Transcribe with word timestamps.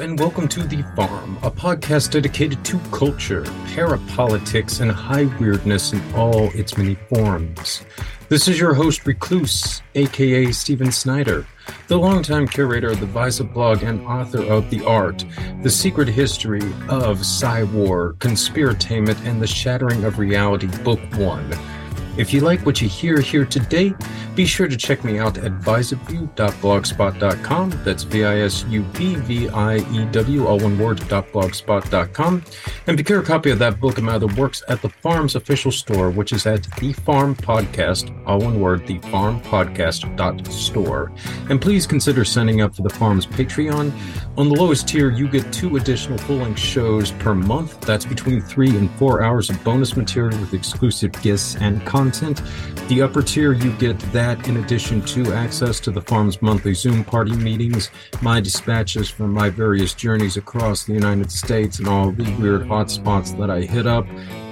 and 0.00 0.18
welcome 0.18 0.48
to 0.48 0.62
The 0.62 0.80
Farm, 0.96 1.36
a 1.42 1.50
podcast 1.50 2.12
dedicated 2.12 2.64
to 2.64 2.78
culture, 2.90 3.42
parapolitics, 3.74 4.80
and 4.80 4.90
high 4.90 5.26
weirdness 5.38 5.92
in 5.92 6.14
all 6.14 6.44
its 6.54 6.78
many 6.78 6.94
forms. 7.10 7.84
This 8.30 8.48
is 8.48 8.58
your 8.58 8.72
host, 8.72 9.04
Recluse, 9.04 9.82
aka 9.94 10.52
Stephen 10.52 10.90
Snyder, 10.90 11.46
the 11.88 11.98
longtime 11.98 12.48
curator 12.48 12.88
of 12.88 13.00
the 13.00 13.06
Visa 13.06 13.44
blog 13.44 13.82
and 13.82 14.00
author 14.06 14.42
of 14.42 14.70
The 14.70 14.82
Art, 14.86 15.22
The 15.62 15.70
Secret 15.70 16.08
History 16.08 16.62
of 16.88 17.26
Psy-War, 17.26 18.14
Conspiratainment, 18.20 19.22
and 19.26 19.42
the 19.42 19.46
Shattering 19.46 20.04
of 20.04 20.18
Reality, 20.18 20.68
Book 20.82 21.00
1 21.18 21.79
if 22.20 22.32
you 22.34 22.42
like 22.42 22.66
what 22.66 22.82
you 22.82 22.88
hear 22.88 23.18
here 23.18 23.46
today, 23.46 23.94
be 24.34 24.44
sure 24.44 24.68
to 24.68 24.76
check 24.76 25.02
me 25.04 25.18
out 25.18 25.38
at 25.38 25.52
visupview.blogspot.com. 25.60 27.70
That's 27.82 28.02
V 28.02 28.24
I 28.24 28.40
S 28.40 28.66
U 28.68 28.84
P 28.92 29.14
V 29.16 29.48
I 29.48 29.78
E 29.78 30.04
W, 30.12 30.46
all 30.46 30.58
one 30.58 30.78
word, 30.78 30.98
blogspot.com. 30.98 32.44
And 32.86 32.98
procure 32.98 33.20
a 33.20 33.24
copy 33.24 33.48
of 33.50 33.58
that 33.60 33.80
book 33.80 33.98
my 34.02 34.12
other 34.12 34.26
works 34.34 34.62
at 34.68 34.82
the 34.82 34.90
Farm's 34.90 35.34
official 35.34 35.72
store, 35.72 36.10
which 36.10 36.34
is 36.34 36.44
at 36.46 36.64
The 36.76 36.92
Farm 36.92 37.34
Podcast, 37.34 38.14
all 38.26 38.40
one 38.40 38.60
word, 38.60 38.86
The 38.86 38.98
Farm 38.98 39.40
Podcast 39.40 40.52
store. 40.52 41.10
And 41.48 41.58
please 41.60 41.86
consider 41.86 42.26
signing 42.26 42.60
up 42.60 42.76
for 42.76 42.82
the 42.82 42.90
Farm's 42.90 43.26
Patreon. 43.26 43.92
On 44.36 44.48
the 44.48 44.54
lowest 44.54 44.86
tier, 44.88 45.10
you 45.10 45.26
get 45.26 45.50
two 45.52 45.76
additional 45.76 46.18
full 46.18 46.36
length 46.36 46.60
shows 46.60 47.10
per 47.12 47.34
month. 47.34 47.80
That's 47.80 48.04
between 48.04 48.42
three 48.42 48.76
and 48.76 48.90
four 48.92 49.22
hours 49.22 49.48
of 49.48 49.64
bonus 49.64 49.96
material 49.96 50.38
with 50.38 50.52
exclusive 50.54 51.12
gifts 51.22 51.56
and 51.56 51.84
content 51.86 52.09
content. 52.10 52.42
The 52.88 53.02
upper 53.02 53.22
tier, 53.22 53.52
you 53.52 53.72
get 53.74 53.98
that 54.12 54.48
in 54.48 54.56
addition 54.56 55.00
to 55.02 55.32
access 55.32 55.78
to 55.80 55.90
the 55.90 56.00
farm's 56.00 56.42
monthly 56.42 56.74
Zoom 56.74 57.04
party 57.04 57.36
meetings, 57.36 57.90
my 58.20 58.40
dispatches 58.40 59.08
from 59.08 59.32
my 59.32 59.48
various 59.48 59.94
journeys 59.94 60.36
across 60.36 60.84
the 60.84 60.92
United 60.92 61.30
States, 61.30 61.78
and 61.78 61.88
all 61.88 62.10
the 62.10 62.24
weird 62.36 62.62
hotspots 62.62 63.36
that 63.38 63.50
I 63.50 63.60
hit 63.60 63.86
up. 63.86 64.06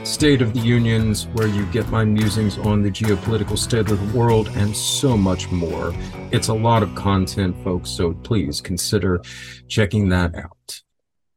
State 0.04 0.40
of 0.40 0.54
the 0.54 0.60
Unions, 0.60 1.26
where 1.34 1.48
you 1.48 1.66
get 1.66 1.88
my 1.88 2.04
musings 2.04 2.56
on 2.58 2.82
the 2.82 2.90
geopolitical 2.90 3.58
state 3.58 3.90
of 3.90 4.12
the 4.12 4.18
world, 4.18 4.48
and 4.54 4.74
so 4.74 5.16
much 5.16 5.50
more. 5.50 5.92
It's 6.30 6.48
a 6.48 6.54
lot 6.54 6.82
of 6.82 6.94
content, 6.94 7.56
folks, 7.64 7.90
so 7.90 8.14
please 8.14 8.60
consider 8.60 9.20
checking 9.66 10.08
that 10.10 10.34
out. 10.36 10.82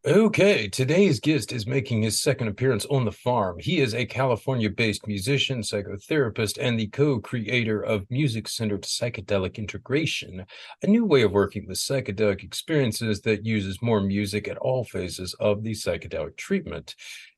Okay, 0.03 0.67
today's 0.67 1.19
guest 1.19 1.51
is 1.51 1.67
making 1.67 2.01
his 2.01 2.19
second 2.19 2.47
appearance 2.47 2.87
on 2.87 3.05
the 3.05 3.11
farm. 3.11 3.59
He 3.59 3.79
is 3.81 3.93
a 3.93 4.03
California 4.03 4.67
based 4.67 5.05
musician, 5.05 5.61
psychotherapist, 5.61 6.57
and 6.59 6.79
the 6.79 6.87
co 6.87 7.19
creator 7.19 7.79
of 7.79 8.09
music 8.09 8.47
centered 8.47 8.81
psychedelic 8.81 9.57
integration, 9.57 10.43
a 10.81 10.87
new 10.87 11.05
way 11.05 11.21
of 11.21 11.33
working 11.33 11.67
with 11.67 11.77
psychedelic 11.77 12.43
experiences 12.43 13.21
that 13.21 13.45
uses 13.45 13.79
more 13.83 14.01
music 14.01 14.47
at 14.47 14.57
all 14.57 14.83
phases 14.83 15.35
of 15.35 15.61
the 15.61 15.73
psychedelic 15.73 16.35
treatment. 16.35 16.95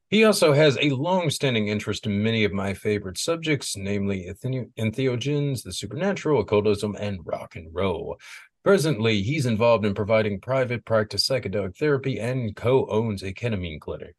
He 0.09 0.23
also 0.23 0.53
has 0.53 0.77
a 0.79 0.91
long 0.91 1.31
standing 1.31 1.67
interest 1.67 2.05
in 2.05 2.23
many 2.23 2.45
of 2.45 2.53
my 2.53 2.73
favorite 2.73 3.17
subjects, 3.17 3.75
namely 3.75 4.31
entheogens, 4.41 5.63
the 5.63 5.73
supernatural, 5.73 6.39
occultism, 6.39 6.95
and 6.97 7.19
rock 7.25 7.57
and 7.57 7.75
roll. 7.75 8.17
Presently, 8.63 9.21
he's 9.21 9.45
involved 9.45 9.85
in 9.85 9.93
providing 9.93 10.39
private 10.39 10.85
practice 10.85 11.27
psychedelic 11.27 11.75
therapy 11.77 12.19
and 12.19 12.55
co 12.55 12.85
owns 12.87 13.21
a 13.21 13.33
ketamine 13.33 13.81
clinic. 13.81 14.15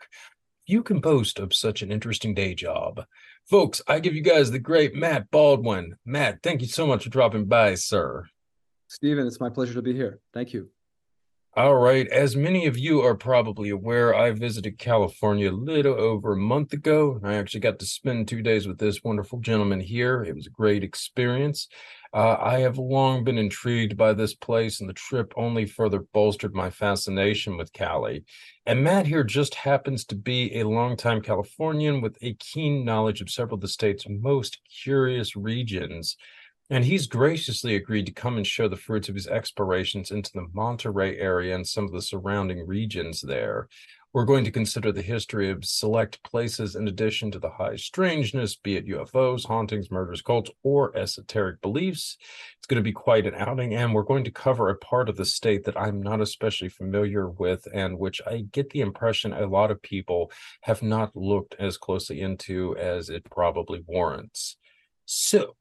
You 0.66 0.82
can 0.82 1.00
boast 1.00 1.38
of 1.38 1.54
such 1.54 1.80
an 1.80 1.90
interesting 1.90 2.34
day 2.34 2.54
job. 2.54 3.04
Folks, 3.48 3.80
I 3.86 4.00
give 4.00 4.14
you 4.14 4.22
guys 4.22 4.50
the 4.50 4.58
great 4.58 4.94
Matt 4.94 5.30
Baldwin. 5.30 5.96
Matt, 6.04 6.42
thank 6.42 6.60
you 6.60 6.68
so 6.68 6.86
much 6.86 7.04
for 7.04 7.10
dropping 7.10 7.46
by, 7.46 7.74
sir. 7.74 8.26
Stephen, 8.88 9.26
it's 9.26 9.40
my 9.40 9.48
pleasure 9.48 9.74
to 9.74 9.82
be 9.82 9.94
here. 9.94 10.20
Thank 10.34 10.52
you. 10.52 10.68
All 11.56 11.76
right. 11.76 12.08
As 12.08 12.34
many 12.34 12.66
of 12.66 12.76
you 12.76 13.00
are 13.02 13.14
probably 13.14 13.70
aware, 13.70 14.12
I 14.12 14.32
visited 14.32 14.76
California 14.76 15.50
a 15.50 15.52
little 15.52 15.94
over 15.94 16.32
a 16.32 16.36
month 16.36 16.72
ago. 16.72 17.20
I 17.22 17.34
actually 17.34 17.60
got 17.60 17.78
to 17.78 17.86
spend 17.86 18.26
two 18.26 18.42
days 18.42 18.66
with 18.66 18.78
this 18.78 19.04
wonderful 19.04 19.38
gentleman 19.38 19.78
here. 19.78 20.24
It 20.24 20.34
was 20.34 20.48
a 20.48 20.50
great 20.50 20.82
experience. 20.82 21.68
Uh, 22.14 22.36
I 22.40 22.60
have 22.60 22.78
long 22.78 23.24
been 23.24 23.38
intrigued 23.38 23.96
by 23.96 24.12
this 24.12 24.34
place, 24.34 24.78
and 24.78 24.88
the 24.88 24.94
trip 24.94 25.34
only 25.36 25.66
further 25.66 25.98
bolstered 26.12 26.54
my 26.54 26.70
fascination 26.70 27.56
with 27.56 27.72
Cali. 27.72 28.22
And 28.66 28.84
Matt 28.84 29.08
here 29.08 29.24
just 29.24 29.56
happens 29.56 30.04
to 30.04 30.14
be 30.14 30.54
a 30.54 30.68
longtime 30.68 31.22
Californian 31.22 32.00
with 32.00 32.16
a 32.22 32.34
keen 32.34 32.84
knowledge 32.84 33.20
of 33.20 33.30
several 33.30 33.56
of 33.56 33.62
the 33.62 33.68
state's 33.68 34.08
most 34.08 34.60
curious 34.84 35.34
regions. 35.34 36.16
And 36.70 36.84
he's 36.84 37.08
graciously 37.08 37.74
agreed 37.74 38.06
to 38.06 38.12
come 38.12 38.36
and 38.36 38.46
show 38.46 38.68
the 38.68 38.76
fruits 38.76 39.08
of 39.08 39.16
his 39.16 39.26
explorations 39.26 40.12
into 40.12 40.30
the 40.32 40.46
Monterey 40.52 41.18
area 41.18 41.56
and 41.56 41.66
some 41.66 41.84
of 41.84 41.92
the 41.92 42.00
surrounding 42.00 42.64
regions 42.64 43.22
there. 43.22 43.68
We're 44.14 44.24
going 44.24 44.44
to 44.44 44.52
consider 44.52 44.92
the 44.92 45.02
history 45.02 45.50
of 45.50 45.64
select 45.64 46.22
places 46.22 46.76
in 46.76 46.86
addition 46.86 47.32
to 47.32 47.40
the 47.40 47.50
high 47.50 47.74
strangeness, 47.74 48.54
be 48.54 48.76
it 48.76 48.86
UFOs, 48.86 49.44
hauntings, 49.44 49.90
murders, 49.90 50.22
cults, 50.22 50.52
or 50.62 50.96
esoteric 50.96 51.60
beliefs. 51.60 52.16
It's 52.56 52.68
going 52.68 52.78
to 52.78 52.84
be 52.84 52.92
quite 52.92 53.26
an 53.26 53.34
outing, 53.34 53.74
and 53.74 53.92
we're 53.92 54.04
going 54.04 54.22
to 54.22 54.30
cover 54.30 54.68
a 54.68 54.76
part 54.76 55.08
of 55.08 55.16
the 55.16 55.24
state 55.24 55.64
that 55.64 55.76
I'm 55.76 56.00
not 56.00 56.20
especially 56.20 56.68
familiar 56.68 57.28
with, 57.28 57.66
and 57.74 57.98
which 57.98 58.22
I 58.24 58.46
get 58.52 58.70
the 58.70 58.82
impression 58.82 59.32
a 59.32 59.48
lot 59.48 59.72
of 59.72 59.82
people 59.82 60.30
have 60.60 60.80
not 60.80 61.16
looked 61.16 61.56
as 61.58 61.76
closely 61.76 62.20
into 62.20 62.76
as 62.76 63.10
it 63.10 63.28
probably 63.28 63.82
warrants. 63.84 64.56
So, 65.06 65.56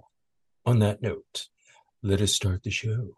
on 0.64 0.78
that 0.78 1.02
note, 1.02 1.48
let 2.04 2.22
us 2.22 2.34
start 2.34 2.62
the 2.62 2.70
show. 2.70 3.16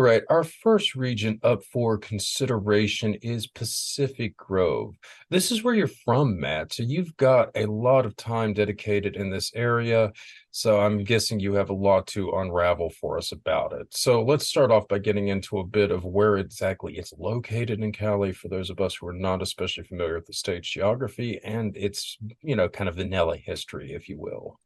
All 0.00 0.06
right, 0.06 0.22
our 0.30 0.44
first 0.44 0.94
region 0.94 1.38
up 1.42 1.62
for 1.62 1.98
consideration 1.98 3.16
is 3.16 3.46
Pacific 3.46 4.34
Grove. 4.34 4.96
This 5.28 5.52
is 5.52 5.62
where 5.62 5.74
you're 5.74 5.88
from, 5.88 6.40
Matt. 6.40 6.72
So 6.72 6.84
you've 6.84 7.14
got 7.18 7.50
a 7.54 7.66
lot 7.66 8.06
of 8.06 8.16
time 8.16 8.54
dedicated 8.54 9.14
in 9.14 9.28
this 9.28 9.52
area. 9.54 10.10
So 10.52 10.80
I'm 10.80 11.04
guessing 11.04 11.38
you 11.38 11.52
have 11.52 11.68
a 11.68 11.74
lot 11.74 12.06
to 12.08 12.30
unravel 12.30 12.88
for 12.98 13.18
us 13.18 13.32
about 13.32 13.74
it. 13.74 13.88
So 13.90 14.22
let's 14.22 14.46
start 14.46 14.70
off 14.70 14.88
by 14.88 15.00
getting 15.00 15.28
into 15.28 15.58
a 15.58 15.66
bit 15.66 15.90
of 15.90 16.02
where 16.02 16.38
exactly 16.38 16.96
it's 16.96 17.12
located 17.18 17.82
in 17.82 17.92
Cali 17.92 18.32
for 18.32 18.48
those 18.48 18.70
of 18.70 18.80
us 18.80 18.94
who 18.94 19.06
are 19.06 19.12
not 19.12 19.42
especially 19.42 19.84
familiar 19.84 20.14
with 20.14 20.24
the 20.24 20.32
state's 20.32 20.70
geography 20.70 21.38
and 21.44 21.76
its, 21.76 22.16
you 22.40 22.56
know, 22.56 22.70
kind 22.70 22.88
of 22.88 22.96
vanilla 22.96 23.36
history, 23.36 23.92
if 23.92 24.08
you 24.08 24.18
will. 24.18 24.58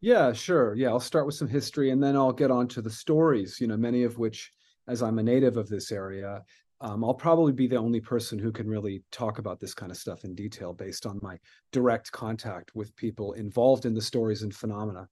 Yeah, 0.00 0.32
sure. 0.32 0.76
Yeah, 0.76 0.90
I'll 0.90 1.00
start 1.00 1.26
with 1.26 1.34
some 1.34 1.48
history 1.48 1.90
and 1.90 2.00
then 2.00 2.14
I'll 2.14 2.30
get 2.30 2.52
on 2.52 2.68
to 2.68 2.80
the 2.80 2.90
stories, 2.90 3.60
you 3.60 3.66
know, 3.66 3.76
many 3.76 4.04
of 4.04 4.18
which, 4.18 4.52
as 4.88 5.02
I'm 5.02 5.18
a 5.18 5.22
native 5.22 5.56
of 5.56 5.68
this 5.68 5.92
area, 5.92 6.42
um, 6.80 7.04
I'll 7.04 7.14
probably 7.14 7.52
be 7.52 7.66
the 7.66 7.76
only 7.76 8.00
person 8.00 8.38
who 8.38 8.52
can 8.52 8.68
really 8.68 9.02
talk 9.10 9.38
about 9.38 9.58
this 9.58 9.74
kind 9.74 9.90
of 9.90 9.98
stuff 9.98 10.24
in 10.24 10.34
detail 10.34 10.72
based 10.72 11.06
on 11.06 11.18
my 11.22 11.38
direct 11.72 12.12
contact 12.12 12.70
with 12.74 12.94
people 12.96 13.32
involved 13.32 13.84
in 13.84 13.94
the 13.94 14.02
stories 14.02 14.42
and 14.42 14.54
phenomena. 14.54 15.08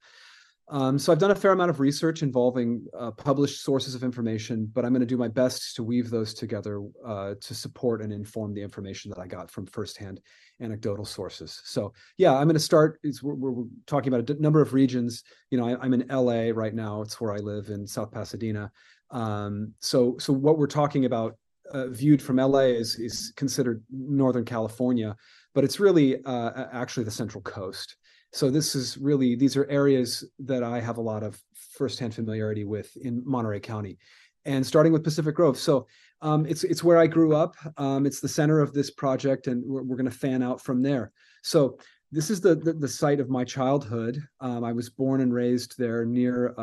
Um, 0.68 0.98
so 0.98 1.12
I've 1.12 1.20
done 1.20 1.30
a 1.30 1.36
fair 1.36 1.52
amount 1.52 1.70
of 1.70 1.78
research 1.78 2.24
involving 2.24 2.84
uh, 2.98 3.12
published 3.12 3.62
sources 3.62 3.94
of 3.94 4.02
information, 4.02 4.68
but 4.72 4.84
I'm 4.84 4.92
going 4.92 5.00
to 5.00 5.06
do 5.06 5.16
my 5.16 5.28
best 5.28 5.76
to 5.76 5.84
weave 5.84 6.10
those 6.10 6.34
together 6.34 6.82
uh, 7.06 7.34
to 7.40 7.54
support 7.54 8.02
and 8.02 8.12
inform 8.12 8.52
the 8.52 8.62
information 8.62 9.08
that 9.10 9.20
I 9.20 9.28
got 9.28 9.48
from 9.48 9.66
firsthand 9.66 10.20
anecdotal 10.60 11.04
sources. 11.04 11.60
So 11.64 11.92
yeah, 12.18 12.32
I'm 12.32 12.48
going 12.48 12.54
to 12.54 12.60
start. 12.60 12.98
We're, 13.22 13.34
we're, 13.34 13.64
talking 13.86 14.12
about 14.12 14.28
a 14.28 14.42
number 14.42 14.60
of 14.60 14.74
regions. 14.74 15.22
You 15.50 15.58
know, 15.58 15.68
I, 15.68 15.86
am 15.86 15.94
in 15.94 16.06
LA 16.08 16.50
right 16.52 16.74
now. 16.74 17.00
It's 17.00 17.20
where 17.20 17.32
I 17.32 17.38
live 17.38 17.68
in 17.68 17.86
South 17.86 18.10
Pasadena. 18.10 18.72
Um, 19.10 19.72
so 19.80 20.16
so 20.18 20.32
what 20.32 20.58
we're 20.58 20.66
talking 20.66 21.04
about 21.04 21.36
uh, 21.72 21.88
viewed 21.88 22.22
from 22.22 22.36
LA 22.36 22.60
is 22.60 22.98
is 22.98 23.32
considered 23.36 23.82
Northern 23.90 24.44
California, 24.44 25.16
but 25.54 25.64
it's 25.64 25.80
really 25.80 26.22
uh, 26.24 26.66
actually 26.72 27.04
the 27.04 27.10
Central 27.10 27.42
Coast. 27.42 27.96
So 28.32 28.50
this 28.50 28.74
is 28.74 28.98
really 28.98 29.34
these 29.34 29.56
are 29.56 29.68
areas 29.70 30.24
that 30.40 30.62
I 30.62 30.80
have 30.80 30.98
a 30.98 31.02
lot 31.02 31.22
of 31.22 31.40
firsthand 31.54 32.14
familiarity 32.14 32.64
with 32.64 32.96
in 32.96 33.22
Monterey 33.24 33.60
County, 33.60 33.98
and 34.44 34.66
starting 34.66 34.92
with 34.92 35.04
Pacific 35.04 35.34
Grove. 35.34 35.58
So 35.58 35.86
um, 36.22 36.46
it's 36.46 36.64
it's 36.64 36.84
where 36.84 36.98
I 36.98 37.06
grew 37.06 37.34
up. 37.34 37.56
Um, 37.76 38.06
it's 38.06 38.20
the 38.20 38.28
center 38.28 38.60
of 38.60 38.72
this 38.72 38.90
project, 38.90 39.46
and 39.46 39.64
we're, 39.64 39.82
we're 39.82 39.96
going 39.96 40.10
to 40.10 40.16
fan 40.16 40.42
out 40.42 40.60
from 40.60 40.82
there. 40.82 41.12
So 41.42 41.78
this 42.12 42.30
is 42.30 42.40
the, 42.40 42.54
the, 42.54 42.72
the 42.72 42.88
site 42.88 43.20
of 43.20 43.28
my 43.28 43.44
childhood. 43.44 44.22
Um, 44.40 44.62
I 44.64 44.72
was 44.72 44.88
born 44.88 45.20
and 45.20 45.34
raised 45.34 45.76
there 45.76 46.04
near 46.04 46.54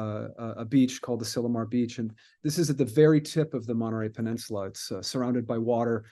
a 0.57 0.65
beach 0.65 1.01
called 1.01 1.19
the 1.19 1.25
Asilomar 1.25 1.69
Beach, 1.69 1.99
and 1.99 2.13
this 2.43 2.57
is 2.57 2.69
at 2.69 2.77
the 2.77 2.85
very 2.85 3.19
tip 3.19 3.53
of 3.53 3.65
the 3.65 3.75
Monterey 3.75 4.09
Peninsula. 4.09 4.67
It's 4.67 4.91
uh, 4.91 5.01
surrounded 5.01 5.45
by 5.45 5.57
water, 5.57 6.05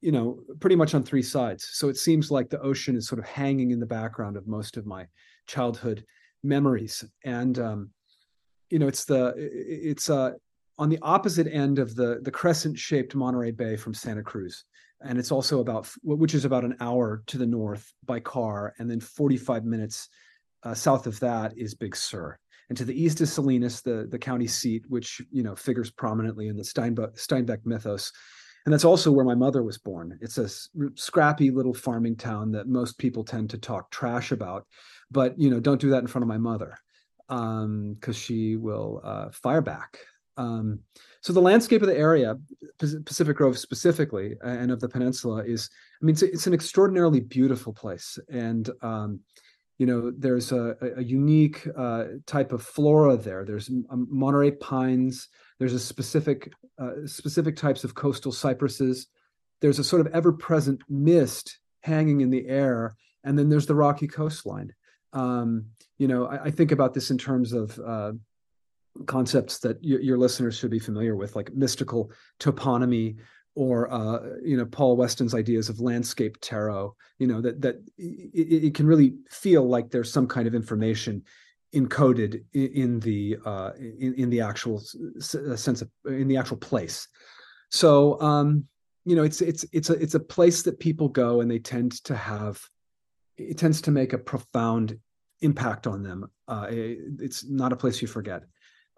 you 0.00 0.10
know, 0.10 0.40
pretty 0.58 0.76
much 0.76 0.94
on 0.94 1.04
three 1.04 1.22
sides. 1.22 1.68
So 1.72 1.88
it 1.88 1.96
seems 1.96 2.30
like 2.30 2.50
the 2.50 2.60
ocean 2.60 2.96
is 2.96 3.06
sort 3.06 3.20
of 3.20 3.26
hanging 3.26 3.70
in 3.70 3.78
the 3.78 3.86
background 3.86 4.36
of 4.36 4.48
most 4.48 4.76
of 4.76 4.86
my 4.86 5.06
childhood 5.46 6.04
memories. 6.42 7.04
And 7.24 7.58
um, 7.58 7.90
you 8.70 8.80
know, 8.80 8.88
it's 8.88 9.04
the 9.04 9.34
it's 9.36 10.10
uh, 10.10 10.32
on 10.78 10.88
the 10.88 10.98
opposite 11.02 11.46
end 11.46 11.78
of 11.78 11.94
the 11.94 12.18
the 12.22 12.30
crescent-shaped 12.30 13.14
Monterey 13.14 13.52
Bay 13.52 13.76
from 13.76 13.94
Santa 13.94 14.22
Cruz 14.22 14.64
and 15.04 15.18
it's 15.18 15.32
also 15.32 15.60
about 15.60 15.88
which 16.02 16.34
is 16.34 16.44
about 16.44 16.64
an 16.64 16.76
hour 16.80 17.22
to 17.26 17.38
the 17.38 17.46
north 17.46 17.92
by 18.04 18.20
car 18.20 18.74
and 18.78 18.90
then 18.90 19.00
45 19.00 19.64
minutes 19.64 20.08
uh, 20.62 20.74
south 20.74 21.06
of 21.06 21.20
that 21.20 21.56
is 21.56 21.74
big 21.74 21.94
sur. 21.94 22.38
And 22.70 22.78
to 22.78 22.84
the 22.84 23.00
east 23.00 23.20
is 23.20 23.32
salinas 23.32 23.82
the, 23.82 24.08
the 24.10 24.18
county 24.18 24.46
seat 24.46 24.84
which 24.88 25.20
you 25.30 25.42
know 25.42 25.54
figures 25.54 25.90
prominently 25.90 26.48
in 26.48 26.56
the 26.56 26.62
steinbeck, 26.62 27.18
steinbeck 27.18 27.64
mythos. 27.64 28.10
And 28.64 28.72
that's 28.72 28.86
also 28.86 29.12
where 29.12 29.26
my 29.26 29.34
mother 29.34 29.62
was 29.62 29.76
born. 29.76 30.18
It's 30.22 30.38
a 30.38 30.48
scrappy 30.94 31.50
little 31.50 31.74
farming 31.74 32.16
town 32.16 32.50
that 32.52 32.66
most 32.66 32.96
people 32.96 33.22
tend 33.22 33.50
to 33.50 33.58
talk 33.58 33.90
trash 33.90 34.32
about 34.32 34.66
but 35.10 35.38
you 35.38 35.50
know 35.50 35.60
don't 35.60 35.80
do 35.80 35.90
that 35.90 36.00
in 36.00 36.06
front 36.06 36.22
of 36.22 36.28
my 36.28 36.38
mother 36.38 36.76
because 37.28 37.56
um, 37.64 38.12
she 38.12 38.56
will 38.56 39.00
uh, 39.02 39.30
fire 39.30 39.62
back. 39.62 39.98
Um, 40.36 40.80
so 41.24 41.32
the 41.32 41.40
landscape 41.40 41.80
of 41.80 41.88
the 41.88 41.96
area, 41.96 42.36
Pacific 42.78 43.38
Grove 43.38 43.58
specifically, 43.58 44.36
and 44.42 44.70
of 44.70 44.80
the 44.80 44.90
peninsula 44.90 45.42
is, 45.42 45.70
I 46.02 46.04
mean, 46.04 46.12
it's, 46.12 46.20
it's 46.20 46.46
an 46.46 46.52
extraordinarily 46.52 47.20
beautiful 47.20 47.72
place. 47.72 48.18
And, 48.30 48.68
um, 48.82 49.20
you 49.78 49.86
know, 49.86 50.10
there's 50.10 50.52
a, 50.52 50.76
a 50.98 51.02
unique 51.02 51.66
uh, 51.78 52.04
type 52.26 52.52
of 52.52 52.62
flora 52.62 53.16
there. 53.16 53.46
There's 53.46 53.70
um, 53.70 54.06
Monterey 54.10 54.50
pines. 54.50 55.28
There's 55.58 55.72
a 55.72 55.78
specific, 55.78 56.52
uh, 56.78 57.06
specific 57.06 57.56
types 57.56 57.84
of 57.84 57.94
coastal 57.94 58.30
cypresses. 58.30 59.06
There's 59.62 59.78
a 59.78 59.84
sort 59.84 60.06
of 60.06 60.12
ever-present 60.12 60.82
mist 60.90 61.58
hanging 61.80 62.20
in 62.20 62.28
the 62.28 62.46
air. 62.48 62.96
And 63.24 63.38
then 63.38 63.48
there's 63.48 63.64
the 63.64 63.74
rocky 63.74 64.08
coastline. 64.08 64.74
Um, 65.14 65.68
you 65.96 66.06
know, 66.06 66.26
I, 66.26 66.44
I, 66.44 66.50
think 66.50 66.70
about 66.70 66.92
this 66.92 67.10
in 67.10 67.16
terms 67.16 67.54
of 67.54 67.78
uh, 67.78 68.12
concepts 69.06 69.58
that 69.60 69.76
y- 69.82 69.98
your 70.00 70.18
listeners 70.18 70.56
should 70.56 70.70
be 70.70 70.78
familiar 70.78 71.16
with, 71.16 71.36
like 71.36 71.52
mystical 71.54 72.10
toponymy 72.40 73.16
or 73.54 73.92
uh, 73.92 74.18
you 74.42 74.56
know 74.56 74.66
Paul 74.66 74.96
Weston's 74.96 75.34
ideas 75.34 75.68
of 75.68 75.80
landscape 75.80 76.38
tarot. 76.40 76.94
You 77.18 77.26
know 77.26 77.40
that 77.40 77.60
that 77.62 77.76
it, 77.96 78.64
it, 78.64 78.74
can 78.74 78.86
really 78.86 79.14
feel 79.30 79.66
like 79.66 79.90
there's 79.90 80.12
some 80.12 80.26
kind 80.26 80.46
of 80.46 80.54
information 80.54 81.22
encoded 81.74 82.42
in, 82.52 82.72
in 82.72 83.00
the 83.00 83.38
uh, 83.44 83.70
in, 83.78 84.14
in 84.14 84.30
the 84.30 84.40
actual 84.40 84.82
uh, 85.16 85.56
sense 85.56 85.82
of 85.82 85.90
in 86.06 86.28
the 86.28 86.36
actual 86.36 86.56
place. 86.56 87.08
So 87.70 88.20
um, 88.20 88.66
you 89.04 89.14
know 89.14 89.22
it's 89.22 89.40
it's 89.40 89.64
it's 89.72 89.90
a 89.90 89.94
it's 89.94 90.14
a 90.14 90.20
place 90.20 90.62
that 90.62 90.80
people 90.80 91.08
go 91.08 91.40
and 91.40 91.50
they 91.50 91.58
tend 91.58 91.92
to 92.04 92.16
have 92.16 92.60
it 93.36 93.58
tends 93.58 93.80
to 93.82 93.90
make 93.90 94.12
a 94.12 94.18
profound 94.18 94.98
impact 95.40 95.86
on 95.86 96.02
them. 96.02 96.30
Uh, 96.46 96.66
it's 96.70 97.44
not 97.44 97.72
a 97.72 97.76
place 97.76 98.00
you 98.00 98.08
forget. 98.08 98.44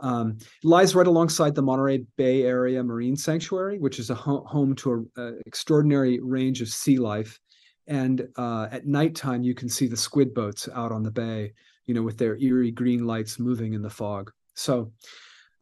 Um, 0.01 0.39
lies 0.63 0.95
right 0.95 1.07
alongside 1.07 1.55
the 1.55 1.63
Monterey 1.63 2.05
Bay 2.17 2.43
Area 2.43 2.83
Marine 2.83 3.17
Sanctuary, 3.17 3.79
which 3.79 3.99
is 3.99 4.11
a 4.11 4.15
ho- 4.15 4.45
home 4.47 4.75
to 4.77 5.09
an 5.17 5.41
extraordinary 5.47 6.21
range 6.21 6.61
of 6.61 6.69
sea 6.69 6.99
life. 6.99 7.39
And 7.87 8.29
uh, 8.37 8.69
at 8.71 8.87
nighttime, 8.87 9.43
you 9.43 9.55
can 9.55 9.69
see 9.69 9.87
the 9.87 9.97
squid 9.97 10.35
boats 10.35 10.69
out 10.75 10.93
on 10.93 11.03
the 11.03 11.11
bay, 11.11 11.53
you 11.87 11.95
know, 11.95 12.03
with 12.03 12.19
their 12.19 12.37
eerie 12.37 12.73
green 12.73 13.07
lights 13.07 13.39
moving 13.39 13.75
in 13.75 13.83
the 13.83 13.91
fog. 13.91 14.31
So, 14.55 14.93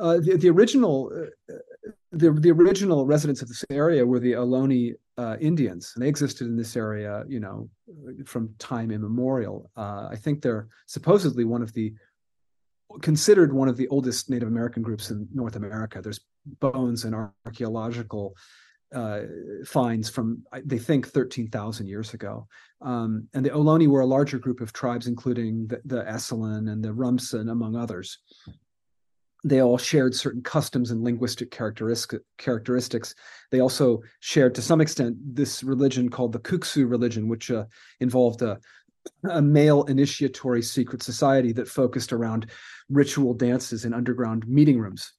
uh, 0.01 0.19
the, 0.19 0.37
the, 0.37 0.51
original 0.51 1.13
uh, 1.49 1.55
the, 2.11 2.33
the 2.33 2.51
original 2.51 3.07
residents 3.07 3.43
of 3.43 3.49
this 3.49 3.65
area 3.71 4.05
were 4.05 4.19
the 4.19 4.33
Ohlone 4.33 4.95
uh, 5.19 5.37
Indians, 5.41 5.93
and 5.95 6.05
they 6.05 6.09
existed 6.09 6.47
in 6.47 6.57
this 6.57 6.77
area, 6.77 7.25
you 7.29 7.41
know, 7.41 7.69
from 8.27 8.53
time 8.59 8.91
immemorial. 8.91 9.71
Uh, 9.77 10.09
I 10.11 10.17
think 10.17 10.43
they're 10.43 10.69
supposedly 10.87 11.45
one 11.45 11.63
of 11.63 11.73
the 11.73 11.95
considered 13.03 13.53
one 13.53 13.69
of 13.69 13.77
the 13.77 13.89
oldest 13.89 14.31
Native 14.31 14.49
American 14.49 14.83
groups 14.83 15.11
in 15.11 15.29
North 15.35 15.57
America. 15.57 16.01
There's 16.01 16.21
bones 16.61 17.05
and 17.05 17.15
archaeological 17.47 18.37
uh, 18.95 19.23
finds 19.67 20.09
from 20.09 20.45
they 20.65 20.79
think 20.79 21.09
13,000 21.09 21.87
years 21.87 22.15
ago. 22.15 22.47
Um, 22.81 23.29
and 23.35 23.45
the 23.45 23.51
Ohlone 23.51 23.89
were 23.89 24.03
a 24.03 24.07
larger 24.07 24.39
group 24.39 24.61
of 24.61 24.73
tribes, 24.73 25.07
including 25.07 25.67
the, 25.67 25.81
the 25.85 26.03
Esselen 26.05 26.71
and 26.71 26.85
the 26.85 26.91
Rumsen, 26.91 27.51
among 27.51 27.77
others. 27.77 28.19
They 29.43 29.61
all 29.61 29.79
shared 29.79 30.15
certain 30.15 30.43
customs 30.43 30.91
and 30.91 31.03
linguistic 31.03 31.51
characteristic, 31.51 32.23
characteristics. 32.39 33.15
They 33.51 33.61
also 33.61 34.01
shared, 34.21 34.55
to 34.55 34.63
some 34.63 34.81
extent, 34.81 35.17
this 35.21 35.63
religion 35.63 36.09
called 36.09 36.33
the 36.33 36.39
Kuksu 36.39 36.89
religion, 36.89 37.29
which 37.29 37.51
uh, 37.51 37.65
involved 38.01 38.43
a, 38.43 38.59
a 39.31 39.43
male 39.43 39.85
initiatory 39.85 40.63
secret 40.63 41.03
society 41.03 41.53
that 41.53 41.69
focused 41.69 42.13
around 42.13 42.51
ritual 42.89 43.35
dances 43.35 43.85
in 43.85 43.95
underground 43.95 44.47
meeting 44.47 44.79
rooms. 44.79 45.13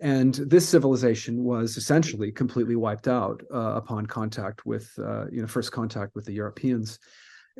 And 0.00 0.34
this 0.34 0.68
civilization 0.68 1.44
was 1.44 1.76
essentially 1.76 2.32
completely 2.32 2.76
wiped 2.76 3.08
out 3.08 3.42
uh, 3.52 3.74
upon 3.76 4.06
contact 4.06 4.66
with, 4.66 4.90
uh, 4.98 5.26
you 5.30 5.40
know, 5.40 5.46
first 5.46 5.72
contact 5.72 6.14
with 6.14 6.24
the 6.24 6.32
Europeans. 6.32 6.98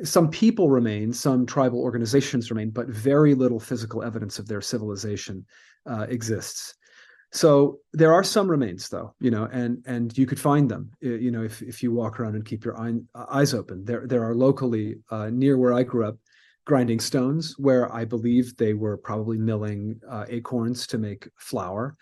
Some 0.03 0.29
people 0.29 0.69
remain, 0.69 1.13
some 1.13 1.45
tribal 1.45 1.79
organizations 1.79 2.51
remain, 2.51 2.69
but 2.69 2.87
very 2.87 3.33
little 3.33 3.59
physical 3.59 4.03
evidence 4.03 4.37
of 4.37 4.47
their 4.47 4.61
civilization 4.61 5.45
uh, 5.89 6.05
exists. 6.09 6.75
So 7.31 7.79
there 7.91 8.13
are 8.13 8.23
some 8.23 8.49
remains, 8.49 8.87
though, 8.89 9.13
you 9.19 9.31
know, 9.31 9.49
and 9.51 9.83
and 9.85 10.17
you 10.17 10.25
could 10.25 10.39
find 10.39 10.69
them, 10.69 10.91
you 11.01 11.31
know, 11.31 11.43
if 11.43 11.61
if 11.61 11.83
you 11.83 11.91
walk 11.91 12.19
around 12.19 12.35
and 12.35 12.45
keep 12.45 12.63
your 12.63 12.79
eye, 12.79 12.93
eyes 13.29 13.53
open. 13.53 13.83
There 13.83 14.07
there 14.07 14.23
are 14.23 14.35
locally 14.35 14.97
uh, 15.09 15.29
near 15.29 15.57
where 15.57 15.73
I 15.73 15.83
grew 15.83 16.05
up, 16.05 16.17
grinding 16.65 16.99
stones 16.99 17.55
where 17.57 17.93
I 17.93 18.05
believe 18.05 18.55
they 18.55 18.73
were 18.73 18.97
probably 18.97 19.37
milling 19.37 19.99
uh, 20.09 20.25
acorns 20.29 20.87
to 20.87 20.97
make 20.97 21.29
flour. 21.37 21.97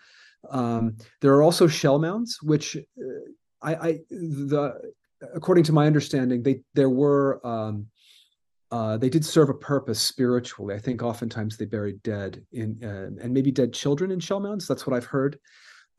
Um, 0.50 0.96
there 1.20 1.34
are 1.34 1.42
also 1.42 1.66
shell 1.66 1.98
mounds, 1.98 2.38
which 2.42 2.76
uh, 2.76 3.30
I, 3.62 3.74
I, 3.74 3.98
the 4.10 4.92
according 5.34 5.64
to 5.64 5.72
my 5.72 5.86
understanding, 5.86 6.42
they 6.42 6.60
there 6.74 6.90
were 6.90 7.44
um, 7.46 7.86
uh, 8.74 8.96
they 8.96 9.08
did 9.08 9.24
serve 9.24 9.50
a 9.50 9.54
purpose 9.54 10.00
spiritually. 10.00 10.74
I 10.74 10.80
think 10.80 11.00
oftentimes 11.00 11.56
they 11.56 11.64
buried 11.64 12.02
dead 12.02 12.44
in 12.50 12.82
uh, 12.82 13.22
and 13.22 13.32
maybe 13.32 13.52
dead 13.52 13.72
children 13.72 14.10
in 14.10 14.18
shell 14.18 14.40
mounds. 14.40 14.66
That's 14.66 14.84
what 14.84 14.96
I've 14.96 15.04
heard. 15.04 15.38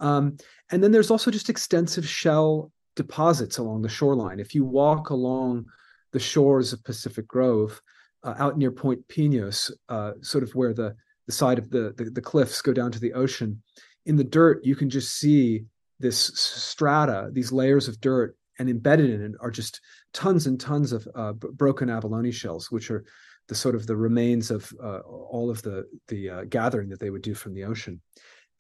Um, 0.02 0.36
and 0.72 0.84
then 0.84 0.92
there's 0.92 1.10
also 1.10 1.32
just 1.32 1.50
extensive 1.50 2.06
shell 2.06 2.74
deposits 2.98 3.60
along 3.60 3.82
the 3.82 3.88
shoreline. 3.88 4.42
If 4.42 4.54
you 4.54 4.66
walk 4.66 5.10
along 5.10 5.68
the 6.12 6.20
shores 6.20 6.74
of 6.74 6.84
Pacific 6.84 7.26
Grove, 7.30 7.82
uh, 8.24 8.34
out 8.40 8.58
near 8.58 8.72
Point 8.72 9.08
Pinos, 9.08 9.72
uh, 9.88 10.12
sort 10.22 10.44
of 10.44 10.54
where 10.54 10.74
the 10.74 10.98
the 11.28 11.32
side 11.32 11.58
of 11.58 11.70
the, 11.70 11.94
the 11.96 12.10
the 12.10 12.22
cliffs 12.22 12.62
go 12.62 12.74
down 12.74 12.92
to 12.92 13.00
the 13.00 13.14
ocean, 13.14 13.64
in 14.06 14.18
the 14.18 14.30
dirt 14.38 14.66
you 14.66 14.76
can 14.76 14.90
just 14.90 15.14
see 15.14 15.64
this 16.02 16.20
strata, 16.36 17.30
these 17.32 17.54
layers 17.54 17.88
of 17.88 18.02
dirt 18.02 18.36
and 18.60 18.70
embedded 18.70 19.10
in 19.10 19.22
it 19.22 19.32
are 19.40 19.52
just 19.52 19.82
tons 20.14 20.48
and 20.48 20.60
tons 20.60 20.92
of 20.92 21.08
uh, 21.16 21.34
broken 21.34 21.90
abalone 21.90 22.32
shells, 22.32 22.72
which 22.72 22.90
are 22.92 23.06
the 23.48 23.56
sort 23.56 23.76
of 23.76 23.86
the 23.86 23.96
remains 23.96 24.52
of 24.52 24.72
uh, 24.82 25.00
all 25.00 25.50
of 25.50 25.62
the 25.62 25.86
the 26.08 26.30
uh, 26.30 26.44
gathering 26.46 26.90
that 26.90 27.00
they 27.00 27.10
would 27.10 27.22
do 27.22 27.34
from 27.34 27.54
the 27.54 27.64
ocean. 27.64 28.02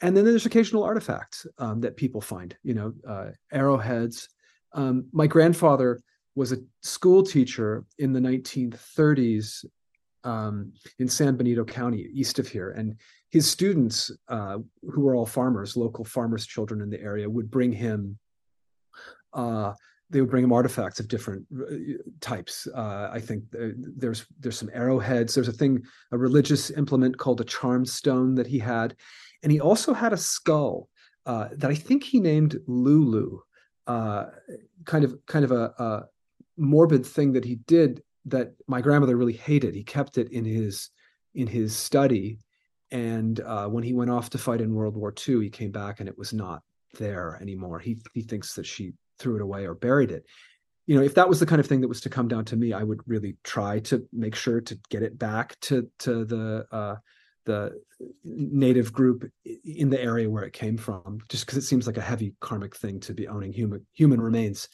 And 0.01 0.15
then 0.15 0.25
there's 0.25 0.45
occasional 0.45 0.83
artifacts 0.83 1.47
um, 1.57 1.79
that 1.81 1.95
people 1.95 2.21
find, 2.21 2.55
you 2.63 2.73
know, 2.73 2.93
uh, 3.07 3.29
arrowheads. 3.51 4.27
Um, 4.73 5.07
my 5.13 5.25
grandfather 5.25 6.01
was 6.35 6.51
a 6.51 6.57
school 6.81 7.23
teacher 7.23 7.85
in 7.97 8.11
the 8.11 8.19
1930s 8.19 9.65
um, 10.25 10.73
in 10.99 11.07
San 11.07 11.37
Benito 11.37 11.63
County, 11.63 12.09
east 12.13 12.39
of 12.39 12.47
here, 12.47 12.71
and 12.71 12.97
his 13.29 13.49
students, 13.49 14.11
uh, 14.27 14.57
who 14.81 15.01
were 15.01 15.15
all 15.15 15.25
farmers, 15.25 15.77
local 15.77 16.03
farmers' 16.03 16.45
children 16.45 16.81
in 16.81 16.89
the 16.89 17.01
area, 17.01 17.29
would 17.29 17.49
bring 17.49 17.71
him 17.71 18.17
uh, 19.35 19.73
they 20.09 20.21
would 20.21 20.29
bring 20.29 20.43
him 20.43 20.53
artifacts 20.53 20.99
of 20.99 21.07
different 21.07 21.45
uh, 21.59 21.75
types. 22.21 22.67
Uh, 22.67 23.09
I 23.11 23.19
think 23.19 23.43
there's 23.51 24.25
there's 24.39 24.57
some 24.57 24.69
arrowheads. 24.73 25.33
There's 25.33 25.47
a 25.47 25.53
thing, 25.53 25.83
a 26.11 26.17
religious 26.17 26.69
implement 26.71 27.17
called 27.17 27.41
a 27.41 27.45
charm 27.45 27.85
stone 27.85 28.35
that 28.35 28.47
he 28.47 28.59
had, 28.59 28.95
and 29.43 29.51
he 29.51 29.59
also 29.59 29.93
had 29.93 30.13
a 30.13 30.17
skull 30.17 30.89
uh, 31.25 31.49
that 31.53 31.71
I 31.71 31.75
think 31.75 32.03
he 32.03 32.19
named 32.19 32.57
Lulu. 32.67 33.39
Uh, 33.87 34.25
kind 34.85 35.03
of 35.03 35.15
kind 35.27 35.45
of 35.45 35.51
a, 35.51 35.73
a, 35.77 36.03
morbid 36.57 37.05
thing 37.05 37.33
that 37.33 37.45
he 37.45 37.55
did 37.67 38.01
that 38.25 38.53
my 38.67 38.81
grandmother 38.81 39.15
really 39.15 39.33
hated. 39.33 39.75
He 39.75 39.83
kept 39.83 40.17
it 40.17 40.31
in 40.31 40.43
his 40.43 40.89
in 41.35 41.45
his 41.45 41.75
study, 41.75 42.39
and 42.91 43.39
uh, 43.41 43.67
when 43.67 43.83
he 43.83 43.93
went 43.93 44.09
off 44.09 44.29
to 44.31 44.37
fight 44.37 44.61
in 44.61 44.73
World 44.73 44.95
War 44.95 45.13
II, 45.27 45.41
he 45.41 45.49
came 45.49 45.71
back 45.71 45.99
and 45.99 46.09
it 46.09 46.17
was 46.17 46.33
not 46.33 46.61
there 46.97 47.37
anymore. 47.41 47.79
He 47.79 47.97
he 48.13 48.21
thinks 48.21 48.53
that 48.55 48.65
she 48.65 48.93
threw 49.19 49.35
it 49.35 49.41
away 49.41 49.65
or 49.65 49.75
buried 49.75 50.11
it. 50.11 50.25
you 50.85 50.95
know, 50.95 51.03
if 51.03 51.15
that 51.15 51.29
was 51.29 51.39
the 51.39 51.45
kind 51.45 51.59
of 51.59 51.67
thing 51.67 51.81
that 51.81 51.87
was 51.87 52.01
to 52.01 52.09
come 52.09 52.27
down 52.27 52.45
to 52.45 52.55
me, 52.55 52.73
I 52.73 52.83
would 52.83 53.01
really 53.07 53.37
try 53.43 53.79
to 53.81 54.07
make 54.11 54.35
sure 54.35 54.61
to 54.61 54.79
get 54.89 55.03
it 55.03 55.17
back 55.17 55.59
to 55.61 55.89
to 55.99 56.25
the 56.25 56.65
uh, 56.71 56.95
the 57.45 57.79
native 58.23 58.91
group 58.91 59.29
in 59.63 59.89
the 59.89 60.01
area 60.01 60.29
where 60.29 60.43
it 60.43 60.53
came 60.53 60.77
from, 60.77 61.19
just 61.29 61.45
because 61.45 61.57
it 61.57 61.67
seems 61.67 61.87
like 61.87 61.97
a 61.97 62.01
heavy 62.01 62.35
karmic 62.39 62.75
thing 62.75 62.99
to 63.01 63.13
be 63.13 63.27
owning 63.27 63.53
human 63.53 63.85
human 63.93 64.21
remains. 64.21 64.67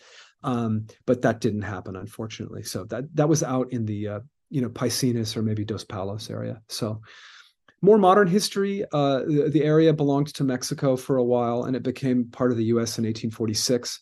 Um, 0.44 0.88
but 1.06 1.22
that 1.22 1.40
didn't 1.40 1.62
happen, 1.62 1.96
unfortunately. 1.96 2.64
So 2.64 2.86
that 2.86 3.14
that 3.16 3.30
was 3.30 3.44
out 3.44 3.72
in 3.72 3.86
the 3.86 4.08
uh, 4.08 4.20
you 4.50 4.62
know 4.62 4.70
Paicines 4.70 5.36
or 5.38 5.42
maybe 5.42 5.66
Dos 5.66 5.84
Palos 5.84 6.30
area. 6.30 6.62
So 6.70 7.02
more 7.82 7.98
modern 7.98 8.28
history, 8.28 8.84
uh, 8.92 9.20
the, 9.20 9.50
the, 9.52 9.64
area 9.64 9.92
belonged 9.92 10.32
to 10.36 10.44
Mexico 10.44 10.96
for 10.96 11.18
a 11.18 11.24
while, 11.24 11.64
and 11.64 11.76
it 11.76 11.82
became 11.82 12.26
part 12.26 12.52
of 12.52 12.58
the 12.58 12.66
U.S. 12.66 13.00
in 13.00 13.06
1846. 13.06 14.00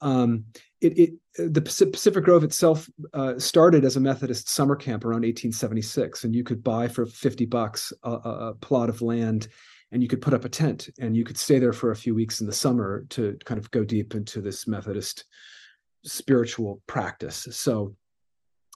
Um, 0.00 0.44
it, 0.80 0.98
it, 0.98 1.52
the 1.52 1.60
Pacific 1.60 2.24
Grove 2.24 2.44
itself 2.44 2.88
uh, 3.14 3.38
started 3.38 3.84
as 3.84 3.96
a 3.96 4.00
Methodist 4.00 4.48
summer 4.48 4.76
camp 4.76 5.04
around 5.04 5.22
1876, 5.22 6.24
and 6.24 6.34
you 6.34 6.44
could 6.44 6.62
buy 6.62 6.88
for 6.88 7.06
50 7.06 7.46
bucks 7.46 7.92
a, 8.02 8.10
a, 8.10 8.54
plot 8.54 8.88
of 8.88 9.02
land, 9.02 9.48
and 9.92 10.02
you 10.02 10.08
could 10.08 10.20
put 10.20 10.34
up 10.34 10.44
a 10.44 10.48
tent, 10.48 10.90
and 10.98 11.16
you 11.16 11.24
could 11.24 11.38
stay 11.38 11.58
there 11.58 11.72
for 11.72 11.90
a 11.90 11.96
few 11.96 12.14
weeks 12.14 12.40
in 12.40 12.46
the 12.46 12.52
summer 12.52 13.06
to 13.10 13.38
kind 13.44 13.58
of 13.58 13.70
go 13.70 13.84
deep 13.84 14.14
into 14.14 14.40
this 14.40 14.66
Methodist 14.66 15.24
spiritual 16.04 16.82
practice. 16.86 17.48
So 17.50 17.96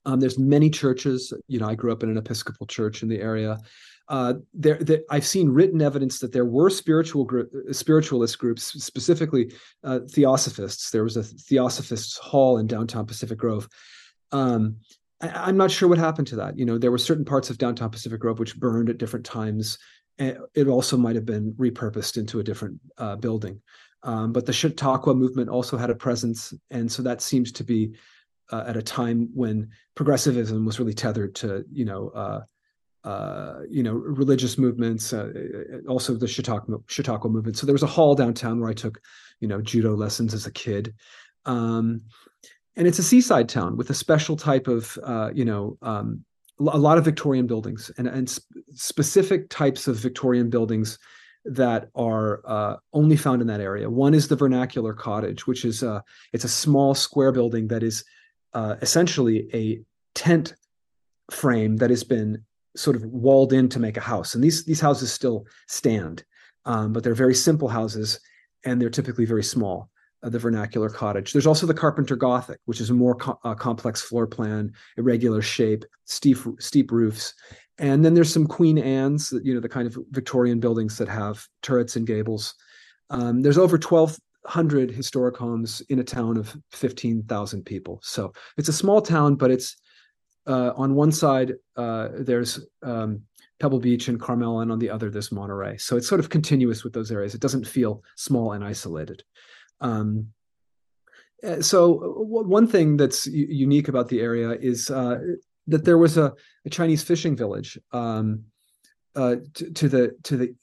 um, 0.07 0.21
there's 0.21 0.39
many 0.39 0.71
churches. 0.71 1.33
You 1.49 1.61
know, 1.61 1.69
I 1.69 1.75
grew 1.75 1.93
up 1.93 2.03
in 2.03 2.11
an 2.11 2.17
Episcopal 2.17 2.67
church 2.67 3.03
in 3.03 3.09
the 3.09 3.21
area 3.21 3.59
uh, 4.11 4.35
there, 4.53 4.81
I've 5.09 5.25
seen 5.25 5.51
written 5.51 5.81
evidence 5.81 6.19
that 6.19 6.33
there 6.33 6.45
were 6.45 6.69
spiritual 6.69 7.25
group, 7.25 7.53
spiritualist 7.71 8.41
groups, 8.41 8.65
specifically 8.65 9.53
uh, 9.85 10.01
Theosophists. 10.11 10.91
There 10.91 11.05
was 11.05 11.17
a 11.17 11.23
Theosophists 11.23 12.19
Hall 12.19 12.59
in 12.59 12.67
downtown 12.67 13.07
Pacific 13.07 13.39
Grove. 13.39 13.69
Um, 14.33 14.79
I, 15.21 15.49
am 15.49 15.57
not 15.57 15.71
sure 15.71 15.89
what 15.89 15.99
happened 15.99 16.27
to 16.29 16.37
that. 16.37 16.59
You 16.59 16.65
know, 16.65 16.77
there 16.77 16.91
were 16.91 16.99
certain 16.99 17.25
parts 17.25 17.51
of 17.51 17.59
downtown 17.59 17.91
Pacific 17.91 18.19
Grove 18.19 18.41
which 18.41 18.59
burned 18.59 18.91
at 18.91 18.99
different 18.99 19.25
times. 19.25 19.79
It 20.19 20.67
also 20.67 20.97
might 20.97 21.15
have 21.15 21.25
been 21.25 21.53
repurposed 21.53 22.19
into 22.19 22.41
a 22.41 22.45
different 22.45 22.81
uh, 22.99 23.15
building. 23.15 23.63
Um, 24.03 24.33
but 24.33 24.45
the 24.45 24.53
Chautauqua 24.53 25.15
movement 25.15 25.49
also 25.49 25.77
had 25.77 25.89
a 25.89 25.95
presence, 25.95 26.53
and 26.71 26.91
so 26.91 27.03
that 27.03 27.23
seems 27.23 27.53
to 27.53 27.65
be 27.65 27.95
uh, 28.51 28.65
at 28.67 28.77
a 28.77 28.83
time 28.83 29.31
when 29.33 29.71
progressivism 29.95 30.67
was 30.67 30.81
really 30.81 30.95
tethered 30.95 31.37
to, 31.37 31.65
you 31.73 31.85
know 31.85 32.45
uh, 33.05 33.09
uh, 33.09 33.61
you 33.69 33.83
know, 33.83 33.93
religious 33.93 34.59
movements, 34.59 35.13
uh, 35.13 35.31
also 35.89 36.15
the 36.15 36.29
Chautauqua, 36.29 36.79
Chautauqua 36.87 37.31
movement. 37.31 37.57
So 37.57 37.67
there 37.67 37.73
was 37.73 37.83
a 37.83 37.87
hall 37.87 38.15
downtown 38.15 38.61
where 38.61 38.71
I 38.71 38.75
took, 38.75 39.01
you 39.41 39.49
know, 39.49 39.61
judo 39.61 39.95
lessons 39.95 40.35
as 40.35 40.47
a 40.47 40.53
kid. 40.53 40.95
Um, 41.47 42.03
and 42.77 42.87
it's 42.87 42.99
a 42.99 43.03
seaside 43.03 43.49
town 43.49 43.77
with 43.77 43.91
a 43.91 43.95
special 43.95 44.37
type 44.37 44.69
of, 44.69 44.99
uh, 45.03 45.31
you 45.35 45.45
know, 45.45 45.79
um, 45.83 46.25
a 46.59 46.79
lot 46.79 46.99
of 46.99 47.05
Victorian 47.05 47.47
buildings 47.47 47.91
and, 47.97 48.07
and 48.07 48.29
sp- 48.29 48.45
specific 48.75 49.49
types 49.49 49.89
of 49.89 49.97
Victorian 49.97 50.51
buildings 50.51 50.99
that 51.45 51.89
are 51.95 52.43
uh, 52.45 52.77
only 52.93 53.17
found 53.17 53.41
in 53.41 53.49
that 53.49 53.61
area. 53.61 53.89
One 53.89 54.13
is 54.13 54.29
the 54.29 54.37
vernacular 54.37 54.93
cottage, 54.93 55.47
which 55.47 55.65
is 55.65 55.83
a, 55.83 56.05
it's 56.33 56.45
a 56.45 56.49
small 56.49 56.95
square 56.95 57.33
building 57.33 57.69
that 57.69 57.83
is 57.83 58.05
uh, 58.53 58.77
essentially 58.83 59.49
a 59.55 59.81
tent 60.15 60.55
frame 61.31 61.77
that 61.79 61.89
has 61.91 62.05
been 62.05 62.45
sort 62.77 62.97
of 62.97 63.05
walled 63.05 63.53
in 63.53 63.69
to 63.69 63.81
make 63.81 63.97
a 63.97 64.01
house. 64.01 64.35
And 64.35 64.43
these 64.43 64.65
these 64.65 64.81
houses 64.81 65.13
still 65.13 65.47
stand, 65.69 66.25
um, 66.65 66.93
but 66.93 67.05
they're 67.05 67.15
very 67.15 67.35
simple 67.35 67.69
houses, 67.69 68.21
and 68.65 68.81
they're 68.81 68.91
typically 68.91 69.25
very 69.25 69.45
small. 69.45 69.91
Uh, 70.23 70.29
the 70.29 70.39
vernacular 70.39 70.91
cottage. 70.91 71.33
There's 71.33 71.47
also 71.47 71.67
the 71.67 71.73
Carpenter 71.73 72.15
Gothic, 72.15 72.59
which 72.67 72.79
is 72.79 72.91
a 72.91 72.95
more 72.95 73.15
co- 73.15 73.39
uh, 73.43 73.55
complex 73.55 74.03
floor 74.03 74.27
plan, 74.27 74.71
irregular 74.99 75.41
shape, 75.41 75.83
steep 76.05 76.37
steep 76.59 76.93
roofs, 76.93 77.33
and 77.81 78.05
then 78.05 78.13
there's 78.13 78.33
some 78.33 78.47
Queen 78.47 78.77
Anne's, 78.77 79.33
you 79.43 79.55
know, 79.55 79.61
the 79.61 79.69
kind 79.69 79.87
of 79.87 79.97
Victorian 80.11 80.61
buildings 80.61 80.99
that 80.99 81.09
have 81.09 81.47
turrets 81.63 81.97
and 81.97 82.07
gables. 82.07 82.55
Um, 83.09 83.41
there's 83.41 83.57
over 83.57 83.79
1,200 83.79 84.91
historic 84.91 85.37
homes 85.39 85.81
in 85.89 85.99
a 85.99 86.05
town 86.05 86.37
of 86.37 86.55
15,000 86.73 87.65
people. 87.65 87.99
So 88.03 88.35
it's 88.59 88.69
a 88.69 88.75
small 88.75 89.01
town, 89.01 89.35
but 89.35 89.51
it's 89.51 89.77
uh, 90.51 90.73
on 90.77 90.95
one 90.95 91.13
side 91.13 91.55
uh, 91.77 92.09
there's 92.13 92.61
um, 92.83 93.23
Pebble 93.61 93.79
Beach 93.79 94.09
and 94.09 94.19
Carmel, 94.19 94.61
and 94.61 94.73
on 94.73 94.79
the 94.81 94.91
other 94.91 95.11
there's 95.11 95.31
Monterey. 95.31 95.77
So 95.79 95.97
it's 95.97 96.09
sort 96.09 96.19
of 96.19 96.29
continuous 96.29 96.83
with 96.83 96.93
those 96.93 97.13
areas. 97.13 97.35
It 97.35 97.41
doesn't 97.41 97.67
feel 97.67 98.03
small 98.17 98.53
and 98.53 98.65
isolated. 98.65 99.23
Um, 99.81 100.29
uh, 101.47 101.63
so 101.63 102.01
w- 102.01 102.49
one 102.49 102.67
thing 102.67 102.97
that's 102.97 103.27
u- 103.27 103.47
unique 103.49 103.89
about 103.89 104.09
the 104.09 104.21
area 104.21 104.51
is 104.51 104.91
uh, 104.91 105.19
that 105.69 105.85
there 105.85 105.99
was 105.99 106.19
a, 106.19 106.35
a 106.67 106.71
Chinese 106.71 107.03
fishing 107.03 107.37
village 107.37 107.79
um, 107.93 108.45
uh, 109.15 109.37
to, 109.55 109.71
to, 109.73 109.89
the 109.89 110.17
to 110.25 110.37
the 110.37 110.55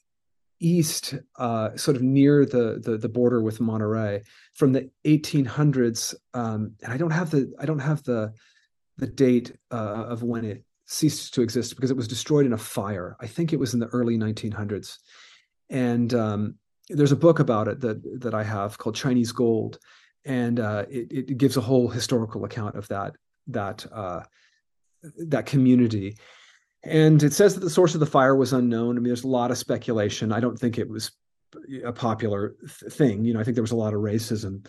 east, 0.60 1.14
uh, 1.38 1.76
sort 1.76 1.96
of 1.96 2.02
near 2.02 2.44
the, 2.44 2.80
the, 2.84 2.98
the 2.98 3.08
border 3.08 3.42
with 3.42 3.60
Monterey, 3.60 4.22
from 4.54 4.72
the 4.72 4.90
1800s. 5.06 6.14
Um, 6.34 6.72
and 6.82 6.92
I 6.92 6.96
don't 6.96 7.10
have 7.10 7.30
the 7.30 7.52
I 7.58 7.64
don't 7.64 7.78
have 7.78 8.02
the 8.02 8.34
the 8.98 9.06
date 9.06 9.56
uh, 9.70 10.04
of 10.08 10.22
when 10.22 10.44
it 10.44 10.64
ceased 10.86 11.34
to 11.34 11.42
exist 11.42 11.76
because 11.76 11.90
it 11.90 11.96
was 11.96 12.08
destroyed 12.08 12.46
in 12.46 12.52
a 12.52 12.58
fire. 12.58 13.16
I 13.20 13.26
think 13.26 13.52
it 13.52 13.58
was 13.58 13.74
in 13.74 13.80
the 13.80 13.86
early 13.88 14.16
1900s. 14.16 14.98
And 15.70 16.12
um, 16.14 16.54
there's 16.88 17.12
a 17.12 17.16
book 17.16 17.38
about 17.38 17.68
it 17.68 17.80
that 17.80 18.20
that 18.20 18.34
I 18.34 18.42
have 18.42 18.78
called 18.78 18.96
Chinese 18.96 19.32
Gold, 19.32 19.78
and 20.24 20.58
uh, 20.60 20.86
it, 20.88 21.30
it, 21.30 21.38
gives 21.38 21.56
a 21.56 21.60
whole 21.60 21.88
historical 21.88 22.44
account 22.44 22.74
of 22.74 22.88
that 22.88 23.16
that 23.48 23.86
uh, 23.92 24.22
that 25.02 25.46
community. 25.46 26.16
And 26.84 27.22
it 27.22 27.32
says 27.32 27.54
that 27.54 27.60
the 27.60 27.70
source 27.70 27.94
of 27.94 28.00
the 28.00 28.06
fire 28.06 28.34
was 28.34 28.52
unknown. 28.52 28.96
I 28.96 29.00
mean, 29.00 29.08
there's 29.08 29.24
a 29.24 29.28
lot 29.28 29.50
of 29.50 29.58
speculation. 29.58 30.32
I 30.32 30.40
don't 30.40 30.58
think 30.58 30.78
it 30.78 30.88
was 30.88 31.10
a 31.84 31.92
popular 31.92 32.56
th- 32.60 32.92
thing. 32.92 33.24
You 33.24 33.34
know, 33.34 33.40
I 33.40 33.44
think 33.44 33.56
there 33.56 33.62
was 33.62 33.72
a 33.72 33.76
lot 33.76 33.94
of 33.94 34.00
racism 34.00 34.66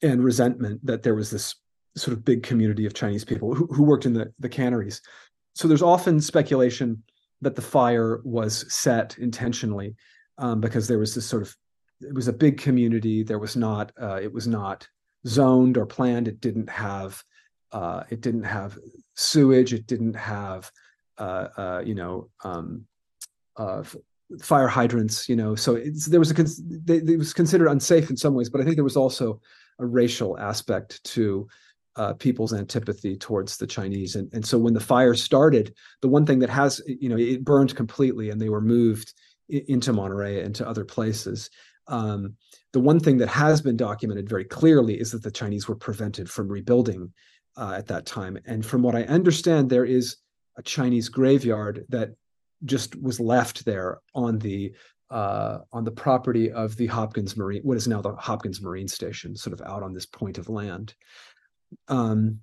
and 0.00 0.24
resentment 0.24 0.86
that 0.86 1.02
there 1.02 1.14
was 1.14 1.30
this 1.30 1.56
sort 1.96 2.16
of 2.16 2.24
big 2.24 2.42
community 2.42 2.86
of 2.86 2.94
Chinese 2.94 3.24
people 3.24 3.54
who, 3.54 3.66
who 3.66 3.82
worked 3.82 4.06
in 4.06 4.12
the, 4.12 4.32
the 4.38 4.48
canneries. 4.48 5.00
So 5.54 5.68
there's 5.68 5.82
often 5.82 6.20
speculation 6.20 7.02
that 7.40 7.54
the 7.54 7.62
fire 7.62 8.20
was 8.24 8.72
set 8.72 9.16
intentionally 9.18 9.94
um, 10.38 10.60
because 10.60 10.88
there 10.88 10.98
was 10.98 11.14
this 11.14 11.26
sort 11.26 11.42
of 11.42 11.56
it 12.00 12.14
was 12.14 12.28
a 12.28 12.32
big 12.32 12.58
community. 12.58 13.22
There 13.22 13.38
was 13.38 13.56
not 13.56 13.92
uh, 14.00 14.18
it 14.20 14.32
was 14.32 14.46
not 14.46 14.88
zoned 15.26 15.78
or 15.78 15.86
planned. 15.86 16.28
It 16.28 16.40
didn't 16.40 16.68
have 16.68 17.22
uh, 17.72 18.04
it 18.10 18.20
didn't 18.20 18.44
have 18.44 18.78
sewage. 19.14 19.72
It 19.72 19.86
didn't 19.86 20.14
have 20.14 20.70
uh, 21.18 21.48
uh 21.56 21.82
you 21.84 21.94
know 21.94 22.30
um, 22.42 22.84
uh, 23.56 23.84
fire 24.40 24.68
hydrants. 24.68 25.28
You 25.28 25.36
know, 25.36 25.54
so 25.54 25.80
there 26.08 26.20
was 26.20 26.32
a 26.32 26.46
it 26.92 27.18
was 27.18 27.32
considered 27.32 27.68
unsafe 27.68 28.10
in 28.10 28.16
some 28.16 28.34
ways, 28.34 28.50
but 28.50 28.60
I 28.60 28.64
think 28.64 28.76
there 28.76 28.84
was 28.84 28.96
also 28.96 29.40
a 29.78 29.86
racial 29.86 30.38
aspect 30.38 31.02
to 31.04 31.48
uh, 31.96 32.12
people's 32.14 32.52
antipathy 32.52 33.16
towards 33.16 33.56
the 33.56 33.66
Chinese. 33.66 34.16
And, 34.16 34.32
and 34.32 34.44
so 34.44 34.58
when 34.58 34.74
the 34.74 34.80
fire 34.80 35.14
started, 35.14 35.74
the 36.00 36.08
one 36.08 36.26
thing 36.26 36.40
that 36.40 36.50
has, 36.50 36.80
you 36.86 37.08
know, 37.08 37.16
it 37.16 37.44
burned 37.44 37.74
completely 37.76 38.30
and 38.30 38.40
they 38.40 38.48
were 38.48 38.60
moved 38.60 39.14
into 39.48 39.92
Monterey 39.92 40.42
and 40.42 40.54
to 40.56 40.68
other 40.68 40.84
places. 40.84 41.50
Um, 41.86 42.34
the 42.72 42.80
one 42.80 42.98
thing 42.98 43.18
that 43.18 43.28
has 43.28 43.60
been 43.60 43.76
documented 43.76 44.28
very 44.28 44.44
clearly 44.44 44.98
is 44.98 45.12
that 45.12 45.22
the 45.22 45.30
Chinese 45.30 45.68
were 45.68 45.76
prevented 45.76 46.28
from 46.30 46.48
rebuilding 46.48 47.12
uh, 47.56 47.74
at 47.76 47.86
that 47.86 48.06
time. 48.06 48.38
And 48.46 48.64
from 48.64 48.82
what 48.82 48.96
I 48.96 49.04
understand, 49.04 49.70
there 49.70 49.84
is 49.84 50.16
a 50.56 50.62
Chinese 50.62 51.08
graveyard 51.08 51.84
that 51.90 52.14
just 52.64 53.00
was 53.00 53.20
left 53.20 53.64
there 53.64 53.98
on 54.14 54.38
the 54.38 54.74
uh, 55.10 55.58
on 55.72 55.84
the 55.84 55.90
property 55.90 56.50
of 56.50 56.76
the 56.76 56.86
Hopkins 56.86 57.36
Marine, 57.36 57.62
what 57.62 57.76
is 57.76 57.86
now 57.86 58.00
the 58.00 58.14
Hopkins 58.16 58.60
Marine 58.60 58.88
Station, 58.88 59.36
sort 59.36 59.52
of 59.52 59.64
out 59.64 59.82
on 59.82 59.92
this 59.92 60.06
point 60.06 60.38
of 60.38 60.48
land. 60.48 60.94
Um, 61.88 62.40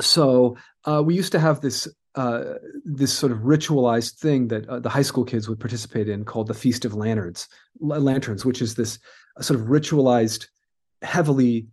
so 0.00 0.56
uh, 0.84 1.02
we 1.04 1.14
used 1.14 1.32
to 1.32 1.38
have 1.40 1.60
this 1.60 1.88
uh, 2.14 2.54
this 2.84 3.12
sort 3.12 3.32
of 3.32 3.38
ritualized 3.38 4.18
thing 4.18 4.46
that 4.46 4.68
uh, 4.68 4.78
the 4.78 4.88
high 4.88 5.02
school 5.02 5.24
kids 5.24 5.48
would 5.48 5.58
participate 5.58 6.08
in 6.08 6.24
called 6.24 6.46
the 6.46 6.54
Feast 6.54 6.84
of 6.84 6.94
Lanterns, 6.94 7.48
lanterns, 7.80 8.44
which 8.44 8.62
is 8.62 8.76
this 8.76 9.00
sort 9.40 9.58
of 9.58 9.66
ritualized, 9.66 10.46
heavily 11.02 11.66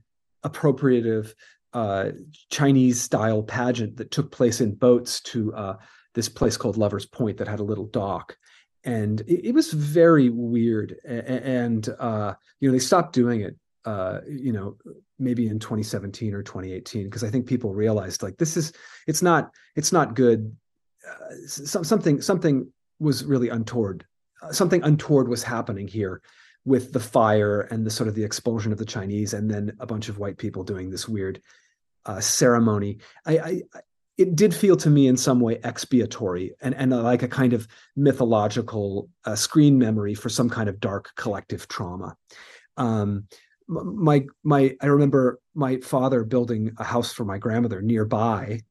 appropriative 0.43 1.33
uh, 1.73 2.09
Chinese 2.49 2.99
style 2.99 3.43
pageant 3.43 3.97
that 3.97 4.09
took 4.09 4.31
place 4.31 4.61
in 4.61 4.73
boats 4.73 5.21
to 5.21 5.53
uh, 5.53 5.77
this 6.15 6.27
place 6.27 6.57
called 6.57 6.75
Lovers 6.75 7.05
Point 7.05 7.37
that 7.37 7.47
had 7.47 7.59
a 7.59 7.63
little 7.63 7.85
dock. 7.85 8.35
And 8.83 9.21
it, 9.21 9.49
it 9.49 9.53
was 9.53 9.71
very 9.71 10.29
weird. 10.29 10.95
And, 11.05 11.87
uh, 11.99 12.33
you 12.59 12.67
know, 12.67 12.73
they 12.73 12.79
stopped 12.79 13.13
doing 13.13 13.41
it 13.41 13.55
uh, 13.85 14.19
you 14.27 14.51
know, 14.51 14.77
maybe 15.17 15.47
in 15.47 15.59
2017 15.59 16.33
or 16.33 16.43
2018, 16.43 17.05
because 17.05 17.23
I 17.23 17.29
think 17.29 17.47
people 17.47 17.73
realized 17.73 18.23
like 18.23 18.37
this 18.37 18.57
is 18.57 18.73
it's 19.07 19.21
not 19.21 19.51
it's 19.75 19.91
not 19.91 20.15
good. 20.15 20.55
Uh, 21.07 21.35
some, 21.47 21.83
something 21.83 22.21
something 22.21 22.71
was 22.99 23.25
really 23.25 23.49
untoward. 23.49 24.05
Uh, 24.41 24.51
something 24.51 24.83
untoward 24.83 25.27
was 25.27 25.43
happening 25.43 25.87
here 25.87 26.21
with 26.63 26.93
the 26.93 26.99
fire 26.99 27.61
and 27.71 27.85
the 27.85 27.89
sort 27.89 28.07
of 28.07 28.13
the 28.13 28.23
expulsion 28.23 28.71
of 28.71 28.77
the 28.77 28.85
Chinese, 28.85 29.33
and 29.33 29.49
then 29.49 29.75
a 29.79 29.85
bunch 29.85 30.09
of 30.09 30.19
white 30.19 30.37
people 30.37 30.63
doing 30.63 30.89
this 30.89 31.07
weird 31.07 31.41
uh, 32.05 32.19
ceremony. 32.19 32.99
I, 33.25 33.39
I, 33.39 33.61
it 34.17 34.35
did 34.35 34.53
feel 34.53 34.77
to 34.77 34.89
me 34.89 35.07
in 35.07 35.17
some 35.17 35.39
way 35.39 35.59
expiatory 35.63 36.53
and 36.61 36.75
and 36.75 36.91
like 36.91 37.23
a 37.23 37.27
kind 37.27 37.53
of 37.53 37.67
mythological 37.95 39.09
uh, 39.25 39.35
screen 39.35 39.79
memory 39.79 40.13
for 40.13 40.29
some 40.29 40.49
kind 40.49 40.69
of 40.69 40.79
dark 40.79 41.09
collective 41.15 41.67
trauma. 41.67 42.15
Um, 42.77 43.27
my 43.67 44.25
my 44.43 44.75
I 44.81 44.87
remember 44.87 45.39
my 45.53 45.77
father 45.77 46.23
building 46.23 46.71
a 46.77 46.83
house 46.83 47.13
for 47.13 47.25
my 47.25 47.37
grandmother 47.37 47.81
nearby, 47.81 48.61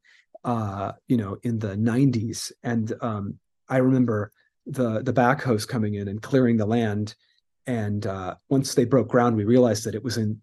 uh, 0.45 0.93
you 1.09 1.17
know, 1.17 1.39
in 1.43 1.59
the 1.59 1.77
'90s, 1.77 2.53
and 2.63 2.93
um, 3.01 3.39
I 3.69 3.79
remember 3.79 4.33
the 4.67 5.03
the 5.03 5.13
backhoes 5.13 5.67
coming 5.67 5.95
in 5.95 6.09
and 6.09 6.23
clearing 6.23 6.57
the 6.57 6.67
land. 6.67 7.15
And 7.67 8.07
uh, 8.07 8.35
once 8.49 8.75
they 8.75 8.85
broke 8.85 9.09
ground, 9.09 9.37
we 9.37 9.45
realized 9.45 9.85
that 9.85 9.95
it 9.95 10.03
was 10.03 10.17
in 10.17 10.41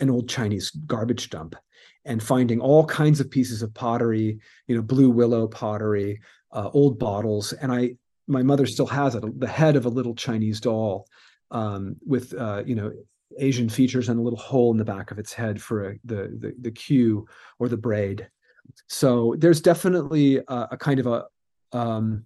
an 0.00 0.10
old 0.10 0.28
Chinese 0.28 0.70
garbage 0.70 1.30
dump, 1.30 1.56
and 2.04 2.22
finding 2.22 2.60
all 2.60 2.84
kinds 2.84 3.20
of 3.20 3.30
pieces 3.30 3.62
of 3.62 3.72
pottery, 3.74 4.38
you 4.66 4.76
know, 4.76 4.82
blue 4.82 5.10
willow 5.10 5.46
pottery, 5.46 6.20
uh, 6.52 6.68
old 6.72 6.98
bottles, 6.98 7.52
and 7.52 7.72
I 7.72 7.96
my 8.28 8.42
mother 8.42 8.66
still 8.66 8.86
has 8.86 9.14
it, 9.14 9.40
the 9.40 9.46
head 9.46 9.76
of 9.76 9.86
a 9.86 9.90
little 9.90 10.14
Chinese 10.14 10.60
doll 10.60 11.06
um, 11.50 11.96
with 12.04 12.34
uh, 12.34 12.62
you 12.66 12.74
know 12.74 12.92
Asian 13.38 13.68
features 13.68 14.08
and 14.08 14.18
a 14.18 14.22
little 14.22 14.38
hole 14.38 14.70
in 14.70 14.76
the 14.76 14.84
back 14.84 15.10
of 15.10 15.18
its 15.18 15.32
head 15.32 15.60
for 15.60 15.90
a, 15.90 15.98
the, 16.04 16.36
the 16.38 16.54
the 16.60 16.70
queue 16.70 17.26
or 17.58 17.68
the 17.68 17.76
braid. 17.76 18.28
So 18.88 19.34
there's 19.38 19.60
definitely 19.60 20.38
a, 20.38 20.68
a 20.72 20.76
kind 20.76 21.00
of 21.00 21.06
a 21.06 21.24
um, 21.72 22.24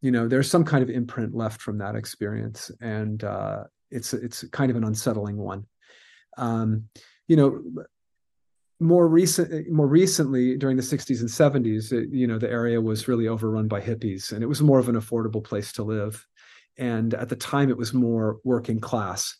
you 0.00 0.10
know 0.10 0.28
there's 0.28 0.50
some 0.50 0.64
kind 0.64 0.82
of 0.82 0.90
imprint 0.90 1.34
left 1.34 1.60
from 1.60 1.78
that 1.78 1.96
experience, 1.96 2.70
and 2.80 3.22
uh, 3.24 3.64
it's 3.90 4.14
it's 4.14 4.44
kind 4.48 4.70
of 4.70 4.76
an 4.76 4.84
unsettling 4.84 5.36
one. 5.36 5.66
Um, 6.36 6.88
you 7.28 7.36
know, 7.36 7.62
more 8.78 9.08
recent 9.08 9.70
more 9.70 9.86
recently 9.86 10.56
during 10.56 10.76
the 10.76 10.82
60s 10.82 11.20
and 11.20 11.28
70s 11.28 11.92
it, 11.92 12.10
you 12.10 12.26
know 12.26 12.38
the 12.38 12.50
area 12.50 12.80
was 12.80 13.08
really 13.08 13.26
overrun 13.26 13.68
by 13.68 13.80
hippies 13.80 14.32
and 14.32 14.42
it 14.42 14.46
was 14.46 14.60
more 14.60 14.78
of 14.78 14.90
an 14.90 14.96
affordable 14.96 15.42
place 15.42 15.72
to 15.72 15.82
live 15.82 16.26
and 16.76 17.14
at 17.14 17.30
the 17.30 17.36
time 17.36 17.70
it 17.70 17.76
was 17.76 17.94
more 17.94 18.38
working 18.44 18.78
class 18.78 19.38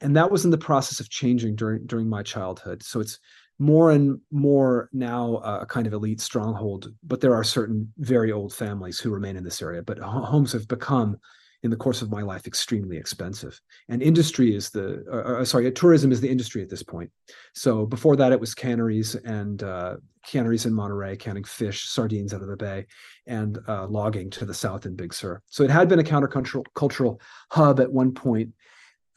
and 0.00 0.16
that 0.16 0.30
was 0.30 0.44
in 0.44 0.50
the 0.50 0.58
process 0.58 1.00
of 1.00 1.10
changing 1.10 1.56
during 1.56 1.86
during 1.86 2.08
my 2.08 2.22
childhood. 2.22 2.82
So 2.82 3.00
it's 3.00 3.18
more 3.58 3.90
and 3.90 4.20
more 4.30 4.88
now 4.92 5.36
a 5.38 5.66
kind 5.66 5.88
of 5.88 5.92
elite 5.92 6.20
stronghold 6.20 6.92
but 7.02 7.20
there 7.20 7.34
are 7.34 7.42
certain 7.42 7.92
very 7.98 8.30
old 8.30 8.54
families 8.54 9.00
who 9.00 9.10
remain 9.10 9.34
in 9.34 9.42
this 9.42 9.60
area 9.60 9.82
but 9.82 9.98
homes 9.98 10.52
have 10.52 10.68
become 10.68 11.18
in 11.64 11.70
the 11.70 11.76
course 11.76 12.02
of 12.02 12.10
my 12.10 12.22
life 12.22 12.46
extremely 12.46 12.96
expensive. 12.96 13.60
And 13.88 14.00
industry 14.00 14.54
is 14.54 14.70
the 14.70 15.04
uh, 15.10 15.40
uh, 15.40 15.44
sorry 15.44 15.70
tourism 15.72 16.12
is 16.12 16.20
the 16.20 16.30
industry 16.30 16.62
at 16.62 16.68
this 16.68 16.82
point. 16.82 17.10
So 17.54 17.84
before 17.84 18.14
that 18.16 18.32
it 18.32 18.38
was 18.38 18.54
canneries 18.54 19.16
and 19.16 19.62
uh, 19.62 19.96
canneries 20.24 20.66
in 20.66 20.72
monterey 20.72 21.16
canning 21.16 21.44
fish 21.44 21.88
sardines 21.88 22.32
out 22.32 22.42
of 22.42 22.48
the 22.48 22.56
bay 22.56 22.86
and 23.26 23.58
uh, 23.66 23.86
logging 23.86 24.30
to 24.30 24.44
the 24.44 24.54
south 24.54 24.86
in 24.86 24.94
big 24.94 25.12
sur. 25.12 25.42
So 25.46 25.64
it 25.64 25.70
had 25.70 25.88
been 25.88 25.98
a 25.98 26.04
countercultural 26.04 26.64
cultural 26.74 27.20
hub 27.50 27.80
at 27.80 27.92
one 27.92 28.12
point 28.12 28.50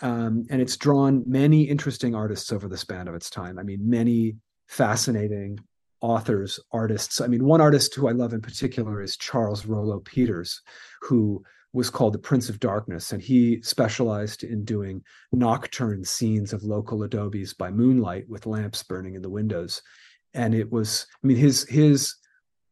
um, 0.02 0.46
and 0.50 0.62
it's 0.62 0.78
drawn 0.78 1.24
many 1.26 1.64
interesting 1.64 2.16
artists 2.16 2.52
over 2.52 2.68
the 2.68 2.78
span 2.78 3.08
of 3.08 3.16
its 3.16 3.30
time 3.30 3.58
i 3.60 3.64
mean 3.64 3.80
many 3.88 4.36
fascinating 4.68 5.60
authors 6.02 6.60
artists 6.72 7.22
i 7.22 7.28
mean 7.28 7.44
one 7.44 7.62
artist 7.62 7.94
who 7.96 8.08
i 8.08 8.12
love 8.12 8.34
in 8.34 8.42
particular 8.42 9.02
is 9.02 9.18
charles 9.18 9.66
rollo 9.66 10.00
peters 10.00 10.62
who 11.02 11.44
was 11.74 11.90
called 11.90 12.14
the 12.14 12.20
Prince 12.20 12.50
of 12.50 12.60
Darkness, 12.60 13.14
and 13.14 13.22
he 13.22 13.62
specialized 13.62 14.44
in 14.44 14.66
doing 14.66 15.02
nocturne 15.32 16.04
scenes 16.04 16.52
of 16.52 16.64
local 16.64 17.04
adobes 17.04 17.54
by 17.54 17.72
moonlight 17.72 18.28
with 18.28 18.46
lamps 18.46 18.84
burning 18.84 19.16
in 19.16 19.22
the 19.22 19.30
windows. 19.30 19.82
And 20.34 20.54
it 20.54 20.70
was, 20.72 21.08
I 21.24 21.28
mean, 21.28 21.38
his 21.38 21.68
his 21.70 22.16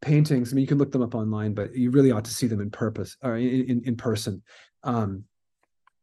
paintings. 0.02 0.52
I 0.52 0.56
mean, 0.56 0.64
you 0.64 0.68
can 0.68 0.78
look 0.78 0.92
them 0.92 1.02
up 1.02 1.16
online, 1.16 1.54
but 1.54 1.76
you 1.76 1.92
really 1.92 2.12
ought 2.12 2.26
to 2.26 2.34
see 2.34 2.48
them 2.48 2.62
in 2.62 2.72
purpose 2.72 3.16
or 3.22 3.38
in 3.38 3.66
in, 3.70 3.82
in 3.86 3.96
person. 3.96 4.44
Um, 4.84 5.24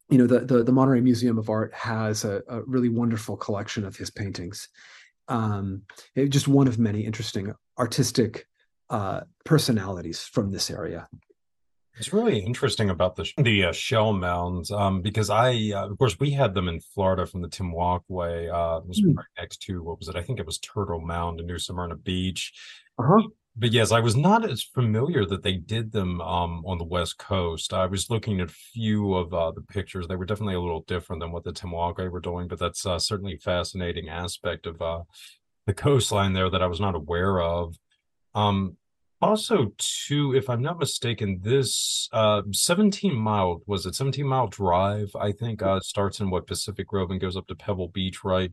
you 0.08 0.18
know, 0.18 0.26
the, 0.26 0.40
the 0.40 0.62
the 0.62 0.72
Monterey 0.72 1.00
Museum 1.00 1.38
of 1.38 1.50
Art 1.50 1.74
has 1.74 2.24
a, 2.24 2.42
a 2.48 2.62
really 2.62 2.88
wonderful 2.88 3.36
collection 3.36 3.84
of 3.84 3.96
his 3.96 4.10
paintings. 4.10 4.68
Um, 5.28 5.82
it, 6.14 6.28
just 6.28 6.46
one 6.46 6.68
of 6.68 6.78
many 6.78 7.00
interesting 7.00 7.52
artistic 7.78 8.46
uh, 8.90 9.22
personalities 9.44 10.22
from 10.22 10.52
this 10.52 10.70
area. 10.70 11.08
It's 11.98 12.12
really 12.12 12.38
interesting 12.38 12.90
about 12.90 13.16
the 13.16 13.26
the 13.38 13.64
uh, 13.64 13.72
shell 13.72 14.12
mounds 14.12 14.70
um, 14.70 15.00
because 15.00 15.30
I, 15.30 15.72
uh, 15.74 15.88
of 15.88 15.98
course, 15.98 16.20
we 16.20 16.30
had 16.30 16.54
them 16.54 16.68
in 16.68 16.78
Florida 16.78 17.26
from 17.26 17.40
the 17.40 17.48
Timucua. 17.48 18.52
Uh, 18.52 18.78
it 18.78 18.86
was 18.86 19.02
mm. 19.02 19.16
right 19.16 19.26
next 19.38 19.62
to 19.62 19.82
what 19.82 19.98
was 19.98 20.08
it? 20.08 20.16
I 20.16 20.22
think 20.22 20.38
it 20.38 20.46
was 20.46 20.58
Turtle 20.58 21.00
Mound 21.00 21.40
in 21.40 21.46
New 21.46 21.58
Smyrna 21.58 21.96
Beach. 21.96 22.52
Uh-huh. 22.98 23.28
But 23.58 23.72
yes, 23.72 23.90
I 23.90 24.00
was 24.00 24.16
not 24.16 24.48
as 24.48 24.62
familiar 24.62 25.24
that 25.24 25.42
they 25.42 25.54
did 25.54 25.92
them 25.92 26.20
um, 26.20 26.62
on 26.66 26.76
the 26.76 26.84
West 26.84 27.16
Coast. 27.16 27.72
I 27.72 27.86
was 27.86 28.10
looking 28.10 28.40
at 28.40 28.50
a 28.50 28.52
few 28.52 29.14
of 29.14 29.32
uh, 29.32 29.52
the 29.52 29.62
pictures; 29.62 30.06
they 30.06 30.16
were 30.16 30.26
definitely 30.26 30.56
a 30.56 30.60
little 30.60 30.84
different 30.86 31.20
than 31.20 31.32
what 31.32 31.44
the 31.44 31.52
Tim 31.52 31.72
were 31.72 32.20
doing. 32.20 32.48
But 32.48 32.58
that's 32.58 32.84
uh, 32.84 32.98
certainly 32.98 33.34
a 33.34 33.38
fascinating 33.38 34.10
aspect 34.10 34.66
of 34.66 34.82
uh, 34.82 35.02
the 35.64 35.72
coastline 35.72 36.34
there 36.34 36.50
that 36.50 36.62
I 36.62 36.66
was 36.66 36.80
not 36.80 36.94
aware 36.94 37.40
of. 37.40 37.78
Um, 38.34 38.76
also 39.22 39.72
too 39.78 40.34
if 40.34 40.50
i'm 40.50 40.60
not 40.60 40.78
mistaken 40.78 41.38
this 41.42 42.08
uh 42.12 42.42
17 42.52 43.14
mile 43.14 43.62
was 43.66 43.86
it 43.86 43.94
17 43.94 44.26
mile 44.26 44.46
drive 44.46 45.10
i 45.18 45.32
think 45.32 45.62
uh 45.62 45.80
starts 45.80 46.20
in 46.20 46.28
what 46.28 46.46
pacific 46.46 46.86
grove 46.86 47.10
and 47.10 47.20
goes 47.20 47.36
up 47.36 47.46
to 47.46 47.54
pebble 47.54 47.88
beach 47.88 48.24
right 48.24 48.52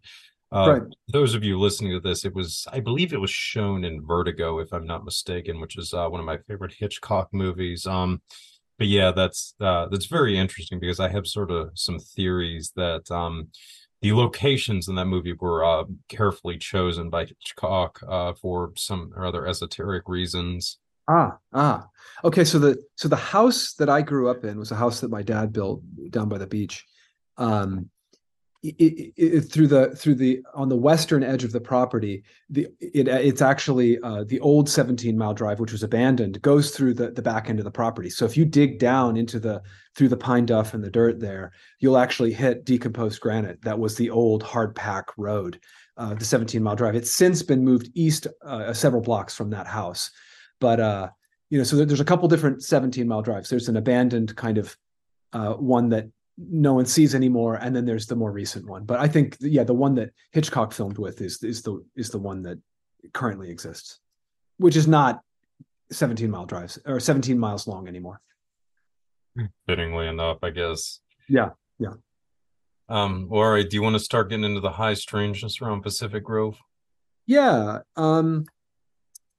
uh 0.54 0.74
right. 0.74 0.96
those 1.12 1.34
of 1.34 1.44
you 1.44 1.60
listening 1.60 1.92
to 1.92 2.00
this 2.00 2.26
it 2.26 2.34
was 2.34 2.68
i 2.72 2.80
believe 2.80 3.14
it 3.14 3.22
was 3.22 3.32
shown 3.32 3.84
in 3.84 4.06
vertigo 4.06 4.60
if 4.60 4.72
i'm 4.74 4.86
not 4.86 5.06
mistaken 5.06 5.60
which 5.60 5.78
is 5.78 5.94
uh, 5.94 6.08
one 6.08 6.20
of 6.20 6.26
my 6.26 6.38
favorite 6.48 6.74
hitchcock 6.78 7.28
movies 7.32 7.86
um 7.86 8.22
but 8.78 8.88
yeah 8.88 9.12
that's 9.12 9.56
uh 9.62 9.88
that's 9.88 10.06
very 10.06 10.38
interesting 10.38 10.80
because 10.80 11.00
i 11.00 11.10
have 11.10 11.28
sort 11.28 11.52
of 11.52 11.70
some 11.74 12.00
theories 12.00 12.72
that 12.76 13.10
um 13.12 13.48
the 14.04 14.12
locations 14.12 14.90
in 14.90 14.96
that 14.96 15.06
movie 15.06 15.32
were 15.32 15.64
uh, 15.64 15.86
carefully 16.10 16.58
chosen 16.58 17.10
by 17.10 17.24
Hitchcock 17.24 18.02
uh, 18.06 18.34
for 18.34 18.74
some 18.76 19.14
or 19.16 19.26
other 19.26 19.48
esoteric 19.48 20.10
reasons. 20.10 20.78
Ah, 21.10 21.38
ah. 21.54 21.88
Okay, 22.26 22.44
so 22.44 22.60
the 22.60 22.78
so 22.96 23.08
the 23.08 23.16
house 23.16 23.76
that 23.76 23.90
I 23.90 24.02
grew 24.02 24.30
up 24.30 24.44
in 24.44 24.60
was 24.60 24.72
a 24.72 24.76
house 24.76 25.00
that 25.00 25.10
my 25.10 25.22
dad 25.22 25.54
built 25.54 25.82
down 26.10 26.28
by 26.28 26.38
the 26.38 26.46
beach. 26.46 26.86
Um, 27.38 27.90
it, 28.64 29.14
it, 29.18 29.42
through 29.42 29.68
the 29.68 29.90
through 29.90 30.16
the 30.16 30.42
on 30.54 30.70
the 30.70 30.78
western 30.78 31.22
edge 31.22 31.44
of 31.44 31.52
the 31.52 31.60
property 31.60 32.24
the 32.50 32.66
it 32.80 33.10
it's 33.10 33.42
actually 33.42 34.00
uh, 34.00 34.24
the 34.24 34.40
old 34.40 34.70
17 34.70 35.18
mile 35.18 35.34
drive 35.34 35.60
which 35.60 35.74
was 35.74 35.84
abandoned 35.84 36.42
goes 36.42 36.72
through 36.72 36.94
the 36.94 37.12
the 37.12 37.22
back 37.22 37.50
end 37.50 37.60
of 37.60 37.66
the 37.66 37.72
property. 37.72 38.10
So 38.10 38.24
if 38.24 38.38
you 38.38 38.46
dig 38.46 38.80
down 38.80 39.18
into 39.18 39.38
the 39.38 39.62
through 39.96 40.08
the 40.08 40.18
pine 40.18 40.46
duff 40.46 40.74
and 40.74 40.82
the 40.82 40.90
dirt 40.90 41.20
there 41.20 41.52
you'll 41.80 41.98
actually 41.98 42.32
hit 42.32 42.64
decomposed 42.64 43.20
granite. 43.20 43.62
That 43.64 43.80
was 43.80 43.96
the 43.96 44.10
old 44.10 44.44
hard 44.44 44.76
pack 44.76 45.08
road 45.18 45.60
uh, 45.98 46.14
the 46.14 46.26
17 46.26 46.64
mile 46.64 46.76
drive. 46.76 46.96
It's 46.96 47.12
since 47.12 47.44
been 47.44 47.66
moved 47.66 47.90
east 47.94 48.28
uh, 48.46 48.72
several 48.74 49.02
blocks 49.02 49.36
from 49.36 49.50
that 49.50 49.68
house. 49.68 50.10
But 50.62 50.80
uh 50.80 51.10
you 51.50 51.58
know 51.58 51.66
so 51.66 51.84
there's 51.84 52.00
a 52.00 52.06
couple 52.06 52.30
different 52.30 52.64
17 52.64 53.06
mile 53.10 53.22
drives. 53.22 53.50
There's 53.50 53.68
an 53.68 53.76
abandoned 53.76 54.38
kind 54.38 54.58
of 54.58 54.78
uh, 55.34 55.54
one 55.54 55.90
that 55.90 56.08
no 56.38 56.74
one 56.74 56.86
sees 56.86 57.14
anymore 57.14 57.56
and 57.56 57.76
then 57.76 57.86
there's 57.86 58.08
the 58.08 58.16
more 58.16 58.32
recent 58.32 58.68
one. 58.68 58.86
But 58.86 59.00
i 59.00 59.08
think 59.08 59.38
yeah 59.40 59.64
the 59.64 59.74
one 59.74 59.96
that 59.96 60.12
hitchcock 60.32 60.74
filmed 60.74 60.98
with 60.98 61.22
is 61.22 61.42
is 61.44 61.62
the 61.62 61.84
is 61.96 62.10
the 62.10 62.20
one 62.20 62.42
that 62.44 62.60
currently 63.14 63.50
exists 63.50 64.00
which 64.58 64.76
is 64.76 64.88
not 64.88 65.22
17 65.92 66.30
mile 66.30 66.46
drives 66.46 66.80
or 66.86 67.00
17 67.00 67.38
miles 67.38 67.68
long 67.68 67.88
anymore. 67.88 68.22
Fittingly 69.68 70.08
enough 70.08 70.38
i 70.44 70.50
guess. 70.50 71.00
Yeah 71.28 71.50
yeah. 71.80 71.94
Um 72.90 73.28
all 73.32 73.50
right 73.50 73.70
do 73.70 73.76
you 73.76 73.84
want 73.84 73.96
to 73.96 74.00
start 74.00 74.30
getting 74.30 74.46
into 74.46 74.62
the 74.62 74.72
high 74.72 74.94
strangeness 74.96 75.62
around 75.62 75.82
pacific 75.82 76.24
grove? 76.24 76.58
Yeah 77.26 77.80
um 77.96 78.46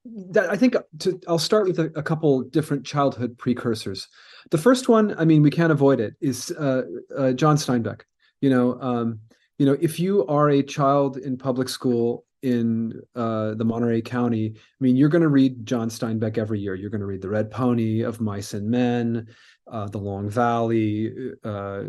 that 0.04 0.50
I 0.50 0.56
think 0.56 0.76
to, 1.00 1.20
I'll 1.26 1.38
start 1.38 1.66
with 1.66 1.78
a, 1.78 1.84
a, 1.96 2.02
couple 2.02 2.42
different 2.42 2.84
childhood 2.84 3.38
precursors. 3.38 4.08
The 4.50 4.58
first 4.58 4.88
one, 4.88 5.14
I 5.18 5.24
mean, 5.24 5.42
we 5.42 5.50
can't 5.50 5.72
avoid 5.72 6.00
it, 6.00 6.14
is 6.20 6.50
uh, 6.52 6.82
uh, 7.16 7.32
John 7.32 7.56
Steinbeck. 7.56 8.02
You 8.40 8.50
know, 8.50 8.78
um, 8.80 9.20
you 9.58 9.64
know, 9.64 9.76
if 9.80 9.98
you 9.98 10.26
are 10.26 10.50
a 10.50 10.62
child 10.62 11.16
in 11.16 11.38
public 11.38 11.68
school 11.68 12.26
in 12.42 13.00
uh, 13.14 13.54
the 13.54 13.64
Monterey 13.64 14.02
County, 14.02 14.52
I 14.54 14.60
mean, 14.80 14.96
you're 14.96 15.08
going 15.08 15.22
to 15.22 15.28
read 15.28 15.64
John 15.64 15.88
Steinbeck 15.88 16.36
every 16.36 16.60
year. 16.60 16.74
You're 16.74 16.90
going 16.90 17.00
to 17.00 17.06
read 17.06 17.22
The 17.22 17.30
Red 17.30 17.50
Pony 17.50 18.02
of 18.02 18.20
Mice 18.20 18.52
and 18.52 18.68
Men, 18.68 19.26
uh, 19.66 19.88
The 19.88 19.98
Long 19.98 20.28
Valley, 20.28 21.32
uh, 21.42 21.84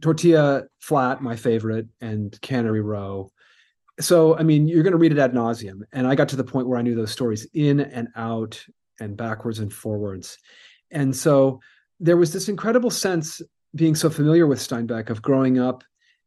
Tortilla 0.00 0.64
Flat, 0.80 1.20
my 1.20 1.36
favorite, 1.36 1.88
and 2.00 2.40
Cannery 2.40 2.80
Row 2.80 3.30
so 4.00 4.36
I 4.36 4.42
mean, 4.42 4.66
you're 4.66 4.82
going 4.82 4.92
to 4.92 4.98
read 4.98 5.12
it 5.12 5.18
ad 5.18 5.32
nauseum, 5.32 5.82
and 5.92 6.06
I 6.06 6.14
got 6.14 6.28
to 6.30 6.36
the 6.36 6.44
point 6.44 6.68
where 6.68 6.78
I 6.78 6.82
knew 6.82 6.94
those 6.94 7.12
stories 7.12 7.46
in 7.54 7.80
and 7.80 8.08
out 8.16 8.64
and 9.00 9.16
backwards 9.16 9.58
and 9.58 9.72
forwards, 9.72 10.38
and 10.90 11.14
so 11.14 11.60
there 12.00 12.16
was 12.16 12.32
this 12.32 12.48
incredible 12.48 12.90
sense 12.90 13.40
being 13.74 13.94
so 13.94 14.10
familiar 14.10 14.46
with 14.46 14.58
Steinbeck, 14.58 15.10
of 15.10 15.22
growing 15.22 15.58
up 15.58 15.82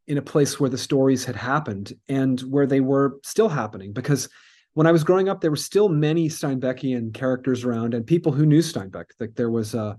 in 0.08 0.18
a 0.18 0.22
place 0.22 0.60
where 0.60 0.70
the 0.70 0.78
stories 0.78 1.26
had 1.26 1.36
happened 1.36 1.94
and 2.08 2.40
where 2.42 2.66
they 2.66 2.80
were 2.80 3.20
still 3.24 3.50
happening. 3.50 3.94
Because 3.94 4.30
when 4.74 4.88
I 4.88 4.92
was 4.92 5.04
growing 5.04 5.28
up, 5.28 5.42
there 5.42 5.52
were 5.52 5.58
still 5.58 5.90
many 5.90 6.30
Steinbeckian 6.30 7.14
characters 7.14 7.64
around 7.64 7.94
and 7.94 8.06
people 8.06 8.32
who 8.32 8.46
knew 8.46 8.60
Steinbeck. 8.60 9.06
Like 9.20 9.36
there 9.36 9.50
was 9.50 9.76
uh, 9.76 9.96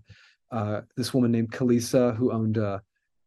uh, 0.50 0.82
this 0.96 1.12
woman 1.12 1.30
named 1.30 1.52
Kalisa 1.52 2.16
who 2.16 2.32
owned 2.32 2.56
a, 2.56 2.82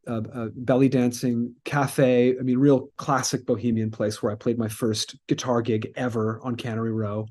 a, 0.06 0.48
belly 0.54 0.88
dancing 0.88 1.54
cafe. 1.64 2.36
I 2.38 2.42
mean, 2.42 2.58
real 2.58 2.90
classic 2.96 3.46
bohemian 3.46 3.90
place 3.90 4.22
where 4.22 4.32
I 4.32 4.36
played 4.36 4.58
my 4.58 4.68
first 4.68 5.16
guitar 5.28 5.62
gig 5.62 5.92
ever 5.96 6.40
on 6.42 6.56
Cannery 6.56 6.92
Row. 6.92 7.28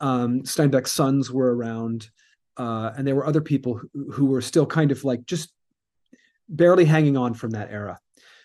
Um, 0.00 0.42
Steinbeck's 0.42 0.92
sons 0.92 1.30
were 1.30 1.54
around, 1.54 2.10
uh, 2.56 2.92
and 2.96 3.06
there 3.06 3.14
were 3.14 3.26
other 3.26 3.40
people 3.40 3.74
who, 3.74 4.10
who 4.10 4.26
were 4.26 4.42
still 4.42 4.66
kind 4.66 4.90
of 4.90 5.04
like 5.04 5.24
just 5.26 5.52
barely 6.48 6.84
hanging 6.84 7.16
on 7.16 7.34
from 7.34 7.50
that 7.52 7.70
era. 7.70 7.98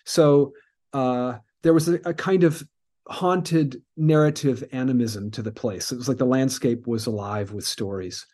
So 0.04 0.52
uh, 0.92 1.38
there 1.62 1.74
was 1.74 1.88
a, 1.88 2.00
a, 2.04 2.14
kind 2.14 2.44
of 2.44 2.62
haunted 3.08 3.82
narrative 3.96 4.64
animism 4.72 5.30
to 5.32 5.42
the 5.42 5.52
place. 5.52 5.92
It 5.92 5.96
was 5.96 6.08
like 6.08 6.18
the 6.18 6.24
landscape 6.24 6.86
was 6.86 7.06
alive 7.06 7.52
with 7.52 7.66
stories. 7.66 8.26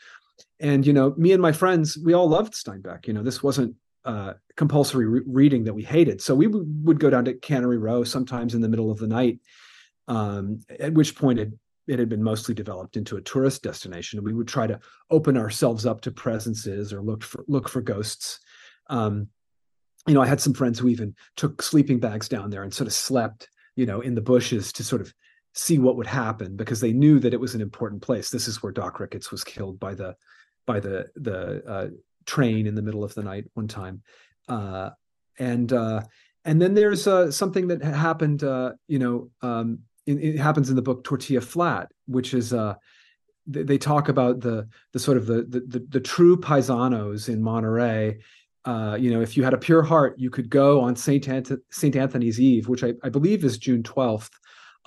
And, 0.61 0.87
you 0.87 0.93
know, 0.93 1.15
me 1.17 1.33
and 1.33 1.43
my 1.43 1.53
friends, 1.53 1.99
we 1.99 2.13
all 2.13 2.29
loved 2.29 2.55
Steinbeck. 2.55 3.07
You 3.07 3.13
know, 3.13 3.23
this 3.23 3.43
wasn't 3.43 3.75
uh, 4.05 4.35
compulsory 4.57 5.07
re- 5.07 5.23
reading 5.27 5.65
that 5.65 5.75
we 5.75 5.83
hated. 5.83 6.21
So 6.21 6.35
we 6.35 6.47
w- 6.47 6.67
would 6.83 7.01
go 7.01 7.11
down 7.11 7.25
to 7.25 7.35
Cannery 7.35 7.79
Row 7.79 8.05
sometimes 8.05 8.55
in 8.55 8.61
the 8.61 8.69
middle 8.69 8.91
of 8.91 8.99
the 8.99 9.07
night, 9.07 9.41
um, 10.09 10.61
at 10.79 10.93
which 10.93 11.17
point 11.17 11.39
it, 11.39 11.53
it 11.87 11.99
had 11.99 12.09
been 12.09 12.23
mostly 12.23 12.55
developed 12.55 12.97
into 12.97 13.17
a 13.17 13.23
tourist 13.23 13.63
destination. 13.63 14.23
We 14.23 14.35
would 14.35 14.49
try 14.49 14.67
to 14.67 14.81
open 15.11 15.37
ourselves 15.37 15.87
up 15.87 16.01
to 16.03 16.11
presences 16.11 16.93
or 16.93 17.03
look 17.03 17.23
for 17.23 17.45
look 17.49 17.69
for 17.69 17.81
ghosts. 17.81 18.41
Um, 18.89 19.29
you 20.07 20.15
know, 20.15 20.23
I 20.23 20.27
had 20.27 20.41
some 20.41 20.55
friends 20.55 20.79
who 20.79 20.89
even 20.89 21.15
took 21.37 21.63
sleeping 21.63 21.99
bags 21.99 22.29
down 22.29 22.51
there 22.51 22.63
and 22.63 22.73
sort 22.73 22.87
of 22.87 22.93
slept, 22.93 23.49
you 23.77 23.87
know, 23.87 24.01
in 24.01 24.15
the 24.15 24.21
bushes 24.21 24.73
to 24.75 24.85
sort 24.85 25.01
of 25.01 25.13
see 25.55 25.79
what 25.79 25.97
would 25.97 26.07
happen 26.07 26.57
because 26.57 26.81
they 26.81 26.93
knew 26.93 27.19
that 27.21 27.33
it 27.33 27.41
was 27.41 27.55
an 27.55 27.61
important 27.61 28.03
place. 28.03 28.29
This 28.29 28.49
is 28.49 28.63
where 28.63 28.73
Doc 28.73 29.01
Ricketts 29.01 29.31
was 29.31 29.45
killed 29.45 29.79
by 29.79 29.95
the 29.95 30.17
by 30.67 30.81
the 30.81 31.07
the 31.17 31.65
uh, 31.67 31.89
train 32.27 32.67
in 32.67 32.75
the 32.75 32.83
middle 32.83 33.05
of 33.05 33.15
the 33.15 33.23
night 33.23 33.47
one 33.55 33.69
time, 33.69 34.03
uh, 34.49 34.91
and 35.39 35.73
uh, 35.73 36.03
and 36.45 36.61
then 36.61 36.75
there's 36.75 37.07
uh, 37.07 37.31
something 37.31 37.69
that 37.69 37.83
happened. 37.83 38.45
Uh, 38.45 38.73
you 38.89 38.99
know, 38.99 39.31
um, 39.43 39.81
it, 40.07 40.15
it, 40.15 40.39
happens 40.39 40.71
in 40.71 40.77
the 40.77 40.83
book 40.83 41.05
Tortilla 41.05 41.41
Flat, 41.41 41.91
which 42.07 42.35
is 42.35 42.53
uh, 42.53 42.75
they, 43.47 43.63
they 43.63 43.79
talk 43.79 44.09
about 44.09 44.41
the 44.41 44.69
the 44.93 44.99
sort 44.99 45.17
of 45.17 45.27
the 45.27 45.43
the, 45.43 45.85
the, 45.89 46.01
true 46.01 46.37
paisanos 46.37 47.29
in 47.29 47.43
Monterey 47.43 48.19
uh, 48.65 48.97
you 48.99 49.11
know, 49.11 49.21
if 49.21 49.37
you 49.37 49.45
had 49.45 49.53
a 49.53 49.59
pure 49.59 49.83
heart, 49.83 50.15
you 50.17 50.31
could 50.31 50.49
go 50.49 50.81
on 50.81 50.97
Saint 50.97 51.29
Ant- 51.29 51.61
Saint 51.71 51.97
Anthony's 51.97 52.41
Eve, 52.41 52.67
which 52.69 52.83
I, 52.83 52.95
I, 53.03 53.11
believe 53.11 53.45
is 53.45 53.59
June 53.59 53.83
twelfth, 53.83 54.31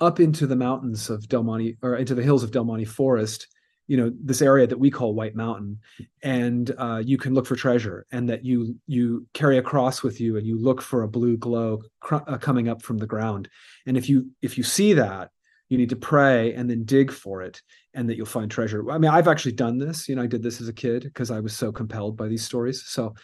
up 0.00 0.18
into 0.18 0.46
the 0.46 0.56
mountains 0.56 1.10
of 1.10 1.28
Del 1.28 1.44
Monte 1.44 1.76
or 1.82 1.96
into 1.96 2.14
the 2.14 2.22
hills 2.22 2.42
of 2.42 2.50
Del 2.50 2.64
Monte 2.64 2.84
Forest. 2.84 3.46
You 3.88 3.96
know, 3.96 4.12
this 4.22 4.42
area 4.42 4.66
that 4.66 4.78
we 4.78 4.90
call 4.90 5.14
White 5.14 5.34
Mountain, 5.34 5.80
and 6.22 6.72
uh, 6.78 7.02
you 7.04 7.18
can 7.18 7.34
look 7.34 7.46
for 7.46 7.56
treasure, 7.56 8.06
and 8.12 8.28
that 8.28 8.44
you 8.44 8.76
you 8.86 9.26
carry 9.34 9.58
a 9.58 9.62
cross 9.62 10.02
with 10.02 10.20
you, 10.20 10.36
and 10.36 10.46
you 10.46 10.58
look 10.58 10.80
for 10.80 11.02
a 11.02 11.08
blue 11.08 11.36
glow 11.36 11.82
cr- 12.00 12.16
uh, 12.26 12.38
coming 12.38 12.68
up 12.68 12.82
from 12.82 12.98
the 12.98 13.06
ground. 13.06 13.48
And 13.86 13.96
if 13.96 14.08
you 14.08 14.30
if 14.42 14.56
you 14.56 14.62
see 14.62 14.92
that, 14.92 15.30
you 15.68 15.76
need 15.76 15.90
to 15.90 15.96
pray 15.96 16.54
and 16.54 16.70
then 16.70 16.84
dig 16.84 17.10
for 17.10 17.42
it 17.42 17.60
and 17.94 18.08
that 18.08 18.16
you'll 18.16 18.26
find 18.26 18.50
treasure 18.50 18.90
i 18.90 18.96
mean 18.96 19.10
i've 19.10 19.28
actually 19.28 19.52
done 19.52 19.76
this 19.76 20.08
you 20.08 20.16
know 20.16 20.22
i 20.22 20.26
did 20.26 20.42
this 20.42 20.60
as 20.60 20.68
a 20.68 20.72
kid 20.72 21.02
because 21.02 21.30
i 21.30 21.40
was 21.40 21.54
so 21.54 21.70
compelled 21.70 22.16
by 22.16 22.26
these 22.26 22.44
stories 22.44 22.84
so 22.86 23.14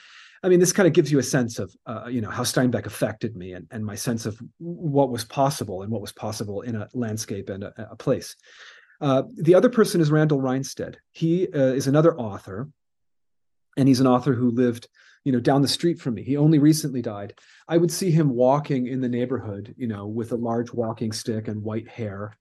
I 0.45 0.49
mean, 0.49 0.61
this 0.61 0.75
kind 0.75 0.87
of 0.87 0.93
gives 0.93 1.11
you 1.11 1.19
a 1.19 1.23
sense 1.23 1.59
of, 1.59 1.75
uh, 1.87 2.05
you 2.11 2.21
know, 2.21 2.29
how 2.29 2.43
Steinbeck 2.43 2.85
affected 2.85 3.35
me 3.35 3.55
and, 3.55 3.67
and 3.71 3.83
my 3.83 3.95
sense 3.95 4.27
of 4.27 4.39
what 4.59 5.09
was 5.09 5.25
possible 5.25 5.83
and 5.83 5.91
what 5.91 6.03
was 6.03 6.13
possible 6.13 6.61
in 6.61 6.77
a 6.77 6.87
landscape 6.93 7.49
and 7.49 7.65
a, 7.65 7.89
a 7.93 7.97
place. 7.97 8.37
Uh, 9.05 9.25
the 9.37 9.55
other 9.55 9.69
person 9.69 10.01
is 10.01 10.11
Randall 10.11 10.41
Reinstedt. 10.41 10.95
He 11.13 11.47
uh, 11.53 11.75
is 11.75 11.87
another 11.87 12.17
author, 12.17 12.71
and 13.77 13.87
he's 13.87 14.01
an 14.01 14.07
author 14.07 14.33
who 14.33 14.51
lived, 14.51 14.89
you 15.25 15.33
know, 15.33 15.41
down 15.41 15.61
the 15.61 15.69
street 15.69 16.01
from 16.01 16.15
me. 16.15 16.23
He 16.23 16.39
only 16.39 16.59
recently 16.59 17.03
died. 17.03 17.35
I 17.69 17.77
would 17.77 17.91
see 17.91 18.11
him 18.11 18.31
walking 18.31 18.87
in 18.87 19.03
the 19.03 19.09
neighborhood, 19.11 19.75
you 19.77 19.89
know, 19.89 20.07
with 20.07 20.33
a 20.33 20.37
large 20.37 20.73
walking 20.73 21.13
stick 21.13 21.49
and 21.49 21.63
white 21.63 21.87
hair, 21.87 22.35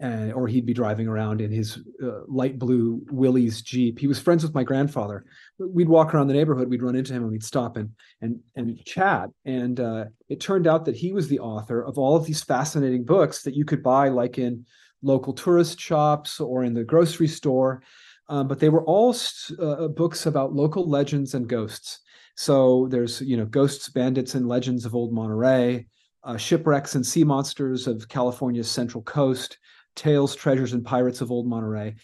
and, 0.00 0.32
or 0.32 0.48
he'd 0.48 0.64
be 0.64 0.72
driving 0.72 1.06
around 1.06 1.42
in 1.42 1.50
his 1.50 1.80
uh, 2.02 2.20
light 2.26 2.58
blue 2.58 3.02
Willys 3.10 3.60
Jeep. 3.60 3.98
He 3.98 4.06
was 4.06 4.18
friends 4.18 4.42
with 4.42 4.54
my 4.54 4.64
grandfather. 4.64 5.26
We'd 5.58 5.90
walk 5.96 6.14
around 6.14 6.28
the 6.28 6.34
neighborhood, 6.34 6.70
we'd 6.70 6.82
run 6.82 6.96
into 6.96 7.12
him, 7.12 7.24
and 7.24 7.32
we'd 7.32 7.44
stop 7.44 7.76
and 7.76 7.90
and 8.22 8.40
and 8.54 8.82
chat. 8.86 9.28
And 9.44 9.78
uh, 9.80 10.06
it 10.30 10.40
turned 10.40 10.66
out 10.66 10.86
that 10.86 10.96
he 10.96 11.12
was 11.12 11.28
the 11.28 11.40
author 11.40 11.84
of 11.84 11.98
all 11.98 12.16
of 12.16 12.24
these 12.24 12.42
fascinating 12.42 13.04
books 13.04 13.42
that 13.42 13.54
you 13.54 13.66
could 13.66 13.82
buy, 13.82 14.08
like 14.08 14.38
in 14.38 14.64
local 15.06 15.32
tourist 15.32 15.80
shops 15.80 16.40
or 16.40 16.64
in 16.64 16.74
the 16.74 16.84
grocery 16.84 17.28
store. 17.28 17.82
Um, 18.28 18.48
but 18.48 18.58
they 18.58 18.68
were 18.68 18.84
all 18.84 19.14
uh, 19.60 19.88
books 19.88 20.26
about 20.26 20.52
local 20.52 20.88
legends 20.88 21.34
and 21.34 21.48
ghosts. 21.48 22.00
So 22.34 22.88
there's 22.90 23.20
you 23.20 23.36
know 23.36 23.46
ghosts, 23.46 23.88
bandits, 23.88 24.34
and 24.34 24.48
legends 24.48 24.84
of 24.84 24.94
old 24.94 25.12
Monterey. 25.12 25.86
Uh, 26.24 26.36
shipwrecks 26.36 26.96
and 26.96 27.06
sea 27.06 27.22
monsters 27.22 27.86
of 27.86 28.08
California's 28.08 28.68
central 28.68 29.00
coast, 29.04 29.58
Tales, 29.94 30.34
Treasures, 30.34 30.72
and 30.72 30.84
Pirates 30.84 31.20
of 31.20 31.30
Old 31.30 31.46
Monterey. 31.46 31.94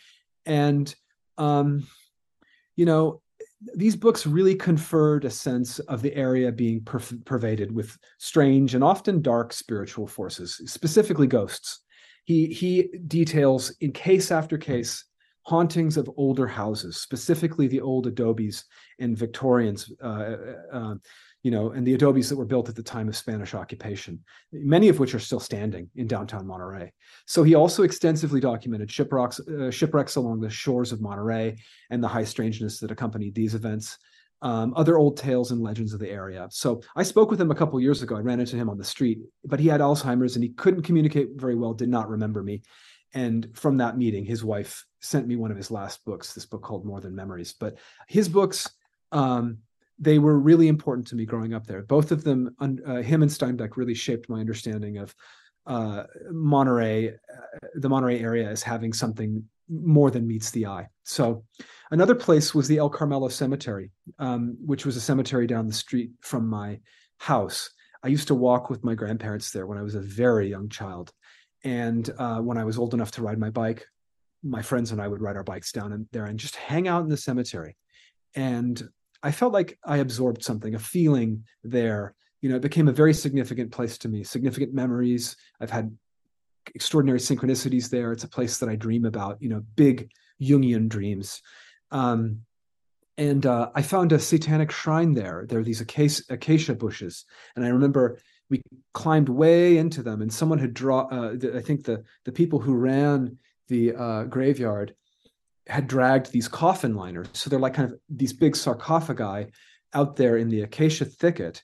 And, 0.46 0.94
um, 1.38 1.86
you 2.76 2.86
know, 2.86 3.20
these 3.74 3.96
books 3.96 4.26
really 4.26 4.54
conferred 4.54 5.24
a 5.24 5.30
sense 5.30 5.78
of 5.80 6.02
the 6.02 6.14
area 6.14 6.52
being 6.52 6.82
per- 6.82 7.00
pervaded 7.24 7.72
with 7.72 7.98
strange 8.18 8.74
and 8.74 8.84
often 8.84 9.22
dark 9.22 9.52
spiritual 9.52 10.06
forces, 10.06 10.60
specifically 10.66 11.26
ghosts. 11.26 11.81
He, 12.24 12.46
he 12.46 12.88
details 13.06 13.74
in 13.80 13.92
case 13.92 14.30
after 14.30 14.58
case 14.58 15.04
hauntings 15.42 15.96
of 15.96 16.10
older 16.16 16.46
houses, 16.46 16.96
specifically 16.96 17.66
the 17.66 17.80
old 17.80 18.06
adobes 18.06 18.64
and 19.00 19.18
Victorians, 19.18 19.92
uh, 20.02 20.06
uh, 20.06 20.36
uh 20.72 20.94
you 21.42 21.50
know, 21.50 21.72
and 21.72 21.84
the 21.84 21.94
adobes 21.94 22.28
that 22.28 22.36
were 22.36 22.44
built 22.44 22.68
at 22.68 22.76
the 22.76 22.82
time 22.82 23.08
of 23.08 23.16
Spanish 23.16 23.52
occupation, 23.52 24.20
many 24.52 24.88
of 24.88 25.00
which 25.00 25.12
are 25.12 25.18
still 25.18 25.40
standing 25.40 25.90
in 25.96 26.06
downtown 26.06 26.46
Monterey. 26.46 26.92
So 27.26 27.42
he 27.42 27.56
also 27.56 27.82
extensively 27.82 28.38
documented 28.38 28.90
shipwrecks, 28.92 29.40
uh, 29.40 29.70
shipwrecks 29.70 30.14
along 30.14 30.40
the 30.40 30.50
shores 30.50 30.92
of 30.92 31.00
Monterey 31.00 31.56
and 31.90 32.02
the 32.02 32.08
high 32.08 32.24
strangeness 32.24 32.78
that 32.78 32.92
accompanied 32.92 33.34
these 33.34 33.56
events. 33.56 33.98
Um, 34.42 34.74
other 34.74 34.98
old 34.98 35.16
tales 35.16 35.52
and 35.52 35.62
legends 35.62 35.94
of 35.94 36.00
the 36.00 36.10
area. 36.10 36.48
So 36.50 36.82
I 36.96 37.04
spoke 37.04 37.30
with 37.30 37.40
him 37.40 37.52
a 37.52 37.54
couple 37.54 37.80
years 37.80 38.02
ago. 38.02 38.16
I 38.16 38.20
ran 38.20 38.40
into 38.40 38.56
him 38.56 38.68
on 38.68 38.76
the 38.76 38.82
street, 38.84 39.20
but 39.44 39.60
he 39.60 39.68
had 39.68 39.80
Alzheimer's 39.80 40.34
and 40.34 40.42
he 40.42 40.50
couldn't 40.50 40.82
communicate 40.82 41.28
very 41.36 41.54
well, 41.54 41.74
did 41.74 41.88
not 41.88 42.08
remember 42.08 42.42
me. 42.42 42.62
And 43.14 43.48
from 43.54 43.76
that 43.76 43.96
meeting, 43.96 44.24
his 44.24 44.42
wife 44.42 44.84
sent 45.00 45.28
me 45.28 45.36
one 45.36 45.50
of 45.52 45.56
his 45.56 45.70
last 45.70 46.04
books, 46.04 46.34
this 46.34 46.46
book 46.46 46.62
called 46.62 46.84
More 46.84 47.00
Than 47.00 47.14
Memories. 47.14 47.52
But 47.52 47.78
his 48.08 48.28
books, 48.28 48.68
um, 49.12 49.58
they 49.98 50.18
were 50.18 50.38
really 50.38 50.68
important 50.68 51.06
to 51.08 51.16
me 51.16 51.24
growing 51.24 51.54
up 51.54 51.66
there. 51.66 51.82
Both 51.82 52.10
of 52.10 52.24
them, 52.24 52.56
uh, 52.60 52.96
him 53.02 53.22
and 53.22 53.30
Steinbeck, 53.30 53.76
really 53.76 53.94
shaped 53.94 54.28
my 54.28 54.40
understanding 54.40 54.98
of 54.98 55.14
uh, 55.66 56.04
Monterey, 56.30 57.10
uh, 57.10 57.68
the 57.74 57.88
Monterey 57.88 58.18
area, 58.18 58.48
as 58.48 58.62
having 58.62 58.92
something 58.92 59.44
more 59.68 60.10
than 60.10 60.26
meets 60.26 60.50
the 60.50 60.66
eye. 60.66 60.88
So, 61.04 61.44
another 61.92 62.14
place 62.14 62.54
was 62.54 62.66
the 62.66 62.78
El 62.78 62.90
Carmelo 62.90 63.28
Cemetery, 63.28 63.92
um, 64.18 64.56
which 64.64 64.84
was 64.84 64.96
a 64.96 65.00
cemetery 65.00 65.46
down 65.46 65.68
the 65.68 65.72
street 65.72 66.10
from 66.20 66.48
my 66.48 66.80
house. 67.18 67.70
I 68.02 68.08
used 68.08 68.26
to 68.28 68.34
walk 68.34 68.68
with 68.68 68.82
my 68.82 68.94
grandparents 68.94 69.52
there 69.52 69.66
when 69.66 69.78
I 69.78 69.82
was 69.82 69.94
a 69.94 70.00
very 70.00 70.48
young 70.48 70.68
child, 70.68 71.12
and 71.62 72.10
uh, 72.18 72.40
when 72.40 72.58
I 72.58 72.64
was 72.64 72.78
old 72.78 72.94
enough 72.94 73.12
to 73.12 73.22
ride 73.22 73.38
my 73.38 73.50
bike, 73.50 73.86
my 74.42 74.62
friends 74.62 74.90
and 74.90 75.00
I 75.00 75.06
would 75.06 75.20
ride 75.20 75.36
our 75.36 75.44
bikes 75.44 75.70
down 75.70 76.08
there 76.10 76.24
and 76.24 76.38
just 76.38 76.56
hang 76.56 76.88
out 76.88 77.04
in 77.04 77.08
the 77.08 77.16
cemetery. 77.16 77.76
And 78.34 78.82
I 79.22 79.30
felt 79.30 79.52
like 79.52 79.78
I 79.84 79.98
absorbed 79.98 80.42
something, 80.42 80.74
a 80.74 80.80
feeling 80.80 81.44
there. 81.62 82.14
You 82.40 82.48
know, 82.48 82.56
it 82.56 82.62
became 82.62 82.88
a 82.88 82.92
very 82.92 83.14
significant 83.14 83.70
place 83.70 83.96
to 83.98 84.08
me, 84.08 84.24
significant 84.24 84.74
memories. 84.74 85.36
I've 85.60 85.70
had 85.70 85.96
extraordinary 86.74 87.20
synchronicities 87.20 87.88
there. 87.88 88.10
It's 88.10 88.24
a 88.24 88.28
place 88.28 88.58
that 88.58 88.68
I 88.68 88.74
dream 88.74 89.04
about, 89.04 89.40
you 89.40 89.48
know, 89.48 89.62
big 89.76 90.10
Jungian 90.40 90.88
dreams. 90.88 91.40
Um, 91.92 92.40
and 93.18 93.46
uh, 93.46 93.70
I 93.74 93.82
found 93.82 94.10
a 94.12 94.18
satanic 94.18 94.72
shrine 94.72 95.12
there. 95.12 95.44
There 95.48 95.60
are 95.60 95.64
these 95.64 95.80
acacia, 95.80 96.22
acacia 96.30 96.74
bushes, 96.74 97.24
and 97.54 97.64
I 97.64 97.68
remember 97.68 98.18
we 98.50 98.62
climbed 98.94 99.28
way 99.28 99.76
into 99.76 100.02
them, 100.02 100.22
and 100.22 100.32
someone 100.32 100.58
had 100.58 100.74
drawn. 100.74 101.12
Uh, 101.12 101.56
I 101.56 101.60
think 101.60 101.84
the 101.84 102.04
the 102.24 102.32
people 102.32 102.58
who 102.58 102.74
ran 102.74 103.38
the 103.68 103.94
uh, 103.94 104.24
graveyard 104.24 104.94
had 105.66 105.86
dragged 105.86 106.32
these 106.32 106.48
coffin 106.48 106.94
liners. 106.96 107.28
So 107.32 107.48
they're 107.48 107.58
like 107.58 107.74
kind 107.74 107.92
of 107.92 107.98
these 108.08 108.32
big 108.32 108.56
sarcophagi 108.56 109.52
out 109.94 110.16
there 110.16 110.36
in 110.36 110.48
the 110.48 110.62
acacia 110.62 111.04
thicket. 111.04 111.62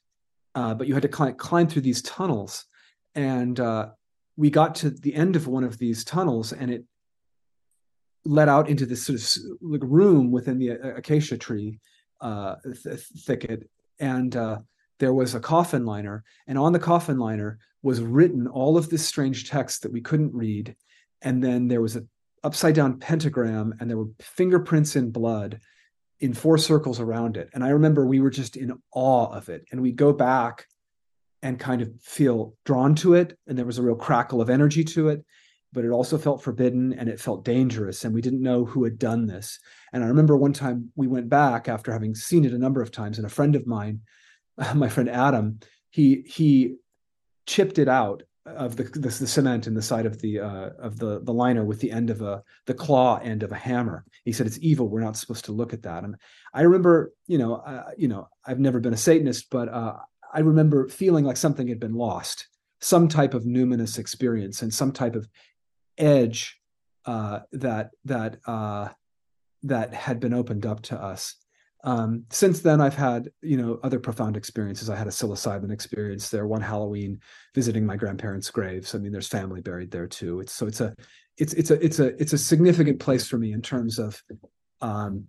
Uh, 0.54 0.74
but 0.74 0.86
you 0.86 0.94
had 0.94 1.02
to 1.02 1.08
climb, 1.08 1.34
climb 1.34 1.68
through 1.68 1.82
these 1.82 2.02
tunnels. 2.02 2.64
And 3.14 3.58
uh, 3.58 3.90
we 4.36 4.50
got 4.50 4.76
to 4.76 4.90
the 4.90 5.14
end 5.14 5.36
of 5.36 5.46
one 5.46 5.64
of 5.64 5.78
these 5.78 6.04
tunnels 6.04 6.52
and 6.52 6.70
it 6.70 6.84
led 8.28 8.48
out 8.48 8.68
into 8.68 8.84
this 8.84 9.06
sort 9.06 9.18
of 9.18 9.58
like 9.62 9.80
room 9.82 10.30
within 10.30 10.58
the 10.58 10.72
uh, 10.72 10.96
acacia 10.96 11.38
tree 11.38 11.78
uh, 12.20 12.56
th- 12.82 13.00
thicket. 13.00 13.68
And 13.98 14.36
uh, 14.36 14.58
there 14.98 15.14
was 15.14 15.34
a 15.34 15.40
coffin 15.40 15.84
liner, 15.86 16.24
and 16.46 16.58
on 16.58 16.72
the 16.72 16.78
coffin 16.78 17.18
liner 17.18 17.58
was 17.82 18.00
written 18.00 18.46
all 18.46 18.76
of 18.76 18.90
this 18.90 19.06
strange 19.06 19.48
text 19.48 19.82
that 19.82 19.92
we 19.92 20.00
couldn't 20.00 20.34
read. 20.34 20.76
And 21.22 21.42
then 21.42 21.68
there 21.68 21.80
was 21.80 21.96
a 21.96 22.04
upside 22.44 22.74
down 22.74 22.98
pentagram, 22.98 23.74
and 23.80 23.88
there 23.88 23.96
were 23.96 24.10
fingerprints 24.20 24.94
in 24.94 25.10
blood 25.10 25.60
in 26.20 26.34
four 26.34 26.58
circles 26.58 27.00
around 27.00 27.36
it. 27.36 27.48
And 27.54 27.64
I 27.64 27.70
remember 27.70 28.04
we 28.04 28.20
were 28.20 28.30
just 28.30 28.56
in 28.56 28.72
awe 28.92 29.26
of 29.32 29.48
it. 29.48 29.64
And 29.70 29.80
we'd 29.80 29.96
go 29.96 30.12
back 30.12 30.66
and 31.42 31.58
kind 31.58 31.80
of 31.80 31.90
feel 32.02 32.54
drawn 32.64 32.94
to 32.96 33.14
it. 33.14 33.38
And 33.46 33.56
there 33.56 33.64
was 33.64 33.78
a 33.78 33.82
real 33.82 33.94
crackle 33.94 34.40
of 34.40 34.50
energy 34.50 34.84
to 34.84 35.08
it, 35.08 35.24
but 35.72 35.84
it 35.84 35.90
also 35.90 36.18
felt 36.18 36.42
forbidden 36.42 36.92
and 36.94 37.08
it 37.08 37.20
felt 37.20 37.44
dangerous. 37.44 38.04
And 38.04 38.14
we 38.14 38.20
didn't 38.20 38.42
know 38.42 38.64
who 38.64 38.84
had 38.84 38.98
done 38.98 39.26
this. 39.26 39.58
And 39.92 40.02
I 40.02 40.08
remember 40.08 40.36
one 40.36 40.52
time 40.52 40.90
we 40.96 41.06
went 41.06 41.28
back 41.28 41.68
after 41.68 41.92
having 41.92 42.14
seen 42.14 42.44
it 42.44 42.52
a 42.52 42.58
number 42.58 42.82
of 42.82 42.90
times, 42.90 43.18
and 43.18 43.26
a 43.26 43.30
friend 43.30 43.54
of 43.54 43.66
mine, 43.66 44.00
my 44.74 44.88
friend 44.88 45.08
Adam, 45.08 45.60
he 45.90 46.22
he 46.26 46.76
chipped 47.46 47.78
it 47.78 47.88
out 47.88 48.22
of 48.56 48.76
the, 48.76 48.84
the, 48.84 49.08
the 49.08 49.26
cement 49.26 49.66
in 49.66 49.74
the 49.74 49.82
side 49.82 50.06
of 50.06 50.20
the 50.20 50.40
uh, 50.40 50.70
of 50.78 50.98
the 50.98 51.20
the 51.22 51.32
liner 51.32 51.64
with 51.64 51.80
the 51.80 51.90
end 51.90 52.10
of 52.10 52.22
a 52.22 52.42
the 52.66 52.74
claw 52.74 53.18
end 53.18 53.42
of 53.42 53.52
a 53.52 53.56
hammer. 53.56 54.04
He 54.24 54.32
said 54.32 54.46
it's 54.46 54.58
evil. 54.60 54.88
We're 54.88 55.00
not 55.00 55.16
supposed 55.16 55.44
to 55.46 55.52
look 55.52 55.72
at 55.72 55.82
that. 55.82 56.04
And 56.04 56.16
I 56.54 56.62
remember, 56.62 57.12
you 57.26 57.38
know, 57.38 57.56
uh, 57.56 57.90
you 57.96 58.08
know, 58.08 58.28
I've 58.46 58.60
never 58.60 58.80
been 58.80 58.94
a 58.94 58.98
Satanist, 58.98 59.50
but 59.50 59.68
uh, 59.68 59.96
I 60.32 60.40
remember 60.40 60.88
feeling 60.88 61.24
like 61.24 61.36
something 61.36 61.68
had 61.68 61.80
been 61.80 61.94
lost, 61.94 62.48
some 62.80 63.08
type 63.08 63.34
of 63.34 63.44
numinous 63.44 63.98
experience 63.98 64.62
and 64.62 64.72
some 64.72 64.92
type 64.92 65.14
of 65.14 65.28
edge 65.98 66.58
uh, 67.04 67.40
that 67.52 67.90
that 68.04 68.38
uh, 68.46 68.88
that 69.62 69.94
had 69.94 70.20
been 70.20 70.34
opened 70.34 70.66
up 70.66 70.82
to 70.82 71.00
us. 71.00 71.34
Um, 71.84 72.24
since 72.30 72.60
then, 72.60 72.80
I've 72.80 72.96
had 72.96 73.30
you 73.42 73.56
know 73.56 73.78
other 73.82 73.98
profound 73.98 74.36
experiences. 74.36 74.90
I 74.90 74.96
had 74.96 75.06
a 75.06 75.10
psilocybin 75.10 75.72
experience 75.72 76.28
there 76.28 76.46
one 76.46 76.60
Halloween, 76.60 77.20
visiting 77.54 77.86
my 77.86 77.96
grandparents' 77.96 78.50
graves. 78.50 78.94
I 78.94 78.98
mean, 78.98 79.12
there's 79.12 79.28
family 79.28 79.60
buried 79.60 79.90
there 79.90 80.06
too. 80.06 80.40
It's 80.40 80.52
so 80.52 80.66
it's 80.66 80.80
a 80.80 80.94
it's 81.36 81.52
it's 81.54 81.70
a 81.70 81.84
it's 81.84 81.98
a 81.98 82.20
it's 82.20 82.32
a 82.32 82.38
significant 82.38 83.00
place 83.00 83.28
for 83.28 83.38
me 83.38 83.52
in 83.52 83.62
terms 83.62 83.98
of 83.98 84.22
um, 84.80 85.26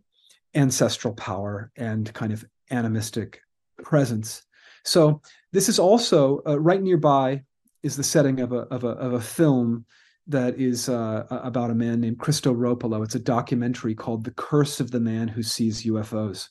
ancestral 0.56 1.14
power 1.14 1.72
and 1.76 2.12
kind 2.14 2.34
of 2.34 2.46
animistic 2.72 3.42
presence. 3.84 4.44
So 4.86 5.22
this 5.52 5.70
is 5.70 5.80
also 5.80 6.42
uh, 6.48 6.60
right 6.60 6.82
nearby 6.82 7.44
is 7.84 7.96
the 7.96 8.04
setting 8.04 8.40
of 8.40 8.52
a 8.52 8.62
of 8.72 8.84
a 8.84 8.90
of 8.90 9.14
a 9.14 9.22
film 9.22 9.86
that 10.30 10.60
is 10.60 10.90
uh, 10.90 11.26
about 11.30 11.72
a 11.72 11.76
man 11.76 12.00
named 12.00 12.20
Christo 12.20 12.54
Roppolo. 12.54 13.04
It's 13.04 13.16
a 13.16 13.20
documentary 13.20 13.96
called 13.96 14.24
"The 14.24 14.32
Curse 14.32 14.80
of 14.80 14.92
the 14.92 15.00
Man 15.00 15.28
Who 15.28 15.44
Sees 15.44 15.84
UFOs." 15.84 16.50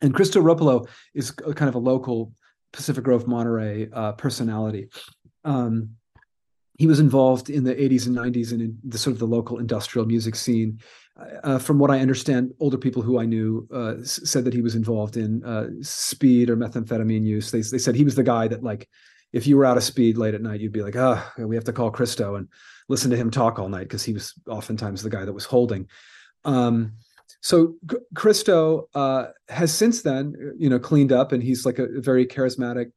And 0.00 0.14
Christo 0.14 0.42
Roppolo 0.42 0.88
is 1.14 1.30
kind 1.30 1.68
of 1.68 1.74
a 1.74 1.78
local 1.78 2.32
Pacific 2.72 3.04
Grove 3.04 3.26
Monterey 3.26 3.88
uh, 3.92 4.12
personality. 4.12 4.88
Um, 5.44 5.90
he 6.76 6.86
was 6.86 6.98
involved 6.98 7.50
in 7.50 7.62
the 7.62 7.74
80s 7.74 8.06
and 8.06 8.16
90s 8.16 8.50
and 8.50 8.60
in 8.60 8.78
the 8.82 8.98
sort 8.98 9.12
of 9.12 9.20
the 9.20 9.26
local 9.26 9.58
industrial 9.58 10.06
music 10.06 10.34
scene. 10.34 10.80
Uh, 11.44 11.58
from 11.58 11.78
what 11.78 11.92
I 11.92 12.00
understand, 12.00 12.52
older 12.58 12.76
people 12.76 13.00
who 13.00 13.20
I 13.20 13.24
knew 13.24 13.68
uh, 13.72 13.94
said 14.02 14.44
that 14.44 14.54
he 14.54 14.62
was 14.62 14.74
involved 14.74 15.16
in 15.16 15.44
uh, 15.44 15.68
speed 15.82 16.50
or 16.50 16.56
methamphetamine 16.56 17.24
use. 17.24 17.52
They, 17.52 17.60
they 17.60 17.78
said 17.78 17.94
he 17.94 18.02
was 18.02 18.16
the 18.16 18.24
guy 18.24 18.48
that 18.48 18.64
like 18.64 18.88
if 19.34 19.48
you 19.48 19.56
were 19.56 19.64
out 19.64 19.76
of 19.76 19.82
speed 19.82 20.16
late 20.16 20.32
at 20.32 20.42
night, 20.42 20.60
you'd 20.60 20.72
be 20.72 20.82
like, 20.82 20.94
ah, 20.96 21.32
oh, 21.38 21.46
we 21.46 21.56
have 21.56 21.64
to 21.64 21.72
call 21.72 21.90
Christo 21.90 22.36
and 22.36 22.46
listen 22.88 23.10
to 23.10 23.16
him 23.16 23.32
talk 23.32 23.58
all 23.58 23.68
night 23.68 23.88
because 23.88 24.04
he 24.04 24.12
was 24.12 24.32
oftentimes 24.48 25.02
the 25.02 25.10
guy 25.10 25.24
that 25.24 25.32
was 25.32 25.44
holding. 25.44 25.88
Um, 26.44 26.92
so 27.40 27.74
Christo 28.14 28.88
uh, 28.94 29.26
has 29.48 29.74
since 29.74 30.02
then, 30.02 30.54
you 30.56 30.70
know, 30.70 30.78
cleaned 30.78 31.10
up, 31.10 31.32
and 31.32 31.42
he's 31.42 31.66
like 31.66 31.80
a, 31.80 31.86
a 31.86 32.00
very 32.00 32.26
charismatic, 32.26 32.92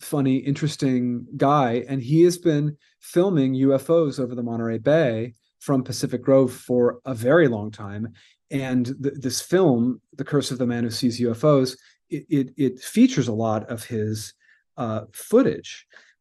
funny, 0.00 0.38
interesting 0.38 1.26
guy, 1.36 1.84
and 1.88 2.02
he 2.02 2.22
has 2.22 2.38
been 2.38 2.76
filming 2.98 3.54
UFOs 3.54 4.18
over 4.18 4.34
the 4.34 4.42
Monterey 4.42 4.78
Bay 4.78 5.34
from 5.60 5.84
Pacific 5.84 6.22
Grove 6.22 6.52
for 6.52 6.98
a 7.04 7.14
very 7.14 7.46
long 7.46 7.70
time. 7.70 8.12
And 8.50 8.86
th- 9.00 9.14
this 9.20 9.40
film, 9.40 10.00
The 10.16 10.24
Curse 10.24 10.50
of 10.50 10.58
the 10.58 10.66
Man 10.66 10.82
Who 10.82 10.90
Sees 10.90 11.20
UFOs, 11.20 11.76
it, 12.10 12.26
it, 12.28 12.54
it 12.56 12.80
features 12.80 13.28
a 13.28 13.32
lot 13.32 13.70
of 13.70 13.84
his 13.84 14.34
uh, 14.82 15.02
footage, 15.12 15.70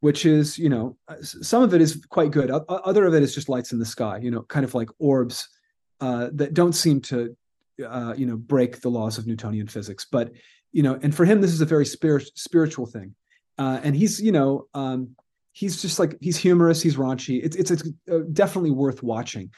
which 0.06 0.22
is, 0.26 0.46
you 0.64 0.70
know, 0.74 0.86
uh, 1.12 1.22
some 1.22 1.64
of 1.64 1.74
it 1.74 1.82
is 1.82 1.92
quite 2.18 2.32
good. 2.32 2.50
Other 2.90 3.06
of 3.08 3.14
it 3.18 3.24
is 3.24 3.34
just 3.38 3.50
lights 3.50 3.72
in 3.74 3.80
the 3.80 3.92
sky, 3.96 4.16
you 4.26 4.32
know, 4.34 4.44
kind 4.56 4.66
of 4.68 4.74
like 4.80 4.90
orbs 5.00 5.38
uh, 6.06 6.26
that 6.40 6.54
don't 6.54 6.78
seem 6.84 6.98
to, 7.02 7.18
uh, 7.96 8.14
you 8.20 8.28
know, 8.30 8.38
break 8.54 8.72
the 8.82 8.94
laws 8.98 9.18
of 9.18 9.26
Newtonian 9.26 9.68
physics. 9.68 10.06
But, 10.12 10.28
you 10.78 10.84
know, 10.86 10.96
and 11.04 11.14
for 11.18 11.26
him, 11.26 11.42
this 11.42 11.54
is 11.58 11.62
a 11.62 11.74
very 11.76 11.86
spirit, 11.86 12.26
spiritual 12.36 12.88
thing. 12.96 13.10
Uh, 13.58 13.80
and 13.86 13.94
he's, 13.96 14.22
you 14.28 14.34
know, 14.38 14.52
um, 14.74 15.16
he's 15.60 15.82
just 15.82 16.00
like, 16.00 16.18
he's 16.26 16.38
humorous, 16.38 16.82
he's 16.82 16.98
raunchy. 16.98 17.44
It's, 17.46 17.56
it's, 17.56 17.72
it's 17.72 17.84
uh, 18.12 18.20
definitely 18.32 18.72
worth 18.72 19.02
watching. 19.04 19.52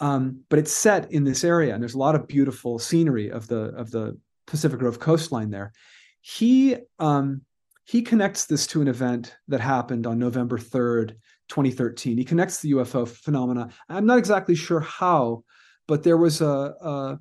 Um, 0.00 0.22
but 0.48 0.58
it's 0.58 0.72
set 0.72 1.12
in 1.12 1.24
this 1.24 1.44
area, 1.44 1.72
and 1.72 1.80
there's 1.82 1.98
a 1.98 2.04
lot 2.06 2.16
of 2.16 2.26
beautiful 2.26 2.78
scenery 2.78 3.30
of 3.30 3.46
the 3.46 3.62
of 3.82 3.86
the 3.90 4.18
Pacific 4.44 4.78
Grove 4.80 4.98
coastline 4.98 5.50
there. 5.50 5.72
He 6.20 6.76
um, 6.98 7.42
he 7.84 8.02
connects 8.02 8.46
this 8.46 8.66
to 8.68 8.80
an 8.80 8.88
event 8.88 9.36
that 9.48 9.60
happened 9.60 10.06
on 10.06 10.18
November 10.18 10.58
3rd, 10.58 11.16
2013. 11.48 12.16
He 12.16 12.24
connects 12.24 12.60
the 12.60 12.72
UFO 12.72 13.06
phenomena. 13.06 13.68
I'm 13.88 14.06
not 14.06 14.18
exactly 14.18 14.54
sure 14.54 14.80
how, 14.80 15.44
but 15.86 16.02
there 16.02 16.16
was 16.16 16.40
a, 16.40 16.46
a 16.46 17.18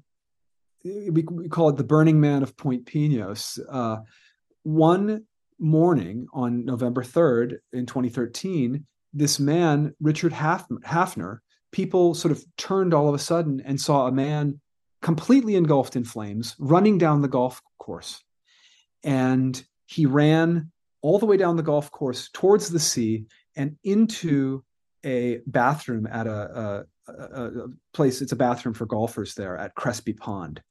we, 0.85 1.23
we, 1.29 1.49
call 1.49 1.69
it 1.69 1.77
the 1.77 1.83
Burning 1.83 2.19
Man 2.19 2.43
of 2.43 2.55
Point 2.55 2.85
Pinos. 2.85 3.59
Uh, 3.69 3.97
one 4.63 5.25
morning 5.59 6.27
on 6.33 6.65
November 6.65 7.03
3rd 7.03 7.57
in 7.73 7.85
2013, 7.85 8.85
this 9.13 9.39
man, 9.39 9.93
Richard 9.99 10.33
Hafner, 10.33 11.39
people 11.71 12.13
sort 12.13 12.31
of 12.31 12.43
turned 12.57 12.93
all 12.93 13.09
of 13.09 13.15
a 13.15 13.19
sudden 13.19 13.61
and 13.65 13.79
saw 13.79 14.07
a 14.07 14.11
man 14.11 14.59
completely 15.01 15.55
engulfed 15.55 15.95
in 15.95 16.03
flames 16.05 16.55
running 16.57 16.97
down 16.97 17.21
the 17.21 17.27
golf 17.27 17.61
course. 17.77 18.23
And 19.03 19.61
he 19.85 20.05
ran 20.05 20.71
all 21.01 21.19
the 21.19 21.25
way 21.25 21.37
down 21.37 21.55
the 21.55 21.63
golf 21.63 21.91
course 21.91 22.29
towards 22.33 22.69
the 22.69 22.79
sea 22.79 23.25
and 23.55 23.75
into 23.83 24.63
a 25.05 25.39
bathroom 25.47 26.07
at 26.07 26.27
a, 26.27 26.85
a, 27.07 27.11
a, 27.11 27.45
a 27.45 27.67
place. 27.93 28.21
It's 28.21 28.31
a 28.31 28.37
bathroom 28.37 28.73
for 28.73 28.85
golfers 28.85 29.35
there 29.35 29.57
at 29.57 29.75
Crespi 29.75 30.13
Pond. 30.13 30.61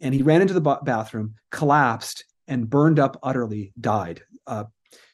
And 0.00 0.14
he 0.14 0.22
ran 0.22 0.40
into 0.40 0.54
the 0.54 0.78
bathroom, 0.82 1.34
collapsed, 1.50 2.24
and 2.48 2.70
burned 2.70 2.98
up 2.98 3.18
utterly, 3.22 3.72
died. 3.80 4.22
Uh, 4.46 4.64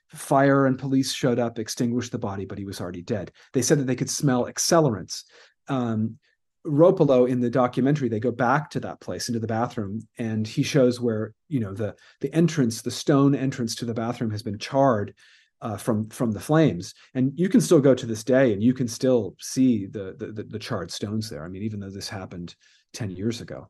fire 0.08 0.66
and 0.66 0.78
police 0.78 1.12
showed 1.12 1.38
up, 1.38 1.58
extinguished 1.58 2.12
the 2.12 2.18
body, 2.18 2.44
but 2.44 2.58
he 2.58 2.64
was 2.64 2.80
already 2.80 3.02
dead. 3.02 3.32
They 3.52 3.62
said 3.62 3.78
that 3.78 3.86
they 3.86 3.96
could 3.96 4.10
smell 4.10 4.44
accelerants. 4.46 5.24
Um, 5.68 6.18
Roppolo 6.66 7.28
in 7.28 7.40
the 7.40 7.50
documentary, 7.50 8.08
they 8.08 8.20
go 8.20 8.32
back 8.32 8.70
to 8.70 8.80
that 8.80 9.00
place 9.00 9.28
into 9.28 9.40
the 9.40 9.46
bathroom, 9.46 10.06
and 10.18 10.46
he 10.46 10.62
shows 10.62 11.00
where 11.00 11.34
you 11.48 11.60
know 11.60 11.72
the 11.72 11.94
the 12.20 12.32
entrance, 12.34 12.82
the 12.82 12.90
stone 12.90 13.34
entrance 13.34 13.74
to 13.76 13.84
the 13.84 13.94
bathroom 13.94 14.30
has 14.30 14.42
been 14.42 14.58
charred 14.58 15.14
uh, 15.62 15.76
from 15.76 16.08
from 16.08 16.32
the 16.32 16.40
flames, 16.40 16.94
and 17.14 17.32
you 17.36 17.48
can 17.48 17.60
still 17.60 17.80
go 17.80 17.94
to 17.94 18.06
this 18.06 18.24
day, 18.24 18.52
and 18.52 18.62
you 18.62 18.74
can 18.74 18.88
still 18.88 19.34
see 19.38 19.86
the, 19.86 20.14
the 20.18 20.42
the 20.42 20.58
charred 20.58 20.90
stones 20.90 21.30
there. 21.30 21.44
I 21.44 21.48
mean, 21.48 21.62
even 21.62 21.80
though 21.80 21.90
this 21.90 22.08
happened 22.08 22.54
ten 22.92 23.10
years 23.10 23.40
ago, 23.40 23.68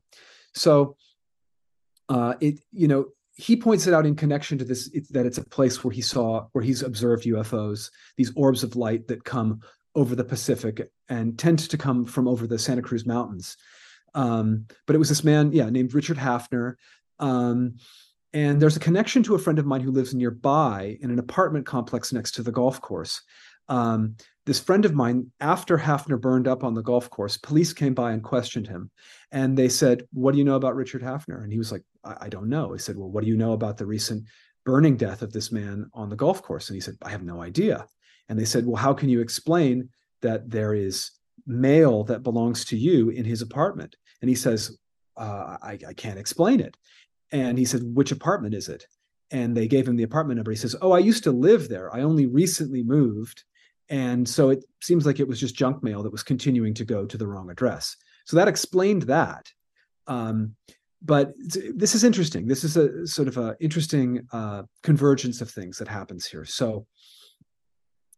so 0.55 0.97
uh, 2.09 2.35
it 2.41 2.61
you 2.73 2.89
know 2.89 3.07
he 3.37 3.55
points 3.55 3.87
it 3.87 3.93
out 3.93 4.07
in 4.07 4.17
connection 4.17 4.57
to 4.59 4.65
this 4.65 4.89
it, 4.89 5.13
that 5.13 5.27
it's 5.27 5.39
a 5.39 5.45
place 5.45 5.85
where 5.85 5.93
he 5.93 6.01
saw 6.01 6.47
where 6.53 6.65
he's 6.65 6.83
observed 6.83 7.25
UFOs, 7.25 7.91
these 8.17 8.33
orbs 8.35 8.65
of 8.65 8.77
light 8.77 9.07
that 9.09 9.25
come 9.25 9.61
over 9.97 10.15
the 10.15 10.25
Pacific 10.25 10.91
and 11.09 11.39
tend 11.39 11.59
to 11.59 11.79
come 11.79 12.05
from 12.05 12.29
over 12.29 12.47
the 12.47 12.59
Santa 12.59 12.83
Cruz 12.83 13.07
Mountains. 13.07 13.57
Um, 14.15 14.67
but 14.87 14.95
it 14.95 14.99
was 14.99 15.09
this 15.09 15.25
man, 15.25 15.53
yeah, 15.53 15.69
named 15.69 15.95
Richard 15.95 16.19
Hafner. 16.19 16.75
Um, 17.19 17.77
and 18.33 18.61
there's 18.61 18.77
a 18.77 18.81
connection 18.81 19.23
to 19.25 19.35
a 19.35 19.39
friend 19.39 19.59
of 19.59 19.67
mine 19.67 19.81
who 19.81 19.91
lives 19.91 20.15
nearby 20.15 20.99
in 21.01 21.11
an 21.11 21.19
apartment 21.19 21.67
complex 21.67 22.13
next 22.13 22.33
to 22.33 22.43
the 22.43 22.53
golf 22.53 22.81
course. 22.81 23.23
Um, 23.69 24.17
this 24.45 24.61
friend 24.61 24.85
of 24.85 24.95
mine, 24.95 25.33
after 25.41 25.77
Hafner 25.77 26.21
burned 26.21 26.47
up 26.47 26.63
on 26.63 26.75
the 26.75 26.83
golf 26.83 27.11
course, 27.11 27.37
police 27.37 27.73
came 27.73 27.95
by 27.95 28.13
and 28.13 28.23
questioned 28.23 28.69
him. 28.69 28.91
And 29.33 29.57
they 29.57 29.69
said, 29.69 30.07
What 30.13 30.33
do 30.33 30.39
you 30.39 30.45
know 30.45 30.55
about 30.55 30.77
Richard 30.77 31.03
Hafner? 31.03 31.43
And 31.43 31.51
he 31.51 31.59
was 31.59 31.73
like, 31.73 31.83
I, 32.05 32.17
I 32.23 32.29
don't 32.29 32.49
know. 32.49 32.73
He 32.73 32.79
said, 32.79 32.97
Well, 32.97 33.11
what 33.11 33.25
do 33.25 33.29
you 33.29 33.37
know 33.37 33.53
about 33.53 33.77
the 33.77 33.87
recent 33.87 34.25
burning 34.65 34.97
death 34.97 35.23
of 35.23 35.33
this 35.33 35.51
man 35.51 35.91
on 35.95 36.11
the 36.11 36.17
golf 36.17 36.43
course? 36.43 36.69
And 36.69 36.75
he 36.75 36.81
said, 36.81 36.97
I 37.03 37.11
have 37.11 37.25
no 37.25 37.43
idea. 37.43 37.87
And 38.29 38.39
they 38.39 38.45
said, 38.45 38.67
Well, 38.67 38.77
how 38.77 38.93
can 38.93 39.09
you 39.09 39.21
explain 39.21 39.91
that 40.23 40.51
there 40.51 40.75
is 40.75 41.13
mail 41.47 42.05
that 42.05 42.23
belongs 42.23 42.65
to 42.67 42.77
you 42.77 43.11
in 43.11 43.25
his 43.25 43.43
apartment? 43.43 43.97
And 44.21 44.29
he 44.29 44.35
says, 44.35 44.77
uh, 45.17 45.57
I, 45.63 45.79
I 45.89 45.93
can't 45.95 46.19
explain 46.19 46.61
it. 46.61 46.77
And 47.33 47.59
he 47.59 47.65
said, 47.65 47.83
Which 47.83 48.13
apartment 48.13 48.55
is 48.55 48.69
it? 48.69 48.87
And 49.31 49.57
they 49.57 49.69
gave 49.69 49.89
him 49.89 49.97
the 49.97 50.05
apartment 50.05 50.37
number. 50.37 50.51
He 50.51 50.57
says, 50.57 50.77
Oh, 50.81 50.93
I 50.93 50.99
used 50.99 51.25
to 51.25 51.33
live 51.33 51.69
there. 51.69 51.95
I 51.95 52.03
only 52.03 52.27
recently 52.27 52.83
moved. 52.83 53.45
And 53.89 54.29
so 54.29 54.51
it 54.51 54.65
seems 54.83 55.07
like 55.07 55.21
it 55.21 55.29
was 55.29 55.39
just 55.39 55.55
junk 55.55 55.83
mail 55.83 56.03
that 56.03 56.13
was 56.13 56.23
continuing 56.23 56.75
to 56.75 56.85
go 56.85 57.07
to 57.07 57.17
the 57.17 57.27
wrong 57.27 57.51
address. 57.51 57.97
So 58.25 58.37
that 58.37 58.49
explained 58.49 59.03
that. 59.03 59.49
Um, 60.09 60.57
but 61.03 61.35
this 61.39 61.95
is 61.95 62.05
interesting. 62.05 62.47
This 62.47 62.65
is 62.65 62.77
a 62.77 63.07
sort 63.07 63.29
of 63.29 63.37
a 63.37 63.57
interesting 63.61 64.27
uh, 64.33 64.65
convergence 64.83 65.41
of 65.41 65.51
things 65.51 65.79
that 65.79 65.89
happens 65.89 66.27
here. 66.27 66.45
So, 66.45 66.87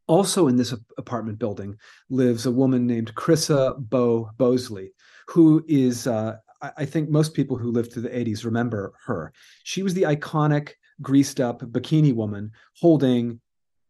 also 0.09 0.49
in 0.49 0.57
this 0.57 0.75
apartment 0.97 1.39
building 1.39 1.77
lives 2.11 2.47
a 2.47 2.51
woman 2.51 2.87
named 2.87 3.15
Chrissa 3.15 3.79
Bo 3.79 4.31
Bosley, 4.37 4.93
who 5.29 5.65
is 5.69 6.07
uh, 6.07 6.37
I 6.77 6.85
think 6.85 7.09
most 7.09 7.35
people 7.35 7.57
who 7.57 7.71
lived 7.71 7.93
through 7.93 8.03
the 8.03 8.09
80s 8.09 8.45
remember 8.45 8.95
her. 9.07 9.33
She 9.63 9.83
was 9.83 9.95
the 9.95 10.03
iconic 10.03 10.73
greased 11.01 11.41
up 11.41 11.61
bikini 11.61 12.13
woman 12.13 12.51
holding 12.77 13.41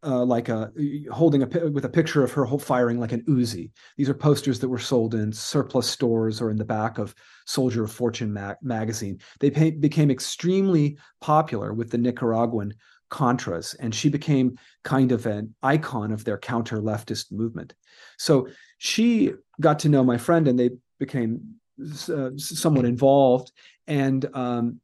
uh, 0.05 0.25
like 0.25 0.49
a 0.49 0.71
holding 1.11 1.43
a 1.43 1.71
with 1.71 1.85
a 1.85 1.89
picture 1.89 2.23
of 2.23 2.31
her 2.33 2.47
firing 2.59 3.01
like 3.01 3.13
an 3.13 3.23
Uzi. 3.23 3.71
These 3.97 4.09
are 4.09 4.15
posters 4.15 4.61
that 4.61 4.69
were 4.69 4.79
sold 4.79 5.15
in 5.15 5.33
surplus 5.33 5.89
stores 5.89 6.41
or 6.41 6.51
in 6.51 6.57
the 6.57 6.65
back 6.65 6.99
of 6.99 7.15
Soldier 7.47 7.83
of 7.85 7.91
Fortune 7.91 8.33
magazine. 8.63 9.19
They 9.41 9.51
pay, 9.51 9.73
became 9.73 10.11
extremely 10.11 10.99
popular 11.21 11.73
with 11.73 11.91
the 11.91 11.99
Nicaraguan 11.99 12.75
Contras, 13.11 13.75
and 13.79 13.95
she 13.95 14.09
became 14.09 14.59
kind 14.85 15.13
of 15.13 15.27
an 15.27 15.55
icon 15.63 16.13
of 16.13 16.25
their 16.25 16.39
counter 16.39 16.79
leftist 16.79 17.33
movement. 17.33 17.75
So 18.19 18.49
she 18.79 19.33
got 19.61 19.79
to 19.81 19.89
know 19.89 20.05
my 20.05 20.19
friend, 20.19 20.49
and 20.49 20.59
they 20.59 20.71
became 20.99 21.55
uh, 21.81 22.31
somewhat 22.37 22.85
involved. 22.85 23.53
And 23.87 24.27
um, 24.35 24.81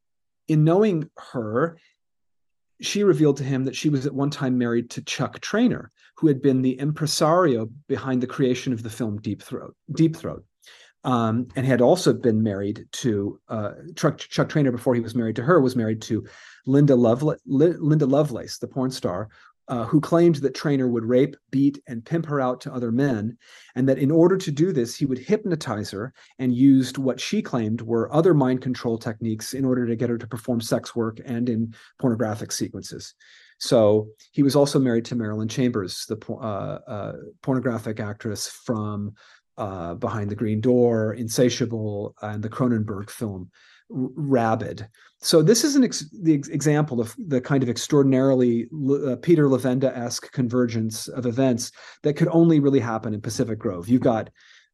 in 0.48 0.64
knowing 0.64 1.10
her, 1.32 1.78
she 2.80 3.04
revealed 3.04 3.36
to 3.38 3.44
him 3.44 3.64
that 3.64 3.76
she 3.76 3.88
was 3.88 4.06
at 4.06 4.14
one 4.14 4.30
time 4.30 4.58
married 4.58 4.90
to 4.90 5.02
Chuck 5.02 5.40
Traynor, 5.40 5.90
who 6.16 6.28
had 6.28 6.42
been 6.42 6.62
the 6.62 6.78
impresario 6.78 7.68
behind 7.88 8.20
the 8.22 8.26
creation 8.26 8.72
of 8.72 8.82
the 8.82 8.90
film 8.90 9.20
Deep 9.20 9.42
Throat. 9.42 9.74
Deep 9.92 10.16
Throat. 10.16 10.44
Um, 11.04 11.48
and 11.54 11.66
had 11.66 11.82
also 11.82 12.14
been 12.14 12.42
married 12.42 12.86
to 12.92 13.38
uh, 13.48 13.72
Chuck, 13.94 14.18
Chuck 14.18 14.48
Traynor 14.48 14.72
before 14.72 14.94
he 14.94 15.02
was 15.02 15.14
married 15.14 15.36
to 15.36 15.42
her 15.42 15.60
was 15.60 15.76
married 15.76 16.00
to 16.02 16.24
Linda, 16.66 16.94
Lovela- 16.94 17.38
Linda 17.46 18.06
Lovelace, 18.06 18.58
the 18.58 18.68
porn 18.68 18.90
star, 18.90 19.28
uh, 19.68 19.84
who 19.84 20.00
claimed 20.00 20.36
that 20.36 20.54
Traynor 20.54 20.88
would 20.88 21.04
rape, 21.04 21.36
beat, 21.50 21.82
and 21.86 22.04
pimp 22.04 22.26
her 22.26 22.40
out 22.40 22.60
to 22.62 22.72
other 22.72 22.92
men, 22.92 23.38
and 23.74 23.88
that 23.88 23.98
in 23.98 24.10
order 24.10 24.36
to 24.36 24.50
do 24.50 24.72
this, 24.72 24.94
he 24.94 25.06
would 25.06 25.18
hypnotize 25.18 25.90
her 25.90 26.12
and 26.38 26.54
used 26.54 26.98
what 26.98 27.18
she 27.18 27.40
claimed 27.40 27.80
were 27.80 28.12
other 28.12 28.34
mind 28.34 28.60
control 28.60 28.98
techniques 28.98 29.54
in 29.54 29.64
order 29.64 29.86
to 29.86 29.96
get 29.96 30.10
her 30.10 30.18
to 30.18 30.26
perform 30.26 30.60
sex 30.60 30.94
work 30.94 31.18
and 31.24 31.48
in 31.48 31.74
pornographic 31.98 32.52
sequences. 32.52 33.14
So 33.58 34.08
he 34.32 34.42
was 34.42 34.56
also 34.56 34.78
married 34.78 35.06
to 35.06 35.14
Marilyn 35.14 35.48
Chambers, 35.48 36.04
the 36.06 36.18
uh, 36.28 36.80
uh, 36.86 37.12
pornographic 37.40 38.00
actress 38.00 38.48
from 38.48 39.14
uh, 39.56 39.94
Behind 39.94 40.28
the 40.28 40.34
Green 40.34 40.60
Door, 40.60 41.14
Insatiable, 41.14 42.14
and 42.20 42.42
the 42.42 42.50
Cronenberg 42.50 43.08
film 43.08 43.50
Rabid. 43.88 44.88
So 45.20 45.42
this 45.42 45.64
is 45.64 45.76
an 45.76 45.84
ex- 45.84 46.08
the 46.22 46.34
ex- 46.34 46.48
example 46.48 47.00
of 47.00 47.14
the 47.18 47.40
kind 47.40 47.62
of 47.62 47.68
extraordinarily 47.68 48.66
uh, 48.90 49.16
Peter 49.16 49.46
Levenda-esque 49.46 50.30
convergence 50.32 51.08
of 51.08 51.26
events 51.26 51.72
that 52.02 52.14
could 52.14 52.28
only 52.28 52.60
really 52.60 52.80
happen 52.80 53.14
in 53.14 53.20
Pacific 53.20 53.58
Grove. 53.58 53.88
You've 53.88 54.02
got 54.02 54.30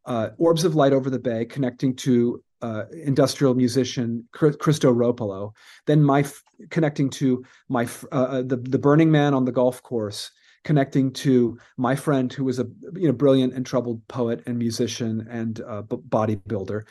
uh, 0.06 0.30
orbs 0.38 0.64
of 0.64 0.74
light 0.74 0.92
over 0.92 1.10
the 1.10 1.18
bay 1.18 1.44
connecting 1.44 1.94
to 1.94 2.42
uh, 2.62 2.84
industrial 2.92 3.54
musician 3.54 4.26
Christo 4.32 4.92
Roppolo, 4.92 5.52
then 5.86 6.02
my 6.02 6.20
f- 6.20 6.42
connecting 6.70 7.08
to 7.10 7.44
my 7.68 7.84
f- 7.84 8.04
uh, 8.12 8.16
uh, 8.16 8.42
the 8.42 8.56
the 8.56 8.78
Burning 8.78 9.10
Man 9.10 9.34
on 9.34 9.44
the 9.44 9.52
golf 9.52 9.82
course, 9.82 10.30
connecting 10.64 11.12
to 11.12 11.58
my 11.78 11.96
friend 11.96 12.32
who 12.32 12.44
was 12.44 12.58
a 12.58 12.66
you 12.94 13.06
know 13.06 13.12
brilliant 13.12 13.54
and 13.54 13.64
troubled 13.64 14.06
poet 14.08 14.42
and 14.46 14.58
musician 14.58 15.26
and 15.30 15.60
uh, 15.62 15.82
bodybuilder, 15.82 16.82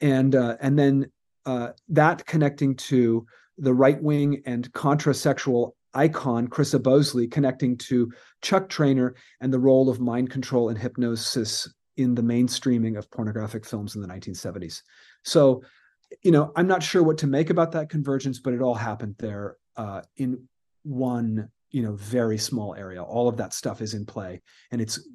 and 0.00 0.34
uh, 0.34 0.56
and 0.60 0.78
then 0.78 1.10
uh, 1.46 1.68
that 1.88 2.26
connecting 2.26 2.74
to 2.76 3.26
the 3.58 3.74
right 3.74 4.02
wing 4.02 4.42
and 4.46 4.72
contrasexual 4.72 5.72
icon 5.94 6.48
Chrissa 6.48 6.82
Bosley 6.82 7.28
connecting 7.28 7.76
to 7.78 8.12
Chuck 8.42 8.68
Traynor 8.68 9.14
and 9.40 9.52
the 9.52 9.58
role 9.58 9.88
of 9.88 10.00
mind 10.00 10.30
control 10.30 10.68
and 10.68 10.78
hypnosis 10.78 11.72
in 11.96 12.14
the 12.14 12.22
mainstreaming 12.22 12.98
of 12.98 13.10
pornographic 13.10 13.64
films 13.64 13.94
in 13.94 14.02
the 14.02 14.08
1970s. 14.08 14.82
So, 15.22 15.62
you 16.22 16.32
know, 16.32 16.52
I'm 16.56 16.66
not 16.66 16.82
sure 16.82 17.02
what 17.02 17.18
to 17.18 17.26
make 17.26 17.50
about 17.50 17.72
that 17.72 17.88
convergence, 17.88 18.40
but 18.40 18.52
it 18.52 18.60
all 18.60 18.74
happened 18.74 19.14
there 19.18 19.56
uh, 19.76 20.02
in 20.16 20.48
one, 20.82 21.48
you 21.70 21.82
know, 21.82 21.94
very 21.94 22.38
small 22.38 22.74
area. 22.74 23.02
All 23.02 23.28
of 23.28 23.36
that 23.36 23.54
stuff 23.54 23.80
is 23.80 23.94
in 23.94 24.04
play, 24.06 24.42
and 24.70 24.80
it's, 24.80 25.08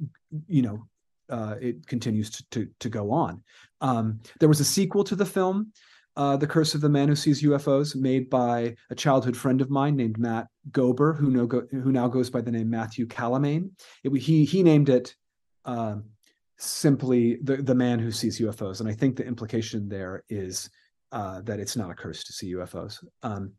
you 0.48 0.62
know, 0.62 0.88
uh, 1.30 1.56
it 1.62 1.86
continues 1.86 2.30
to, 2.32 2.50
to, 2.52 2.70
to 2.80 2.90
go 2.90 3.12
on. 3.12 3.44
Um, 3.82 4.20
there 4.40 4.50
was 4.50 4.60
a 4.60 4.66
sequel 4.66 5.04
to 5.06 5.16
the 5.16 5.26
film 5.26 5.72
uh, 6.20 6.36
The 6.36 6.46
Curse 6.46 6.76
of 6.76 6.82
the 6.82 6.90
Man 6.90 7.08
Who 7.08 7.16
Sees 7.16 7.42
UFOs, 7.44 7.96
made 7.96 8.30
by 8.30 8.76
a 8.90 8.96
childhood 8.96 9.38
friend 9.38 9.62
of 9.62 9.70
mine 9.70 9.96
named 9.96 10.20
Matt 10.20 10.48
Gober, 10.70 11.18
who, 11.18 11.32
no 11.32 11.48
go, 11.48 11.66
who 11.72 11.94
now 11.94 12.10
goes 12.10 12.30
by 12.30 12.42
the 12.42 12.52
name 12.52 12.70
Matthew 12.70 13.08
Calamain. 13.08 13.70
It, 14.04 14.14
he, 14.20 14.44
he 14.44 14.62
named 14.62 14.90
it 14.90 15.16
uh, 15.64 15.96
simply 16.58 17.38
the, 17.42 17.58
the 17.58 17.74
Man 17.74 18.00
Who 18.00 18.12
Sees 18.12 18.38
UFOs. 18.42 18.82
And 18.82 18.90
I 18.90 18.94
think 18.94 19.16
the 19.16 19.26
implication 19.26 19.88
there 19.88 20.26
is 20.28 20.70
uh, 21.14 21.40
that 21.44 21.62
it's 21.62 21.78
not 21.78 21.90
a 21.90 21.96
curse 21.96 22.26
to 22.26 22.34
see 22.34 22.54
UFOs. 22.54 23.02
Um, 23.24 23.54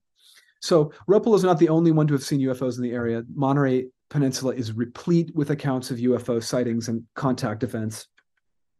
so 0.61 0.93
Roppolo 1.09 1.37
is 1.37 1.45
not 1.45 1.59
the 1.59 1.71
only 1.71 1.93
one 1.93 2.07
to 2.09 2.13
have 2.13 2.23
seen 2.23 2.43
UFOs 2.43 2.77
in 2.77 2.83
the 2.83 2.93
area. 2.93 3.23
Monterey 3.35 3.87
Peninsula 4.11 4.53
is 4.53 4.75
replete 4.75 5.35
with 5.35 5.49
accounts 5.49 5.91
of 5.91 5.97
UFO 5.97 6.43
sightings 6.43 6.89
and 6.89 7.05
contact 7.15 7.63
events. 7.63 8.07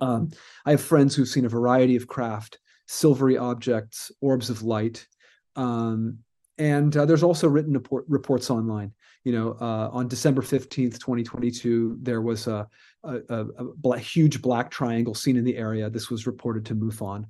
Um, 0.03 0.29
I 0.67 0.73
have 0.73 0.83
friends 0.83 1.15
who've 1.15 1.27
seen 1.27 1.47
a 1.47 1.49
variety 1.49 1.97
of 1.97 2.07
craft 2.07 2.59
silvery 2.91 3.39
objects, 3.39 4.11
orbs 4.21 4.51
of 4.51 4.65
light. 4.65 5.07
Um, 5.55 6.19
and 6.59 6.95
uh, 6.97 7.07
there's 7.07 7.23
also 7.23 7.47
written 7.47 7.73
report, 7.73 8.05
reports 8.09 8.51
online. 8.51 8.93
You 9.23 9.33
know, 9.33 9.57
uh, 9.61 9.91
on 9.93 10.09
December 10.09 10.43
15th, 10.43 10.99
2022, 10.99 11.99
there 12.03 12.21
was 12.21 12.49
a, 12.49 12.67
a, 13.05 13.47
a, 13.85 13.99
huge 13.99 14.43
black 14.43 14.71
triangle 14.71 15.15
seen 15.15 15.37
in 15.37 15.45
the 15.45 15.57
area. 15.57 15.89
This 15.89 16.11
was 16.11 16.27
reported 16.27 16.67
to 16.67 16.75
MUFON. 16.75 17.27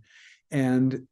And 0.50 1.06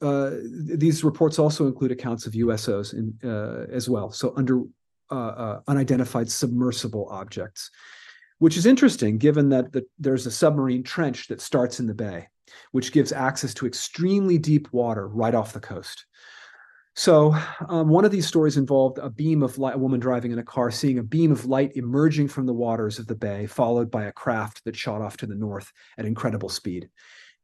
uh, 0.00 0.30
these 0.54 1.02
reports 1.02 1.38
also 1.38 1.66
include 1.66 1.90
accounts 1.90 2.26
of 2.26 2.34
USOs 2.34 2.94
in, 2.94 3.18
uh, 3.28 3.66
as 3.72 3.88
well. 3.88 4.12
So 4.12 4.32
under 4.36 4.62
uh, 5.10 5.14
uh, 5.14 5.60
unidentified 5.66 6.30
submersible 6.30 7.08
objects, 7.10 7.70
which 8.38 8.56
is 8.56 8.66
interesting 8.66 9.18
given 9.18 9.48
that 9.48 9.72
the, 9.72 9.84
there's 9.98 10.26
a 10.26 10.30
submarine 10.30 10.84
trench 10.84 11.26
that 11.28 11.40
starts 11.40 11.80
in 11.80 11.86
the 11.86 11.94
bay 11.94 12.28
which 12.72 12.92
gives 12.92 13.12
access 13.12 13.54
to 13.54 13.66
extremely 13.66 14.38
deep 14.38 14.72
water 14.72 15.08
right 15.08 15.34
off 15.34 15.52
the 15.52 15.60
coast. 15.60 16.06
So, 16.96 17.34
um, 17.68 17.88
one 17.88 18.04
of 18.04 18.10
these 18.10 18.26
stories 18.26 18.56
involved 18.56 18.98
a 18.98 19.08
beam 19.08 19.42
of 19.42 19.58
light, 19.58 19.76
a 19.76 19.78
woman 19.78 20.00
driving 20.00 20.32
in 20.32 20.38
a 20.38 20.44
car, 20.44 20.70
seeing 20.70 20.98
a 20.98 21.02
beam 21.02 21.30
of 21.30 21.46
light 21.46 21.72
emerging 21.76 22.28
from 22.28 22.46
the 22.46 22.52
waters 22.52 22.98
of 22.98 23.06
the 23.06 23.14
bay, 23.14 23.46
followed 23.46 23.90
by 23.90 24.04
a 24.04 24.12
craft 24.12 24.64
that 24.64 24.76
shot 24.76 25.00
off 25.00 25.16
to 25.18 25.26
the 25.26 25.34
north 25.34 25.72
at 25.98 26.04
incredible 26.04 26.48
speed. 26.48 26.88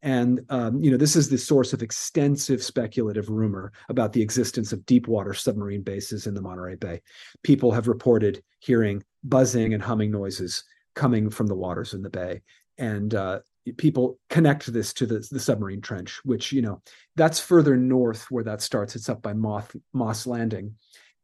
And 0.03 0.41
um, 0.51 0.83
you 0.83 0.91
know, 0.91 0.97
this 0.97 1.17
is 1.17 1.29
the 1.29 1.39
source 1.39 1.73
of 1.73 1.83
extensive 1.83 2.63
speculative 2.63 3.31
rumor 3.31 3.73
about 3.89 4.13
the 4.13 4.21
existence 4.21 4.73
of 4.73 4.85
deep 4.85 5.09
water 5.09 5.33
submarine 5.33 5.83
bases 5.83 6.27
in 6.27 6.35
the 6.35 6.43
Monterey 6.43 6.77
Bay. 6.77 7.01
People 7.43 7.73
have 7.73 7.89
reported 7.89 8.43
hearing 8.59 9.03
buzzing 9.25 9.75
and 9.75 9.83
humming 9.83 10.11
noises 10.11 10.65
coming 10.95 11.31
from 11.31 11.47
the 11.47 11.57
waters 11.57 11.95
in 11.95 12.03
the 12.03 12.11
bay, 12.11 12.43
and 12.79 13.15
uh, 13.15 13.41
people 13.73 14.19
connect 14.31 14.73
this 14.73 14.93
to 14.95 15.07
the, 15.07 15.27
the 15.31 15.41
submarine 15.41 15.81
trench, 15.81 16.21
which 16.25 16.53
you 16.53 16.63
know 16.63 16.83
that's 17.17 17.41
further 17.41 17.77
north 17.77 18.31
where 18.31 18.45
that 18.45 18.63
starts. 18.63 18.97
It's 18.97 19.09
up 19.09 19.23
by 19.23 19.33
Moth, 19.33 19.75
Moss 19.93 20.27
Landing, 20.27 20.77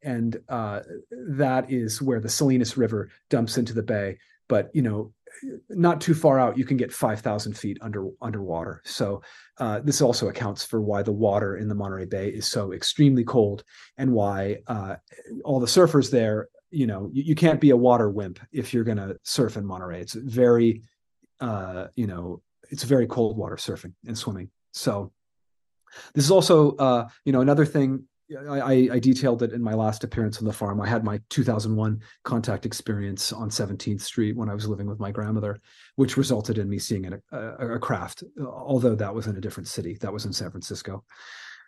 and 0.02 0.40
uh, 0.48 0.80
that 1.10 1.70
is 1.70 2.02
where 2.02 2.20
the 2.20 2.28
Salinas 2.28 2.76
River 2.76 3.10
dumps 3.30 3.58
into 3.58 3.72
the 3.72 3.82
bay. 3.82 4.18
But 4.48 4.70
you 4.74 4.82
know, 4.82 5.12
not 5.70 6.00
too 6.00 6.14
far 6.14 6.38
out, 6.38 6.58
you 6.58 6.64
can 6.64 6.76
get 6.76 6.92
five 6.92 7.20
thousand 7.20 7.56
feet 7.56 7.78
under 7.80 8.08
underwater. 8.20 8.82
So 8.84 9.22
uh, 9.58 9.80
this 9.80 10.00
also 10.00 10.28
accounts 10.28 10.64
for 10.64 10.80
why 10.80 11.02
the 11.02 11.12
water 11.12 11.56
in 11.56 11.68
the 11.68 11.74
Monterey 11.74 12.06
Bay 12.06 12.28
is 12.28 12.46
so 12.46 12.72
extremely 12.72 13.24
cold, 13.24 13.64
and 13.96 14.12
why 14.12 14.58
uh, 14.66 14.96
all 15.44 15.60
the 15.60 15.66
surfers 15.66 16.10
there. 16.10 16.48
You 16.74 16.86
know, 16.86 17.10
you, 17.12 17.22
you 17.24 17.34
can't 17.34 17.60
be 17.60 17.68
a 17.68 17.76
water 17.76 18.08
wimp 18.08 18.40
if 18.50 18.72
you're 18.72 18.82
going 18.82 18.96
to 18.96 19.18
surf 19.24 19.58
in 19.58 19.66
Monterey. 19.66 20.00
It's 20.00 20.14
very 20.14 20.82
uh, 21.42 21.88
you 21.96 22.06
know, 22.06 22.40
it's 22.70 22.84
very 22.84 23.06
cold 23.06 23.36
water 23.36 23.56
surfing 23.56 23.92
and 24.06 24.16
swimming. 24.16 24.48
So 24.72 25.12
this 26.14 26.24
is 26.24 26.30
also, 26.30 26.76
uh, 26.76 27.08
you 27.24 27.32
know, 27.32 27.42
another 27.42 27.66
thing. 27.66 28.04
I, 28.48 28.88
I 28.90 28.98
detailed 28.98 29.42
it 29.42 29.52
in 29.52 29.62
my 29.62 29.74
last 29.74 30.04
appearance 30.04 30.38
on 30.38 30.46
the 30.46 30.54
farm. 30.54 30.80
I 30.80 30.88
had 30.88 31.04
my 31.04 31.20
2001 31.28 32.00
contact 32.24 32.64
experience 32.64 33.30
on 33.30 33.50
17th 33.50 34.00
Street 34.00 34.36
when 34.36 34.48
I 34.48 34.54
was 34.54 34.66
living 34.66 34.86
with 34.86 34.98
my 34.98 35.10
grandmother, 35.10 35.60
which 35.96 36.16
resulted 36.16 36.56
in 36.56 36.66
me 36.66 36.78
seeing 36.78 37.12
a, 37.12 37.20
a, 37.36 37.74
a 37.74 37.78
craft, 37.78 38.24
although 38.42 38.94
that 38.94 39.14
was 39.14 39.26
in 39.26 39.36
a 39.36 39.40
different 39.40 39.68
city. 39.68 39.98
That 40.00 40.14
was 40.14 40.24
in 40.24 40.32
San 40.32 40.50
Francisco. 40.50 41.04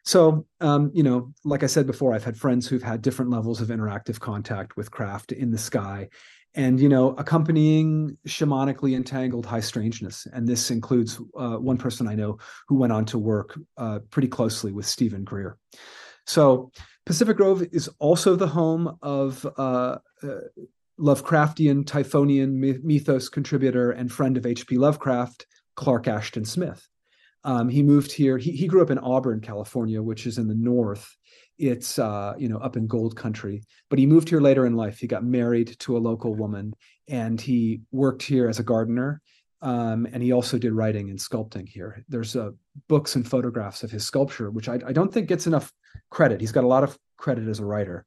So, 0.07 0.47
um, 0.63 0.91
you 0.95 1.03
know, 1.03 1.35
like 1.45 1.65
I 1.65 1.67
said 1.67 1.87
before, 1.87 2.15
I've 2.15 2.25
had 2.25 2.39
friends 2.39 2.67
who've 2.67 2.83
had 2.83 3.03
different 3.03 3.31
levels 3.31 3.61
of 3.61 3.69
interactive 3.69 4.19
contact 4.19 4.75
with 4.75 4.91
craft 4.91 5.33
in 5.33 5.51
the 5.51 5.59
sky 5.59 6.09
and 6.55 6.81
you 6.81 6.89
know 6.89 7.11
accompanying 7.19 8.17
shamanically 8.27 8.95
entangled 8.95 9.47
high 9.47 9.61
strangeness 9.61 10.27
and 10.33 10.47
this 10.47 10.71
includes 10.71 11.21
uh, 11.37 11.57
one 11.57 11.77
person 11.77 12.07
i 12.07 12.15
know 12.15 12.39
who 12.69 12.77
went 12.77 12.93
on 12.93 13.05
to 13.05 13.19
work 13.19 13.59
uh, 13.77 13.99
pretty 14.11 14.29
closely 14.29 14.73
with 14.73 14.87
steven 14.87 15.25
greer. 15.25 15.57
So 16.27 16.71
pacific 17.05 17.37
grove 17.37 17.63
is 17.73 17.89
also 17.99 18.35
the 18.37 18.47
home 18.47 18.99
of 19.03 19.47
uh, 19.59 19.99
uh 20.23 20.41
lovecraftian 20.99 21.85
typhonian 21.85 22.83
mythos 22.85 23.29
contributor 23.29 23.91
and 23.91 24.13
friend 24.13 24.37
of 24.37 24.45
hp 24.45 24.79
lovecraft 24.79 25.45
clark 25.75 26.07
ashton 26.07 26.45
smith. 26.45 26.89
Um, 27.43 27.69
he 27.69 27.83
moved 27.83 28.13
here 28.13 28.39
he, 28.39 28.53
he 28.53 28.69
grew 28.69 28.81
up 28.81 28.93
in 28.93 28.99
auburn 28.99 29.41
california 29.41 30.01
which 30.01 30.25
is 30.25 30.39
in 30.39 30.47
the 30.47 30.55
north 30.55 31.17
it's 31.59 31.99
uh, 31.99 32.35
you 32.39 32.49
know 32.49 32.59
up 32.59 32.77
in 32.77 32.87
gold 32.87 33.17
country. 33.17 33.63
But 33.91 33.99
he 33.99 34.07
moved 34.07 34.29
here 34.29 34.41
later 34.41 34.67
in 34.67 34.77
life. 34.77 34.99
He 34.99 35.07
got 35.07 35.25
married 35.25 35.77
to 35.81 35.97
a 35.97 35.99
local 35.99 36.35
woman 36.35 36.75
and 37.09 37.41
he 37.41 37.83
worked 37.93 38.23
here 38.23 38.49
as 38.49 38.59
a 38.59 38.65
gardener 38.65 39.21
um, 39.61 40.07
and 40.13 40.23
he 40.23 40.33
also 40.33 40.59
did 40.59 40.73
writing 40.73 41.11
and 41.11 41.19
sculpting 41.19 41.69
here. 41.69 42.03
There's 42.09 42.35
uh, 42.35 42.51
books 42.89 43.15
and 43.17 43.29
photographs 43.29 43.83
of 43.83 43.91
his 43.91 44.07
sculpture 44.07 44.51
which 44.51 44.69
I, 44.69 44.79
I, 44.87 44.93
don't 44.93 45.13
think 45.13 45.29
gets 45.29 45.47
enough 45.47 45.71
credit. 46.11 46.41
He's 46.41 46.53
got 46.53 46.65
a 46.65 46.69
lot 46.69 46.83
of 46.83 46.99
credit 47.19 47.47
as 47.47 47.61
a 47.61 47.65
writer 47.65 48.07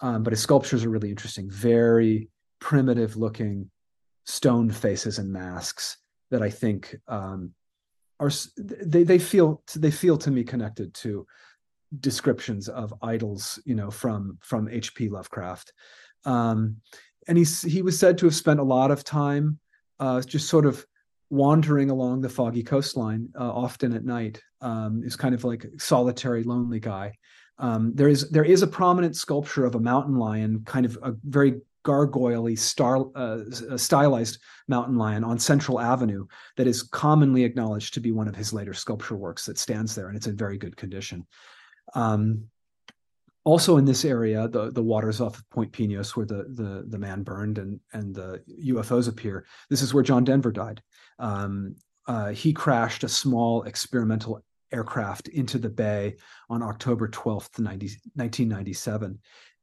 um, 0.00 0.22
but 0.22 0.32
his 0.32 0.40
sculptures 0.40 0.84
are 0.84 0.90
really 0.90 1.10
interesting. 1.10 1.50
Very 1.50 2.28
primitive 2.60 3.16
looking 3.16 3.70
stone 4.26 4.70
faces 4.70 5.18
and 5.18 5.32
masks 5.32 5.98
that 6.30 6.42
i 6.42 6.50
think 6.50 6.96
um, 7.08 7.52
are 8.18 8.30
they, 8.56 9.04
they 9.04 9.18
feel 9.18 9.62
they 9.76 9.90
feel 9.90 10.18
to 10.18 10.30
me 10.30 10.42
connected 10.42 10.92
to 10.94 11.26
descriptions 12.00 12.68
of 12.68 12.94
idols, 13.02 13.60
you 13.64 13.74
know, 13.74 13.90
from 13.90 14.38
from 14.40 14.68
H.P. 14.68 15.08
Lovecraft. 15.08 15.72
Um, 16.24 16.76
and 17.28 17.38
he's 17.38 17.62
he 17.62 17.82
was 17.82 17.98
said 17.98 18.18
to 18.18 18.26
have 18.26 18.34
spent 18.34 18.60
a 18.60 18.64
lot 18.64 18.90
of 18.90 19.04
time 19.04 19.58
uh, 20.00 20.20
just 20.22 20.48
sort 20.48 20.66
of 20.66 20.84
wandering 21.30 21.90
along 21.90 22.20
the 22.20 22.28
foggy 22.28 22.62
coastline, 22.62 23.28
uh, 23.38 23.50
often 23.50 23.92
at 23.92 24.04
night. 24.04 24.42
Um, 24.60 25.02
is 25.04 25.16
kind 25.16 25.34
of 25.34 25.44
like 25.44 25.64
a 25.64 25.78
solitary, 25.78 26.42
lonely 26.42 26.80
guy. 26.80 27.14
Um, 27.58 27.92
there 27.94 28.08
is 28.08 28.30
there 28.30 28.44
is 28.44 28.62
a 28.62 28.66
prominent 28.66 29.16
sculpture 29.16 29.64
of 29.64 29.74
a 29.74 29.80
mountain 29.80 30.16
lion, 30.16 30.62
kind 30.64 30.86
of 30.86 30.98
a 31.02 31.14
very 31.24 31.60
gargoyle 31.86 32.56
star 32.56 33.06
uh, 33.14 33.44
stylized 33.76 34.38
mountain 34.66 34.96
lion 34.96 35.22
on 35.22 35.38
Central 35.38 35.78
Avenue 35.78 36.26
that 36.56 36.66
is 36.66 36.82
commonly 36.82 37.44
acknowledged 37.44 37.94
to 37.94 38.00
be 38.00 38.10
one 38.10 38.26
of 38.26 38.34
his 38.34 38.52
later 38.52 38.74
sculpture 38.74 39.16
works 39.16 39.46
that 39.46 39.56
stands 39.56 39.94
there, 39.94 40.08
and 40.08 40.16
it's 40.16 40.26
in 40.26 40.36
very 40.36 40.58
good 40.58 40.76
condition. 40.76 41.24
Um, 41.94 42.48
also 43.44 43.76
in 43.76 43.84
this 43.84 44.04
area, 44.04 44.48
the, 44.48 44.72
the 44.72 44.82
waters 44.82 45.20
off 45.20 45.38
of 45.38 45.48
Point 45.50 45.70
Pinos, 45.70 46.16
where 46.16 46.26
the, 46.26 46.46
the, 46.48 46.84
the 46.88 46.98
man 46.98 47.22
burned 47.22 47.58
and, 47.58 47.78
and 47.92 48.12
the 48.12 48.42
UFOs 48.64 49.08
appear, 49.08 49.46
this 49.70 49.82
is 49.82 49.94
where 49.94 50.02
John 50.02 50.24
Denver 50.24 50.50
died. 50.50 50.82
Um, 51.20 51.76
uh, 52.08 52.30
he 52.30 52.52
crashed 52.52 53.04
a 53.04 53.08
small 53.08 53.62
experimental 53.62 54.42
aircraft 54.72 55.28
into 55.28 55.58
the 55.58 55.68
bay 55.68 56.16
on 56.50 56.60
October 56.60 57.06
12th, 57.08 57.58
90, 57.60 57.86
1997. 58.14 59.18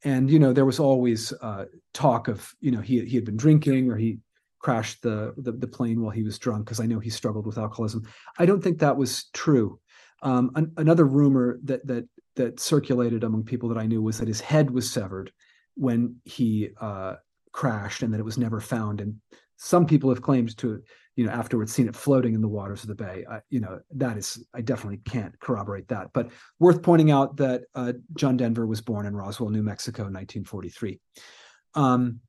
And, 0.06 0.30
you 0.30 0.40
know, 0.40 0.54
there 0.54 0.66
was 0.66 0.80
always 0.80 1.34
uh, 1.42 1.66
talk 1.94 2.30
of, 2.30 2.50
you 2.62 2.72
know, 2.72 2.82
he, 2.82 3.04
he 3.06 3.16
had 3.16 3.26
been 3.26 3.38
drinking 3.38 3.92
or 3.92 3.98
he 3.98 4.20
crashed 4.60 5.02
the, 5.02 5.34
the, 5.38 5.52
the 5.52 5.68
plane 5.68 6.02
while 6.02 6.12
he 6.12 6.24
was 6.24 6.40
drunk, 6.40 6.66
because 6.66 6.80
I 6.80 6.86
know 6.86 7.00
he 7.00 7.10
struggled 7.10 7.46
with 7.46 7.58
alcoholism. 7.58 8.08
I 8.40 8.46
don't 8.46 8.64
think 8.64 8.80
that 8.80 8.96
was 8.96 9.26
true. 9.34 9.80
Um, 10.22 10.52
an, 10.56 10.72
another 10.78 11.06
rumor 11.06 11.60
that 11.64 11.86
that 11.86 12.08
that 12.36 12.60
circulated 12.60 13.24
among 13.24 13.44
people 13.44 13.70
that 13.70 13.78
I 13.78 13.86
knew 13.86 14.02
was 14.02 14.20
that 14.20 14.28
his 14.28 14.42
head 14.42 14.72
was 14.72 14.90
severed 14.90 15.32
when 15.76 16.16
he 16.24 16.70
uh, 16.80 17.16
crashed, 17.52 18.04
and 18.04 18.14
that 18.14 18.20
it 18.20 18.26
was 18.26 18.38
never 18.38 18.60
found. 18.60 19.02
And 19.02 19.16
some 19.58 19.86
people 19.86 20.10
have 20.10 20.22
claimed 20.22 20.58
to, 20.58 20.82
you 21.16 21.26
know, 21.26 21.32
afterwards 21.32 21.74
seen 21.74 21.88
it 21.88 21.96
floating 21.96 22.34
in 22.34 22.42
the 22.42 22.48
waters 22.48 22.84
of 22.84 22.90
the 22.90 22.96
bay. 22.96 23.26
I, 23.30 23.40
you 23.50 23.60
know, 23.60 23.80
that 23.96 24.18
is, 24.18 24.44
I 24.54 24.62
definitely 24.62 24.98
can't 25.06 25.40
corroborate 25.40 25.88
that. 25.90 26.10
But 26.14 26.32
worth 26.60 26.82
pointing 26.82 27.12
out 27.12 27.38
that 27.38 27.64
uh, 27.76 27.94
John 28.16 28.38
Denver 28.38 28.66
was 28.66 28.82
born 28.82 29.06
in 29.06 29.16
Roswell, 29.16 29.50
New 29.50 29.64
Mexico, 29.64 30.04
1943. 30.04 31.00
Um, 31.76 32.20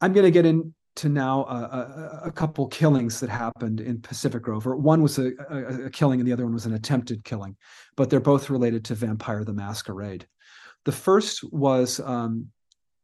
I'm 0.00 0.12
going 0.12 0.24
to 0.24 0.30
get 0.30 0.46
in 0.46 0.74
to 0.98 1.08
now 1.08 1.44
a, 1.44 2.26
a, 2.26 2.32
couple 2.32 2.66
killings 2.68 3.20
that 3.20 3.30
happened 3.30 3.80
in 3.80 4.00
Pacific 4.00 4.42
Grove. 4.42 4.66
One 4.66 5.02
was 5.02 5.18
a, 5.18 5.30
a, 5.48 5.86
a, 5.86 5.90
killing, 5.90 6.20
and 6.20 6.28
the 6.28 6.32
other 6.32 6.44
one 6.44 6.54
was 6.54 6.66
an 6.66 6.74
attempted 6.74 7.24
killing, 7.24 7.56
but 7.96 8.10
they're 8.10 8.20
both 8.20 8.50
related 8.50 8.84
to 8.86 8.94
Vampire 8.94 9.44
the 9.44 9.52
Masquerade. 9.52 10.26
The 10.84 10.92
first 10.92 11.44
was 11.52 12.00
um, 12.00 12.48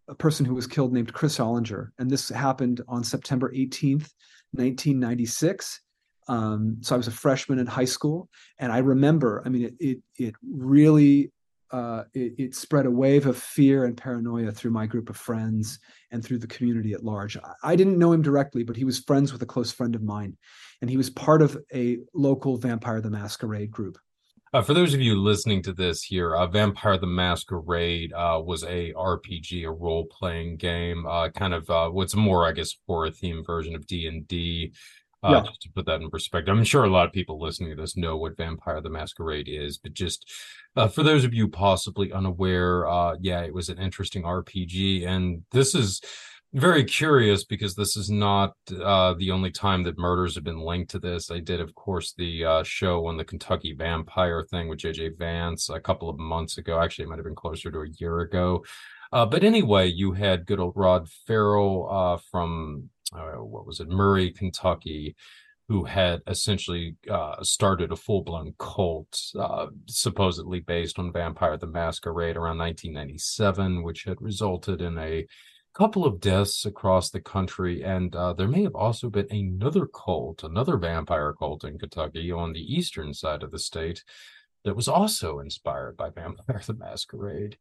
a 0.09 0.15
person 0.15 0.45
who 0.45 0.55
was 0.55 0.67
killed 0.67 0.93
named 0.93 1.13
Chris 1.13 1.39
Ollinger, 1.39 1.91
and 1.99 2.11
this 2.11 2.29
happened 2.29 2.81
on 2.89 3.05
September 3.05 3.51
18th, 3.51 4.11
1996. 4.53 5.81
Um, 6.27 6.79
so 6.81 6.95
I 6.95 6.99
was 6.99 7.09
a 7.09 7.13
freshman 7.13 7.59
in 7.59 7.67
high 7.67 7.85
school, 7.85 8.29
and 8.59 8.73
I 8.73 8.79
remember. 8.79 9.43
I 9.45 9.49
mean, 9.49 9.65
it 9.65 9.75
it, 9.79 9.99
it 10.19 10.35
really 10.43 11.33
uh, 11.75 12.05
it, 12.14 12.35
it, 12.39 12.55
spread 12.55 12.87
a 12.87 12.91
wave 12.91 13.27
of 13.27 13.37
fear 13.37 13.85
and 13.85 13.97
paranoia 13.97 14.53
through 14.53 14.70
my 14.70 14.87
group 14.87 15.11
of 15.11 15.16
friends 15.16 15.81
and 16.12 16.25
through 16.25 16.39
the 16.39 16.47
community 16.47 16.93
at 16.93 17.03
large. 17.03 17.37
I 17.64 17.75
didn't 17.75 17.99
know 17.99 18.12
him 18.12 18.22
directly, 18.22 18.62
but 18.62 18.77
he 18.77 18.85
was 18.85 19.01
friends 19.01 19.33
with 19.33 19.43
a 19.43 19.47
close 19.47 19.72
friend 19.72 19.97
of 19.97 20.03
mine, 20.03 20.37
and 20.81 20.89
he 20.89 20.97
was 20.97 21.11
part 21.11 21.43
of 21.43 21.59
a 21.75 21.99
local 22.14 22.57
Vampire 22.59 23.01
the 23.01 23.11
Masquerade 23.11 23.72
group. 23.72 23.99
Uh, 24.53 24.62
for 24.62 24.72
those 24.72 24.95
of 24.95 25.01
you 25.01 25.20
listening 25.20 25.61
to 25.64 25.72
this 25.72 26.01
here, 26.01 26.37
uh, 26.37 26.47
Vampire 26.47 26.97
the 26.97 27.09
Masquerade 27.09 28.12
uh, 28.12 28.41
was 28.41 28.62
a 28.62 28.93
RPG, 28.93 29.66
a 29.66 29.72
role 29.72 30.05
playing 30.05 30.59
game, 30.59 31.05
uh, 31.07 31.29
kind 31.31 31.55
of 31.55 31.68
uh, 31.68 31.89
what's 31.89 32.14
more, 32.14 32.47
I 32.47 32.53
guess, 32.53 32.70
horror 32.87 33.11
themed 33.11 33.45
version 33.45 33.75
of 33.75 33.85
D 33.89 34.07
and 34.07 34.29
D. 34.29 34.72
Uh, 35.25 35.31
yeah. 35.31 35.41
Just 35.41 35.62
to 35.62 35.70
put 35.70 35.87
that 35.87 36.03
in 36.03 36.11
perspective, 36.11 36.55
I'm 36.55 36.64
sure 36.64 36.85
a 36.85 36.91
lot 36.91 37.07
of 37.07 37.12
people 37.12 37.41
listening 37.41 37.70
to 37.70 37.81
this 37.81 37.97
know 37.97 38.18
what 38.18 38.37
Vampire 38.37 38.83
the 38.83 38.91
Masquerade 38.91 39.49
is, 39.49 39.79
but 39.79 39.95
just 39.95 40.31
uh, 40.77 40.87
for 40.87 41.03
those 41.03 41.25
of 41.25 41.33
you 41.33 41.49
possibly 41.49 42.12
unaware, 42.12 42.87
uh, 42.87 43.16
yeah, 43.18 43.41
it 43.41 43.55
was 43.55 43.70
an 43.70 43.79
interesting 43.79 44.25
RPG, 44.25 45.07
and 45.07 45.43
this 45.51 45.75
is 45.75 46.03
very 46.53 46.85
curious 46.85 47.45
because 47.45 47.75
this 47.75 47.97
is 47.97 48.11
not 48.11 48.53
uh, 48.81 49.14
the 49.14 49.31
only 49.31 49.51
time 49.51 49.83
that 49.85 49.99
murders 49.99 50.35
have 50.35 50.45
been 50.45 50.61
linked 50.61 50.91
to 50.91 50.99
this. 50.99 51.31
I 51.31 51.41
did, 51.41 51.61
of 51.61 51.75
course, 51.75 52.12
the 52.16 52.45
uh, 52.45 52.62
show 52.62 53.07
on 53.07 53.16
the 53.16 53.25
Kentucky 53.25 53.75
Vampire 53.77 54.45
thing 54.51 54.68
with 54.68 54.81
JJ 54.81 55.18
Vance 55.18 55.70
a 55.70 55.81
couple 55.81 56.11
of 56.11 56.18
months 56.18 56.59
ago. 56.59 56.81
Actually, 56.81 57.07
it 57.07 57.09
might 57.09 57.18
have 57.18 57.25
been 57.25 57.35
closer 57.35 57.70
to 57.70 57.81
a 57.81 57.89
year 57.99 58.20
ago. 58.20 58.62
Uh, 59.12 59.25
but 59.27 59.43
anyway, 59.43 59.87
you 59.87 60.12
had 60.12 60.47
good 60.47 60.61
old 60.61 60.75
Rod 60.77 61.09
Ferrell 61.27 61.89
uh, 61.91 62.18
from 62.31 62.91
uh, 63.13 63.43
what 63.43 63.67
was 63.67 63.81
it, 63.81 63.89
Murray, 63.89 64.31
Kentucky, 64.31 65.15
who 65.69 65.85
had 65.85 66.21
essentially 66.27 66.97
uh, 67.11 67.43
started 67.43 67.91
a 67.91 67.97
full 67.97 68.23
blown 68.23 68.55
cult, 68.59 69.19
uh, 69.39 69.67
supposedly 69.87 70.61
based 70.61 70.99
on 70.99 71.13
Vampire 71.13 71.57
the 71.57 71.67
Masquerade 71.67 72.37
around 72.37 72.59
1997, 72.59 73.83
which 73.83 74.05
had 74.05 74.21
resulted 74.21 74.83
in 74.83 74.99
a 74.99 75.27
couple 75.75 76.05
of 76.05 76.21
deaths 76.21 76.67
across 76.67 77.11
the 77.11 77.21
country. 77.21 77.83
And 77.83 78.15
uh, 78.15 78.35
there 78.35 78.49
may 78.49 78.63
have 78.63 78.75
also 78.75 79.09
been 79.09 79.27
another 79.31 79.87
cult, 79.87 80.45
another 80.45 80.77
vampire 80.77 81.33
cult 81.33 81.65
in 81.65 81.79
Kentucky 81.79 82.31
on 82.31 82.53
the 82.53 82.75
eastern 82.75 83.15
side 83.15 83.43
of 83.43 83.51
the 83.51 83.59
state 83.59 84.05
that 84.65 84.77
was 84.77 84.89
also 84.89 85.41
inspired 85.41 85.97
by 85.97 86.11
Vampire 86.11 86.63
the 86.67 86.75
Masquerade 86.75 87.57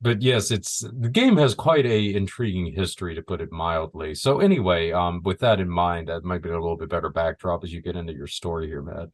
but 0.00 0.22
yes, 0.22 0.50
it's 0.50 0.80
the 0.80 1.08
game 1.08 1.36
has 1.38 1.54
quite 1.54 1.84
a 1.84 2.14
intriguing 2.14 2.72
history 2.72 3.14
to 3.14 3.22
put 3.22 3.40
it 3.40 3.50
mildly. 3.50 4.14
So 4.14 4.38
anyway, 4.38 4.92
um, 4.92 5.22
with 5.24 5.40
that 5.40 5.58
in 5.58 5.68
mind, 5.68 6.08
that 6.08 6.24
might 6.24 6.42
be 6.42 6.50
a 6.50 6.52
little 6.52 6.76
bit 6.76 6.88
better 6.88 7.08
backdrop 7.08 7.64
as 7.64 7.72
you 7.72 7.82
get 7.82 7.96
into 7.96 8.12
your 8.12 8.28
story 8.28 8.68
here, 8.68 8.82
Matt. 8.82 9.08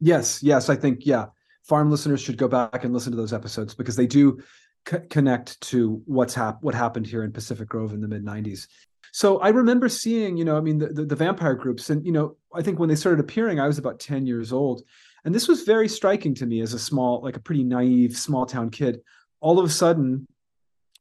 Yes, 0.00 0.42
yes, 0.42 0.70
I 0.70 0.76
think 0.76 1.04
yeah, 1.04 1.26
farm 1.64 1.90
listeners 1.90 2.20
should 2.20 2.38
go 2.38 2.48
back 2.48 2.84
and 2.84 2.94
listen 2.94 3.12
to 3.12 3.16
those 3.16 3.34
episodes 3.34 3.74
because 3.74 3.94
they 3.94 4.06
do 4.06 4.40
c- 4.88 4.98
connect 5.10 5.60
to 5.62 6.02
what's 6.06 6.34
hap- 6.34 6.62
what 6.62 6.74
happened 6.74 7.06
here 7.06 7.24
in 7.24 7.32
Pacific 7.32 7.68
Grove 7.68 7.92
in 7.92 8.00
the 8.00 8.08
mid 8.08 8.24
'90s. 8.24 8.68
So 9.14 9.38
I 9.40 9.50
remember 9.50 9.90
seeing, 9.90 10.38
you 10.38 10.44
know, 10.46 10.56
I 10.56 10.62
mean, 10.62 10.78
the, 10.78 10.86
the, 10.86 11.04
the 11.04 11.16
vampire 11.16 11.54
groups, 11.54 11.90
and 11.90 12.04
you 12.06 12.12
know, 12.12 12.36
I 12.54 12.62
think 12.62 12.78
when 12.78 12.88
they 12.88 12.94
started 12.94 13.20
appearing, 13.20 13.60
I 13.60 13.66
was 13.66 13.76
about 13.76 14.00
ten 14.00 14.26
years 14.26 14.50
old, 14.50 14.82
and 15.26 15.34
this 15.34 15.46
was 15.46 15.62
very 15.62 15.88
striking 15.88 16.34
to 16.36 16.46
me 16.46 16.62
as 16.62 16.72
a 16.72 16.78
small, 16.78 17.20
like 17.20 17.36
a 17.36 17.40
pretty 17.40 17.64
naive 17.64 18.16
small 18.16 18.46
town 18.46 18.70
kid 18.70 19.02
all 19.42 19.58
of 19.58 19.66
a 19.66 19.68
sudden 19.68 20.26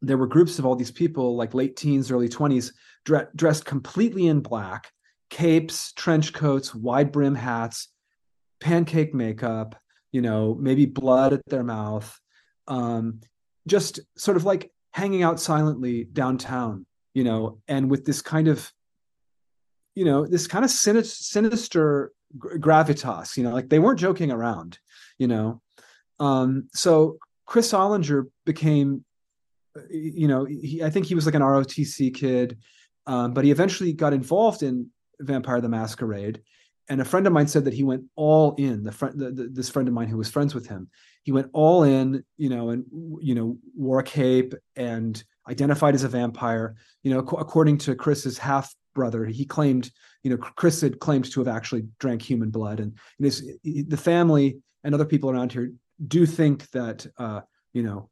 there 0.02 0.18
were 0.18 0.28
groups 0.28 0.60
of 0.60 0.66
all 0.66 0.76
these 0.76 0.92
people 0.92 1.38
like 1.38 1.54
late 1.54 1.78
teens 1.78 2.12
early 2.12 2.28
20s 2.28 2.74
dre- 3.06 3.28
dressed 3.36 3.64
completely 3.64 4.28
in 4.28 4.42
black 4.42 4.92
capes 5.30 5.94
trench 5.94 6.34
coats 6.34 6.76
wide 6.76 7.12
brim 7.12 7.36
hats 7.36 7.88
pancake 8.60 9.14
makeup 9.14 9.76
you 10.12 10.22
know 10.22 10.56
maybe 10.60 10.86
blood 10.86 11.32
at 11.32 11.42
their 11.48 11.64
mouth 11.64 12.20
um, 12.68 13.22
just 13.68 14.00
sort 14.18 14.38
of 14.38 14.44
like 14.44 14.72
hanging 14.92 15.24
out 15.24 15.39
silently 15.39 16.04
downtown 16.04 16.86
you 17.14 17.24
know 17.24 17.60
and 17.70 17.89
with 17.89 18.06
this 18.06 18.22
kind 18.22 18.48
of 18.50 18.70
you 19.96 20.06
know 20.06 20.26
this 20.26 20.48
kind 20.48 20.66
of 20.66 20.72
sinister, 20.72 21.24
sinister 21.24 22.12
gravitas 22.38 23.38
you 23.38 23.44
know 23.44 23.52
like 23.52 23.70
they 23.70 23.80
weren't 23.80 24.00
joking 24.00 24.32
around 24.32 24.80
you 25.22 25.28
know? 25.28 25.62
Um, 26.20 26.68
so 26.74 27.20
Chris 27.52 27.74
Ollinger 27.74 28.28
became, 28.45 29.04
you 29.89 30.30
know, 30.30 30.45
he, 30.45 30.82
I 30.82 30.89
think 30.89 31.06
he 31.06 31.16
was 31.16 31.26
like 31.26 31.36
an 31.36 31.41
ROTC 31.41 32.16
kid. 32.16 32.58
um, 33.08 33.34
but 33.34 33.43
he 33.43 33.52
eventually 33.52 33.91
got 33.91 34.14
involved 34.14 34.64
in 34.64 34.89
Vampire 35.20 35.60
the 35.60 35.68
Masquerade. 35.68 36.43
And 36.88 37.02
a 37.02 37.06
friend 37.06 37.28
of 37.28 37.34
mine 37.34 37.47
said 37.47 37.66
that 37.66 37.74
he 37.74 37.84
went 37.84 38.06
all 38.16 38.56
in. 38.56 38.86
The 38.86 38.93
friend, 38.93 39.14
this 39.54 39.70
friend 39.70 39.89
of 39.89 39.93
mine 39.93 40.08
who 40.08 40.16
was 40.16 40.30
friends 40.30 40.56
with 40.56 40.66
him, 40.66 40.89
he 41.24 41.34
went 41.34 41.49
all 41.52 41.84
in, 41.84 42.24
you 42.38 42.47
know, 42.47 42.70
and 42.70 42.86
you 43.20 43.36
know, 43.36 43.58
wore 43.76 43.99
a 43.99 44.04
cape 44.04 44.54
and 44.78 45.22
identified 45.49 45.93
as 45.93 46.06
a 46.06 46.08
vampire. 46.08 46.76
You 47.04 47.14
know, 47.14 47.20
according 47.20 47.80
to 47.80 47.95
Chris's 47.95 48.38
half 48.38 48.74
brother, 48.95 49.26
he 49.26 49.43
claimed, 49.43 49.91
you 50.24 50.30
know, 50.30 50.38
Chris 50.38 50.80
had 50.80 51.02
claimed 51.02 51.30
to 51.30 51.41
have 51.41 51.49
actually 51.49 51.84
drank 51.99 52.22
human 52.22 52.49
blood, 52.49 52.80
and 52.80 52.97
you 53.20 53.30
know, 53.30 53.84
the 53.89 53.97
family 53.97 54.60
and 54.86 54.95
other 54.95 55.06
people 55.06 55.30
around 55.30 55.52
here 55.52 55.74
do 56.08 56.26
think 56.26 56.70
that, 56.72 57.06
uh, 57.18 57.41
you 57.74 57.84
know, 57.84 58.10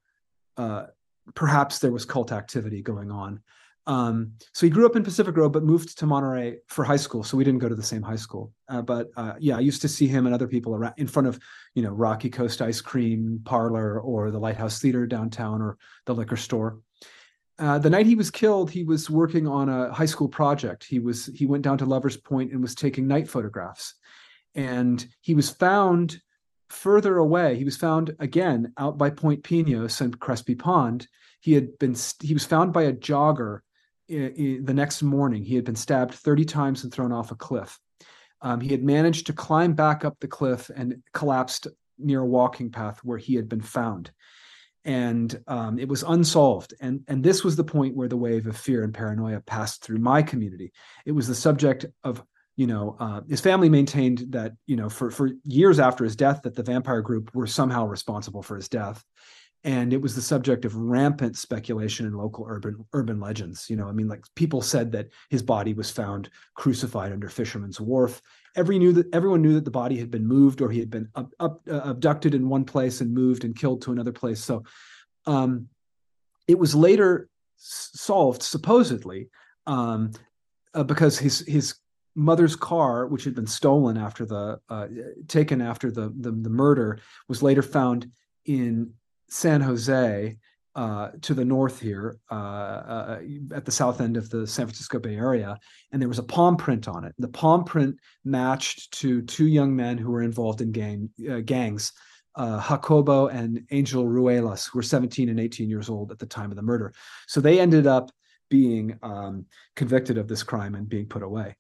uh, 0.58 0.88
perhaps 1.36 1.80
there 1.80 1.92
was 1.92 2.06
cult 2.06 2.32
activity 2.32 2.82
going 2.82 3.12
on. 3.12 3.42
Um, 3.88 4.34
so 4.54 4.68
he 4.68 4.70
grew 4.70 4.86
up 4.86 4.96
in 4.96 5.04
Pacific 5.04 5.34
Grove, 5.34 5.52
but 5.52 5.64
moved 5.64 5.98
to 5.98 6.06
Monterey 6.06 6.58
for 6.68 6.84
high 6.84 6.96
school. 6.98 7.24
So 7.24 7.36
we 7.38 7.44
didn't 7.44 7.60
go 7.60 7.70
to 7.70 7.76
the 7.76 7.82
same 7.82 8.04
high 8.04 8.18
school. 8.18 8.54
Uh, 8.68 8.84
but 8.84 9.10
uh, 9.18 9.34
yeah, 9.40 9.58
I 9.58 9.62
used 9.62 9.82
to 9.82 9.88
see 9.88 10.06
him 10.06 10.28
and 10.28 10.36
other 10.36 10.48
people 10.48 10.76
around 10.76 10.94
in 10.98 11.08
front 11.08 11.28
of, 11.28 11.40
you 11.74 11.82
know, 11.82 11.92
Rocky 11.92 12.30
Coast 12.30 12.62
Ice 12.62 12.82
Cream 12.82 13.42
Parlor 13.46 14.00
or 14.00 14.30
the 14.30 14.40
Lighthouse 14.40 14.80
Theater 14.80 15.08
downtown 15.08 15.62
or 15.62 15.78
the 16.06 16.14
liquor 16.14 16.38
store. 16.38 16.80
Uh, 17.58 17.80
the 17.80 17.90
night 17.90 18.06
he 18.06 18.16
was 18.16 18.32
killed, 18.32 18.70
he 18.70 18.84
was 18.84 19.10
working 19.10 19.48
on 19.48 19.70
a 19.70 19.92
high 19.92 20.06
school 20.06 20.30
project. 20.30 20.86
He 20.86 21.00
was 21.00 21.26
he 21.26 21.46
went 21.46 21.64
down 21.64 21.78
to 21.80 21.86
Lovers 21.86 22.16
Point 22.16 22.52
and 22.52 22.62
was 22.62 22.76
taking 22.76 23.08
night 23.08 23.28
photographs, 23.28 23.96
and 24.56 25.06
he 25.20 25.36
was 25.36 25.50
found 25.50 26.22
further 26.70 27.18
away. 27.18 27.56
He 27.56 27.66
was 27.66 27.78
found 27.78 28.16
again 28.20 28.74
out 28.78 28.98
by 28.98 29.10
Point 29.10 29.44
Pinos 29.44 30.02
and 30.02 30.20
Crespi 30.20 30.56
Pond. 30.56 31.08
He 31.42 31.54
had 31.54 31.78
been 31.80 31.96
he 32.22 32.34
was 32.34 32.46
found 32.46 32.74
by 32.74 32.84
a 32.84 32.94
jogger 32.94 33.62
the 34.10 34.74
next 34.74 35.04
morning, 35.04 35.44
he 35.44 35.56
had 35.56 35.66
been 35.66 35.76
stabbed 35.76 36.16
30 36.16 36.46
times 36.46 36.84
and 36.84 36.92
thrown 36.92 37.12
off 37.12 37.32
a 37.32 37.36
cliff. 37.36 37.80
Um, 38.42 38.60
he 38.60 38.70
had 38.70 38.84
managed 38.84 39.28
to 39.28 39.34
climb 39.34 39.74
back 39.74 40.04
up 40.04 40.18
the 40.20 40.28
cliff 40.28 40.72
and 40.76 41.04
collapsed 41.14 41.68
near 41.98 42.22
a 42.22 42.26
walking 42.26 42.72
path 42.72 43.00
where 43.04 43.18
he 43.18 43.36
had 43.36 43.48
been 43.48 43.62
found. 43.62 44.12
And 44.86 45.40
um, 45.48 45.78
it 45.78 45.88
was 45.88 46.04
unsolved. 46.04 46.74
And, 46.80 47.02
and 47.08 47.24
this 47.24 47.44
was 47.44 47.56
the 47.56 47.66
point 47.66 47.96
where 47.96 48.08
the 48.08 48.18
wave 48.18 48.48
of 48.48 48.58
fear 48.58 48.84
and 48.84 48.94
paranoia 48.94 49.42
passed 49.42 49.84
through 49.84 50.00
my 50.00 50.24
community. 50.24 50.72
It 51.06 51.12
was 51.12 51.28
the 51.28 51.36
subject 51.36 51.86
of 52.04 52.24
you 52.60 52.68
know, 52.68 52.98
uh, 53.00 53.22
his 53.30 53.40
family 53.40 53.70
maintained 53.70 54.26
that, 54.32 54.52
you 54.68 54.76
know, 54.76 54.90
for, 54.90 55.10
for 55.10 55.30
years 55.46 55.80
after 55.80 56.04
his 56.04 56.18
death, 56.18 56.42
that 56.42 56.56
the 56.56 56.62
vampire 56.62 57.02
group 57.02 57.34
were 57.34 57.48
somehow 57.48 57.86
responsible 57.86 58.44
for 58.44 58.58
his 58.58 58.68
death. 58.68 59.02
And 59.64 59.94
it 59.94 60.02
was 60.02 60.14
the 60.14 60.22
subject 60.22 60.66
of 60.66 60.76
rampant 60.76 61.38
speculation 61.38 62.06
in 62.06 62.12
local 62.12 62.46
urban 62.50 62.86
urban 62.92 63.22
legends. 63.22 63.70
You 63.70 63.78
know 63.78 63.88
i 63.88 63.94
mean 63.94 64.10
like 64.10 64.26
people 64.36 64.62
said 64.62 64.92
that 64.92 65.08
his 65.30 65.42
body 65.42 65.74
was 65.74 65.90
found 65.90 66.30
crucified 66.54 67.14
under 67.14 67.30
fisherman's 67.30 67.80
wharf. 67.80 68.22
Every 68.58 68.78
knew 68.78 68.92
that 68.92 69.14
everyone 69.16 69.42
knew 69.42 69.54
that 69.54 69.64
the 69.64 69.72
body 69.72 69.98
had 69.98 70.12
been 70.12 70.28
moved 70.28 70.62
or 70.62 70.70
he 70.70 70.80
had 70.80 70.90
been 70.90 71.08
up, 71.16 71.32
up, 71.40 71.62
uh, 71.72 71.82
abducted 71.86 72.36
in 72.36 72.50
one 72.50 72.66
place 72.66 73.00
and 73.00 73.14
moved 73.14 73.46
and 73.46 73.56
killed 73.56 73.82
to 73.84 73.94
another 73.94 74.14
place. 74.14 74.44
So 74.44 74.64
um, 75.26 75.70
it 76.50 76.60
was 76.60 76.76
later 76.76 77.30
solved 77.56 78.44
supposedly 78.44 79.30
um, 79.66 80.12
uh, 80.74 80.84
because 80.84 81.18
his 81.18 81.40
his 81.48 81.76
mother's 82.16 82.56
car 82.56 83.08
which 83.08 83.24
had 83.24 83.36
been 83.36 83.48
stolen 83.48 83.98
after 83.98 84.26
the 84.26 84.60
uh, 84.70 84.88
taken 85.28 85.62
after 85.62 85.92
the, 85.92 86.14
the 86.20 86.32
the 86.32 86.50
murder 86.50 87.00
was 87.28 87.44
later 87.44 87.62
found 87.62 88.10
in 88.46 88.92
San 89.30 89.62
Jose 89.62 90.38
uh, 90.76 91.10
to 91.22 91.34
the 91.34 91.44
north 91.44 91.80
here, 91.80 92.20
uh, 92.32 92.36
uh, 92.36 93.20
at 93.54 93.66
the 93.66 93.72
south 93.72 94.02
end 94.02 94.18
of 94.18 94.30
the 94.30 94.46
San 94.46 94.66
Francisco 94.66 95.00
Bay 95.00 95.16
Area, 95.16 95.58
and 95.92 96.02
there 96.02 96.08
was 96.08 96.20
a 96.20 96.24
palm 96.24 96.56
print 96.56 96.88
on 96.88 97.04
it. 97.04 97.14
The 97.18 97.28
palm 97.28 97.64
print 97.64 97.98
matched 98.24 98.92
to 99.00 99.22
two 99.24 99.48
young 99.48 99.76
men 99.76 99.98
who 99.98 100.12
were 100.12 100.22
involved 100.22 100.62
in 100.62 100.72
gang 100.72 101.10
uh, 101.30 101.40
gangs, 101.40 101.92
uh, 102.36 102.66
Jacobo 102.66 103.28
and 103.28 103.66
Angel 103.72 104.06
Ruelas, 104.06 104.70
who 104.70 104.80
were 104.80 104.84
17 104.84 105.28
and 105.30 105.40
18 105.40 105.70
years 105.70 105.90
old 105.90 106.12
at 106.12 106.20
the 106.20 106.26
time 106.26 106.52
of 106.52 106.56
the 106.56 106.62
murder. 106.62 106.94
So 107.28 107.42
they 107.42 107.60
ended 107.60 107.88
up 107.88 108.12
being 108.50 108.98
um, 109.04 109.46
convicted 109.76 110.18
of 110.18 110.28
this 110.28 110.44
crime 110.44 110.76
and 110.76 110.88
being 110.88 111.08
put 111.08 111.24
away. 111.24 111.58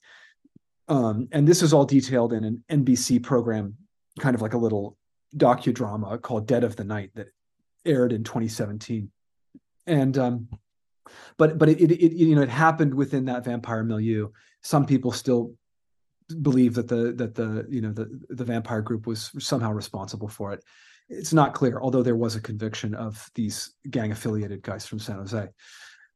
Um, 0.89 1.27
and 1.31 1.47
this 1.47 1.61
is 1.61 1.71
all 1.71 1.85
detailed 1.85 2.33
in 2.33 2.43
an 2.43 2.63
NBC 2.69 3.23
program, 3.23 3.75
kind 4.19 4.35
of 4.35 4.41
like 4.41 4.53
a 4.53 4.57
little 4.57 4.97
docudrama 5.37 6.21
called 6.21 6.47
Dead 6.47 6.63
of 6.63 6.75
the 6.75 6.83
Night 6.83 7.11
that 7.15 7.27
aired 7.85 8.11
in 8.11 8.23
2017 8.23 9.09
and 9.89 10.17
um 10.17 10.47
but 11.37 11.57
but 11.57 11.67
it, 11.67 11.81
it, 11.81 11.91
it 11.91 12.13
you 12.13 12.35
know 12.35 12.41
it 12.41 12.49
happened 12.49 12.93
within 12.93 13.25
that 13.25 13.43
vampire 13.43 13.83
milieu. 13.83 14.29
Some 14.61 14.85
people 14.85 15.11
still 15.11 15.55
believe 16.41 16.75
that 16.75 16.87
the 16.87 17.13
that 17.13 17.33
the 17.33 17.65
you 17.69 17.81
know 17.81 17.91
the 17.91 18.07
the 18.29 18.45
vampire 18.45 18.81
group 18.81 19.07
was 19.07 19.31
somehow 19.39 19.71
responsible 19.71 20.27
for 20.27 20.53
it. 20.53 20.63
It's 21.09 21.33
not 21.33 21.55
clear 21.55 21.79
although 21.81 22.03
there 22.03 22.15
was 22.15 22.35
a 22.35 22.41
conviction 22.41 22.93
of 22.93 23.29
these 23.33 23.73
gang 23.89 24.11
affiliated 24.11 24.61
guys 24.61 24.85
from 24.85 24.99
san 24.99 25.17
jose. 25.17 25.47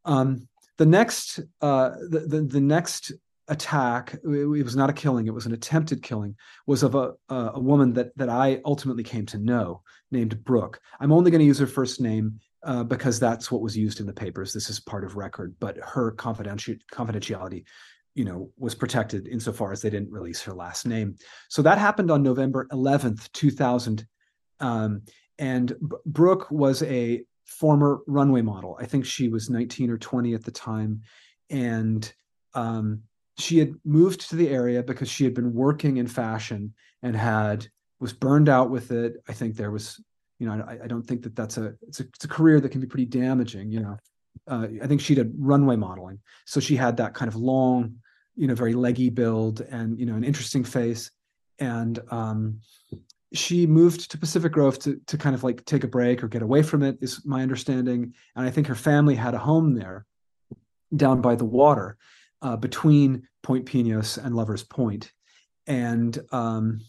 Um 0.06 0.48
the 0.78 0.86
next 0.86 1.40
uh 1.62 1.92
the 2.10 2.20
the, 2.20 2.42
the 2.42 2.62
next 2.62 3.12
attack 3.50 4.14
it, 4.24 4.46
was 4.46 4.76
not 4.76 4.90
a 4.90 4.94
killing 4.94 5.28
it 5.28 5.34
was 5.34 5.46
an 5.46 5.54
attempted 5.54 6.02
killing 6.02 6.34
was 6.66 6.82
of 6.82 6.96
a 6.96 7.12
a 7.30 7.60
woman 7.60 7.92
that 7.92 8.16
that 8.18 8.30
i 8.30 8.62
ultimately 8.66 9.04
came 9.04 9.26
to 9.26 9.38
know 9.38 9.82
named 10.14 10.42
brooke. 10.46 10.80
I'm 11.02 11.12
only 11.12 11.32
going 11.32 11.40
to 11.40 11.46
use 11.46 11.60
her 11.60 11.68
first 11.68 12.00
name 12.00 12.40
uh, 12.64 12.84
because 12.84 13.20
that's 13.20 13.52
what 13.52 13.62
was 13.62 13.78
used 13.78 14.00
in 14.00 14.06
the 14.06 14.14
papers. 14.14 14.54
This 14.54 14.70
is 14.70 14.80
part 14.80 15.04
of 15.04 15.18
record 15.18 15.56
but 15.60 15.78
her 15.84 16.12
confidential 16.12 16.76
confidentiality 16.94 17.66
you 18.16 18.24
know 18.24 18.52
was 18.58 18.76
protected 18.76 19.28
insofar 19.28 19.74
as 19.74 19.82
they 19.82 19.90
didn't 19.90 20.12
release 20.12 20.42
her 20.44 20.54
last 20.54 20.86
name. 20.86 21.16
So 21.50 21.62
that 21.64 21.80
happened 21.80 22.12
on 22.12 22.24
november 22.24 22.68
11th 22.72 23.30
2000 23.34 24.08
um, 24.62 25.02
and 25.40 25.76
B- 25.82 25.98
brooke 26.06 26.50
was 26.50 26.84
a 26.84 27.24
former 27.44 28.00
runway 28.08 28.42
model. 28.42 28.78
I 28.80 28.86
think 28.86 29.06
she 29.06 29.28
was 29.28 29.50
19 29.50 29.90
or 29.90 29.98
20 29.98 30.34
at 30.34 30.46
the 30.46 30.52
time 30.52 31.02
and 31.50 32.12
um, 32.54 33.02
she 33.38 33.58
had 33.60 33.74
moved 33.84 34.30
to 34.30 34.36
the 34.36 34.50
area 34.50 34.84
because 34.84 35.10
she 35.10 35.24
had 35.24 35.34
been 35.34 35.54
working 35.54 35.98
in 35.98 36.08
fashion 36.08 36.74
and 37.02 37.16
had 37.16 37.68
was 38.00 38.14
burned 38.14 38.50
out 38.50 38.70
with 38.70 38.92
it. 38.92 39.24
I 39.28 39.34
think 39.34 39.56
there 39.56 39.72
was, 39.72 40.00
you 40.40 40.48
know, 40.48 40.64
I, 40.68 40.80
I 40.84 40.88
don't 40.88 41.04
think 41.04 41.24
that 41.24 41.36
that's 41.36 41.58
a 41.58 41.74
it's, 41.88 42.00
a 42.00 42.04
it's 42.04 42.26
a 42.26 42.28
career 42.28 42.60
that 42.60 42.70
can 42.70 42.82
be 42.82 42.88
pretty 42.88 43.06
damaging. 43.06 43.72
You 43.72 43.80
know, 43.80 43.98
uh, 44.48 44.68
I 44.82 44.88
think 44.88 45.02
she 45.02 45.16
did 45.16 45.34
runway 45.38 45.76
modeling, 45.76 46.20
so 46.46 46.60
she 46.60 46.76
had 46.76 46.98
that 46.98 47.14
kind 47.14 47.30
of 47.30 47.36
long, 47.36 47.96
you 48.36 48.48
know, 48.48 48.56
very 48.56 48.74
leggy 48.74 49.10
build 49.10 49.62
and 49.62 50.00
you 50.00 50.06
know 50.06 50.16
an 50.16 50.24
interesting 50.24 50.64
face, 50.64 51.12
and 51.60 52.00
um, 52.12 52.60
she 53.34 53.66
moved 53.66 54.12
to 54.12 54.18
Pacific 54.18 54.52
Grove 54.52 54.78
to 54.80 55.00
to 55.08 55.18
kind 55.18 55.34
of 55.34 55.44
like 55.44 55.66
take 55.66 55.84
a 55.84 55.88
break 55.88 56.24
or 56.24 56.28
get 56.28 56.44
away 56.44 56.62
from 56.62 56.84
it 56.84 56.98
is 57.02 57.26
my 57.26 57.42
understanding, 57.42 58.14
and 58.36 58.46
I 58.46 58.52
think 58.52 58.68
her 58.68 58.76
family 58.76 59.16
had 59.16 59.34
a 59.34 59.40
home 59.40 59.74
there, 59.74 60.06
down 60.96 61.22
by 61.22 61.36
the 61.36 61.46
water 61.46 61.98
uh, 62.44 62.58
between 62.58 63.28
Point 63.42 63.66
Pinos 63.66 64.18
and 64.18 64.36
Lovers 64.36 64.64
Point. 64.64 65.12
And 65.66 66.20
um, 66.32 66.82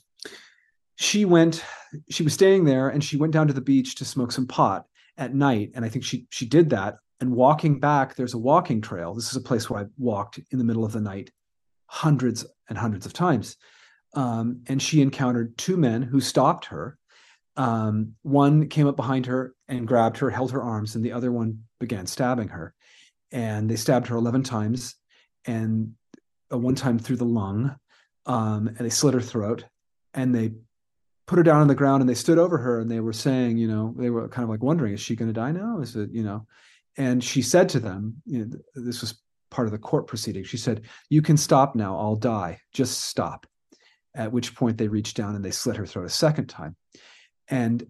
she 0.96 1.24
went, 1.24 1.64
she 2.10 2.22
was 2.22 2.34
staying 2.34 2.64
there 2.64 2.88
and 2.88 3.02
she 3.02 3.16
went 3.16 3.32
down 3.32 3.46
to 3.46 3.54
the 3.54 3.60
beach 3.60 3.94
to 3.96 4.04
smoke 4.04 4.32
some 4.32 4.46
pot 4.46 4.84
at 5.16 5.34
night. 5.34 5.70
And 5.74 5.84
I 5.84 5.88
think 5.88 6.04
she 6.04 6.26
she 6.30 6.44
did 6.44 6.70
that. 6.70 6.96
And 7.20 7.30
walking 7.30 7.78
back, 7.78 8.16
there's 8.16 8.34
a 8.34 8.38
walking 8.38 8.80
trail. 8.80 9.14
This 9.14 9.30
is 9.30 9.36
a 9.36 9.40
place 9.40 9.70
where 9.70 9.82
I 9.82 9.86
walked 9.96 10.40
in 10.50 10.58
the 10.58 10.64
middle 10.64 10.84
of 10.84 10.92
the 10.92 11.00
night 11.00 11.30
hundreds 11.86 12.44
and 12.68 12.76
hundreds 12.76 13.06
of 13.06 13.12
times. 13.12 13.56
Um, 14.14 14.62
and 14.66 14.82
she 14.82 15.00
encountered 15.00 15.56
two 15.56 15.76
men 15.76 16.02
who 16.02 16.20
stopped 16.20 16.66
her. 16.66 16.98
Um, 17.56 18.14
one 18.22 18.68
came 18.68 18.88
up 18.88 18.96
behind 18.96 19.26
her 19.26 19.54
and 19.68 19.86
grabbed 19.86 20.18
her, 20.18 20.30
held 20.30 20.50
her 20.50 20.62
arms, 20.62 20.96
and 20.96 21.04
the 21.04 21.12
other 21.12 21.30
one 21.30 21.60
began 21.78 22.06
stabbing 22.06 22.48
her. 22.48 22.74
And 23.30 23.70
they 23.70 23.76
stabbed 23.76 24.08
her 24.08 24.16
11 24.16 24.42
times 24.42 24.96
and 25.46 25.94
uh, 26.52 26.58
one 26.58 26.74
time 26.74 26.98
through 26.98 27.16
the 27.16 27.24
lung, 27.24 27.76
um, 28.26 28.68
and 28.68 28.78
they 28.78 28.90
slit 28.90 29.14
her 29.14 29.20
throat, 29.20 29.64
and 30.12 30.34
they 30.34 30.52
put 31.26 31.36
her 31.36 31.42
down 31.42 31.60
on 31.60 31.68
the 31.68 31.74
ground, 31.74 32.02
and 32.02 32.08
they 32.08 32.14
stood 32.14 32.38
over 32.38 32.58
her, 32.58 32.80
and 32.80 32.90
they 32.90 33.00
were 33.00 33.12
saying, 33.12 33.56
you 33.56 33.68
know, 33.68 33.94
they 33.96 34.10
were 34.10 34.28
kind 34.28 34.44
of 34.44 34.50
like 34.50 34.62
wondering, 34.62 34.92
is 34.92 35.00
she 35.00 35.16
going 35.16 35.28
to 35.28 35.40
die 35.40 35.52
now? 35.52 35.80
Is 35.80 35.96
it, 35.96 36.10
you 36.10 36.22
know? 36.22 36.46
And 36.96 37.22
she 37.22 37.42
said 37.42 37.68
to 37.70 37.80
them, 37.80 38.22
you 38.24 38.44
know, 38.44 38.56
this 38.74 39.00
was 39.00 39.20
part 39.54 39.68
of 39.68 39.72
the 39.72 39.78
court 39.78 40.06
proceeding. 40.06 40.44
She 40.44 40.56
said, 40.56 40.82
"You 41.08 41.22
can 41.22 41.36
stop 41.36 41.74
now. 41.74 41.96
I'll 41.96 42.16
die. 42.16 42.60
Just 42.72 43.02
stop." 43.02 43.46
At 44.14 44.32
which 44.32 44.54
point 44.54 44.78
they 44.78 44.88
reached 44.88 45.16
down 45.16 45.34
and 45.34 45.44
they 45.44 45.50
slit 45.50 45.76
her 45.76 45.86
throat 45.86 46.06
a 46.06 46.10
second 46.10 46.46
time, 46.46 46.76
and 47.48 47.86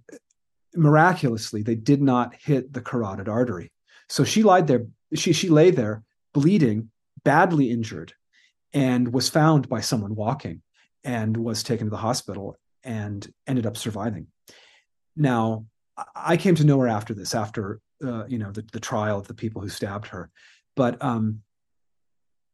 miraculously 0.75 1.63
they 1.63 1.75
did 1.75 2.03
not 2.03 2.35
hit 2.35 2.73
the 2.73 2.81
carotid 2.81 3.29
artery. 3.29 3.73
So 4.09 4.25
she 4.25 4.43
lied 4.43 4.67
there. 4.67 4.87
She 5.15 5.33
she 5.33 5.49
lay 5.49 5.71
there 5.71 6.05
bleeding 6.33 6.91
badly 7.25 7.70
injured 7.70 8.12
and 8.72 9.12
was 9.12 9.29
found 9.29 9.68
by 9.68 9.81
someone 9.81 10.14
walking 10.14 10.62
and 11.05 11.37
was 11.37 11.62
taken 11.62 11.87
to 11.87 11.91
the 11.91 11.97
hospital 11.97 12.57
and 12.83 13.33
ended 13.47 13.66
up 13.66 13.77
surviving. 13.77 14.27
Now, 15.16 15.66
I 16.14 16.37
came 16.37 16.55
to 16.57 16.64
know 16.64 16.79
her 16.81 16.89
after 16.89 17.14
this, 17.14 17.35
after 17.35 17.81
uh, 18.05 18.27
you 18.27 18.39
know 18.39 18.51
the, 18.51 18.64
the 18.72 18.81
trial 18.81 19.18
of 19.18 19.29
the 19.29 19.35
people 19.35 19.62
who 19.62 19.68
stabbed 19.68 20.09
her. 20.09 20.31
But 20.77 21.03
um, 21.03 21.41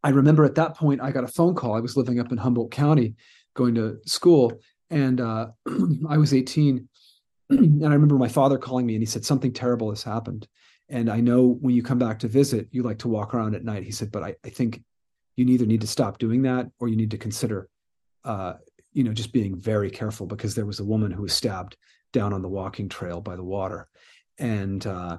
I 0.03 0.11
remember 0.11 0.45
at 0.45 0.57
that 0.57 0.77
point, 0.77 1.01
I 1.01 1.11
got 1.11 1.25
a 1.25 1.29
phone 1.29 1.55
call. 1.55 1.75
I 1.75 1.81
was 1.81 1.97
living 1.97 2.21
up 2.21 2.33
in 2.33 2.39
Humboldt 2.39 2.71
County, 2.71 3.15
going 3.55 3.75
to 3.77 3.99
school, 4.07 4.61
and 4.91 5.21
uh, 5.21 5.49
I 6.09 6.19
was 6.19 6.35
18. 6.35 6.89
and 7.51 7.85
I 7.85 7.93
remember 7.93 8.17
my 8.17 8.29
father 8.29 8.59
calling 8.59 8.87
me, 8.87 8.95
and 8.95 9.03
he 9.03 9.07
said 9.07 9.25
something 9.25 9.53
terrible 9.53 9.91
has 9.91 10.03
happened. 10.03 10.47
And 10.91 11.09
I 11.09 11.21
know 11.21 11.57
when 11.61 11.75
you 11.75 11.83
come 11.83 11.99
back 11.99 12.19
to 12.19 12.29
visit, 12.29 12.69
you 12.73 12.83
like 12.83 12.99
to 12.99 13.09
walk 13.09 13.33
around 13.33 13.55
at 13.55 13.65
night. 13.65 13.85
He 13.85 13.93
said, 13.93 14.11
but 14.11 14.25
I, 14.25 14.35
I 14.45 14.51
think 14.51 14.83
you 15.37 15.47
either 15.47 15.65
need 15.65 15.81
to 15.81 15.87
stop 15.87 16.19
doing 16.19 16.43
that 16.43 16.69
or 16.81 16.89
you 16.89 16.97
need 16.97 17.13
to 17.13 17.19
consider, 17.19 17.69
uh, 18.25 18.55
you 18.93 19.05
know, 19.05 19.13
just 19.13 19.33
being 19.33 19.57
very 19.57 19.91
careful 19.91 20.27
because 20.27 20.55
there 20.55 20.67
was 20.67 20.81
a 20.81 20.85
woman 20.85 21.13
who 21.13 21.23
was 21.23 21.33
stabbed 21.33 21.77
down 22.13 22.33
on 22.33 22.43
the 22.43 22.49
walking 22.49 22.89
trail 22.89 23.21
by 23.21 23.37
the 23.37 23.45
water. 23.45 23.89
And 24.37 24.85
uh, 24.85 25.19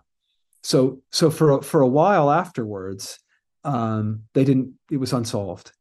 so, 0.61 1.01
so 1.11 1.29
for 1.31 1.61
for 1.61 1.81
a 1.81 1.87
while 1.87 2.29
afterwards, 2.29 3.19
um, 3.63 4.23
they 4.33 4.43
didn't. 4.43 4.73
It 4.89 4.97
was 4.97 5.13
unsolved, 5.13 5.71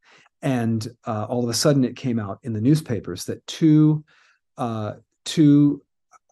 and 0.43 0.86
uh, 1.07 1.24
all 1.24 1.43
of 1.43 1.51
a 1.51 1.55
sudden, 1.55 1.84
it 1.84 1.97
came 1.97 2.18
out 2.18 2.38
in 2.43 2.53
the 2.53 2.61
newspapers 2.61 3.24
that 3.24 3.47
two, 3.47 4.05
uh, 4.57 4.95
two, 5.24 5.82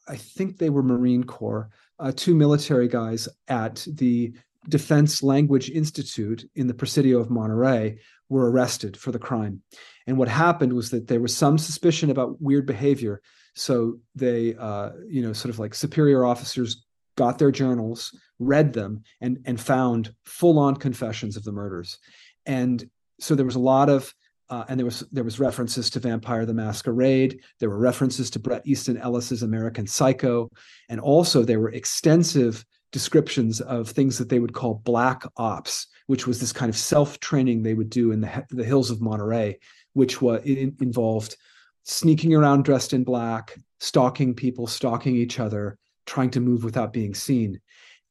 I 0.07 0.17
think 0.17 0.59
they 0.59 0.71
were 0.71 0.83
Marine 0.83 1.25
Corps, 1.25 1.71
uh, 1.99 2.13
two 2.15 2.35
military 2.35 2.89
guys 2.89 3.29
at 3.49 3.87
the 3.93 4.33
Defense 4.69 5.23
Language 5.23 5.71
Institute 5.71 6.49
in 6.55 6.67
the 6.67 6.75
Presidio 6.75 7.19
of 7.19 7.31
Monterey 7.31 7.99
were 8.29 8.51
arrested 8.51 8.97
for 8.97 9.13
the 9.13 9.19
crime. 9.19 9.63
And 10.07 10.19
what 10.19 10.29
happened 10.29 10.73
was 10.73 10.91
that 10.91 11.07
there 11.07 11.21
was 11.21 11.37
some 11.37 11.59
suspicion 11.59 12.11
about 12.11 12.41
weird 12.41 12.67
behavior. 12.67 13.21
So 13.55 14.01
they, 14.15 14.55
uh, 14.55 14.91
you 15.09 15.23
know, 15.23 15.33
sort 15.33 15.53
of 15.53 15.59
like 15.59 15.75
superior 15.75 16.25
officers 16.25 16.85
got 17.17 17.39
their 17.39 17.51
journals, 17.51 18.17
read 18.39 18.73
them, 18.73 19.03
and 19.21 19.39
and 19.45 19.61
found 19.61 20.15
full-on 20.25 20.77
confessions 20.77 21.37
of 21.37 21.45
the 21.45 21.53
murders. 21.53 21.99
And 22.47 22.89
so 23.19 23.35
there 23.35 23.47
was 23.47 23.57
a 23.57 23.61
lot 23.61 23.89
of 23.89 24.15
uh, 24.51 24.65
and 24.69 24.79
there 24.79 24.85
was 24.85 25.01
there 25.13 25.25
was 25.25 25.39
references 25.39 25.91
to 25.91 26.01
Vampire 26.01 26.47
the 26.47 26.55
Masquerade. 26.55 27.41
There 27.59 27.69
were 27.69 27.79
references 27.79 28.31
to 28.31 28.39
Bret 28.39 28.67
Easton 28.67 28.97
Ellis's 28.97 29.43
American 29.43 29.87
Psycho, 29.87 30.49
and 30.89 31.01
also 31.01 31.43
there 31.43 31.61
were 31.61 31.73
extensive 31.73 32.65
descriptions 32.91 33.61
of 33.61 33.91
things 33.91 34.17
that 34.17 34.31
they 34.31 34.39
would 34.39 34.55
call 34.55 34.81
black 34.85 35.23
ops, 35.37 35.89
which 36.07 36.27
was 36.27 36.41
this 36.41 36.53
kind 36.53 36.71
of 36.71 36.77
self 36.77 37.21
training 37.21 37.63
they 37.63 37.75
would 37.75 37.91
do 37.91 38.13
in 38.13 38.21
the 38.21 38.47
the 38.51 38.65
hills 38.65 38.91
of 38.91 39.03
Monterey, 39.03 39.59
which 39.93 40.23
was 40.23 40.43
involved 40.45 41.37
sneaking 41.85 42.35
around 42.35 42.65
dressed 42.65 42.93
in 42.93 43.05
black, 43.05 43.59
stalking 43.81 44.35
people, 44.35 44.67
stalking 44.67 45.17
each 45.17 45.41
other, 45.41 45.79
trying 46.07 46.31
to 46.31 46.41
move 46.41 46.65
without 46.65 46.93
being 46.93 47.15
seen. 47.15 47.61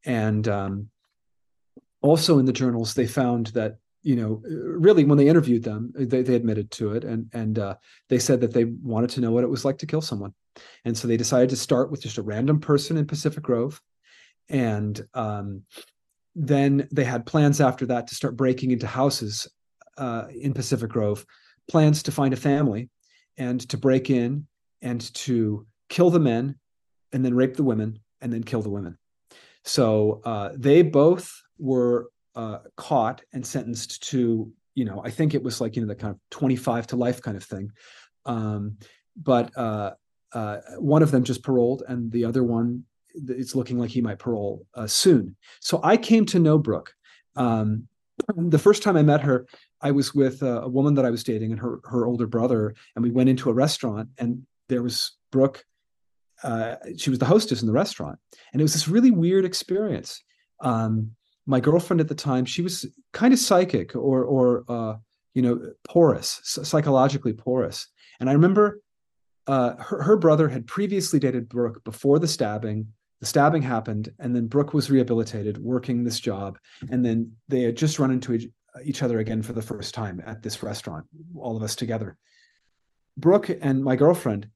And 0.06 0.48
um, 0.48 0.90
also 2.02 2.40
in 2.40 2.46
the 2.46 2.54
journals, 2.54 2.94
they 2.94 3.08
found 3.08 3.48
that 3.48 3.78
you 4.04 4.16
know 4.16 4.42
really 4.46 5.04
when 5.04 5.18
they 5.18 5.28
interviewed 5.28 5.64
them, 5.64 5.92
they, 5.96 6.22
they 6.22 6.36
admitted 6.36 6.72
to 6.72 6.94
it, 6.94 7.04
and 7.04 7.30
and 7.34 7.60
uh, 7.60 7.76
they 8.10 8.20
said 8.20 8.42
that 8.42 8.54
they 8.54 8.66
wanted 8.66 9.10
to 9.12 9.22
know 9.22 9.32
what 9.32 9.44
it 9.44 9.50
was 9.50 9.66
like 9.66 9.78
to 9.80 9.88
kill 9.88 10.02
someone, 10.02 10.34
and 10.86 10.98
so 10.98 11.08
they 11.08 11.18
decided 11.18 11.50
to 11.50 11.56
start 11.56 11.92
with 11.92 12.02
just 12.02 12.18
a 12.18 12.22
random 12.24 12.60
person 12.60 12.98
in 12.98 13.06
Pacific 13.06 13.44
Grove, 13.44 13.82
and 14.50 15.06
um, 15.14 15.64
then 16.36 16.88
they 16.92 17.04
had 17.04 17.26
plans 17.26 17.60
after 17.60 17.86
that 17.88 18.08
to 18.08 18.16
start 18.16 18.38
breaking 18.38 18.72
into 18.72 18.88
houses 18.88 19.48
uh, 19.98 20.26
in 20.30 20.54
Pacific 20.54 20.90
Grove, 20.90 21.26
plans 21.68 22.04
to 22.04 22.12
find 22.12 22.34
a 22.34 22.38
family, 22.38 22.90
and 23.38 23.68
to 23.70 23.78
break 23.78 24.10
in 24.10 24.48
and 24.82 25.14
to 25.14 25.66
kill 25.90 26.10
the 26.10 26.20
men 26.20 26.56
and 27.12 27.26
then 27.26 27.34
rape 27.34 27.56
the 27.56 27.64
women 27.64 28.00
and 28.22 28.32
then 28.32 28.44
kill 28.44 28.62
the 28.62 28.70
women. 28.70 28.98
So 29.64 30.22
uh, 30.24 30.50
they 30.56 30.82
both 30.82 31.42
were 31.58 32.10
uh, 32.38 32.60
caught 32.78 33.22
and 33.34 33.46
sentenced 33.46 34.04
to, 34.10 34.52
you 34.76 34.86
know, 34.86 35.02
I 35.04 35.10
think 35.10 35.34
it 35.34 35.44
was 35.44 35.60
like, 35.60 35.76
you 35.76 35.82
know, 35.82 35.88
the 35.88 35.96
kind 35.96 36.14
of 36.14 36.20
25 36.32 36.88
to 36.88 36.96
life 36.96 37.22
kind 37.22 37.36
of 37.36 37.44
thing. 37.44 37.72
Um, 38.26 38.78
but 39.22 39.52
uh, 39.58 39.92
uh 40.34 40.58
one 40.78 41.02
of 41.02 41.12
them 41.12 41.24
just 41.24 41.44
paroled 41.44 41.84
and 41.88 42.12
the 42.12 42.26
other 42.26 42.44
one, 42.44 42.84
it's 43.16 43.56
looking 43.56 43.80
like 43.80 43.90
he 43.90 44.02
might 44.02 44.20
parole 44.20 44.66
uh, 44.76 44.88
soon. 44.88 45.36
So 45.60 45.80
I 45.84 45.98
came 45.98 46.26
to 46.28 46.40
know 46.40 46.58
Brooke. 46.58 46.94
Um, 47.36 47.88
the 48.36 48.60
first 48.60 48.84
time 48.84 48.96
I 48.96 49.04
met 49.04 49.22
her, 49.22 49.48
I 49.82 49.92
was 49.92 50.14
with 50.14 50.44
a, 50.44 50.62
a 50.62 50.70
woman 50.70 50.94
that 50.96 51.06
I 51.06 51.10
was 51.10 51.24
dating 51.24 51.52
and 51.52 51.60
her 51.60 51.80
her 51.86 52.06
older 52.06 52.28
brother, 52.28 52.76
and 52.96 53.04
we 53.04 53.12
went 53.12 53.30
into 53.30 53.50
a 53.50 53.54
restaurant, 53.54 54.10
and 54.18 54.46
there 54.70 54.84
was 54.84 55.18
Brooke 55.32 55.64
uh, 56.44 56.76
she 56.98 57.10
was 57.10 57.20
the 57.20 57.26
hostess 57.26 57.62
in 57.62 57.68
the 57.68 57.74
restaurant, 57.74 58.20
and 58.52 58.62
it 58.62 58.64
was 58.64 58.74
this 58.74 58.88
really 58.88 59.12
weird 59.12 59.46
experience. 59.46 60.24
Um, 60.60 61.12
my 61.48 61.60
girlfriend 61.60 62.02
at 62.02 62.08
the 62.08 62.16
time, 62.16 62.46
she 62.46 62.62
was 62.62 62.86
kind 63.14 63.34
of 63.34 63.40
psychic 63.40 63.96
or 63.96 64.24
or 64.24 64.64
uh, 64.68 64.96
you 65.34 65.42
know 65.42 65.60
porous, 65.88 66.42
psychologically 66.44 67.34
porous, 67.34 67.88
and 68.20 68.30
I 68.30 68.34
remember 68.34 68.82
uh, 69.48 69.76
her, 69.78 70.04
her 70.04 70.18
brother 70.18 70.50
had 70.50 70.68
previously 70.68 71.20
dated 71.20 71.50
Brooke 71.50 71.84
before 71.84 72.20
the 72.20 72.28
stabbing. 72.28 72.88
The 73.22 73.26
stabbing 73.26 73.64
happened, 73.64 74.14
and 74.20 74.36
then 74.36 74.46
Brooke 74.46 74.74
was 74.76 74.92
rehabilitated, 74.92 75.58
working 75.58 76.04
this 76.04 76.20
job, 76.20 76.60
and 76.92 77.04
then 77.04 77.32
they 77.48 77.62
had 77.64 77.76
just 77.76 77.98
run 77.98 78.12
into 78.12 78.34
each, 78.34 78.48
each 78.84 79.02
other 79.02 79.18
again 79.18 79.42
for 79.42 79.54
the 79.54 79.62
first 79.62 79.96
time 79.96 80.22
at 80.26 80.44
this 80.44 80.62
restaurant, 80.62 81.06
all 81.36 81.58
of 81.58 81.64
us 81.64 81.76
together. 81.76 82.18
Brooke 83.18 83.50
and 83.50 83.84
my 83.84 83.96
girlfriend 83.96 84.50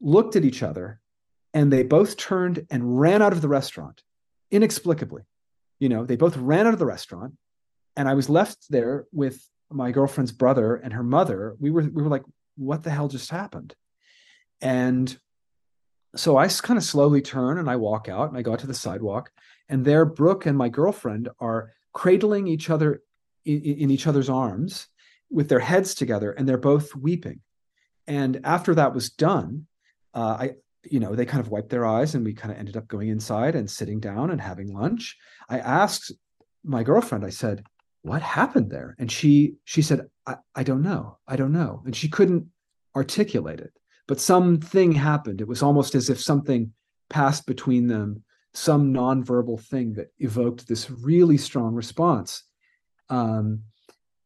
looked 0.00 0.36
at 0.36 0.44
each 0.44 0.62
other 0.62 1.00
and 1.54 1.72
they 1.72 1.82
both 1.82 2.16
turned 2.16 2.66
and 2.70 3.00
ran 3.00 3.22
out 3.22 3.32
of 3.32 3.40
the 3.40 3.48
restaurant 3.48 4.02
inexplicably. 4.50 5.22
You 5.82 5.88
know, 5.88 6.06
they 6.06 6.14
both 6.14 6.36
ran 6.36 6.68
out 6.68 6.74
of 6.74 6.78
the 6.78 6.86
restaurant, 6.86 7.32
and 7.96 8.08
I 8.08 8.14
was 8.14 8.28
left 8.28 8.70
there 8.70 9.06
with 9.10 9.36
my 9.68 9.90
girlfriend's 9.90 10.30
brother 10.30 10.76
and 10.76 10.92
her 10.92 11.02
mother. 11.02 11.56
We 11.58 11.70
were 11.72 11.82
we 11.82 12.02
were 12.04 12.08
like, 12.16 12.22
what 12.56 12.84
the 12.84 12.90
hell 12.90 13.08
just 13.08 13.30
happened? 13.30 13.74
And 14.60 15.18
so 16.14 16.36
I 16.36 16.46
kind 16.46 16.78
of 16.78 16.84
slowly 16.84 17.20
turn 17.20 17.58
and 17.58 17.68
I 17.68 17.74
walk 17.74 18.08
out 18.08 18.28
and 18.28 18.38
I 18.38 18.42
go 18.42 18.52
out 18.52 18.60
to 18.60 18.68
the 18.68 18.82
sidewalk, 18.86 19.32
and 19.68 19.84
there 19.84 20.04
Brooke 20.04 20.46
and 20.46 20.56
my 20.56 20.68
girlfriend 20.68 21.28
are 21.40 21.72
cradling 21.92 22.46
each 22.46 22.70
other 22.70 23.02
in, 23.44 23.60
in 23.62 23.90
each 23.90 24.06
other's 24.06 24.30
arms 24.30 24.86
with 25.30 25.48
their 25.48 25.64
heads 25.70 25.96
together, 25.96 26.30
and 26.30 26.48
they're 26.48 26.58
both 26.58 26.94
weeping. 26.94 27.40
And 28.06 28.32
after 28.44 28.72
that 28.76 28.94
was 28.94 29.10
done, 29.10 29.66
uh, 30.14 30.36
I 30.42 30.50
you 30.84 31.00
know, 31.00 31.14
they 31.14 31.26
kind 31.26 31.40
of 31.40 31.48
wiped 31.48 31.70
their 31.70 31.86
eyes 31.86 32.14
and 32.14 32.24
we 32.24 32.34
kind 32.34 32.52
of 32.52 32.58
ended 32.58 32.76
up 32.76 32.88
going 32.88 33.08
inside 33.08 33.54
and 33.54 33.70
sitting 33.70 34.00
down 34.00 34.30
and 34.30 34.40
having 34.40 34.74
lunch. 34.74 35.16
I 35.48 35.58
asked 35.58 36.12
my 36.64 36.82
girlfriend, 36.82 37.24
I 37.24 37.30
said, 37.30 37.64
what 38.02 38.22
happened 38.22 38.70
there? 38.70 38.96
And 38.98 39.10
she 39.10 39.56
she 39.64 39.82
said, 39.82 40.08
I, 40.26 40.36
I 40.54 40.62
don't 40.64 40.82
know. 40.82 41.18
I 41.26 41.36
don't 41.36 41.52
know. 41.52 41.82
And 41.86 41.94
she 41.94 42.08
couldn't 42.08 42.48
articulate 42.96 43.60
it. 43.60 43.72
But 44.08 44.20
something 44.20 44.92
happened. 44.92 45.40
It 45.40 45.46
was 45.46 45.62
almost 45.62 45.94
as 45.94 46.10
if 46.10 46.20
something 46.20 46.72
passed 47.08 47.46
between 47.46 47.86
them, 47.86 48.24
some 48.52 48.92
nonverbal 48.92 49.60
thing 49.60 49.94
that 49.94 50.12
evoked 50.18 50.66
this 50.66 50.90
really 50.90 51.38
strong 51.38 51.74
response. 51.74 52.42
Um, 53.08 53.62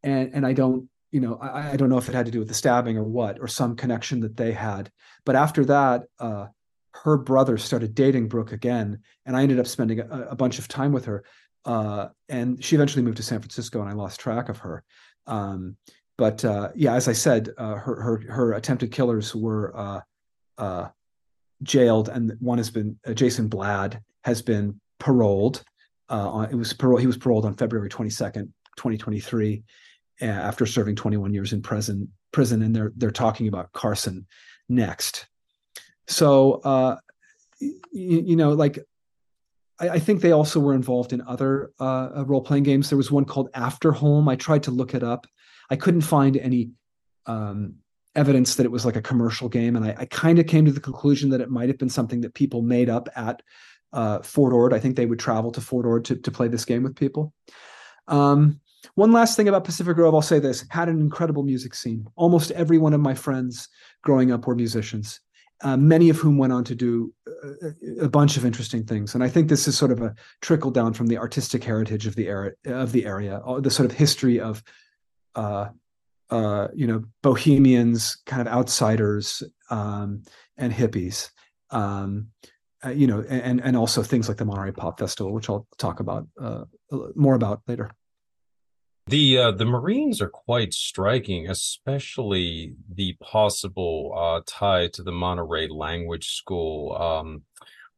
and 0.02 0.30
and 0.32 0.46
I 0.46 0.54
don't 0.54 0.88
you 1.16 1.22
know, 1.22 1.38
I, 1.40 1.70
I, 1.70 1.76
don't 1.76 1.88
know 1.88 1.96
if 1.96 2.10
it 2.10 2.14
had 2.14 2.26
to 2.26 2.30
do 2.30 2.40
with 2.40 2.48
the 2.48 2.52
stabbing 2.52 2.98
or 2.98 3.02
what, 3.02 3.40
or 3.40 3.48
some 3.48 3.74
connection 3.74 4.20
that 4.20 4.36
they 4.36 4.52
had. 4.52 4.90
But 5.24 5.34
after 5.34 5.64
that, 5.64 6.02
uh, 6.20 6.48
her 6.92 7.16
brother 7.16 7.56
started 7.56 7.94
dating 7.94 8.28
Brooke 8.28 8.52
again, 8.52 8.98
and 9.24 9.34
I 9.34 9.40
ended 9.40 9.58
up 9.58 9.66
spending 9.66 10.00
a, 10.00 10.26
a 10.32 10.36
bunch 10.36 10.58
of 10.58 10.68
time 10.68 10.92
with 10.92 11.06
her. 11.06 11.24
Uh, 11.64 12.08
and 12.28 12.62
she 12.62 12.76
eventually 12.76 13.02
moved 13.02 13.16
to 13.16 13.22
San 13.22 13.40
Francisco, 13.40 13.80
and 13.80 13.88
I 13.88 13.94
lost 13.94 14.20
track 14.20 14.50
of 14.50 14.58
her. 14.58 14.84
Um, 15.26 15.78
but 16.18 16.44
uh, 16.44 16.72
yeah, 16.74 16.92
as 16.92 17.08
I 17.08 17.14
said, 17.14 17.48
uh, 17.56 17.76
her 17.76 17.98
her 18.02 18.18
her 18.30 18.52
attempted 18.52 18.92
killers 18.92 19.34
were 19.34 19.74
uh, 19.74 20.00
uh, 20.58 20.88
jailed, 21.62 22.10
and 22.10 22.36
one 22.40 22.58
has 22.58 22.68
been 22.68 22.98
Jason 23.14 23.48
Blad 23.48 24.02
has 24.24 24.42
been 24.42 24.82
paroled. 24.98 25.64
It 26.10 26.54
was 26.54 26.74
parole. 26.74 26.98
He 26.98 27.06
was 27.06 27.16
paroled 27.16 27.46
on 27.46 27.54
February 27.54 27.88
twenty 27.88 28.10
second, 28.10 28.52
twenty 28.76 28.98
twenty 28.98 29.20
three 29.20 29.62
after 30.20 30.66
serving 30.66 30.96
21 30.96 31.34
years 31.34 31.52
in 31.52 31.62
prison 31.62 32.10
prison 32.32 32.62
and 32.62 32.74
they're 32.74 32.92
they're 32.96 33.10
talking 33.10 33.48
about 33.48 33.72
Carson 33.72 34.26
next. 34.68 35.26
So 36.06 36.60
uh, 36.64 36.96
you, 37.60 37.74
you, 37.92 38.36
know, 38.36 38.52
like 38.52 38.78
I, 39.80 39.88
I, 39.90 39.98
think 39.98 40.20
they 40.20 40.32
also 40.32 40.60
were 40.60 40.74
involved 40.74 41.12
in 41.12 41.22
other 41.22 41.72
uh, 41.80 42.24
role 42.26 42.42
playing 42.42 42.64
games. 42.64 42.88
There 42.88 42.96
was 42.96 43.10
one 43.10 43.24
called 43.24 43.48
After 43.54 43.92
Home. 43.92 44.28
I 44.28 44.36
tried 44.36 44.64
to 44.64 44.70
look 44.70 44.94
it 44.94 45.02
up. 45.02 45.26
I 45.70 45.76
couldn't 45.76 46.02
find 46.02 46.36
any 46.36 46.70
um, 47.26 47.76
evidence 48.14 48.54
that 48.54 48.66
it 48.66 48.72
was 48.72 48.84
like 48.84 48.96
a 48.96 49.02
commercial 49.02 49.48
game, 49.48 49.74
and 49.74 49.84
I, 49.84 49.94
I 49.98 50.04
kind 50.04 50.38
of 50.38 50.46
came 50.46 50.64
to 50.66 50.72
the 50.72 50.80
conclusion 50.80 51.30
that 51.30 51.40
it 51.40 51.50
might 51.50 51.68
have 51.68 51.78
been 51.78 51.88
something 51.88 52.20
that 52.20 52.34
people 52.34 52.62
made 52.62 52.88
up 52.88 53.08
at 53.16 53.42
uh, 53.92 54.20
Fort 54.20 54.52
Ord. 54.52 54.72
I 54.72 54.78
think 54.78 54.94
they 54.94 55.06
would 55.06 55.18
travel 55.18 55.50
to 55.52 55.60
Fort 55.60 55.86
Ord 55.86 56.04
to 56.06 56.16
to 56.16 56.30
play 56.30 56.48
this 56.48 56.64
game 56.64 56.82
with 56.82 56.94
people. 56.94 57.32
Um, 58.08 58.60
one 58.94 59.12
last 59.12 59.36
thing 59.36 59.48
about 59.48 59.64
Pacific 59.64 59.96
Grove, 59.96 60.14
I'll 60.14 60.22
say 60.22 60.38
this 60.38 60.64
had 60.70 60.88
an 60.88 61.00
incredible 61.00 61.42
music 61.42 61.74
scene. 61.74 62.06
Almost 62.16 62.50
every 62.52 62.78
one 62.78 62.94
of 62.94 63.00
my 63.00 63.14
friends 63.14 63.68
growing 64.02 64.32
up 64.32 64.46
were 64.46 64.54
musicians, 64.54 65.20
uh, 65.62 65.76
many 65.76 66.10
of 66.10 66.16
whom 66.16 66.38
went 66.38 66.52
on 66.52 66.64
to 66.64 66.74
do 66.74 67.12
a, 67.26 67.68
uh, 67.68 68.04
a, 68.04 68.08
bunch 68.08 68.36
of 68.36 68.44
interesting 68.44 68.84
things. 68.84 69.14
And 69.14 69.24
I 69.24 69.28
think 69.28 69.48
this 69.48 69.66
is 69.66 69.76
sort 69.76 69.90
of 69.90 70.02
a 70.02 70.14
trickle 70.42 70.70
down 70.70 70.92
from 70.92 71.06
the 71.06 71.18
artistic 71.18 71.64
heritage 71.64 72.06
of 72.06 72.14
the 72.14 72.28
era, 72.28 72.52
of 72.66 72.92
the 72.92 73.06
area, 73.06 73.38
uh, 73.38 73.60
the 73.60 73.70
sort 73.70 73.90
of 73.90 73.96
history 73.96 74.38
of 74.38 74.62
uh, 75.34 75.68
uh, 76.30 76.68
you 76.74 76.86
know, 76.86 77.04
bohemians, 77.22 78.16
kind 78.26 78.46
of 78.46 78.52
outsiders, 78.52 79.42
um, 79.70 80.22
and 80.56 80.72
hippies. 80.72 81.30
Um, 81.70 82.28
uh, 82.84 82.90
you 82.90 83.06
know, 83.06 83.24
and 83.28 83.60
and 83.62 83.76
also 83.76 84.02
things 84.02 84.28
like 84.28 84.36
the 84.36 84.44
Monterey 84.44 84.72
Pop 84.72 84.98
Festival, 84.98 85.32
which 85.32 85.48
I'll 85.48 85.66
talk 85.78 86.00
about 86.00 86.26
more 87.14 87.34
about 87.34 87.62
later. 87.66 87.90
The 89.08 89.38
uh, 89.38 89.50
the 89.52 89.64
Marines 89.64 90.20
are 90.20 90.28
quite 90.28 90.74
striking, 90.74 91.48
especially 91.48 92.74
the 92.92 93.16
possible 93.22 94.12
uh, 94.16 94.40
tie 94.46 94.88
to 94.88 95.02
the 95.04 95.12
Monterey 95.12 95.68
Language 95.68 96.34
School, 96.34 96.96
um, 96.96 97.42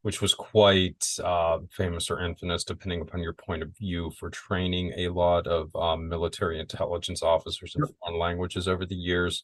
which 0.03 0.21
was 0.21 0.35
quite 0.35 1.07
uh, 1.25 1.61
famous 1.71 2.11
or 2.11 2.21
infamous, 2.21 2.63
depending 2.63 3.01
upon 3.01 3.23
your 3.23 3.33
point 3.33 3.63
of 3.63 3.75
view, 3.75 4.11
for 4.19 4.29
training 4.29 4.93
a 4.99 5.09
lot 5.09 5.47
of 5.47 5.75
um, 5.75 6.11
military 6.11 6.61
intelligence 6.61 7.23
officers 7.23 7.75
in 7.75 7.87
foreign 7.87 8.19
languages 8.19 8.69
over 8.69 8.85
the 8.85 8.95
years. 8.95 9.43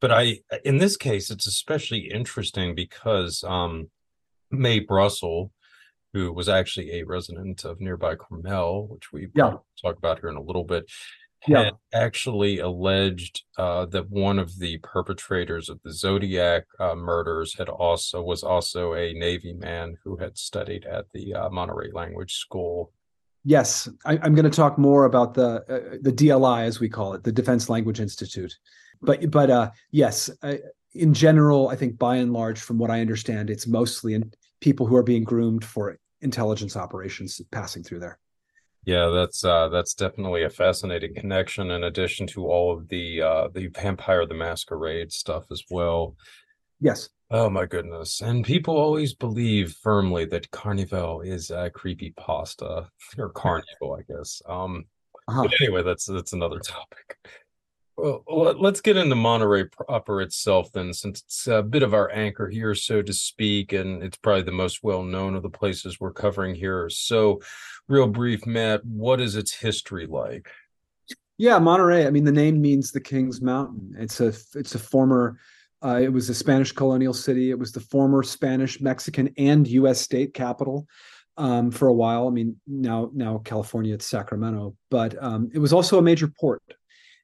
But 0.00 0.10
I, 0.10 0.40
in 0.64 0.78
this 0.78 0.96
case, 0.96 1.30
it's 1.30 1.46
especially 1.46 2.10
interesting 2.12 2.74
because 2.74 3.44
um, 3.44 3.88
Mae 4.50 4.80
Brussell, 4.80 5.52
who 6.14 6.32
was 6.32 6.48
actually 6.48 6.92
a 6.92 7.02
resident 7.02 7.64
of 7.64 7.80
nearby 7.80 8.14
Carmel, 8.14 8.86
which 8.86 9.12
we 9.12 9.28
yeah. 9.34 9.54
talk 9.82 9.98
about 9.98 10.20
here 10.20 10.30
in 10.30 10.36
a 10.36 10.42
little 10.42 10.62
bit, 10.62 10.88
yeah. 11.48 11.70
actually 11.92 12.60
alleged 12.60 13.42
uh, 13.58 13.84
that 13.86 14.08
one 14.10 14.38
of 14.38 14.58
the 14.60 14.78
perpetrators 14.78 15.68
of 15.68 15.80
the 15.82 15.92
Zodiac 15.92 16.64
uh, 16.78 16.94
murders 16.94 17.54
had 17.58 17.68
also 17.68 18.22
was 18.22 18.44
also 18.44 18.94
a 18.94 19.12
Navy 19.12 19.52
man 19.52 19.96
who 20.04 20.16
had 20.16 20.38
studied 20.38 20.86
at 20.86 21.06
the 21.12 21.34
uh, 21.34 21.50
Monterey 21.50 21.90
Language 21.92 22.34
School. 22.34 22.92
Yes, 23.44 23.88
I, 24.06 24.14
am 24.14 24.34
going 24.34 24.50
to 24.50 24.56
talk 24.56 24.78
more 24.78 25.04
about 25.04 25.34
the 25.34 25.64
uh, 25.68 25.96
the 26.00 26.12
DLI 26.12 26.62
as 26.62 26.80
we 26.80 26.88
call 26.88 27.12
it, 27.14 27.24
the 27.24 27.32
Defense 27.32 27.68
Language 27.68 28.00
Institute. 28.00 28.56
But 29.02 29.30
but 29.32 29.50
uh, 29.50 29.70
yes, 29.90 30.30
in 30.94 31.12
general, 31.12 31.68
I 31.68 31.76
think 31.76 31.98
by 31.98 32.16
and 32.16 32.32
large, 32.32 32.60
from 32.60 32.78
what 32.78 32.90
I 32.90 33.00
understand, 33.00 33.50
it's 33.50 33.66
mostly 33.66 34.14
in 34.14 34.32
people 34.60 34.86
who 34.86 34.96
are 34.96 35.02
being 35.02 35.24
groomed 35.24 35.64
for 35.64 35.98
intelligence 36.24 36.76
operations 36.76 37.40
passing 37.52 37.84
through 37.84 38.00
there. 38.00 38.18
Yeah, 38.84 39.08
that's 39.08 39.44
uh, 39.44 39.68
that's 39.68 39.94
definitely 39.94 40.44
a 40.44 40.50
fascinating 40.50 41.14
connection. 41.14 41.70
In 41.70 41.84
addition 41.84 42.26
to 42.28 42.46
all 42.46 42.76
of 42.76 42.88
the 42.88 43.22
uh, 43.22 43.48
the 43.54 43.68
Vampire 43.68 44.26
the 44.26 44.34
Masquerade 44.34 45.12
stuff 45.12 45.44
as 45.50 45.62
well. 45.70 46.16
Yes. 46.80 47.08
Oh 47.30 47.48
my 47.48 47.64
goodness! 47.64 48.20
And 48.20 48.44
people 48.44 48.76
always 48.76 49.14
believe 49.14 49.72
firmly 49.82 50.26
that 50.26 50.50
Carnival 50.50 51.22
is 51.22 51.50
a 51.50 51.70
creepy 51.70 52.12
pasta 52.16 52.88
or 53.16 53.30
Carnival, 53.30 53.98
I 53.98 54.02
guess. 54.12 54.42
Um, 54.46 54.84
uh-huh. 55.28 55.48
anyway, 55.60 55.82
that's 55.82 56.04
that's 56.04 56.34
another 56.34 56.58
topic. 56.64 57.16
Well, 57.96 58.24
let's 58.58 58.80
get 58.80 58.96
into 58.96 59.14
Monterey 59.14 59.64
proper 59.64 60.20
itself 60.20 60.72
then, 60.72 60.92
since 60.92 61.22
it's 61.22 61.46
a 61.46 61.62
bit 61.62 61.84
of 61.84 61.94
our 61.94 62.10
anchor 62.10 62.48
here, 62.48 62.74
so 62.74 63.02
to 63.02 63.12
speak, 63.12 63.72
and 63.72 64.02
it's 64.02 64.16
probably 64.16 64.42
the 64.42 64.50
most 64.50 64.82
well 64.82 65.04
known 65.04 65.36
of 65.36 65.42
the 65.42 65.50
places 65.50 66.00
we're 66.00 66.12
covering 66.12 66.56
here. 66.56 66.90
So, 66.90 67.40
real 67.86 68.08
brief, 68.08 68.46
Matt, 68.46 68.84
what 68.84 69.20
is 69.20 69.36
its 69.36 69.54
history 69.54 70.06
like? 70.06 70.50
Yeah, 71.38 71.58
Monterey. 71.60 72.06
I 72.06 72.10
mean, 72.10 72.24
the 72.24 72.32
name 72.32 72.60
means 72.60 72.90
the 72.90 73.00
King's 73.00 73.40
Mountain. 73.40 73.94
It's 73.98 74.20
a 74.20 74.32
it's 74.58 74.74
a 74.74 74.78
former. 74.80 75.38
Uh, 75.84 76.00
it 76.02 76.12
was 76.12 76.28
a 76.30 76.34
Spanish 76.34 76.72
colonial 76.72 77.14
city. 77.14 77.50
It 77.50 77.58
was 77.58 77.70
the 77.70 77.80
former 77.80 78.24
Spanish, 78.24 78.80
Mexican, 78.80 79.32
and 79.38 79.68
U.S. 79.68 80.00
state 80.00 80.34
capital 80.34 80.88
um, 81.36 81.70
for 81.70 81.88
a 81.88 81.94
while. 81.94 82.26
I 82.26 82.30
mean, 82.30 82.56
now 82.66 83.10
now 83.14 83.38
California, 83.44 83.94
it's 83.94 84.06
Sacramento, 84.06 84.74
but 84.90 85.22
um, 85.22 85.50
it 85.54 85.60
was 85.60 85.72
also 85.72 85.98
a 85.98 86.02
major 86.02 86.26
port 86.26 86.62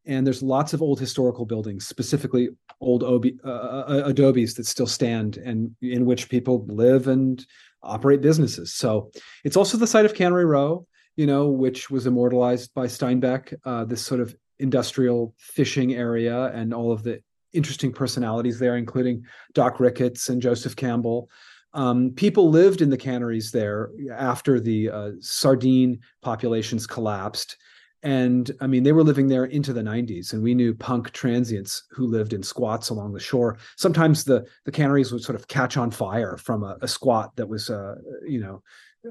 and 0.07 0.26
there's 0.26 0.42
lots 0.42 0.72
of 0.72 0.82
old 0.82 0.98
historical 0.98 1.44
buildings, 1.44 1.86
specifically 1.86 2.48
old 2.80 3.03
uh, 3.03 3.20
uh, 3.44 3.48
uh, 3.48 4.03
adobes 4.07 4.55
that 4.55 4.66
still 4.66 4.86
stand 4.86 5.36
and 5.36 5.74
in 5.82 6.05
which 6.07 6.28
people 6.28 6.64
live 6.66 7.07
and 7.07 7.46
operate 7.82 8.20
businesses. 8.20 8.74
So 8.74 9.11
it's 9.44 9.57
also 9.57 9.76
the 9.76 9.86
site 9.86 10.07
of 10.07 10.14
Cannery 10.14 10.46
Row, 10.46 10.86
you 11.16 11.26
know, 11.26 11.48
which 11.48 11.90
was 11.90 12.07
immortalized 12.07 12.72
by 12.74 12.86
Steinbeck. 12.86 13.55
Uh, 13.64 13.84
this 13.84 14.05
sort 14.05 14.20
of 14.20 14.34
industrial 14.59 15.34
fishing 15.38 15.94
area 15.94 16.46
and 16.55 16.72
all 16.72 16.92
of 16.92 17.03
the 17.03 17.20
interesting 17.53 17.92
personalities 17.92 18.59
there, 18.59 18.76
including 18.76 19.24
Doc 19.55 19.80
Ricketts 19.80 20.28
and 20.28 20.40
Joseph 20.40 20.76
Campbell. 20.76 21.28
Um, 21.72 22.11
people 22.11 22.51
lived 22.51 22.80
in 22.80 22.90
the 22.90 22.96
canneries 22.96 23.53
there 23.53 23.90
after 24.16 24.61
the 24.61 24.90
uh, 24.90 25.11
sardine 25.20 26.01
populations 26.20 26.86
collapsed 26.86 27.57
and 28.03 28.51
I 28.61 28.66
mean, 28.66 28.82
they 28.82 28.92
were 28.92 29.03
living 29.03 29.28
there 29.28 29.44
into 29.44 29.72
the 29.72 29.82
90s, 29.82 30.32
and 30.32 30.42
we 30.42 30.55
knew 30.55 30.74
punk 30.74 31.11
transients 31.11 31.84
who 31.90 32.07
lived 32.07 32.32
in 32.32 32.42
squats 32.42 32.88
along 32.88 33.12
the 33.12 33.20
shore. 33.20 33.59
Sometimes 33.76 34.24
the 34.24 34.46
the 34.64 34.72
canneries 34.72 35.12
would 35.12 35.22
sort 35.22 35.36
of 35.36 35.48
catch 35.48 35.76
on 35.76 35.90
fire 35.90 36.36
from 36.38 36.62
a, 36.62 36.78
a 36.80 36.88
squat 36.88 37.36
that 37.36 37.48
was, 37.48 37.68
uh, 37.68 37.96
you 38.26 38.40
know, 38.40 38.62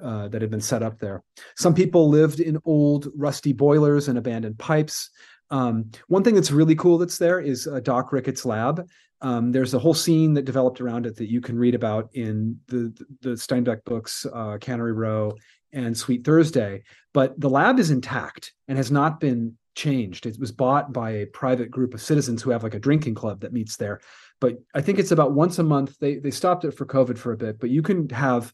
uh, 0.02 0.28
that 0.30 0.42
had 0.42 0.50
been 0.50 0.62
set 0.62 0.82
up 0.82 1.00
there. 1.00 1.24
Some 1.56 1.76
people 1.76 2.10
lived 2.10 2.40
in 2.40 2.60
old 2.66 3.10
rusty 3.16 3.54
boilers 3.54 4.08
and 4.08 4.18
abandoned 4.18 4.58
pipes. 4.58 5.12
Um, 5.52 5.92
one 6.08 6.24
thing 6.24 6.36
that's 6.36 6.52
really 6.52 6.76
cool 6.76 6.98
that's 6.98 7.18
there 7.18 7.40
is 7.40 7.68
uh, 7.68 7.80
Doc 7.80 8.12
Ricketts' 8.12 8.46
lab. 8.46 8.88
Um, 9.22 9.52
there's 9.52 9.74
a 9.74 9.80
whole 9.80 9.94
scene 9.94 10.34
that 10.36 10.46
developed 10.46 10.80
around 10.80 11.06
it 11.06 11.16
that 11.18 11.30
you 11.30 11.42
can 11.42 11.60
read 11.60 11.76
about 11.76 12.10
in 12.14 12.58
the 12.68 12.94
the 13.22 13.32
Steinbeck 13.32 13.84
books, 13.84 14.26
uh, 14.34 14.58
Cannery 14.60 14.94
Row 14.94 15.34
and 15.74 15.98
Sweet 15.98 16.24
Thursday, 16.24 16.84
but 17.14 17.40
the 17.40 17.50
lab 17.50 17.80
is 17.80 17.92
intact 17.92 18.54
and 18.68 18.78
has 18.78 18.92
not 18.92 19.20
been 19.20 19.58
changed. 19.76 20.26
It 20.26 20.40
was 20.40 20.52
bought 20.52 20.92
by 20.92 21.12
a 21.12 21.26
private 21.28 21.72
group 21.72 21.94
of 21.94 22.02
citizens 22.02 22.42
who 22.42 22.50
have 22.50 22.64
like 22.64 22.74
a 22.74 22.80
drinking 22.80 23.16
club 23.16 23.42
that 23.42 23.54
meets 23.54 23.78
there. 23.78 24.02
But 24.42 24.58
I 24.74 24.82
think 24.82 25.00
it's 25.00 25.12
about 25.12 25.34
once 25.34 25.60
a 25.60 25.64
month. 25.64 25.98
They 26.00 26.16
they 26.16 26.32
stopped 26.32 26.66
it 26.66 26.72
for 26.72 26.86
COVID 26.86 27.18
for 27.18 27.32
a 27.32 27.38
bit, 27.38 27.60
but 27.60 27.70
you 27.70 27.82
can 27.82 28.10
have 28.10 28.54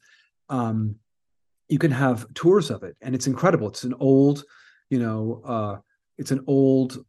um, 0.49 0.95
you 1.68 1.80
can 1.80 1.91
have 1.91 2.32
tours 2.34 2.70
of 2.70 2.84
it, 2.84 2.95
and 3.01 3.16
it's 3.16 3.28
incredible. 3.28 3.68
It's 3.70 3.84
an 3.84 3.95
old, 3.99 4.43
you 4.89 4.99
know, 4.99 5.41
uh, 5.45 5.78
it's 6.18 6.32
an 6.32 6.43
old 6.47 7.03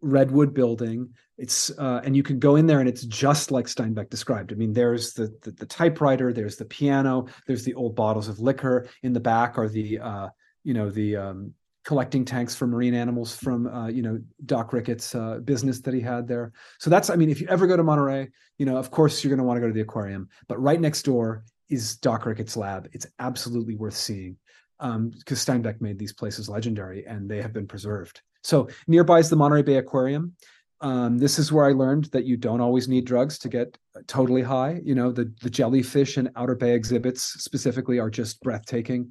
redwood 0.00 0.54
building 0.54 1.14
it's 1.38 1.70
uh, 1.78 2.00
and 2.04 2.16
you 2.16 2.22
can 2.22 2.38
go 2.38 2.56
in 2.56 2.66
there 2.66 2.80
and 2.80 2.88
it's 2.88 3.04
just 3.04 3.50
like 3.50 3.66
steinbeck 3.66 4.10
described. 4.10 4.52
I 4.52 4.56
mean 4.56 4.72
there's 4.72 5.12
the, 5.12 5.34
the, 5.42 5.50
the 5.52 5.66
typewriter 5.66 6.32
there's 6.32 6.56
the 6.56 6.64
piano 6.64 7.26
there's 7.46 7.64
the 7.64 7.74
old 7.74 7.94
bottles 7.94 8.28
of 8.28 8.40
liquor. 8.40 8.88
In 9.02 9.12
the 9.12 9.20
back 9.20 9.58
are 9.58 9.68
the 9.68 9.98
uh, 9.98 10.28
you 10.64 10.74
know 10.74 10.90
the 10.90 11.16
um, 11.16 11.52
collecting 11.84 12.24
tanks 12.24 12.54
for 12.54 12.66
marine 12.66 12.94
animals 12.94 13.36
from 13.36 13.66
uh, 13.66 13.88
you 13.88 14.02
know 14.02 14.18
doc 14.46 14.72
ricketts 14.72 15.14
uh, 15.14 15.38
business 15.44 15.80
that 15.80 15.94
he 15.94 16.00
had 16.00 16.26
there. 16.26 16.52
So 16.78 16.90
that's 16.90 17.10
i 17.10 17.16
mean 17.16 17.30
if 17.30 17.40
you 17.40 17.48
ever 17.48 17.66
go 17.66 17.76
to 17.76 17.82
monterey 17.82 18.28
you 18.58 18.66
know 18.66 18.76
of 18.76 18.90
course 18.90 19.22
you're 19.22 19.30
going 19.30 19.38
to 19.38 19.44
want 19.44 19.58
to 19.58 19.60
go 19.60 19.66
to 19.66 19.74
the 19.74 19.82
aquarium 19.82 20.28
but 20.48 20.60
right 20.60 20.80
next 20.80 21.02
door 21.02 21.44
is 21.68 21.96
doc 21.96 22.26
ricketts 22.26 22.56
lab. 22.56 22.88
It's 22.92 23.06
absolutely 23.18 23.74
worth 23.74 23.96
seeing 23.96 24.36
because 24.78 24.94
um, 24.94 25.12
steinbeck 25.62 25.80
made 25.80 25.98
these 25.98 26.12
places 26.12 26.48
legendary 26.48 27.06
and 27.06 27.28
they 27.28 27.40
have 27.42 27.52
been 27.52 27.66
preserved. 27.66 28.20
So 28.42 28.68
nearby 28.86 29.18
is 29.18 29.30
the 29.30 29.36
Monterey 29.36 29.62
Bay 29.62 29.76
Aquarium. 29.76 30.34
Um, 30.80 31.18
this 31.18 31.38
is 31.38 31.50
where 31.50 31.64
I 31.64 31.72
learned 31.72 32.06
that 32.06 32.26
you 32.26 32.36
don't 32.36 32.60
always 32.60 32.86
need 32.86 33.06
drugs 33.06 33.38
to 33.38 33.48
get 33.48 33.78
totally 34.06 34.42
high. 34.42 34.80
You 34.84 34.94
know, 34.94 35.10
the 35.10 35.32
the 35.42 35.50
jellyfish 35.50 36.16
and 36.16 36.30
Outer 36.36 36.54
Bay 36.54 36.74
exhibits 36.74 37.22
specifically 37.22 37.98
are 37.98 38.10
just 38.10 38.42
breathtaking. 38.42 39.10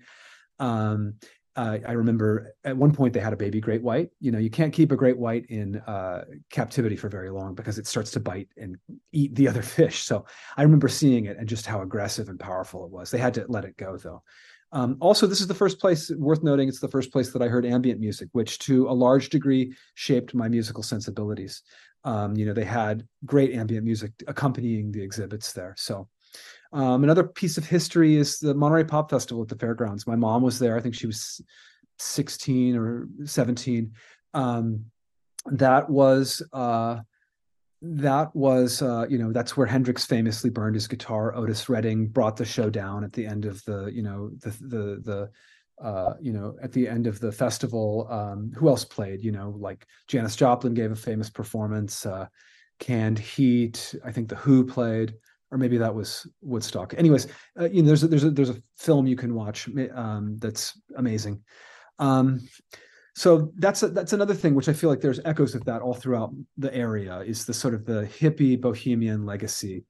Um, 0.59 1.15
uh, 1.55 1.77
I 1.87 1.93
remember 1.93 2.53
at 2.65 2.75
one 2.75 2.91
point 2.91 3.13
they 3.13 3.21
had 3.21 3.31
a 3.31 3.37
baby 3.37 3.61
great 3.61 3.81
white. 3.81 4.09
You 4.19 4.31
know, 4.31 4.39
you 4.39 4.49
can't 4.49 4.73
keep 4.73 4.91
a 4.91 4.97
great 4.97 5.17
white 5.17 5.45
in 5.45 5.77
uh, 5.77 6.25
captivity 6.51 6.97
for 6.97 7.07
very 7.07 7.29
long 7.29 7.55
because 7.55 7.77
it 7.77 7.87
starts 7.87 8.11
to 8.11 8.19
bite 8.19 8.49
and 8.57 8.77
eat 9.13 9.33
the 9.35 9.47
other 9.47 9.61
fish. 9.77 10.03
So 10.03 10.25
I 10.57 10.63
remember 10.63 10.89
seeing 10.89 11.25
it 11.25 11.37
and 11.37 11.47
just 11.47 11.65
how 11.65 11.81
aggressive 11.81 12.27
and 12.27 12.39
powerful 12.39 12.85
it 12.85 12.91
was. 12.91 13.09
They 13.09 13.19
had 13.19 13.33
to 13.35 13.45
let 13.47 13.63
it 13.63 13.77
go 13.77 13.97
though. 13.97 14.21
Um, 14.75 14.97
also, 14.99 15.25
this 15.25 15.39
is 15.39 15.47
the 15.47 15.53
first 15.53 15.79
place 15.79 16.11
worth 16.11 16.43
noting. 16.43 16.67
It's 16.67 16.81
the 16.81 16.89
first 16.89 17.09
place 17.09 17.31
that 17.31 17.41
I 17.41 17.47
heard 17.47 17.65
ambient 17.65 18.01
music, 18.01 18.27
which 18.33 18.59
to 18.59 18.89
a 18.89 18.91
large 18.91 19.29
degree 19.29 19.73
shaped 19.93 20.35
my 20.35 20.49
musical 20.49 20.83
sensibilities. 20.83 21.61
Um, 22.03 22.35
you 22.35 22.45
know, 22.45 22.53
they 22.53 22.65
had 22.65 23.07
great 23.23 23.55
ambient 23.55 23.85
music 23.85 24.11
accompanying 24.27 24.91
the 24.91 25.01
exhibits 25.01 25.53
there. 25.53 25.75
So, 25.77 26.09
um, 26.73 27.05
another 27.05 27.23
piece 27.23 27.57
of 27.57 27.65
history 27.65 28.17
is 28.17 28.37
the 28.37 28.53
Monterey 28.53 28.83
Pop 28.83 29.09
Festival 29.09 29.41
at 29.43 29.47
the 29.47 29.55
fairgrounds. 29.55 30.05
My 30.05 30.17
mom 30.17 30.43
was 30.43 30.59
there. 30.59 30.75
I 30.75 30.81
think 30.81 30.93
she 30.93 31.07
was 31.07 31.39
16 31.99 32.75
or 32.75 33.07
17. 33.23 33.93
Um, 34.33 34.83
that 35.45 35.89
was 35.89 36.41
uh, 36.51 36.99
that 37.93 38.35
was 38.35 38.81
uh, 38.81 39.05
you 39.09 39.17
know 39.17 39.31
that's 39.31 39.55
where 39.55 39.67
Hendrix 39.67 40.05
famously 40.05 40.49
burned 40.49 40.75
his 40.75 40.87
guitar. 40.87 41.35
Otis 41.35 41.69
Redding 41.69 42.07
brought 42.07 42.37
the 42.37 42.45
show 42.45 42.69
down 42.69 43.03
at 43.03 43.13
the 43.13 43.25
end 43.25 43.45
of 43.45 43.63
the 43.65 43.91
you 43.93 44.01
know 44.01 44.31
the 44.41 44.49
the 44.49 45.01
the 45.03 45.85
uh, 45.85 46.13
you 46.19 46.33
know 46.33 46.55
at 46.63 46.71
the 46.71 46.87
end 46.87 47.07
of 47.07 47.19
the 47.19 47.31
festival. 47.31 48.07
Um, 48.09 48.51
who 48.55 48.69
else 48.69 48.83
played? 48.83 49.23
You 49.23 49.31
know 49.31 49.55
like 49.57 49.85
Janis 50.07 50.35
Joplin 50.35 50.73
gave 50.73 50.91
a 50.91 50.95
famous 50.95 51.29
performance. 51.29 52.05
Uh, 52.05 52.27
Canned 52.79 53.19
Heat. 53.19 53.95
I 54.03 54.11
think 54.11 54.29
the 54.29 54.35
Who 54.35 54.65
played, 54.65 55.15
or 55.51 55.57
maybe 55.57 55.77
that 55.77 55.93
was 55.93 56.27
Woodstock. 56.41 56.93
Anyways, 56.97 57.27
uh, 57.59 57.69
you 57.69 57.81
know 57.81 57.87
there's 57.87 58.03
a, 58.03 58.07
there's 58.07 58.23
a, 58.23 58.31
there's 58.31 58.49
a 58.49 58.61
film 58.77 59.07
you 59.07 59.15
can 59.15 59.33
watch 59.33 59.69
um, 59.93 60.37
that's 60.37 60.79
amazing. 60.97 61.41
Um, 61.99 62.41
so 63.15 63.51
that's 63.55 63.81
a, 63.81 63.87
that's 63.87 64.11
another 64.11 64.33
thing 64.33 64.55
which 64.55 64.67
I 64.67 64.73
feel 64.73 64.89
like 64.89 64.99
there's 64.99 65.21
echoes 65.23 65.55
of 65.55 65.63
that 65.65 65.81
all 65.81 65.93
throughout 65.93 66.33
the 66.57 66.73
area 66.75 67.19
is 67.19 67.45
the 67.45 67.53
sort 67.53 67.73
of 67.73 67.85
the 67.85 68.09
hippie 68.19 68.59
bohemian 68.59 69.25
legacy. 69.25 69.85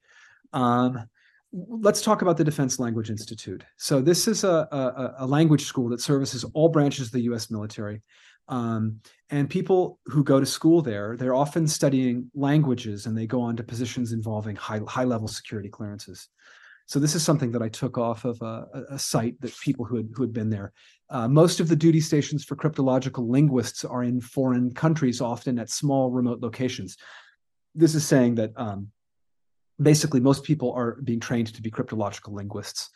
Um, 0.54 1.10
let's 1.52 2.02
talk 2.02 2.22
about 2.22 2.38
the 2.38 2.44
Defense 2.44 2.80
Language 2.80 3.10
Institute. 3.10 3.64
So 3.78 4.00
this 4.00 4.28
is 4.28 4.44
a, 4.44 4.68
a, 4.72 5.16
a 5.20 5.26
language 5.26 5.66
school 5.66 5.90
that 5.90 6.02
services 6.02 6.46
all 6.54 6.70
branches 6.70 7.08
of 7.08 7.14
the 7.14 7.22
U.S. 7.22 7.50
military. 7.50 8.04
Um, 8.48 9.00
and 9.32 9.50
people 9.50 10.00
who 10.06 10.24
go 10.24 10.40
to 10.40 10.46
school 10.46 10.84
there, 10.84 11.18
they're 11.18 11.34
often 11.34 11.68
studying 11.68 12.30
languages 12.36 13.08
and 13.08 13.18
they 13.18 13.26
go 13.26 13.42
on 13.42 13.56
to 13.56 13.64
positions 13.64 14.12
involving 14.12 14.56
high, 14.56 14.82
high 14.88 15.04
level 15.04 15.28
security 15.28 15.70
clearances. 15.70 16.30
So 16.88 17.00
this 17.00 17.16
is 17.16 17.24
something 17.24 17.52
that 17.52 17.64
I 17.64 17.70
took 17.70 17.98
off 17.98 18.26
of 18.26 18.40
a, 18.42 18.68
a 18.92 19.00
site 19.00 19.40
that 19.42 19.58
people 19.60 19.86
who 19.86 19.98
had, 19.98 20.10
who 20.14 20.22
had 20.22 20.34
been 20.34 20.50
there. 20.50 20.72
Uh, 21.10 21.28
most 21.28 21.60
of 21.60 21.68
the 21.68 21.76
duty 21.76 22.00
stations 22.00 22.46
for 22.46 22.56
cryptological 22.56 23.28
linguists 23.28 23.84
are 23.84 24.04
in 24.04 24.22
foreign 24.22 24.74
countries, 24.74 25.20
often 25.22 25.58
at 25.58 25.70
small 25.70 26.12
remote 26.12 26.42
locations. 26.42 26.98
This 27.74 27.96
is 27.96 28.06
saying 28.06 28.36
that 28.36 28.52
um, 28.56 28.92
basically 29.82 30.20
most 30.20 30.44
people 30.44 30.72
are 30.74 30.98
being 31.04 31.20
trained 31.20 31.54
to 31.54 31.62
be 31.62 31.72
cryptological 31.72 32.34
linguists. 32.34 32.90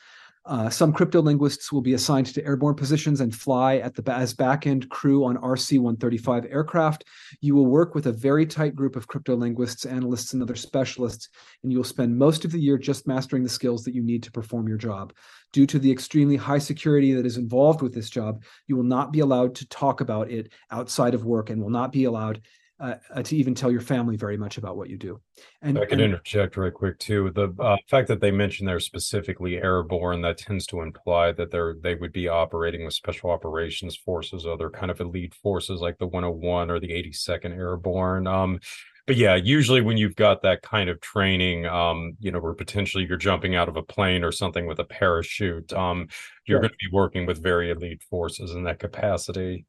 Uh, 0.45 0.69
some 0.69 0.93
cryptolinguists 0.93 1.71
will 1.71 1.81
be 1.81 1.93
assigned 1.93 2.25
to 2.25 2.43
airborne 2.45 2.73
positions 2.73 3.21
and 3.21 3.35
fly 3.35 3.77
at 3.77 3.93
the 3.93 4.11
as 4.11 4.33
back-end 4.33 4.89
crew 4.89 5.25
on 5.25 5.37
RC-135 5.37 6.51
aircraft. 6.51 7.03
You 7.41 7.55
will 7.55 7.67
work 7.67 7.93
with 7.93 8.07
a 8.07 8.11
very 8.11 8.45
tight 8.45 8.75
group 8.75 8.95
of 8.95 9.07
cryptolinguists, 9.07 9.89
analysts, 9.89 10.33
and 10.33 10.41
other 10.41 10.55
specialists, 10.55 11.29
and 11.61 11.71
you 11.71 11.77
will 11.77 11.85
spend 11.85 12.17
most 12.17 12.45
of 12.45 12.51
the 12.51 12.59
year 12.59 12.77
just 12.77 13.05
mastering 13.05 13.43
the 13.43 13.49
skills 13.49 13.83
that 13.83 13.93
you 13.93 14.01
need 14.01 14.23
to 14.23 14.31
perform 14.31 14.67
your 14.67 14.77
job. 14.77 15.13
Due 15.51 15.67
to 15.67 15.77
the 15.77 15.91
extremely 15.91 16.35
high 16.35 16.57
security 16.57 17.13
that 17.13 17.25
is 17.25 17.37
involved 17.37 17.81
with 17.81 17.93
this 17.93 18.09
job, 18.09 18.43
you 18.67 18.75
will 18.75 18.83
not 18.83 19.11
be 19.11 19.19
allowed 19.19 19.53
to 19.55 19.67
talk 19.67 20.01
about 20.01 20.31
it 20.31 20.51
outside 20.71 21.13
of 21.13 21.25
work 21.25 21.49
and 21.49 21.61
will 21.61 21.69
not 21.69 21.91
be 21.91 22.05
allowed 22.05 22.41
uh, 22.79 22.95
uh, 23.13 23.21
to 23.21 23.35
even 23.35 23.53
tell 23.53 23.71
your 23.71 23.81
family 23.81 24.15
very 24.15 24.37
much 24.37 24.57
about 24.57 24.77
what 24.77 24.89
you 24.89 24.97
do. 24.97 25.19
And 25.61 25.77
I 25.77 25.81
could 25.81 25.99
and, 25.99 26.13
interject 26.13 26.55
right 26.55 26.73
quick 26.73 26.97
too. 26.97 27.31
The 27.31 27.53
uh, 27.59 27.77
fact 27.87 28.07
that 28.07 28.21
they 28.21 28.31
mentioned 28.31 28.69
they're 28.69 28.79
specifically 28.79 29.57
airborne 29.57 30.21
that 30.21 30.37
tends 30.37 30.65
to 30.67 30.81
imply 30.81 31.33
that 31.33 31.51
they're 31.51 31.75
they 31.81 31.95
would 31.95 32.13
be 32.13 32.27
operating 32.27 32.85
with 32.85 32.93
special 32.93 33.31
operations 33.31 33.97
forces, 33.97 34.45
other 34.45 34.69
kind 34.69 34.91
of 34.91 35.01
elite 35.01 35.33
forces 35.33 35.81
like 35.81 35.97
the 35.97 36.07
101 36.07 36.71
or 36.71 36.79
the 36.79 36.89
82nd 36.89 37.51
Airborne. 37.51 38.27
Um, 38.27 38.59
but 39.05 39.17
yeah, 39.17 39.35
usually 39.35 39.81
when 39.81 39.97
you've 39.97 40.15
got 40.15 40.43
that 40.43 40.61
kind 40.61 40.89
of 40.89 41.01
training, 41.01 41.65
um, 41.65 42.15
you 42.19 42.31
know, 42.31 42.39
where 42.39 42.53
potentially 42.53 43.05
you're 43.07 43.17
jumping 43.17 43.55
out 43.55 43.67
of 43.67 43.75
a 43.75 43.81
plane 43.81 44.23
or 44.23 44.31
something 44.31 44.67
with 44.67 44.79
a 44.79 44.85
parachute, 44.85 45.73
um, 45.73 46.07
you're 46.45 46.59
going 46.59 46.69
to 46.69 46.75
be 46.79 46.95
working 46.95 47.25
with 47.25 47.41
very 47.41 47.71
elite 47.71 48.03
forces 48.03 48.51
in 48.51 48.63
that 48.63 48.79
capacity. 48.79 49.65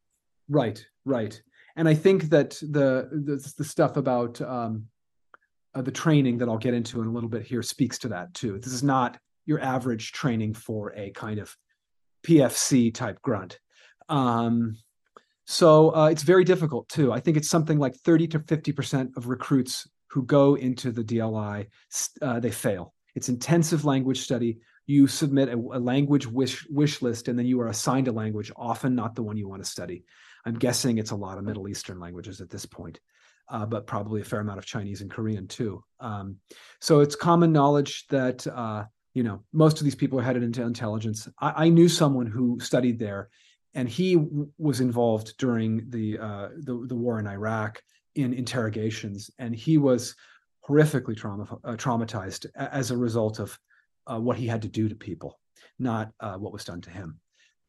Right, 0.48 0.84
right 1.04 1.40
and 1.76 1.88
I 1.88 1.94
think 1.94 2.30
that 2.30 2.50
the 2.60 3.08
the, 3.10 3.52
the 3.58 3.64
stuff 3.64 3.96
about 3.96 4.40
um, 4.40 4.86
uh, 5.74 5.82
the 5.82 5.92
training 5.92 6.38
that 6.38 6.48
I'll 6.48 6.58
get 6.58 6.74
into 6.74 7.00
in 7.00 7.08
a 7.08 7.12
little 7.12 7.28
bit 7.28 7.42
here 7.42 7.62
speaks 7.62 7.98
to 8.00 8.08
that 8.08 8.34
too. 8.34 8.58
This 8.58 8.72
is 8.72 8.82
not 8.82 9.18
your 9.46 9.60
average 9.60 10.12
training 10.12 10.54
for 10.54 10.92
a 10.96 11.10
kind 11.10 11.38
of 11.38 11.56
PFC 12.24 12.94
type 12.94 13.20
grunt. 13.22 13.58
Um, 14.08 14.76
so 15.46 15.94
uh, 15.94 16.08
it's 16.08 16.22
very 16.22 16.44
difficult 16.44 16.88
too. 16.88 17.12
I 17.12 17.20
think 17.20 17.36
it's 17.36 17.48
something 17.48 17.78
like 17.78 17.96
30 17.96 18.28
to 18.28 18.40
50% 18.40 19.16
of 19.16 19.26
recruits 19.26 19.88
who 20.08 20.24
go 20.24 20.54
into 20.54 20.92
the 20.92 21.02
DLI, 21.02 21.66
uh, 22.22 22.40
they 22.40 22.50
fail. 22.50 22.94
It's 23.14 23.28
intensive 23.28 23.84
language 23.84 24.20
study. 24.20 24.58
You 24.86 25.06
submit 25.06 25.48
a, 25.48 25.54
a 25.54 25.78
language 25.78 26.26
wish, 26.26 26.66
wish 26.68 27.00
list 27.00 27.28
and 27.28 27.38
then 27.38 27.46
you 27.46 27.60
are 27.60 27.68
assigned 27.68 28.08
a 28.08 28.12
language, 28.12 28.52
often 28.56 28.94
not 28.94 29.14
the 29.14 29.22
one 29.22 29.36
you 29.36 29.48
want 29.48 29.64
to 29.64 29.70
study. 29.70 30.04
I'm 30.46 30.54
guessing 30.54 30.98
it's 30.98 31.10
a 31.10 31.16
lot 31.16 31.38
of 31.38 31.44
Middle 31.44 31.68
Eastern 31.68 32.00
languages 32.00 32.40
at 32.40 32.50
this 32.50 32.66
point, 32.66 33.00
uh, 33.48 33.66
but 33.66 33.86
probably 33.86 34.20
a 34.20 34.24
fair 34.24 34.40
amount 34.40 34.58
of 34.58 34.66
Chinese 34.66 35.00
and 35.00 35.10
Korean 35.10 35.46
too. 35.46 35.82
Um, 36.00 36.36
so 36.80 37.00
it's 37.00 37.16
common 37.16 37.52
knowledge 37.52 38.06
that 38.08 38.46
uh, 38.46 38.84
you 39.14 39.22
know 39.22 39.42
most 39.52 39.78
of 39.78 39.84
these 39.84 39.94
people 39.94 40.18
are 40.18 40.22
headed 40.22 40.42
into 40.42 40.62
intelligence. 40.62 41.28
I, 41.40 41.66
I 41.66 41.68
knew 41.68 41.88
someone 41.88 42.26
who 42.26 42.58
studied 42.60 42.98
there, 42.98 43.28
and 43.74 43.88
he 43.88 44.14
w- 44.14 44.50
was 44.58 44.80
involved 44.80 45.36
during 45.38 45.88
the, 45.90 46.18
uh, 46.18 46.48
the, 46.56 46.86
the 46.86 46.94
war 46.94 47.18
in 47.18 47.26
Iraq 47.26 47.80
in 48.14 48.32
interrogations, 48.32 49.30
and 49.38 49.54
he 49.54 49.78
was 49.78 50.14
horrifically 50.66 51.16
trauma, 51.16 51.46
uh, 51.64 51.72
traumatized 51.72 52.46
as 52.54 52.90
a 52.90 52.96
result 52.96 53.38
of 53.38 53.58
uh, 54.06 54.18
what 54.18 54.36
he 54.36 54.46
had 54.46 54.62
to 54.62 54.68
do 54.68 54.88
to 54.88 54.94
people, 54.94 55.38
not 55.78 56.12
uh, 56.20 56.36
what 56.36 56.52
was 56.52 56.64
done 56.64 56.80
to 56.80 56.90
him. 56.90 57.20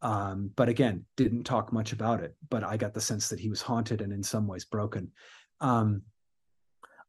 Um, 0.01 0.51
but 0.55 0.69
again, 0.69 1.05
didn't 1.15 1.43
talk 1.43 1.71
much 1.71 1.93
about 1.93 2.21
it. 2.21 2.35
But 2.49 2.63
I 2.63 2.77
got 2.77 2.93
the 2.93 3.01
sense 3.01 3.29
that 3.29 3.39
he 3.39 3.49
was 3.49 3.61
haunted 3.61 4.01
and 4.01 4.11
in 4.11 4.23
some 4.23 4.47
ways 4.47 4.65
broken. 4.65 5.11
Um, 5.59 6.01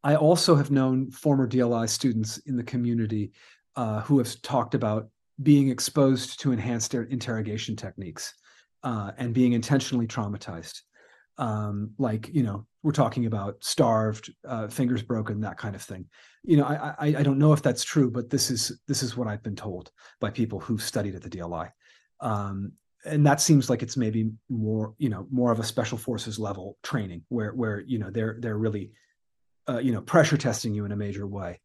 I 0.05 0.17
also 0.17 0.57
have 0.57 0.71
known 0.71 1.11
former 1.11 1.49
DLI 1.49 1.89
students 1.89 2.39
in 2.39 2.57
the 2.57 2.65
community 2.65 3.33
uh, 3.77 4.01
who 4.03 4.19
have 4.19 4.43
talked 4.43 4.75
about 4.75 5.09
being 5.43 5.69
exposed 5.69 6.41
to 6.41 6.53
enhanced 6.53 6.95
interrogation 6.95 7.77
techniques 7.77 8.35
uh, 8.83 9.13
and 9.17 9.33
being 9.33 9.53
intentionally 9.53 10.07
traumatized. 10.07 10.81
Um, 11.39 11.93
like, 11.99 12.29
you 12.33 12.43
know, 12.43 12.67
we're 12.83 12.93
talking 12.93 13.27
about 13.27 13.63
starved, 13.65 14.33
uh, 14.47 14.69
fingers 14.69 15.03
broken, 15.03 15.41
that 15.41 15.57
kind 15.57 15.75
of 15.75 15.83
thing. 15.83 16.07
You 16.43 16.59
know, 16.59 16.65
I, 16.65 16.95
I, 16.99 17.07
I 17.19 17.23
don't 17.23 17.39
know 17.39 17.53
if 17.53 17.63
that's 17.63 17.85
true, 17.85 18.11
but 18.11 18.29
this 18.29 18.51
is 18.51 18.81
this 18.89 19.03
is 19.03 19.17
what 19.17 19.29
I've 19.29 19.43
been 19.43 19.57
told 19.57 19.91
by 20.21 20.31
people 20.31 20.59
who've 20.59 20.83
studied 20.83 21.15
at 21.15 21.23
the 21.23 21.31
DLI. 21.31 21.71
Um, 22.21 22.73
and 23.05 23.27
that 23.27 23.41
seems 23.41 23.69
like 23.69 23.83
it's 23.83 23.97
maybe 23.97 24.31
more 24.49 24.95
you 24.99 25.09
know 25.09 25.27
more 25.31 25.53
of 25.53 25.61
a 25.61 25.65
special 25.65 25.99
forces 25.99 26.39
level 26.39 26.77
training 26.83 27.23
where 27.29 27.53
where 27.53 27.81
you 27.81 27.99
know 27.99 28.11
they're 28.11 28.37
they're 28.41 28.59
really 28.59 28.93
uh, 29.69 29.79
you 29.79 29.93
know 29.93 30.01
pressure 30.01 30.37
testing 30.37 30.75
you 30.75 30.85
in 30.85 30.93
a 30.93 30.97
major 30.97 31.27
way. 31.27 31.61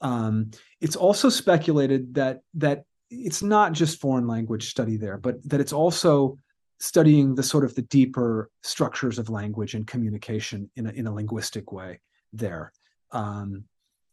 Um, 0.00 0.50
it's 0.80 0.96
also 0.96 1.28
speculated 1.28 2.14
that 2.14 2.40
that 2.54 2.84
it's 3.10 3.42
not 3.42 3.72
just 3.72 4.00
foreign 4.00 4.26
language 4.26 4.70
study 4.70 4.96
there 4.96 5.18
but 5.18 5.36
that 5.48 5.60
it's 5.60 5.72
also 5.72 6.38
studying 6.82 7.36
the 7.36 7.42
sort 7.44 7.64
of 7.64 7.72
the 7.76 7.82
deeper 7.82 8.50
structures 8.64 9.16
of 9.16 9.30
language 9.30 9.74
and 9.74 9.86
communication 9.86 10.68
in 10.74 10.88
a, 10.88 10.90
in 10.90 11.06
a 11.06 11.14
linguistic 11.14 11.70
way 11.70 12.00
there. 12.32 12.72
Um, 13.12 13.66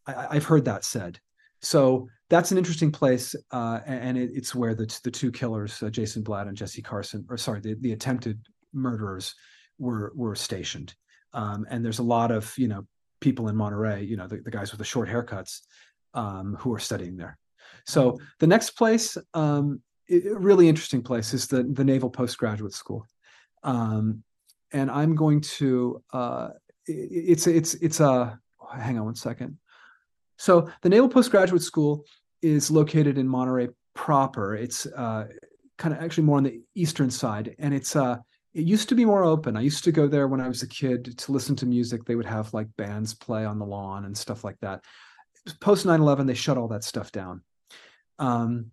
I, 0.06 0.34
have 0.34 0.44
heard 0.44 0.66
that 0.66 0.84
said. 0.84 1.18
So 1.62 2.08
that's 2.30 2.52
an 2.52 2.58
interesting 2.58 2.92
place, 2.92 3.34
uh, 3.50 3.80
and 3.84 4.16
it, 4.16 4.30
it's 4.32 4.54
where 4.54 4.74
the 4.74 4.86
the 5.02 5.10
two 5.10 5.32
killers, 5.32 5.82
uh, 5.82 5.90
Jason 5.90 6.22
Blad 6.22 6.46
and 6.46 6.56
Jesse 6.56 6.80
Carson, 6.80 7.26
or 7.28 7.36
sorry, 7.36 7.60
the, 7.60 7.74
the 7.80 7.92
attempted 7.92 8.40
murderers, 8.72 9.34
were 9.78 10.12
were 10.14 10.36
stationed. 10.36 10.94
Um, 11.32 11.66
and 11.68 11.84
there's 11.84 11.98
a 11.98 12.04
lot 12.04 12.30
of 12.30 12.56
you 12.56 12.68
know 12.68 12.86
people 13.20 13.48
in 13.48 13.56
Monterey, 13.56 14.04
you 14.04 14.16
know 14.16 14.28
the, 14.28 14.38
the 14.38 14.50
guys 14.50 14.70
with 14.70 14.78
the 14.78 14.84
short 14.84 15.08
haircuts, 15.08 15.60
um, 16.14 16.56
who 16.60 16.72
are 16.72 16.78
studying 16.78 17.16
there. 17.16 17.36
So 17.84 18.18
the 18.38 18.46
next 18.46 18.70
place, 18.70 19.18
um, 19.34 19.82
it, 20.06 20.24
really 20.38 20.68
interesting 20.68 21.02
place, 21.02 21.34
is 21.34 21.48
the 21.48 21.64
the 21.64 21.84
Naval 21.84 22.10
Postgraduate 22.10 22.74
School, 22.74 23.06
um, 23.64 24.22
and 24.72 24.88
I'm 24.88 25.16
going 25.16 25.40
to. 25.58 26.00
Uh, 26.12 26.50
it, 26.86 27.08
it's 27.10 27.46
it's 27.48 27.74
it's 27.74 27.98
a. 27.98 28.38
Hang 28.72 29.00
on 29.00 29.04
one 29.04 29.16
second. 29.16 29.58
So 30.36 30.70
the 30.82 30.88
Naval 30.88 31.08
Postgraduate 31.08 31.62
School 31.62 32.04
is 32.42 32.70
located 32.70 33.18
in 33.18 33.28
Monterey 33.28 33.68
proper. 33.94 34.54
It's 34.54 34.86
uh, 34.86 35.26
kind 35.78 35.94
of 35.94 36.02
actually 36.02 36.24
more 36.24 36.38
on 36.38 36.44
the 36.44 36.60
eastern 36.74 37.10
side, 37.10 37.54
and 37.58 37.74
it's 37.74 37.96
uh, 37.96 38.18
it 38.54 38.64
used 38.64 38.88
to 38.88 38.94
be 38.94 39.04
more 39.04 39.24
open. 39.24 39.56
I 39.56 39.60
used 39.60 39.84
to 39.84 39.92
go 39.92 40.08
there 40.08 40.28
when 40.28 40.40
I 40.40 40.48
was 40.48 40.62
a 40.62 40.68
kid 40.68 41.16
to 41.18 41.32
listen 41.32 41.54
to 41.56 41.66
music. 41.66 42.04
They 42.04 42.16
would 42.16 42.26
have 42.26 42.52
like 42.52 42.68
bands 42.76 43.14
play 43.14 43.44
on 43.44 43.58
the 43.58 43.66
lawn 43.66 44.04
and 44.04 44.16
stuff 44.16 44.44
like 44.44 44.58
that. 44.60 44.84
Post 45.60 45.86
9/11, 45.86 46.26
they 46.26 46.34
shut 46.34 46.58
all 46.58 46.68
that 46.68 46.84
stuff 46.84 47.12
down. 47.12 47.42
Um, 48.18 48.72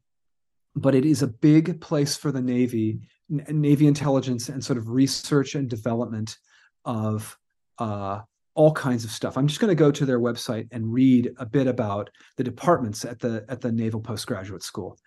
but 0.75 0.93
it 0.93 1.05
is 1.05 1.23
a 1.23 1.27
big 1.27 1.81
place 1.81 2.15
for 2.15 2.31
the 2.31 2.41
Navy, 2.41 2.99
Navy 3.29 3.87
intelligence, 3.87 4.49
and 4.49 4.63
sort 4.63 4.77
of 4.77 4.89
research 4.89 5.55
and 5.55 5.69
development 5.69 6.37
of 6.85 7.37
uh, 7.79 8.21
all 8.57 8.73
kinds 8.73 9.05
of 9.05 9.11
stuff. 9.11 9.37
I'm 9.37 9.47
just 9.47 9.59
going 9.59 9.69
to 9.69 9.75
go 9.75 9.91
to 9.91 10.03
their 10.03 10.19
website 10.19 10.67
and 10.71 10.91
read 10.91 11.31
a 11.37 11.45
bit 11.45 11.67
about 11.67 12.09
the 12.37 12.43
departments 12.43 13.05
at 13.05 13.19
the 13.19 13.45
at 13.47 13.61
the 13.61 13.71
Naval 13.71 14.01
Postgraduate 14.01 14.63
School. 14.63 14.97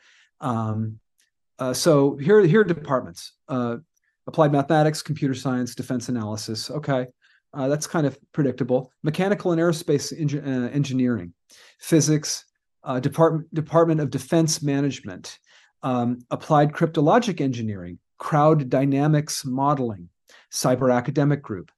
Um, 0.40 1.00
uh, 1.58 1.74
so 1.74 2.16
here, 2.16 2.40
here 2.46 2.60
are 2.60 2.64
departments: 2.64 3.32
uh, 3.48 3.78
applied 4.28 4.52
mathematics, 4.52 5.02
computer 5.02 5.34
science, 5.34 5.74
defense 5.74 6.08
analysis. 6.08 6.70
Okay, 6.70 7.08
uh, 7.52 7.66
that's 7.68 7.88
kind 7.88 8.06
of 8.06 8.16
predictable. 8.32 8.92
Mechanical 9.02 9.50
and 9.50 9.60
aerospace 9.60 10.12
uh, 10.12 10.70
engineering, 10.70 11.34
physics, 11.80 12.44
uh, 12.84 13.00
department 13.00 13.52
Department 13.52 14.00
of 14.00 14.10
Defense 14.10 14.62
Management, 14.62 15.40
um, 15.82 16.20
applied 16.30 16.72
cryptologic 16.72 17.40
engineering, 17.40 17.98
crowd 18.16 18.70
dynamics 18.70 19.44
modeling, 19.44 20.08
cyber 20.52 20.94
academic 20.94 21.42
group, 21.42 21.72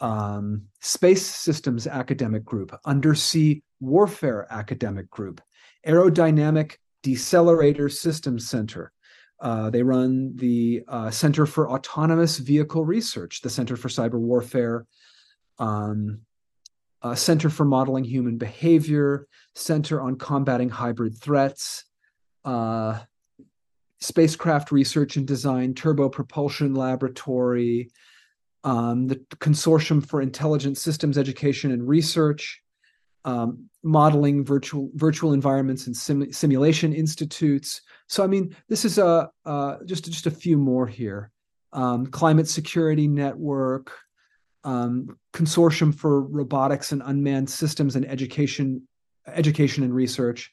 um, 0.00 0.62
Space 0.80 1.26
Systems 1.26 1.86
Academic 1.86 2.44
Group, 2.44 2.78
Undersea 2.84 3.62
Warfare 3.80 4.46
Academic 4.50 5.10
Group, 5.10 5.40
Aerodynamic 5.86 6.76
Decelerator 7.02 7.90
Systems 7.90 8.48
Center, 8.48 8.92
Uh, 9.40 9.70
they 9.70 9.82
run 9.82 10.36
the 10.36 10.84
uh, 10.86 11.10
Center 11.10 11.46
for 11.46 11.70
Autonomous 11.70 12.36
Vehicle 12.38 12.84
Research, 12.84 13.40
the 13.40 13.48
Center 13.48 13.74
for 13.76 13.88
Cyber 13.88 14.20
Warfare, 14.20 14.84
um, 15.58 16.20
uh, 17.02 17.14
Center 17.14 17.48
for 17.48 17.64
Modeling 17.64 18.04
Human 18.04 18.36
Behavior, 18.36 19.26
Center 19.54 19.98
on 20.02 20.16
Combating 20.16 20.68
Hybrid 20.68 21.16
Threats, 21.16 21.84
uh, 22.44 23.00
Spacecraft 24.00 24.72
Research 24.72 25.16
and 25.16 25.26
Design, 25.26 25.72
Turbo 25.72 26.10
Propulsion 26.10 26.74
Laboratory, 26.74 27.90
um, 28.64 29.06
the 29.06 29.16
Consortium 29.36 30.04
for 30.04 30.20
Intelligent 30.20 30.76
Systems 30.78 31.16
Education 31.16 31.70
and 31.70 31.86
Research, 31.86 32.62
um, 33.24 33.68
modeling 33.82 34.44
virtual 34.44 34.90
virtual 34.94 35.32
environments 35.32 35.86
and 35.86 35.96
sim- 35.96 36.32
simulation 36.32 36.92
institutes. 36.92 37.82
So 38.08 38.22
I 38.24 38.26
mean, 38.26 38.54
this 38.68 38.84
is 38.84 38.98
a 38.98 39.30
uh, 39.44 39.76
just 39.84 40.04
just 40.04 40.26
a 40.26 40.30
few 40.30 40.56
more 40.56 40.86
here. 40.86 41.30
Um, 41.72 42.06
Climate 42.06 42.48
Security 42.48 43.06
Network, 43.06 43.92
um, 44.64 45.18
Consortium 45.32 45.94
for 45.94 46.22
Robotics 46.22 46.92
and 46.92 47.02
Unmanned 47.04 47.48
Systems 47.48 47.96
and 47.96 48.04
Education, 48.06 48.86
Education 49.26 49.84
and 49.84 49.94
Research. 49.94 50.52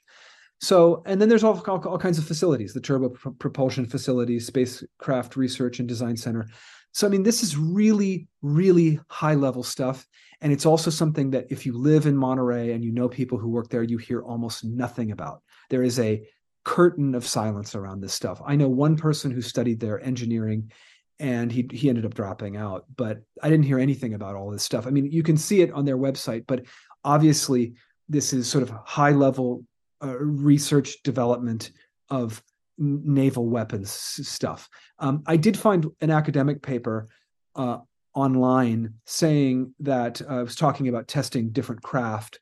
So, 0.60 1.03
and 1.05 1.22
then 1.22 1.30
there's 1.30 1.43
all, 1.43 1.62
all, 1.68 1.80
all 1.88 1.97
kinds 1.97 2.18
of 2.18 2.26
facilities: 2.26 2.74
the 2.74 2.82
Turbo 2.82 3.10
Propulsion 3.39 3.86
Facility, 3.86 4.39
Spacecraft 4.39 5.36
Research 5.36 5.80
and 5.80 5.88
Design 5.88 6.18
Center. 6.18 6.47
So, 6.94 7.08
I 7.08 7.10
mean, 7.10 7.24
this 7.24 7.44
is 7.44 7.58
really, 7.58 8.28
really 8.42 9.00
high 9.10 9.36
level 9.36 9.64
stuff. 9.64 10.08
And 10.42 10.54
it's 10.54 10.66
also 10.66 10.90
something 10.90 11.32
that 11.32 11.48
if 11.50 11.66
you 11.66 11.78
live 11.78 12.06
in 12.06 12.16
Monterey 12.16 12.72
and 12.72 12.84
you 12.84 12.92
know 12.92 13.10
people 13.10 13.38
who 13.38 13.50
work 13.50 13.70
there, 13.70 13.84
you 13.84 13.98
hear 13.98 14.22
almost 14.22 14.64
nothing 14.64 15.12
about. 15.12 15.42
There 15.70 15.84
is 15.84 16.00
a 16.00 16.24
curtain 16.64 17.16
of 17.16 17.26
silence 17.26 17.76
around 17.76 18.02
this 18.02 18.14
stuff. 18.14 18.42
I 18.46 18.56
know 18.56 18.68
one 18.68 18.98
person 18.98 19.32
who 19.32 19.42
studied 19.42 19.80
there 19.80 20.04
engineering 20.04 20.72
and 21.20 21.52
he 21.52 21.68
he 21.72 21.90
ended 21.90 22.06
up 22.06 22.14
dropping 22.14 22.58
out, 22.58 22.86
but 22.96 23.22
I 23.42 23.50
didn't 23.50 23.66
hear 23.66 23.80
anything 23.80 24.14
about 24.14 24.36
all 24.36 24.52
this 24.52 24.64
stuff. 24.64 24.86
I 24.86 24.92
mean, 24.92 25.12
you 25.12 25.24
can 25.24 25.38
see 25.38 25.62
it 25.62 25.72
on 25.72 25.86
their 25.86 25.98
website, 25.98 26.46
but 26.46 26.66
obviously 27.04 27.74
this 28.10 28.34
is 28.34 28.48
sort 28.48 28.64
of 28.64 28.70
high 28.70 29.12
level 29.12 29.64
uh, 30.04 30.18
research 30.20 31.02
development 31.04 31.72
of 32.10 32.44
naval 32.78 33.47
weapons 33.47 33.91
stuff. 33.91 34.69
Um, 34.99 35.23
I 35.25 35.38
did 35.38 35.57
find 35.57 35.88
an 36.01 36.11
academic 36.11 36.61
paper 36.61 37.07
uh, 37.55 37.80
online 38.13 38.95
saying 39.05 39.73
that 39.80 40.21
uh, 40.21 40.39
I 40.39 40.43
was 40.43 40.55
talking 40.55 40.88
about 40.88 41.07
testing 41.07 41.49
different 41.49 41.82
craft, 41.82 42.39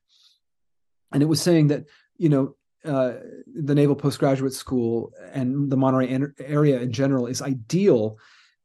and 1.11 1.21
it 1.21 1.27
was 1.27 1.41
saying 1.41 1.67
that 1.67 1.85
you 2.17 2.29
know 2.29 2.55
uh, 2.83 3.13
the 3.47 3.75
Naval 3.75 3.95
Postgraduate 3.95 4.53
School 4.53 5.11
and 5.33 5.69
the 5.69 5.77
Monterey 5.77 6.19
area 6.39 6.79
in 6.79 6.91
general 6.91 7.27
is 7.27 7.41
ideal 7.41 8.17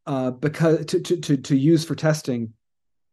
uh, 0.06 0.30
because 0.30 0.84
to, 0.86 1.00
to, 1.00 1.16
to 1.16 1.36
to 1.36 1.56
use 1.56 1.84
for 1.84 1.94
testing 1.94 2.52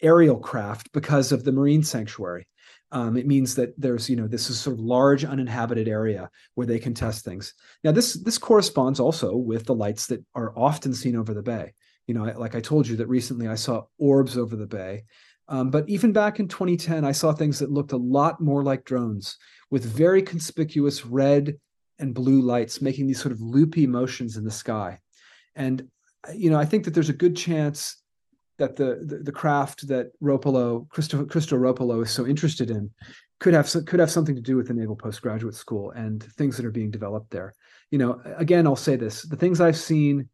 aerial 0.02 0.38
craft 0.38 0.92
because 0.92 1.32
of 1.32 1.44
the 1.44 1.52
marine 1.52 1.84
sanctuary. 1.84 2.48
Um, 2.92 3.18
it 3.18 3.28
means 3.28 3.56
that 3.56 3.74
there's 3.78 4.10
you 4.10 4.16
know 4.16 4.28
this 4.28 4.50
is 4.50 4.60
sort 4.60 4.76
of 4.76 4.80
large 4.80 5.26
uninhabited 5.26 5.88
area 5.88 6.30
where 6.56 6.68
they 6.68 6.80
can 6.80 6.94
test 6.94 7.26
things. 7.26 7.54
Now 7.84 7.92
this 7.92 8.14
this 8.14 8.38
corresponds 8.38 9.00
also 9.00 9.36
with 9.36 9.66
the 9.66 9.76
lights 9.76 10.08
that 10.08 10.24
are 10.36 10.58
often 10.58 10.94
seen 10.94 11.16
over 11.16 11.34
the 11.34 11.42
bay 11.42 11.74
you 12.08 12.14
know, 12.14 12.24
like 12.38 12.56
I 12.56 12.62
told 12.62 12.88
you 12.88 12.96
that 12.98 13.08
recently 13.08 13.48
I 13.48 13.56
saw 13.56 13.84
orbs 14.00 14.38
over 14.38 14.56
the 14.56 14.66
bay. 14.66 15.04
Um, 15.50 15.70
but 15.70 15.88
even 15.88 16.14
back 16.14 16.40
in 16.40 16.48
2010, 16.48 17.06
I 17.06 17.12
saw 17.12 17.32
things 17.32 17.60
that 17.60 17.72
looked 17.72 17.92
a 17.92 17.98
lot 17.98 18.42
more 18.42 18.64
like 18.64 18.86
drones 18.86 19.38
with 19.70 19.86
very 19.86 20.22
conspicuous 20.22 21.06
red 21.06 21.58
and 22.00 22.14
blue 22.14 22.42
lights 22.42 22.82
making 22.82 23.08
these 23.08 23.22
sort 23.22 23.32
of 23.34 23.42
loopy 23.42 23.88
motions 23.88 24.38
in 24.38 24.44
the 24.44 24.52
sky. 24.52 25.00
And, 25.56 25.88
you 26.34 26.50
know, 26.50 26.60
I 26.60 26.66
think 26.66 26.86
that 26.86 26.94
there's 26.94 27.10
a 27.10 27.14
good 27.14 27.36
chance 27.36 27.98
that 28.58 28.76
the, 28.76 29.04
the, 29.04 29.18
the 29.24 29.32
craft 29.32 29.88
that 29.88 30.12
Roppolo, 30.22 30.90
Christo, 30.90 31.26
Christo 31.26 31.58
Roppolo 31.58 32.04
is 32.04 32.12
so 32.12 32.26
interested 32.26 32.72
in 32.72 32.92
could 33.40 33.54
have 33.54 33.72
could 33.86 34.00
have 34.00 34.12
something 34.12 34.36
to 34.36 34.42
do 34.42 34.56
with 34.56 34.68
the 34.68 34.74
Naval 34.74 34.96
Postgraduate 34.96 35.54
School 35.54 35.92
and 35.92 36.24
things 36.24 36.58
that 36.58 36.66
are 36.66 36.72
being 36.72 36.92
developed 36.92 37.30
there. 37.30 37.54
You 37.92 38.00
know, 38.00 38.22
again, 38.38 38.66
I'll 38.66 38.76
say 38.76 38.96
this: 38.96 39.22
the 39.24 39.36
things 39.36 39.62
I've 39.62 39.78
seen 39.78 40.28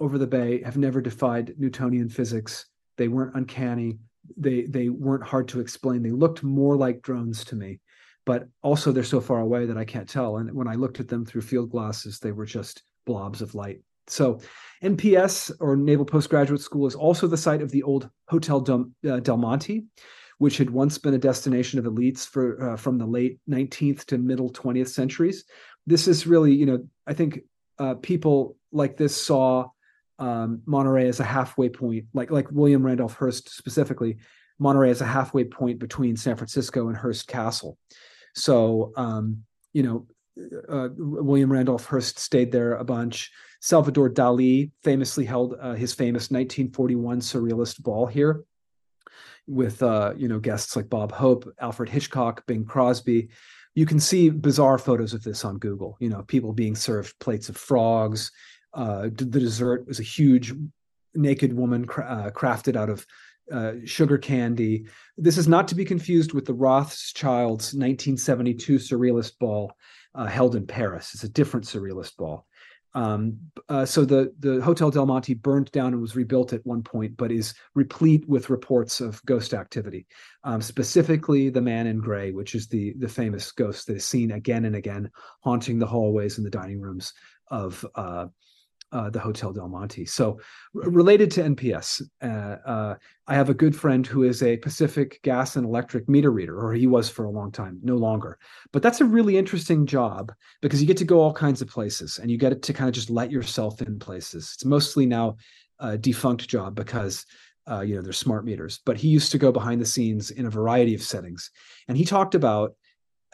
over 0.00 0.18
the 0.18 0.26
bay 0.26 0.62
have 0.62 0.76
never 0.76 1.00
defied 1.00 1.54
Newtonian 1.58 2.08
physics. 2.08 2.66
They 2.96 3.08
weren't 3.08 3.34
uncanny. 3.34 3.98
They 4.36 4.62
they 4.62 4.88
weren't 4.88 5.24
hard 5.24 5.48
to 5.48 5.60
explain. 5.60 6.02
They 6.02 6.10
looked 6.10 6.42
more 6.44 6.76
like 6.76 7.02
drones 7.02 7.44
to 7.46 7.56
me, 7.56 7.80
but 8.24 8.48
also 8.62 8.92
they're 8.92 9.02
so 9.02 9.20
far 9.20 9.40
away 9.40 9.66
that 9.66 9.76
I 9.76 9.84
can't 9.84 10.08
tell. 10.08 10.36
And 10.36 10.52
when 10.52 10.68
I 10.68 10.76
looked 10.76 11.00
at 11.00 11.08
them 11.08 11.24
through 11.24 11.42
field 11.42 11.70
glasses, 11.70 12.20
they 12.20 12.32
were 12.32 12.46
just 12.46 12.82
blobs 13.04 13.42
of 13.42 13.54
light. 13.54 13.80
So, 14.06 14.40
NPS 14.82 15.50
or 15.60 15.76
Naval 15.76 16.04
Postgraduate 16.04 16.60
School 16.60 16.86
is 16.86 16.94
also 16.94 17.26
the 17.26 17.36
site 17.36 17.62
of 17.62 17.70
the 17.70 17.82
old 17.82 18.10
Hotel 18.28 18.60
Del, 18.60 18.90
uh, 19.08 19.20
Del 19.20 19.38
Monte, 19.38 19.84
which 20.38 20.58
had 20.58 20.68
once 20.68 20.98
been 20.98 21.14
a 21.14 21.18
destination 21.18 21.78
of 21.78 21.86
elites 21.86 22.26
for 22.26 22.62
uh, 22.62 22.76
from 22.76 22.98
the 22.98 23.06
late 23.06 23.38
19th 23.48 24.04
to 24.06 24.18
middle 24.18 24.50
20th 24.52 24.88
centuries. 24.88 25.44
This 25.86 26.06
is 26.06 26.26
really, 26.26 26.54
you 26.54 26.66
know, 26.66 26.86
I 27.06 27.14
think 27.14 27.40
uh, 27.78 27.94
people 27.94 28.56
like 28.72 28.96
this 28.96 29.16
saw 29.16 29.68
um, 30.18 30.62
Monterey 30.66 31.08
as 31.08 31.20
a 31.20 31.24
halfway 31.24 31.68
point, 31.68 32.06
like 32.12 32.30
like 32.30 32.50
William 32.50 32.84
Randolph 32.84 33.14
Hearst 33.14 33.48
specifically, 33.48 34.18
Monterey 34.58 34.90
as 34.90 35.00
a 35.00 35.06
halfway 35.06 35.44
point 35.44 35.78
between 35.78 36.16
San 36.16 36.36
Francisco 36.36 36.88
and 36.88 36.96
Hearst 36.96 37.26
Castle. 37.26 37.78
So 38.34 38.92
um, 38.96 39.44
you 39.72 39.82
know, 39.82 40.06
uh, 40.68 40.88
William 40.96 41.50
Randolph 41.50 41.86
Hearst 41.86 42.18
stayed 42.18 42.52
there 42.52 42.74
a 42.74 42.84
bunch. 42.84 43.30
Salvador 43.60 44.10
Dali 44.10 44.70
famously 44.82 45.24
held 45.24 45.54
uh, 45.60 45.72
his 45.72 45.94
famous 45.94 46.30
1941 46.30 47.20
Surrealist 47.20 47.82
ball 47.82 48.06
here, 48.06 48.44
with 49.46 49.82
uh, 49.82 50.12
you 50.16 50.28
know 50.28 50.38
guests 50.38 50.76
like 50.76 50.88
Bob 50.88 51.12
Hope, 51.12 51.50
Alfred 51.60 51.88
Hitchcock, 51.88 52.46
Bing 52.46 52.64
Crosby. 52.64 53.28
You 53.74 53.86
can 53.86 53.98
see 53.98 54.30
bizarre 54.30 54.78
photos 54.78 55.14
of 55.14 55.24
this 55.24 55.44
on 55.44 55.58
Google. 55.58 55.96
You 55.98 56.08
know, 56.08 56.22
people 56.22 56.52
being 56.52 56.76
served 56.76 57.18
plates 57.18 57.48
of 57.48 57.56
frogs 57.56 58.30
uh, 58.74 59.02
the 59.02 59.24
dessert 59.24 59.86
was 59.86 60.00
a 60.00 60.04
huge 60.04 60.52
naked 61.14 61.52
woman 61.52 61.84
cra- 61.84 62.04
uh, 62.06 62.30
crafted 62.30 62.76
out 62.76 62.90
of 62.90 63.06
uh, 63.52 63.72
sugar 63.84 64.18
candy. 64.18 64.86
This 65.16 65.38
is 65.38 65.48
not 65.48 65.68
to 65.68 65.74
be 65.74 65.84
confused 65.84 66.32
with 66.32 66.46
the 66.46 66.54
Rothschilds' 66.54 67.74
1972 67.74 68.76
Surrealist 68.76 69.38
Ball 69.38 69.72
uh, 70.14 70.26
held 70.26 70.56
in 70.56 70.66
Paris. 70.66 71.12
It's 71.14 71.24
a 71.24 71.28
different 71.28 71.66
Surrealist 71.66 72.16
Ball. 72.16 72.46
Um, 72.96 73.38
uh, 73.68 73.84
so 73.84 74.04
the 74.04 74.32
the 74.38 74.60
Hotel 74.62 74.90
Del 74.90 75.06
Monte 75.06 75.34
burned 75.34 75.70
down 75.72 75.92
and 75.92 76.00
was 76.00 76.14
rebuilt 76.14 76.52
at 76.52 76.64
one 76.64 76.82
point, 76.82 77.16
but 77.16 77.32
is 77.32 77.54
replete 77.74 78.26
with 78.28 78.50
reports 78.50 79.00
of 79.00 79.24
ghost 79.26 79.52
activity. 79.52 80.06
Um, 80.44 80.62
specifically, 80.62 81.50
the 81.50 81.60
Man 81.60 81.88
in 81.88 81.98
Gray, 81.98 82.30
which 82.30 82.54
is 82.54 82.68
the 82.68 82.94
the 82.98 83.08
famous 83.08 83.50
ghost 83.50 83.88
that 83.88 83.96
is 83.96 84.04
seen 84.04 84.30
again 84.30 84.64
and 84.64 84.76
again 84.76 85.10
haunting 85.40 85.78
the 85.78 85.86
hallways 85.86 86.38
and 86.38 86.46
the 86.46 86.50
dining 86.50 86.80
rooms 86.80 87.12
of 87.48 87.84
uh, 87.96 88.26
uh, 88.94 89.10
the 89.10 89.18
Hotel 89.18 89.52
Del 89.52 89.68
Monte. 89.68 90.06
So, 90.06 90.38
r- 90.74 90.88
related 90.88 91.30
to 91.32 91.42
NPS, 91.42 92.00
uh, 92.22 92.26
uh, 92.26 92.94
I 93.26 93.34
have 93.34 93.50
a 93.50 93.54
good 93.54 93.74
friend 93.74 94.06
who 94.06 94.22
is 94.22 94.42
a 94.42 94.56
Pacific 94.58 95.20
gas 95.22 95.56
and 95.56 95.66
electric 95.66 96.08
meter 96.08 96.30
reader, 96.30 96.56
or 96.56 96.72
he 96.72 96.86
was 96.86 97.10
for 97.10 97.24
a 97.24 97.30
long 97.30 97.50
time, 97.50 97.80
no 97.82 97.96
longer. 97.96 98.38
But 98.72 98.82
that's 98.82 99.00
a 99.00 99.04
really 99.04 99.36
interesting 99.36 99.84
job 99.84 100.32
because 100.62 100.80
you 100.80 100.86
get 100.86 100.96
to 100.98 101.04
go 101.04 101.20
all 101.20 101.32
kinds 101.32 101.60
of 101.60 101.68
places 101.68 102.18
and 102.18 102.30
you 102.30 102.38
get 102.38 102.62
to 102.62 102.72
kind 102.72 102.88
of 102.88 102.94
just 102.94 103.10
let 103.10 103.32
yourself 103.32 103.82
in 103.82 103.98
places. 103.98 104.52
It's 104.54 104.64
mostly 104.64 105.06
now 105.06 105.36
a 105.80 105.98
defunct 105.98 106.48
job 106.48 106.74
because. 106.74 107.26
Uh, 107.66 107.80
you 107.80 107.96
know, 107.96 108.02
there's 108.02 108.18
smart 108.18 108.44
meters, 108.44 108.80
but 108.84 108.98
he 108.98 109.08
used 109.08 109.32
to 109.32 109.38
go 109.38 109.50
behind 109.50 109.80
the 109.80 109.86
scenes 109.86 110.30
in 110.30 110.44
a 110.44 110.50
variety 110.50 110.94
of 110.94 111.00
settings. 111.00 111.50
And 111.88 111.96
he 111.96 112.04
talked 112.04 112.34
about 112.34 112.74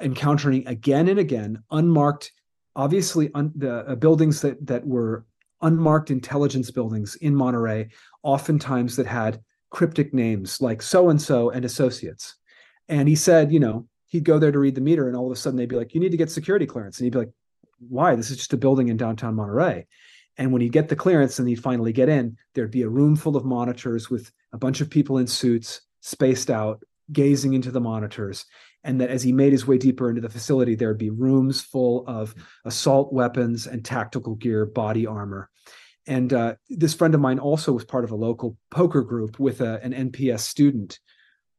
encountering 0.00 0.64
again 0.68 1.08
and 1.08 1.18
again 1.18 1.64
unmarked 1.72 2.30
obviously 2.76 3.30
un- 3.34 3.52
the 3.56 3.78
uh, 3.88 3.94
buildings 3.96 4.40
that 4.40 4.64
that 4.64 4.86
were 4.86 5.24
unmarked 5.62 6.10
intelligence 6.10 6.70
buildings 6.70 7.16
in 7.16 7.34
Monterey, 7.34 7.88
oftentimes 8.22 8.96
that 8.96 9.06
had 9.06 9.40
cryptic 9.70 10.12
names 10.12 10.60
like 10.60 10.82
so 10.82 11.10
and 11.10 11.20
so 11.20 11.50
and 11.50 11.64
associates. 11.64 12.36
And 12.88 13.08
he 13.08 13.14
said, 13.14 13.52
you 13.52 13.60
know, 13.60 13.86
he'd 14.06 14.24
go 14.24 14.38
there 14.38 14.52
to 14.52 14.58
read 14.58 14.74
the 14.74 14.80
meter, 14.80 15.06
and 15.06 15.16
all 15.16 15.26
of 15.26 15.32
a 15.32 15.36
sudden 15.36 15.56
they'd 15.56 15.68
be 15.68 15.76
like, 15.76 15.94
you 15.94 16.00
need 16.00 16.10
to 16.10 16.16
get 16.16 16.30
security 16.30 16.66
clearance. 16.66 16.98
And 16.98 17.04
he'd 17.04 17.12
be 17.12 17.18
like, 17.18 17.32
why? 17.88 18.14
This 18.14 18.30
is 18.30 18.36
just 18.36 18.52
a 18.52 18.58
building 18.58 18.88
in 18.88 18.96
downtown 18.96 19.36
Monterey. 19.36 19.86
And 20.36 20.52
when 20.52 20.62
he'd 20.62 20.72
get 20.72 20.88
the 20.88 20.96
clearance 20.96 21.38
and 21.38 21.48
he'd 21.48 21.62
finally 21.62 21.92
get 21.92 22.08
in, 22.08 22.36
there'd 22.54 22.70
be 22.70 22.82
a 22.82 22.88
room 22.88 23.16
full 23.16 23.36
of 23.36 23.44
monitors 23.44 24.10
with 24.10 24.32
a 24.52 24.58
bunch 24.58 24.80
of 24.80 24.90
people 24.90 25.18
in 25.18 25.26
suits 25.26 25.82
spaced 26.00 26.50
out, 26.50 26.82
gazing 27.12 27.54
into 27.54 27.70
the 27.70 27.80
monitors 27.80 28.46
and 28.84 29.00
that 29.00 29.10
as 29.10 29.22
he 29.22 29.32
made 29.32 29.52
his 29.52 29.66
way 29.66 29.78
deeper 29.78 30.08
into 30.08 30.20
the 30.20 30.28
facility, 30.28 30.74
there 30.74 30.88
would 30.88 30.98
be 30.98 31.10
rooms 31.10 31.60
full 31.60 32.06
of 32.06 32.34
assault 32.64 33.12
weapons 33.12 33.66
and 33.66 33.84
tactical 33.84 34.34
gear, 34.34 34.64
body 34.66 35.06
armor. 35.06 35.50
And 36.06 36.32
uh, 36.32 36.54
this 36.68 36.94
friend 36.94 37.14
of 37.14 37.20
mine 37.20 37.38
also 37.38 37.72
was 37.72 37.84
part 37.84 38.04
of 38.04 38.10
a 38.10 38.16
local 38.16 38.56
poker 38.70 39.02
group 39.02 39.38
with 39.38 39.60
a, 39.60 39.80
an 39.82 40.10
NPS 40.10 40.40
student, 40.40 40.98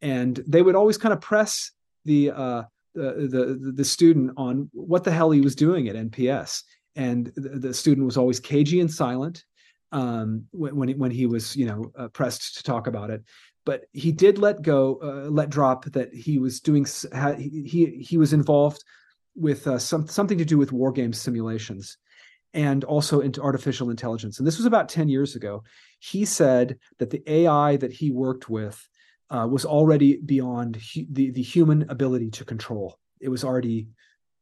and 0.02 0.44
they 0.48 0.62
would 0.62 0.76
always 0.76 0.98
kind 0.98 1.14
of 1.14 1.22
press 1.22 1.72
the, 2.06 2.32
uh, 2.32 2.64
the 2.94 3.28
the 3.30 3.72
the 3.76 3.86
student 3.86 4.32
on 4.36 4.70
what 4.74 5.04
the 5.04 5.12
hell 5.12 5.32
he 5.32 5.42
was 5.42 5.56
doing 5.56 5.88
at 5.88 5.96
NPS. 5.96 6.64
and 6.96 7.28
the, 7.36 7.60
the 7.60 7.74
student 7.74 8.06
was 8.06 8.18
always 8.18 8.40
cagey 8.40 8.82
and 8.82 8.92
silent 8.92 9.46
um, 9.92 10.46
when 10.52 10.76
when 10.76 10.90
he, 10.90 10.96
when 10.96 11.12
he 11.12 11.26
was 11.26 11.56
you 11.56 11.66
know 11.66 11.92
uh, 11.98 12.08
pressed 12.10 12.58
to 12.58 12.64
talk 12.64 12.88
about 12.88 13.10
it. 13.10 13.24
But 13.66 13.86
he 13.94 14.12
did 14.12 14.40
let 14.40 14.62
go, 14.62 15.00
uh, 15.04 15.30
let 15.30 15.50
drop 15.50 15.86
that 15.86 16.14
he 16.14 16.40
was 16.40 16.60
doing. 16.60 16.86
He 17.38 18.04
he 18.04 18.18
was 18.18 18.34
involved 18.34 18.84
with 19.36 19.68
uh, 19.68 19.78
some 19.78 20.08
something 20.08 20.38
to 20.38 20.46
do 20.46 20.58
with 20.58 20.72
war 20.72 20.92
game 20.92 21.14
simulations 21.14 21.98
and 22.54 22.84
also 22.84 23.22
into 23.22 23.42
artificial 23.42 23.90
intelligence. 23.90 24.40
And 24.40 24.48
this 24.48 24.58
was 24.58 24.66
about 24.66 24.90
10 24.90 25.10
years 25.10 25.36
ago. 25.36 25.64
He 26.00 26.26
said 26.26 26.78
that 27.00 27.10
the 27.10 27.24
AI 27.26 27.78
that 27.78 27.94
he 27.94 28.12
worked 28.12 28.50
with 28.50 28.88
uh, 29.30 29.48
was 29.50 29.66
already 29.66 30.18
beyond 30.18 30.76
hu- 30.76 31.06
the, 31.10 31.32
the 31.32 31.42
human 31.42 31.90
ability 31.90 32.30
to 32.32 32.46
control. 32.46 33.00
It 33.22 33.30
was 33.30 33.44
already, 33.44 33.88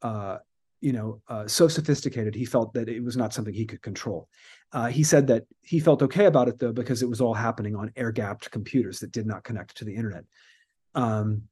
uh, 0.02 0.38
you 0.82 0.94
know, 0.94 1.22
uh, 1.28 1.48
so 1.48 1.68
sophisticated. 1.68 2.36
He 2.36 2.46
felt 2.46 2.74
that 2.74 2.90
it 2.90 3.04
was 3.04 3.18
not 3.18 3.34
something 3.34 3.54
he 3.54 3.66
could 3.66 3.82
control. 3.82 4.30
Uh, 4.72 4.88
he 4.88 5.04
said 5.04 5.28
that 5.28 5.46
he 5.62 5.80
felt 5.80 6.02
okay 6.04 6.26
about 6.26 6.48
it 6.48 6.60
though 6.60 6.72
because 6.72 7.02
it 7.02 7.10
was 7.10 7.22
all 7.22 7.34
happening 7.34 7.76
on 7.76 7.92
air-gapped 7.96 8.52
computers 8.52 9.00
that 9.00 9.12
did 9.12 9.26
not 9.26 9.44
connect 9.44 9.76
to 9.78 9.86
the 9.86 9.96
internet. 9.96 10.24
Um, 10.96 11.44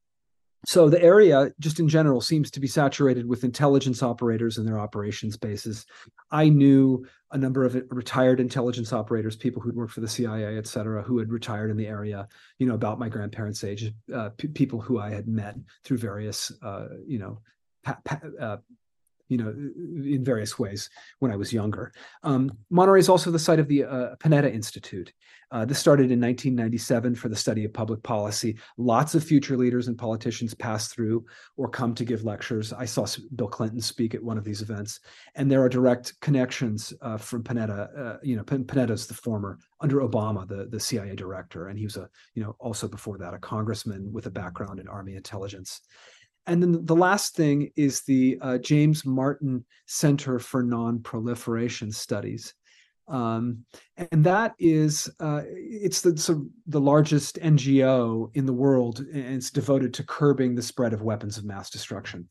so 0.65 0.89
the 0.89 1.01
area 1.01 1.51
just 1.59 1.79
in 1.79 1.87
general 1.87 2.19
seems 2.19 2.49
to 2.51 2.59
be 2.59 2.67
saturated 2.67 3.27
with 3.27 3.43
intelligence 3.43 4.01
operators 4.01 4.57
and 4.57 4.67
their 4.67 4.79
operations 4.79 5.37
bases 5.37 5.85
i 6.31 6.49
knew 6.49 7.05
a 7.31 7.37
number 7.37 7.63
of 7.63 7.81
retired 7.89 8.39
intelligence 8.39 8.91
operators 8.91 9.35
people 9.35 9.61
who'd 9.61 9.75
worked 9.75 9.93
for 9.93 10.01
the 10.01 10.07
cia 10.07 10.57
et 10.57 10.67
cetera 10.67 11.03
who 11.03 11.19
had 11.19 11.31
retired 11.31 11.69
in 11.69 11.77
the 11.77 11.87
area 11.87 12.27
you 12.59 12.67
know 12.67 12.73
about 12.73 12.99
my 12.99 13.07
grandparents 13.07 13.63
age 13.63 13.91
uh, 14.13 14.29
p- 14.37 14.47
people 14.47 14.81
who 14.81 14.99
i 14.99 15.09
had 15.09 15.27
met 15.27 15.55
through 15.83 15.97
various 15.97 16.51
uh, 16.63 16.87
you 17.05 17.19
know 17.19 17.39
pa- 17.83 17.99
pa- 18.03 18.21
uh, 18.41 18.57
you 19.29 19.37
know, 19.37 19.49
in 19.49 20.23
various 20.23 20.57
ways 20.57 20.89
when 21.19 21.31
I 21.31 21.35
was 21.35 21.53
younger. 21.53 21.91
Um, 22.23 22.51
Monterey 22.69 22.99
is 22.99 23.09
also 23.09 23.31
the 23.31 23.39
site 23.39 23.59
of 23.59 23.67
the 23.67 23.83
uh, 23.83 24.15
Panetta 24.17 24.53
Institute. 24.53 25.11
Uh, 25.49 25.63
this 25.63 25.79
started 25.79 26.11
in 26.11 26.19
1997 26.19 27.15
for 27.15 27.29
the 27.29 27.35
study 27.35 27.63
of 27.63 27.71
public 27.71 28.03
policy. 28.03 28.57
Lots 28.77 29.15
of 29.15 29.23
future 29.23 29.55
leaders 29.55 29.87
and 29.87 29.97
politicians 29.97 30.53
pass 30.53 30.89
through 30.89 31.25
or 31.55 31.69
come 31.69 31.95
to 31.95 32.03
give 32.03 32.25
lectures. 32.25 32.73
I 32.73 32.83
saw 32.83 33.05
Bill 33.35 33.47
Clinton 33.47 33.79
speak 33.79 34.13
at 34.13 34.23
one 34.23 34.37
of 34.37 34.43
these 34.43 34.61
events, 34.61 34.99
and 35.35 35.49
there 35.49 35.63
are 35.63 35.69
direct 35.69 36.19
connections 36.19 36.93
uh, 37.01 37.17
from 37.17 37.43
Panetta. 37.43 37.97
Uh, 37.97 38.17
you 38.21 38.35
know, 38.35 38.43
Panetta's 38.43 39.07
the 39.07 39.13
former 39.13 39.57
under 39.79 40.01
Obama, 40.01 40.45
the 40.47 40.65
the 40.65 40.79
CIA 40.79 41.15
director, 41.15 41.67
and 41.69 41.79
he 41.79 41.85
was 41.85 41.95
a 41.95 42.09
you 42.33 42.43
know 42.43 42.55
also 42.59 42.87
before 42.87 43.17
that 43.17 43.33
a 43.33 43.39
congressman 43.39 44.11
with 44.11 44.25
a 44.25 44.31
background 44.31 44.79
in 44.79 44.87
Army 44.89 45.15
intelligence. 45.15 45.81
And 46.47 46.63
then 46.63 46.85
the 46.85 46.95
last 46.95 47.35
thing 47.35 47.71
is 47.75 48.01
the 48.01 48.37
uh, 48.41 48.57
James 48.57 49.05
Martin 49.05 49.65
Center 49.85 50.39
for 50.39 50.63
Non-Proliferation 50.63 51.91
Studies. 51.91 52.53
Um, 53.09 53.65
and 54.11 54.23
that 54.25 54.53
is 54.59 55.09
uh, 55.19 55.41
it's 55.45 56.01
the 56.01 56.49
the 56.67 56.81
largest 56.81 57.39
NGO 57.39 58.35
in 58.35 58.45
the 58.45 58.53
world, 58.53 58.99
and 58.99 59.35
it's 59.35 59.49
devoted 59.49 59.93
to 59.95 60.03
curbing 60.03 60.55
the 60.55 60.61
spread 60.61 60.93
of 60.93 61.01
weapons 61.01 61.37
of 61.37 61.45
mass 61.45 61.69
destruction. 61.69 62.27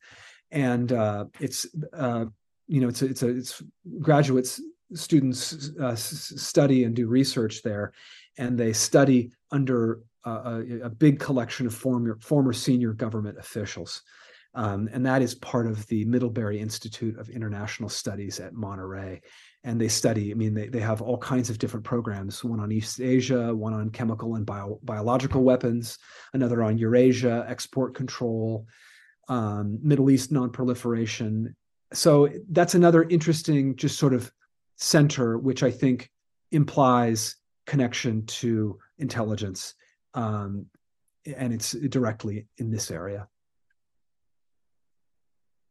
And 0.51 0.91
uh, 0.91 1.25
it's 1.39 1.65
uh, 1.93 2.25
you 2.67 2.81
know 2.81 2.89
it's 2.89 3.01
a, 3.01 3.05
it's 3.07 3.23
a, 3.23 3.29
it's 3.29 3.63
graduates 4.01 4.61
students 4.93 5.71
uh, 5.79 5.95
study 5.95 6.83
and 6.83 6.95
do 6.95 7.07
research 7.07 7.63
there, 7.63 7.93
and 8.37 8.57
they 8.57 8.71
study 8.71 9.31
under 9.51 10.01
a, 10.25 10.63
a, 10.83 10.89
big 10.89 11.19
collection 11.19 11.65
of 11.65 11.73
former 11.73 12.17
former 12.21 12.53
senior 12.53 12.93
government 12.93 13.37
officials. 13.37 14.01
Um, 14.53 14.89
and 14.91 15.05
that 15.05 15.21
is 15.21 15.35
part 15.35 15.67
of 15.67 15.85
the 15.87 16.03
Middlebury 16.05 16.59
Institute 16.59 17.17
of 17.19 17.29
International 17.29 17.89
Studies 17.89 18.39
at 18.39 18.53
Monterey. 18.53 19.21
And 19.63 19.79
they 19.79 19.87
study, 19.87 20.31
I 20.31 20.33
mean, 20.33 20.53
they, 20.53 20.67
they 20.67 20.79
have 20.79 21.01
all 21.01 21.17
kinds 21.17 21.49
of 21.49 21.59
different 21.59 21.85
programs 21.85 22.43
one 22.43 22.59
on 22.59 22.71
East 22.71 22.99
Asia, 22.99 23.53
one 23.53 23.73
on 23.73 23.91
chemical 23.91 24.35
and 24.35 24.45
bio, 24.45 24.79
biological 24.83 25.43
weapons, 25.43 25.99
another 26.33 26.63
on 26.63 26.77
Eurasia, 26.77 27.45
export 27.47 27.93
control, 27.93 28.65
um, 29.29 29.77
Middle 29.83 30.09
East 30.09 30.31
non-proliferation. 30.31 31.55
So 31.93 32.29
that's 32.49 32.75
another 32.75 33.03
interesting, 33.03 33.75
just 33.75 33.99
sort 33.99 34.13
of 34.13 34.31
center, 34.77 35.37
which 35.37 35.63
I 35.63 35.71
think 35.71 36.09
implies 36.51 37.35
connection 37.65 38.25
to 38.25 38.79
intelligence 38.97 39.75
um, 40.17 40.65
and 41.37 41.53
it's 41.53 41.71
directly 41.73 42.47
in 42.57 42.71
this 42.71 42.89
area. 42.89 43.27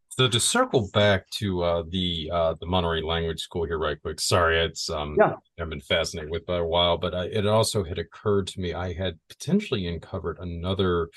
So 0.08 0.28
to 0.28 0.40
circle 0.40 0.88
back 0.94 1.28
to 1.32 1.62
uh, 1.62 1.82
the 1.90 2.30
uh, 2.32 2.54
the 2.58 2.64
Monterey 2.64 3.02
Language 3.02 3.40
School 3.40 3.66
here, 3.66 3.76
right 3.76 4.00
quick. 4.00 4.18
Sorry, 4.18 4.58
it's 4.64 4.88
um, 4.88 5.14
yeah. 5.18 5.34
I've 5.60 5.68
been 5.68 5.80
fascinated 5.80 6.30
with 6.30 6.46
by 6.46 6.56
a 6.56 6.64
while, 6.64 6.96
but 6.96 7.14
I, 7.14 7.24
it 7.24 7.46
also 7.46 7.84
had 7.84 7.98
occurred 7.98 8.46
to 8.48 8.60
me 8.60 8.72
I 8.72 8.94
had 8.94 9.18
potentially 9.28 9.86
uncovered 9.86 10.38
another 10.38 11.10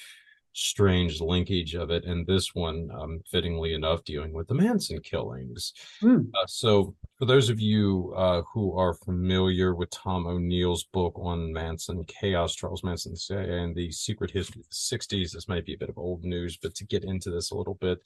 strange 0.53 1.21
linkage 1.21 1.75
of 1.75 1.91
it, 1.91 2.05
and 2.05 2.25
this 2.25 2.53
one, 2.53 2.89
um, 2.93 3.21
fittingly 3.29 3.73
enough, 3.73 4.03
dealing 4.03 4.33
with 4.33 4.47
the 4.47 4.53
Manson 4.53 4.99
killings. 5.01 5.73
Mm. 6.01 6.27
Uh, 6.33 6.45
so, 6.47 6.95
for 7.17 7.25
those 7.25 7.49
of 7.49 7.59
you 7.59 8.13
uh, 8.15 8.41
who 8.53 8.77
are 8.77 8.93
familiar 8.93 9.75
with 9.75 9.89
Tom 9.89 10.27
O'Neill's 10.27 10.85
book 10.85 11.17
on 11.17 11.53
Manson 11.53 12.03
chaos, 12.05 12.55
Charles 12.55 12.83
Manson, 12.83 13.15
CIA, 13.15 13.63
and 13.63 13.75
the 13.75 13.91
secret 13.91 14.31
history 14.31 14.61
of 14.61 14.69
the 14.69 14.75
'60s, 14.75 15.31
this 15.31 15.47
might 15.47 15.65
be 15.65 15.73
a 15.73 15.77
bit 15.77 15.89
of 15.89 15.97
old 15.97 16.23
news, 16.23 16.57
but 16.57 16.75
to 16.75 16.85
get 16.85 17.03
into 17.03 17.29
this 17.31 17.51
a 17.51 17.55
little 17.55 17.75
bit, 17.75 17.99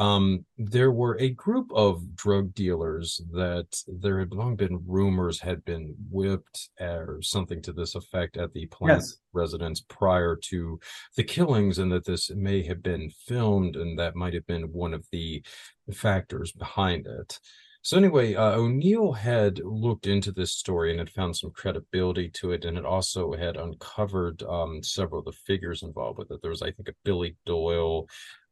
um, 0.00 0.46
there 0.56 0.90
were 0.90 1.18
a 1.20 1.28
group 1.28 1.70
of 1.74 2.16
drug 2.16 2.54
dealers 2.54 3.20
that 3.32 3.66
there 3.86 4.18
had 4.18 4.32
long 4.32 4.56
been 4.56 4.82
rumors 4.86 5.38
had 5.38 5.62
been 5.66 5.94
whipped 6.10 6.70
or 6.80 7.20
something 7.20 7.60
to 7.60 7.72
this 7.74 7.94
effect 7.94 8.38
at 8.38 8.54
the 8.54 8.66
Polanski. 8.68 9.18
residence 9.34 9.82
prior 9.82 10.36
to 10.36 10.80
the 11.16 11.22
killings, 11.22 11.78
and 11.78 11.92
that 11.92 12.06
this 12.06 12.30
may 12.30 12.62
have 12.62 12.82
been 12.82 13.10
filmed, 13.10 13.76
and 13.76 13.98
that 13.98 14.16
might 14.16 14.32
have 14.32 14.46
been 14.46 14.72
one 14.72 14.94
of 14.94 15.06
the 15.12 15.44
factors 15.92 16.50
behind 16.52 17.06
it. 17.06 17.38
So 17.82 17.96
anyway, 17.96 18.34
uh, 18.34 18.56
O'Neill 18.56 19.12
had 19.12 19.58
looked 19.64 20.06
into 20.06 20.32
this 20.32 20.52
story 20.52 20.90
and 20.90 20.98
had 20.98 21.08
found 21.08 21.34
some 21.34 21.50
credibility 21.50 22.28
to 22.34 22.52
it, 22.52 22.66
and 22.66 22.76
it 22.76 22.84
also 22.84 23.32
had 23.32 23.56
uncovered 23.56 24.42
um, 24.42 24.82
several 24.82 25.20
of 25.20 25.24
the 25.24 25.32
figures 25.32 25.82
involved 25.82 26.18
with 26.18 26.30
it. 26.30 26.40
There 26.42 26.50
was, 26.50 26.60
I 26.60 26.72
think, 26.72 26.88
a 26.88 26.94
Billy 27.04 27.36
Doyle, 27.46 28.06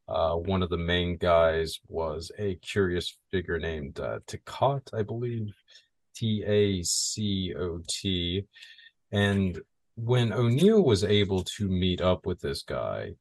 uh, 0.09 0.35
one 0.35 0.63
of 0.63 0.69
the 0.69 0.77
main 0.77 1.17
guys 1.17 1.79
was 1.87 2.31
a 2.39 2.55
curious 2.55 3.17
figure 3.31 3.59
named 3.59 3.99
uh, 3.99 4.19
I 4.93 5.03
believe, 5.03 5.53
T 6.15 6.43
A 6.45 6.83
C 6.83 7.53
O 7.57 7.79
T. 7.87 8.45
And 9.11 9.61
when 9.95 10.33
O'Neill 10.33 10.83
was 10.83 11.03
able 11.03 11.43
to 11.57 11.67
meet 11.67 12.01
up 12.01 12.25
with 12.25 12.41
this 12.41 12.63
guy, 12.63 13.13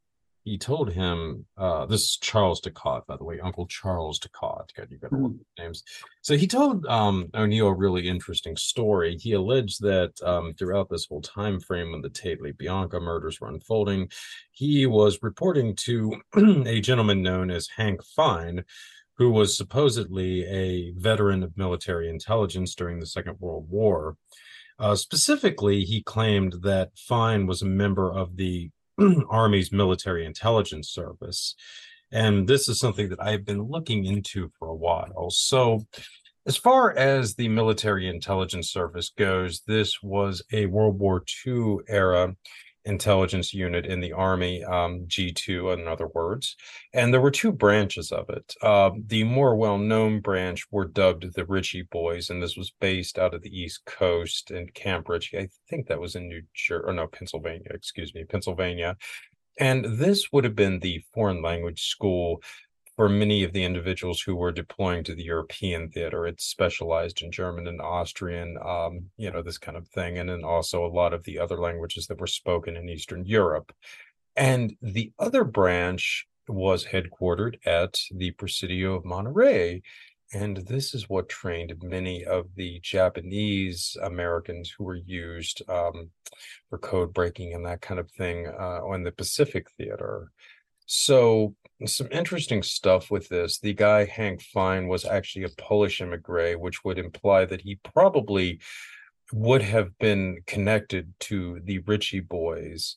he 0.49 0.59
told 0.59 0.90
him, 0.90 1.44
uh, 1.59 1.84
this 1.86 2.03
is 2.03 2.16
Charles 2.16 2.61
Tacot, 2.61 3.07
by 3.07 3.16
the 3.16 3.24
way, 3.24 3.38
Uncle 3.40 3.66
Charles 3.66 4.18
Tacot. 4.18 4.74
God, 4.74 4.88
you 4.90 4.99
got 4.99 5.11
mm-hmm. 5.11 5.36
names. 5.59 5.84
So 6.22 6.36
he 6.36 6.46
told 6.46 6.86
um, 6.86 7.28
O'Neill 7.34 7.68
a 7.68 7.74
really 7.74 8.09
interesting 8.09 8.56
story. 8.56 9.16
He 9.18 9.32
alleged 9.32 9.82
that 9.82 10.12
um, 10.22 10.55
throughout 10.55 10.89
this 10.89 11.06
whole 11.06 11.20
time 11.20 11.60
frame 11.60 11.93
when 11.93 12.01
the 12.01 12.09
Tate 12.09 12.39
Bianca 12.56 12.98
murders 12.98 13.40
were 13.40 13.48
unfolding, 13.48 14.10
he 14.51 14.86
was 14.86 15.18
reporting 15.22 15.77
to 15.77 16.14
a 16.66 16.81
gentleman 16.81 17.22
known 17.22 17.51
as 17.51 17.68
Hank 17.77 18.02
Fine, 18.02 18.64
who 19.18 19.31
was 19.31 19.56
supposedly 19.56 20.47
a 20.47 20.93
veteran 20.97 21.43
of 21.43 21.59
military 21.59 22.09
intelligence 22.09 22.74
during 22.74 23.01
the 23.01 23.06
Second 23.06 23.36
World 23.39 23.66
War. 23.68 24.16
Uh, 24.78 24.94
specifically, 24.94 25.85
he 25.85 26.02
claimed 26.02 26.55
that 26.62 26.97
Fine 26.97 27.47
was 27.47 27.60
a 27.60 27.66
member 27.66 28.10
of 28.10 28.36
the 28.36 28.70
Army's 29.28 29.72
military 29.72 30.24
intelligence 30.24 30.88
service. 30.90 31.54
And 32.10 32.48
this 32.48 32.68
is 32.68 32.78
something 32.78 33.10
that 33.10 33.22
I've 33.22 33.44
been 33.44 33.62
looking 33.62 34.04
into 34.04 34.50
for 34.58 34.68
a 34.68 34.74
while. 34.74 35.30
So, 35.30 35.86
as 36.46 36.56
far 36.56 36.96
as 36.96 37.34
the 37.34 37.48
military 37.48 38.08
intelligence 38.08 38.70
service 38.70 39.10
goes, 39.10 39.60
this 39.66 40.02
was 40.02 40.42
a 40.50 40.64
World 40.64 40.98
War 40.98 41.22
II 41.46 41.76
era 41.86 42.34
intelligence 42.89 43.52
unit 43.52 43.86
in 43.86 44.01
the 44.01 44.12
Army, 44.12 44.65
um, 44.65 45.05
G2, 45.06 45.78
in 45.78 45.86
other 45.86 46.09
words. 46.09 46.56
And 46.93 47.12
there 47.12 47.20
were 47.20 47.31
two 47.31 47.52
branches 47.52 48.10
of 48.10 48.28
it. 48.31 48.55
Uh, 48.62 48.90
the 49.06 49.24
more 49.24 49.55
well 49.56 49.78
known 49.78 50.20
branch 50.20 50.66
were 50.70 50.86
dubbed 50.86 51.35
the 51.35 51.44
Ritchie 51.44 51.82
Boys, 51.82 52.31
and 52.31 52.43
this 52.43 52.56
was 52.56 52.73
based 52.81 53.19
out 53.19 53.35
of 53.35 53.43
the 53.43 53.56
East 53.56 53.85
Coast 53.85 54.51
in 54.51 54.69
Camp 54.70 55.09
Ritchie. 55.09 55.39
I 55.39 55.48
think 55.69 55.86
that 55.86 56.01
was 56.01 56.16
in 56.16 56.28
New 56.28 56.43
Jersey, 56.55 56.82
or 56.85 56.93
no, 56.93 57.06
Pennsylvania, 57.06 57.70
excuse 57.70 58.15
me, 58.15 58.24
Pennsylvania. 58.24 58.97
And 59.59 59.85
this 59.98 60.32
would 60.32 60.44
have 60.44 60.55
been 60.55 60.78
the 60.78 61.02
foreign 61.12 61.43
language 61.43 61.82
school 61.89 62.40
for 62.98 63.08
many 63.08 63.44
of 63.44 63.52
the 63.52 63.62
individuals 63.62 64.20
who 64.20 64.34
were 64.34 64.50
deploying 64.50 65.04
to 65.04 65.14
the 65.14 65.22
European 65.22 65.88
theater. 65.88 66.26
It's 66.26 66.44
specialized 66.44 67.22
in 67.22 67.30
German 67.30 67.68
and 67.68 67.80
Austrian, 67.80 68.58
um, 68.60 69.04
you 69.16 69.30
know, 69.30 69.40
this 69.40 69.56
kind 69.56 69.76
of 69.76 69.86
thing, 69.86 70.18
and 70.18 70.28
then 70.28 70.42
also 70.42 70.84
a 70.84 70.90
lot 70.90 71.14
of 71.14 71.22
the 71.22 71.38
other 71.38 71.60
languages 71.60 72.08
that 72.08 72.20
were 72.20 72.26
spoken 72.26 72.76
in 72.76 72.88
Eastern 72.88 73.24
Europe. 73.24 73.72
And 74.34 74.76
the 74.82 75.12
other 75.16 75.44
branch 75.44 76.26
was 76.48 76.86
headquartered 76.86 77.64
at 77.64 78.00
the 78.10 78.32
Presidio 78.32 78.94
of 78.94 79.04
Monterey. 79.04 79.82
And 80.34 80.56
this 80.56 80.92
is 80.92 81.08
what 81.08 81.28
trained 81.28 81.80
many 81.80 82.24
of 82.24 82.46
the 82.56 82.80
Japanese 82.82 83.96
Americans 84.02 84.74
who 84.76 84.82
were 84.82 84.96
used 84.96 85.62
um, 85.68 86.10
for 86.68 86.78
code 86.78 87.14
breaking 87.14 87.54
and 87.54 87.64
that 87.64 87.80
kind 87.80 88.00
of 88.00 88.10
thing 88.10 88.48
uh, 88.48 88.80
on 88.84 89.04
the 89.04 89.12
Pacific 89.12 89.70
Theater. 89.78 90.32
So, 90.86 91.54
some 91.86 92.09
interesting 92.10 92.62
stuff 92.62 93.10
with 93.10 93.28
this. 93.28 93.59
The 93.59 93.74
guy, 93.74 94.05
Hank 94.05 94.42
Fine, 94.42 94.88
was 94.88 95.05
actually 95.05 95.44
a 95.44 95.50
Polish 95.50 96.00
immigrant, 96.00 96.60
which 96.60 96.84
would 96.84 96.98
imply 96.98 97.44
that 97.44 97.60
he 97.60 97.76
probably 97.76 98.60
would 99.32 99.62
have 99.62 99.96
been 99.98 100.38
connected 100.46 101.12
to 101.20 101.60
the 101.62 101.78
Ritchie 101.80 102.20
boys. 102.20 102.96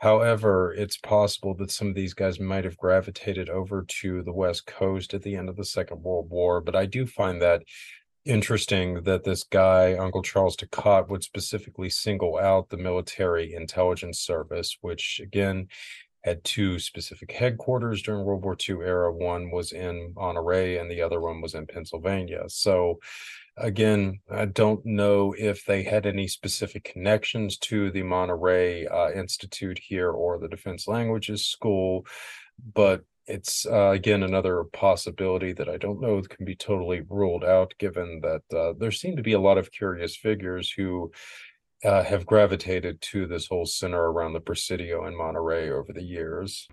However, 0.00 0.74
it's 0.76 0.96
possible 0.96 1.54
that 1.54 1.70
some 1.70 1.88
of 1.88 1.94
these 1.94 2.14
guys 2.14 2.40
might 2.40 2.64
have 2.64 2.76
gravitated 2.76 3.48
over 3.48 3.84
to 4.00 4.22
the 4.22 4.32
West 4.32 4.66
Coast 4.66 5.14
at 5.14 5.22
the 5.22 5.36
end 5.36 5.48
of 5.48 5.56
the 5.56 5.64
Second 5.64 6.02
World 6.02 6.30
War. 6.30 6.60
But 6.60 6.76
I 6.76 6.86
do 6.86 7.06
find 7.06 7.40
that 7.42 7.62
interesting 8.24 9.02
that 9.02 9.24
this 9.24 9.44
guy, 9.44 9.94
Uncle 9.94 10.22
Charles 10.22 10.56
Tacot, 10.56 11.08
would 11.08 11.22
specifically 11.22 11.90
single 11.90 12.38
out 12.38 12.70
the 12.70 12.76
military 12.76 13.54
intelligence 13.54 14.20
service, 14.20 14.78
which 14.80 15.20
again 15.22 15.68
had 16.24 16.42
two 16.42 16.78
specific 16.78 17.30
headquarters 17.30 18.02
during 18.02 18.24
World 18.24 18.42
War 18.42 18.56
II 18.56 18.76
era. 18.76 19.12
One 19.12 19.50
was 19.50 19.72
in 19.72 20.14
Monterey 20.16 20.78
and 20.78 20.90
the 20.90 21.02
other 21.02 21.20
one 21.20 21.42
was 21.42 21.54
in 21.54 21.66
Pennsylvania. 21.66 22.44
So 22.48 22.98
again, 23.58 24.20
I 24.30 24.46
don't 24.46 24.84
know 24.86 25.34
if 25.38 25.66
they 25.66 25.82
had 25.82 26.06
any 26.06 26.26
specific 26.26 26.84
connections 26.84 27.58
to 27.58 27.90
the 27.90 28.02
Monterey 28.02 28.86
uh, 28.86 29.10
Institute 29.12 29.78
here 29.78 30.10
or 30.10 30.38
the 30.38 30.48
Defense 30.48 30.88
Languages 30.88 31.46
School, 31.46 32.06
but 32.72 33.04
it's 33.26 33.66
uh, 33.66 33.90
again 33.90 34.22
another 34.22 34.64
possibility 34.64 35.52
that 35.52 35.68
I 35.68 35.76
don't 35.78 36.00
know 36.00 36.20
can 36.22 36.44
be 36.44 36.54
totally 36.54 37.02
ruled 37.08 37.44
out, 37.44 37.74
given 37.78 38.20
that 38.22 38.56
uh, 38.56 38.74
there 38.78 38.90
seem 38.90 39.16
to 39.16 39.22
be 39.22 39.32
a 39.32 39.40
lot 39.40 39.58
of 39.58 39.72
curious 39.72 40.16
figures 40.16 40.70
who 40.70 41.10
uh, 41.84 42.02
have 42.02 42.26
gravitated 42.26 43.00
to 43.00 43.26
this 43.26 43.46
whole 43.46 43.66
center 43.66 44.10
around 44.10 44.32
the 44.32 44.40
Presidio 44.40 45.06
in 45.06 45.16
Monterey 45.16 45.70
over 45.70 45.92
the 45.92 46.02
years. 46.02 46.66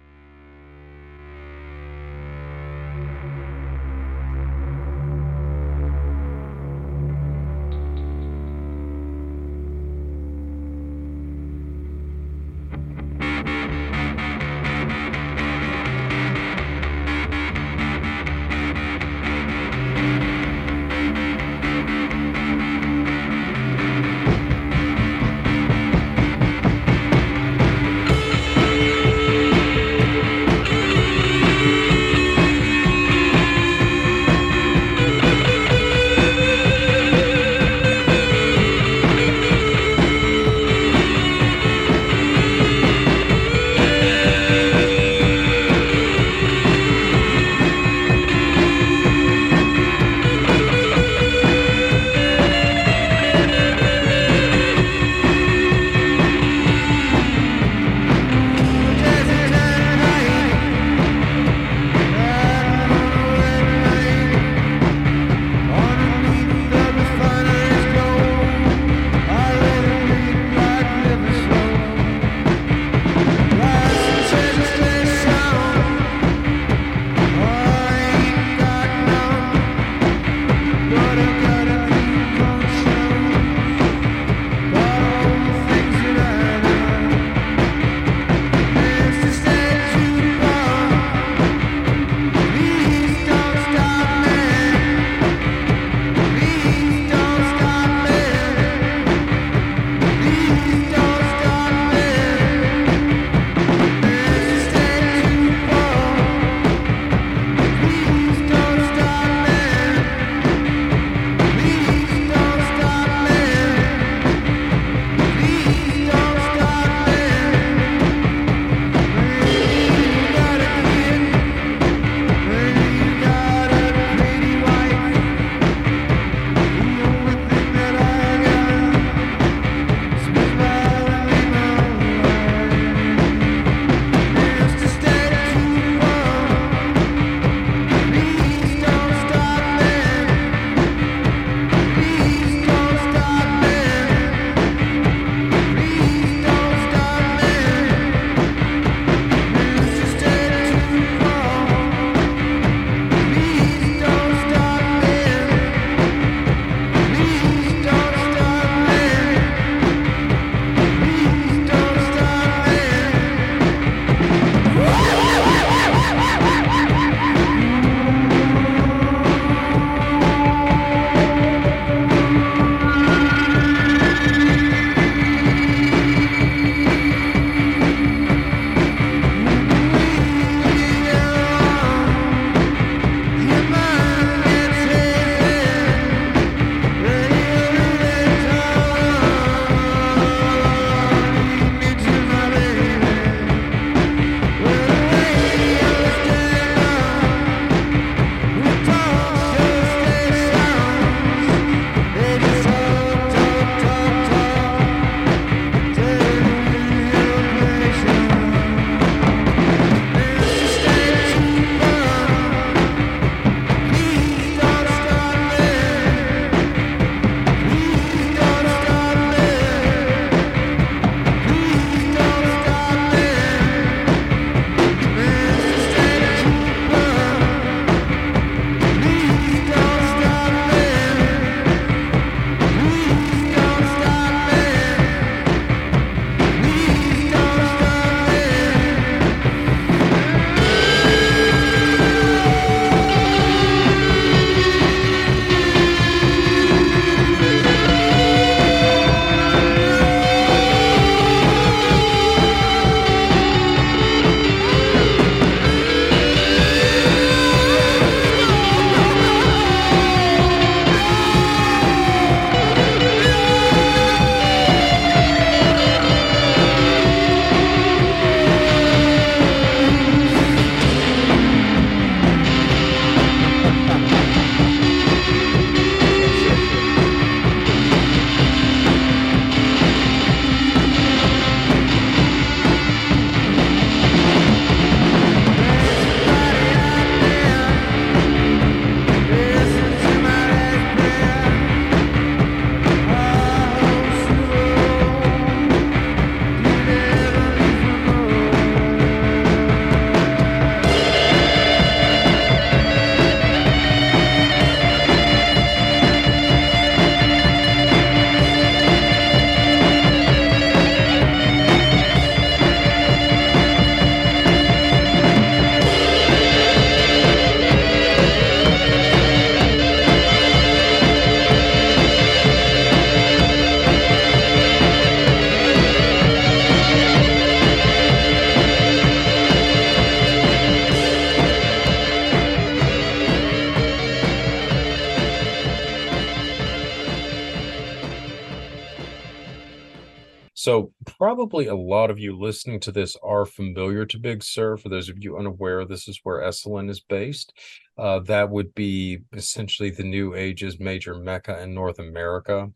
Probably 341.21 341.67
a 341.67 341.75
lot 341.75 342.09
of 342.09 342.17
you 342.17 342.35
listening 342.35 342.79
to 342.79 342.91
this 342.91 343.15
are 343.21 343.45
familiar 343.45 344.07
to 344.07 344.17
Big 344.17 344.43
Sur. 344.43 344.75
For 344.75 344.89
those 344.89 345.07
of 345.07 345.23
you 345.23 345.37
unaware, 345.37 345.85
this 345.85 346.07
is 346.07 346.19
where 346.23 346.41
Esalen 346.41 346.89
is 346.89 346.99
based. 346.99 347.53
Uh, 347.95 348.21
that 348.21 348.49
would 348.49 348.73
be 348.73 349.19
essentially 349.31 349.91
the 349.91 350.03
New 350.03 350.33
Age's 350.33 350.79
major 350.79 351.13
mecca 351.13 351.61
in 351.61 351.75
North 351.75 351.99
America. 351.99 352.71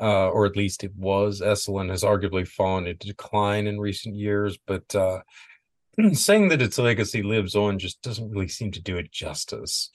Uh, 0.00 0.30
or 0.30 0.46
at 0.46 0.56
least 0.56 0.82
it 0.82 0.96
was. 0.96 1.42
Esalen 1.42 1.90
has 1.90 2.02
arguably 2.02 2.48
fallen 2.48 2.86
into 2.86 3.08
decline 3.08 3.66
in 3.66 3.78
recent 3.78 4.16
years, 4.16 4.58
but 4.66 4.94
uh, 4.94 5.20
saying 6.14 6.48
that 6.48 6.62
its 6.62 6.78
legacy 6.78 7.22
lives 7.22 7.54
on 7.54 7.78
just 7.78 8.00
doesn't 8.00 8.30
really 8.30 8.48
seem 8.48 8.70
to 8.72 8.82
do 8.82 8.96
it 8.96 9.12
justice 9.12 9.90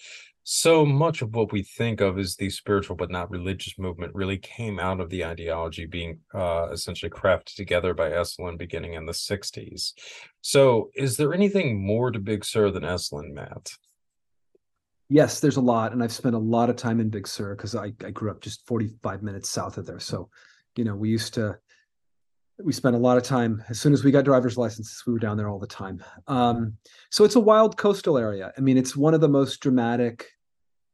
so 0.51 0.83
much 0.83 1.21
of 1.21 1.35
what 1.35 1.51
we 1.51 1.61
think 1.61 2.01
of 2.01 2.17
as 2.17 2.35
the 2.35 2.49
spiritual 2.49 2.95
but 2.95 3.11
not 3.11 3.29
religious 3.29 3.77
movement 3.77 4.15
really 4.15 4.39
came 4.39 4.79
out 4.79 4.99
of 4.99 5.07
the 5.11 5.23
ideology 5.23 5.85
being 5.85 6.17
uh, 6.33 6.69
essentially 6.71 7.11
crafted 7.11 7.53
together 7.53 7.93
by 7.93 8.09
Esalen 8.09 8.57
beginning 8.57 8.95
in 8.95 9.05
the 9.05 9.11
60s. 9.11 9.93
So, 10.41 10.89
is 10.95 11.17
there 11.17 11.35
anything 11.35 11.79
more 11.79 12.09
to 12.09 12.17
Big 12.17 12.43
Sur 12.43 12.71
than 12.71 12.81
Esalen, 12.81 13.31
Matt? 13.31 13.69
Yes, 15.07 15.39
there's 15.39 15.57
a 15.57 15.61
lot. 15.61 15.91
And 15.93 16.01
I've 16.01 16.11
spent 16.11 16.33
a 16.33 16.39
lot 16.39 16.71
of 16.71 16.75
time 16.75 16.99
in 16.99 17.09
Big 17.09 17.27
Sur 17.27 17.55
because 17.55 17.75
I, 17.75 17.93
I 18.03 18.09
grew 18.09 18.31
up 18.31 18.41
just 18.41 18.65
45 18.65 19.21
minutes 19.21 19.51
south 19.51 19.77
of 19.77 19.85
there. 19.85 19.99
So, 19.99 20.31
you 20.75 20.83
know, 20.83 20.95
we 20.95 21.09
used 21.09 21.35
to 21.35 21.59
we 22.61 22.73
spent 22.73 22.95
a 22.95 22.99
lot 22.99 23.17
of 23.17 23.23
time 23.23 23.63
as 23.69 23.79
soon 23.79 23.93
as 23.93 24.03
we 24.03 24.11
got 24.11 24.25
driver's 24.25 24.57
licenses 24.57 25.03
we 25.07 25.13
were 25.13 25.19
down 25.19 25.37
there 25.37 25.47
all 25.47 25.59
the 25.59 25.65
time 25.65 26.03
um, 26.27 26.73
so 27.09 27.23
it's 27.23 27.37
a 27.37 27.39
wild 27.39 27.77
coastal 27.77 28.17
area 28.17 28.51
i 28.57 28.59
mean 28.59 28.77
it's 28.77 28.97
one 28.97 29.13
of 29.13 29.21
the 29.21 29.29
most 29.29 29.61
dramatic 29.61 30.27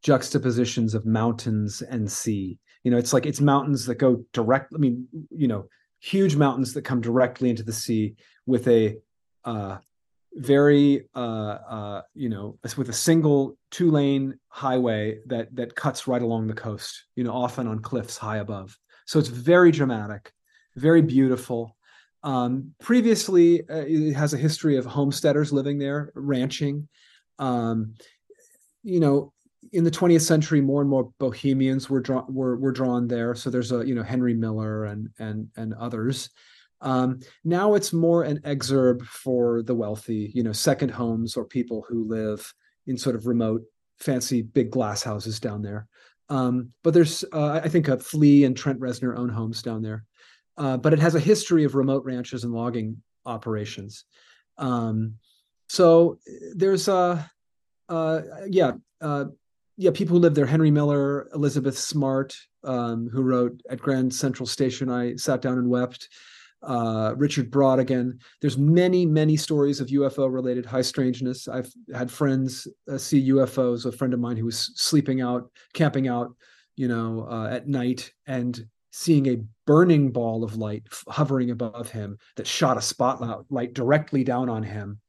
juxtapositions 0.05 0.93
of 0.93 1.05
mountains 1.05 1.81
and 1.81 2.11
sea 2.11 2.59
you 2.83 2.91
know 2.91 2.97
it's 2.97 3.13
like 3.13 3.25
it's 3.25 3.41
mountains 3.41 3.85
that 3.85 3.95
go 3.95 4.23
direct 4.33 4.71
i 4.75 4.77
mean 4.77 5.07
you 5.31 5.47
know 5.47 5.65
huge 5.99 6.35
mountains 6.35 6.73
that 6.73 6.83
come 6.83 7.01
directly 7.01 7.49
into 7.49 7.63
the 7.63 7.73
sea 7.73 8.15
with 8.45 8.67
a 8.67 8.95
uh, 9.45 9.77
very 10.33 11.07
uh, 11.15 11.57
uh, 11.75 12.01
you 12.13 12.29
know 12.29 12.57
with 12.77 12.89
a 12.89 12.93
single 12.93 13.57
two 13.71 13.89
lane 13.89 14.37
highway 14.49 15.17
that 15.25 15.53
that 15.55 15.75
cuts 15.75 16.07
right 16.07 16.21
along 16.21 16.45
the 16.45 16.53
coast 16.53 17.05
you 17.15 17.23
know 17.23 17.33
often 17.33 17.67
on 17.67 17.79
cliffs 17.79 18.17
high 18.17 18.37
above 18.37 18.77
so 19.05 19.17
it's 19.17 19.29
very 19.29 19.71
dramatic 19.71 20.31
very 20.75 21.01
beautiful. 21.01 21.75
Um, 22.23 22.73
previously, 22.79 23.61
uh, 23.69 23.85
it 23.87 24.13
has 24.13 24.33
a 24.33 24.37
history 24.37 24.77
of 24.77 24.85
homesteaders 24.85 25.53
living 25.53 25.77
there, 25.77 26.11
ranching. 26.15 26.87
Um, 27.39 27.95
you 28.83 28.99
know, 28.99 29.33
in 29.71 29.83
the 29.83 29.91
20th 29.91 30.21
century, 30.21 30.61
more 30.61 30.81
and 30.81 30.89
more 30.89 31.11
Bohemians 31.19 31.89
were 31.89 31.99
drawn 31.99 32.25
were 32.33 32.57
were 32.57 32.71
drawn 32.71 33.07
there. 33.07 33.35
So 33.35 33.49
there's 33.49 33.71
a 33.71 33.85
you 33.85 33.95
know 33.95 34.03
Henry 34.03 34.33
Miller 34.33 34.85
and 34.85 35.09
and 35.19 35.47
and 35.55 35.73
others. 35.73 36.29
Um, 36.81 37.19
now 37.43 37.73
it's 37.73 37.93
more 37.93 38.23
an 38.23 38.39
exurb 38.39 39.01
for 39.03 39.63
the 39.63 39.73
wealthy, 39.73 40.31
you 40.35 40.43
know, 40.43 40.51
second 40.51 40.89
homes 40.89 41.35
or 41.35 41.45
people 41.45 41.85
who 41.87 42.03
live 42.03 42.53
in 42.85 42.97
sort 42.97 43.15
of 43.15 43.25
remote, 43.25 43.63
fancy 43.97 44.41
big 44.41 44.71
glass 44.71 45.01
houses 45.01 45.39
down 45.39 45.61
there. 45.61 45.87
Um, 46.29 46.73
but 46.83 46.93
there's, 46.93 47.23
uh, 47.31 47.61
I 47.63 47.69
think, 47.69 47.87
a 47.87 47.97
Flea 47.97 48.43
and 48.43 48.55
Trent 48.55 48.79
Reznor 48.79 49.17
own 49.17 49.29
homes 49.29 49.63
down 49.63 49.81
there 49.81 50.05
uh, 50.57 50.77
but 50.77 50.93
it 50.93 50.99
has 50.99 51.15
a 51.15 51.19
history 51.19 51.63
of 51.63 51.75
remote 51.75 52.05
ranches 52.05 52.43
and 52.43 52.53
logging 52.53 53.01
operations. 53.25 54.05
Um, 54.57 55.15
so 55.67 56.19
there's 56.55 56.87
a, 56.87 57.29
uh, 57.89 57.91
uh, 57.91 58.21
yeah, 58.49 58.71
uh, 59.01 59.25
yeah, 59.77 59.91
people 59.91 60.15
who 60.15 60.21
live 60.21 60.35
there. 60.35 60.45
Henry 60.45 60.71
Miller, 60.71 61.27
Elizabeth 61.33 61.77
Smart, 61.77 62.35
um, 62.63 63.09
who 63.11 63.21
wrote 63.21 63.61
at 63.69 63.79
Grand 63.79 64.13
Central 64.13 64.47
Station. 64.47 64.89
I 64.89 65.15
sat 65.15 65.41
down 65.41 65.57
and 65.57 65.69
wept. 65.69 66.09
Uh, 66.63 67.13
Richard 67.15 67.51
Brautigan. 67.51 68.17
There's 68.41 68.57
many, 68.57 69.05
many 69.05 69.37
stories 69.37 69.79
of 69.79 69.87
UFO 69.89 70.33
related 70.33 70.65
high 70.65 70.81
strangeness. 70.81 71.47
I've 71.47 71.71
had 71.93 72.09
friends 72.09 72.67
uh, 72.91 72.97
see 72.97 73.29
UFOs. 73.29 73.85
A 73.85 73.91
friend 73.91 74.15
of 74.15 74.19
mine 74.19 74.37
who 74.37 74.45
was 74.45 74.71
sleeping 74.75 75.21
out, 75.21 75.51
camping 75.73 76.07
out, 76.07 76.35
you 76.75 76.87
know, 76.87 77.27
uh, 77.29 77.49
at 77.51 77.67
night, 77.67 78.11
and 78.25 78.65
seeing 78.91 79.27
a 79.27 79.43
burning 79.67 80.09
ball 80.09 80.43
of 80.43 80.55
light 80.55 80.83
hovering 81.07 81.51
above 81.51 81.91
him 81.91 82.17
that 82.37 82.47
shot 82.47 82.77
a 82.77 82.81
spotlight 82.81 83.73
directly 83.73 84.23
down 84.23 84.49
on 84.49 84.63
him 84.63 84.99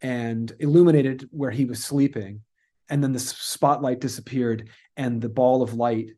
and 0.00 0.52
illuminated 0.60 1.28
where 1.30 1.50
he 1.50 1.64
was 1.64 1.82
sleeping. 1.82 2.40
And 2.88 3.02
then 3.02 3.12
the 3.12 3.18
spotlight 3.18 4.00
disappeared, 4.00 4.68
and 4.96 5.20
the 5.20 5.28
ball 5.28 5.62
of 5.62 5.74
light 5.74 6.10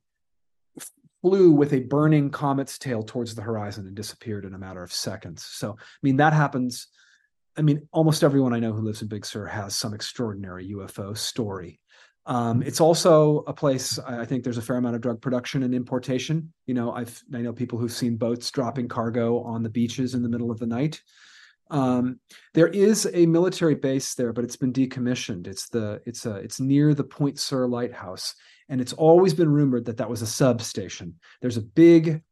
flew 1.22 1.50
with 1.50 1.72
a 1.72 1.80
burning 1.80 2.30
comet's 2.30 2.78
tail 2.78 3.02
towards 3.02 3.34
the 3.34 3.42
horizon 3.42 3.86
and 3.86 3.96
disappeared 3.96 4.44
in 4.44 4.54
a 4.54 4.58
matter 4.58 4.82
of 4.82 4.92
seconds. 4.92 5.44
So, 5.44 5.72
I 5.72 5.76
mean, 6.02 6.16
that 6.18 6.32
happens. 6.32 6.86
I 7.56 7.62
mean, 7.62 7.88
almost 7.92 8.22
everyone 8.22 8.52
I 8.52 8.60
know 8.60 8.72
who 8.72 8.82
lives 8.82 9.02
in 9.02 9.08
Big 9.08 9.26
Sur 9.26 9.46
has 9.46 9.74
some 9.74 9.94
extraordinary 9.94 10.70
UFO 10.70 11.16
story. 11.16 11.80
Um, 12.26 12.62
it's 12.62 12.80
also 12.80 13.38
a 13.46 13.54
place 13.54 13.98
I 13.98 14.26
think 14.26 14.44
there's 14.44 14.58
a 14.58 14.62
fair 14.62 14.76
amount 14.76 14.94
of 14.94 15.00
drug 15.00 15.20
production 15.20 15.62
and 15.62 15.74
importation. 15.74 16.52
You 16.66 16.74
know, 16.74 16.92
I've 16.92 17.22
I 17.34 17.38
know 17.38 17.54
people 17.54 17.78
who've 17.78 17.90
seen 17.90 18.16
boats 18.16 18.50
dropping 18.50 18.88
cargo 18.88 19.40
on 19.40 19.62
the 19.62 19.70
beaches 19.70 20.14
in 20.14 20.22
the 20.22 20.28
middle 20.28 20.50
of 20.50 20.58
the 20.58 20.66
night. 20.66 21.00
Um, 21.70 22.20
there 22.54 22.68
is 22.68 23.08
a 23.12 23.26
military 23.26 23.74
base 23.74 24.14
there, 24.14 24.32
but 24.32 24.44
it's 24.44 24.56
been 24.56 24.72
decommissioned. 24.72 25.46
It's 25.46 25.68
the 25.68 26.00
it's 26.06 26.26
a 26.26 26.36
it's 26.36 26.60
near 26.60 26.94
the 26.94 27.04
Point 27.04 27.38
Sur 27.38 27.66
lighthouse, 27.66 28.34
and 28.68 28.80
it's 28.80 28.92
always 28.94 29.34
been 29.34 29.50
rumored 29.50 29.84
that 29.86 29.98
that 29.98 30.10
was 30.10 30.22
a 30.22 30.26
substation. 30.26 31.16
There's 31.40 31.56
a 31.56 31.62
big 31.62 32.22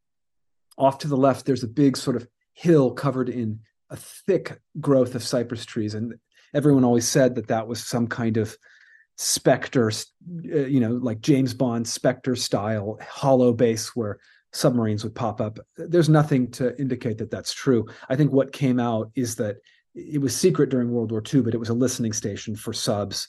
off 0.78 0.98
to 0.98 1.08
the 1.08 1.16
left. 1.16 1.46
There's 1.46 1.64
a 1.64 1.68
big 1.68 1.96
sort 1.96 2.16
of 2.16 2.26
hill 2.54 2.90
covered 2.92 3.28
in 3.28 3.60
a 3.90 3.96
thick 3.96 4.58
growth 4.80 5.14
of 5.14 5.22
cypress 5.22 5.64
trees, 5.64 5.94
and 5.94 6.14
everyone 6.54 6.84
always 6.84 7.06
said 7.06 7.34
that 7.34 7.48
that 7.48 7.68
was 7.68 7.84
some 7.84 8.06
kind 8.06 8.36
of 8.36 8.56
Spectre, 9.18 9.90
uh, 9.90 10.58
you 10.58 10.78
know, 10.78 10.92
like 10.92 11.20
James 11.20 11.54
Bond 11.54 11.88
Spectre 11.88 12.36
style 12.36 12.98
hollow 13.00 13.52
base 13.54 13.96
where 13.96 14.18
submarines 14.52 15.04
would 15.04 15.14
pop 15.14 15.40
up. 15.40 15.58
There's 15.76 16.08
nothing 16.08 16.50
to 16.52 16.78
indicate 16.80 17.18
that 17.18 17.30
that's 17.30 17.52
true. 17.52 17.86
I 18.08 18.16
think 18.16 18.32
what 18.32 18.52
came 18.52 18.80
out 18.80 19.10
is 19.14 19.36
that 19.36 19.56
it 19.94 20.20
was 20.20 20.36
secret 20.36 20.68
during 20.68 20.90
World 20.90 21.10
War 21.10 21.22
II, 21.32 21.42
but 21.42 21.54
it 21.54 21.58
was 21.58 21.70
a 21.70 21.74
listening 21.74 22.12
station 22.12 22.54
for 22.54 22.72
subs 22.72 23.28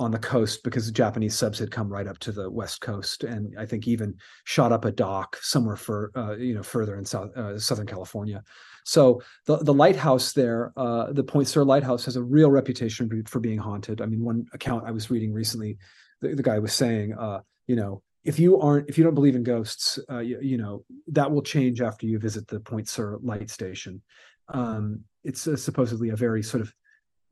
on 0.00 0.10
the 0.10 0.18
coast 0.18 0.64
because 0.64 0.86
the 0.86 0.92
Japanese 0.92 1.36
subs 1.36 1.58
had 1.58 1.70
come 1.70 1.92
right 1.92 2.06
up 2.06 2.18
to 2.18 2.32
the 2.32 2.50
west 2.50 2.80
coast, 2.80 3.22
and 3.22 3.54
I 3.58 3.66
think 3.66 3.86
even 3.86 4.16
shot 4.44 4.72
up 4.72 4.86
a 4.86 4.90
dock 4.90 5.36
somewhere 5.42 5.76
for 5.76 6.10
uh, 6.16 6.36
you 6.36 6.54
know 6.54 6.62
further 6.62 6.96
in 6.96 7.04
South 7.04 7.36
uh, 7.36 7.58
Southern 7.58 7.86
California. 7.86 8.42
So 8.84 9.20
the 9.44 9.58
the 9.58 9.74
lighthouse 9.74 10.32
there, 10.32 10.72
uh, 10.76 11.12
the 11.12 11.22
Point 11.22 11.48
Sur 11.48 11.64
lighthouse, 11.64 12.06
has 12.06 12.16
a 12.16 12.22
real 12.22 12.50
reputation 12.50 13.24
for 13.26 13.40
being 13.40 13.58
haunted. 13.58 14.00
I 14.00 14.06
mean, 14.06 14.24
one 14.24 14.46
account 14.54 14.84
I 14.86 14.90
was 14.90 15.10
reading 15.10 15.34
recently, 15.34 15.76
the, 16.22 16.34
the 16.34 16.42
guy 16.42 16.58
was 16.58 16.72
saying, 16.72 17.12
uh, 17.12 17.40
you 17.66 17.76
know, 17.76 18.02
if 18.24 18.38
you 18.38 18.60
aren't 18.60 18.88
if 18.88 18.98
you 18.98 19.04
don't 19.04 19.14
believe 19.14 19.36
in 19.36 19.42
ghosts, 19.42 19.98
uh, 20.10 20.18
you, 20.18 20.38
you, 20.42 20.58
know 20.58 20.84
that 21.08 21.30
will 21.30 21.42
change 21.42 21.80
after 21.80 22.06
you 22.06 22.18
visit 22.18 22.46
the 22.46 22.60
Point 22.60 22.88
Sur 22.88 23.18
light 23.22 23.50
station. 23.50 24.02
Um, 24.48 25.00
it's 25.24 25.42
supposedly 25.42 26.10
a 26.10 26.16
very 26.16 26.42
sort 26.42 26.60
of 26.62 26.72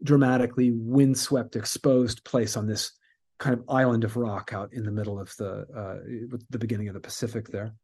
dramatically 0.03 0.71
windswept, 0.71 1.57
exposed 1.57 2.25
place 2.25 2.57
on 2.57 2.67
this 2.67 2.93
kind 3.39 3.55
of 3.55 3.65
island 3.69 4.05
of 4.05 4.17
rock 4.17 4.53
out 4.53 4.73
in 4.73 4.85
the 4.85 4.91
middle 4.91 5.19
of 5.19 5.35
the 5.37 5.67
uh, 5.75 6.39
the 6.51 6.59
beginning 6.59 6.89
of 6.89 6.95
the 6.95 7.01
Pacific 7.01 7.49
there. 7.49 7.75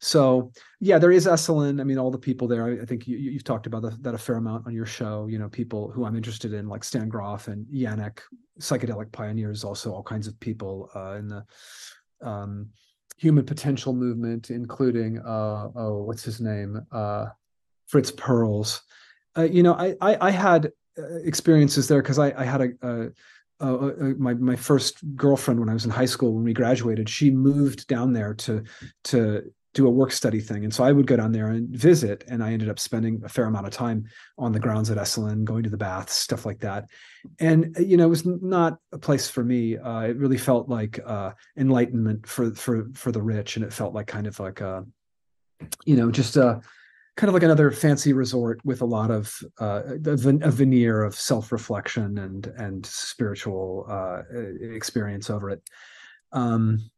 So 0.00 0.52
yeah, 0.80 0.98
there 0.98 1.12
is 1.12 1.26
Esalen. 1.26 1.80
I 1.80 1.84
mean, 1.84 1.98
all 1.98 2.10
the 2.10 2.18
people 2.18 2.46
there. 2.46 2.66
I, 2.66 2.82
I 2.82 2.84
think 2.84 3.08
you, 3.08 3.32
have 3.32 3.44
talked 3.44 3.66
about 3.66 3.82
the, 3.82 3.96
that 4.02 4.14
a 4.14 4.18
fair 4.18 4.36
amount 4.36 4.66
on 4.66 4.74
your 4.74 4.86
show. 4.86 5.26
You 5.28 5.38
know, 5.38 5.48
people 5.48 5.90
who 5.90 6.04
I'm 6.04 6.16
interested 6.16 6.52
in, 6.52 6.68
like 6.68 6.84
Stan 6.84 7.08
Grof 7.08 7.48
and 7.48 7.66
Janek, 7.66 8.18
psychedelic 8.60 9.12
pioneers. 9.12 9.64
Also, 9.64 9.92
all 9.92 10.02
kinds 10.02 10.26
of 10.26 10.38
people 10.40 10.90
uh, 10.94 11.14
in 11.14 11.28
the 11.28 11.44
um, 12.24 12.70
human 13.16 13.44
potential 13.44 13.92
movement, 13.92 14.50
including 14.50 15.18
uh, 15.18 15.68
oh, 15.74 16.02
what's 16.02 16.24
his 16.24 16.40
name, 16.40 16.84
uh, 16.92 17.26
Fritz 17.86 18.10
Perls. 18.10 18.80
Uh, 19.36 19.42
you 19.42 19.62
know, 19.62 19.74
I, 19.74 19.94
I, 20.00 20.28
I 20.28 20.30
had 20.30 20.72
uh, 20.98 21.16
experiences 21.24 21.88
there 21.88 22.02
because 22.02 22.18
I, 22.18 22.32
I, 22.40 22.44
had 22.44 22.60
a, 22.60 22.68
a, 22.82 23.10
a, 23.60 23.88
a, 23.88 24.14
my 24.14 24.34
my 24.34 24.56
first 24.56 24.98
girlfriend 25.16 25.60
when 25.60 25.68
I 25.68 25.74
was 25.74 25.84
in 25.84 25.90
high 25.90 26.04
school 26.04 26.34
when 26.34 26.44
we 26.44 26.52
graduated. 26.52 27.08
She 27.08 27.30
moved 27.30 27.86
down 27.86 28.12
there 28.12 28.34
to 28.34 28.62
to 29.04 29.52
do 29.74 29.86
a 29.86 29.90
work 29.90 30.12
study 30.12 30.40
thing, 30.40 30.64
and 30.64 30.72
so 30.72 30.84
I 30.84 30.92
would 30.92 31.06
go 31.06 31.16
down 31.16 31.32
there 31.32 31.48
and 31.48 31.68
visit. 31.68 32.24
And 32.28 32.42
I 32.42 32.52
ended 32.52 32.68
up 32.68 32.78
spending 32.78 33.20
a 33.24 33.28
fair 33.28 33.44
amount 33.44 33.66
of 33.66 33.72
time 33.72 34.06
on 34.38 34.52
the 34.52 34.60
grounds 34.60 34.90
at 34.90 34.98
Esalen, 34.98 35.44
going 35.44 35.64
to 35.64 35.70
the 35.70 35.76
baths, 35.76 36.14
stuff 36.14 36.46
like 36.46 36.60
that. 36.60 36.86
And 37.40 37.76
uh, 37.76 37.82
you 37.82 37.96
know, 37.96 38.06
it 38.06 38.10
was 38.10 38.24
not 38.24 38.78
a 38.92 38.98
place 38.98 39.28
for 39.28 39.44
me. 39.44 39.76
Uh, 39.76 40.02
it 40.02 40.16
really 40.16 40.38
felt 40.38 40.68
like 40.68 41.00
uh, 41.04 41.32
enlightenment 41.56 42.26
for 42.26 42.54
for 42.54 42.86
for 42.94 43.12
the 43.12 43.22
rich, 43.22 43.56
and 43.56 43.64
it 43.64 43.72
felt 43.72 43.94
like 43.94 44.06
kind 44.06 44.26
of 44.26 44.38
like 44.40 44.60
a, 44.60 44.86
you 45.84 45.96
know, 45.96 46.10
just 46.10 46.36
a 46.36 46.60
kind 47.16 47.28
of 47.28 47.34
like 47.34 47.42
another 47.42 47.70
fancy 47.70 48.12
resort 48.12 48.60
with 48.64 48.80
a 48.80 48.86
lot 48.86 49.10
of 49.10 49.36
uh, 49.60 49.82
a, 49.86 50.50
veneer 50.50 51.02
of 51.02 51.14
self-reflection 51.14 52.18
and 52.18 52.46
and 52.58 52.86
spiritual 52.86 53.86
uh, 53.88 54.22
experience 54.60 55.30
over 55.30 55.50
it. 55.50 55.62
Um, 56.32 56.90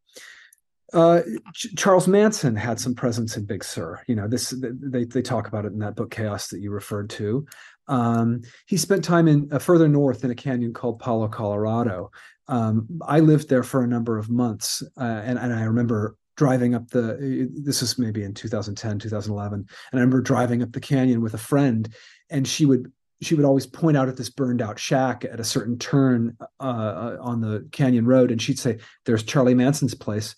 Uh, 0.93 1.23
Ch- 1.53 1.75
Charles 1.77 2.07
Manson 2.07 2.55
had 2.55 2.79
some 2.79 2.95
presence 2.95 3.37
in 3.37 3.45
Big 3.45 3.65
Sur. 3.65 4.03
You 4.07 4.15
know, 4.15 4.29
this 4.29 4.55
they 4.61 5.05
they 5.05 5.23
talk 5.23 5.49
about 5.49 5.65
it 5.65 5.73
in 5.73 5.79
that 5.81 5.97
book 5.97 6.11
Chaos 6.11 6.49
that 6.49 6.61
you 6.61 6.71
referred 6.71 7.11
to. 7.11 7.47
Um, 7.89 8.43
he 8.67 8.77
spent 8.77 9.05
time 9.05 9.29
in 9.29 9.49
uh, 9.53 9.59
further 9.59 9.89
north 9.89 10.25
in 10.25 10.31
a 10.31 10.35
canyon 10.35 10.73
called 10.73 10.99
Palo 10.99 11.29
Colorado. 11.29 12.11
Um, 12.49 12.87
I 13.07 13.21
lived 13.21 13.49
there 13.49 13.63
for 13.63 13.83
a 13.83 13.87
number 13.87 14.19
of 14.19 14.31
months, 14.31 14.83
uh, 15.01 15.23
and, 15.25 15.39
and 15.39 15.53
I 15.53 15.65
remember 15.65 16.17
driving 16.37 16.75
up 16.75 16.89
the. 16.91 17.49
This 17.53 17.83
is 17.83 17.99
maybe 17.99 18.23
in 18.23 18.35
2010, 18.35 18.99
2011, 18.99 19.59
and 19.59 19.67
I 19.93 19.97
remember 19.97 20.21
driving 20.21 20.63
up 20.63 20.73
the 20.73 20.81
canyon 20.81 21.21
with 21.21 21.35
a 21.35 21.39
friend, 21.39 21.93
and 22.31 22.47
she 22.47 22.65
would 22.67 22.93
she 23.23 23.35
would 23.35 23.45
always 23.45 23.67
point 23.67 23.97
out 23.97 24.09
at 24.09 24.17
this 24.17 24.29
burned 24.29 24.61
out 24.61 24.79
shack 24.79 25.25
at 25.25 25.41
a 25.41 25.45
certain 25.45 25.79
turn 25.79 26.37
uh, 26.61 26.63
uh 26.63 27.17
on 27.21 27.41
the 27.41 27.67
canyon 27.73 28.07
road, 28.07 28.31
and 28.31 28.41
she'd 28.41 28.59
say, 28.59 28.79
"There's 29.05 29.23
Charlie 29.23 29.55
Manson's 29.55 29.95
place." 29.95 30.37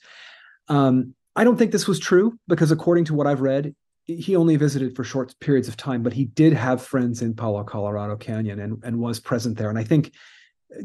Um, 0.69 1.15
I 1.37 1.45
don't 1.45 1.57
think 1.57 1.73
this 1.73 1.87
was 1.87 1.99
true 1.99 2.39
because, 2.49 2.71
according 2.71 3.05
to 3.07 3.15
what 3.15 3.27
I've 3.27 3.41
read, 3.41 3.75
he 4.05 4.37
only 4.37 4.57
visited 4.57 4.97
for 4.97 5.05
short 5.05 5.35
periods 5.39 5.69
of 5.69 5.77
time, 5.77 6.03
but 6.03 6.15
he 6.15 6.25
did 6.25 6.53
have 6.53 6.83
friends 6.83 7.21
in 7.23 7.35
Palo 7.35 7.63
Colorado 7.63 8.17
Canyon 8.17 8.59
and, 8.59 8.83
and 8.83 8.99
was 8.99 9.21
present 9.21 9.59
there. 9.59 9.69
And 9.69 9.79
I 9.79 9.85
think 9.85 10.13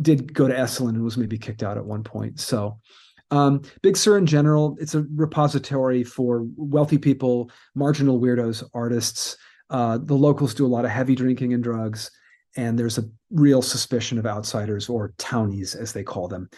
did 0.01 0.33
go 0.33 0.47
to 0.47 0.53
Esalen 0.53 0.89
and 0.89 1.03
was 1.03 1.17
maybe 1.17 1.37
kicked 1.37 1.63
out 1.63 1.77
at 1.77 1.85
one 1.85 2.03
point. 2.03 2.39
So 2.39 2.79
um, 3.31 3.61
Big 3.81 3.97
Sur 3.97 4.17
in 4.17 4.25
general, 4.25 4.77
it's 4.79 4.93
a 4.93 5.05
repository 5.15 6.03
for 6.03 6.45
wealthy 6.55 6.97
people, 6.97 7.49
marginal 7.73 8.19
weirdos, 8.19 8.63
artists. 8.73 9.37
Uh, 9.69 9.97
the 9.97 10.13
locals 10.13 10.53
do 10.53 10.65
a 10.65 10.67
lot 10.67 10.85
of 10.85 10.91
heavy 10.91 11.15
drinking 11.15 11.53
and 11.53 11.63
drugs, 11.63 12.11
and 12.55 12.77
there's 12.77 12.97
a 12.97 13.09
real 13.31 13.61
suspicion 13.61 14.19
of 14.19 14.25
outsiders 14.25 14.87
or 14.87 15.13
townies, 15.17 15.73
as 15.73 15.93
they 15.93 16.03
call 16.03 16.27
them 16.27 16.49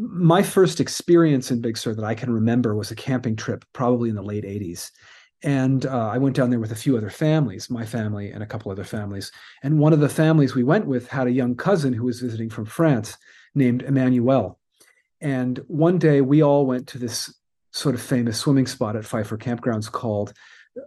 my 0.00 0.42
first 0.42 0.80
experience 0.80 1.50
in 1.50 1.60
Big 1.60 1.76
Sur 1.76 1.94
that 1.94 2.04
I 2.04 2.14
can 2.14 2.32
remember 2.32 2.74
was 2.74 2.90
a 2.90 2.96
camping 2.96 3.36
trip, 3.36 3.66
probably 3.74 4.08
in 4.08 4.16
the 4.16 4.22
late 4.22 4.44
80s. 4.44 4.90
And 5.42 5.84
uh, 5.84 6.08
I 6.08 6.16
went 6.16 6.36
down 6.36 6.48
there 6.48 6.60
with 6.60 6.72
a 6.72 6.76
few 6.76 6.96
other 6.96 7.10
families, 7.10 7.68
my 7.68 7.84
family 7.84 8.30
and 8.30 8.42
a 8.42 8.46
couple 8.46 8.72
other 8.72 8.84
families. 8.84 9.30
And 9.62 9.78
one 9.78 9.92
of 9.92 10.00
the 10.00 10.08
families 10.08 10.54
we 10.54 10.64
went 10.64 10.86
with 10.86 11.08
had 11.08 11.26
a 11.26 11.32
young 11.32 11.54
cousin 11.54 11.92
who 11.92 12.04
was 12.04 12.20
visiting 12.20 12.48
from 12.48 12.64
France 12.64 13.16
named 13.54 13.82
Emmanuel. 13.82 14.58
And 15.20 15.58
one 15.66 15.98
day 15.98 16.22
we 16.22 16.42
all 16.42 16.66
went 16.66 16.88
to 16.88 16.98
this 16.98 17.34
sort 17.72 17.94
of 17.94 18.00
famous 18.00 18.38
swimming 18.38 18.66
spot 18.66 18.96
at 18.96 19.04
Pfeiffer 19.04 19.36
Campgrounds 19.36 19.90
called 19.90 20.32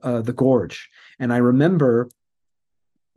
uh, 0.02 0.22
the 0.22 0.34
Gorge. 0.34 0.90
And 1.20 1.32
I 1.32 1.38
remember 1.38 2.10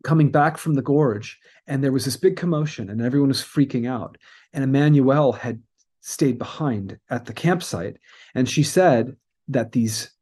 coming 0.05 0.31
back 0.31 0.57
from 0.57 0.75
the 0.75 0.83
gorge 0.83 1.39
and 1.67 1.83
there 1.83 1.91
was 1.91 2.05
this 2.05 2.17
big 2.17 2.37
commotion 2.37 2.91
and 2.91 3.03
everyone 3.03 3.29
was 3.29 3.43
freaking 3.43 3.89
out 3.89 4.17
and 4.53 4.63
emmanuel 4.63 5.33
had 5.33 5.61
stayed 6.07 6.39
behind 6.39 7.01
at 7.11 7.25
the 7.25 7.33
campsite. 7.33 7.97
And 8.33 8.49
she 8.49 8.63
said 8.63 9.17
that 9.49 9.73
these 9.73 10.13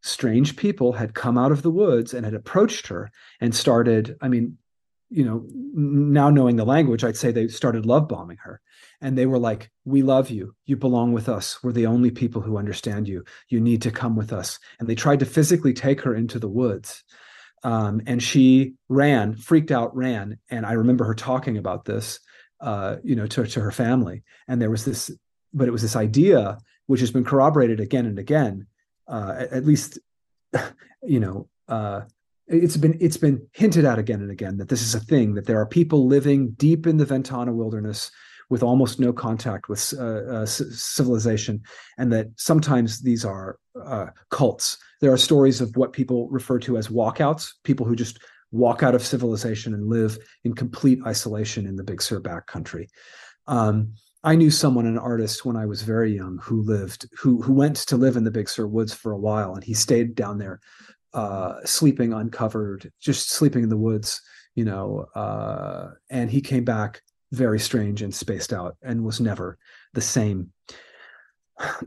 strange 0.00 0.54
people 0.56 0.92
had 0.92 1.14
come 1.14 1.36
out 1.36 1.50
of 1.50 1.62
the 1.62 1.70
woods 1.70 2.14
and 2.14 2.24
had 2.24 2.34
approached 2.34 2.86
her 2.86 3.10
and 3.40 3.52
started, 3.52 4.16
I 4.20 4.28
mean, 4.28 4.56
you 5.10 5.24
know, 5.24 5.44
now 5.74 6.30
knowing 6.30 6.54
the 6.54 6.64
language, 6.64 7.02
I'd 7.02 7.16
say 7.16 7.32
they 7.32 7.48
started 7.48 7.84
love 7.84 8.06
bombing 8.06 8.36
her. 8.44 8.60
And 9.00 9.18
they 9.18 9.26
were 9.26 9.38
like, 9.38 9.72
We 9.84 10.02
love 10.02 10.30
you. 10.30 10.54
You 10.64 10.76
belong 10.76 11.12
with 11.12 11.28
us. 11.28 11.60
We're 11.60 11.72
the 11.72 11.86
only 11.86 12.12
people 12.12 12.40
who 12.40 12.56
understand 12.56 13.08
you. 13.08 13.24
You 13.48 13.60
need 13.60 13.82
to 13.82 13.90
come 13.90 14.14
with 14.14 14.32
us. 14.32 14.60
And 14.78 14.88
they 14.88 14.94
tried 14.94 15.18
to 15.20 15.26
physically 15.26 15.72
take 15.72 16.02
her 16.02 16.14
into 16.14 16.38
the 16.38 16.48
woods. 16.48 17.02
Um, 17.64 18.00
and 18.06 18.22
she 18.22 18.74
ran, 18.88 19.34
freaked 19.34 19.72
out, 19.72 19.94
ran. 19.96 20.38
And 20.50 20.64
I 20.64 20.72
remember 20.74 21.04
her 21.04 21.14
talking 21.14 21.58
about 21.58 21.84
this, 21.84 22.20
uh, 22.60 22.96
you 23.02 23.16
know, 23.16 23.26
to, 23.26 23.44
to 23.44 23.60
her 23.60 23.72
family. 23.72 24.22
And 24.46 24.62
there 24.62 24.70
was 24.70 24.84
this 24.84 25.10
but 25.52 25.68
it 25.68 25.72
was 25.72 25.82
this 25.82 25.96
idea 25.96 26.58
which 26.86 27.00
has 27.00 27.10
been 27.10 27.24
corroborated 27.24 27.80
again 27.80 28.06
and 28.06 28.18
again 28.18 28.66
uh, 29.08 29.46
at, 29.50 29.64
least 29.64 29.98
you 31.02 31.20
know 31.20 31.48
uh, 31.68 32.02
it's 32.46 32.76
been 32.76 32.96
it's 33.00 33.16
been 33.16 33.46
hinted 33.52 33.84
at 33.84 33.98
again 33.98 34.20
and 34.20 34.30
again 34.30 34.58
that 34.58 34.68
this 34.68 34.82
is 34.82 34.94
a 34.94 35.00
thing 35.00 35.34
that 35.34 35.46
there 35.46 35.60
are 35.60 35.66
people 35.66 36.06
living 36.06 36.50
deep 36.52 36.86
in 36.86 36.96
the 36.96 37.06
ventana 37.06 37.52
wilderness 37.52 38.10
with 38.50 38.62
almost 38.62 39.00
no 39.00 39.12
contact 39.12 39.68
with 39.68 39.94
uh, 39.98 40.22
uh 40.24 40.46
civilization 40.46 41.62
and 41.96 42.12
that 42.12 42.26
sometimes 42.36 43.00
these 43.00 43.24
are 43.24 43.58
uh, 43.82 44.06
cults. 44.30 44.76
There 45.00 45.12
are 45.12 45.16
stories 45.16 45.60
of 45.60 45.74
what 45.76 45.92
people 45.92 46.28
refer 46.28 46.58
to 46.60 46.76
as 46.76 46.88
walkouts 46.88 47.52
people 47.64 47.86
who 47.86 47.96
just 47.96 48.18
walk 48.50 48.82
out 48.82 48.94
of 48.94 49.04
civilization 49.04 49.72
and 49.72 49.88
live 49.88 50.18
in 50.44 50.54
complete 50.54 51.00
isolation 51.06 51.66
in 51.66 51.76
the 51.76 51.82
big 51.82 52.02
sur 52.02 52.20
backcountry 52.20 52.88
um, 53.46 53.94
I 54.24 54.36
knew 54.36 54.50
someone, 54.50 54.86
an 54.86 54.98
artist, 54.98 55.44
when 55.44 55.56
I 55.56 55.66
was 55.66 55.82
very 55.82 56.14
young, 56.14 56.38
who 56.42 56.62
lived, 56.62 57.08
who 57.18 57.42
who 57.42 57.52
went 57.52 57.76
to 57.76 57.96
live 57.96 58.16
in 58.16 58.24
the 58.24 58.30
Big 58.30 58.48
Sur 58.48 58.66
woods 58.66 58.94
for 58.94 59.12
a 59.12 59.18
while, 59.18 59.54
and 59.54 59.64
he 59.64 59.74
stayed 59.74 60.14
down 60.14 60.38
there, 60.38 60.60
uh, 61.12 61.54
sleeping 61.64 62.12
uncovered, 62.12 62.92
just 63.00 63.30
sleeping 63.30 63.64
in 63.64 63.68
the 63.68 63.76
woods, 63.76 64.20
you 64.54 64.64
know. 64.64 65.06
Uh, 65.14 65.90
and 66.08 66.30
he 66.30 66.40
came 66.40 66.64
back 66.64 67.02
very 67.32 67.58
strange 67.58 68.02
and 68.02 68.14
spaced 68.14 68.52
out, 68.52 68.76
and 68.82 69.04
was 69.04 69.20
never 69.20 69.58
the 69.94 70.00
same. 70.00 70.52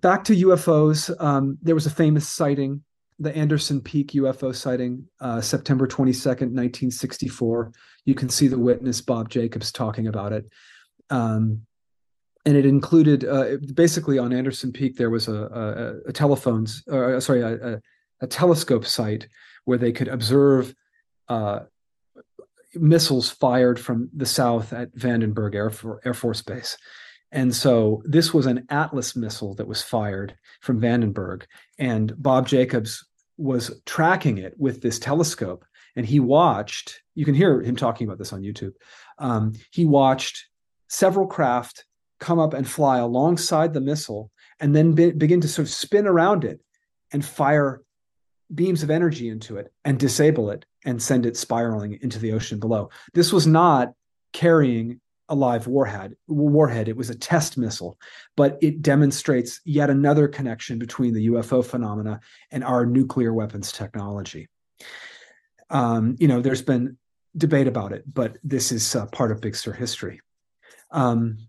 Back 0.02 0.26
to 0.26 0.36
UFOs, 0.36 1.10
um, 1.22 1.58
there 1.62 1.76
was 1.76 1.86
a 1.86 1.92
famous 1.92 2.28
sighting, 2.28 2.84
the 3.18 3.36
Anderson 3.36 3.80
Peak 3.80 4.12
UFO 4.12 4.54
sighting, 4.54 5.08
uh, 5.22 5.40
September 5.40 5.88
twenty 5.88 6.14
second, 6.14 6.54
nineteen 6.54 6.92
sixty 6.92 7.30
four. 7.30 7.72
You 8.04 8.14
can 8.14 8.28
see 8.28 8.50
the 8.50 8.60
witness 8.60 9.00
Bob 9.00 9.30
Jacobs 9.30 9.72
talking 9.72 10.08
about 10.08 10.34
it. 10.34 10.46
Um, 11.10 11.62
and 12.46 12.56
it 12.56 12.66
included 12.66 13.26
uh, 13.26 13.58
basically 13.74 14.20
on 14.20 14.32
Anderson 14.32 14.72
Peak 14.72 14.98
there 14.98 15.10
was 15.10 15.28
a, 15.28 15.34
a, 16.06 16.10
a 16.10 16.14
telephones, 16.14 16.88
uh, 16.88 17.20
sorry, 17.20 17.42
a, 17.42 17.82
a, 18.22 18.28
telescope 18.28 18.86
site 18.86 19.28
where 19.66 19.78
they 19.78 19.92
could 19.92 20.08
observe 20.08 20.74
uh, 21.28 21.62
missiles 22.76 23.30
fired 23.30 23.80
from 23.80 24.10
the 24.16 24.26
south 24.26 24.74
at 24.74 24.96
Vandenberg 24.96 25.56
Air, 25.56 25.70
For- 25.70 26.02
Air 26.06 26.14
Force 26.14 26.42
Base. 26.42 26.78
And 27.32 27.54
so 27.56 28.02
this 28.06 28.34
was 28.34 28.46
an 28.46 28.66
Atlas 28.70 29.16
missile 29.16 29.56
that 29.56 29.68
was 29.68 29.82
fired 29.82 30.38
from 30.62 30.80
Vandenberg, 30.80 31.44
and 31.78 32.14
Bob 32.22 32.48
Jacobs 32.48 33.06
was 33.38 33.82
tracking 33.86 34.38
it 34.38 34.54
with 34.58 34.82
this 34.82 35.00
telescope, 35.00 35.66
and 35.96 36.06
he 36.06 36.20
watched. 36.20 37.02
You 37.16 37.26
can 37.26 37.34
hear 37.34 37.62
him 37.62 37.76
talking 37.76 38.08
about 38.08 38.20
this 38.20 38.32
on 38.32 38.42
YouTube. 38.42 38.74
Um, 39.18 39.54
he 39.72 39.86
watched 39.86 40.46
several 40.88 41.28
craft 41.28 41.86
come 42.20 42.40
up 42.40 42.54
and 42.54 42.68
fly 42.68 42.98
alongside 42.98 43.74
the 43.74 43.82
missile 43.82 44.32
and 44.60 44.76
then 44.76 44.94
be, 44.94 45.12
begin 45.12 45.42
to 45.42 45.48
sort 45.48 45.68
of 45.68 45.74
spin 45.74 46.08
around 46.08 46.44
it 46.44 46.62
and 47.12 47.24
fire 47.26 47.82
beams 48.54 48.84
of 48.84 48.92
energy 48.92 49.30
into 49.30 49.58
it 49.58 49.72
and 49.84 50.00
disable 50.00 50.50
it 50.52 50.66
and 50.86 51.02
send 51.02 51.26
it 51.26 51.36
spiraling 51.36 51.98
into 52.02 52.20
the 52.20 52.32
ocean 52.32 52.60
below. 52.60 52.90
This 53.14 53.34
was 53.34 53.48
not 53.48 53.94
carrying 54.34 55.00
a 55.28 55.36
live 55.36 55.66
warhead 55.66 56.16
warhead. 56.28 56.88
It 56.88 56.96
was 56.96 57.10
a 57.10 57.16
test 57.16 57.58
missile 57.58 57.98
but 58.36 58.60
it 58.62 58.82
demonstrates 58.82 59.60
yet 59.66 59.90
another 59.90 60.28
connection 60.28 60.78
between 60.78 61.14
the 61.14 61.28
UFO 61.28 61.66
phenomena 61.66 62.20
and 62.52 62.64
our 62.64 62.86
nuclear 62.86 63.34
weapons 63.34 63.72
technology. 63.72 64.48
Um, 65.72 66.16
you 66.20 66.28
know 66.28 66.42
there's 66.42 66.62
been 66.62 66.98
debate 67.36 67.68
about 67.68 67.92
it 67.92 68.04
but 68.12 68.38
this 68.44 68.72
is 68.72 68.96
uh, 68.96 69.08
part 69.08 69.32
of 69.32 69.42
big 69.42 69.56
sur 69.56 69.74
history. 69.74 70.22
Um, 70.92 71.40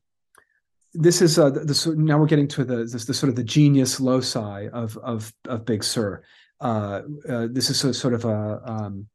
this 0.98 1.22
is 1.22 1.38
uh, 1.38 1.50
now 1.96 2.18
we're 2.18 2.26
getting 2.26 2.48
to 2.48 2.64
the 2.64 2.84
the 2.84 3.14
sort 3.14 3.30
of 3.30 3.36
the 3.36 3.44
genius 3.44 4.00
loci 4.00 4.68
of 4.68 4.96
of 4.98 5.32
of 5.48 5.64
Big 5.64 5.84
Sur. 5.84 6.22
Uh, 6.60 7.02
uh, 7.28 7.48
this 7.50 7.68
is 7.68 7.78
so, 7.78 7.92
sort 7.92 8.14
of 8.14 8.24
a, 8.24 8.62
um, 8.64 9.06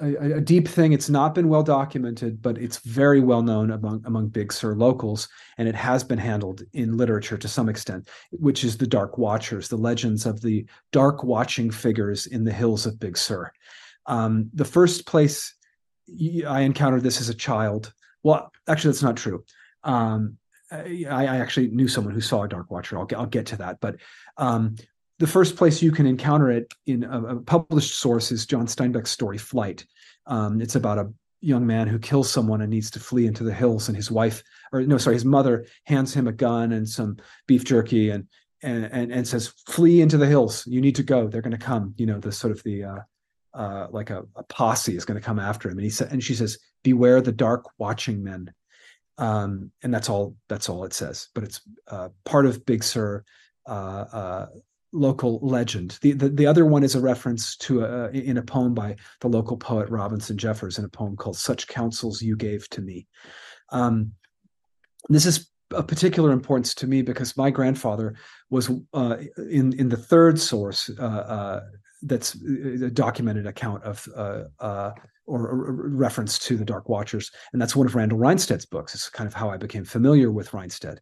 a, 0.00 0.36
a 0.36 0.40
deep 0.40 0.66
thing. 0.66 0.92
It's 0.92 1.10
not 1.10 1.34
been 1.34 1.48
well 1.48 1.62
documented, 1.62 2.40
but 2.40 2.56
it's 2.56 2.78
very 2.78 3.20
well 3.20 3.42
known 3.42 3.70
among 3.70 4.02
among 4.06 4.28
Big 4.28 4.52
Sur 4.52 4.74
locals, 4.74 5.28
and 5.58 5.68
it 5.68 5.74
has 5.74 6.02
been 6.02 6.18
handled 6.18 6.62
in 6.72 6.96
literature 6.96 7.36
to 7.36 7.48
some 7.48 7.68
extent, 7.68 8.08
which 8.30 8.64
is 8.64 8.76
the 8.76 8.86
Dark 8.86 9.18
Watchers, 9.18 9.68
the 9.68 9.76
legends 9.76 10.24
of 10.26 10.40
the 10.40 10.66
dark 10.92 11.22
watching 11.24 11.70
figures 11.70 12.26
in 12.26 12.44
the 12.44 12.52
hills 12.52 12.86
of 12.86 12.98
Big 12.98 13.16
Sur. 13.18 13.52
Um, 14.06 14.50
the 14.54 14.64
first 14.64 15.06
place 15.06 15.54
I 16.46 16.60
encountered 16.60 17.02
this 17.02 17.20
as 17.20 17.28
a 17.28 17.34
child. 17.34 17.92
Well, 18.22 18.50
actually, 18.66 18.92
that's 18.92 19.02
not 19.02 19.16
true. 19.16 19.44
Um, 19.84 20.38
I, 20.70 21.06
I, 21.08 21.36
actually 21.38 21.68
knew 21.68 21.88
someone 21.88 22.14
who 22.14 22.20
saw 22.20 22.42
a 22.42 22.48
dark 22.48 22.70
watcher. 22.70 22.98
I'll 22.98 23.06
get, 23.06 23.18
I'll 23.18 23.26
get 23.26 23.46
to 23.46 23.56
that. 23.56 23.80
But 23.80 23.96
um, 24.36 24.76
the 25.18 25.26
first 25.26 25.56
place 25.56 25.82
you 25.82 25.92
can 25.92 26.06
encounter 26.06 26.50
it 26.50 26.72
in 26.86 27.04
a, 27.04 27.36
a 27.36 27.40
published 27.40 27.98
source 27.98 28.30
is 28.30 28.46
John 28.46 28.66
Steinbeck's 28.66 29.10
story 29.10 29.38
Flight. 29.38 29.86
Um, 30.26 30.60
it's 30.60 30.76
about 30.76 30.98
a 30.98 31.12
young 31.40 31.66
man 31.66 31.88
who 31.88 31.98
kills 31.98 32.30
someone 32.30 32.60
and 32.60 32.70
needs 32.70 32.90
to 32.92 33.00
flee 33.00 33.26
into 33.26 33.44
the 33.44 33.54
hills, 33.54 33.88
and 33.88 33.96
his 33.96 34.10
wife, 34.10 34.42
or 34.72 34.82
no, 34.82 34.98
sorry, 34.98 35.16
his 35.16 35.24
mother 35.24 35.66
hands 35.84 36.14
him 36.14 36.26
a 36.26 36.32
gun 36.32 36.72
and 36.72 36.88
some 36.88 37.16
beef 37.46 37.64
jerky 37.64 38.10
and 38.10 38.26
and 38.62 38.84
and, 38.86 39.12
and 39.12 39.26
says, 39.26 39.48
"Flee 39.66 40.00
into 40.00 40.18
the 40.18 40.26
hills. 40.26 40.66
You 40.66 40.80
need 40.80 40.96
to 40.96 41.02
go. 41.02 41.28
They're 41.28 41.42
going 41.42 41.58
to 41.58 41.58
come." 41.58 41.94
You 41.96 42.06
know, 42.06 42.18
the 42.18 42.32
sort 42.32 42.52
of 42.52 42.62
the 42.62 42.84
uh, 42.84 42.98
uh, 43.54 43.86
like 43.90 44.10
a, 44.10 44.24
a 44.36 44.42
posse 44.44 44.96
is 44.96 45.04
going 45.04 45.20
to 45.20 45.24
come 45.24 45.38
after 45.38 45.68
him, 45.68 45.78
and 45.78 45.84
he 45.84 45.90
said, 45.90 46.12
and 46.12 46.22
she 46.22 46.34
says, 46.34 46.58
"Beware 46.82 47.20
the 47.20 47.32
dark 47.32 47.64
watching 47.78 48.22
men." 48.22 48.52
Um, 49.18 49.70
and 49.82 49.92
that's 49.92 50.08
all 50.08 50.34
that's 50.48 50.68
all 50.68 50.84
it 50.84 50.92
says 50.92 51.28
but 51.34 51.44
it's 51.44 51.60
uh, 51.88 52.08
part 52.24 52.46
of 52.46 52.64
big 52.64 52.82
sur 52.82 53.24
uh, 53.66 54.04
uh, 54.12 54.46
local 54.92 55.38
legend. 55.42 55.98
The, 56.00 56.12
the, 56.12 56.28
the 56.28 56.46
other 56.46 56.64
one 56.64 56.82
is 56.82 56.94
a 56.94 57.00
reference 57.00 57.56
to 57.58 57.84
a, 57.84 58.10
in 58.10 58.38
a 58.38 58.42
poem 58.42 58.74
by 58.74 58.96
the 59.20 59.28
local 59.28 59.56
poet 59.56 59.88
Robinson 59.90 60.38
Jeffers 60.38 60.78
in 60.78 60.84
a 60.84 60.88
poem 60.88 61.16
called 61.16 61.36
"Such 61.36 61.68
Counsels 61.68 62.22
You 62.22 62.36
Gave 62.36 62.68
to 62.70 62.80
Me." 62.80 63.06
Um, 63.70 64.12
this 65.08 65.26
is 65.26 65.50
of 65.72 65.86
particular 65.86 66.32
importance 66.32 66.74
to 66.76 66.86
me 66.86 67.02
because 67.02 67.36
my 67.36 67.50
grandfather 67.50 68.14
was 68.50 68.70
uh, 68.94 69.16
in 69.50 69.74
in 69.74 69.88
the 69.88 69.96
third 69.96 70.40
source 70.40 70.90
uh, 70.98 71.02
uh, 71.02 71.60
that's 72.02 72.34
a 72.36 72.86
uh, 72.86 72.90
documented 72.92 73.46
account 73.46 73.82
of 73.84 74.08
uh, 74.16 74.44
uh, 74.60 74.92
or, 75.28 75.48
or, 75.48 75.88
reference 75.90 76.38
to 76.40 76.56
the 76.56 76.64
Dark 76.64 76.88
Watchers, 76.88 77.30
and 77.52 77.60
that's 77.60 77.76
one 77.76 77.86
of 77.86 77.94
Randall 77.94 78.18
Reinstedt's 78.18 78.66
books. 78.66 78.94
It's 78.94 79.08
kind 79.08 79.28
of 79.28 79.34
how 79.34 79.50
I 79.50 79.56
became 79.56 79.84
familiar 79.84 80.32
with 80.32 80.50
Reinstedt. 80.50 80.98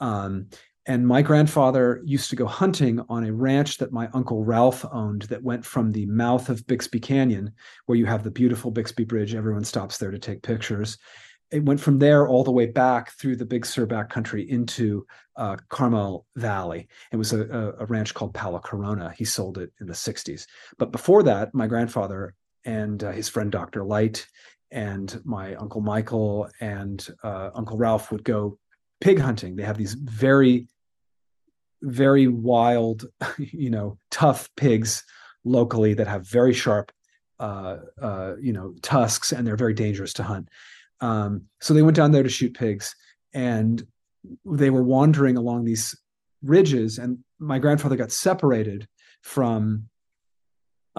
Um, 0.00 0.48
and 0.88 1.06
my 1.06 1.20
grandfather 1.20 2.00
used 2.02 2.30
to 2.30 2.36
go 2.36 2.46
hunting 2.46 3.00
on 3.10 3.24
a 3.24 3.32
ranch 3.32 3.76
that 3.76 3.92
my 3.92 4.08
uncle 4.14 4.42
Ralph 4.42 4.86
owned 4.90 5.22
that 5.22 5.42
went 5.42 5.64
from 5.64 5.92
the 5.92 6.06
mouth 6.06 6.48
of 6.48 6.66
Bixby 6.66 6.98
Canyon, 6.98 7.52
where 7.84 7.98
you 7.98 8.06
have 8.06 8.24
the 8.24 8.30
beautiful 8.30 8.70
Bixby 8.70 9.04
Bridge. 9.04 9.34
Everyone 9.34 9.64
stops 9.64 9.98
there 9.98 10.10
to 10.10 10.18
take 10.18 10.42
pictures. 10.42 10.96
It 11.50 11.62
went 11.62 11.78
from 11.78 11.98
there 11.98 12.26
all 12.26 12.42
the 12.42 12.52
way 12.52 12.66
back 12.66 13.12
through 13.12 13.36
the 13.36 13.44
Big 13.44 13.66
Sur 13.66 13.86
backcountry 13.86 14.48
into 14.48 15.06
uh, 15.36 15.56
Carmel 15.68 16.24
Valley. 16.36 16.88
It 17.12 17.16
was 17.16 17.34
a, 17.34 17.42
a, 17.42 17.84
a 17.84 17.86
ranch 17.86 18.14
called 18.14 18.32
Palo 18.32 18.58
Corona. 18.58 19.12
He 19.14 19.26
sold 19.26 19.58
it 19.58 19.70
in 19.82 19.86
the 19.86 19.92
60s. 19.92 20.46
But 20.78 20.90
before 20.90 21.22
that, 21.24 21.54
my 21.54 21.66
grandfather 21.66 22.34
and 22.64 23.02
uh, 23.02 23.12
his 23.12 23.28
friend 23.28 23.50
Dr. 23.50 23.84
Light 23.84 24.26
and 24.70 25.20
my 25.24 25.54
uncle 25.54 25.80
Michael 25.80 26.48
and 26.60 27.06
uh, 27.22 27.50
Uncle 27.54 27.78
Ralph 27.78 28.12
would 28.12 28.24
go 28.24 28.58
pig 29.00 29.18
hunting. 29.18 29.56
They 29.56 29.62
have 29.62 29.78
these 29.78 29.94
very 29.94 30.68
very 31.82 32.28
wild, 32.28 33.06
you 33.38 33.70
know, 33.70 33.98
tough 34.10 34.48
pigs 34.56 35.04
locally 35.44 35.94
that 35.94 36.08
have 36.08 36.26
very 36.26 36.52
sharp, 36.52 36.92
uh, 37.38 37.76
uh, 38.00 38.34
you 38.40 38.52
know, 38.52 38.74
tusks, 38.82 39.32
and 39.32 39.46
they're 39.46 39.56
very 39.56 39.74
dangerous 39.74 40.12
to 40.14 40.22
hunt. 40.22 40.48
Um, 41.00 41.42
so 41.60 41.74
they 41.74 41.82
went 41.82 41.96
down 41.96 42.10
there 42.10 42.22
to 42.22 42.28
shoot 42.28 42.54
pigs, 42.54 42.94
and 43.32 43.86
they 44.44 44.70
were 44.70 44.82
wandering 44.82 45.36
along 45.36 45.64
these 45.64 45.96
ridges, 46.42 46.98
and 46.98 47.18
my 47.38 47.58
grandfather 47.58 47.96
got 47.96 48.10
separated 48.10 48.88
from 49.22 49.88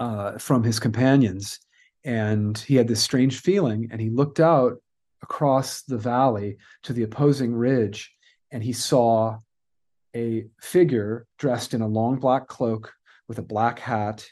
uh, 0.00 0.38
from 0.38 0.64
his 0.64 0.80
companions, 0.80 1.60
and 2.04 2.56
he 2.56 2.74
had 2.74 2.88
this 2.88 3.02
strange 3.02 3.40
feeling, 3.40 3.88
and 3.92 4.00
he 4.00 4.08
looked 4.08 4.40
out 4.40 4.78
across 5.22 5.82
the 5.82 5.98
valley 5.98 6.56
to 6.82 6.94
the 6.94 7.02
opposing 7.02 7.54
ridge, 7.54 8.10
and 8.50 8.64
he 8.64 8.72
saw 8.72 9.38
a 10.16 10.46
figure 10.60 11.26
dressed 11.38 11.74
in 11.74 11.82
a 11.82 11.86
long 11.86 12.18
black 12.18 12.48
cloak 12.48 12.94
with 13.28 13.38
a 13.38 13.42
black 13.42 13.78
hat 13.78 14.26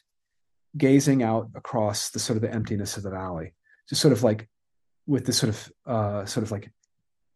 gazing 0.77 1.23
out 1.23 1.51
across 1.55 2.11
the 2.11 2.19
sort 2.19 2.37
of 2.37 2.43
the 2.43 2.53
emptiness 2.53 2.97
of 2.97 3.03
the 3.03 3.11
valley. 3.11 3.53
Just 3.91 4.01
sort 4.01 4.13
of 4.13 4.23
like 4.23 4.49
with 5.07 5.27
this 5.27 5.37
sort 5.37 5.51
of 5.51 5.73
uh 5.87 6.25
sort 6.25 6.45
of 6.45 6.51
like 6.51 6.73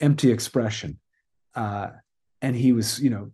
empty 0.00 0.32
expression. 0.32 0.98
Uh 1.54 1.90
and 2.40 2.56
he 2.56 2.72
was 2.72 2.98
you 2.98 3.10
know 3.10 3.30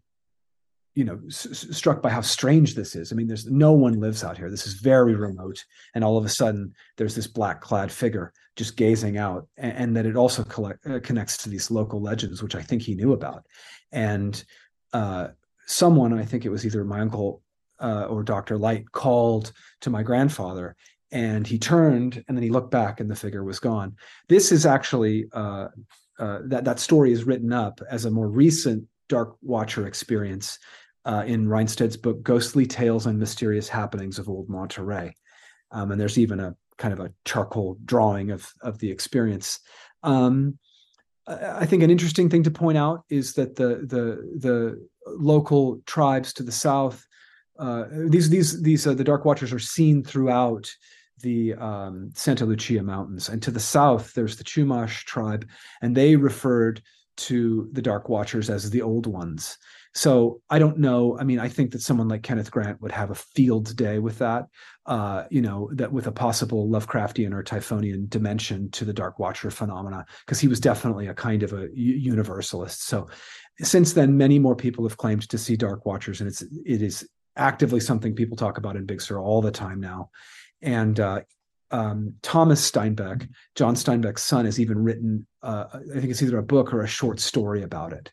you 0.98 1.04
know 1.04 1.18
s- 1.28 1.66
struck 1.70 2.02
by 2.02 2.10
how 2.10 2.20
strange 2.20 2.74
this 2.74 2.96
is 2.96 3.12
i 3.12 3.14
mean 3.14 3.28
there's 3.28 3.46
no 3.46 3.72
one 3.72 4.00
lives 4.00 4.24
out 4.24 4.36
here 4.36 4.50
this 4.50 4.66
is 4.66 4.74
very 4.74 5.14
remote 5.14 5.64
and 5.94 6.02
all 6.02 6.16
of 6.16 6.24
a 6.24 6.28
sudden 6.28 6.72
there's 6.96 7.14
this 7.14 7.26
black 7.26 7.60
clad 7.60 7.90
figure 7.90 8.32
just 8.56 8.76
gazing 8.76 9.16
out 9.16 9.46
and, 9.56 9.72
and 9.72 9.96
that 9.96 10.06
it 10.06 10.16
also 10.16 10.42
collect, 10.44 10.84
uh, 10.86 10.98
connects 11.00 11.36
to 11.36 11.48
these 11.48 11.70
local 11.70 12.00
legends 12.00 12.42
which 12.42 12.54
i 12.54 12.62
think 12.62 12.82
he 12.82 12.94
knew 12.94 13.12
about 13.12 13.44
and 13.92 14.44
uh, 14.92 15.28
someone, 15.68 16.18
I 16.18 16.24
think 16.24 16.44
it 16.44 16.50
was 16.50 16.66
either 16.66 16.84
my 16.84 17.00
uncle 17.00 17.42
uh, 17.80 18.06
or 18.06 18.22
Dr. 18.22 18.58
Light, 18.58 18.90
called 18.90 19.52
to 19.82 19.90
my 19.90 20.02
grandfather 20.02 20.76
and 21.10 21.46
he 21.46 21.58
turned 21.58 22.22
and 22.28 22.36
then 22.36 22.42
he 22.42 22.50
looked 22.50 22.70
back 22.70 23.00
and 23.00 23.10
the 23.10 23.16
figure 23.16 23.44
was 23.44 23.60
gone. 23.60 23.96
This 24.28 24.52
is 24.52 24.66
actually 24.66 25.26
uh, 25.32 25.68
uh, 26.18 26.40
that 26.44 26.64
that 26.64 26.80
story 26.80 27.12
is 27.12 27.24
written 27.24 27.52
up 27.52 27.80
as 27.90 28.04
a 28.04 28.10
more 28.10 28.28
recent 28.28 28.84
Dark 29.08 29.36
Watcher 29.40 29.86
experience 29.86 30.58
uh, 31.08 31.24
in 31.26 31.48
Reinstedt's 31.48 31.96
book 31.96 32.22
Ghostly 32.22 32.66
Tales 32.66 33.06
and 33.06 33.18
Mysterious 33.18 33.68
Happenings 33.68 34.18
of 34.18 34.28
Old 34.28 34.48
Monterey, 34.50 35.14
um, 35.70 35.90
and 35.90 36.00
there's 36.00 36.18
even 36.18 36.38
a 36.38 36.54
kind 36.76 36.92
of 36.92 37.00
a 37.00 37.12
charcoal 37.24 37.78
drawing 37.84 38.30
of 38.30 38.48
of 38.60 38.78
the 38.78 38.90
experience. 38.90 39.58
Um, 40.02 40.58
I 41.26 41.66
think 41.66 41.82
an 41.82 41.90
interesting 41.90 42.28
thing 42.28 42.42
to 42.44 42.50
point 42.50 42.76
out 42.78 43.04
is 43.08 43.32
that 43.34 43.56
the 43.56 43.86
the 43.86 44.38
the 44.38 44.88
local 45.06 45.80
tribes 45.86 46.34
to 46.34 46.42
the 46.42 46.52
south, 46.52 47.06
uh, 47.58 47.84
these 47.90 48.28
these 48.28 48.62
these 48.62 48.86
uh, 48.86 48.92
the 48.94 49.04
Dark 49.04 49.24
Watchers 49.24 49.52
are 49.52 49.58
seen 49.58 50.04
throughout 50.04 50.70
the 51.20 51.54
um, 51.54 52.10
Santa 52.14 52.44
Lucia 52.44 52.82
Mountains, 52.82 53.30
and 53.30 53.42
to 53.42 53.50
the 53.50 53.60
south 53.60 54.12
there's 54.12 54.36
the 54.36 54.44
Chumash 54.44 55.04
tribe, 55.04 55.48
and 55.80 55.96
they 55.96 56.16
referred 56.16 56.82
to 57.16 57.68
the 57.72 57.82
Dark 57.82 58.10
Watchers 58.10 58.50
as 58.50 58.70
the 58.70 58.82
Old 58.82 59.06
Ones. 59.06 59.56
So 59.98 60.40
I 60.48 60.60
don't 60.60 60.78
know. 60.78 61.18
I 61.18 61.24
mean, 61.24 61.40
I 61.40 61.48
think 61.48 61.72
that 61.72 61.82
someone 61.82 62.06
like 62.06 62.22
Kenneth 62.22 62.52
Grant 62.52 62.80
would 62.80 62.92
have 62.92 63.10
a 63.10 63.16
field 63.16 63.74
day 63.74 63.98
with 63.98 64.18
that. 64.18 64.46
Uh, 64.86 65.24
you 65.28 65.42
know, 65.42 65.68
that 65.72 65.92
with 65.92 66.06
a 66.06 66.12
possible 66.12 66.68
Lovecraftian 66.68 67.34
or 67.34 67.42
Typhonian 67.42 68.08
dimension 68.08 68.70
to 68.70 68.84
the 68.84 68.92
Dark 68.92 69.18
Watcher 69.18 69.50
phenomena, 69.50 70.06
because 70.24 70.38
he 70.38 70.46
was 70.46 70.60
definitely 70.60 71.08
a 71.08 71.14
kind 71.14 71.42
of 71.42 71.52
a 71.52 71.68
universalist. 71.74 72.86
So 72.86 73.08
since 73.58 73.92
then, 73.92 74.16
many 74.16 74.38
more 74.38 74.54
people 74.54 74.86
have 74.86 74.96
claimed 74.96 75.28
to 75.30 75.36
see 75.36 75.56
Dark 75.56 75.84
Watchers, 75.84 76.20
and 76.20 76.28
it's 76.28 76.42
it 76.64 76.80
is 76.80 77.08
actively 77.34 77.80
something 77.80 78.14
people 78.14 78.36
talk 78.36 78.56
about 78.56 78.76
in 78.76 78.86
Big 78.86 79.00
Sur 79.00 79.18
all 79.18 79.42
the 79.42 79.50
time 79.50 79.80
now. 79.80 80.10
And 80.62 81.00
uh, 81.00 81.22
um, 81.72 82.14
Thomas 82.22 82.70
Steinbeck, 82.70 83.28
John 83.56 83.74
Steinbeck's 83.74 84.22
son, 84.22 84.44
has 84.44 84.60
even 84.60 84.78
written, 84.78 85.26
uh, 85.42 85.64
I 85.72 85.98
think 85.98 86.10
it's 86.12 86.22
either 86.22 86.38
a 86.38 86.42
book 86.54 86.72
or 86.72 86.82
a 86.82 86.86
short 86.86 87.18
story 87.18 87.64
about 87.64 87.92
it 87.92 88.12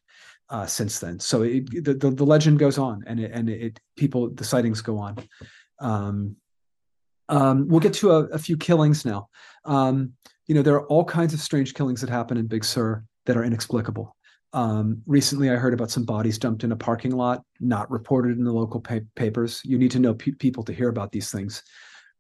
uh, 0.50 0.66
since 0.66 1.00
then. 1.00 1.20
So 1.20 1.44
it, 1.44 1.84
the, 1.84 1.94
the, 1.94 2.12
the 2.12 2.26
legend 2.26 2.60
goes 2.60 2.78
on, 2.78 3.04
and 3.08 3.20
it, 3.20 3.32
and 3.34 3.50
it 3.50 3.80
people 3.96 4.30
the 4.30 4.44
sightings 4.44 4.82
go 4.82 4.98
on. 4.98 5.18
Um, 5.80 6.36
um, 7.28 7.68
we'll 7.68 7.80
get 7.80 7.94
to 7.96 8.12
a, 8.12 8.24
a 8.26 8.38
few 8.38 8.58
killings 8.58 9.06
now. 9.06 9.30
Um, 9.66 10.14
you 10.48 10.54
know, 10.54 10.62
there 10.62 10.76
are 10.76 10.88
all 10.88 11.04
kinds 11.04 11.34
of 11.34 11.40
strange 11.40 11.74
killings 11.74 12.02
that 12.02 12.10
happen 12.10 12.38
in 12.38 12.48
Big 12.48 12.64
Sur 12.64 13.04
that 13.26 13.36
are 13.36 13.44
inexplicable. 13.44 14.16
Um, 14.54 15.02
recently, 15.06 15.50
I 15.50 15.56
heard 15.56 15.74
about 15.74 15.92
some 15.92 16.06
bodies 16.06 16.38
dumped 16.38 16.64
in 16.64 16.72
a 16.72 16.78
parking 16.78 17.12
lot, 17.12 17.44
not 17.60 17.90
reported 17.92 18.38
in 18.38 18.44
the 18.46 18.54
local 18.54 18.80
pa- 18.80 19.00
papers. 19.16 19.62
You 19.66 19.78
need 19.78 19.92
to 19.92 20.00
know 20.00 20.14
pe- 20.14 20.32
people 20.32 20.64
to 20.64 20.74
hear 20.74 20.88
about 20.88 21.12
these 21.12 21.32
things. 21.32 21.64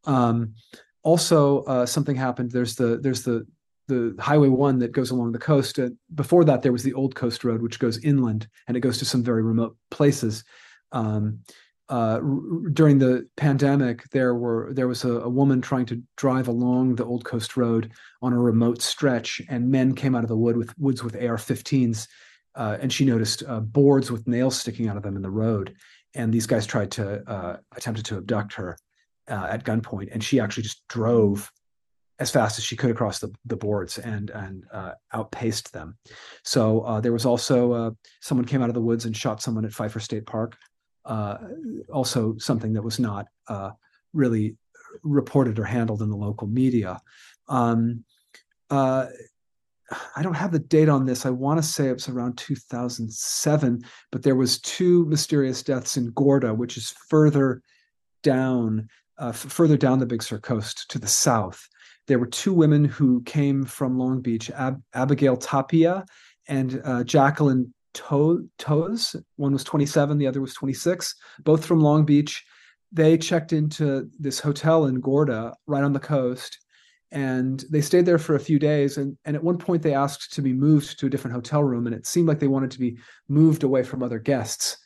Um, 0.05 0.55
also, 1.03 1.63
uh, 1.63 1.85
something 1.85 2.15
happened. 2.15 2.51
There's 2.51 2.75
the 2.75 2.97
there's 2.97 3.23
the 3.23 3.45
the 3.87 4.15
highway 4.19 4.47
one 4.47 4.79
that 4.79 4.91
goes 4.91 5.11
along 5.11 5.31
the 5.31 5.39
coast. 5.39 5.79
Uh, 5.79 5.89
before 6.13 6.43
that, 6.45 6.61
there 6.61 6.71
was 6.71 6.83
the 6.83 6.93
old 6.93 7.15
coast 7.15 7.43
road, 7.43 7.61
which 7.61 7.79
goes 7.79 8.03
inland 8.03 8.47
and 8.67 8.75
it 8.75 8.81
goes 8.81 8.97
to 8.99 9.05
some 9.05 9.23
very 9.23 9.43
remote 9.43 9.77
places. 9.91 10.43
Um, 10.91 11.39
uh, 11.89 12.19
r- 12.23 12.69
during 12.73 12.97
the 12.97 13.27
pandemic, 13.37 14.09
there 14.09 14.33
were 14.33 14.73
there 14.73 14.87
was 14.87 15.03
a, 15.03 15.19
a, 15.19 15.29
woman 15.29 15.61
trying 15.61 15.85
to 15.85 16.01
drive 16.17 16.47
along 16.47 16.95
the 16.95 17.05
old 17.05 17.23
coast 17.25 17.55
road 17.55 17.91
on 18.21 18.33
a 18.33 18.39
remote 18.39 18.81
stretch, 18.81 19.39
and 19.49 19.69
men 19.69 19.93
came 19.93 20.15
out 20.15 20.23
of 20.23 20.29
the 20.29 20.37
wood 20.37 20.57
with 20.57 20.77
woods 20.79 21.03
with 21.03 21.15
AR-15s, 21.15 22.07
uh, 22.55 22.77
and 22.81 22.91
she 22.91 23.05
noticed 23.05 23.43
uh, 23.47 23.59
boards 23.59 24.11
with 24.11 24.27
nails 24.27 24.59
sticking 24.59 24.87
out 24.87 24.97
of 24.97 25.03
them 25.03 25.15
in 25.15 25.21
the 25.21 25.29
road, 25.29 25.75
and 26.15 26.33
these 26.33 26.47
guys 26.47 26.65
tried 26.65 26.89
to 26.91 27.21
uh, 27.29 27.57
attempted 27.75 28.05
to 28.05 28.17
abduct 28.17 28.53
her 28.53 28.77
uh, 29.27 29.47
at 29.51 29.63
gunpoint, 29.63 30.09
and 30.11 30.23
she 30.23 30.39
actually 30.39 30.63
just 30.63 30.87
drove 30.87 31.51
as 32.19 32.31
fast 32.31 32.57
as 32.57 32.63
she 32.63 32.75
could 32.75 32.91
across 32.91 33.19
the, 33.19 33.33
the 33.45 33.57
boards 33.57 33.97
and 33.97 34.29
and 34.29 34.65
uh, 34.71 34.91
outpaced 35.13 35.73
them. 35.73 35.97
So 36.43 36.81
uh, 36.81 37.01
there 37.01 37.11
was 37.11 37.25
also 37.25 37.71
uh, 37.73 37.91
someone 38.21 38.45
came 38.45 38.61
out 38.61 38.69
of 38.69 38.75
the 38.75 38.81
woods 38.81 39.05
and 39.05 39.15
shot 39.15 39.41
someone 39.41 39.65
at 39.65 39.73
Pfeiffer 39.73 39.99
State 39.99 40.25
Park. 40.25 40.55
Uh, 41.03 41.37
also 41.93 42.35
something 42.37 42.73
that 42.73 42.81
was 42.81 42.99
not 42.99 43.27
uh, 43.47 43.71
really 44.13 44.55
reported 45.03 45.59
or 45.59 45.65
handled 45.65 46.01
in 46.01 46.09
the 46.09 46.15
local 46.15 46.47
media. 46.47 46.99
Um, 47.47 48.03
uh, 48.71 49.07
I 50.15 50.23
don't 50.23 50.33
have 50.33 50.51
the 50.51 50.57
date 50.57 50.89
on 50.89 51.05
this. 51.05 51.27
I 51.27 51.29
want 51.29 51.61
to 51.61 51.67
say 51.67 51.89
it 51.89 51.93
was 51.93 52.09
around 52.09 52.39
2007, 52.39 53.83
but 54.11 54.23
there 54.23 54.35
was 54.35 54.59
two 54.61 55.05
mysterious 55.05 55.61
deaths 55.61 55.97
in 55.97 56.09
Gorda, 56.11 56.55
which 56.55 56.75
is 56.75 56.95
further 57.07 57.61
down, 58.23 58.89
f- 59.19 59.35
further 59.35 59.77
down 59.77 59.99
the 59.99 60.07
Big 60.07 60.23
Sur 60.23 60.39
coast 60.39 60.89
to 60.89 60.97
the 60.97 61.07
south 61.07 61.69
there 62.07 62.19
were 62.19 62.27
two 62.27 62.53
women 62.53 62.85
who 62.85 63.21
came 63.23 63.65
from 63.65 63.97
Long 63.97 64.21
Beach, 64.21 64.49
Ab- 64.51 64.81
Abigail 64.93 65.37
Tapia 65.37 66.05
and 66.47 66.81
uh, 66.83 67.03
Jacqueline 67.03 67.73
to- 67.93 68.49
Toes. 68.57 69.15
One 69.37 69.53
was 69.53 69.63
27, 69.63 70.17
the 70.17 70.27
other 70.27 70.41
was 70.41 70.53
26, 70.53 71.15
both 71.43 71.65
from 71.65 71.81
Long 71.81 72.05
Beach. 72.05 72.45
They 72.91 73.17
checked 73.17 73.53
into 73.53 74.09
this 74.19 74.39
hotel 74.39 74.85
in 74.85 74.99
Gorda, 74.99 75.53
right 75.67 75.83
on 75.83 75.93
the 75.93 75.99
coast, 75.99 76.59
and 77.11 77.63
they 77.69 77.81
stayed 77.81 78.05
there 78.05 78.19
for 78.19 78.35
a 78.35 78.39
few 78.39 78.59
days. 78.59 78.97
And, 78.97 79.17
and 79.25 79.35
at 79.35 79.43
one 79.43 79.57
point, 79.57 79.81
they 79.81 79.93
asked 79.93 80.33
to 80.33 80.41
be 80.41 80.53
moved 80.53 80.99
to 80.99 81.07
a 81.07 81.09
different 81.09 81.35
hotel 81.35 81.63
room, 81.63 81.87
and 81.87 81.95
it 81.95 82.05
seemed 82.05 82.27
like 82.27 82.39
they 82.39 82.47
wanted 82.47 82.71
to 82.71 82.79
be 82.79 82.97
moved 83.27 83.63
away 83.63 83.83
from 83.83 84.03
other 84.03 84.19
guests. 84.19 84.77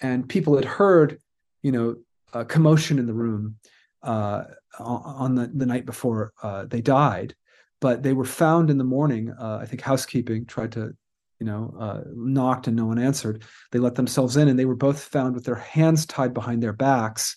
And 0.00 0.28
people 0.28 0.56
had 0.56 0.64
heard 0.64 1.18
you 1.64 1.72
know, 1.72 1.96
a 2.34 2.44
commotion 2.44 2.98
in 3.00 3.06
the 3.06 3.14
room 3.14 3.56
uh, 4.04 4.44
on 4.78 5.34
the, 5.34 5.50
the 5.54 5.66
night 5.66 5.86
before 5.86 6.32
uh, 6.42 6.64
they 6.66 6.80
died, 6.80 7.34
but 7.80 8.02
they 8.02 8.12
were 8.12 8.24
found 8.24 8.70
in 8.70 8.78
the 8.78 8.84
morning. 8.84 9.30
Uh, 9.30 9.58
I 9.60 9.66
think 9.66 9.80
housekeeping 9.80 10.46
tried 10.46 10.72
to, 10.72 10.94
you 11.40 11.46
know, 11.46 11.74
uh, 11.78 12.00
knocked 12.14 12.66
and 12.66 12.76
no 12.76 12.86
one 12.86 12.98
answered. 12.98 13.42
They 13.72 13.78
let 13.78 13.94
themselves 13.94 14.36
in, 14.36 14.48
and 14.48 14.58
they 14.58 14.64
were 14.66 14.76
both 14.76 15.02
found 15.02 15.34
with 15.34 15.44
their 15.44 15.54
hands 15.56 16.06
tied 16.06 16.34
behind 16.34 16.62
their 16.62 16.72
backs, 16.72 17.36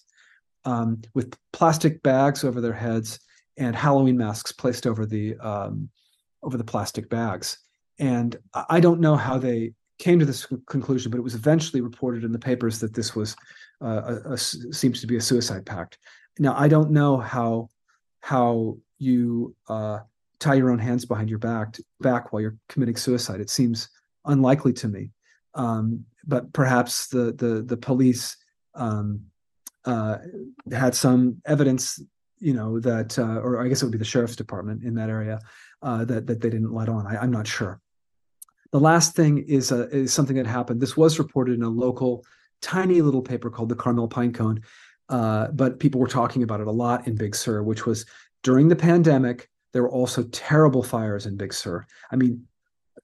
um, 0.65 1.01
with 1.13 1.37
plastic 1.53 2.03
bags 2.03 2.43
over 2.43 2.61
their 2.61 2.73
heads 2.73 3.19
and 3.57 3.75
Halloween 3.75 4.17
masks 4.17 4.51
placed 4.51 4.85
over 4.87 5.05
the 5.05 5.35
um, 5.37 5.89
over 6.43 6.57
the 6.57 6.63
plastic 6.63 7.09
bags. 7.09 7.57
And 7.99 8.37
I 8.53 8.79
don't 8.79 9.01
know 9.01 9.15
how 9.15 9.37
they 9.39 9.73
came 9.97 10.19
to 10.19 10.25
this 10.25 10.45
conclusion, 10.67 11.09
but 11.09 11.17
it 11.17 11.23
was 11.23 11.33
eventually 11.33 11.81
reported 11.81 12.23
in 12.23 12.31
the 12.31 12.39
papers 12.39 12.79
that 12.79 12.93
this 12.93 13.15
was 13.15 13.35
uh, 13.83 14.19
a, 14.25 14.33
a, 14.33 14.37
seems 14.37 15.01
to 15.01 15.07
be 15.07 15.17
a 15.17 15.21
suicide 15.21 15.65
pact. 15.65 15.97
Now 16.39 16.55
I 16.57 16.67
don't 16.67 16.91
know 16.91 17.17
how 17.17 17.69
how 18.21 18.77
you 18.99 19.55
uh, 19.67 19.99
tie 20.39 20.55
your 20.55 20.71
own 20.71 20.79
hands 20.79 21.05
behind 21.05 21.29
your 21.29 21.39
back 21.39 21.77
back 21.99 22.31
while 22.31 22.41
you're 22.41 22.57
committing 22.69 22.95
suicide. 22.95 23.39
It 23.39 23.49
seems 23.49 23.89
unlikely 24.25 24.73
to 24.73 24.87
me, 24.87 25.11
um, 25.53 26.05
but 26.25 26.51
perhaps 26.53 27.07
the 27.07 27.33
the 27.33 27.63
the 27.63 27.77
police 27.77 28.37
um, 28.75 29.21
uh, 29.85 30.17
had 30.71 30.93
some 30.93 31.41
evidence, 31.45 32.01
you 32.39 32.53
know, 32.53 32.79
that 32.79 33.17
uh, 33.17 33.39
or 33.39 33.61
I 33.61 33.67
guess 33.67 33.81
it 33.81 33.85
would 33.85 33.91
be 33.91 33.97
the 33.97 34.05
sheriff's 34.05 34.35
department 34.35 34.83
in 34.83 34.95
that 34.95 35.09
area 35.09 35.39
uh, 35.81 36.05
that 36.05 36.27
that 36.27 36.41
they 36.41 36.49
didn't 36.49 36.73
let 36.73 36.89
on. 36.89 37.07
I, 37.07 37.17
I'm 37.17 37.31
not 37.31 37.47
sure. 37.47 37.79
The 38.71 38.79
last 38.79 39.15
thing 39.15 39.45
is, 39.47 39.71
uh, 39.71 39.87
is 39.89 40.11
something 40.11 40.35
that 40.35 40.45
happened. 40.45 40.81
This 40.81 40.97
was 40.97 41.19
reported 41.19 41.55
in 41.55 41.63
a 41.63 41.69
local, 41.69 42.25
tiny 42.61 43.01
little 43.01 43.21
paper 43.21 43.49
called 43.49 43.69
the 43.69 43.75
Carmel 43.75 44.09
Pinecone, 44.09 44.61
uh, 45.09 45.47
but 45.49 45.79
people 45.79 45.99
were 45.99 46.07
talking 46.07 46.43
about 46.43 46.61
it 46.61 46.67
a 46.67 46.71
lot 46.71 47.07
in 47.07 47.15
Big 47.15 47.35
Sur, 47.35 47.63
which 47.63 47.85
was 47.85 48.05
during 48.43 48.67
the 48.67 48.75
pandemic. 48.75 49.49
There 49.73 49.83
were 49.83 49.91
also 49.91 50.23
terrible 50.23 50.83
fires 50.83 51.25
in 51.25 51.37
Big 51.37 51.53
Sur. 51.53 51.85
I 52.11 52.15
mean, 52.15 52.45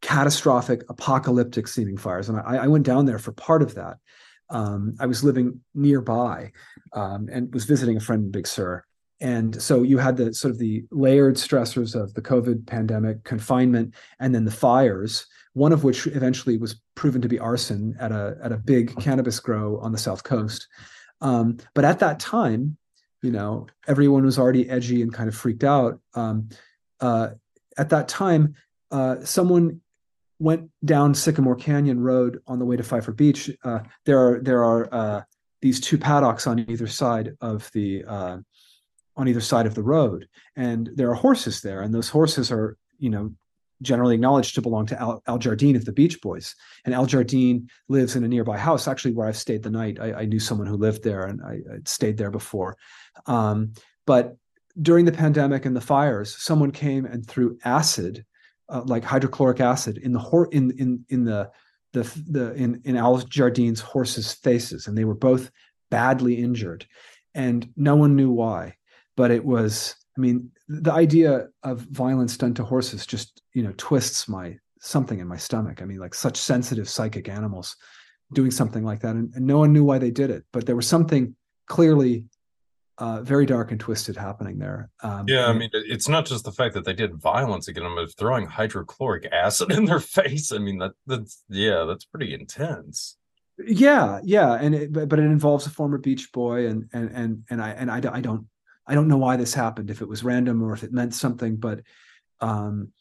catastrophic, 0.02 0.84
apocalyptic 0.90 1.68
seeming 1.68 1.98
fires. 1.98 2.30
And 2.30 2.40
I, 2.40 2.58
I 2.58 2.68
went 2.68 2.86
down 2.86 3.06
there 3.06 3.20
for 3.20 3.32
part 3.32 3.62
of 3.62 3.76
that. 3.76 3.98
Um, 4.50 4.96
I 5.00 5.06
was 5.06 5.24
living 5.24 5.62
nearby 5.74 6.52
um, 6.92 7.30
and 7.32 7.52
was 7.54 7.66
visiting 7.66 7.98
a 7.98 8.02
friend 8.02 8.26
in 8.26 8.32
Big 8.32 8.46
Sur. 8.46 8.84
And 9.22 9.62
so 9.62 9.84
you 9.84 9.98
had 9.98 10.18
the 10.18 10.34
sort 10.34 10.52
of 10.52 10.60
the 10.60 10.84
layered 10.92 11.36
stressors 11.36 11.96
of 12.00 12.14
the 12.14 12.22
COVID 12.22 12.68
pandemic, 12.68 13.24
confinement, 13.24 13.94
and 14.20 14.36
then 14.36 14.44
the 14.44 14.52
fires, 14.52 15.26
one 15.54 15.72
of 15.72 15.86
which 15.86 16.08
eventually 16.08 16.58
was 16.58 16.82
proven 16.96 17.22
to 17.22 17.30
be 17.30 17.40
arson 17.40 17.96
at 18.00 18.12
a 18.12 18.38
at 18.44 18.52
a 18.52 18.58
big 18.58 18.96
cannabis 19.00 19.40
grow 19.40 19.80
on 19.80 19.94
the 19.94 19.98
south 19.98 20.24
coast. 20.26 20.68
Um, 21.22 21.58
but 21.74 21.86
at 21.86 22.00
that 22.00 22.20
time, 22.20 22.78
you 23.22 23.32
know, 23.32 23.68
everyone 23.88 24.26
was 24.26 24.38
already 24.38 24.70
edgy 24.70 25.02
and 25.02 25.14
kind 25.14 25.30
of 25.30 25.36
freaked 25.36 25.64
out. 25.64 26.00
Um, 26.14 26.50
uh, 27.00 27.30
at 27.78 27.90
that 27.90 28.08
time, 28.08 28.56
uh, 28.92 29.24
someone 29.24 29.82
went 30.40 30.70
down 30.84 31.14
Sycamore 31.14 31.56
Canyon 31.56 32.02
Road 32.02 32.42
on 32.48 32.60
the 32.60 32.66
way 32.66 32.76
to 32.76 32.84
Pfeiffer 32.84 33.14
Beach. 33.14 33.50
Uh, 33.64 33.80
there 34.06 34.20
are 34.20 34.40
there 34.42 34.64
are 34.64 34.94
uh, 34.94 35.22
these 35.62 35.80
two 35.80 35.98
paddocks 35.98 36.46
on 36.46 36.60
either 36.70 36.88
side 36.88 37.36
of 37.40 37.72
the 37.72 38.04
uh, 38.06 38.38
on 39.16 39.28
either 39.28 39.42
side 39.42 39.66
of 39.66 39.76
the 39.76 39.84
road, 39.84 40.28
and 40.56 40.90
there 40.96 41.10
are 41.10 41.16
horses 41.16 41.62
there, 41.62 41.82
and 41.82 41.94
those 41.94 42.10
horses 42.10 42.52
are 42.52 42.78
you 43.00 43.10
know 43.10 43.34
generally 43.84 44.16
acknowledged 44.16 44.56
to 44.56 44.62
belong 44.62 44.86
to 44.88 45.00
Al, 45.00 45.22
Al, 45.28 45.38
Jardine 45.38 45.76
of 45.76 45.86
the 45.86 45.92
Beach 45.92 46.20
Boys. 46.22 46.56
And 46.86 46.96
Al 46.96 47.06
Jardine 47.06 47.70
lives 47.90 48.16
in 48.16 48.24
a 48.24 48.28
nearby 48.28 48.58
house, 48.58 48.88
actually, 48.88 49.14
where 49.14 49.28
I've 49.28 49.38
stayed 49.38 49.64
the 49.64 49.70
night. 49.70 50.00
I, 50.00 50.14
I 50.14 50.26
knew 50.26 50.40
someone 50.40 50.68
who 50.68 50.76
lived 50.78 51.04
there 51.04 51.26
and 51.26 51.42
I, 51.42 51.60
would 51.68 51.88
stayed 51.88 52.18
there 52.18 52.32
before. 52.32 52.78
Um, 53.28 53.74
but 54.06 54.36
during 54.82 55.06
the 55.06 55.12
pandemic 55.12 55.66
and 55.66 55.76
the 55.76 55.82
fires, 55.82 56.36
someone 56.42 56.72
came 56.72 57.06
and 57.06 57.26
threw 57.26 57.58
acid, 57.64 58.26
uh, 58.70 58.82
like 58.86 59.04
hydrochloric 59.04 59.60
acid, 59.60 59.98
in 59.98 60.12
the 60.12 60.20
hor- 60.20 60.50
in 60.52 60.72
in 60.80 61.06
in 61.10 61.24
the 61.26 61.52
the 61.92 62.04
the 62.28 62.54
in 62.56 62.82
in 62.84 62.98
Al 62.98 63.18
Jardine's 63.20 63.82
horses' 63.82 64.34
faces, 64.34 64.88
and 64.88 64.98
they 64.98 65.06
were 65.06 65.14
both 65.16 65.52
badly 65.92 66.36
injured, 66.36 66.88
and 67.36 67.70
no 67.76 67.96
one 67.96 68.16
knew 68.16 68.32
why. 68.32 68.76
But 69.16 69.30
it 69.30 69.46
was 69.46 69.96
I 70.18 70.22
mean, 70.22 70.52
the 70.68 70.94
idea 70.94 71.48
of 71.64 71.82
violence 71.82 72.38
done 72.38 72.54
to 72.56 72.64
horses 72.64 73.06
just, 73.06 73.42
you 73.54 73.64
know, 73.64 73.74
twists 73.78 74.28
my 74.28 74.58
something 74.80 75.20
in 75.20 75.28
my 75.28 75.38
stomach. 75.38 75.82
I 75.82 75.86
mean, 75.86 76.00
like 76.00 76.14
such 76.14 76.38
sensitive 76.38 76.90
psychic 76.90 77.30
animals 77.30 77.76
doing 78.34 78.52
something 78.52 78.84
like 78.84 79.00
that. 79.02 79.16
And, 79.16 79.34
and 79.36 79.46
no 79.46 79.58
one 79.58 79.74
knew 79.74 79.84
why 79.84 79.98
they 79.98 80.12
did 80.12 80.30
it, 80.30 80.44
but 80.52 80.66
there 80.66 80.76
was 80.76 80.88
something 80.88 81.36
clearly 81.68 82.26
uh, 82.98 83.22
very 83.22 83.46
dark 83.46 83.72
and 83.72 83.80
twisted 83.80 84.16
happening 84.16 84.60
there. 84.60 84.90
Um, 85.02 85.26
yeah, 85.28 85.48
I 85.48 85.54
mean, 85.54 85.70
it's 85.74 86.08
not 86.08 86.26
just 86.26 86.46
the 86.46 86.52
fact 86.52 86.74
that 86.76 86.86
they 86.86 86.94
did 86.94 87.16
violence 87.16 87.68
against 87.68 87.86
them, 87.86 87.96
but 87.96 88.16
throwing 88.18 88.46
hydrochloric 88.46 89.28
acid 89.32 89.72
in 89.78 89.86
their 89.86 90.00
face. 90.00 90.52
I 90.52 90.60
mean, 90.60 90.78
that 90.80 90.92
that's 91.08 91.44
yeah, 91.50 91.86
that's 91.88 92.06
pretty 92.06 92.34
intense. 92.34 93.18
Yeah, 93.58 94.20
yeah, 94.24 94.54
and 94.54 94.74
it, 94.74 94.94
but, 94.94 95.10
but 95.10 95.20
it 95.20 95.24
involves 95.24 95.66
a 95.66 95.70
former 95.70 95.98
Beach 95.98 96.32
Boy, 96.32 96.68
and 96.68 96.90
and 96.94 97.10
and 97.14 97.44
and 97.50 97.62
I 97.62 97.70
and 97.72 97.92
I, 97.92 97.98
I 98.16 98.22
don't 98.22 98.48
I 98.86 98.96
don't 98.96 99.08
know 99.08 99.18
why 99.18 99.38
this 99.38 99.54
happened, 99.54 99.90
if 99.90 100.02
it 100.02 100.08
was 100.08 100.24
random 100.24 100.62
or 100.62 100.74
if 100.74 100.84
it 100.84 100.92
meant 100.92 101.14
something, 101.14 101.56
but 101.56 101.82
um, 102.42 102.92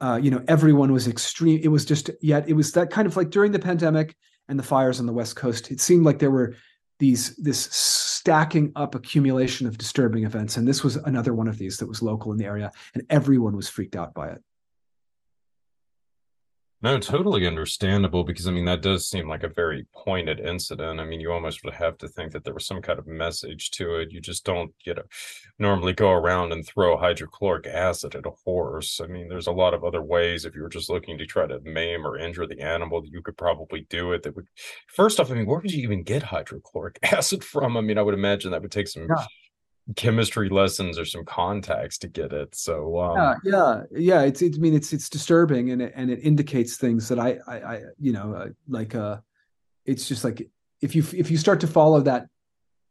uh, 0.00 0.18
you 0.22 0.30
know, 0.30 0.42
everyone 0.48 0.92
was 0.92 1.08
extreme. 1.08 1.60
It 1.62 1.68
was 1.68 1.84
just 1.84 2.10
yet 2.20 2.48
it 2.48 2.54
was 2.54 2.72
that 2.72 2.90
kind 2.90 3.06
of 3.06 3.16
like 3.16 3.30
during 3.30 3.52
the 3.52 3.58
pandemic 3.58 4.16
and 4.48 4.58
the 4.58 4.64
fires 4.64 5.00
on 5.00 5.06
the 5.06 5.12
West 5.12 5.36
Coast. 5.36 5.70
It 5.70 5.80
seemed 5.80 6.04
like 6.04 6.18
there 6.18 6.30
were 6.30 6.56
these 6.98 7.36
this 7.36 7.60
stacking 7.72 8.72
up 8.76 8.94
accumulation 8.94 9.66
of 9.66 9.78
disturbing 9.78 10.24
events, 10.24 10.56
and 10.56 10.66
this 10.66 10.82
was 10.82 10.96
another 10.96 11.34
one 11.34 11.48
of 11.48 11.58
these 11.58 11.76
that 11.78 11.88
was 11.88 12.02
local 12.02 12.32
in 12.32 12.38
the 12.38 12.44
area, 12.44 12.70
and 12.94 13.04
everyone 13.10 13.56
was 13.56 13.68
freaked 13.68 13.96
out 13.96 14.14
by 14.14 14.28
it. 14.28 14.42
No, 16.82 16.98
totally 16.98 17.46
understandable 17.46 18.24
because 18.24 18.46
I 18.48 18.52
mean 18.52 18.64
that 18.64 18.80
does 18.80 19.06
seem 19.08 19.28
like 19.28 19.42
a 19.42 19.48
very 19.48 19.86
pointed 19.94 20.40
incident. 20.40 20.98
I 20.98 21.04
mean, 21.04 21.20
you 21.20 21.30
almost 21.30 21.62
would 21.62 21.74
have 21.74 21.98
to 21.98 22.08
think 22.08 22.32
that 22.32 22.42
there 22.44 22.54
was 22.54 22.64
some 22.66 22.80
kind 22.80 22.98
of 22.98 23.06
message 23.06 23.70
to 23.72 23.96
it. 23.96 24.10
You 24.10 24.20
just 24.20 24.46
don't, 24.46 24.72
you 24.86 24.94
know, 24.94 25.02
normally 25.58 25.92
go 25.92 26.10
around 26.10 26.52
and 26.52 26.66
throw 26.66 26.96
hydrochloric 26.96 27.66
acid 27.66 28.14
at 28.14 28.24
a 28.24 28.30
horse. 28.46 28.98
I 29.02 29.08
mean, 29.08 29.28
there's 29.28 29.46
a 29.46 29.52
lot 29.52 29.74
of 29.74 29.84
other 29.84 30.00
ways 30.02 30.46
if 30.46 30.54
you 30.54 30.62
were 30.62 30.70
just 30.70 30.88
looking 30.88 31.18
to 31.18 31.26
try 31.26 31.46
to 31.46 31.60
maim 31.64 32.06
or 32.06 32.16
injure 32.18 32.46
the 32.46 32.60
animal, 32.62 33.02
that 33.02 33.10
you 33.12 33.20
could 33.20 33.36
probably 33.36 33.86
do 33.90 34.12
it. 34.12 34.22
That 34.22 34.34
would 34.36 34.48
first 34.88 35.20
off, 35.20 35.30
I 35.30 35.34
mean, 35.34 35.44
where 35.46 35.58
would 35.60 35.70
you 35.72 35.82
even 35.82 36.02
get 36.02 36.22
hydrochloric 36.22 36.98
acid 37.12 37.44
from? 37.44 37.76
I 37.76 37.82
mean, 37.82 37.98
I 37.98 38.02
would 38.02 38.14
imagine 38.14 38.52
that 38.52 38.62
would 38.62 38.72
take 38.72 38.88
some 38.88 39.06
yeah 39.06 39.26
chemistry 39.96 40.48
lessons 40.48 40.98
or 40.98 41.04
some 41.04 41.24
contacts 41.24 41.98
to 41.98 42.08
get 42.08 42.32
it. 42.32 42.54
So 42.54 42.98
um, 42.98 43.16
yeah, 43.16 43.34
yeah, 43.44 43.82
yeah. 43.92 44.22
It's, 44.22 44.42
it, 44.42 44.54
I 44.56 44.58
mean, 44.58 44.74
it's 44.74 44.92
it's 44.92 45.08
disturbing 45.08 45.70
and 45.70 45.82
it, 45.82 45.92
and 45.94 46.10
it 46.10 46.20
indicates 46.20 46.76
things 46.76 47.08
that 47.08 47.18
I 47.18 47.38
I, 47.46 47.54
I 47.54 47.80
you 47.98 48.12
know 48.12 48.34
uh, 48.34 48.48
like 48.68 48.94
uh, 48.94 49.18
it's 49.84 50.08
just 50.08 50.24
like 50.24 50.48
if 50.80 50.94
you 50.94 51.04
if 51.14 51.30
you 51.30 51.36
start 51.36 51.60
to 51.60 51.66
follow 51.66 52.00
that 52.02 52.26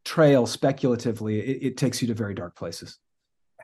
trail 0.06 0.46
speculatively, 0.46 1.40
it, 1.40 1.64
it 1.64 1.78
takes 1.78 2.02
you 2.02 2.08
to 2.08 2.14
very 2.14 2.34
dark 2.34 2.56
places. 2.56 3.00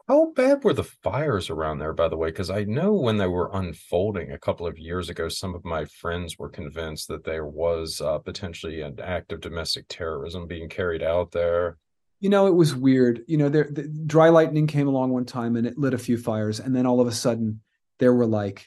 How 0.07 0.32
bad 0.34 0.64
were 0.64 0.74
the 0.74 0.84
fires 0.84 1.49
around 1.49 1.80
there, 1.80 1.94
by 1.94 2.10
the 2.10 2.18
way? 2.18 2.28
Because 2.28 2.52
I 2.52 2.64
know 2.66 2.94
when 2.94 3.18
they 3.18 3.26
were 3.26 3.49
unfolding 3.53 4.32
a 4.34 4.38
couple 4.38 4.68
of 4.68 4.78
years 4.78 5.10
ago, 5.10 5.30
some 5.30 5.56
of 5.56 5.66
my 5.66 5.86
friends 5.86 6.38
were 6.38 6.49
convinced 6.49 7.07
that 7.07 7.24
there 7.24 7.48
was 7.48 8.02
uh, 8.02 8.20
potentially 8.20 8.82
an 8.82 8.99
act 8.99 9.32
of 9.32 9.41
domestic 9.41 9.86
terrorism 9.90 10.45
being 10.45 10.70
carried 10.70 11.02
out 11.02 11.32
there 11.32 11.78
you 12.26 12.30
know, 12.30 12.47
it 12.47 12.56
was 12.56 12.76
weird. 12.76 13.23
You 13.27 13.38
know, 13.38 13.49
there 13.49 13.69
the 13.72 13.84
dry 13.84 14.30
lightning 14.30 14.65
came 14.65 14.88
along 14.88 15.11
one 15.11 15.26
time 15.26 15.56
and 15.56 15.68
it 15.68 15.77
lit 15.77 15.93
a 15.93 15.99
few 15.99 16.18
fires, 16.18 16.60
and 16.60 16.76
then 16.76 16.88
all 16.88 16.99
of 16.99 17.07
a 17.07 17.11
sudden 17.11 17.61
there 17.99 18.15
were 18.15 18.26
like 18.26 18.65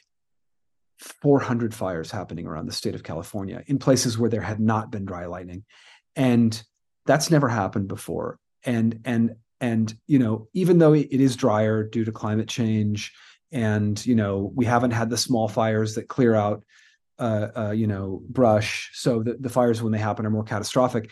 400 0.99 1.75
fires 1.75 2.09
happening 2.09 2.47
around 2.47 2.67
the 2.67 2.71
state 2.71 2.95
of 2.95 3.03
California 3.03 3.61
in 3.67 3.77
places 3.77 4.17
where 4.17 4.29
there 4.29 4.39
had 4.39 4.61
not 4.61 4.93
been 4.93 5.03
dry 5.03 5.25
lightning, 5.25 5.65
and 6.15 6.63
that's 7.05 7.29
never 7.29 7.49
happened 7.49 7.89
before. 7.89 8.39
And 8.63 9.01
and 9.03 9.35
and 9.59 9.93
you 10.07 10.19
know, 10.19 10.47
even 10.53 10.77
though 10.77 10.93
it 10.93 11.11
is 11.11 11.35
drier 11.35 11.83
due 11.83 12.05
to 12.05 12.13
climate 12.13 12.47
change, 12.47 13.11
and 13.51 14.05
you 14.05 14.15
know, 14.15 14.53
we 14.55 14.63
haven't 14.63 14.91
had 14.91 15.09
the 15.09 15.17
small 15.17 15.49
fires 15.49 15.95
that 15.95 16.07
clear 16.07 16.33
out 16.33 16.63
uh, 17.19 17.49
uh, 17.57 17.71
you 17.71 17.87
know, 17.87 18.21
brush. 18.29 18.91
So 18.93 19.21
the, 19.21 19.33
the 19.33 19.49
fires, 19.49 19.83
when 19.83 19.91
they 19.91 19.99
happen, 19.99 20.25
are 20.25 20.29
more 20.29 20.45
catastrophic. 20.45 21.11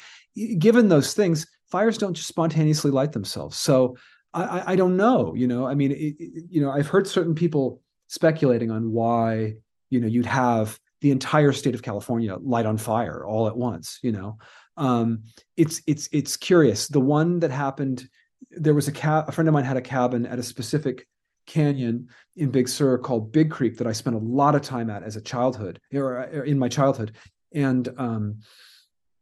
Given 0.58 0.88
those 0.88 1.14
things, 1.14 1.46
fires 1.70 1.98
don't 1.98 2.14
just 2.14 2.28
spontaneously 2.28 2.92
light 2.92 3.12
themselves. 3.12 3.58
So 3.58 3.98
I, 4.34 4.74
I 4.74 4.76
don't 4.76 4.98
know. 4.98 5.34
You 5.36 5.48
know, 5.48 5.66
I 5.66 5.76
mean, 5.76 5.92
it, 5.92 6.16
it, 6.20 6.44
you 6.50 6.62
know, 6.62 6.72
I've 6.72 6.88
heard 6.88 7.08
certain 7.08 7.36
people 7.36 7.82
speculating 8.08 8.72
on 8.72 8.92
why 8.92 9.56
you 9.90 10.00
know 10.00 10.08
you'd 10.08 10.26
have 10.26 10.80
the 11.02 11.12
entire 11.12 11.52
state 11.52 11.76
of 11.76 11.84
California 11.84 12.36
light 12.36 12.66
on 12.66 12.78
fire 12.78 13.26
all 13.26 13.48
at 13.48 13.58
once. 13.58 14.00
You 14.02 14.12
know, 14.12 14.38
um, 14.76 15.24
it's 15.56 15.82
it's 15.88 16.10
it's 16.12 16.38
curious. 16.38 16.88
The 16.88 17.02
one 17.02 17.40
that 17.40 17.52
happened, 17.52 18.08
there 18.52 18.74
was 18.74 18.88
a 18.88 18.92
ca- 18.92 19.26
a 19.28 19.32
friend 19.32 19.48
of 19.48 19.54
mine 19.54 19.66
had 19.66 19.78
a 19.78 19.82
cabin 19.82 20.26
at 20.26 20.40
a 20.40 20.44
specific 20.44 21.08
canyon 21.46 22.10
in 22.36 22.52
Big 22.52 22.68
Sur 22.68 22.98
called 22.98 23.32
Big 23.32 23.50
Creek 23.50 23.78
that 23.78 23.88
I 23.88 23.94
spent 23.94 24.16
a 24.16 24.20
lot 24.20 24.54
of 24.54 24.62
time 24.62 24.90
at 24.90 25.04
as 25.04 25.16
a 25.16 25.22
childhood 25.22 25.80
or, 25.94 26.18
or 26.18 26.44
in 26.44 26.60
my 26.60 26.68
childhood, 26.70 27.16
and 27.54 27.88
um, 27.98 28.40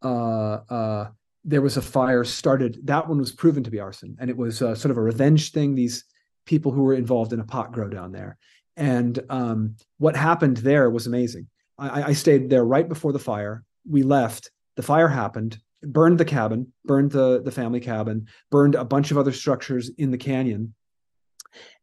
uh, 0.04 0.60
uh, 0.70 1.08
there 1.46 1.62
was 1.62 1.78
a 1.78 1.82
fire 1.82 2.24
started. 2.24 2.80
That 2.84 3.08
one 3.08 3.20
was 3.20 3.32
proven 3.32 3.64
to 3.64 3.72
be 3.72 3.80
arson, 3.80 4.18
and 4.20 4.30
it 4.30 4.36
was 4.36 4.62
uh, 4.62 4.74
sort 4.76 4.92
of 4.92 4.98
a 4.98 5.02
revenge 5.02 5.52
thing. 5.52 5.76
These 5.76 6.04
people 6.46 6.72
who 6.72 6.82
were 6.82 6.96
involved 6.96 7.34
in 7.34 7.40
a 7.40 7.46
pot 7.46 7.72
grow 7.72 7.88
down 7.88 8.12
there, 8.12 8.38
and 8.76 9.20
um, 9.30 9.76
what 10.00 10.16
happened 10.16 10.58
there 10.58 10.90
was 10.90 11.06
amazing. 11.08 11.48
I, 11.78 12.04
I 12.04 12.14
stayed 12.14 12.50
there 12.50 12.66
right 12.66 12.90
before 12.90 13.14
the 13.14 13.20
fire. 13.20 13.64
We 13.90 14.04
left. 14.04 14.50
The 14.76 14.84
fire 14.84 15.08
happened, 15.08 15.60
burned 15.84 16.18
the 16.18 16.26
cabin, 16.26 16.74
burned 16.84 17.12
the 17.12 17.42
the 17.44 17.52
family 17.52 17.80
cabin, 17.80 18.28
burned 18.50 18.76
a 18.76 18.84
bunch 18.84 19.12
of 19.12 19.18
other 19.18 19.32
structures 19.32 19.92
in 19.98 20.10
the 20.12 20.18
canyon. 20.18 20.74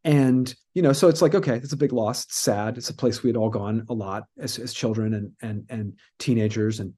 And 0.05 0.52
you 0.74 0.82
know, 0.82 0.93
so 0.93 1.09
it's 1.09 1.22
like 1.22 1.36
okay, 1.36 1.56
it's 1.56 1.72
a 1.72 1.76
big 1.76 1.93
loss. 1.93 2.24
It's 2.24 2.39
sad. 2.39 2.78
It's 2.78 2.90
a 2.90 2.94
place 2.94 3.22
we 3.22 3.28
had 3.28 3.36
all 3.36 3.48
gone 3.48 3.86
a 3.89 3.94
lot 3.94 4.24
as 4.39 4.59
as 4.59 4.74
children 4.74 5.14
and 5.14 5.32
and 5.40 5.66
and 5.70 5.93
teenagers, 6.18 6.80
and 6.80 6.94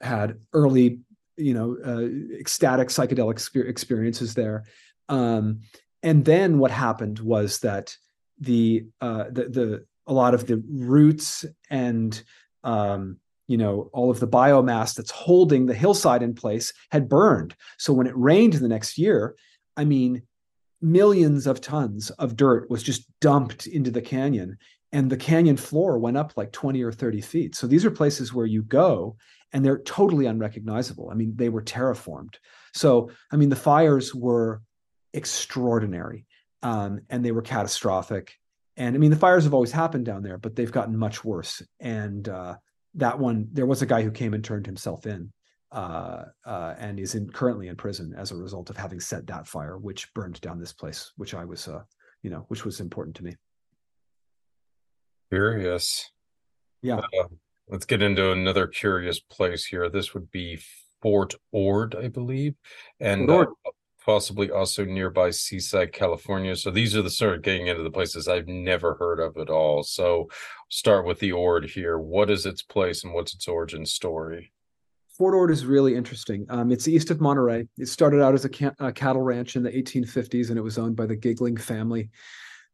had 0.00 0.38
early 0.54 1.00
you 1.36 1.54
know 1.54 1.76
uh, 1.84 2.38
ecstatic 2.38 2.88
psychedelic 2.88 3.38
experiences 3.68 4.34
there. 4.34 4.64
Um, 5.08 5.60
and 6.02 6.24
then 6.24 6.58
what 6.58 6.70
happened 6.70 7.18
was 7.18 7.60
that 7.60 7.96
the 8.38 8.86
uh, 9.00 9.24
the 9.30 9.48
the 9.48 9.86
a 10.06 10.12
lot 10.12 10.34
of 10.34 10.46
the 10.46 10.62
roots 10.68 11.44
and 11.70 12.22
um, 12.64 13.18
you 13.48 13.56
know 13.56 13.90
all 13.92 14.10
of 14.10 14.20
the 14.20 14.28
biomass 14.28 14.94
that's 14.94 15.10
holding 15.10 15.66
the 15.66 15.74
hillside 15.74 16.22
in 16.22 16.34
place 16.34 16.72
had 16.90 17.08
burned. 17.08 17.54
So 17.78 17.92
when 17.92 18.06
it 18.06 18.16
rained 18.16 18.54
the 18.54 18.68
next 18.68 18.98
year 18.98 19.34
i 19.76 19.84
mean 19.84 20.22
millions 20.82 21.46
of 21.46 21.60
tons 21.60 22.10
of 22.10 22.36
dirt 22.36 22.68
was 22.70 22.82
just 22.82 23.06
dumped 23.20 23.66
into 23.66 23.90
the 23.90 24.02
canyon 24.02 24.58
and 24.92 25.10
the 25.10 25.16
canyon 25.16 25.56
floor 25.56 25.98
went 25.98 26.16
up 26.16 26.32
like 26.36 26.52
20 26.52 26.82
or 26.82 26.92
30 26.92 27.20
feet 27.20 27.54
so 27.54 27.66
these 27.66 27.84
are 27.84 27.90
places 27.90 28.32
where 28.32 28.46
you 28.46 28.62
go 28.62 29.16
and 29.52 29.64
they're 29.64 29.78
totally 29.78 30.26
unrecognizable. 30.26 31.08
I 31.10 31.14
mean, 31.14 31.34
they 31.36 31.48
were 31.48 31.62
terraformed. 31.62 32.34
So, 32.74 33.10
I 33.30 33.36
mean, 33.36 33.48
the 33.48 33.56
fires 33.56 34.14
were 34.14 34.62
extraordinary 35.12 36.26
um, 36.62 37.00
and 37.08 37.24
they 37.24 37.32
were 37.32 37.42
catastrophic. 37.42 38.34
And 38.76 38.94
I 38.94 38.98
mean, 38.98 39.10
the 39.10 39.16
fires 39.16 39.44
have 39.44 39.54
always 39.54 39.72
happened 39.72 40.04
down 40.04 40.22
there, 40.22 40.36
but 40.36 40.56
they've 40.56 40.70
gotten 40.70 40.96
much 40.96 41.24
worse. 41.24 41.62
And 41.80 42.28
uh, 42.28 42.56
that 42.94 43.18
one, 43.18 43.48
there 43.52 43.66
was 43.66 43.82
a 43.82 43.86
guy 43.86 44.02
who 44.02 44.10
came 44.10 44.34
and 44.34 44.44
turned 44.44 44.66
himself 44.66 45.06
in 45.06 45.32
uh, 45.72 46.24
uh, 46.44 46.74
and 46.78 47.00
is 47.00 47.14
in, 47.14 47.30
currently 47.30 47.68
in 47.68 47.76
prison 47.76 48.14
as 48.16 48.32
a 48.32 48.36
result 48.36 48.68
of 48.68 48.76
having 48.76 49.00
set 49.00 49.26
that 49.28 49.46
fire, 49.46 49.78
which 49.78 50.12
burned 50.12 50.40
down 50.42 50.58
this 50.58 50.72
place, 50.72 51.12
which 51.16 51.32
I 51.32 51.44
was, 51.44 51.66
uh, 51.66 51.82
you 52.22 52.28
know, 52.28 52.44
which 52.48 52.64
was 52.64 52.80
important 52.80 53.16
to 53.16 53.24
me. 53.24 53.36
Curious. 55.30 56.10
Yeah. 56.82 56.98
Uh, 56.98 57.28
let's 57.68 57.86
get 57.86 58.02
into 58.02 58.32
another 58.32 58.66
curious 58.66 59.18
place 59.18 59.64
here. 59.64 59.88
This 59.88 60.14
would 60.14 60.30
be 60.30 60.60
Fort 61.02 61.34
Ord, 61.52 61.94
I 61.94 62.08
believe, 62.08 62.54
and 63.00 63.30
uh, 63.30 63.46
possibly 64.04 64.50
also 64.50 64.84
nearby 64.84 65.30
Seaside, 65.30 65.92
California. 65.92 66.54
So 66.56 66.70
these 66.70 66.96
are 66.96 67.02
the 67.02 67.10
sort 67.10 67.34
of 67.34 67.42
getting 67.42 67.66
into 67.66 67.82
the 67.82 67.90
places 67.90 68.28
I've 68.28 68.46
never 68.46 68.94
heard 68.94 69.20
of 69.20 69.36
at 69.36 69.50
all. 69.50 69.82
So 69.82 70.28
start 70.68 71.04
with 71.04 71.18
the 71.18 71.32
Ord 71.32 71.64
here. 71.64 71.98
What 71.98 72.30
is 72.30 72.46
its 72.46 72.62
place 72.62 73.04
and 73.04 73.12
what's 73.12 73.34
its 73.34 73.48
origin 73.48 73.84
story? 73.84 74.52
Fort 75.16 75.34
Ord 75.34 75.50
is 75.50 75.64
really 75.64 75.94
interesting. 75.94 76.46
Um, 76.50 76.70
it's 76.70 76.86
east 76.86 77.10
of 77.10 77.20
Monterey. 77.20 77.66
It 77.78 77.88
started 77.88 78.22
out 78.22 78.34
as 78.34 78.44
a, 78.44 78.50
ca- 78.50 78.74
a 78.78 78.92
cattle 78.92 79.22
ranch 79.22 79.56
in 79.56 79.62
the 79.62 79.70
1850s, 79.70 80.50
and 80.50 80.58
it 80.58 80.62
was 80.62 80.78
owned 80.78 80.94
by 80.94 81.06
the 81.06 81.16
Gigling 81.16 81.56
family. 81.56 82.10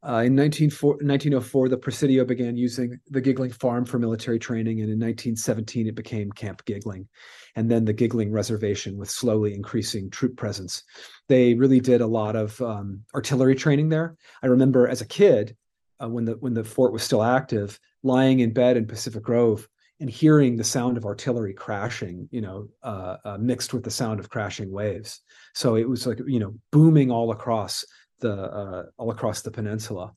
Uh, 0.05 0.27
in 0.27 0.35
1904, 0.35 1.69
the 1.69 1.77
Presidio 1.77 2.25
began 2.25 2.57
using 2.57 2.99
the 3.11 3.21
Gigling 3.21 3.53
Farm 3.53 3.85
for 3.85 4.01
military 4.01 4.41
training, 4.41 4.81
and 4.81 4.91
in 4.91 4.99
1917 4.99 5.87
it 5.87 5.95
became 5.95 6.33
Camp 6.33 6.65
Gigling, 6.65 7.07
and 7.55 7.71
then 7.71 7.85
the 7.85 7.93
Gigling 7.93 8.33
Reservation 8.33 8.97
with 8.97 9.09
slowly 9.09 9.55
increasing 9.55 10.11
troop 10.11 10.37
presence. 10.37 10.83
They 11.29 11.55
really 11.55 11.79
did 11.79 12.01
a 12.01 12.07
lot 12.07 12.35
of 12.35 12.61
um, 12.61 13.05
artillery 13.15 13.55
training 13.55 13.91
there. 13.91 14.17
I 14.43 14.49
remember 14.49 14.89
as 14.89 15.03
a 15.03 15.07
kid, 15.07 15.57
uh, 16.03 16.09
when 16.09 16.25
the 16.25 16.33
when 16.33 16.55
the 16.55 16.65
fort 16.65 16.93
was 16.93 17.05
still 17.05 17.23
active, 17.23 17.79
lying 18.03 18.41
in 18.41 18.53
bed 18.53 18.77
in 18.77 18.89
Pacific 18.89 19.23
Grove 19.23 19.69
and 20.01 20.11
hearing 20.11 20.57
the 20.57 20.65
sound 20.65 20.97
of 20.97 21.05
artillery 21.05 21.55
crashing, 21.55 22.29
you 22.33 22.41
know, 22.41 22.69
uh, 22.83 23.19
uh 23.25 23.39
mixed 23.39 23.73
with 23.73 23.85
the 23.85 23.91
sound 23.91 24.19
of 24.19 24.31
crashing 24.31 24.73
waves. 24.73 25.21
So 25.55 25.77
it 25.77 25.89
was 25.89 26.09
like 26.09 26.19
you 26.27 26.41
know 26.41 26.55
booming 26.73 27.13
all 27.13 27.31
across 27.31 27.85
the 28.23 28.33
uh, 28.33 28.83
all 28.97 29.11
across 29.11 29.43
the 29.43 29.51
peninsula. 29.51 30.13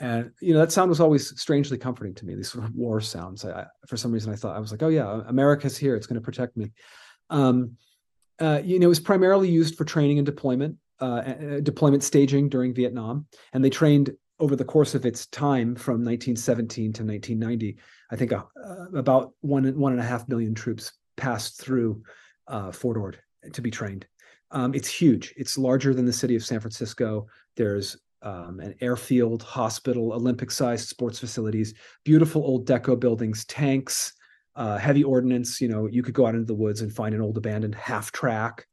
And 0.00 0.32
you 0.40 0.52
know 0.52 0.60
that 0.60 0.72
sound 0.72 0.88
was 0.88 1.00
always 1.00 1.38
strangely 1.40 1.78
comforting 1.78 2.14
to 2.14 2.26
me. 2.26 2.34
These 2.34 2.50
sort 2.50 2.64
of 2.64 2.74
war 2.74 3.00
sounds. 3.00 3.44
I, 3.44 3.66
for 3.86 3.96
some 3.96 4.10
reason, 4.10 4.32
I 4.32 4.36
thought 4.36 4.56
I 4.56 4.58
was 4.58 4.72
like, 4.72 4.82
"Oh 4.82 4.88
yeah, 4.88 5.20
America's 5.28 5.76
here. 5.76 5.94
It's 5.94 6.06
going 6.06 6.20
to 6.20 6.24
protect 6.24 6.56
me." 6.56 6.72
Um, 7.28 7.76
uh, 8.40 8.60
you 8.64 8.78
know, 8.78 8.86
it 8.86 8.88
was 8.88 9.00
primarily 9.00 9.48
used 9.48 9.76
for 9.76 9.84
training 9.84 10.18
and 10.18 10.26
deployment, 10.26 10.76
uh, 11.00 11.60
deployment 11.62 12.02
staging 12.02 12.48
during 12.48 12.74
Vietnam, 12.74 13.26
and 13.52 13.62
they 13.62 13.70
trained 13.70 14.10
over 14.40 14.56
the 14.56 14.64
course 14.64 14.94
of 14.94 15.04
its 15.04 15.26
time 15.26 15.76
from 15.76 16.02
1917 16.02 16.94
to 16.94 17.04
1990. 17.04 17.76
I 18.10 18.16
think 18.16 18.32
uh, 18.32 18.42
about 18.94 19.32
one 19.42 19.78
one 19.78 19.92
and 19.92 20.00
a 20.00 20.04
half 20.04 20.28
million 20.28 20.54
troops 20.54 20.92
passed 21.16 21.60
through 21.60 22.02
uh, 22.48 22.72
Fort 22.72 22.96
Ord 22.96 23.18
to 23.52 23.60
be 23.60 23.70
trained. 23.70 24.06
Um, 24.52 24.74
it's 24.74 24.88
huge. 24.88 25.32
It's 25.36 25.56
larger 25.56 25.94
than 25.94 26.06
the 26.06 26.12
city 26.12 26.36
of 26.36 26.44
San 26.44 26.60
Francisco. 26.60 27.26
There's 27.56 27.96
um, 28.22 28.60
an 28.60 28.74
airfield, 28.80 29.42
hospital, 29.42 30.12
Olympic-sized 30.12 30.88
sports 30.88 31.18
facilities, 31.18 31.74
beautiful 32.04 32.42
old 32.42 32.66
deco 32.66 32.98
buildings, 32.98 33.44
tanks, 33.46 34.12
uh, 34.56 34.76
heavy 34.76 35.04
ordnance. 35.04 35.60
You 35.60 35.68
know, 35.68 35.86
you 35.86 36.02
could 36.02 36.14
go 36.14 36.26
out 36.26 36.34
into 36.34 36.46
the 36.46 36.54
woods 36.54 36.80
and 36.80 36.92
find 36.92 37.14
an 37.14 37.20
old 37.20 37.36
abandoned 37.36 37.74
half 37.74 38.12
track. 38.12 38.66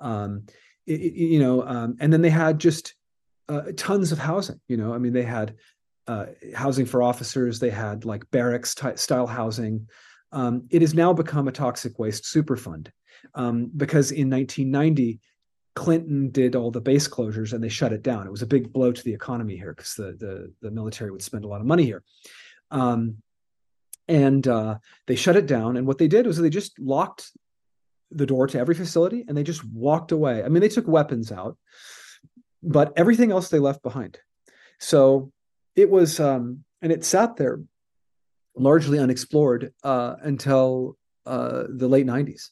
Um, 0.00 0.44
it, 0.86 1.00
it, 1.00 1.14
you 1.14 1.40
know, 1.40 1.66
um, 1.66 1.96
and 2.00 2.12
then 2.12 2.22
they 2.22 2.30
had 2.30 2.58
just 2.58 2.94
uh, 3.48 3.72
tons 3.76 4.12
of 4.12 4.18
housing. 4.18 4.60
You 4.68 4.76
know, 4.76 4.92
I 4.94 4.98
mean, 4.98 5.12
they 5.12 5.22
had 5.22 5.54
uh, 6.06 6.26
housing 6.54 6.86
for 6.86 7.02
officers. 7.02 7.58
They 7.58 7.70
had 7.70 8.04
like 8.04 8.30
barracks 8.30 8.74
t- 8.74 8.96
style 8.96 9.26
housing. 9.26 9.88
Um, 10.30 10.66
it 10.70 10.80
has 10.82 10.94
now 10.94 11.12
become 11.12 11.48
a 11.48 11.52
toxic 11.52 11.98
waste 11.98 12.24
superfund 12.24 12.88
um, 13.34 13.70
because 13.76 14.10
in 14.10 14.30
1990 14.30 15.20
Clinton 15.74 16.30
did 16.30 16.54
all 16.54 16.70
the 16.70 16.80
base 16.80 17.08
closures 17.08 17.52
and 17.52 17.62
they 17.62 17.68
shut 17.68 17.92
it 17.92 18.02
down. 18.02 18.26
It 18.26 18.30
was 18.30 18.42
a 18.42 18.46
big 18.46 18.72
blow 18.72 18.92
to 18.92 19.02
the 19.02 19.14
economy 19.14 19.56
here 19.56 19.72
because 19.72 19.94
the, 19.94 20.12
the, 20.18 20.52
the 20.60 20.70
military 20.70 21.10
would 21.10 21.22
spend 21.22 21.44
a 21.44 21.48
lot 21.48 21.60
of 21.60 21.66
money 21.66 21.84
here. 21.84 22.02
Um, 22.70 23.22
and 24.08 24.46
uh, 24.46 24.78
they 25.06 25.16
shut 25.16 25.36
it 25.36 25.46
down. 25.46 25.76
And 25.76 25.86
what 25.86 25.98
they 25.98 26.08
did 26.08 26.26
was 26.26 26.36
they 26.36 26.50
just 26.50 26.78
locked 26.78 27.30
the 28.10 28.26
door 28.26 28.46
to 28.46 28.58
every 28.58 28.74
facility 28.74 29.24
and 29.26 29.36
they 29.36 29.42
just 29.42 29.64
walked 29.64 30.12
away. 30.12 30.42
I 30.42 30.48
mean, 30.48 30.60
they 30.60 30.68
took 30.68 30.86
weapons 30.86 31.32
out, 31.32 31.56
but 32.62 32.92
everything 32.96 33.32
else 33.32 33.48
they 33.48 33.58
left 33.58 33.82
behind. 33.82 34.18
So 34.78 35.32
it 35.74 35.88
was, 35.88 36.20
um, 36.20 36.64
and 36.82 36.92
it 36.92 37.04
sat 37.04 37.36
there 37.36 37.60
largely 38.54 38.98
unexplored 38.98 39.72
uh, 39.82 40.16
until 40.20 40.98
uh, 41.24 41.64
the 41.70 41.88
late 41.88 42.06
90s 42.06 42.50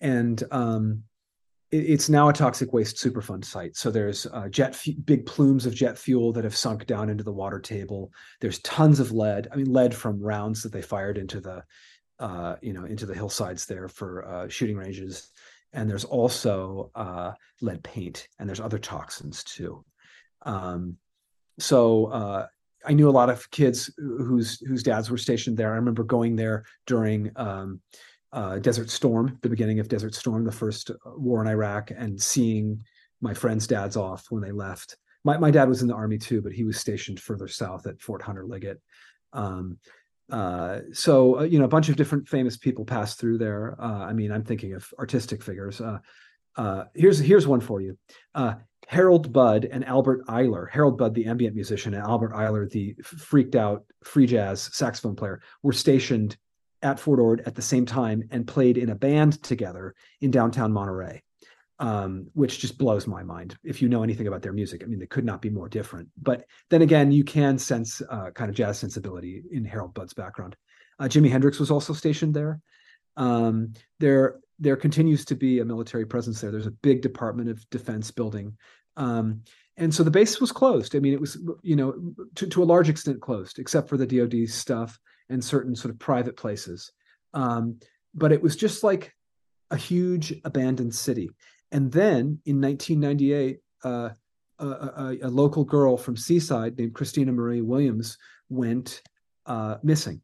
and 0.00 0.42
um, 0.50 1.02
it, 1.70 1.78
it's 1.78 2.08
now 2.08 2.28
a 2.28 2.32
toxic 2.32 2.72
waste 2.72 2.96
superfund 2.96 3.44
site. 3.44 3.76
So 3.76 3.90
there's 3.90 4.26
uh, 4.26 4.48
jet 4.48 4.70
f- 4.70 4.94
big 5.04 5.26
plumes 5.26 5.66
of 5.66 5.74
jet 5.74 5.98
fuel 5.98 6.32
that 6.32 6.44
have 6.44 6.56
sunk 6.56 6.86
down 6.86 7.10
into 7.10 7.24
the 7.24 7.32
water 7.32 7.60
table. 7.60 8.12
There's 8.40 8.60
tons 8.60 9.00
of 9.00 9.12
lead. 9.12 9.48
I 9.52 9.56
mean, 9.56 9.72
lead 9.72 9.94
from 9.94 10.22
rounds 10.22 10.62
that 10.62 10.72
they 10.72 10.82
fired 10.82 11.18
into 11.18 11.40
the 11.40 11.64
uh, 12.18 12.56
you 12.60 12.72
know 12.72 12.84
into 12.84 13.06
the 13.06 13.14
hillsides 13.14 13.66
there 13.66 13.88
for 13.88 14.24
uh, 14.26 14.48
shooting 14.48 14.76
ranges. 14.76 15.30
And 15.72 15.88
there's 15.88 16.04
also 16.04 16.90
uh, 16.96 17.32
lead 17.60 17.82
paint, 17.84 18.26
and 18.38 18.48
there's 18.48 18.60
other 18.60 18.78
toxins 18.78 19.44
too. 19.44 19.84
Um, 20.42 20.96
so 21.58 22.06
uh, 22.06 22.46
I 22.84 22.92
knew 22.92 23.08
a 23.08 23.12
lot 23.12 23.30
of 23.30 23.50
kids 23.50 23.92
whose 23.96 24.60
whose 24.60 24.82
dads 24.82 25.10
were 25.10 25.18
stationed 25.18 25.56
there. 25.56 25.72
I 25.72 25.76
remember 25.76 26.02
going 26.02 26.36
there 26.36 26.64
during 26.86 27.30
um, 27.36 27.80
uh, 28.32 28.58
Desert 28.58 28.90
Storm, 28.90 29.38
the 29.42 29.48
beginning 29.48 29.80
of 29.80 29.88
Desert 29.88 30.14
Storm, 30.14 30.44
the 30.44 30.52
first 30.52 30.90
uh, 30.90 30.94
war 31.04 31.42
in 31.42 31.48
Iraq, 31.48 31.90
and 31.90 32.20
seeing 32.20 32.82
my 33.20 33.34
friends' 33.34 33.66
dads 33.66 33.96
off 33.96 34.26
when 34.30 34.42
they 34.42 34.52
left. 34.52 34.96
My, 35.24 35.36
my 35.36 35.50
dad 35.50 35.68
was 35.68 35.82
in 35.82 35.88
the 35.88 35.94
army 35.94 36.18
too, 36.18 36.40
but 36.40 36.52
he 36.52 36.64
was 36.64 36.78
stationed 36.78 37.20
further 37.20 37.48
south 37.48 37.86
at 37.86 38.00
Fort 38.00 38.22
Hunter 38.22 38.46
Liggett. 38.46 38.80
Um, 39.32 39.78
uh, 40.30 40.80
so 40.92 41.40
uh, 41.40 41.42
you 41.42 41.58
know, 41.58 41.64
a 41.64 41.68
bunch 41.68 41.88
of 41.88 41.96
different 41.96 42.28
famous 42.28 42.56
people 42.56 42.84
passed 42.84 43.18
through 43.18 43.38
there. 43.38 43.76
Uh, 43.80 44.04
I 44.04 44.12
mean, 44.12 44.30
I'm 44.30 44.44
thinking 44.44 44.74
of 44.74 44.86
artistic 44.98 45.42
figures. 45.42 45.80
Uh, 45.80 45.98
here's 46.94 47.18
here's 47.18 47.46
one 47.46 47.60
for 47.60 47.80
you. 47.80 47.98
Harold 48.90 49.32
Budd 49.32 49.66
and 49.66 49.84
Albert 49.84 50.26
Ayler, 50.26 50.68
Harold 50.68 50.98
Budd, 50.98 51.14
the 51.14 51.26
ambient 51.26 51.54
musician, 51.54 51.94
and 51.94 52.02
Albert 52.02 52.32
Ayler, 52.32 52.68
the 52.68 52.96
freaked 53.04 53.54
out 53.54 53.84
free 54.02 54.26
jazz 54.26 54.68
saxophone 54.72 55.14
player, 55.14 55.40
were 55.62 55.72
stationed 55.72 56.36
at 56.82 57.00
Fort 57.00 57.20
Ord 57.20 57.42
at 57.46 57.54
the 57.54 57.62
same 57.62 57.86
time 57.86 58.24
and 58.30 58.46
played 58.46 58.78
in 58.78 58.90
a 58.90 58.94
band 58.94 59.42
together 59.42 59.94
in 60.20 60.30
downtown 60.30 60.72
Monterey, 60.72 61.22
um, 61.78 62.28
which 62.32 62.58
just 62.58 62.78
blows 62.78 63.06
my 63.06 63.22
mind. 63.22 63.56
If 63.64 63.82
you 63.82 63.88
know 63.88 64.02
anything 64.02 64.26
about 64.26 64.42
their 64.42 64.52
music, 64.52 64.82
I 64.82 64.86
mean, 64.86 64.98
they 64.98 65.06
could 65.06 65.24
not 65.24 65.42
be 65.42 65.50
more 65.50 65.68
different. 65.68 66.08
But 66.20 66.46
then 66.70 66.82
again, 66.82 67.12
you 67.12 67.24
can 67.24 67.58
sense 67.58 68.02
uh, 68.08 68.30
kind 68.30 68.48
of 68.48 68.56
jazz 68.56 68.78
sensibility 68.78 69.42
in 69.50 69.64
Harold 69.64 69.94
Budd's 69.94 70.14
background. 70.14 70.56
Uh, 70.98 71.04
Jimi 71.04 71.30
Hendrix 71.30 71.58
was 71.58 71.70
also 71.70 71.92
stationed 71.92 72.34
there. 72.34 72.60
Um, 73.16 73.72
there, 73.98 74.40
there 74.58 74.76
continues 74.76 75.24
to 75.26 75.34
be 75.34 75.60
a 75.60 75.64
military 75.64 76.06
presence 76.06 76.40
there. 76.40 76.50
There's 76.50 76.66
a 76.66 76.70
big 76.70 77.02
Department 77.02 77.48
of 77.50 77.68
Defense 77.70 78.10
building. 78.10 78.56
Um, 78.96 79.42
and 79.76 79.94
so 79.94 80.02
the 80.02 80.10
base 80.10 80.40
was 80.40 80.52
closed. 80.52 80.94
I 80.94 80.98
mean, 80.98 81.14
it 81.14 81.20
was, 81.20 81.38
you 81.62 81.74
know, 81.74 81.94
to, 82.34 82.46
to 82.46 82.62
a 82.62 82.64
large 82.64 82.90
extent 82.90 83.22
closed, 83.22 83.58
except 83.58 83.88
for 83.88 83.96
the 83.96 84.06
DoD 84.06 84.48
stuff 84.48 84.98
and 85.30 85.42
certain 85.42 85.74
sort 85.74 85.92
of 85.92 85.98
private 85.98 86.36
places. 86.36 86.92
Um, 87.32 87.78
but 88.14 88.32
it 88.32 88.42
was 88.42 88.56
just 88.56 88.82
like 88.82 89.14
a 89.70 89.76
huge 89.76 90.34
abandoned 90.44 90.94
city. 90.94 91.30
And 91.72 91.90
then 91.92 92.40
in 92.44 92.60
1998, 92.60 93.60
uh, 93.84 94.10
a, 94.58 94.66
a, 94.66 95.18
a, 95.22 95.28
local 95.28 95.64
girl 95.64 95.96
from 95.96 96.16
Seaside 96.16 96.76
named 96.76 96.94
Christina 96.94 97.32
Marie 97.32 97.62
Williams 97.62 98.18
went 98.50 99.00
uh, 99.46 99.76
missing. 99.82 100.20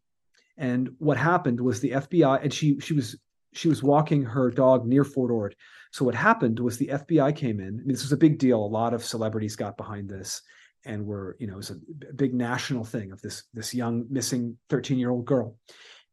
And 0.59 0.91
what 0.99 1.16
happened 1.16 1.61
was 1.61 1.81
the 1.81 1.93
FBI, 1.93 2.43
and 2.43 2.53
she 2.53 2.78
she 2.81 2.93
was 2.93 3.16
she 3.53 3.69
was 3.69 3.83
walking 3.83 4.23
her 4.23 4.51
dog 4.51 4.87
near 4.87 5.05
Fort 5.05 5.31
Ord. 5.31 5.55
So 5.91 6.05
what 6.05 6.15
happened 6.15 6.61
was 6.61 6.77
the 6.77 6.89
FBI 6.89 7.35
came 7.37 7.61
in. 7.61 7.83
This 7.87 8.03
was 8.03 8.12
a 8.12 8.16
big 8.16 8.39
deal. 8.39 8.62
A 8.62 8.66
lot 8.66 8.93
of 8.93 9.05
celebrities 9.05 9.57
got 9.57 9.77
behind 9.77 10.09
this, 10.09 10.43
and 10.86 11.04
were 11.04 11.36
you 11.38 11.46
know 11.46 11.54
it 11.54 11.58
was 11.58 11.70
a 11.70 12.12
big 12.14 12.32
national 12.32 12.84
thing 12.84 13.12
of 13.12 13.20
this 13.20 13.44
this 13.52 13.74
young 13.74 14.06
missing 14.08 14.56
13 14.70 14.98
year 14.98 15.10
old 15.10 15.26
girl, 15.26 15.56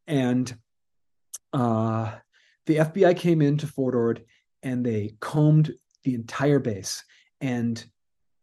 and 0.08 0.54
uh, 1.54 2.12
the 2.66 2.78
FBI 2.78 3.18
came 3.18 3.42
into 3.42 3.68
Fort 3.68 3.96
Ord 3.96 4.26
and 4.62 4.86
they 4.86 5.16
combed 5.20 5.74
the 6.04 6.16
entire 6.16 6.60
base 6.60 7.04
and 7.42 7.84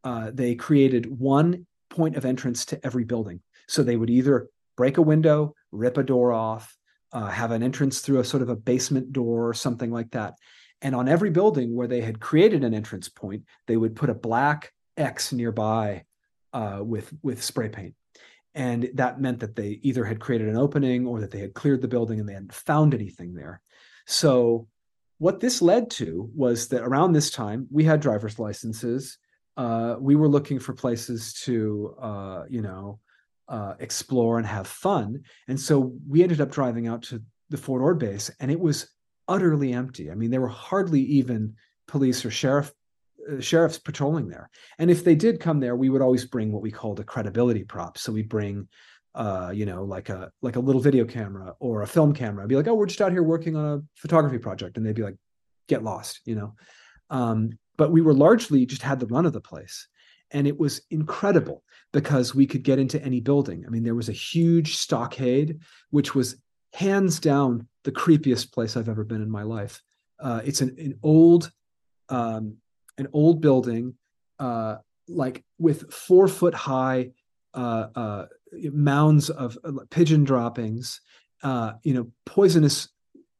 uh, 0.04 0.30
they 0.32 0.54
created 0.54 1.06
one 1.18 1.66
point 1.88 2.16
of 2.16 2.24
entrance 2.24 2.64
to 2.66 2.86
every 2.86 3.04
building. 3.04 3.40
So 3.68 3.82
they 3.82 3.96
would 3.96 4.10
either 4.10 4.48
break 4.76 4.98
a 4.98 5.02
window, 5.02 5.54
rip 5.72 5.98
a 5.98 6.02
door 6.02 6.32
off, 6.32 6.76
uh, 7.12 7.26
have 7.26 7.50
an 7.50 7.62
entrance 7.62 8.00
through 8.00 8.20
a 8.20 8.24
sort 8.24 8.42
of 8.42 8.48
a 8.48 8.56
basement 8.56 9.12
door 9.12 9.48
or 9.48 9.54
something 9.54 9.90
like 9.90 10.10
that. 10.12 10.34
And 10.82 10.94
on 10.94 11.08
every 11.08 11.30
building 11.30 11.74
where 11.74 11.88
they 11.88 12.00
had 12.00 12.20
created 12.20 12.64
an 12.64 12.74
entrance 12.74 13.08
point, 13.08 13.44
they 13.66 13.76
would 13.76 13.96
put 13.96 14.10
a 14.10 14.14
black 14.14 14.72
X 14.96 15.32
nearby 15.32 16.04
uh, 16.52 16.80
with 16.82 17.12
with 17.22 17.42
spray 17.42 17.68
paint, 17.68 17.94
and 18.54 18.90
that 18.94 19.20
meant 19.20 19.40
that 19.40 19.56
they 19.56 19.78
either 19.82 20.04
had 20.04 20.20
created 20.20 20.48
an 20.48 20.56
opening 20.56 21.06
or 21.06 21.20
that 21.20 21.30
they 21.30 21.40
had 21.40 21.54
cleared 21.54 21.82
the 21.82 21.88
building 21.88 22.20
and 22.20 22.28
they 22.28 22.34
hadn't 22.34 22.52
found 22.52 22.94
anything 22.94 23.34
there. 23.34 23.60
So, 24.06 24.66
what 25.18 25.40
this 25.40 25.62
led 25.62 25.90
to 25.92 26.30
was 26.34 26.68
that 26.68 26.82
around 26.82 27.12
this 27.12 27.30
time 27.30 27.68
we 27.70 27.84
had 27.84 28.00
driver's 28.00 28.38
licenses. 28.38 29.18
Uh, 29.56 29.96
we 30.00 30.16
were 30.16 30.28
looking 30.28 30.58
for 30.58 30.72
places 30.72 31.34
to, 31.34 31.94
uh, 32.00 32.44
you 32.48 32.62
know, 32.62 32.98
uh, 33.48 33.74
explore 33.80 34.38
and 34.38 34.46
have 34.46 34.66
fun. 34.66 35.22
And 35.48 35.60
so 35.60 35.92
we 36.08 36.22
ended 36.22 36.40
up 36.40 36.52
driving 36.52 36.86
out 36.86 37.02
to 37.04 37.22
the 37.50 37.56
Fort 37.56 37.82
Ord 37.82 37.98
base, 37.98 38.30
and 38.40 38.50
it 38.50 38.60
was 38.60 38.88
utterly 39.28 39.72
empty. 39.72 40.10
I 40.10 40.14
mean, 40.14 40.30
there 40.30 40.40
were 40.40 40.48
hardly 40.48 41.02
even 41.02 41.56
police 41.86 42.24
or 42.24 42.30
sheriff 42.30 42.72
sheriffs 43.40 43.78
patrolling 43.78 44.28
there. 44.28 44.50
And 44.78 44.90
if 44.90 45.04
they 45.04 45.14
did 45.14 45.40
come 45.40 45.60
there, 45.60 45.76
we 45.76 45.88
would 45.88 46.02
always 46.02 46.24
bring 46.24 46.52
what 46.52 46.62
we 46.62 46.70
called 46.70 47.00
a 47.00 47.04
credibility 47.04 47.64
prop. 47.64 47.98
So 47.98 48.12
we 48.12 48.22
bring 48.22 48.68
uh, 49.14 49.50
you 49.52 49.66
know, 49.66 49.84
like 49.84 50.08
a 50.08 50.30
like 50.40 50.56
a 50.56 50.60
little 50.60 50.80
video 50.80 51.04
camera 51.04 51.54
or 51.58 51.82
a 51.82 51.86
film 51.86 52.12
camera. 52.14 52.44
I'd 52.44 52.48
be 52.48 52.56
like, 52.56 52.68
oh, 52.68 52.74
we're 52.74 52.86
just 52.86 53.00
out 53.00 53.12
here 53.12 53.22
working 53.22 53.56
on 53.56 53.78
a 53.78 53.82
photography 53.96 54.38
project, 54.38 54.76
and 54.76 54.86
they'd 54.86 54.94
be 54.94 55.02
like, 55.02 55.16
get 55.68 55.82
lost, 55.82 56.20
you 56.24 56.36
know. 56.36 56.54
Um, 57.10 57.50
but 57.76 57.90
we 57.90 58.02
were 58.02 58.14
largely 58.14 58.66
just 58.66 58.82
had 58.82 59.00
the 59.00 59.06
run 59.06 59.26
of 59.26 59.32
the 59.32 59.40
place, 59.40 59.88
and 60.30 60.46
it 60.46 60.58
was 60.58 60.82
incredible 60.90 61.64
because 61.92 62.34
we 62.34 62.46
could 62.46 62.62
get 62.62 62.78
into 62.78 63.02
any 63.02 63.20
building. 63.20 63.64
I 63.66 63.70
mean, 63.70 63.82
there 63.82 63.96
was 63.96 64.08
a 64.08 64.12
huge 64.12 64.76
stockade, 64.76 65.58
which 65.90 66.14
was 66.14 66.36
hands 66.72 67.18
down 67.18 67.66
the 67.82 67.92
creepiest 67.92 68.52
place 68.52 68.76
I've 68.76 68.88
ever 68.88 69.02
been 69.02 69.22
in 69.22 69.30
my 69.30 69.42
life. 69.42 69.82
Uh, 70.20 70.40
it's 70.44 70.60
an, 70.60 70.76
an 70.78 70.98
old, 71.02 71.50
um, 72.10 72.58
an 72.98 73.08
old 73.12 73.40
building, 73.40 73.94
uh, 74.38 74.76
like 75.08 75.44
with 75.58 75.92
four 75.92 76.28
foot 76.28 76.54
high 76.54 77.10
uh, 77.52 77.86
uh 77.94 78.26
mounds 78.72 79.30
of 79.30 79.58
uh, 79.64 79.72
pigeon 79.90 80.24
droppings, 80.24 81.00
uh, 81.42 81.72
you 81.82 81.94
know, 81.94 82.10
poisonous 82.26 82.88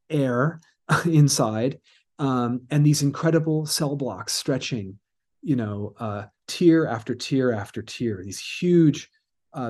air 0.09 0.61
inside, 1.05 1.79
um, 2.19 2.63
and 2.71 2.85
these 2.85 3.03
incredible 3.03 3.67
cell 3.67 3.97
blocks 3.97 4.33
stretching, 4.33 4.99
you 5.43 5.57
know, 5.57 6.27
tier 6.49 6.87
after 6.87 7.15
tier 7.15 7.53
after 7.53 7.83
tier. 7.83 8.21
These 8.25 8.41
huge 8.41 9.11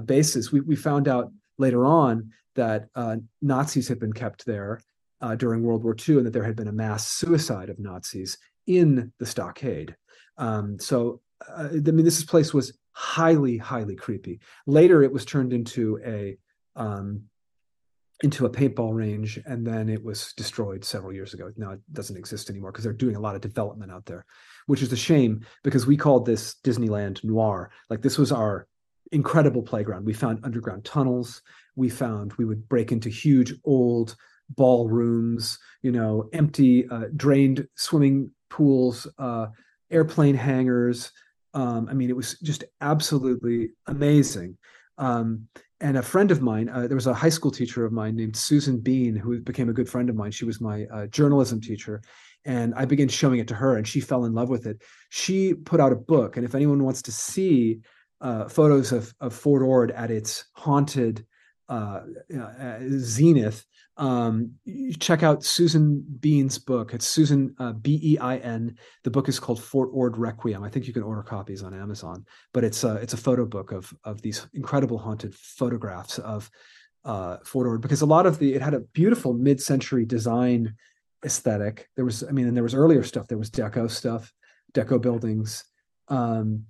bases. 0.05 0.53
We 0.53 0.61
we 0.61 0.77
found 0.77 1.09
out 1.09 1.33
later 1.59 1.85
on 1.85 2.31
that 2.55 2.89
uh, 2.95 3.17
Nazis 3.41 3.89
had 3.89 4.01
been 4.01 4.13
kept 4.13 4.45
there 4.47 4.81
uh, 5.21 5.35
during 5.35 5.63
World 5.63 5.85
War 5.85 5.95
II, 5.97 6.19
and 6.19 6.27
that 6.27 6.33
there 6.33 6.45
had 6.45 6.57
been 6.57 6.69
a 6.69 6.73
mass 6.73 7.07
suicide 7.07 7.71
of 7.71 7.79
Nazis 7.79 8.39
in 8.67 9.13
the 9.19 9.27
stockade. 9.27 9.97
Um, 10.39 10.79
so, 10.79 11.21
uh, 11.49 11.69
I 11.73 11.91
mean, 11.91 12.05
this 12.05 12.25
place 12.25 12.55
was 12.55 12.73
highly, 12.93 13.57
highly 13.57 13.97
creepy. 13.97 14.41
Later, 14.67 15.03
it 15.03 15.13
was 15.13 15.25
turned 15.25 15.53
into 15.53 15.99
a 16.05 16.37
um, 16.77 17.25
into 18.23 18.45
a 18.45 18.51
paintball 18.51 18.95
range, 18.95 19.41
and 19.47 19.67
then 19.67 19.89
it 19.89 20.05
was 20.05 20.33
destroyed 20.37 20.85
several 20.85 21.13
years 21.13 21.33
ago. 21.33 21.51
Now 21.57 21.73
it 21.73 21.81
doesn't 21.93 22.17
exist 22.17 22.51
anymore 22.51 22.71
because 22.71 22.85
they're 22.85 22.93
doing 22.93 23.17
a 23.17 23.21
lot 23.21 23.35
of 23.35 23.41
development 23.41 23.91
out 23.91 24.05
there, 24.07 24.27
which 24.67 24.83
is 24.83 24.93
a 24.93 24.97
shame 24.97 25.47
because 25.63 25.87
we 25.87 25.97
called 25.97 26.27
this 26.27 26.57
Disneyland 26.63 27.25
Noir. 27.25 27.71
Like 27.89 28.03
this 28.03 28.19
was 28.19 28.33
our 28.33 28.67
incredible 29.13 29.63
playground. 29.63 30.05
We 30.05 30.13
found 30.13 30.45
underground 30.45 30.85
tunnels. 30.85 31.43
We 31.77 31.89
found 31.89 32.35
we 32.35 32.45
would 32.45 32.69
break 32.69 32.93
into 32.93 33.09
huge 33.09 33.55
old 33.65 34.17
ballrooms, 34.51 35.59
you 35.83 35.93
know, 35.93 36.29
empty, 36.33 36.89
uh, 36.89 37.05
drained 37.17 37.67
swimming 37.77 38.31
pools, 38.51 39.07
uh, 39.19 39.47
airplane 39.91 40.35
hangars, 40.35 41.13
um, 41.55 41.89
I 41.91 41.95
mean, 41.95 42.11
it 42.11 42.17
was 42.17 42.39
just 42.41 42.65
absolutely 42.81 43.71
amazing. 43.87 44.57
Um, 44.99 45.49
and 45.81 45.97
a 45.97 46.03
friend 46.03 46.31
of 46.31 46.43
mine, 46.43 46.69
uh, 46.69 46.87
there 46.87 46.95
was 46.95 47.07
a 47.07 47.15
high 47.15 47.31
school 47.31 47.51
teacher 47.51 47.85
of 47.85 47.93
mine 47.93 48.15
named 48.15 48.37
Susan 48.37 48.79
Bein, 48.79 49.17
who 49.17 49.41
became 49.41 49.69
a 49.69 49.73
good 49.73 49.89
friend 49.89 50.11
of 50.11 50.17
mine. 50.17 50.31
She 50.31 50.45
was 50.45 50.61
my 50.61 50.85
uh, 50.93 51.07
journalism 51.07 51.61
teacher. 51.61 52.03
And 52.45 52.75
I 52.75 52.85
began 52.85 53.09
showing 53.09 53.39
it 53.39 53.49
to 53.49 53.55
her, 53.55 53.77
and 53.77 53.87
she 53.87 54.01
fell 54.01 54.25
in 54.25 54.35
love 54.35 54.49
with 54.49 54.67
it. 54.67 54.83
She 55.11 55.55
put 55.55 55.81
out 55.81 55.93
a 55.93 55.97
book. 55.97 56.37
And 56.37 56.45
if 56.45 56.55
anyone 56.55 56.85
wants 56.85 57.03
to 57.03 57.13
see 57.13 57.81
uh, 58.21 58.49
photos 58.49 58.93
of, 58.93 59.15
of 59.21 59.35
Fort 59.35 59.63
Ord 59.63 59.91
at 59.93 60.11
its 60.11 60.45
haunted 60.55 61.27
uh, 61.71 62.01
uh, 62.37 62.79
zenith, 62.99 63.65
um, 63.97 64.53
check 64.99 65.23
out 65.23 65.45
Susan 65.45 66.05
Bein's 66.21 66.59
book. 66.59 66.93
It's 66.95 67.07
Susan 67.07 67.55
uh, 67.59 67.73
B 67.75 68.01
E 68.03 68.19
I 68.19 68.39
N. 68.39 68.77
The 69.05 69.11
book 69.11 69.29
is 69.29 69.39
called 69.39 69.63
Fort 69.63 69.89
Ord 69.93 70.17
Requiem. 70.17 70.65
I 70.65 70.69
think 70.69 70.89
you 70.89 70.93
can 70.93 71.05
order 71.05 71.23
copies 71.23 71.63
on 71.63 71.73
Amazon. 71.73 72.27
But 72.53 72.65
it's 72.65 72.83
a 72.83 72.97
it's 72.97 73.13
a 73.13 73.19
photo 73.19 73.47
book 73.47 73.71
of 73.71 73.95
of 74.03 74.21
these 74.21 74.47
incredible 74.53 74.99
haunted 74.99 75.35
photographs 75.35 76.19
of 76.19 76.51
uh, 77.05 77.37
Fort 77.45 77.69
Ord 77.69 77.83
because 77.83 78.01
a 78.01 78.07
lot 78.07 78.27
of 78.27 78.39
the 78.41 78.55
it 78.55 78.63
had 78.63 78.75
a 78.75 78.81
beautiful 78.81 79.33
mid 79.33 79.61
century 79.61 80.05
design 80.05 80.75
aesthetic. 81.25 81.89
There 81.95 82.05
was 82.05 82.25
I 82.25 82.33
mean, 82.33 82.49
and 82.49 82.57
there 82.57 82.65
was 82.65 82.75
earlier 82.75 83.05
stuff. 83.05 83.29
There 83.29 83.39
was 83.39 83.51
deco 83.51 83.89
stuff, 83.89 84.33
deco 84.75 85.01
buildings. 85.01 85.65
Um, 86.09 86.65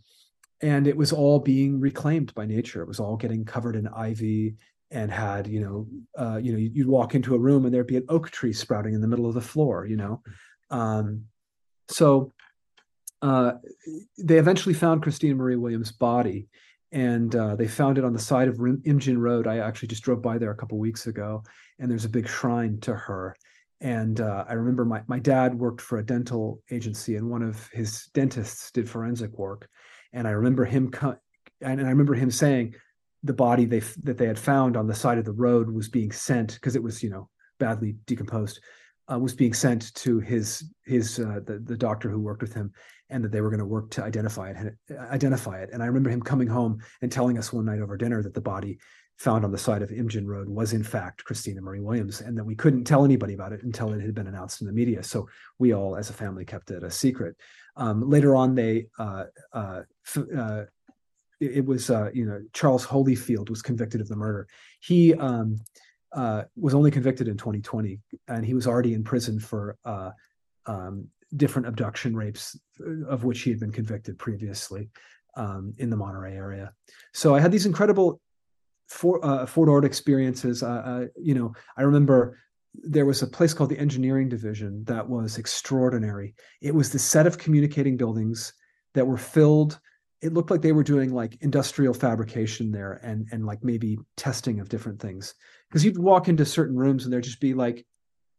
and 0.62 0.86
it 0.86 0.96
was 0.96 1.10
all 1.10 1.38
being 1.38 1.80
reclaimed 1.80 2.34
by 2.34 2.44
nature. 2.44 2.82
It 2.82 2.88
was 2.88 3.00
all 3.00 3.16
getting 3.16 3.46
covered 3.46 3.76
in 3.76 3.88
ivy 3.88 4.56
and 4.90 5.10
had 5.10 5.46
you 5.46 5.60
know 5.60 5.86
uh, 6.18 6.36
you 6.36 6.52
know 6.52 6.58
you'd 6.58 6.88
walk 6.88 7.14
into 7.14 7.34
a 7.34 7.38
room 7.38 7.64
and 7.64 7.74
there'd 7.74 7.86
be 7.86 7.96
an 7.96 8.06
oak 8.08 8.30
tree 8.30 8.52
sprouting 8.52 8.94
in 8.94 9.00
the 9.00 9.08
middle 9.08 9.26
of 9.26 9.34
the 9.34 9.40
floor 9.40 9.86
you 9.86 9.96
know? 9.96 10.22
Um, 10.70 11.24
so 11.88 12.32
uh, 13.22 13.52
they 14.18 14.38
eventually 14.38 14.74
found 14.74 15.02
christina 15.02 15.34
marie 15.34 15.56
williams 15.56 15.92
body 15.92 16.48
and 16.92 17.34
uh, 17.36 17.54
they 17.56 17.68
found 17.68 17.98
it 17.98 18.04
on 18.04 18.12
the 18.12 18.18
side 18.18 18.48
of 18.48 18.56
imjin 18.56 19.18
road. 19.18 19.46
I 19.46 19.58
actually 19.58 19.88
just 19.88 20.02
drove 20.02 20.22
by 20.22 20.38
there 20.38 20.50
a 20.50 20.56
couple 20.56 20.78
weeks 20.78 21.06
ago 21.06 21.42
and 21.78 21.90
there's 21.90 22.04
a 22.04 22.10
big 22.10 22.28
shrine 22.28 22.80
to 22.80 22.94
her. 22.94 23.36
And 23.80 24.20
uh, 24.20 24.44
i 24.48 24.52
remember 24.52 24.84
my, 24.84 25.02
my 25.06 25.18
dad 25.18 25.54
worked 25.54 25.80
for 25.80 25.98
a 25.98 26.04
dental 26.04 26.62
agency 26.70 27.16
and 27.16 27.30
one 27.30 27.42
of 27.42 27.68
his 27.68 28.08
dentists 28.12 28.70
did 28.72 28.90
forensic 28.90 29.38
work. 29.38 29.68
And 30.12 30.26
i 30.26 30.32
remember 30.32 30.64
him 30.64 30.90
co- 30.90 31.16
and 31.60 31.80
i 31.80 31.88
remember 31.88 32.14
him 32.14 32.30
saying 32.30 32.74
the 33.22 33.32
body 33.32 33.64
they 33.64 33.80
that 34.02 34.18
they 34.18 34.26
had 34.26 34.38
found 34.38 34.76
on 34.76 34.86
the 34.86 34.94
side 34.94 35.18
of 35.18 35.24
the 35.24 35.32
road 35.32 35.70
was 35.70 35.88
being 35.88 36.12
sent 36.12 36.54
because 36.54 36.76
it 36.76 36.82
was 36.82 37.02
you 37.02 37.10
know 37.10 37.28
badly 37.58 37.96
decomposed 38.06 38.60
uh, 39.12 39.18
was 39.18 39.34
being 39.34 39.52
sent 39.52 39.92
to 39.94 40.20
his 40.20 40.72
his 40.84 41.18
uh, 41.18 41.40
the 41.44 41.58
the 41.64 41.76
doctor 41.76 42.10
who 42.10 42.20
worked 42.20 42.42
with 42.42 42.54
him 42.54 42.72
and 43.10 43.24
that 43.24 43.32
they 43.32 43.40
were 43.40 43.50
going 43.50 43.60
to 43.60 43.66
work 43.66 43.90
to 43.90 44.02
identify 44.02 44.50
it 44.50 44.74
identify 45.10 45.60
it 45.60 45.70
and 45.72 45.82
i 45.82 45.86
remember 45.86 46.10
him 46.10 46.22
coming 46.22 46.48
home 46.48 46.78
and 47.02 47.12
telling 47.12 47.36
us 47.36 47.52
one 47.52 47.66
night 47.66 47.80
over 47.80 47.96
dinner 47.96 48.22
that 48.22 48.34
the 48.34 48.40
body 48.40 48.78
found 49.20 49.44
on 49.44 49.52
the 49.52 49.58
side 49.58 49.82
of 49.82 49.90
Imjin 49.90 50.24
Road 50.24 50.48
was 50.48 50.72
in 50.72 50.82
fact 50.82 51.24
Christina 51.24 51.60
Marie 51.60 51.80
Williams, 51.80 52.22
and 52.22 52.38
that 52.38 52.44
we 52.44 52.54
couldn't 52.54 52.84
tell 52.84 53.04
anybody 53.04 53.34
about 53.34 53.52
it 53.52 53.62
until 53.62 53.92
it 53.92 54.00
had 54.00 54.14
been 54.14 54.28
announced 54.28 54.62
in 54.62 54.66
the 54.66 54.72
media. 54.72 55.02
So 55.02 55.28
we 55.58 55.74
all, 55.74 55.94
as 55.94 56.08
a 56.08 56.14
family, 56.14 56.46
kept 56.46 56.70
it 56.70 56.82
a 56.82 56.90
secret. 56.90 57.36
Um, 57.76 58.08
later 58.08 58.34
on, 58.34 58.54
they 58.54 58.86
uh, 58.98 59.24
uh, 61.42 61.48
it, 61.52 61.64
was 61.64 61.90
uh, 61.90 62.10
you 62.12 62.24
know 62.24 62.40
Charles 62.52 62.86
Holifield 62.86 63.50
was 63.50 63.62
convicted 63.62 64.00
of 64.00 64.08
the 64.08 64.16
murder. 64.16 64.46
He 64.80 65.14
um, 65.14 65.58
uh, 66.12 66.44
was 66.56 66.74
only 66.74 66.90
convicted 66.90 67.28
in 67.28 67.36
2020, 67.36 68.00
and 68.28 68.44
he 68.44 68.54
was 68.54 68.66
already 68.66 68.94
in 68.94 69.04
prison 69.04 69.38
for 69.38 69.76
uh, 69.84 70.10
um, 70.66 71.08
different 71.36 71.68
abduction 71.68 72.16
rapes 72.16 72.58
uh, 72.80 73.06
of 73.06 73.24
which 73.24 73.42
he 73.42 73.50
had 73.50 73.60
been 73.60 73.72
convicted 73.72 74.18
previously 74.18 74.90
um, 75.36 75.74
in 75.78 75.90
the 75.90 75.96
Monterey 75.96 76.34
area. 76.34 76.72
So 77.12 77.34
I 77.34 77.40
had 77.40 77.52
these 77.52 77.66
incredible 77.66 78.20
for, 78.88 79.24
uh, 79.24 79.46
Fort 79.46 79.68
Ord 79.68 79.84
experiences. 79.84 80.62
Uh, 80.62 80.68
uh, 80.68 81.06
you 81.16 81.34
know, 81.34 81.52
I 81.76 81.82
remember 81.82 82.38
there 82.74 83.06
was 83.06 83.22
a 83.22 83.26
place 83.26 83.54
called 83.54 83.70
the 83.70 83.78
Engineering 83.78 84.28
Division 84.28 84.84
that 84.84 85.08
was 85.08 85.38
extraordinary. 85.38 86.34
It 86.60 86.74
was 86.74 86.90
the 86.90 86.98
set 86.98 87.26
of 87.26 87.38
communicating 87.38 87.96
buildings 87.96 88.52
that 88.94 89.06
were 89.06 89.16
filled. 89.16 89.78
It 90.22 90.32
looked 90.34 90.50
like 90.50 90.62
they 90.62 90.72
were 90.72 90.82
doing 90.82 91.12
like 91.14 91.38
industrial 91.40 91.94
fabrication 91.94 92.70
there 92.70 93.00
and 93.02 93.28
and 93.32 93.46
like 93.46 93.64
maybe 93.64 93.98
testing 94.16 94.60
of 94.60 94.68
different 94.68 95.00
things. 95.00 95.34
Because 95.68 95.84
you'd 95.84 95.98
walk 95.98 96.28
into 96.28 96.44
certain 96.44 96.76
rooms 96.76 97.04
and 97.04 97.12
there'd 97.12 97.24
just 97.24 97.40
be 97.40 97.54
like 97.54 97.86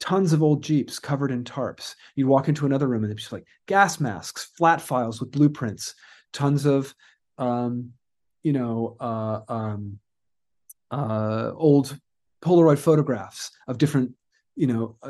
tons 0.02 0.34
of 0.34 0.44
old 0.44 0.64
Jeeps 0.64 0.99
covered 0.99 1.32
in 1.32 1.44
tarps. 1.44 1.95
You'd 2.16 2.28
walk 2.28 2.49
into 2.49 2.66
another 2.66 2.88
room 2.88 3.03
and 3.03 3.14
it's 3.14 3.22
just 3.22 3.32
like 3.32 3.45
gas 3.68 3.99
masks, 3.99 4.52
flat 4.58 4.82
files 4.82 5.20
with 5.20 5.32
blueprints, 5.32 5.95
tons 6.34 6.66
of, 6.66 6.94
um, 7.38 7.91
you 8.44 8.52
know, 8.52 8.98
uh, 8.99 9.41
um, 9.48 9.99
uh, 10.90 11.52
old 11.56 11.98
Polaroid 12.44 12.80
photographs 12.80 13.52
of 13.68 13.78
different, 13.78 14.12
you 14.56 14.68
know, 14.68 14.98
uh, 15.03 15.10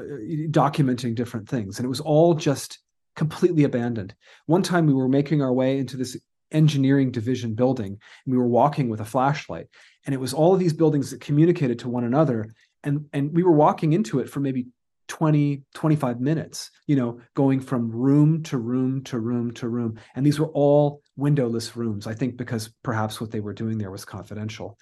documenting 0.52 1.15
different 1.15 1.48
things. 1.48 1.80
And 1.80 1.85
it 1.85 1.89
was 1.89 2.02
all 2.02 2.34
just 2.34 2.80
completely 3.15 3.64
abandoned. 3.64 4.14
One 4.45 4.61
time 4.61 4.85
we 4.85 4.93
were 4.93 5.07
making 5.07 5.41
our 5.41 5.53
way 5.53 5.80
into 5.80 5.98
this 5.98 6.18
engineering 6.51 7.11
division 7.11 7.53
building 7.53 7.87
and 8.25 8.31
we 8.31 8.37
were 8.37 8.47
walking 8.47 8.89
with 8.89 9.01
a 9.01 9.05
flashlight. 9.05 9.67
And 10.05 10.15
it 10.15 10.19
was 10.19 10.33
all 10.33 10.53
of 10.53 10.59
these 10.59 10.73
buildings 10.73 11.11
that 11.11 11.21
communicated 11.21 11.79
to 11.79 11.89
one 11.89 12.03
another 12.03 12.53
and 12.83 13.05
and 13.13 13.33
we 13.33 13.43
were 13.43 13.51
walking 13.51 13.93
into 13.93 14.19
it 14.19 14.29
for 14.29 14.39
maybe 14.39 14.67
20 15.07 15.63
25 15.73 16.21
minutes 16.21 16.71
you 16.87 16.95
know 16.95 17.19
going 17.35 17.59
from 17.59 17.91
room 17.91 18.41
to 18.43 18.57
room 18.57 19.03
to 19.03 19.19
room 19.19 19.51
to 19.51 19.67
room. 19.67 19.99
And 20.15 20.25
these 20.25 20.39
were 20.39 20.49
all 20.49 21.01
windowless 21.17 21.75
rooms 21.75 22.07
i 22.07 22.13
think 22.13 22.37
because 22.37 22.73
perhaps 22.83 23.19
what 23.19 23.31
they 23.31 23.39
were 23.39 23.53
doing 23.53 23.77
there 23.77 23.91
was 23.91 24.05
confidential. 24.05 24.77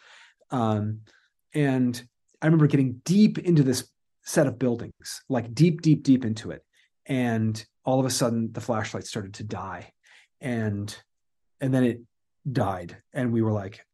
Um, 0.52 1.02
and 1.54 2.02
i 2.42 2.46
remember 2.46 2.68
getting 2.68 3.02
deep 3.04 3.40
into 3.40 3.64
this 3.64 3.90
set 4.24 4.48
of 4.48 4.60
buildings 4.60 5.24
like 5.30 5.54
deep 5.54 5.82
deep 5.82 6.04
deep 6.04 6.26
into 6.26 6.52
it. 6.52 6.64
And 7.06 7.64
all 7.84 8.00
of 8.00 8.06
a 8.06 8.12
sudden 8.12 8.52
the 8.52 8.62
flashlight 8.62 9.08
started 9.08 9.34
to 9.36 9.44
die. 9.44 9.92
And 10.40 10.96
and 11.62 11.74
then 11.74 11.84
it 11.84 12.02
died 12.52 12.98
and 13.14 13.32
we 13.32 13.42
were 13.42 13.52
like 13.52 13.86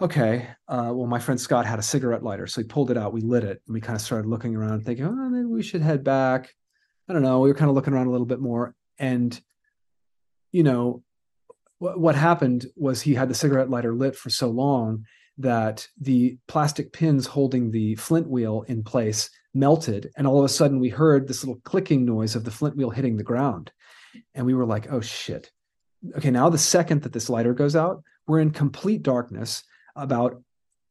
okay, 0.00 0.48
uh, 0.68 0.90
well, 0.92 1.06
my 1.06 1.18
friend 1.18 1.40
Scott 1.40 1.66
had 1.66 1.78
a 1.78 1.82
cigarette 1.82 2.22
lighter, 2.22 2.46
so 2.46 2.60
he 2.60 2.66
pulled 2.66 2.90
it 2.90 2.96
out. 2.96 3.12
We 3.12 3.20
lit 3.20 3.44
it, 3.44 3.62
and 3.66 3.74
we 3.74 3.80
kind 3.80 3.96
of 3.96 4.02
started 4.02 4.28
looking 4.28 4.56
around, 4.56 4.84
thinking, 4.84 5.04
oh, 5.04 5.10
maybe 5.12 5.44
we 5.44 5.62
should 5.62 5.82
head 5.82 6.02
back. 6.02 6.54
I 7.08 7.12
don't 7.12 7.22
know. 7.22 7.40
We 7.40 7.48
were 7.48 7.54
kind 7.54 7.68
of 7.68 7.74
looking 7.74 7.92
around 7.92 8.06
a 8.06 8.10
little 8.10 8.26
bit 8.26 8.40
more, 8.40 8.74
and 8.98 9.38
you 10.52 10.62
know, 10.62 11.02
what, 11.78 12.00
what 12.00 12.14
happened 12.14 12.66
was 12.76 13.00
he 13.00 13.14
had 13.14 13.28
the 13.28 13.34
cigarette 13.34 13.70
lighter 13.70 13.94
lit 13.94 14.16
for 14.16 14.30
so 14.30 14.48
long 14.48 15.04
that 15.38 15.86
the 16.00 16.38
plastic 16.48 16.92
pins 16.92 17.26
holding 17.26 17.70
the 17.70 17.94
flint 17.96 18.28
wheel 18.28 18.64
in 18.68 18.82
place 18.82 19.30
melted, 19.54 20.10
and 20.16 20.26
all 20.26 20.38
of 20.38 20.44
a 20.44 20.48
sudden 20.48 20.80
we 20.80 20.88
heard 20.88 21.28
this 21.28 21.44
little 21.44 21.60
clicking 21.64 22.04
noise 22.04 22.34
of 22.34 22.44
the 22.44 22.50
flint 22.50 22.76
wheel 22.76 22.90
hitting 22.90 23.16
the 23.16 23.22
ground, 23.22 23.70
and 24.34 24.46
we 24.46 24.54
were 24.54 24.66
like, 24.66 24.90
oh 24.90 25.00
shit. 25.00 25.50
Okay, 26.16 26.30
now 26.30 26.48
the 26.48 26.58
second 26.58 27.02
that 27.02 27.12
this 27.12 27.28
lighter 27.28 27.54
goes 27.54 27.76
out, 27.76 28.02
we're 28.26 28.40
in 28.40 28.50
complete 28.50 29.02
darkness 29.02 29.62
about 29.96 30.42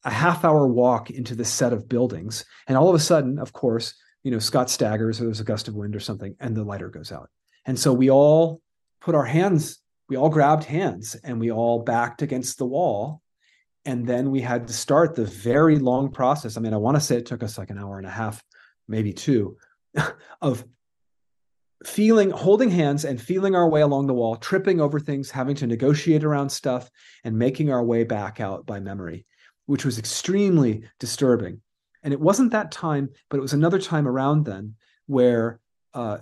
a 0.03 0.09
half 0.11 0.45
hour 0.45 0.67
walk 0.67 1.09
into 1.09 1.35
this 1.35 1.49
set 1.49 1.73
of 1.73 1.89
buildings. 1.89 2.45
And 2.67 2.77
all 2.77 2.89
of 2.89 2.95
a 2.95 2.99
sudden, 2.99 3.39
of 3.39 3.53
course, 3.53 3.93
you 4.23 4.31
know, 4.31 4.39
Scott 4.39 4.69
staggers 4.69 5.19
or 5.19 5.25
there's 5.25 5.39
a 5.39 5.45
gust 5.45 5.67
of 5.67 5.75
wind 5.75 5.95
or 5.95 5.99
something, 5.99 6.35
and 6.39 6.55
the 6.55 6.63
lighter 6.63 6.89
goes 6.89 7.11
out. 7.11 7.29
And 7.65 7.77
so 7.77 7.93
we 7.93 8.09
all 8.09 8.61
put 9.01 9.15
our 9.15 9.25
hands, 9.25 9.79
we 10.07 10.17
all 10.17 10.29
grabbed 10.29 10.63
hands 10.63 11.15
and 11.23 11.39
we 11.39 11.51
all 11.51 11.79
backed 11.79 12.21
against 12.21 12.57
the 12.57 12.65
wall. 12.65 13.21
And 13.85 14.05
then 14.05 14.31
we 14.31 14.41
had 14.41 14.67
to 14.67 14.73
start 14.73 15.15
the 15.15 15.25
very 15.25 15.79
long 15.79 16.11
process. 16.11 16.57
I 16.57 16.61
mean, 16.61 16.73
I 16.73 16.77
want 16.77 16.95
to 16.95 17.01
say 17.01 17.17
it 17.17 17.25
took 17.25 17.43
us 17.43 17.57
like 17.57 17.69
an 17.69 17.77
hour 17.77 17.97
and 17.97 18.05
a 18.05 18.11
half, 18.11 18.43
maybe 18.87 19.13
two, 19.13 19.57
of 20.41 20.65
feeling 21.85 22.29
holding 22.31 22.69
hands 22.69 23.05
and 23.05 23.21
feeling 23.21 23.55
our 23.55 23.69
way 23.69 23.81
along 23.81 24.07
the 24.07 24.13
wall 24.13 24.35
tripping 24.35 24.81
over 24.81 24.99
things 24.99 25.31
having 25.31 25.55
to 25.55 25.67
negotiate 25.67 26.23
around 26.23 26.49
stuff 26.49 26.89
and 27.23 27.37
making 27.37 27.71
our 27.71 27.83
way 27.83 28.03
back 28.03 28.41
out 28.41 28.65
by 28.65 28.79
memory 28.79 29.25
which 29.65 29.85
was 29.85 29.99
extremely 29.99 30.83
disturbing. 30.99 31.61
And 32.01 32.11
it 32.11 32.19
wasn't 32.19 32.51
that 32.51 32.71
time 32.71 33.09
but 33.29 33.37
it 33.37 33.41
was 33.41 33.53
another 33.53 33.79
time 33.79 34.07
around 34.07 34.45
then 34.45 34.75
where 35.05 35.59
uh, 35.93 36.17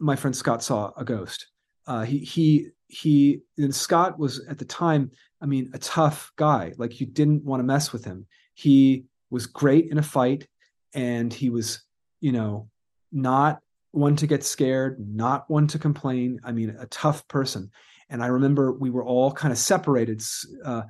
my 0.00 0.16
friend 0.16 0.34
scott 0.34 0.62
saw 0.62 0.92
a 0.96 1.04
ghost. 1.04 1.48
Uh, 1.86 2.02
he 2.02 2.18
he 2.18 2.68
he 2.86 3.40
and 3.58 3.74
scott 3.74 4.18
was 4.18 4.44
at 4.46 4.58
the 4.58 4.64
time 4.64 5.10
i 5.40 5.46
mean 5.46 5.70
a 5.74 5.78
tough 5.78 6.32
guy. 6.36 6.72
Like 6.78 7.00
you 7.00 7.06
didn't 7.06 7.44
want 7.44 7.60
to 7.60 7.64
mess 7.64 7.92
with 7.92 8.04
him. 8.04 8.26
He 8.54 9.04
was 9.30 9.46
great 9.46 9.90
in 9.90 9.98
a 9.98 10.02
fight 10.02 10.46
and 10.94 11.32
he 11.32 11.50
was 11.50 11.82
you 12.20 12.32
know 12.32 12.68
not 13.10 13.60
one 13.92 14.16
to 14.16 14.26
get 14.26 14.42
scared, 14.42 14.96
not 14.98 15.48
one 15.48 15.66
to 15.68 15.78
complain. 15.78 16.40
I 16.44 16.52
mean, 16.52 16.76
a 16.78 16.86
tough 16.86 17.26
person. 17.28 17.70
And 18.08 18.22
I 18.22 18.26
remember 18.26 18.72
we 18.72 18.90
were 18.90 19.04
all 19.04 19.32
kind 19.32 19.52
of 19.52 19.58
separated 19.58 20.22
uh, 20.64 20.82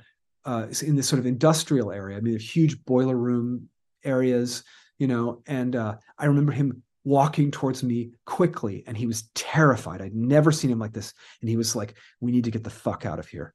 uh, 0.45 0.67
in 0.83 0.97
this 0.97 1.09
sort 1.09 1.21
of 1.21 1.27
industrial 1.27 1.93
area. 1.93 2.17
I 2.17 2.21
mean, 2.21 2.39
huge 2.39 2.85
boiler 2.85 3.17
room 3.17 3.69
areas, 4.05 4.65
you 4.99 5.07
know. 5.07 5.43
And 5.47 5.77
uh, 5.77 5.97
I 6.19 6.27
remember 6.27 6.53
him 6.53 6.83
walking 7.05 7.51
towards 7.51 7.83
me 7.83 8.13
quickly, 8.25 8.85
and 8.87 8.97
he 8.97 9.07
was 9.07 9.29
terrified. 9.35 10.01
I'd 10.01 10.15
never 10.15 10.51
seen 10.51 10.71
him 10.71 10.79
like 10.79 10.93
this. 10.93 11.13
And 11.41 11.49
he 11.51 11.57
was 11.57 11.77
like, 11.77 11.95
"We 12.21 12.33
need 12.33 12.45
to 12.45 12.51
get 12.51 12.65
the 12.65 12.71
fuck 12.71 13.07
out 13.07 13.19
of 13.19 13.29
here." 13.29 13.55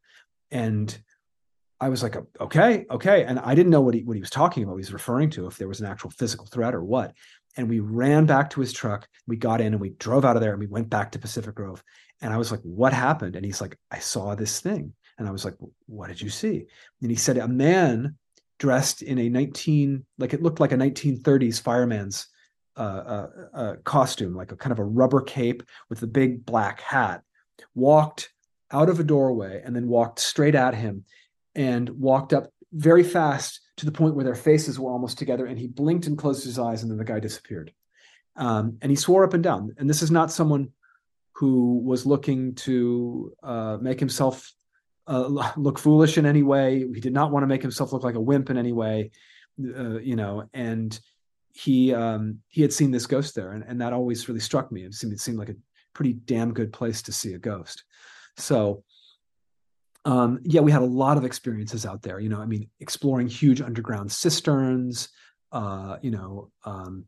And 0.51 0.97
I 1.79 1.89
was 1.89 2.01
like, 2.01 2.15
okay, 2.41 2.85
okay. 2.89 3.23
And 3.23 3.39
I 3.39 3.53
didn't 3.53 3.71
know 3.71 3.81
what 3.81 3.93
he 3.93 4.03
what 4.03 4.15
he 4.15 4.21
was 4.21 4.29
talking 4.29 4.63
about, 4.63 4.73
what 4.73 4.79
he 4.79 4.87
was 4.87 4.93
referring 4.93 5.29
to, 5.31 5.45
if 5.45 5.57
there 5.57 5.67
was 5.67 5.79
an 5.79 5.85
actual 5.85 6.09
physical 6.09 6.47
threat 6.47 6.73
or 6.73 6.83
what 6.83 7.13
and 7.55 7.69
we 7.69 7.79
ran 7.79 8.25
back 8.25 8.49
to 8.51 8.61
his 8.61 8.73
truck. 8.73 9.07
We 9.27 9.35
got 9.35 9.61
in 9.61 9.73
and 9.73 9.81
we 9.81 9.89
drove 9.89 10.25
out 10.25 10.35
of 10.35 10.41
there 10.41 10.51
and 10.51 10.59
we 10.59 10.67
went 10.67 10.89
back 10.89 11.11
to 11.11 11.19
Pacific 11.19 11.55
Grove. 11.55 11.83
And 12.21 12.33
I 12.33 12.37
was 12.37 12.51
like, 12.51 12.61
what 12.61 12.93
happened? 12.93 13.35
And 13.35 13.45
he's 13.45 13.61
like, 13.61 13.77
I 13.91 13.99
saw 13.99 14.35
this 14.35 14.59
thing. 14.59 14.93
And 15.17 15.27
I 15.27 15.31
was 15.31 15.45
like, 15.45 15.55
what 15.87 16.07
did 16.07 16.21
you 16.21 16.29
see? 16.29 16.65
And 17.01 17.09
he 17.09 17.17
said, 17.17 17.37
a 17.37 17.47
man 17.47 18.15
dressed 18.59 19.01
in 19.01 19.17
a 19.19 19.29
19, 19.29 20.05
like 20.17 20.33
it 20.33 20.41
looked 20.41 20.59
like 20.59 20.71
a 20.71 20.77
1930s 20.77 21.61
fireman's 21.61 22.27
uh, 22.75 22.79
uh, 22.79 23.29
uh, 23.53 23.75
costume, 23.83 24.35
like 24.35 24.51
a 24.51 24.55
kind 24.55 24.71
of 24.71 24.79
a 24.79 24.83
rubber 24.83 25.21
cape 25.21 25.63
with 25.89 26.01
a 26.03 26.07
big 26.07 26.45
black 26.45 26.81
hat, 26.81 27.23
walked 27.73 28.29
out 28.71 28.89
of 28.89 28.99
a 28.99 29.03
doorway 29.03 29.61
and 29.63 29.75
then 29.75 29.87
walked 29.87 30.19
straight 30.19 30.55
at 30.55 30.75
him 30.75 31.03
and 31.55 31.89
walked 31.89 32.33
up 32.33 32.51
very 32.73 33.03
fast 33.03 33.61
to 33.77 33.85
the 33.85 33.91
point 33.91 34.15
where 34.15 34.25
their 34.25 34.35
faces 34.35 34.79
were 34.79 34.91
almost 34.91 35.17
together. 35.17 35.45
And 35.45 35.57
he 35.57 35.67
blinked 35.67 36.07
and 36.07 36.17
closed 36.17 36.43
his 36.43 36.59
eyes, 36.59 36.81
and 36.81 36.91
then 36.91 36.97
the 36.97 37.05
guy 37.05 37.19
disappeared. 37.19 37.71
Um, 38.35 38.77
and 38.81 38.91
he 38.91 38.95
swore 38.95 39.23
up 39.23 39.33
and 39.33 39.43
down. 39.43 39.73
And 39.77 39.89
this 39.89 40.01
is 40.01 40.11
not 40.11 40.31
someone 40.31 40.71
who 41.33 41.79
was 41.79 42.05
looking 42.05 42.55
to 42.55 43.33
uh, 43.43 43.77
make 43.79 43.99
himself 43.99 44.51
uh, 45.07 45.27
look 45.55 45.79
foolish 45.79 46.17
in 46.17 46.25
any 46.25 46.43
way. 46.43 46.79
He 46.79 46.99
did 46.99 47.13
not 47.13 47.31
want 47.31 47.43
to 47.43 47.47
make 47.47 47.61
himself 47.61 47.93
look 47.93 48.03
like 48.03 48.15
a 48.15 48.19
wimp 48.19 48.49
in 48.49 48.57
any 48.57 48.73
way, 48.73 49.11
uh, 49.59 49.99
you 49.99 50.15
know. 50.15 50.49
And 50.53 50.99
he 51.53 51.93
um, 51.93 52.39
he 52.47 52.61
had 52.61 52.73
seen 52.73 52.91
this 52.91 53.07
ghost 53.07 53.35
there, 53.35 53.51
and, 53.51 53.63
and 53.67 53.81
that 53.81 53.93
always 53.93 54.27
really 54.27 54.39
struck 54.39 54.71
me. 54.71 54.83
It 54.83 54.93
seemed 54.93 55.13
it 55.13 55.19
seemed 55.19 55.37
like 55.37 55.49
a 55.49 55.55
pretty 55.93 56.13
damn 56.13 56.53
good 56.53 56.73
place 56.73 57.01
to 57.03 57.11
see 57.11 57.33
a 57.33 57.39
ghost. 57.39 57.83
So 58.37 58.83
um, 60.07 60.39
yeah, 60.43 60.61
we 60.61 60.71
had 60.71 60.81
a 60.81 60.85
lot 60.85 61.17
of 61.17 61.25
experiences 61.25 61.85
out 61.85 62.01
there. 62.01 62.17
You 62.17 62.29
know, 62.29 62.39
I 62.39 62.45
mean, 62.45 62.69
exploring 62.79 63.27
huge 63.27 63.61
underground 63.61 64.09
cisterns. 64.09 65.09
Uh, 65.51 65.97
you 66.01 66.11
know, 66.11 66.49
um, 66.63 67.05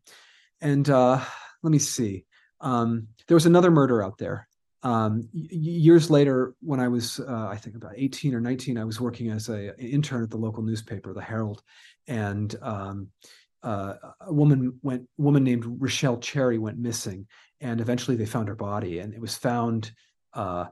and 0.60 0.88
uh, 0.90 1.22
let 1.64 1.72
me 1.72 1.80
see. 1.80 2.26
Um, 2.60 3.08
there 3.28 3.36
was 3.36 3.46
another 3.46 3.72
murder 3.72 4.04
out 4.04 4.18
there. 4.18 4.50
Um, 4.84 5.30
years 5.32 6.10
later, 6.10 6.56
when 6.62 6.82
I 6.82 6.90
was, 6.90 7.22
uh, 7.22 7.48
I 7.50 7.56
think 7.56 7.78
about 7.78 7.94
18 7.96 8.36
or 8.36 8.42
19, 8.42 8.78
I 8.78 8.84
was 8.84 9.00
working 9.00 9.30
as 9.30 9.48
a, 9.48 9.70
an 9.70 9.76
intern 9.80 10.24
at 10.24 10.30
the 10.30 10.38
local 10.38 10.64
newspaper, 10.64 11.14
the 11.14 11.22
Herald, 11.22 11.64
and 12.08 12.54
um, 12.62 13.08
uh, 13.64 13.94
a 14.22 14.34
woman 14.34 14.78
went, 14.84 15.04
a 15.18 15.22
woman 15.22 15.46
named 15.46 15.82
Rochelle 15.82 16.18
Cherry 16.18 16.58
went 16.58 16.78
missing, 16.78 17.28
and 17.62 17.80
eventually 17.80 18.18
they 18.18 18.26
found 18.26 18.50
her 18.50 18.56
body, 18.56 19.00
and 19.00 19.14
it 19.14 19.22
was 19.22 19.38
found 19.38 19.92
uh, 20.34 20.66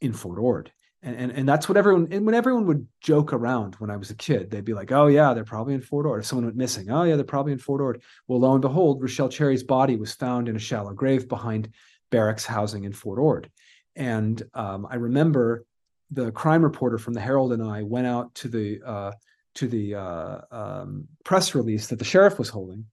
in 0.00 0.14
Fort 0.14 0.38
Ord 0.38 0.72
and, 1.04 1.16
and 1.16 1.32
and 1.32 1.48
that's 1.48 1.68
what 1.68 1.76
everyone 1.76 2.08
and 2.10 2.24
when 2.24 2.34
everyone 2.34 2.66
would 2.66 2.88
joke 3.00 3.34
around 3.34 3.74
when 3.74 3.90
I 3.90 3.96
was 3.96 4.10
a 4.10 4.14
kid, 4.14 4.50
they'd 4.50 4.64
be 4.64 4.72
like, 4.72 4.90
"Oh 4.90 5.06
yeah, 5.06 5.34
they're 5.34 5.44
probably 5.44 5.74
in 5.74 5.82
Fort 5.82 6.06
Ord." 6.06 6.20
If 6.20 6.26
someone 6.26 6.46
went 6.46 6.56
missing, 6.56 6.90
"Oh 6.90 7.02
yeah, 7.02 7.16
they're 7.16 7.24
probably 7.24 7.52
in 7.52 7.58
Fort 7.58 7.82
Ord." 7.82 8.02
Well, 8.26 8.40
lo 8.40 8.52
and 8.52 8.62
behold, 8.62 9.02
Rochelle 9.02 9.28
Cherry's 9.28 9.62
body 9.62 9.96
was 9.96 10.14
found 10.14 10.48
in 10.48 10.56
a 10.56 10.58
shallow 10.58 10.94
grave 10.94 11.28
behind 11.28 11.68
barracks 12.10 12.46
housing 12.46 12.84
in 12.84 12.94
Fort 12.94 13.18
Ord, 13.18 13.50
and 13.94 14.42
um, 14.54 14.86
I 14.90 14.96
remember 14.96 15.66
the 16.10 16.32
crime 16.32 16.62
reporter 16.62 16.96
from 16.96 17.12
the 17.12 17.20
Herald 17.20 17.52
and 17.52 17.62
I 17.62 17.82
went 17.82 18.06
out 18.06 18.34
to 18.36 18.48
the 18.48 18.80
uh, 18.84 19.12
to 19.56 19.68
the 19.68 19.96
uh, 19.96 20.38
um, 20.50 21.06
press 21.22 21.54
release 21.54 21.88
that 21.88 21.98
the 21.98 22.04
sheriff 22.04 22.38
was 22.38 22.48
holding, 22.48 22.86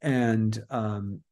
and 0.00 0.62
um, 0.70 1.22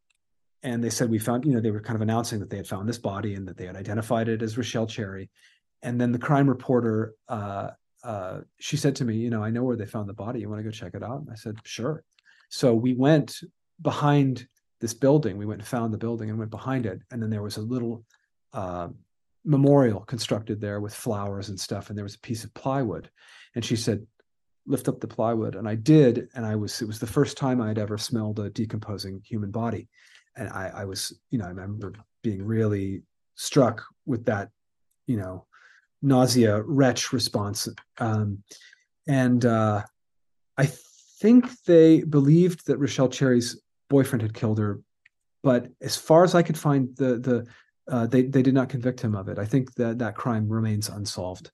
and 0.64 0.82
they 0.82 0.90
said 0.90 1.08
we 1.08 1.20
found 1.20 1.44
you 1.44 1.52
know 1.52 1.60
they 1.60 1.70
were 1.70 1.80
kind 1.80 1.94
of 1.94 2.02
announcing 2.02 2.40
that 2.40 2.50
they 2.50 2.56
had 2.56 2.66
found 2.66 2.88
this 2.88 2.98
body 2.98 3.34
and 3.34 3.46
that 3.46 3.56
they 3.56 3.66
had 3.66 3.76
identified 3.76 4.28
it 4.28 4.42
as 4.42 4.58
Rochelle 4.58 4.88
Cherry, 4.88 5.30
and 5.82 6.00
then 6.00 6.12
the 6.12 6.18
crime 6.18 6.48
reporter 6.48 7.14
uh, 7.28 7.70
uh, 8.06 8.40
she 8.60 8.76
said 8.76 8.94
to 8.96 9.04
me, 9.04 9.16
you 9.16 9.30
know, 9.30 9.42
I 9.42 9.50
know 9.50 9.64
where 9.64 9.76
they 9.76 9.84
found 9.84 10.08
the 10.08 10.14
body. 10.14 10.40
You 10.40 10.48
want 10.48 10.60
to 10.60 10.64
go 10.64 10.70
check 10.70 10.94
it 10.94 11.02
out? 11.02 11.22
And 11.22 11.28
I 11.30 11.34
said, 11.34 11.56
sure. 11.64 12.04
So 12.50 12.72
we 12.72 12.94
went 12.94 13.40
behind 13.82 14.46
this 14.80 14.94
building. 14.94 15.36
We 15.36 15.46
went 15.46 15.60
and 15.60 15.68
found 15.68 15.92
the 15.92 15.98
building 15.98 16.30
and 16.30 16.38
went 16.38 16.52
behind 16.52 16.86
it, 16.86 17.00
and 17.10 17.20
then 17.20 17.30
there 17.30 17.42
was 17.42 17.56
a 17.56 17.62
little 17.62 18.04
uh, 18.52 18.88
memorial 19.44 20.00
constructed 20.00 20.60
there 20.60 20.80
with 20.80 20.94
flowers 20.94 21.48
and 21.48 21.58
stuff, 21.58 21.88
and 21.88 21.98
there 21.98 22.04
was 22.04 22.14
a 22.14 22.20
piece 22.20 22.44
of 22.44 22.54
plywood. 22.54 23.10
And 23.54 23.64
she 23.64 23.74
said, 23.74 24.06
lift 24.66 24.88
up 24.88 25.00
the 25.00 25.06
plywood 25.06 25.54
and 25.54 25.68
i 25.68 25.74
did 25.74 26.28
and 26.34 26.44
i 26.44 26.56
was 26.56 26.82
it 26.82 26.86
was 26.86 26.98
the 26.98 27.06
first 27.06 27.36
time 27.36 27.60
i 27.60 27.68
had 27.68 27.78
ever 27.78 27.96
smelled 27.96 28.40
a 28.40 28.50
decomposing 28.50 29.20
human 29.24 29.50
body 29.50 29.88
and 30.36 30.48
i 30.48 30.70
i 30.74 30.84
was 30.84 31.16
you 31.30 31.38
know 31.38 31.44
i 31.44 31.48
remember 31.48 31.92
being 32.22 32.42
really 32.42 33.02
struck 33.36 33.84
with 34.06 34.24
that 34.24 34.50
you 35.06 35.16
know 35.16 35.46
nausea 36.06 36.62
retch 36.62 37.12
response. 37.12 37.68
Um, 37.98 38.42
and 39.06 39.44
uh, 39.44 39.82
i 40.56 40.66
think 41.20 41.44
they 41.64 42.02
believed 42.02 42.66
that 42.66 42.78
rochelle 42.78 43.08
cherry's 43.08 43.60
boyfriend 43.88 44.22
had 44.22 44.34
killed 44.34 44.58
her 44.58 44.80
but 45.42 45.68
as 45.80 45.96
far 45.96 46.24
as 46.24 46.34
i 46.34 46.42
could 46.42 46.58
find 46.58 46.96
the 46.96 47.18
the 47.18 47.46
uh, 47.88 48.06
they 48.06 48.22
they 48.22 48.42
did 48.42 48.54
not 48.54 48.68
convict 48.68 49.00
him 49.00 49.14
of 49.14 49.28
it. 49.28 49.38
I 49.38 49.44
think 49.44 49.74
that 49.74 49.98
that 49.98 50.16
crime 50.16 50.48
remains 50.48 50.88
unsolved. 50.88 51.50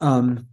Um, 0.00 0.46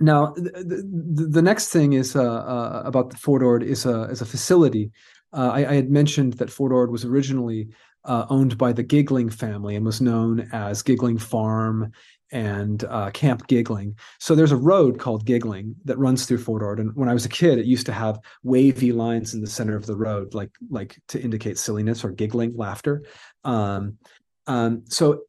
now, 0.00 0.32
the, 0.34 0.82
the, 1.12 1.26
the, 1.26 1.42
next 1.42 1.68
thing 1.68 1.92
is 1.92 2.16
uh, 2.16 2.22
uh, 2.22 2.82
about 2.84 3.10
the 3.10 3.16
Fort 3.16 3.42
Ord 3.42 3.62
is 3.62 3.86
a 3.86 4.04
is 4.04 4.20
a 4.20 4.26
facility. 4.26 4.90
Uh, 5.32 5.50
I, 5.52 5.58
I, 5.70 5.74
had 5.74 5.90
mentioned 5.90 6.34
that 6.34 6.50
Fort 6.50 6.72
Ord 6.72 6.90
was 6.90 7.04
originally 7.04 7.68
uh, 8.04 8.26
owned 8.30 8.58
by 8.58 8.72
the 8.72 8.82
Gigling 8.82 9.30
family 9.30 9.76
and 9.76 9.86
was 9.86 10.00
known 10.00 10.48
as 10.52 10.82
Gigling 10.82 11.18
Farm 11.18 11.92
and 12.32 12.84
uh, 12.84 13.10
Camp 13.10 13.46
Gigling. 13.46 13.96
So 14.18 14.34
there's 14.34 14.52
a 14.52 14.56
road 14.56 14.98
called 14.98 15.24
Gigling 15.24 15.74
that 15.84 15.98
runs 15.98 16.26
through 16.26 16.38
Fort 16.38 16.62
Ord. 16.62 16.80
And 16.80 16.94
when 16.94 17.08
I 17.08 17.14
was 17.14 17.24
a 17.24 17.30
kid, 17.30 17.58
it 17.58 17.66
used 17.66 17.86
to 17.86 17.92
have 17.92 18.20
wavy 18.42 18.92
lines 18.92 19.34
in 19.34 19.40
the 19.40 19.46
center 19.46 19.76
of 19.76 19.86
the 19.86 19.96
road, 19.96 20.34
like 20.34 20.50
like 20.70 20.98
to 21.08 21.20
indicate 21.20 21.58
silliness 21.58 22.04
or 22.04 22.10
giggling, 22.10 22.56
laughter. 22.56 23.04
Um, 23.44 23.98
um, 24.46 24.84
so 24.86 25.22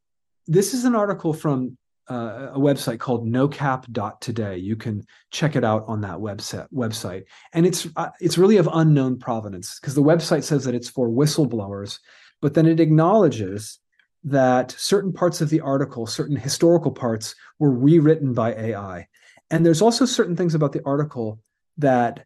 this 0.48 0.73
is 0.73 0.86
an 0.86 0.95
article 0.95 1.34
from 1.34 1.78
uh, 2.10 2.52
a 2.53 2.60
website 2.60 2.99
called 2.99 3.26
nocap.today. 3.26 4.57
You 4.57 4.76
can 4.76 5.06
check 5.32 5.56
it 5.56 5.64
out 5.64 5.86
on 5.88 6.02
that 6.02 6.18
website. 6.18 6.68
Website, 6.73 7.26
and 7.53 7.65
it's 7.65 7.88
uh, 7.95 8.10
it's 8.19 8.38
really 8.38 8.57
of 8.57 8.69
unknown 8.72 9.19
provenance 9.19 9.80
because 9.80 9.95
the 9.95 10.03
website 10.03 10.44
says 10.44 10.65
that 10.65 10.76
it's 10.76 10.90
for 10.90 11.10
whistleblowers, 11.10 11.99
but 12.41 12.53
then 12.53 12.65
it 12.65 12.80
acknowledges 12.80 13.80
that 14.23 14.72
certain 14.72 15.11
parts 15.11 15.41
of 15.41 15.49
the 15.49 15.61
article, 15.61 16.06
certain 16.06 16.35
historical 16.35 16.91
parts, 16.91 17.35
were 17.60 17.72
rewritten 17.72 18.34
by 18.34 18.53
AI, 18.53 19.07
and 19.49 19.65
there's 19.65 19.81
also 19.81 20.06
certain 20.06 20.35
things 20.35 20.56
about 20.56 20.72
the 20.72 20.84
article 20.85 21.39
that 21.77 22.26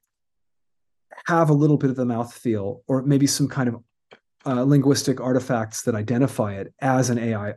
have 1.26 1.50
a 1.50 1.54
little 1.54 1.78
bit 1.78 1.90
of 1.90 1.96
the 1.96 2.06
mouthfeel, 2.06 2.82
or 2.88 3.02
maybe 3.02 3.28
some 3.28 3.48
kind 3.48 3.70
of 3.70 3.84
uh, 4.46 4.64
linguistic 4.64 5.20
artifacts 5.20 5.82
that 5.84 5.96
identify 5.96 6.54
it 6.54 6.74
as 6.80 7.10
an 7.10 7.18
AI 7.18 7.54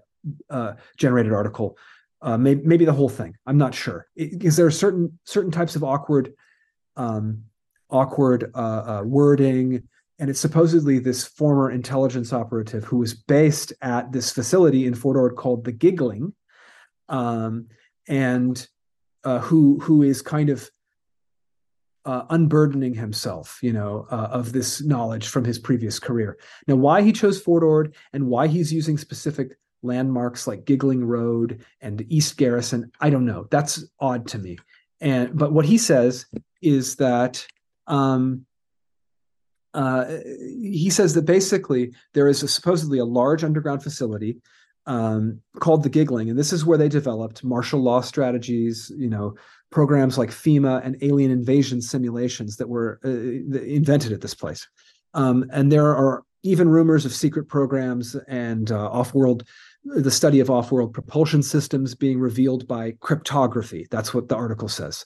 uh, 0.51 0.73
generated 0.97 1.33
article. 1.33 1.77
Uh, 2.21 2.37
maybe, 2.37 2.63
maybe 2.65 2.85
the 2.85 2.93
whole 2.93 3.09
thing. 3.09 3.37
I'm 3.47 3.59
not 3.59 3.75
sure. 3.75 4.09
Because 4.17 4.57
there 4.57 4.67
are 4.67 4.71
certain 4.71 5.19
certain 5.25 5.51
types 5.51 5.77
of 5.77 5.85
awkward, 5.85 6.33
um, 6.97 7.45
awkward 7.91 8.51
uh, 8.55 8.59
uh, 8.59 9.03
wording, 9.05 9.89
and 10.19 10.29
it's 10.31 10.41
supposedly 10.41 10.99
this 10.99 11.25
former 11.25 11.71
intelligence 11.71 12.33
operative 12.33 12.85
who 12.85 12.99
was 12.99 13.15
based 13.15 13.73
at 13.83 14.11
this 14.13 14.31
facility 14.33 14.87
in 14.87 14.95
Fort 14.95 15.17
Ord 15.17 15.37
called 15.37 15.65
the 15.65 15.73
Gigling, 15.73 16.35
um, 17.09 17.69
and 18.09 18.67
uh, 19.25 19.39
who 19.41 19.79
who 19.81 20.03
is 20.03 20.23
kind 20.23 20.51
of 20.51 20.69
uh, 22.05 22.25
unburdening 22.31 22.95
himself, 22.95 23.59
you 23.63 23.73
know, 23.73 24.07
uh, 24.11 24.29
of 24.33 24.53
this 24.53 24.83
knowledge 24.83 25.29
from 25.29 25.45
his 25.45 25.59
previous 25.59 25.99
career. 25.99 26.39
Now, 26.67 26.77
why 26.77 27.03
he 27.03 27.13
chose 27.13 27.41
Fort 27.41 27.63
Ord 27.63 27.95
and 28.13 28.27
why 28.29 28.47
he's 28.47 28.73
using 28.73 28.97
specific 28.97 29.59
landmarks 29.83 30.47
like 30.47 30.65
Gigling 30.65 31.05
Road 31.05 31.65
and 31.81 32.05
East 32.09 32.37
Garrison. 32.37 32.91
I 33.01 33.11
don't 33.11 33.27
know. 33.27 33.47
That's 33.51 33.85
odd 34.01 34.27
to 34.29 34.39
me. 34.39 34.59
And 35.01 35.37
but 35.39 35.53
what 35.53 35.67
he 35.67 35.79
says 35.79 36.27
is 36.63 36.97
that 36.97 37.47
um, 37.87 38.47
he 40.75 40.91
says 40.91 41.15
that 41.15 41.25
basically 41.25 41.93
there 42.15 42.29
is 42.29 42.43
a, 42.43 42.49
supposedly 42.49 42.99
a 42.99 43.05
large 43.05 43.45
underground 43.45 43.83
facility 43.83 44.39
um, 44.87 45.41
called 45.61 45.83
the 45.83 45.91
Gigling, 45.91 46.31
and 46.31 46.39
this 46.39 46.53
is 46.53 46.65
where 46.65 46.79
they 46.79 46.89
developed 46.89 47.45
martial 47.45 47.81
law 47.81 48.01
strategies. 48.01 48.91
You 48.97 49.11
know, 49.11 49.35
programs 49.71 50.17
like 50.19 50.31
FEMA 50.31 50.85
and 50.85 50.97
alien 51.03 51.31
invasion 51.31 51.81
simulations 51.83 52.57
that 52.57 52.69
were 52.69 52.99
uh, 53.05 53.09
invented 53.09 54.13
at 54.13 54.21
this 54.21 54.35
place. 54.35 54.67
Um, 55.15 55.45
and 55.53 55.71
there 55.71 55.95
are 55.95 56.23
even 56.43 56.69
rumors 56.69 57.05
of 57.05 57.13
secret 57.13 57.49
programs 57.49 58.15
and 58.29 58.71
uh, 58.71 58.89
off-world 58.91 59.45
the 59.85 60.11
study 60.11 60.41
of 60.41 60.51
off-world 60.51 60.93
propulsion 60.93 61.43
systems 61.43 61.95
being 61.95 62.19
revealed 62.19 62.67
by 62.67 62.93
cryptography. 63.01 63.87
That's 63.91 64.13
what 64.13 64.29
the 64.29 64.37
article 64.37 64.69
says. 64.69 65.05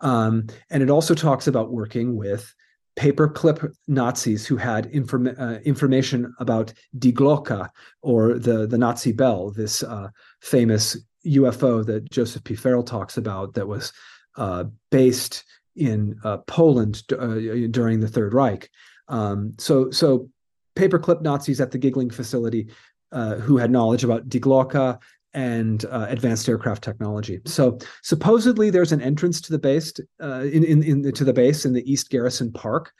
Um, 0.00 0.46
and 0.70 0.82
it 0.82 0.90
also 0.90 1.14
talks 1.14 1.46
about 1.46 1.72
working 1.72 2.16
with 2.16 2.54
paperclip 2.96 3.72
Nazis 3.86 4.46
who 4.46 4.56
had 4.56 4.86
inform- 4.86 5.34
uh, 5.38 5.58
information 5.64 6.34
about 6.40 6.72
Die 6.98 7.10
Glocke 7.10 7.68
or 8.02 8.38
the, 8.38 8.66
the 8.66 8.78
Nazi 8.78 9.12
bell, 9.12 9.50
this 9.50 9.82
uh, 9.82 10.08
famous 10.40 10.96
UFO 11.26 11.84
that 11.84 12.10
Joseph 12.10 12.44
P. 12.44 12.54
Farrell 12.54 12.82
talks 12.82 13.16
about 13.16 13.54
that 13.54 13.68
was 13.68 13.92
uh, 14.36 14.64
based 14.90 15.44
in 15.76 16.18
uh, 16.24 16.38
Poland 16.38 17.02
uh, 17.12 17.34
during 17.70 18.00
the 18.00 18.08
Third 18.08 18.32
Reich. 18.32 18.70
Um, 19.08 19.54
so, 19.58 19.90
so 19.90 20.30
paperclip 20.74 21.22
Nazis 21.22 21.60
at 21.60 21.70
the 21.70 21.78
Gigling 21.78 22.10
facility 22.10 22.68
uh, 23.12 23.36
who 23.36 23.56
had 23.56 23.70
knowledge 23.70 24.04
about 24.04 24.28
Die 24.28 24.38
Glocke 24.38 25.00
and 25.36 25.84
uh, 25.84 26.06
advanced 26.08 26.48
aircraft 26.48 26.82
technology. 26.82 27.40
So 27.44 27.78
supposedly 28.02 28.70
there's 28.70 28.90
an 28.90 29.02
entrance 29.02 29.40
to 29.42 29.52
the 29.52 29.58
base 29.58 29.92
uh, 30.20 30.40
in, 30.40 30.64
in, 30.64 30.82
in, 30.82 31.12
to 31.12 31.24
the 31.24 31.32
base 31.32 31.66
in 31.66 31.74
the 31.74 31.90
East 31.90 32.10
Garrison 32.10 32.50
Park. 32.50 32.92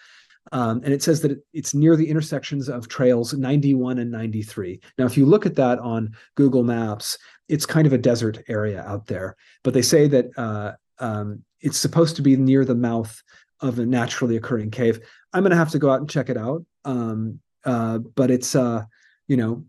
Um, 0.53 0.83
and 0.85 0.93
it 0.93 1.03
says 1.03 1.23
that 1.23 1.43
it's 1.55 1.75
near 1.75 1.97
the 1.97 2.09
intersections 2.09 2.69
of 2.69 2.89
trails 2.89 3.33
91 3.33 3.99
and 3.99 4.13
93. 4.13 4.81
Now, 4.99 5.07
if 5.07 5.17
you 5.17 5.25
look 5.25 5.47
at 5.47 5.57
that 5.57 5.79
on 5.79 6.15
Google 6.37 6.63
Maps, 6.63 7.19
it's 7.49 7.67
kind 7.67 7.87
of 7.87 7.95
a 7.95 7.99
desert 7.99 8.45
area 8.49 8.83
out 8.83 9.07
there. 9.07 9.35
But 9.65 9.73
they 9.73 9.83
say 9.83 10.07
that 10.07 10.27
uh, 10.37 10.73
um, 10.99 11.43
it's 11.63 11.79
supposed 11.79 12.17
to 12.17 12.23
be 12.23 12.37
near 12.37 12.67
the 12.67 12.75
mouth 12.75 13.21
of 13.61 13.79
a 13.79 13.87
naturally 13.87 14.37
occurring 14.37 14.71
cave. 14.71 15.01
I'm 15.33 15.43
going 15.43 15.51
to 15.51 15.57
have 15.57 15.71
to 15.71 15.79
go 15.79 15.91
out 15.91 16.01
and 16.01 16.11
check 16.11 16.29
it 16.29 16.37
out. 16.37 16.65
Um, 16.85 17.41
uh, 17.65 17.99
but 17.99 18.31
it's, 18.31 18.55
uh, 18.55 18.85
you 19.27 19.39
know, 19.39 19.65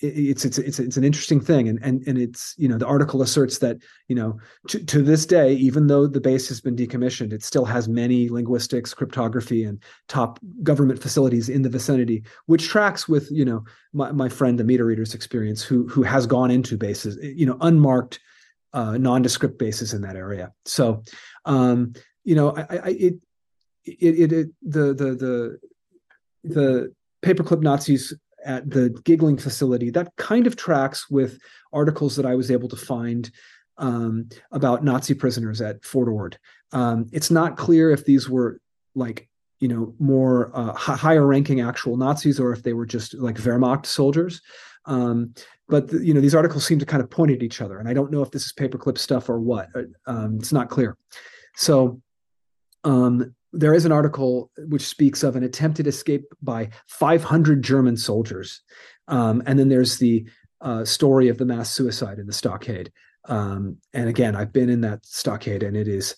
it's 0.00 0.44
it's 0.44 0.58
it's 0.58 0.78
it's 0.78 0.96
an 0.96 1.04
interesting 1.04 1.40
thing. 1.40 1.68
And 1.68 1.78
and 1.82 2.02
and 2.06 2.18
it's 2.18 2.54
you 2.58 2.68
know 2.68 2.76
the 2.78 2.86
article 2.86 3.22
asserts 3.22 3.58
that 3.58 3.78
you 4.08 4.14
know 4.14 4.38
to, 4.68 4.84
to 4.84 5.02
this 5.02 5.24
day 5.24 5.54
even 5.54 5.86
though 5.86 6.06
the 6.06 6.20
base 6.20 6.48
has 6.48 6.60
been 6.60 6.76
decommissioned 6.76 7.32
it 7.32 7.42
still 7.42 7.64
has 7.64 7.88
many 7.88 8.28
linguistics 8.28 8.92
cryptography 8.92 9.64
and 9.64 9.82
top 10.08 10.38
government 10.62 11.00
facilities 11.00 11.48
in 11.48 11.62
the 11.62 11.68
vicinity 11.68 12.22
which 12.46 12.68
tracks 12.68 13.08
with 13.08 13.30
you 13.30 13.44
know 13.44 13.64
my, 13.92 14.12
my 14.12 14.28
friend 14.28 14.58
the 14.58 14.64
meter 14.64 14.84
reader's 14.84 15.14
experience 15.14 15.62
who 15.62 15.88
who 15.88 16.02
has 16.02 16.26
gone 16.26 16.50
into 16.50 16.76
bases 16.76 17.18
you 17.22 17.46
know 17.46 17.56
unmarked 17.62 18.20
uh, 18.72 18.98
nondescript 18.98 19.58
bases 19.58 19.94
in 19.94 20.02
that 20.02 20.16
area. 20.16 20.52
So 20.66 21.02
um 21.46 21.94
you 22.24 22.34
know 22.34 22.54
i 22.56 22.76
i 22.76 22.90
it 22.90 23.14
it, 23.84 24.14
it, 24.20 24.32
it 24.32 24.48
the 24.62 24.92
the 24.92 25.14
the 25.14 25.58
the 26.44 26.94
paperclip 27.22 27.62
nazis 27.62 28.12
at 28.46 28.70
the 28.70 28.90
gigling 29.04 29.36
facility 29.36 29.90
that 29.90 30.10
kind 30.16 30.46
of 30.46 30.56
tracks 30.56 31.10
with 31.10 31.38
articles 31.72 32.16
that 32.16 32.24
i 32.24 32.34
was 32.34 32.50
able 32.50 32.68
to 32.68 32.76
find 32.76 33.30
um, 33.78 34.28
about 34.52 34.84
nazi 34.84 35.14
prisoners 35.14 35.60
at 35.60 35.84
fort 35.84 36.08
ord. 36.08 36.38
Um, 36.72 37.06
it's 37.12 37.30
not 37.30 37.56
clear 37.56 37.90
if 37.90 38.04
these 38.04 38.28
were 38.28 38.60
like 38.94 39.28
you 39.60 39.68
know 39.68 39.94
more 39.98 40.50
uh, 40.54 40.72
higher 40.74 41.26
ranking 41.26 41.60
actual 41.60 41.96
nazis 41.96 42.40
or 42.40 42.52
if 42.52 42.62
they 42.62 42.72
were 42.72 42.86
just 42.86 43.14
like 43.14 43.36
wehrmacht 43.36 43.86
soldiers. 43.86 44.40
Um, 44.84 45.34
but 45.68 45.88
the, 45.88 46.04
you 46.04 46.14
know 46.14 46.20
these 46.20 46.34
articles 46.34 46.64
seem 46.64 46.78
to 46.78 46.86
kind 46.86 47.02
of 47.02 47.10
point 47.10 47.32
at 47.32 47.42
each 47.42 47.60
other 47.60 47.78
and 47.78 47.88
i 47.88 47.92
don't 47.92 48.12
know 48.12 48.22
if 48.22 48.30
this 48.30 48.46
is 48.46 48.52
paperclip 48.52 48.98
stuff 48.98 49.28
or 49.28 49.40
what 49.40 49.68
um, 50.06 50.36
it's 50.36 50.52
not 50.52 50.70
clear. 50.70 50.96
So 51.56 52.00
um, 52.84 53.34
there 53.56 53.74
is 53.74 53.84
an 53.84 53.92
article 53.92 54.50
which 54.68 54.86
speaks 54.86 55.22
of 55.22 55.36
an 55.36 55.42
attempted 55.42 55.86
escape 55.86 56.24
by 56.42 56.70
500 56.88 57.62
German 57.62 57.96
soldiers. 57.96 58.60
Um, 59.08 59.42
and 59.46 59.58
then 59.58 59.68
there's 59.68 59.98
the 59.98 60.26
uh, 60.60 60.84
story 60.84 61.28
of 61.28 61.38
the 61.38 61.44
mass 61.44 61.70
suicide 61.70 62.18
in 62.18 62.26
the 62.26 62.32
stockade. 62.32 62.92
Um, 63.26 63.78
and 63.92 64.08
again, 64.08 64.36
I've 64.36 64.52
been 64.52 64.70
in 64.70 64.80
that 64.82 65.04
stockade, 65.04 65.62
and 65.62 65.76
it 65.76 65.88
is 65.88 66.16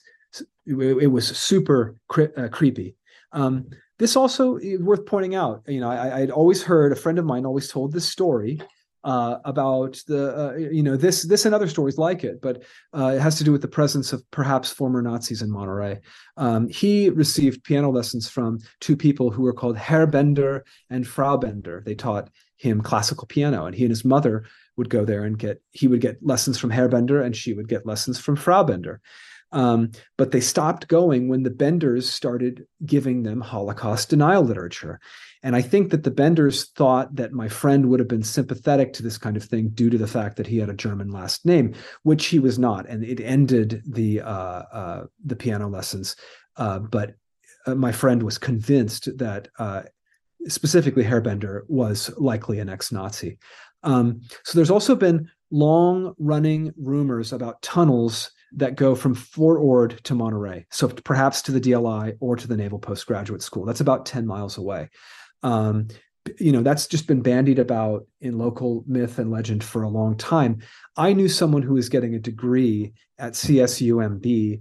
it, 0.66 0.74
it 0.76 1.06
was 1.06 1.26
super 1.26 1.96
cre- 2.08 2.34
uh, 2.36 2.48
creepy. 2.48 2.96
Um, 3.32 3.68
this 3.98 4.16
also 4.16 4.58
worth 4.80 5.06
pointing 5.06 5.34
out. 5.34 5.62
You 5.66 5.80
know, 5.80 5.90
I, 5.90 6.20
I'd 6.20 6.30
always 6.30 6.62
heard 6.62 6.92
a 6.92 6.96
friend 6.96 7.18
of 7.18 7.24
mine 7.24 7.46
always 7.46 7.68
told 7.68 7.92
this 7.92 8.06
story 8.06 8.60
uh, 9.08 9.38
about 9.46 9.98
the 10.06 10.36
uh, 10.38 10.54
you 10.56 10.82
know 10.82 10.94
this 10.94 11.22
this 11.22 11.46
and 11.46 11.54
other 11.54 11.66
stories 11.66 11.96
like 11.96 12.24
it, 12.24 12.42
but 12.42 12.62
uh, 12.92 13.14
it 13.16 13.20
has 13.20 13.38
to 13.38 13.44
do 13.44 13.50
with 13.50 13.62
the 13.62 13.74
presence 13.78 14.12
of 14.12 14.22
perhaps 14.30 14.70
former 14.70 15.00
Nazis 15.00 15.40
in 15.40 15.50
Monterey. 15.50 15.98
Um, 16.36 16.68
he 16.68 17.08
received 17.08 17.64
piano 17.64 17.88
lessons 17.88 18.28
from 18.28 18.58
two 18.80 18.98
people 18.98 19.30
who 19.30 19.44
were 19.44 19.54
called 19.54 19.78
Herr 19.78 20.06
Bender 20.06 20.62
and 20.90 21.08
Frau 21.08 21.38
Bender. 21.38 21.82
They 21.86 21.94
taught 21.94 22.28
him 22.58 22.82
classical 22.82 23.26
piano, 23.26 23.64
and 23.64 23.74
he 23.74 23.84
and 23.84 23.90
his 23.90 24.04
mother 24.04 24.44
would 24.76 24.90
go 24.90 25.06
there 25.06 25.24
and 25.24 25.38
get 25.38 25.62
he 25.70 25.88
would 25.88 26.02
get 26.02 26.18
lessons 26.20 26.58
from 26.58 26.68
Herr 26.68 26.88
Bender, 26.88 27.22
and 27.22 27.34
she 27.34 27.54
would 27.54 27.68
get 27.68 27.86
lessons 27.86 28.20
from 28.20 28.36
Frau 28.36 28.62
Bender. 28.62 29.00
Um, 29.50 29.92
but 30.18 30.30
they 30.30 30.40
stopped 30.40 30.88
going 30.88 31.28
when 31.28 31.42
the 31.42 31.50
Benders 31.50 32.08
started 32.08 32.66
giving 32.84 33.22
them 33.22 33.40
Holocaust 33.40 34.10
denial 34.10 34.42
literature. 34.42 35.00
And 35.42 35.56
I 35.56 35.62
think 35.62 35.90
that 35.90 36.02
the 36.02 36.10
Benders 36.10 36.70
thought 36.70 37.14
that 37.16 37.32
my 37.32 37.48
friend 37.48 37.86
would 37.86 38.00
have 38.00 38.08
been 38.08 38.22
sympathetic 38.22 38.92
to 38.94 39.02
this 39.02 39.16
kind 39.16 39.36
of 39.36 39.44
thing 39.44 39.68
due 39.68 39.88
to 39.88 39.98
the 39.98 40.06
fact 40.06 40.36
that 40.36 40.46
he 40.46 40.58
had 40.58 40.68
a 40.68 40.74
German 40.74 41.10
last 41.10 41.46
name, 41.46 41.74
which 42.02 42.26
he 42.26 42.38
was 42.38 42.58
not, 42.58 42.88
and 42.88 43.04
it 43.04 43.20
ended 43.20 43.82
the 43.86 44.20
uh, 44.20 44.62
uh, 44.72 45.06
the 45.24 45.36
piano 45.36 45.68
lessons. 45.68 46.16
Uh, 46.56 46.80
but 46.80 47.14
uh, 47.66 47.74
my 47.74 47.92
friend 47.92 48.22
was 48.22 48.36
convinced 48.36 49.16
that 49.18 49.48
uh, 49.58 49.82
specifically 50.48 51.04
Herr 51.04 51.20
Bender 51.20 51.64
was 51.68 52.10
likely 52.16 52.58
an 52.58 52.68
ex-Nazi. 52.68 53.38
Um, 53.84 54.22
so 54.44 54.58
there's 54.58 54.70
also 54.70 54.96
been 54.96 55.30
long-running 55.50 56.72
rumors 56.76 57.32
about 57.32 57.62
tunnels 57.62 58.30
that 58.52 58.76
go 58.76 58.94
from 58.94 59.14
Fort 59.14 59.60
Ord 59.60 60.00
to 60.04 60.14
Monterey, 60.14 60.66
so 60.70 60.88
perhaps 60.88 61.42
to 61.42 61.52
the 61.52 61.60
DLI 61.60 62.16
or 62.20 62.36
to 62.36 62.48
the 62.48 62.56
Naval 62.56 62.78
Postgraduate 62.78 63.42
School. 63.42 63.64
That's 63.64 63.80
about 63.80 64.06
10 64.06 64.26
miles 64.26 64.58
away. 64.58 64.88
Um, 65.42 65.88
you 66.38 66.52
know, 66.52 66.62
that's 66.62 66.86
just 66.86 67.06
been 67.06 67.22
bandied 67.22 67.58
about 67.58 68.06
in 68.20 68.38
local 68.38 68.84
myth 68.86 69.18
and 69.18 69.30
legend 69.30 69.64
for 69.64 69.82
a 69.82 69.88
long 69.88 70.16
time. 70.16 70.60
I 70.96 71.12
knew 71.12 71.28
someone 71.28 71.62
who 71.62 71.74
was 71.74 71.88
getting 71.88 72.14
a 72.14 72.18
degree 72.18 72.92
at 73.18 73.32
CSUMB, 73.32 74.60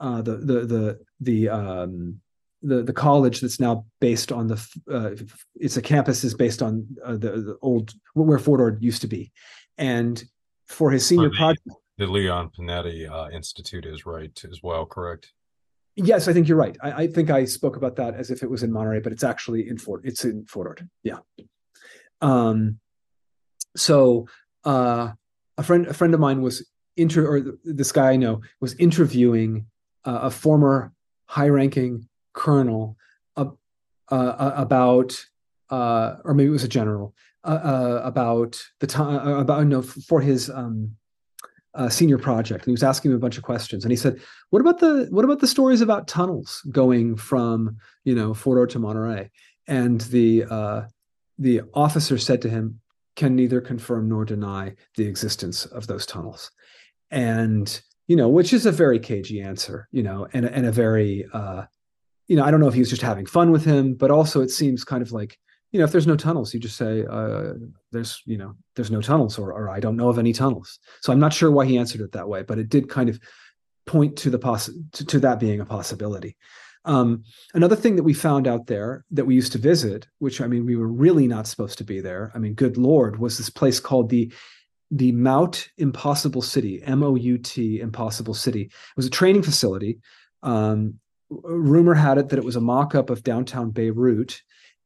uh, 0.00 0.22
the 0.22 0.36
the 0.36 0.60
the 0.66 0.98
the 1.20 1.48
um, 1.48 2.20
the 2.62 2.82
the 2.82 2.92
college 2.92 3.40
that's 3.40 3.60
now 3.60 3.86
based 4.00 4.32
on 4.32 4.48
the 4.48 4.78
uh, 4.90 5.10
it's 5.54 5.76
a 5.76 5.82
campus 5.82 6.24
is 6.24 6.34
based 6.34 6.62
on 6.62 6.86
uh, 7.04 7.12
the, 7.12 7.30
the 7.30 7.58
old 7.62 7.92
where 8.14 8.38
Fort 8.38 8.60
Ord 8.60 8.82
used 8.82 9.02
to 9.02 9.08
be, 9.08 9.32
and 9.78 10.22
for 10.66 10.90
his 10.90 11.06
senior 11.06 11.30
project, 11.30 11.68
the 11.98 12.06
Leon 12.06 12.50
Panetta 12.50 13.10
uh, 13.10 13.30
Institute 13.30 13.86
is 13.86 14.06
right 14.06 14.42
as 14.50 14.62
well, 14.62 14.86
correct? 14.86 15.32
Yes, 15.96 16.26
I 16.26 16.32
think 16.32 16.48
you're 16.48 16.58
right. 16.58 16.76
I, 16.82 16.92
I, 16.92 17.06
think 17.06 17.30
I 17.30 17.44
spoke 17.44 17.76
about 17.76 17.96
that 17.96 18.14
as 18.14 18.30
if 18.30 18.42
it 18.42 18.50
was 18.50 18.64
in 18.64 18.72
Monterey, 18.72 19.00
but 19.00 19.12
it's 19.12 19.22
actually 19.22 19.68
in 19.68 19.78
Fort. 19.78 20.02
It's 20.04 20.24
in 20.24 20.44
Fort 20.44 20.66
Ord. 20.66 20.88
Yeah. 21.02 21.18
Um. 22.20 22.80
So, 23.76 24.28
uh, 24.64 25.12
a 25.56 25.62
friend, 25.62 25.86
a 25.86 25.94
friend 25.94 26.14
of 26.14 26.20
mine 26.20 26.42
was 26.42 26.68
inter, 26.96 27.26
or 27.26 27.58
this 27.64 27.92
guy 27.92 28.12
I 28.12 28.16
know 28.16 28.40
was 28.60 28.74
interviewing 28.74 29.66
uh, 30.04 30.20
a 30.22 30.30
former 30.30 30.92
high-ranking 31.26 32.08
colonel 32.32 32.96
uh, 33.36 33.46
uh, 34.10 34.52
about, 34.56 35.24
uh, 35.70 36.16
or 36.24 36.34
maybe 36.34 36.48
it 36.48 36.52
was 36.52 36.64
a 36.64 36.68
general 36.68 37.14
uh, 37.44 37.48
uh, 37.48 38.00
about 38.04 38.60
the 38.80 38.86
time 38.86 39.26
about 39.28 39.66
no 39.66 39.82
for 39.82 40.20
his 40.20 40.50
um 40.50 40.96
uh, 41.74 41.88
senior 41.88 42.18
project 42.18 42.62
and 42.62 42.66
he 42.66 42.72
was 42.72 42.82
asking 42.82 43.10
him 43.10 43.16
a 43.16 43.20
bunch 43.20 43.36
of 43.36 43.42
questions 43.42 43.84
and 43.84 43.90
he 43.90 43.96
said 43.96 44.20
what 44.50 44.60
about 44.60 44.78
the 44.78 45.08
what 45.10 45.24
about 45.24 45.40
the 45.40 45.46
stories 45.46 45.80
about 45.80 46.06
tunnels 46.06 46.62
going 46.70 47.16
from 47.16 47.76
you 48.04 48.14
know 48.14 48.34
Fort 48.34 48.58
Ord 48.58 48.70
to 48.70 48.78
Monterey? 48.78 49.30
And 49.66 50.00
the 50.02 50.44
uh, 50.44 50.82
the 51.38 51.62
officer 51.74 52.18
said 52.18 52.42
to 52.42 52.48
him 52.48 52.80
can 53.16 53.34
neither 53.34 53.60
confirm 53.60 54.08
nor 54.08 54.24
deny 54.24 54.74
the 54.96 55.06
existence 55.06 55.66
of 55.66 55.86
those 55.86 56.06
tunnels. 56.06 56.50
And 57.10 57.80
you 58.06 58.16
know 58.16 58.28
which 58.28 58.52
is 58.52 58.66
a 58.66 58.72
very 58.72 58.98
cagey 58.98 59.40
answer 59.40 59.88
you 59.90 60.02
know 60.02 60.28
and, 60.32 60.44
and 60.44 60.66
a 60.66 60.72
very 60.72 61.26
uh, 61.32 61.64
you 62.28 62.36
know 62.36 62.44
I 62.44 62.50
don't 62.50 62.60
know 62.60 62.68
if 62.68 62.74
he 62.74 62.80
was 62.80 62.90
just 62.90 63.02
having 63.02 63.26
fun 63.26 63.50
with 63.50 63.64
him 63.64 63.94
but 63.94 64.10
also 64.10 64.40
it 64.40 64.50
seems 64.50 64.84
kind 64.84 65.02
of 65.02 65.12
like 65.12 65.38
you 65.74 65.80
know 65.80 65.84
if 65.84 65.90
there's 65.90 66.06
no 66.06 66.16
tunnels 66.16 66.54
you 66.54 66.60
just 66.60 66.76
say 66.76 67.04
uh, 67.10 67.54
there's 67.90 68.22
you 68.24 68.38
know 68.38 68.54
there's 68.76 68.92
no 68.92 69.02
tunnels 69.02 69.38
or, 69.38 69.52
or 69.52 69.68
i 69.68 69.80
don't 69.80 69.96
know 69.96 70.08
of 70.08 70.20
any 70.20 70.32
tunnels 70.32 70.78
so 71.02 71.12
i'm 71.12 71.18
not 71.18 71.32
sure 71.32 71.50
why 71.50 71.66
he 71.66 71.76
answered 71.76 72.00
it 72.00 72.12
that 72.12 72.28
way 72.28 72.42
but 72.42 72.58
it 72.58 72.68
did 72.68 72.88
kind 72.88 73.08
of 73.08 73.18
point 73.84 74.16
to 74.16 74.30
the 74.30 74.38
poss- 74.38 74.70
to, 74.92 75.04
to 75.04 75.18
that 75.18 75.40
being 75.40 75.60
a 75.60 75.66
possibility 75.66 76.36
um, 76.86 77.24
another 77.54 77.76
thing 77.76 77.96
that 77.96 78.02
we 78.02 78.12
found 78.12 78.46
out 78.46 78.66
there 78.66 79.04
that 79.10 79.24
we 79.24 79.34
used 79.34 79.52
to 79.52 79.58
visit 79.58 80.06
which 80.20 80.40
i 80.40 80.46
mean 80.46 80.64
we 80.64 80.76
were 80.76 80.88
really 80.88 81.26
not 81.26 81.46
supposed 81.46 81.76
to 81.76 81.84
be 81.84 82.00
there 82.00 82.30
i 82.34 82.38
mean 82.38 82.54
good 82.54 82.76
lord 82.76 83.18
was 83.18 83.36
this 83.36 83.50
place 83.50 83.80
called 83.80 84.08
the 84.08 84.32
the 84.90 85.10
MOUT 85.10 85.70
Impossible 85.78 86.42
City, 86.42 86.80
M 86.84 87.02
O 87.02 87.16
U 87.16 87.38
T 87.38 87.80
Impossible 87.80 88.34
City. 88.34 88.62
It 88.62 88.96
was 88.96 89.06
a 89.06 89.10
training 89.10 89.42
facility. 89.42 89.98
Um, 90.42 91.00
rumor 91.30 91.94
had 91.94 92.18
it 92.18 92.28
that 92.28 92.38
it 92.38 92.44
was 92.44 92.54
a 92.54 92.60
mock 92.60 92.94
up 92.94 93.10
of 93.10 93.24
downtown 93.24 93.70
Beirut. 93.70 94.40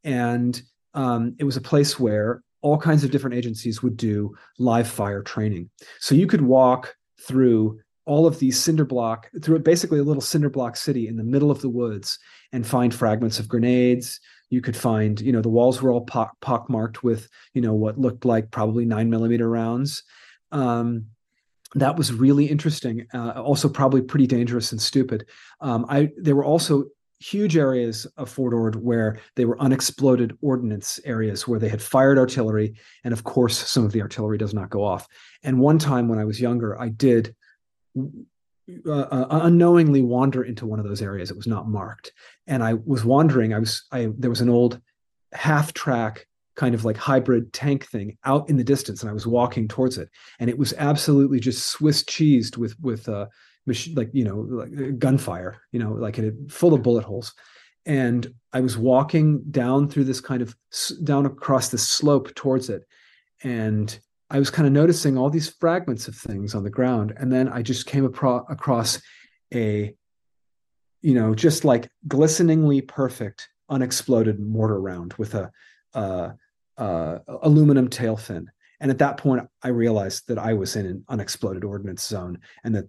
And 0.05 0.63
um, 0.95 1.35
it 1.39 1.45
was 1.45 1.57
a 1.57 1.61
place 1.61 1.99
where 1.99 2.43
all 2.61 2.79
kinds 2.79 3.05
of 3.05 3.11
different 3.11 3.37
agencies 3.37 3.83
would 3.83 3.97
do 3.97 4.35
live 4.59 4.89
fire 4.89 5.23
training. 5.23 5.71
So 6.01 6.15
you 6.15 6.27
could 6.27 6.43
walk 6.43 6.97
through 7.21 7.81
all 8.05 8.27
of 8.27 8.39
these 8.39 8.59
cinder 8.59 8.87
block 8.87 9.31
through 9.43 9.59
basically 9.59 9.99
a 9.99 10.03
little 10.03 10.23
cinder 10.23 10.49
block 10.49 10.77
city 10.77 11.09
in 11.09 11.17
the 11.17 11.23
middle 11.23 11.51
of 11.51 11.61
the 11.61 11.69
woods 11.69 12.19
and 12.53 12.67
find 12.67 12.95
fragments 12.95 13.39
of 13.39 13.49
grenades. 13.49 14.19
You 14.51 14.63
could 14.63 14.77
find 14.77 15.21
you 15.21 15.31
know 15.31 15.43
the 15.43 15.51
walls 15.51 15.83
were 15.83 15.93
all 15.93 16.01
pock, 16.01 16.35
pockmarked 16.41 17.03
with 17.03 17.29
you 17.53 17.61
know 17.61 17.75
what 17.75 17.99
looked 17.99 18.25
like 18.25 18.51
probably 18.51 18.87
nine 18.87 19.11
millimeter 19.11 19.49
rounds. 19.49 20.05
Um, 20.53 21.09
that 21.75 21.97
was 21.97 22.15
really 22.15 22.47
interesting 22.47 23.07
uh, 23.13 23.43
also 23.43 23.69
probably 23.69 24.01
pretty 24.01 24.27
dangerous 24.27 24.73
and 24.73 24.81
stupid. 24.81 25.27
Um, 25.61 25.85
i 25.91 26.09
there 26.17 26.35
were 26.35 26.47
also 26.47 26.87
huge 27.21 27.57
areas 27.57 28.07
of 28.17 28.31
Fort 28.31 28.55
Ord 28.55 28.77
where 28.77 29.19
they 29.35 29.45
were 29.45 29.61
unexploded 29.61 30.37
ordnance 30.41 31.01
areas 31.05 31.49
where 31.49 31.59
they 31.59 31.69
had 31.69 31.83
fired 31.83 32.19
artillery. 32.19 32.75
And 33.05 33.13
of 33.13 33.25
course, 33.25 33.57
some 33.57 33.85
of 33.85 33.93
the 33.93 34.03
artillery 34.03 34.39
does 34.39 34.55
not 34.55 34.71
go 34.71 34.85
off. 34.85 35.07
And 35.43 35.59
one 35.59 35.79
time 35.79 36.09
when 36.09 36.19
I 36.19 36.25
was 36.25 36.41
younger, 36.41 36.81
I 36.81 36.89
did 36.91 37.35
uh, 37.97 38.91
uh, 38.93 39.27
unknowingly 39.31 40.03
wander 40.03 40.45
into 40.45 40.67
one 40.67 40.79
of 40.79 40.87
those 40.87 41.03
areas. 41.03 41.31
It 41.31 41.37
was 41.37 41.47
not 41.47 41.69
marked. 41.69 42.13
And 42.47 42.63
I 42.63 42.75
was 42.75 43.05
wandering, 43.05 43.53
I 43.53 43.59
was, 43.59 43.85
I, 43.91 44.11
there 44.17 44.31
was 44.31 44.41
an 44.41 44.51
old 44.51 44.81
half 45.33 45.73
track 45.73 46.27
kind 46.55 46.75
of 46.75 46.85
like 46.85 46.97
hybrid 46.97 47.53
tank 47.53 47.87
thing 47.87 48.19
out 48.25 48.49
in 48.51 48.57
the 48.57 48.65
distance 48.65 49.01
and 49.01 49.09
I 49.09 49.13
was 49.13 49.29
walking 49.29 49.69
towards 49.69 49.97
it 49.97 50.09
and 50.41 50.51
it 50.51 50.59
was 50.59 50.75
absolutely 50.77 51.39
just 51.39 51.69
Swiss 51.69 52.03
cheesed 52.03 52.57
with 52.57 52.75
with 52.81 53.09
uh 53.09 53.27
like 53.95 54.11
you 54.13 54.25
know 54.25 54.37
like 54.37 54.71
uh, 54.79 54.91
gunfire 54.99 55.61
you 55.73 55.79
know 55.79 55.93
like 55.93 56.19
it 56.19 56.25
had, 56.25 56.53
full 56.53 56.75
of 56.75 56.83
bullet 56.83 57.05
holes. 57.05 57.35
And 57.87 58.35
i 58.53 58.61
was 58.61 58.77
walking 58.77 59.43
down 59.51 59.89
through 59.89 60.05
this 60.05 60.21
kind 60.21 60.43
of 60.43 60.55
down 61.05 61.27
across 61.27 61.69
this 61.69 61.87
slope 61.89 62.35
towards 62.35 62.69
it. 62.71 62.83
And 63.43 63.99
i 64.31 64.39
was 64.39 64.51
kind 64.51 64.67
of 64.67 64.73
noticing 64.73 65.17
all 65.17 65.31
these 65.31 65.49
fragments 65.49 66.09
of 66.09 66.15
things 66.17 66.55
on 66.55 66.65
the 66.65 66.71
ground. 66.71 67.15
And 67.17 67.33
then 67.33 67.49
i 67.49 67.63
just 67.63 67.87
came 67.87 68.09
apro- 68.09 68.51
across 68.51 69.01
a 69.55 69.95
you 71.01 71.15
know 71.15 71.35
just 71.35 71.65
like 71.65 71.91
glisteningly 72.07 72.81
perfect 72.83 73.49
unexploded 73.71 74.41
mortar 74.41 74.81
round 74.81 75.15
with 75.15 75.35
a 75.35 75.51
uh, 75.95 76.31
uh, 76.77 77.19
aluminum 77.43 77.89
tail 77.89 78.17
fin. 78.17 78.51
And 78.81 78.91
at 78.91 78.99
that 78.99 79.17
point 79.17 79.49
i 79.63 79.69
realized 79.69 80.29
that 80.29 80.39
i 80.39 80.53
was 80.53 80.77
in 80.77 80.87
an 80.87 81.05
unexploded 81.09 81.65
ordnance 81.65 82.07
zone 82.07 82.39
and 82.65 82.75
that 82.75 82.89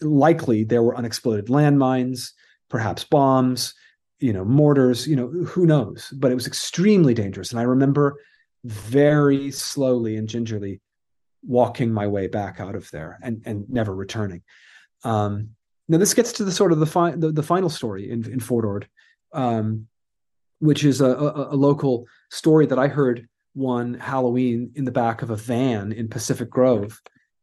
likely 0.00 0.64
there 0.64 0.82
were 0.82 0.96
unexploded 0.96 1.46
landmines, 1.46 2.32
perhaps 2.68 3.04
bombs, 3.04 3.74
you 4.20 4.32
know, 4.32 4.44
mortars, 4.44 5.06
you 5.06 5.16
know, 5.16 5.28
who 5.28 5.66
knows? 5.66 6.12
But 6.16 6.30
it 6.30 6.34
was 6.34 6.46
extremely 6.46 7.14
dangerous. 7.14 7.50
And 7.50 7.60
I 7.60 7.64
remember 7.64 8.20
very 8.64 9.50
slowly 9.50 10.16
and 10.16 10.28
gingerly 10.28 10.80
walking 11.42 11.92
my 11.92 12.06
way 12.06 12.26
back 12.26 12.60
out 12.60 12.74
of 12.74 12.90
there 12.90 13.18
and, 13.22 13.42
and 13.46 13.68
never 13.70 13.94
returning. 13.94 14.42
Um, 15.04 15.50
now 15.88 15.98
this 15.98 16.14
gets 16.14 16.32
to 16.32 16.44
the 16.44 16.52
sort 16.52 16.72
of 16.72 16.80
the, 16.80 16.86
fi- 16.86 17.12
the, 17.12 17.30
the 17.30 17.42
final 17.42 17.70
story 17.70 18.10
in, 18.10 18.30
in 18.30 18.40
Fort 18.40 18.64
Ord, 18.64 18.88
um, 19.32 19.86
which 20.58 20.84
is 20.84 21.00
a, 21.00 21.06
a, 21.06 21.54
a 21.54 21.56
local 21.56 22.06
story 22.30 22.66
that 22.66 22.78
I 22.78 22.88
heard 22.88 23.28
one 23.54 23.94
Halloween 23.94 24.72
in 24.74 24.84
the 24.84 24.90
back 24.90 25.22
of 25.22 25.30
a 25.30 25.36
van 25.36 25.92
in 25.92 26.08
Pacific 26.08 26.50
Grove 26.50 27.00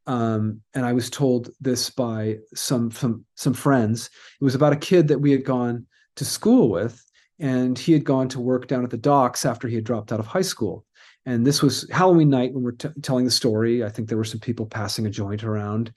um, 0.07 0.61
and 0.73 0.85
I 0.85 0.93
was 0.93 1.09
told 1.09 1.49
this 1.59 1.89
by 1.89 2.37
some 2.53 2.91
some 2.91 3.25
some 3.35 3.53
friends. 3.53 4.09
It 4.39 4.43
was 4.43 4.55
about 4.55 4.73
a 4.73 4.77
kid 4.77 5.07
that 5.07 5.19
we 5.19 5.31
had 5.31 5.43
gone 5.43 5.87
to 6.17 6.25
school 6.25 6.69
with, 6.69 7.03
and 7.39 7.77
he 7.77 7.93
had 7.93 8.03
gone 8.03 8.29
to 8.29 8.39
work 8.39 8.67
down 8.67 8.83
at 8.83 8.89
the 8.89 8.97
docks 8.97 9.45
after 9.45 9.67
he 9.67 9.75
had 9.75 9.83
dropped 9.83 10.11
out 10.11 10.19
of 10.19 10.27
high 10.27 10.41
school. 10.41 10.85
And 11.25 11.45
this 11.45 11.61
was 11.61 11.89
Halloween 11.91 12.29
night 12.29 12.53
when 12.53 12.63
we're 12.63 12.73
t- 12.73 12.89
telling 13.01 13.25
the 13.25 13.31
story. 13.31 13.83
I 13.83 13.89
think 13.89 14.07
there 14.07 14.17
were 14.17 14.23
some 14.23 14.39
people 14.39 14.67
passing 14.67 15.07
a 15.07 15.09
joint 15.09 15.43
around, 15.43 15.91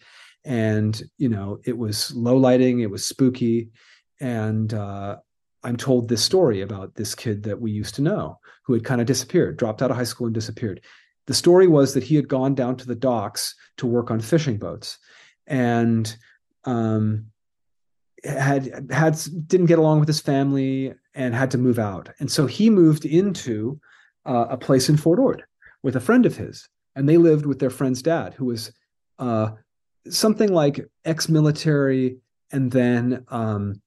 and 0.44 1.00
you 1.18 1.28
know 1.28 1.58
it 1.64 1.76
was 1.76 2.14
low 2.14 2.36
lighting, 2.36 2.80
it 2.80 2.90
was 2.90 3.04
spooky, 3.04 3.68
and 4.20 4.72
uh, 4.72 5.16
I'm 5.62 5.76
told 5.76 6.08
this 6.08 6.22
story 6.22 6.62
about 6.62 6.94
this 6.94 7.14
kid 7.14 7.42
that 7.42 7.60
we 7.60 7.70
used 7.70 7.96
to 7.96 8.02
know 8.02 8.38
who 8.64 8.72
had 8.72 8.84
kind 8.84 9.00
of 9.00 9.06
disappeared, 9.06 9.58
dropped 9.58 9.82
out 9.82 9.90
of 9.90 9.96
high 9.96 10.04
school 10.04 10.26
and 10.26 10.34
disappeared. 10.34 10.80
The 11.28 11.34
story 11.34 11.68
was 11.68 11.92
that 11.92 12.02
he 12.02 12.16
had 12.16 12.26
gone 12.26 12.54
down 12.54 12.76
to 12.76 12.86
the 12.86 12.94
docks 12.94 13.54
to 13.76 13.86
work 13.86 14.10
on 14.10 14.18
fishing 14.20 14.56
boats, 14.56 14.98
and 15.46 16.16
um, 16.64 17.26
had 18.24 18.90
had 18.90 19.20
didn't 19.46 19.66
get 19.66 19.78
along 19.78 20.00
with 20.00 20.08
his 20.08 20.22
family 20.22 20.94
and 21.14 21.34
had 21.34 21.50
to 21.50 21.58
move 21.58 21.78
out. 21.78 22.08
And 22.18 22.32
so 22.32 22.46
he 22.46 22.70
moved 22.70 23.04
into 23.04 23.78
uh, 24.24 24.46
a 24.48 24.56
place 24.56 24.88
in 24.88 24.96
Fort 24.96 25.18
Ord 25.18 25.44
with 25.82 25.96
a 25.96 26.00
friend 26.00 26.24
of 26.24 26.36
his, 26.36 26.66
and 26.96 27.06
they 27.06 27.18
lived 27.18 27.44
with 27.44 27.58
their 27.58 27.70
friend's 27.70 28.00
dad, 28.00 28.32
who 28.32 28.46
was 28.46 28.72
uh, 29.18 29.50
something 30.08 30.50
like 30.50 30.88
ex-military, 31.04 32.16
and 32.52 32.70
then 32.70 33.26
um, 33.28 33.82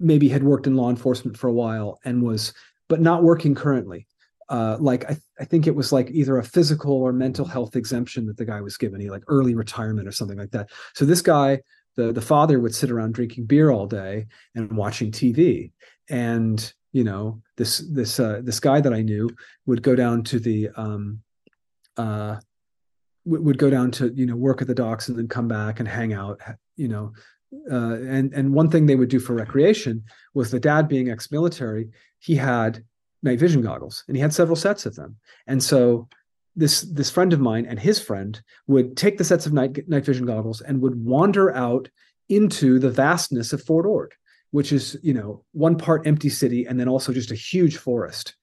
maybe 0.00 0.28
had 0.28 0.42
worked 0.42 0.66
in 0.66 0.74
law 0.74 0.90
enforcement 0.90 1.38
for 1.38 1.46
a 1.46 1.52
while 1.52 2.00
and 2.04 2.20
was, 2.20 2.52
but 2.88 3.00
not 3.00 3.22
working 3.22 3.54
currently. 3.54 4.08
Uh, 4.48 4.76
like 4.78 5.10
I, 5.10 5.16
I 5.40 5.44
think 5.44 5.66
it 5.66 5.74
was 5.74 5.92
like 5.92 6.10
either 6.10 6.38
a 6.38 6.44
physical 6.44 6.92
or 6.92 7.12
mental 7.12 7.46
health 7.46 7.76
exemption 7.76 8.26
that 8.26 8.36
the 8.36 8.44
guy 8.44 8.60
was 8.60 8.76
given, 8.76 9.00
he 9.00 9.10
like 9.10 9.24
early 9.28 9.54
retirement 9.54 10.06
or 10.06 10.12
something 10.12 10.38
like 10.38 10.50
that. 10.50 10.70
So 10.94 11.04
this 11.04 11.22
guy 11.22 11.60
the 11.96 12.12
the 12.12 12.20
father 12.20 12.60
would 12.60 12.74
sit 12.74 12.90
around 12.90 13.14
drinking 13.14 13.46
beer 13.46 13.70
all 13.70 13.86
day 13.86 14.26
and 14.54 14.76
watching 14.76 15.10
TV. 15.10 15.72
And 16.08 16.72
you 16.92 17.04
know 17.04 17.42
this 17.56 17.78
this 17.90 18.20
uh, 18.20 18.40
this 18.42 18.60
guy 18.60 18.80
that 18.80 18.92
I 18.92 19.02
knew 19.02 19.30
would 19.66 19.82
go 19.82 19.94
down 19.94 20.22
to 20.24 20.38
the 20.38 20.68
um, 20.76 21.20
uh, 21.96 22.36
would 23.24 23.58
go 23.58 23.70
down 23.70 23.90
to 23.92 24.12
you 24.14 24.26
know 24.26 24.36
work 24.36 24.60
at 24.60 24.68
the 24.68 24.74
docks 24.74 25.08
and 25.08 25.18
then 25.18 25.28
come 25.28 25.48
back 25.48 25.80
and 25.80 25.88
hang 25.88 26.12
out. 26.12 26.40
You 26.76 26.88
know, 26.88 27.12
uh, 27.70 27.94
and 27.94 28.32
and 28.32 28.54
one 28.54 28.70
thing 28.70 28.86
they 28.86 28.96
would 28.96 29.08
do 29.08 29.20
for 29.20 29.34
recreation 29.34 30.04
was 30.34 30.50
the 30.50 30.60
dad 30.60 30.88
being 30.88 31.10
ex-military. 31.10 31.90
He 32.18 32.36
had 32.36 32.84
night 33.24 33.40
vision 33.40 33.62
goggles 33.62 34.04
and 34.06 34.16
he 34.16 34.20
had 34.20 34.32
several 34.32 34.54
sets 34.54 34.86
of 34.86 34.94
them. 34.94 35.16
And 35.46 35.62
so 35.62 36.08
this 36.54 36.82
this 36.82 37.10
friend 37.10 37.32
of 37.32 37.40
mine 37.40 37.66
and 37.66 37.78
his 37.78 37.98
friend 37.98 38.40
would 38.68 38.96
take 38.96 39.18
the 39.18 39.24
sets 39.24 39.46
of 39.46 39.52
night 39.52 39.88
night 39.88 40.04
vision 40.04 40.26
goggles 40.26 40.60
and 40.60 40.80
would 40.82 41.02
wander 41.04 41.52
out 41.54 41.88
into 42.28 42.78
the 42.78 42.90
vastness 42.90 43.52
of 43.52 43.62
Fort 43.62 43.86
Ord, 43.86 44.14
which 44.52 44.72
is 44.72 44.96
you 45.02 45.14
know 45.14 45.44
one 45.52 45.76
part 45.76 46.06
empty 46.06 46.28
city 46.28 46.66
and 46.66 46.78
then 46.78 46.88
also 46.88 47.12
just 47.12 47.32
a 47.32 47.36
huge 47.36 47.78
forest. 47.78 48.36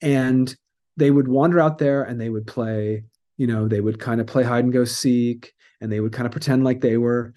And 0.00 0.54
they 0.96 1.10
would 1.10 1.28
wander 1.28 1.60
out 1.60 1.78
there 1.78 2.02
and 2.02 2.20
they 2.20 2.28
would 2.28 2.46
play, 2.46 3.04
you 3.36 3.46
know, 3.46 3.68
they 3.68 3.80
would 3.80 3.98
kind 3.98 4.20
of 4.20 4.26
play 4.26 4.42
hide 4.42 4.64
and 4.64 4.72
go 4.72 4.84
seek, 4.84 5.52
and 5.80 5.92
they 5.92 6.00
would 6.00 6.12
kind 6.12 6.26
of 6.26 6.32
pretend 6.32 6.64
like 6.64 6.80
they 6.80 6.96
were 6.96 7.34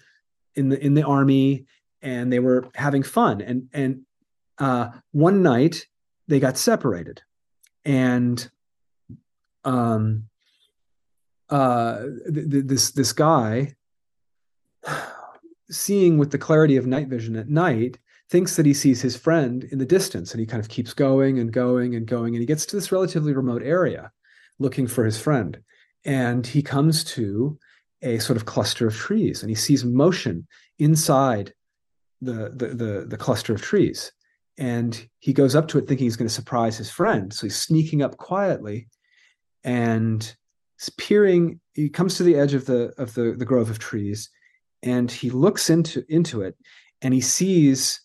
in 0.54 0.70
the 0.70 0.82
in 0.82 0.94
the 0.94 1.04
army 1.04 1.66
and 2.00 2.32
they 2.32 2.38
were 2.38 2.68
having 2.74 3.02
fun. 3.02 3.40
And 3.40 3.68
and 3.72 4.02
uh, 4.58 4.90
one 5.12 5.42
night 5.42 5.86
they 6.28 6.40
got 6.40 6.58
separated, 6.58 7.22
and 7.84 8.50
um, 9.64 10.24
uh, 11.50 12.02
th- 12.32 12.50
th- 12.50 12.64
this 12.66 12.90
this 12.90 13.12
guy, 13.12 13.74
seeing 15.70 16.18
with 16.18 16.30
the 16.30 16.38
clarity 16.38 16.76
of 16.76 16.86
night 16.86 17.08
vision 17.08 17.36
at 17.36 17.48
night, 17.48 17.98
thinks 18.30 18.56
that 18.56 18.66
he 18.66 18.74
sees 18.74 19.00
his 19.00 19.16
friend 19.16 19.64
in 19.64 19.78
the 19.78 19.86
distance, 19.86 20.32
and 20.32 20.40
he 20.40 20.46
kind 20.46 20.60
of 20.60 20.68
keeps 20.68 20.92
going 20.92 21.38
and 21.38 21.52
going 21.52 21.94
and 21.94 22.06
going, 22.06 22.34
and 22.34 22.40
he 22.40 22.46
gets 22.46 22.66
to 22.66 22.76
this 22.76 22.92
relatively 22.92 23.32
remote 23.32 23.62
area, 23.62 24.10
looking 24.58 24.86
for 24.86 25.04
his 25.04 25.20
friend, 25.20 25.58
and 26.04 26.46
he 26.46 26.62
comes 26.62 27.04
to 27.04 27.58
a 28.02 28.18
sort 28.18 28.36
of 28.36 28.44
cluster 28.44 28.86
of 28.86 28.94
trees, 28.94 29.42
and 29.42 29.50
he 29.50 29.56
sees 29.56 29.84
motion 29.84 30.46
inside 30.78 31.52
the 32.20 32.50
the 32.56 32.68
the, 32.68 33.06
the 33.08 33.16
cluster 33.16 33.54
of 33.54 33.62
trees 33.62 34.12
and 34.58 35.08
he 35.18 35.32
goes 35.32 35.54
up 35.54 35.68
to 35.68 35.78
it 35.78 35.86
thinking 35.86 36.06
he's 36.06 36.16
going 36.16 36.28
to 36.28 36.34
surprise 36.34 36.76
his 36.76 36.90
friend. 36.90 37.32
So 37.32 37.46
he's 37.46 37.56
sneaking 37.56 38.02
up 38.02 38.16
quietly 38.16 38.88
and 39.64 40.34
peering 40.98 41.60
he 41.72 41.88
comes 41.88 42.16
to 42.16 42.22
the 42.22 42.36
edge 42.36 42.54
of 42.54 42.66
the 42.66 42.92
of 42.98 43.14
the, 43.14 43.32
the 43.32 43.44
grove 43.44 43.70
of 43.70 43.78
trees 43.78 44.30
and 44.82 45.10
he 45.10 45.30
looks 45.30 45.70
into 45.70 46.04
into 46.08 46.42
it 46.42 46.54
and 47.02 47.12
he 47.12 47.20
sees 47.20 48.00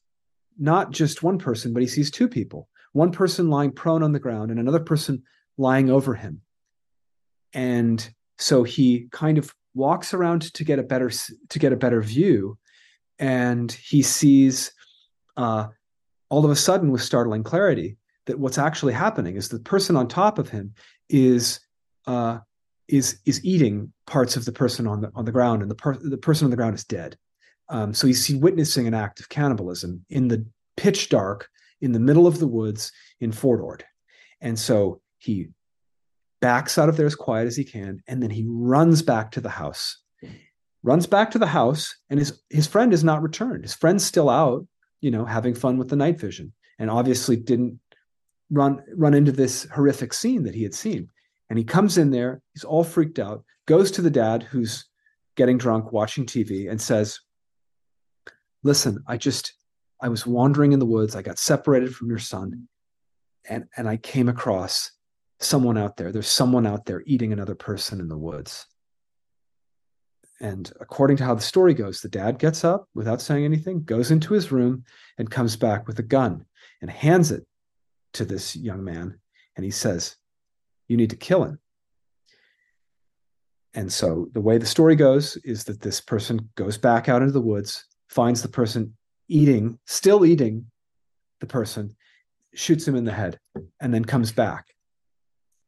not 0.57 0.91
just 0.91 1.23
one 1.23 1.37
person 1.37 1.73
but 1.73 1.81
he 1.81 1.87
sees 1.87 2.11
two 2.11 2.27
people. 2.27 2.67
One 2.93 3.11
person 3.11 3.49
lying 3.49 3.71
prone 3.71 4.03
on 4.03 4.11
the 4.11 4.19
ground 4.19 4.51
and 4.51 4.59
another 4.59 4.79
person 4.79 5.23
lying 5.57 5.89
over 5.89 6.13
him. 6.13 6.41
And 7.53 8.09
so 8.37 8.63
he 8.63 9.07
kind 9.11 9.37
of 9.37 9.53
walks 9.73 10.13
around 10.13 10.53
to 10.53 10.63
get 10.65 10.79
a 10.79 10.83
better 10.83 11.09
to 11.09 11.59
get 11.59 11.71
a 11.71 11.77
better 11.77 12.01
view 12.01 12.57
and 13.19 13.71
he 13.71 14.01
sees 14.01 14.73
uh, 15.37 15.67
all 16.31 16.45
of 16.45 16.49
a 16.49 16.55
sudden 16.55 16.91
with 16.91 17.01
startling 17.01 17.43
clarity 17.43 17.97
that 18.25 18.39
what's 18.39 18.57
actually 18.57 18.93
happening 18.93 19.35
is 19.35 19.49
the 19.49 19.59
person 19.59 19.97
on 19.97 20.07
top 20.07 20.39
of 20.39 20.49
him 20.49 20.73
is 21.09 21.59
uh, 22.07 22.39
is 22.87 23.19
is 23.25 23.43
eating 23.43 23.91
parts 24.07 24.37
of 24.37 24.45
the 24.45 24.51
person 24.51 24.87
on 24.87 25.01
the 25.01 25.11
on 25.13 25.25
the 25.25 25.31
ground, 25.31 25.61
and 25.61 25.69
the 25.69 25.75
per- 25.75 25.97
the 25.97 26.17
person 26.17 26.45
on 26.45 26.51
the 26.51 26.57
ground 26.57 26.73
is 26.73 26.85
dead. 26.85 27.17
Um, 27.67 27.93
so 27.93 28.07
he's 28.07 28.33
witnessing 28.33 28.87
an 28.87 28.93
act 28.93 29.19
of 29.19 29.29
cannibalism 29.29 30.05
in 30.09 30.29
the 30.29 30.45
pitch 30.77 31.09
dark 31.09 31.49
in 31.81 31.91
the 31.91 31.99
middle 31.99 32.27
of 32.27 32.39
the 32.39 32.47
woods 32.47 32.93
in 33.19 33.33
Fort 33.33 33.59
Ord, 33.59 33.83
and 34.39 34.57
so 34.57 35.01
he 35.17 35.49
backs 36.39 36.77
out 36.77 36.89
of 36.89 36.95
there 36.95 37.05
as 37.05 37.15
quiet 37.15 37.47
as 37.47 37.57
he 37.57 37.65
can, 37.65 38.01
and 38.07 38.23
then 38.23 38.29
he 38.29 38.45
runs 38.47 39.01
back 39.01 39.31
to 39.31 39.41
the 39.41 39.49
house. 39.49 39.97
Runs 40.81 41.05
back 41.05 41.31
to 41.31 41.39
the 41.39 41.45
house, 41.45 41.95
and 42.09 42.19
his 42.19 42.41
his 42.49 42.67
friend 42.67 42.93
is 42.93 43.03
not 43.03 43.21
returned. 43.21 43.65
His 43.65 43.73
friend's 43.73 44.05
still 44.05 44.29
out, 44.29 44.65
you 45.01 45.11
know, 45.11 45.25
having 45.25 45.53
fun 45.53 45.77
with 45.77 45.89
the 45.89 45.95
night 45.95 46.19
vision, 46.19 46.53
and 46.79 46.89
obviously 46.89 47.35
didn't 47.35 47.79
run 48.49 48.81
run 48.95 49.13
into 49.13 49.31
this 49.31 49.65
horrific 49.73 50.13
scene 50.13 50.43
that 50.43 50.55
he 50.55 50.63
had 50.63 50.73
seen. 50.73 51.09
And 51.49 51.59
he 51.59 51.65
comes 51.65 51.97
in 51.97 52.11
there, 52.11 52.41
he's 52.53 52.63
all 52.63 52.83
freaked 52.83 53.19
out, 53.19 53.43
goes 53.65 53.91
to 53.91 54.01
the 54.01 54.09
dad 54.09 54.43
who's 54.43 54.85
getting 55.35 55.57
drunk, 55.57 55.91
watching 55.91 56.25
TV, 56.25 56.69
and 56.69 56.79
says, 56.79 57.19
Listen, 58.63 59.03
I 59.07 59.17
just 59.17 59.53
I 60.01 60.09
was 60.09 60.25
wandering 60.25 60.71
in 60.71 60.79
the 60.79 60.85
woods, 60.85 61.15
I 61.15 61.21
got 61.21 61.39
separated 61.39 61.93
from 61.93 62.09
your 62.09 62.19
son, 62.19 62.67
and 63.49 63.65
and 63.75 63.89
I 63.89 63.97
came 63.97 64.29
across 64.29 64.91
someone 65.39 65.77
out 65.77 65.97
there. 65.97 66.11
There's 66.11 66.27
someone 66.27 66.67
out 66.67 66.85
there 66.85 67.03
eating 67.05 67.33
another 67.33 67.55
person 67.55 67.99
in 67.99 68.07
the 68.07 68.17
woods. 68.17 68.65
And 70.41 70.71
according 70.81 71.17
to 71.17 71.23
how 71.23 71.35
the 71.35 71.41
story 71.41 71.75
goes, 71.75 72.01
the 72.01 72.09
dad 72.09 72.39
gets 72.39 72.65
up 72.65 72.87
without 72.95 73.21
saying 73.21 73.45
anything, 73.45 73.83
goes 73.83 74.09
into 74.09 74.33
his 74.33 74.51
room, 74.51 74.83
and 75.19 75.29
comes 75.29 75.55
back 75.55 75.87
with 75.87 75.99
a 75.99 76.03
gun 76.03 76.45
and 76.81 76.89
hands 76.89 77.31
it 77.31 77.45
to 78.13 78.25
this 78.25 78.55
young 78.55 78.83
man 78.83 79.19
and 79.55 79.63
he 79.63 79.71
says, 79.71 80.15
You 80.87 80.97
need 80.97 81.11
to 81.11 81.15
kill 81.15 81.43
him. 81.43 81.59
And 83.73 83.93
so 83.93 84.29
the 84.33 84.41
way 84.41 84.57
the 84.57 84.65
story 84.65 84.95
goes 84.95 85.37
is 85.37 85.63
that 85.65 85.79
this 85.79 86.01
person 86.01 86.49
goes 86.55 86.77
back 86.77 87.07
out 87.07 87.21
into 87.21 87.31
the 87.31 87.39
woods, 87.39 87.85
finds 88.09 88.41
the 88.41 88.49
person 88.49 88.97
eating, 89.29 89.79
still 89.85 90.25
eating 90.25 90.65
the 91.39 91.45
person, 91.45 91.95
shoots 92.53 92.87
him 92.87 92.95
in 92.95 93.05
the 93.05 93.13
head, 93.13 93.39
and 93.79 93.93
then 93.93 94.03
comes 94.03 94.31
back. 94.31 94.73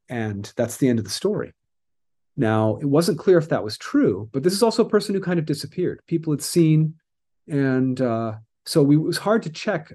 And 0.09 0.51
that's 0.57 0.77
the 0.77 0.89
end 0.89 0.99
of 0.99 1.05
the 1.05 1.11
story. 1.11 1.53
Now, 2.35 2.77
it 2.77 2.85
wasn't 2.85 3.19
clear 3.19 3.37
if 3.37 3.49
that 3.49 3.63
was 3.63 3.77
true, 3.77 4.29
but 4.31 4.43
this 4.43 4.53
is 4.53 4.63
also 4.63 4.83
a 4.83 4.89
person 4.89 5.13
who 5.13 5.21
kind 5.21 5.39
of 5.39 5.45
disappeared. 5.45 6.01
People 6.07 6.33
had 6.33 6.41
seen, 6.41 6.95
and 7.47 7.99
uh, 8.01 8.33
so 8.65 8.81
we, 8.81 8.95
it 8.95 8.99
was 8.99 9.19
hard 9.19 9.43
to 9.43 9.49
check 9.49 9.93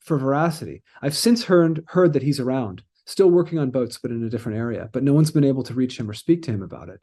for 0.00 0.18
veracity. 0.18 0.82
I've 1.02 1.16
since 1.16 1.44
heard 1.44 1.84
heard 1.88 2.14
that 2.14 2.22
he's 2.22 2.40
around, 2.40 2.82
still 3.04 3.30
working 3.30 3.58
on 3.58 3.70
boats, 3.70 3.98
but 3.98 4.10
in 4.10 4.24
a 4.24 4.30
different 4.30 4.58
area. 4.58 4.88
But 4.92 5.04
no 5.04 5.12
one's 5.12 5.30
been 5.30 5.44
able 5.44 5.62
to 5.64 5.74
reach 5.74 5.98
him 5.98 6.10
or 6.10 6.14
speak 6.14 6.42
to 6.44 6.50
him 6.50 6.62
about 6.62 6.88
it. 6.88 7.00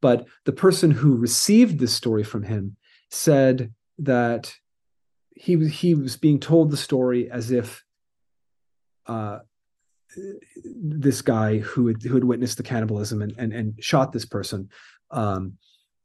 But 0.00 0.26
the 0.44 0.52
person 0.52 0.90
who 0.90 1.16
received 1.16 1.78
this 1.78 1.94
story 1.94 2.22
from 2.24 2.42
him 2.44 2.76
said 3.10 3.72
that 3.98 4.54
he 5.34 5.56
was 5.56 5.72
he 5.72 5.94
was 5.94 6.16
being 6.16 6.38
told 6.38 6.70
the 6.70 6.76
story 6.76 7.30
as 7.30 7.50
if 7.50 7.84
uh, 9.06 9.40
this 10.64 11.22
guy 11.22 11.58
who 11.58 11.86
had 11.88 12.02
who 12.02 12.14
had 12.14 12.24
witnessed 12.24 12.56
the 12.56 12.62
cannibalism 12.62 13.22
and 13.22 13.34
and, 13.38 13.52
and 13.52 13.82
shot 13.82 14.12
this 14.12 14.24
person, 14.24 14.68
um, 15.10 15.54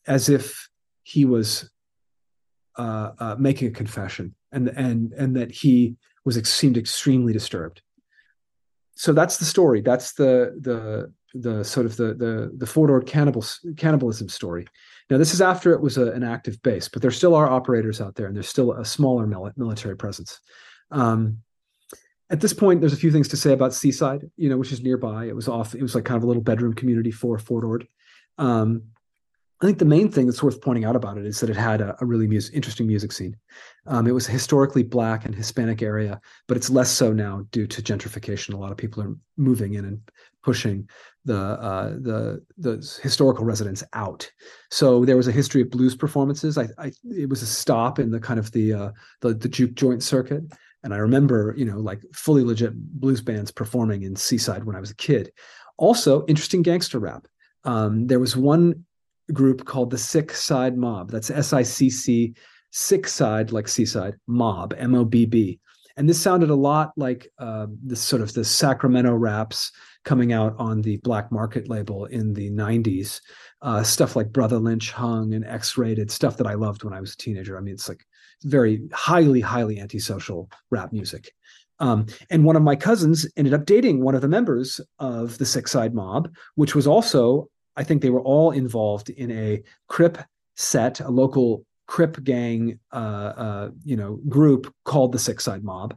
as 0.08 0.30
if 0.30 0.70
he 1.04 1.26
was 1.26 1.70
uh, 2.78 3.12
uh, 3.20 3.36
making 3.40 3.68
a 3.68 3.72
confession, 3.72 4.36
and 4.52 4.70
and 4.70 5.14
and 5.14 5.36
that 5.36 5.52
he 5.52 5.96
was 6.26 6.36
seemed 6.50 6.78
extremely 6.78 7.34
disturbed. 7.34 7.82
So 8.96 9.14
that's 9.14 9.38
the 9.38 9.46
story. 9.46 9.82
That's 9.82 10.14
the 10.14 10.58
the 10.60 11.14
the 11.34 11.64
sort 11.64 11.86
of 11.86 11.96
the 11.98 12.14
the 12.14 12.52
the 12.58 12.66
Fort 12.66 12.90
Ord 12.90 13.06
cannibal 13.06 13.44
cannibalism 13.78 14.30
story. 14.30 14.68
Now 15.10 15.18
this 15.18 15.34
is 15.34 15.42
after 15.42 15.72
it 15.74 15.82
was 15.82 15.98
a, 15.98 16.12
an 16.12 16.24
active 16.24 16.62
base, 16.62 16.90
but 16.90 17.02
there 17.02 17.12
still 17.12 17.36
are 17.36 17.50
operators 17.50 18.02
out 18.02 18.16
there, 18.16 18.28
and 18.28 18.36
there's 18.36 18.50
still 18.50 18.74
a 18.74 18.86
smaller 18.86 19.26
military 19.56 19.96
presence. 19.96 20.40
Um, 20.92 21.40
at 22.30 22.42
this 22.42 22.54
point, 22.54 22.82
there's 22.82 22.94
a 22.94 22.98
few 22.98 23.12
things 23.12 23.28
to 23.30 23.38
say 23.38 23.54
about 23.54 23.74
Seaside, 23.74 24.30
you 24.36 24.50
know, 24.50 24.58
which 24.58 24.72
is 24.72 24.82
nearby. 24.82 25.26
It 25.26 25.36
was 25.36 25.48
off. 25.48 25.74
It 25.74 25.82
was 25.82 25.96
like 25.96 26.06
kind 26.06 26.18
of 26.18 26.24
a 26.24 26.28
little 26.28 26.44
bedroom 26.44 26.74
community 26.74 27.12
for 27.12 27.38
Fort 27.38 27.64
Ord. 27.64 27.88
Um, 28.38 28.84
I 29.60 29.66
think 29.66 29.80
the 29.80 29.86
main 29.86 30.12
thing 30.12 30.28
that's 30.28 30.44
worth 30.44 30.62
pointing 30.62 30.86
out 30.86 30.96
about 30.96 31.18
it 31.18 31.26
is 31.26 31.40
that 31.40 31.50
it 31.50 31.56
had 31.56 31.82
a, 31.82 31.96
a 32.00 32.06
really 32.06 32.26
interesting 32.54 32.86
music 32.86 33.12
scene. 33.12 33.36
Um, 33.88 34.06
it 34.06 34.14
was 34.14 34.28
a 34.28 34.32
historically 34.32 34.84
black 34.84 35.26
and 35.26 35.34
Hispanic 35.34 35.82
area, 35.82 36.22
but 36.48 36.58
it's 36.58 36.70
less 36.70 36.92
so 36.92 37.12
now 37.12 37.44
due 37.52 37.66
to 37.66 37.82
gentrification. 37.82 38.54
A 38.54 38.58
lot 38.58 38.72
of 38.72 38.78
people 38.78 39.02
are 39.02 39.16
moving 39.36 39.74
in 39.74 39.86
and 39.86 40.00
pushing 40.44 40.88
the 41.26 41.40
uh, 41.40 41.90
the 41.90 42.44
the 42.60 43.00
historical 43.02 43.46
residents 43.46 43.84
out. 43.94 44.30
So 44.70 45.06
there 45.06 45.18
was 45.18 45.28
a 45.28 45.32
history 45.32 45.62
of 45.62 45.72
blues 45.72 45.96
performances. 45.96 46.58
I, 46.58 46.68
I 46.78 46.92
it 47.04 47.28
was 47.28 47.42
a 47.42 47.48
stop 47.48 47.98
in 47.98 48.12
the 48.12 48.20
kind 48.20 48.40
of 48.40 48.52
the 48.52 48.74
uh, 48.74 48.92
the 49.22 49.34
the 49.34 49.50
juke 49.50 49.74
joint 49.74 50.04
circuit, 50.04 50.44
and 50.84 50.94
I 50.94 50.98
remember 50.98 51.54
you 51.58 51.66
know 51.66 51.80
like 51.80 52.02
fully 52.14 52.44
legit 52.44 52.74
blues 52.76 53.22
bands 53.22 53.52
performing 53.52 54.04
in 54.04 54.16
Seaside 54.16 54.64
when 54.64 54.76
I 54.76 54.80
was 54.80 54.92
a 54.92 54.96
kid. 54.96 55.32
Also, 55.78 56.26
interesting 56.26 56.62
gangster 56.62 57.00
rap. 57.00 57.28
Um, 57.64 58.08
there 58.08 58.20
was 58.20 58.36
one 58.36 58.86
group 59.34 59.66
called 59.66 59.92
the 59.92 59.98
Sick 59.98 60.32
Side 60.32 60.78
Mob. 60.78 61.12
That's 61.12 61.30
S 61.30 61.54
I 61.54 61.64
C 61.64 61.90
C, 61.90 62.34
Sick 62.72 63.08
Side, 63.08 63.52
like 63.52 63.68
Seaside, 63.68 64.16
Mob, 64.28 64.74
M 64.78 64.96
O 64.96 65.06
B 65.06 65.26
B. 65.26 65.60
And 65.98 66.08
this 66.08 66.22
sounded 66.22 66.52
a 66.52 66.56
lot 66.56 66.94
like 66.96 67.28
uh, 67.40 67.66
sort 67.94 68.22
of 68.22 68.32
the 68.34 68.46
Sacramento 68.46 69.14
raps 69.14 69.72
coming 70.06 70.32
out 70.32 70.56
on 70.60 70.82
the 70.82 70.98
Black 70.98 71.32
Market 71.32 71.68
label 71.68 72.06
in 72.06 72.34
the 72.34 72.52
90s. 72.52 73.20
Uh, 73.64 73.82
stuff 73.82 74.16
like 74.16 74.32
Brother 74.32 74.60
Lynch 74.60 74.92
Hung 74.92 75.34
and 75.34 75.44
X-Raided, 75.44 76.12
stuff 76.12 76.38
that 76.38 76.46
I 76.46 76.54
loved 76.54 76.84
when 76.84 76.94
I 76.94 77.02
was 77.02 77.14
a 77.14 77.18
teenager. 77.18 77.58
I 77.58 77.62
mean, 77.62 77.74
it's 77.74 77.90
like 77.90 78.06
very 78.44 78.88
highly, 78.94 79.42
highly 79.42 79.80
antisocial 79.80 80.50
rap 80.72 80.92
music. 80.92 81.32
Um, 81.80 82.08
and 82.30 82.44
one 82.44 82.56
of 82.56 82.64
my 82.64 82.76
cousins 82.76 83.28
ended 83.38 83.54
up 83.54 83.66
dating 83.66 84.02
one 84.02 84.16
of 84.16 84.22
the 84.22 84.28
members 84.28 84.82
of 85.00 85.38
the 85.38 85.46
Six 85.46 85.72
Side 85.72 85.94
Mob, 85.94 86.30
which 86.56 86.76
was 86.76 86.88
also 86.88 87.50
I 87.78 87.84
think 87.84 88.02
they 88.02 88.10
were 88.10 88.22
all 88.22 88.52
involved 88.52 89.10
in 89.10 89.32
a 89.32 89.62
Crip 89.88 90.18
set, 90.56 91.00
a 91.00 91.10
local 91.10 91.64
Crip 91.86 92.22
gang, 92.24 92.80
uh, 92.92 92.96
uh, 93.38 93.70
you 93.86 93.96
know, 93.96 94.20
group 94.28 94.74
called 94.84 95.14
the 95.14 95.20
Six 95.20 95.44
Side 95.44 95.64
Mob. 95.64 95.96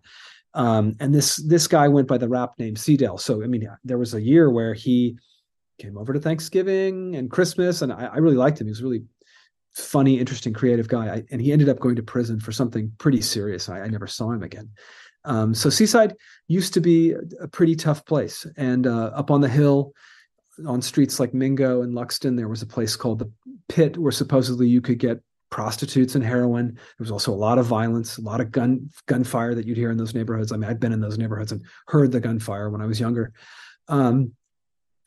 Um, 0.55 0.95
and 1.01 1.15
this 1.15 1.37
this 1.37 1.67
guy 1.67 1.89
went 1.89 2.07
by 2.07 2.19
the 2.19 2.29
rap 2.29 2.53
name 2.59 2.75
Seadale. 2.75 3.19
So 3.19 3.43
I 3.43 3.47
mean, 3.47 3.69
there 3.83 3.99
was 3.99 4.15
a 4.15 4.21
year 4.21 4.51
where 4.51 4.75
he 4.75 5.17
came 5.79 5.97
over 5.97 6.13
to 6.13 6.21
Thanksgiving 6.21 7.17
and 7.17 7.31
Christmas, 7.31 7.83
and 7.83 7.93
I, 7.93 8.07
I 8.07 8.17
really 8.19 8.37
liked 8.37 8.61
him. 8.61 8.67
He 8.67 8.71
was 8.71 8.83
really 8.83 9.03
funny, 9.73 10.19
interesting, 10.19 10.53
creative 10.53 10.89
guy. 10.89 11.07
I, 11.07 11.23
and 11.31 11.41
he 11.41 11.53
ended 11.53 11.69
up 11.69 11.79
going 11.79 11.97
to 11.97 12.03
prison 12.03 12.41
for 12.41 12.53
something 12.53 12.93
pretty 12.99 13.21
serious. 13.21 13.69
I, 13.69 13.81
I 13.81 13.89
never 13.89 14.07
saw 14.07 14.31
him 14.31 14.43
again. 14.43 14.71
Um, 15.25 15.55
so 15.55 15.69
Seaside 15.69 16.15
used 16.49 16.75
to 16.75 16.81
be 16.81 17.15
a 17.41 17.49
pretty 17.49 17.77
tough 17.77 18.05
place, 18.07 18.47
and 18.57 18.87
uh, 18.87 19.11
up 19.15 19.31
on 19.31 19.41
the 19.41 19.49
hill, 19.49 19.93
on 20.67 20.83
streets 20.83 21.21
like 21.21 21.35
Mingo 21.35 21.83
and 21.83 21.95
Luxton, 21.95 22.37
there 22.37 22.49
was 22.49 22.63
a 22.63 22.67
place 22.67 22.97
called 22.97 23.19
the 23.19 23.31
Pit 23.69 23.97
where 23.97 24.13
supposedly 24.13 24.69
you 24.69 24.81
could 24.81 24.99
get 24.99 25.21
prostitutes 25.51 26.15
and 26.15 26.25
heroin. 26.25 26.75
There 26.75 26.83
was 27.01 27.11
also 27.11 27.33
a 27.33 27.35
lot 27.35 27.59
of 27.59 27.67
violence, 27.67 28.19
a 28.19 28.23
lot 28.23 28.41
of 28.41 28.51
gun 28.51 28.91
gunfire 29.07 29.55
that 29.55 29.67
you'd 29.67 29.77
hear 29.77 29.91
in 29.91 29.97
those 29.97 30.15
neighborhoods. 30.15 30.53
I 30.53 30.57
mean, 30.57 30.71
I've 30.71 30.81
been 30.81 30.93
in 30.93 31.01
those 31.01 31.19
neighborhoods 31.19 31.53
and 31.53 31.65
heard 31.87 32.13
the 32.13 32.21
gunfire 32.21 32.71
when 32.71 32.81
I 32.81 32.87
was 32.87 33.01
younger. 33.01 33.33
Um, 33.89 34.33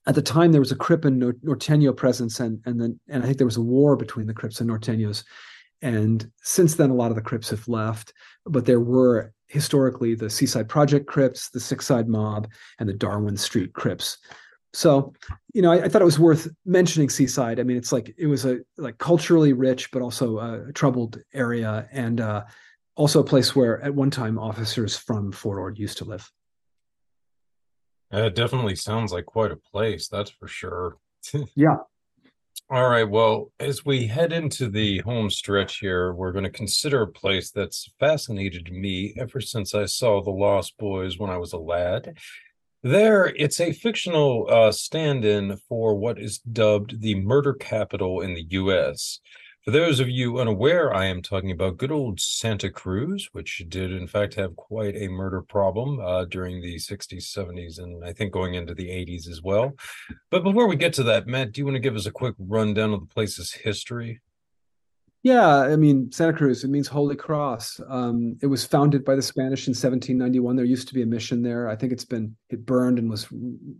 at 0.05 0.15
the 0.15 0.21
time, 0.21 0.51
there 0.51 0.61
was 0.61 0.71
a 0.71 0.77
Crip 0.77 1.05
and 1.05 1.21
Norteño 1.21 1.95
presence, 1.95 2.39
and 2.39 2.61
and 2.65 2.79
then 2.79 2.99
and 3.07 3.23
I 3.23 3.25
think 3.25 3.37
there 3.37 3.47
was 3.47 3.57
a 3.57 3.61
war 3.61 3.95
between 3.95 4.27
the 4.27 4.33
Crips 4.33 4.59
and 4.59 4.69
Norteños. 4.69 5.23
And 5.81 6.29
since 6.41 6.75
then, 6.75 6.89
a 6.89 6.95
lot 6.95 7.11
of 7.11 7.15
the 7.15 7.21
Crips 7.21 7.49
have 7.49 7.67
left, 7.67 8.13
but 8.45 8.65
there 8.65 8.79
were 8.79 9.33
historically 9.47 10.15
the 10.15 10.29
Seaside 10.29 10.69
Project 10.69 11.07
Crips, 11.07 11.49
the 11.49 11.59
Sick 11.59 11.81
Side 11.81 12.07
Mob, 12.07 12.47
and 12.79 12.87
the 12.87 12.93
Darwin 12.93 13.37
Street 13.37 13.73
Crips. 13.73 14.17
So, 14.73 15.13
you 15.53 15.61
know, 15.61 15.71
I, 15.71 15.83
I, 15.83 15.89
thought 15.89 16.01
it 16.01 16.05
was 16.05 16.17
worth 16.17 16.47
mentioning 16.65 17.09
Seaside. 17.09 17.59
I 17.59 17.63
mean, 17.63 17.77
it's 17.77 17.91
like 17.91 18.15
it 18.17 18.25
was 18.25 18.43
a 18.43 18.59
like 18.77 18.97
culturally 18.97 19.53
rich, 19.53 19.91
but 19.91 20.01
also 20.01 20.39
a 20.39 20.73
troubled 20.73 21.21
area, 21.33 21.87
and 21.91 22.19
uh, 22.19 22.43
also 22.95 23.19
a 23.19 23.25
place 23.25 23.55
where 23.55 23.81
at 23.81 23.93
one 23.93 24.09
time 24.09 24.39
officers 24.39 24.97
from 24.97 25.31
Fort 25.31 25.59
Ord 25.59 25.77
used 25.77 25.99
to 25.99 26.05
live. 26.05 26.29
It 28.13 28.35
definitely 28.35 28.75
sounds 28.75 29.11
like 29.11 29.25
quite 29.25 29.51
a 29.51 29.55
place, 29.55 30.07
that's 30.07 30.29
for 30.29 30.47
sure. 30.47 30.97
yeah. 31.55 31.77
All 32.69 32.87
right. 32.87 33.09
Well, 33.09 33.51
as 33.59 33.83
we 33.83 34.05
head 34.05 34.31
into 34.31 34.69
the 34.69 34.99
home 34.99 35.31
stretch 35.31 35.79
here, 35.79 36.13
we're 36.13 36.31
going 36.31 36.43
to 36.43 36.51
consider 36.51 37.01
a 37.01 37.07
place 37.07 37.49
that's 37.49 37.91
fascinated 37.99 38.71
me 38.71 39.15
ever 39.17 39.41
since 39.41 39.73
I 39.73 39.85
saw 39.85 40.21
The 40.21 40.29
Lost 40.29 40.77
Boys 40.77 41.17
when 41.17 41.31
I 41.31 41.37
was 41.37 41.53
a 41.53 41.57
lad. 41.57 42.15
There, 42.83 43.33
it's 43.35 43.59
a 43.59 43.73
fictional 43.73 44.47
uh, 44.47 44.71
stand 44.71 45.25
in 45.25 45.57
for 45.67 45.95
what 45.95 46.19
is 46.19 46.37
dubbed 46.37 47.01
the 47.01 47.15
murder 47.15 47.53
capital 47.53 48.21
in 48.21 48.35
the 48.35 48.45
U.S. 48.49 49.19
For 49.63 49.71
those 49.71 50.01
of 50.01 50.09
you 50.09 50.39
unaware, 50.39 50.93
I 50.93 51.05
am 51.05 51.21
talking 51.21 51.51
about 51.51 51.77
good 51.77 51.91
old 51.91 52.19
Santa 52.19 52.69
Cruz, 52.69 53.29
which 53.31 53.63
did, 53.69 53.93
in 53.93 54.07
fact, 54.07 54.33
have 54.33 54.57
quite 54.57 54.97
a 54.97 55.07
murder 55.07 55.41
problem 55.41 56.01
uh, 56.01 56.25
during 56.25 56.59
the 56.59 56.75
60s, 56.75 57.33
70s, 57.33 57.79
and 57.79 58.03
I 58.03 58.11
think 58.11 58.33
going 58.33 58.55
into 58.55 58.73
the 58.73 58.89
80s 58.89 59.29
as 59.29 59.41
well. 59.41 59.71
But 60.31 60.43
before 60.43 60.67
we 60.67 60.75
get 60.75 60.91
to 60.95 61.03
that, 61.03 61.27
Matt, 61.27 61.53
do 61.53 61.61
you 61.61 61.65
want 61.65 61.75
to 61.75 61.79
give 61.79 61.95
us 61.95 62.05
a 62.05 62.11
quick 62.11 62.35
rundown 62.37 62.91
of 62.91 62.99
the 62.99 63.05
place's 63.05 63.53
history? 63.53 64.19
Yeah, 65.21 65.59
I 65.59 65.77
mean 65.77 66.11
Santa 66.11 66.33
Cruz. 66.33 66.65
It 66.65 66.69
means 66.69 66.89
Holy 66.89 67.15
Cross. 67.15 67.79
Um, 67.87 68.37
it 68.41 68.47
was 68.47 68.65
founded 68.65 69.05
by 69.05 69.15
the 69.15 69.21
Spanish 69.21 69.67
in 69.67 69.71
1791. 69.71 70.57
There 70.57 70.65
used 70.65 70.89
to 70.89 70.93
be 70.93 71.03
a 71.03 71.05
mission 71.05 71.41
there. 71.41 71.69
I 71.69 71.77
think 71.77 71.93
it's 71.93 72.03
been 72.03 72.35
it 72.49 72.65
burned 72.65 72.99
and 72.99 73.09
was 73.09 73.29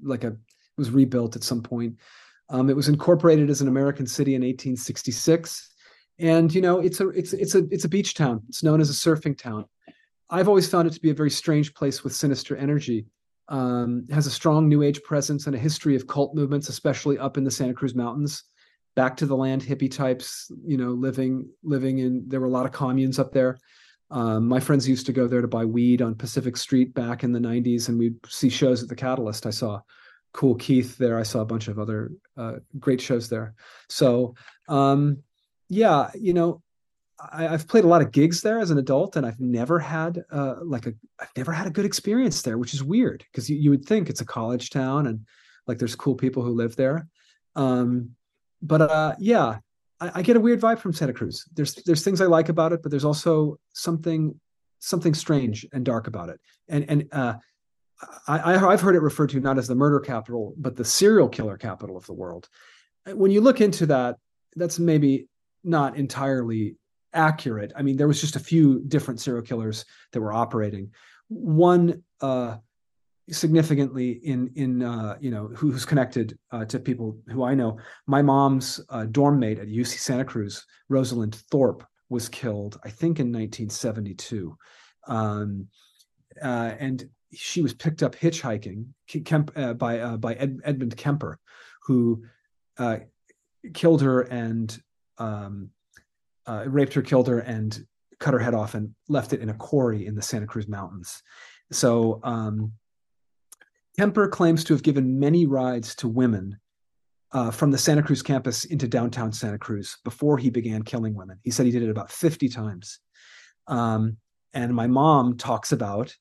like 0.01 0.23
a 0.23 0.37
was 0.77 0.91
rebuilt 0.91 1.35
at 1.35 1.43
some 1.43 1.61
point. 1.61 1.97
Um, 2.47 2.69
it 2.69 2.75
was 2.75 2.87
incorporated 2.87 3.49
as 3.49 3.59
an 3.59 3.67
American 3.67 4.07
city 4.07 4.35
in 4.35 4.41
1866, 4.41 5.72
and 6.19 6.53
you 6.53 6.61
know 6.61 6.79
it's 6.79 6.99
a 6.99 7.09
it's 7.09 7.33
it's 7.33 7.55
a 7.55 7.65
it's 7.71 7.85
a 7.85 7.89
beach 7.89 8.13
town. 8.13 8.41
It's 8.49 8.63
known 8.63 8.81
as 8.81 8.89
a 8.89 8.93
surfing 8.93 9.37
town. 9.37 9.65
I've 10.29 10.47
always 10.47 10.69
found 10.69 10.87
it 10.87 10.93
to 10.93 11.01
be 11.01 11.11
a 11.11 11.15
very 11.15 11.29
strange 11.29 11.73
place 11.73 12.03
with 12.03 12.15
sinister 12.15 12.55
energy. 12.55 13.05
Um, 13.49 14.07
has 14.09 14.25
a 14.25 14.31
strong 14.31 14.69
New 14.69 14.83
Age 14.83 15.03
presence 15.03 15.47
and 15.47 15.55
a 15.55 15.59
history 15.59 15.95
of 15.95 16.07
cult 16.07 16.33
movements, 16.33 16.69
especially 16.69 17.19
up 17.19 17.37
in 17.37 17.43
the 17.43 17.51
Santa 17.51 17.73
Cruz 17.73 17.93
Mountains 17.93 18.43
back 18.95 19.17
to 19.17 19.25
the 19.25 19.35
land 19.35 19.61
hippie 19.61 19.91
types 19.91 20.51
you 20.65 20.77
know 20.77 20.91
living 20.91 21.49
living 21.63 21.99
in 21.99 22.23
there 22.27 22.39
were 22.39 22.47
a 22.47 22.51
lot 22.51 22.65
of 22.65 22.71
communes 22.71 23.19
up 23.19 23.31
there 23.31 23.57
um, 24.11 24.47
my 24.47 24.59
friends 24.59 24.87
used 24.87 25.05
to 25.07 25.13
go 25.13 25.27
there 25.27 25.41
to 25.41 25.47
buy 25.47 25.65
weed 25.65 26.01
on 26.01 26.15
pacific 26.15 26.55
street 26.55 26.93
back 26.93 27.23
in 27.23 27.31
the 27.31 27.39
90s 27.39 27.89
and 27.89 27.97
we'd 27.97 28.15
see 28.27 28.49
shows 28.49 28.83
at 28.83 28.89
the 28.89 28.95
catalyst 28.95 29.45
i 29.45 29.49
saw 29.49 29.79
Kool 30.33 30.55
Keith 30.55 30.97
there 30.97 31.17
i 31.17 31.23
saw 31.23 31.41
a 31.41 31.45
bunch 31.45 31.67
of 31.67 31.79
other 31.79 32.11
uh, 32.37 32.53
great 32.79 33.01
shows 33.01 33.29
there 33.29 33.55
so 33.89 34.35
um, 34.67 35.17
yeah 35.73 36.09
you 36.13 36.33
know 36.33 36.61
I, 37.31 37.43
have 37.43 37.67
played 37.67 37.83
a 37.83 37.87
lot 37.87 38.01
of 38.01 38.11
gigs 38.11 38.41
there 38.41 38.59
as 38.59 38.71
an 38.71 38.77
adult, 38.77 39.15
and 39.15 39.25
I've 39.25 39.39
never 39.39 39.79
had 39.79 40.23
uh, 40.31 40.55
like 40.63 40.87
a 40.87 40.93
I've 41.19 41.31
never 41.37 41.51
had 41.51 41.67
a 41.67 41.71
good 41.71 41.85
experience 41.85 42.41
there, 42.41 42.57
which 42.57 42.73
is 42.73 42.83
weird 42.83 43.23
because 43.31 43.49
you, 43.49 43.57
you 43.57 43.69
would 43.69 43.85
think 43.85 44.09
it's 44.09 44.21
a 44.21 44.25
college 44.25 44.69
town 44.69 45.07
and 45.07 45.25
like 45.67 45.77
there's 45.77 45.95
cool 45.95 46.15
people 46.15 46.43
who 46.43 46.51
live 46.51 46.75
there. 46.75 47.07
Um, 47.55 48.11
but 48.61 48.81
uh, 48.81 49.15
yeah, 49.19 49.59
I, 49.99 50.11
I, 50.15 50.21
get 50.21 50.35
a 50.35 50.39
weird 50.39 50.59
vibe 50.59 50.79
from 50.79 50.93
Santa 50.93 51.13
Cruz. 51.13 51.45
There's 51.53 51.75
there's 51.85 52.03
things 52.03 52.19
I 52.19 52.25
like 52.25 52.49
about 52.49 52.73
it, 52.73 52.81
but 52.81 52.91
there's 52.91 53.05
also 53.05 53.59
something 53.73 54.39
something 54.79 55.13
strange 55.13 55.65
and 55.71 55.85
dark 55.85 56.07
about 56.07 56.29
it. 56.29 56.39
And 56.67 56.89
and 56.89 57.07
uh, 57.11 57.35
I, 58.27 58.55
I've 58.55 58.81
heard 58.81 58.95
it 58.95 59.01
referred 59.01 59.29
to 59.29 59.39
not 59.39 59.57
as 59.57 59.67
the 59.67 59.75
murder 59.75 59.99
capital, 59.99 60.55
but 60.57 60.75
the 60.75 60.85
serial 60.85 61.29
killer 61.29 61.57
capital 61.57 61.95
of 61.95 62.05
the 62.05 62.13
world. 62.13 62.49
When 63.05 63.31
you 63.31 63.41
look 63.41 63.61
into 63.61 63.85
that, 63.87 64.17
that's 64.55 64.79
maybe 64.79 65.27
not 65.63 65.97
entirely 65.97 66.75
accurate. 67.13 67.71
I 67.75 67.81
mean, 67.81 67.97
there 67.97 68.07
was 68.07 68.21
just 68.21 68.35
a 68.35 68.39
few 68.39 68.81
different 68.81 69.19
serial 69.19 69.43
killers 69.43 69.85
that 70.11 70.21
were 70.21 70.33
operating. 70.33 70.91
One 71.27 72.03
uh, 72.21 72.57
significantly 73.29 74.11
in 74.11 74.51
in 74.55 74.83
uh, 74.83 75.17
you 75.19 75.31
know 75.31 75.47
who's 75.47 75.85
connected 75.85 76.37
uh, 76.51 76.65
to 76.65 76.79
people 76.79 77.17
who 77.29 77.43
I 77.43 77.53
know. 77.53 77.77
My 78.07 78.21
mom's 78.21 78.79
uh, 78.89 79.05
dorm 79.05 79.39
mate 79.39 79.59
at 79.59 79.67
UC 79.67 79.99
Santa 79.99 80.25
Cruz, 80.25 80.65
Rosalind 80.89 81.35
Thorpe, 81.51 81.85
was 82.09 82.29
killed. 82.29 82.79
I 82.83 82.89
think 82.89 83.19
in 83.19 83.31
1972, 83.31 84.57
um, 85.07 85.67
uh, 86.41 86.71
and 86.79 87.07
she 87.33 87.61
was 87.61 87.73
picked 87.73 88.03
up 88.03 88.15
hitchhiking 88.15 88.87
Kemp, 89.25 89.51
uh, 89.55 89.73
by 89.73 90.17
by 90.17 90.33
Ed, 90.33 90.59
Edmund 90.63 90.97
Kemper, 90.97 91.39
who 91.83 92.23
killed 93.73 94.01
her 94.01 94.21
and 94.21 94.77
um, 95.23 95.69
raped 96.65 96.93
her, 96.93 97.01
killed 97.01 97.27
her, 97.27 97.39
and 97.39 97.85
cut 98.19 98.33
her 98.33 98.39
head 98.39 98.53
off 98.53 98.73
and 98.73 98.93
left 99.07 99.33
it 99.33 99.41
in 99.41 99.49
a 99.49 99.53
quarry 99.53 100.05
in 100.05 100.15
the 100.15 100.21
Santa 100.21 100.47
Cruz 100.47 100.67
Mountains. 100.67 101.21
So 101.71 102.19
um, 102.23 102.73
Kemper 103.97 104.27
claims 104.27 104.63
to 104.65 104.73
have 104.73 104.83
given 104.83 105.19
many 105.19 105.45
rides 105.45 105.95
to 105.95 106.07
women 106.07 106.59
uh, 107.31 107.51
from 107.51 107.71
the 107.71 107.77
Santa 107.77 108.03
Cruz 108.03 108.21
campus 108.21 108.65
into 108.65 108.87
downtown 108.87 109.31
Santa 109.31 109.57
Cruz 109.57 109.97
before 110.03 110.37
he 110.37 110.49
began 110.49 110.83
killing 110.83 111.15
women. 111.15 111.39
He 111.43 111.51
said 111.51 111.65
he 111.65 111.71
did 111.71 111.83
it 111.83 111.89
about 111.89 112.11
50 112.11 112.47
times. 112.49 112.99
Um, 113.67 114.17
and 114.53 114.73
my 114.73 114.87
mom 114.87 115.37
talks 115.37 115.71
about 115.71 116.15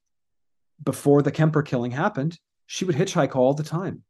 before 0.82 1.22
the 1.22 1.30
Kemper 1.30 1.62
killing 1.62 1.90
happened, 1.90 2.38
she 2.66 2.84
would 2.84 2.96
hitchhike 2.96 3.36
all 3.36 3.54
the 3.54 3.62
time. 3.62 4.02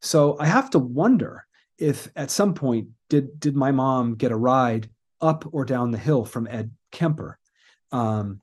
So 0.00 0.36
I 0.38 0.46
have 0.46 0.70
to 0.70 0.78
wonder 0.78 1.44
if 1.78 2.08
at 2.14 2.30
some 2.30 2.54
point 2.54 2.88
did 3.14 3.38
did 3.38 3.56
my 3.56 3.70
mom 3.70 4.16
get 4.16 4.32
a 4.32 4.36
ride 4.36 4.88
up 5.20 5.44
or 5.52 5.64
down 5.64 5.90
the 5.90 5.98
hill 5.98 6.24
from 6.24 6.48
Ed 6.48 6.70
Kemper, 6.90 7.38
um, 7.92 8.40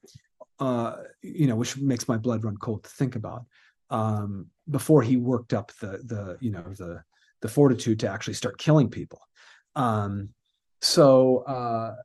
uh, 0.59 0.95
you 1.21 1.47
know, 1.47 1.55
which 1.55 1.77
makes 1.77 2.07
my 2.07 2.17
blood 2.17 2.43
run 2.43 2.57
cold 2.57 2.83
to 2.83 2.89
think 2.89 3.15
about. 3.15 3.45
Um, 3.89 4.47
before 4.69 5.01
he 5.01 5.17
worked 5.17 5.53
up 5.53 5.73
the 5.81 5.99
the 6.11 6.37
you 6.39 6.51
know 6.51 6.63
the 6.77 7.03
the 7.41 7.49
fortitude 7.49 7.99
to 7.99 8.09
actually 8.09 8.35
start 8.35 8.57
killing 8.57 8.89
people. 8.89 9.19
Um, 9.75 10.29
so 10.79 11.39
uh, 11.39 11.95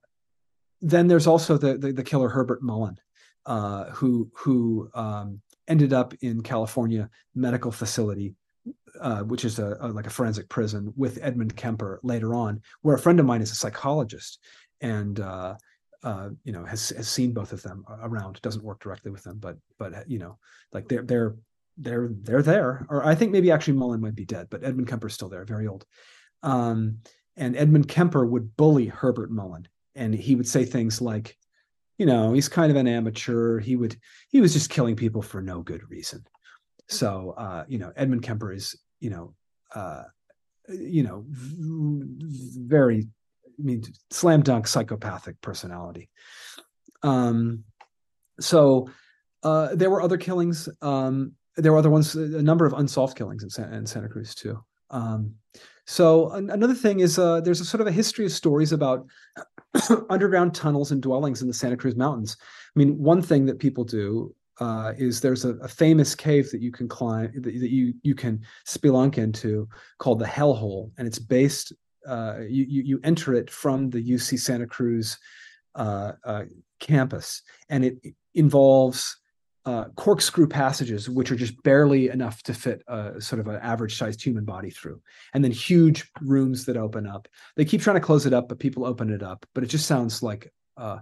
then 0.81 1.07
there's 1.07 1.27
also 1.27 1.57
the, 1.57 1.79
the, 1.79 1.93
the 1.93 2.05
killer 2.05 2.29
Herbert 2.29 2.63
Mullin, 2.63 2.99
uh, 3.45 3.85
who 3.91 4.31
who 4.35 4.91
um, 4.95 5.41
ended 5.69 5.93
up 5.93 6.15
in 6.21 6.43
California 6.43 7.09
medical 7.35 7.71
facility, 7.71 8.35
uh, 9.01 9.23
which 9.23 9.45
is 9.45 9.59
a, 9.59 9.77
a, 9.81 9.89
like 9.89 10.07
a 10.07 10.11
forensic 10.11 10.49
prison 10.49 10.93
with 10.97 11.19
Edmund 11.23 11.57
Kemper 11.57 12.01
later 12.03 12.35
on, 12.35 12.61
where 12.83 12.95
a 12.95 12.99
friend 12.99 13.21
of 13.21 13.27
mine 13.27 13.43
is 13.43 13.51
a 13.51 13.57
psychologist 13.57 14.39
and 14.81 15.21
uh, 15.21 15.55
uh, 16.03 16.31
you 16.45 16.53
know 16.53 16.65
has 16.65 16.91
has 16.91 17.09
seen 17.09 17.33
both 17.33 17.53
of 17.53 17.63
them 17.63 17.85
around. 18.03 18.41
Doesn't 18.43 18.65
work 18.65 18.81
directly 18.81 19.11
with 19.11 19.23
them, 19.25 19.39
but 19.39 19.57
but 19.79 20.09
you 20.09 20.19
know 20.19 20.39
like 20.73 20.89
they're 20.89 21.03
they're 21.03 21.37
they're 21.77 22.11
they're 22.23 22.43
there. 22.43 22.87
Or 22.89 23.05
I 23.05 23.15
think 23.15 23.33
maybe 23.33 23.51
actually 23.51 23.75
Mullin 23.75 24.01
might 24.01 24.15
be 24.15 24.25
dead, 24.25 24.49
but 24.51 24.65
Edmund 24.65 24.89
Kemper's 24.89 25.15
still 25.15 25.29
there, 25.29 25.45
very 25.45 25.67
old. 25.67 25.85
Um, 26.43 26.99
and 27.37 27.57
Edmund 27.57 27.89
Kemper 27.89 28.25
would 28.25 28.57
bully 28.57 28.87
Herbert 28.87 29.31
Mullin, 29.31 29.69
and 29.95 30.15
he 30.15 30.37
would 30.37 30.49
say 30.49 30.65
things 30.65 31.03
like, 31.03 31.37
you 31.99 32.07
know, 32.07 32.33
he's 32.33 32.49
kind 32.49 32.71
of 32.71 32.77
an 32.77 32.89
amateur. 32.89 33.59
He 33.59 33.77
would 33.77 33.97
he 34.29 34.41
was 34.41 34.53
just 34.53 34.71
killing 34.71 34.97
people 34.97 35.23
for 35.23 35.43
no 35.43 35.63
good 35.63 35.89
reason. 35.91 36.25
So 36.89 37.35
uh, 37.37 37.65
you 37.69 37.79
know, 37.79 37.93
Edmund 37.97 38.23
Kemper 38.23 38.53
is 38.53 38.77
you 39.01 39.11
know 39.11 39.35
uh, 39.75 40.05
you 40.69 41.03
know 41.03 41.25
very 41.29 43.07
I 43.47 43.63
mean 43.63 43.83
slam 44.11 44.43
dunk 44.43 44.67
psychopathic 44.67 45.41
personality. 45.41 46.11
Um, 47.03 47.65
so 48.41 48.91
uh, 49.43 49.75
there 49.75 49.91
were 49.91 50.03
other 50.03 50.19
killings. 50.19 50.69
Um, 50.83 51.33
there 51.57 51.73
were 51.73 51.79
other 51.79 51.91
ones, 51.91 52.15
a 52.15 52.43
number 52.43 52.67
of 52.67 52.75
unsolved 52.75 53.17
killings 53.17 53.43
in, 53.43 53.51
San, 53.51 53.73
in 53.73 53.87
Santa 53.87 54.09
Cruz 54.09 54.35
too. 54.35 54.63
Um, 54.91 55.35
so 55.87 56.31
an- 56.31 56.51
another 56.51 56.75
thing 56.75 57.01
is 57.01 57.19
uh, 57.19 57.41
there's 57.41 57.61
a 57.61 57.65
sort 57.65 57.81
of 57.81 57.87
a 57.87 57.93
history 57.93 58.27
of 58.27 58.33
stories 58.33 58.73
about 58.73 59.07
underground 60.11 60.55
tunnels 60.55 60.91
and 60.91 61.01
dwellings 61.01 61.43
in 61.43 61.49
the 61.49 61.55
Santa 61.55 61.77
Cruz 61.77 61.97
Mountains. 61.97 62.37
I 62.41 62.79
mean, 62.79 62.99
one 62.99 63.23
thing 63.23 63.47
that 63.47 63.59
people 63.59 63.85
do 63.85 64.35
uh, 64.59 64.93
is 64.97 65.21
there's 65.21 65.45
a, 65.45 65.55
a, 65.57 65.69
famous 65.69 66.15
cave 66.15 66.51
that 66.51 66.63
you 66.63 66.73
can 66.73 66.89
climb 66.89 67.31
that, 67.35 67.45
that, 67.45 67.71
you 67.71 67.93
you 68.03 68.15
can 68.15 68.41
spelunk 68.67 69.19
into 69.19 69.69
called 69.99 70.19
the 70.19 70.27
Hell 70.27 70.55
Hole, 70.55 70.93
and 70.99 71.07
it's 71.07 71.19
based. 71.19 71.73
Uh, 72.07 72.39
you, 72.49 72.65
you, 72.69 72.83
you 72.83 73.01
enter 73.03 73.35
it 73.35 73.51
from 73.51 73.91
the 73.91 74.01
UC 74.01 74.39
Santa 74.39 74.67
Cruz 74.67 75.19
uh, 75.75 76.13
uh, 76.25 76.45
campus, 76.79 77.43
and 77.69 77.85
it 77.85 77.99
involves 78.35 79.19
uh, 79.67 79.87
corkscrew 79.97 80.47
passages, 80.47 81.11
which 81.11 81.33
are 81.33 81.37
just 81.37 81.61
barely 81.65 82.09
enough 82.09 82.41
to 82.45 82.55
fit 82.55 82.83
a 82.87 83.21
sort 83.21 83.41
of 83.41 83.49
an 83.49 83.57
average 83.57 83.99
sized 83.99 84.23
human 84.23 84.45
body 84.45 84.71
through, 84.71 85.03
and 85.35 85.43
then 85.43 85.51
huge 85.51 86.09
rooms 86.23 86.65
that 86.65 86.77
open 86.77 87.07
up. 87.07 87.27
They 87.57 87.65
keep 87.65 87.83
trying 87.83 87.97
to 87.97 88.01
close 88.01 88.25
it 88.25 88.33
up, 88.33 88.49
but 88.49 88.61
people 88.61 88.87
open 88.87 89.11
it 89.11 89.25
up. 89.25 89.45
But 89.55 89.65
it 89.65 89.67
just 89.67 89.87
sounds 89.87 90.23
like, 90.23 90.53
uh, 90.77 91.01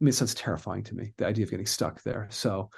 I 0.00 0.04
mean, 0.04 0.10
it 0.10 0.14
sounds 0.14 0.34
terrifying 0.34 0.82
to 0.84 0.94
me, 0.94 1.12
the 1.18 1.26
idea 1.26 1.44
of 1.44 1.50
getting 1.50 1.66
stuck 1.66 2.02
there. 2.02 2.26
So 2.30 2.70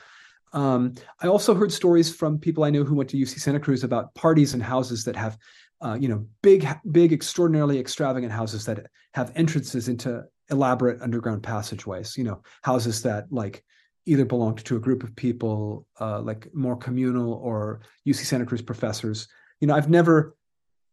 um, 0.52 0.94
I 1.20 1.28
also 1.28 1.54
heard 1.54 1.72
stories 1.72 2.14
from 2.14 2.38
people 2.38 2.64
I 2.64 2.70
know 2.70 2.84
who 2.84 2.94
went 2.94 3.10
to 3.10 3.16
UC 3.16 3.40
Santa 3.40 3.60
Cruz 3.60 3.84
about 3.84 4.14
parties 4.14 4.54
and 4.54 4.62
houses 4.62 5.04
that 5.04 5.16
have, 5.16 5.38
uh, 5.80 5.96
you 5.98 6.08
know, 6.08 6.26
big, 6.42 6.66
big, 6.90 7.12
extraordinarily 7.12 7.78
extravagant 7.78 8.32
houses 8.32 8.64
that 8.66 8.86
have 9.14 9.32
entrances 9.34 9.88
into 9.88 10.24
elaborate 10.50 11.00
underground 11.00 11.42
passageways. 11.42 12.16
You 12.16 12.24
know, 12.24 12.42
houses 12.62 13.02
that 13.02 13.26
like 13.30 13.64
either 14.04 14.24
belonged 14.24 14.64
to 14.64 14.76
a 14.76 14.80
group 14.80 15.02
of 15.02 15.14
people 15.16 15.86
uh, 16.00 16.20
like 16.20 16.48
more 16.52 16.76
communal 16.76 17.34
or 17.34 17.80
UC 18.06 18.16
Santa 18.16 18.44
Cruz 18.44 18.62
professors. 18.62 19.28
You 19.60 19.68
know, 19.68 19.74
I've 19.74 19.88
never, 19.90 20.34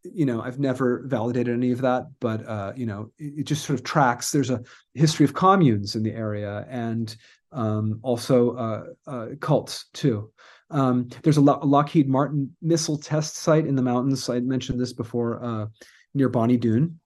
you 0.04 0.26
know, 0.26 0.42
I've 0.42 0.60
never 0.60 1.04
validated 1.06 1.54
any 1.54 1.72
of 1.72 1.82
that, 1.82 2.08
but 2.20 2.48
uh, 2.48 2.74
you 2.76 2.86
know, 2.86 3.12
it, 3.18 3.40
it, 3.40 3.44
just 3.44 3.66
sort 3.66 3.80
of 3.80 3.86
tracks. 3.86 4.32
There's 4.32 4.50
a 4.50 4.62
history 4.94 5.26
of 5.26 5.34
communes 5.34 5.96
in 5.96 6.04
the 6.04 6.14
area 6.14 6.66
and 6.70 7.16
um, 7.52 8.00
also 8.04 8.56
uh, 8.56 8.84
uh 9.08 9.28
cults 9.40 9.86
too. 9.94 10.32
Um, 10.70 11.10
there's 11.24 11.38
a, 11.38 11.42
Lo- 11.42 11.60
Lockheed 11.64 12.08
Martin 12.08 12.56
missile 12.62 12.98
test 12.98 13.38
site 13.38 13.66
in 13.66 13.76
the 13.76 13.82
mountains. 13.82 14.30
I 14.30 14.40
mentioned 14.40 14.80
this 14.80 14.94
before 14.94 15.44
uh, 15.44 15.66
near 16.14 16.30
Bonny 16.30 16.58
Doon 16.58 17.00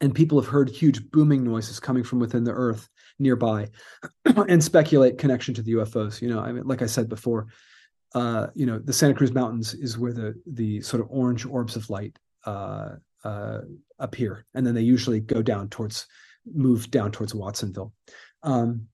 and 0.00 0.14
people 0.14 0.40
have 0.40 0.50
heard 0.50 0.68
huge 0.68 1.10
booming 1.10 1.44
noises 1.44 1.80
coming 1.80 2.04
from 2.04 2.18
within 2.18 2.44
the 2.44 2.52
earth 2.52 2.88
nearby 3.18 3.68
and 4.48 4.62
speculate 4.62 5.18
connection 5.18 5.54
to 5.54 5.62
the 5.62 5.72
UFOs. 5.72 6.20
You 6.20 6.28
know, 6.28 6.40
I 6.40 6.52
mean, 6.52 6.64
like 6.64 6.82
I 6.82 6.86
said 6.86 7.08
before, 7.08 7.46
uh, 8.14 8.46
you 8.54 8.64
know, 8.64 8.78
the 8.78 8.92
Santa 8.92 9.14
Cruz 9.14 9.32
Mountains 9.32 9.74
is 9.74 9.98
where 9.98 10.12
the 10.12 10.40
the 10.46 10.80
sort 10.82 11.00
of 11.00 11.08
orange 11.10 11.44
orbs 11.44 11.74
of 11.74 11.90
light 11.90 12.16
uh, 12.46 12.90
uh, 13.24 13.60
appear, 13.98 14.46
and 14.54 14.66
then 14.66 14.74
they 14.74 14.82
usually 14.82 15.20
go 15.20 15.42
down 15.42 15.68
towards 15.68 16.06
move 16.52 16.90
down 16.90 17.10
towards 17.10 17.34
Watsonville. 17.34 17.92
Um, 18.42 18.86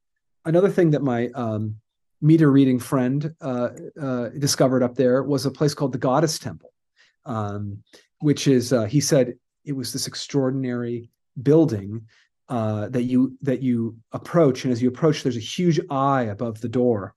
another 0.47 0.71
thing 0.71 0.91
that 0.93 1.03
my 1.03 1.29
um, 1.35 1.77
meter 2.23 2.51
reading 2.51 2.79
friend 2.79 3.35
uh, 3.43 3.71
uh, 4.01 4.29
discovered 4.31 4.83
up 4.83 4.95
there 4.95 5.23
was 5.23 5.45
a 5.45 5.51
place 5.51 5.75
called 5.75 5.93
the 5.93 5.99
Goddess 5.99 6.39
Temple, 6.39 6.73
um, 7.27 7.83
which 8.21 8.49
is 8.49 8.73
uh, 8.73 8.85
he 8.85 9.01
said 9.01 9.35
it 9.67 9.73
was 9.73 9.93
this 9.93 10.07
extraordinary 10.07 11.11
building 11.43 12.07
that 12.49 13.05
you 13.05 13.37
that 13.43 13.61
you 13.61 13.97
approach, 14.13 14.65
and 14.65 14.73
as 14.73 14.81
you 14.81 14.89
approach, 14.89 15.23
there's 15.23 15.37
a 15.37 15.41
huge 15.41 15.79
eye 15.91 16.23
above 16.23 16.59
the 16.63 16.71
door, 16.71 17.15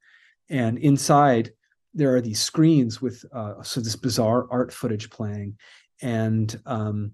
and 0.49 0.77
inside 0.79 1.53
there 1.93 2.15
are 2.15 2.21
these 2.21 2.41
screens 2.41 3.01
with 3.01 3.23
uh, 3.33 3.61
so 3.61 3.79
this 3.79 3.95
bizarre 3.95 4.47
art 4.49 4.73
footage 4.73 5.09
playing, 5.09 5.57
and 6.01 6.59
um, 6.65 7.11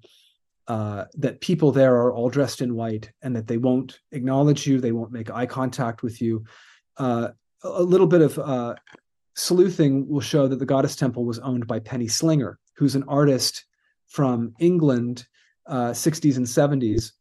uh, 0.67 1.05
that 1.15 1.41
people 1.41 1.71
there 1.71 1.95
are 1.95 2.13
all 2.13 2.29
dressed 2.29 2.61
in 2.61 2.75
white, 2.75 3.11
and 3.21 3.35
that 3.35 3.47
they 3.47 3.57
won't 3.57 3.99
acknowledge 4.11 4.67
you, 4.67 4.79
they 4.79 4.91
won't 4.91 5.11
make 5.11 5.31
eye 5.31 5.45
contact 5.45 6.03
with 6.03 6.21
you. 6.21 6.43
Uh, 6.97 7.29
a 7.63 7.83
little 7.83 8.07
bit 8.07 8.21
of 8.21 8.39
uh, 8.39 8.75
sleuthing 9.35 10.07
will 10.07 10.21
show 10.21 10.47
that 10.47 10.59
the 10.59 10.65
Goddess 10.65 10.95
Temple 10.95 11.25
was 11.25 11.39
owned 11.39 11.67
by 11.67 11.79
Penny 11.79 12.07
Slinger, 12.07 12.59
who's 12.75 12.95
an 12.95 13.03
artist 13.07 13.65
from 14.07 14.53
England, 14.59 15.25
uh, 15.67 15.89
60s 15.89 16.37
and 16.37 16.45
70s. 16.45 17.11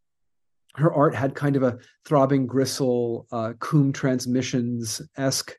Her 0.74 0.93
art 0.93 1.14
had 1.14 1.35
kind 1.35 1.56
of 1.56 1.62
a 1.62 1.78
throbbing 2.05 2.47
gristle, 2.47 3.26
uh, 3.32 3.55
Coum 3.59 3.93
transmissions 3.93 5.02
esque 5.16 5.56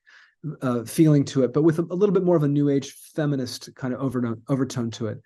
uh, 0.62 0.84
feeling 0.84 1.26
to 1.26 1.44
it, 1.44 1.54
but 1.54 1.64
with 1.64 1.80
a, 1.80 1.84
a, 1.84 1.96
little 1.96 2.14
bit 2.14 2.24
more 2.24 2.36
of 2.36 2.44
a 2.44 2.48
new 2.48 2.70
age 2.70 2.92
feminist 3.14 3.74
kind 3.76 3.94
of 3.94 4.00
overtone, 4.00 4.42
overtone 4.50 4.92
to 4.92 5.08
it. 5.08 5.22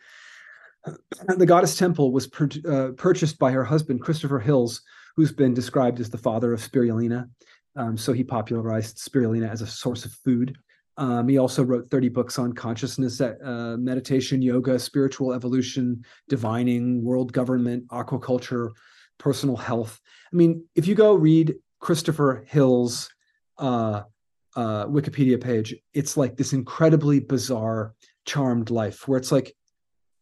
The 1.37 1.45
Goddess 1.45 1.77
Temple 1.77 2.11
was 2.11 2.27
per, 2.27 2.49
uh, 2.67 2.89
purchased 2.97 3.39
by 3.39 3.51
her 3.51 3.63
husband, 3.63 4.01
Christopher 4.01 4.39
Hills, 4.39 4.81
who's 5.15 5.31
been 5.31 5.53
described 5.53 5.99
as 5.99 6.09
the 6.09 6.17
father 6.17 6.51
of 6.53 6.59
spirulina. 6.59 7.29
Um, 7.75 7.97
so 7.97 8.11
he 8.11 8.23
popularized 8.23 8.97
spirulina 8.97 9.49
as 9.49 9.61
a 9.61 9.67
source 9.67 10.03
of 10.03 10.11
food. 10.11 10.57
Um, 10.97 11.27
he 11.27 11.37
also 11.37 11.63
wrote 11.63 11.89
30 11.89 12.09
books 12.09 12.37
on 12.37 12.53
consciousness, 12.53 13.19
uh, 13.21 13.77
meditation, 13.79 14.41
yoga, 14.41 14.77
spiritual 14.77 15.33
evolution, 15.33 16.03
divining, 16.29 17.03
world 17.03 17.33
government, 17.33 17.87
aquaculture, 17.87 18.71
personal 19.17 19.55
health. 19.55 19.99
I 20.31 20.35
mean, 20.35 20.65
if 20.75 20.87
you 20.87 20.95
go 20.95 21.15
read 21.15 21.55
Christopher 21.79 22.45
Hill's 22.47 23.09
uh, 23.57 24.03
uh, 24.55 24.85
Wikipedia 24.85 25.41
page, 25.41 25.75
it's 25.93 26.17
like 26.17 26.37
this 26.37 26.53
incredibly 26.53 27.19
bizarre, 27.19 27.93
charmed 28.25 28.69
life 28.69 29.07
where 29.07 29.17
it's 29.17 29.31
like, 29.31 29.55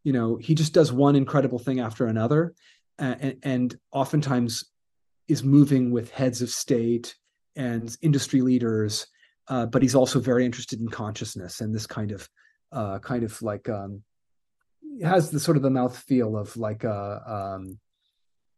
you 0.04 0.14
know, 0.14 0.38
he 0.38 0.56
just 0.56 0.74
does 0.74 0.92
one 0.92 1.16
incredible 1.16 1.60
thing 1.60 1.80
after 1.80 2.08
another, 2.08 2.54
and, 2.98 3.38
and 3.44 3.78
oftentimes 3.92 4.66
is 5.28 5.44
moving 5.44 5.92
with 5.92 6.12
heads 6.12 6.42
of 6.42 6.50
state 6.50 7.16
and 7.56 7.96
industry 8.02 8.42
leaders 8.42 9.08
uh, 9.48 9.66
but 9.66 9.82
he's 9.82 9.96
also 9.96 10.20
very 10.20 10.46
interested 10.46 10.80
in 10.80 10.88
consciousness 10.88 11.60
and 11.60 11.76
this 11.76 11.86
kind 11.86 12.12
of 12.12 12.28
uh, 12.72 13.00
kind 13.00 13.24
of 13.24 13.40
like 13.42 13.68
um, 13.68 14.02
has 15.04 15.30
the 15.30 15.40
sort 15.40 15.58
of 15.58 15.64
the 15.64 15.70
mouth 15.70 15.98
feel 15.98 16.38
of 16.38 16.56
like 16.56 16.86
a 16.86 16.90
uh, 17.28 17.56
um, 17.56 17.80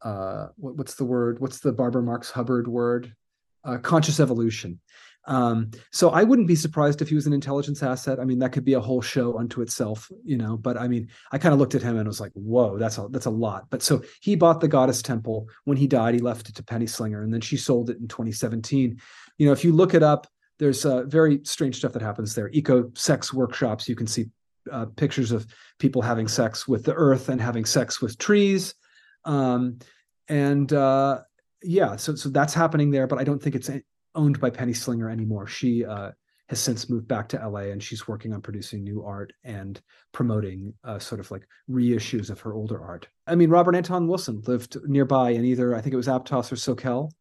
uh, 0.03 0.47
what, 0.57 0.75
what's 0.75 0.95
the 0.95 1.05
word? 1.05 1.39
What's 1.39 1.59
the 1.59 1.71
Barbara 1.71 2.03
Marx 2.03 2.29
Hubbard 2.29 2.67
word? 2.67 3.15
Uh, 3.63 3.77
conscious 3.77 4.19
evolution. 4.19 4.79
Um, 5.25 5.71
so 5.91 6.09
I 6.09 6.23
wouldn't 6.23 6.47
be 6.47 6.55
surprised 6.55 7.01
if 7.01 7.09
he 7.09 7.15
was 7.15 7.27
an 7.27 7.33
intelligence 7.33 7.81
asset. 7.81 8.19
I 8.19 8.25
mean, 8.25 8.39
that 8.39 8.51
could 8.51 8.65
be 8.65 8.73
a 8.73 8.81
whole 8.81 9.01
show 9.01 9.37
unto 9.37 9.61
itself, 9.61 10.11
you 10.25 10.37
know. 10.37 10.57
But 10.57 10.77
I 10.77 10.87
mean, 10.87 11.09
I 11.31 11.37
kind 11.37 11.53
of 11.53 11.59
looked 11.59 11.75
at 11.75 11.81
him 11.81 11.97
and 11.97 12.07
was 12.07 12.19
like, 12.19 12.33
"Whoa, 12.33 12.77
that's 12.77 12.97
a 12.97 13.07
that's 13.09 13.25
a 13.25 13.31
lot." 13.31 13.69
But 13.69 13.81
so 13.81 14.03
he 14.21 14.35
bought 14.35 14.59
the 14.59 14.67
Goddess 14.67 15.01
Temple. 15.01 15.47
When 15.63 15.77
he 15.77 15.87
died, 15.87 16.13
he 16.13 16.19
left 16.19 16.49
it 16.49 16.55
to 16.55 16.63
Penny 16.63 16.87
Slinger, 16.87 17.23
and 17.23 17.33
then 17.33 17.41
she 17.41 17.55
sold 17.55 17.89
it 17.89 17.99
in 17.99 18.07
2017. 18.07 18.99
You 19.37 19.45
know, 19.45 19.53
if 19.53 19.63
you 19.63 19.71
look 19.71 19.93
it 19.93 20.03
up, 20.03 20.27
there's 20.59 20.85
uh, 20.85 21.03
very 21.03 21.39
strange 21.43 21.77
stuff 21.77 21.93
that 21.93 22.01
happens 22.01 22.35
there. 22.35 22.49
Eco 22.49 22.91
sex 22.95 23.33
workshops. 23.33 23.87
You 23.87 23.95
can 23.95 24.07
see 24.07 24.29
uh, 24.71 24.87
pictures 24.87 25.31
of 25.31 25.47
people 25.79 26.01
having 26.01 26.27
sex 26.27 26.67
with 26.67 26.83
the 26.83 26.93
earth 26.93 27.29
and 27.29 27.39
having 27.39 27.63
sex 27.63 28.01
with 28.01 28.17
trees, 28.17 28.75
um, 29.23 29.79
and 30.27 30.71
uh, 30.73 31.21
yeah, 31.63 31.95
so 31.95 32.15
so 32.15 32.29
that's 32.29 32.53
happening 32.53 32.91
there. 32.91 33.07
But 33.07 33.19
I 33.19 33.23
don't 33.23 33.41
think 33.41 33.55
it's 33.55 33.69
owned 34.15 34.39
by 34.39 34.49
Penny 34.49 34.73
Slinger 34.73 35.09
anymore. 35.09 35.47
She 35.47 35.85
uh, 35.85 36.11
has 36.49 36.59
since 36.59 36.89
moved 36.89 37.07
back 37.07 37.27
to 37.29 37.47
LA 37.47 37.71
and 37.71 37.81
she's 37.81 38.07
working 38.07 38.33
on 38.33 38.41
producing 38.41 38.83
new 38.83 39.03
art 39.03 39.33
and 39.43 39.81
promoting 40.11 40.73
uh, 40.83 40.99
sort 40.99 41.19
of 41.19 41.31
like 41.31 41.47
reissues 41.69 42.29
of 42.29 42.39
her 42.41 42.53
older 42.53 42.83
art. 42.83 43.07
I 43.27 43.35
mean, 43.35 43.49
Robert 43.49 43.75
Anton 43.75 44.07
Wilson 44.07 44.41
lived 44.45 44.77
nearby 44.85 45.31
in 45.31 45.45
either 45.45 45.75
I 45.75 45.81
think 45.81 45.93
it 45.93 45.97
was 45.97 46.07
Aptos 46.07 46.51
or 46.51 46.55
Soquel, 46.55 47.11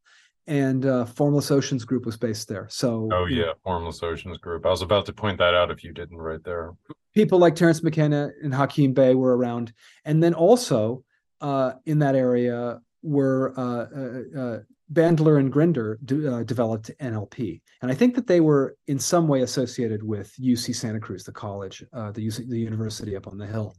and 0.47 0.85
uh, 0.85 1.05
Formless 1.05 1.51
Oceans 1.51 1.85
Group 1.85 2.05
was 2.05 2.17
based 2.17 2.49
there. 2.49 2.67
So 2.71 3.09
oh 3.13 3.27
yeah, 3.27 3.47
know, 3.47 3.55
Formless 3.65 4.03
Oceans 4.03 4.39
Group. 4.39 4.67
I 4.67 4.71
was 4.71 4.83
about 4.83 5.07
to 5.07 5.13
point 5.13 5.39
that 5.39 5.55
out 5.55 5.71
if 5.71 5.85
you 5.85 5.93
didn't 5.93 6.19
right 6.19 6.43
there. 6.45 6.73
People 7.15 7.39
like 7.39 7.55
Terence 7.55 7.83
McKenna 7.83 8.31
and 8.43 8.55
Hakim 8.55 8.93
Bey 8.93 9.15
were 9.15 9.37
around, 9.37 9.73
and 10.05 10.23
then 10.23 10.35
also 10.35 11.05
uh, 11.41 11.73
in 11.87 12.01
that 12.01 12.17
area 12.17 12.81
were 13.03 13.53
uh, 13.57 13.87
uh, 13.97 14.41
uh 14.41 14.59
Bandler 14.93 15.39
and 15.39 15.51
Grinder 15.51 15.99
uh, 16.03 16.43
developed 16.43 16.91
NLP, 17.01 17.61
and 17.81 17.91
I 17.91 17.95
think 17.95 18.15
that 18.15 18.27
they 18.27 18.41
were 18.41 18.77
in 18.89 18.99
some 18.99 19.27
way 19.27 19.41
associated 19.43 20.03
with 20.03 20.35
UC 20.39 20.75
Santa 20.75 21.01
Cruz, 21.01 21.25
the 21.25 21.33
college, 21.33 21.83
uh, 21.93 22.11
the 22.13 22.27
UC, 22.27 22.49
the 22.49 22.59
university 22.59 23.17
up 23.17 23.27
on 23.27 23.39
the 23.39 23.47
hill. 23.47 23.75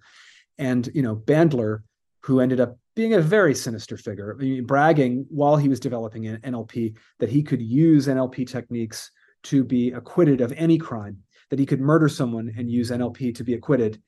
And 0.58 0.90
you 0.93 1.03
know, 1.03 1.16
Bandler, 1.16 1.84
who 2.22 2.40
ended 2.40 2.60
up 2.60 2.77
being 2.95 3.14
a 3.14 3.22
very 3.22 3.53
sinister 3.53 3.98
figure, 3.98 4.35
I 4.40 4.42
mean, 4.42 4.66
bragging 4.66 5.26
while 5.30 5.56
he 5.58 5.69
was 5.69 5.80
developing 5.80 6.24
NLP 6.24 6.95
that 7.19 7.30
he 7.30 7.43
could 7.43 7.61
use 7.61 8.08
NLP 8.08 8.48
techniques 8.48 9.11
to 9.43 9.64
be 9.64 9.92
acquitted 9.92 10.42
of 10.42 10.53
any 10.53 10.77
crime, 10.77 11.19
that 11.50 11.60
he 11.60 11.66
could 11.66 11.82
murder 11.82 12.10
someone 12.10 12.53
and 12.58 12.72
use 12.72 12.92
NLP 12.92 13.35
to 13.35 13.43
be 13.43 13.53
acquitted. 13.53 14.02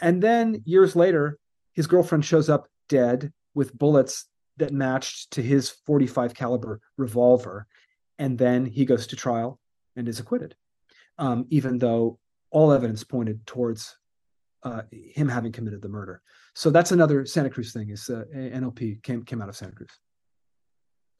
And 0.00 0.22
then 0.22 0.62
years 0.64 0.94
later, 0.94 1.38
his 1.72 1.86
girlfriend 1.86 2.24
shows 2.24 2.48
up 2.48 2.68
dead 2.88 3.32
with 3.54 3.76
bullets 3.76 4.26
that 4.58 4.72
matched 4.72 5.32
to 5.32 5.42
his 5.42 5.70
45 5.70 6.34
caliber 6.34 6.80
revolver. 6.96 7.66
And 8.18 8.36
then 8.36 8.66
he 8.66 8.84
goes 8.84 9.06
to 9.08 9.16
trial 9.16 9.58
and 9.96 10.08
is 10.08 10.20
acquitted. 10.20 10.54
Um, 11.18 11.46
even 11.50 11.78
though 11.78 12.18
all 12.50 12.72
evidence 12.72 13.04
pointed 13.04 13.44
towards 13.46 13.96
uh, 14.62 14.82
him 14.90 15.28
having 15.28 15.52
committed 15.52 15.82
the 15.82 15.88
murder. 15.88 16.22
So 16.54 16.70
that's 16.70 16.92
another 16.92 17.24
santa 17.26 17.50
cruz 17.50 17.72
thing 17.72 17.90
is 17.90 18.08
uh, 18.10 18.24
nlp 18.34 19.02
came 19.02 19.24
came 19.24 19.40
out 19.40 19.48
of 19.48 19.56
santa 19.56 19.72
cruz. 19.72 19.90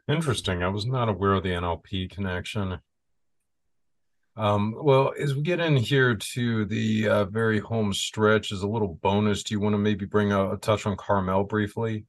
Interesting. 0.09 0.63
I 0.63 0.69
was 0.69 0.87
not 0.87 1.09
aware 1.09 1.35
of 1.35 1.43
the 1.43 1.51
nlp 1.51 2.11
connection. 2.11 2.79
Um, 4.37 4.75
well, 4.81 5.13
as 5.21 5.35
we 5.35 5.43
get 5.43 5.59
in 5.59 5.77
here 5.77 6.15
to 6.15 6.65
the 6.65 7.09
uh, 7.09 7.25
very 7.25 7.59
home 7.59 7.93
stretch, 7.93 8.53
as 8.53 8.63
a 8.63 8.69
little 8.69 8.95
bonus, 9.03 9.43
do 9.43 9.53
you 9.53 9.61
want 9.61 9.75
to 9.75 9.79
maybe 9.79 10.07
bring 10.07 10.31
a, 10.31 10.53
a 10.53 10.57
touch 10.57 10.87
on 10.87 10.97
Carmel 10.97 11.43
briefly? 11.43 12.05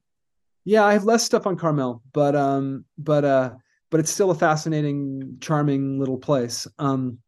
Yeah, 0.64 0.84
I 0.84 0.92
have 0.92 1.04
less 1.04 1.24
stuff 1.24 1.46
on 1.46 1.56
Carmel, 1.56 2.02
but 2.12 2.36
um, 2.36 2.84
but 2.98 3.24
uh, 3.24 3.50
but 3.90 4.00
it's 4.00 4.10
still 4.10 4.30
a 4.30 4.34
fascinating, 4.34 5.38
charming 5.40 5.98
little 5.98 6.18
place. 6.18 6.66
Um, 6.78 7.18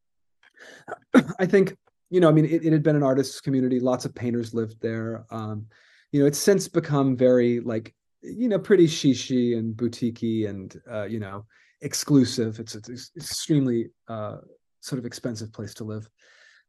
I 1.39 1.47
think 1.47 1.77
you 2.11 2.21
know, 2.21 2.29
I 2.29 2.33
mean, 2.33 2.45
it, 2.45 2.65
it 2.65 2.73
had 2.73 2.83
been 2.83 2.97
an 2.97 3.03
artist's 3.03 3.41
community. 3.41 3.81
Lots 3.81 4.05
of 4.05 4.15
painters 4.15 4.53
lived 4.53 4.81
there. 4.83 5.25
Um, 5.31 5.67
you 6.13 6.21
know, 6.21 6.27
it's 6.27 6.39
since 6.39 6.69
become 6.69 7.17
very 7.17 7.61
like 7.61 7.95
you 8.23 8.49
know 8.49 8.59
pretty 8.59 8.87
shishi 8.87 9.57
and 9.57 9.75
boutiquey 9.75 10.49
and 10.49 10.81
uh, 10.91 11.05
you 11.05 11.19
know 11.19 11.47
exclusive. 11.81 12.61
It's, 12.61 12.75
it's 12.75 13.11
extremely 13.17 13.91
uh, 14.09 14.37
sort 14.81 14.99
of 14.99 15.07
expensive 15.07 15.53
place 15.53 15.75
to 15.75 15.85
live. 15.85 16.09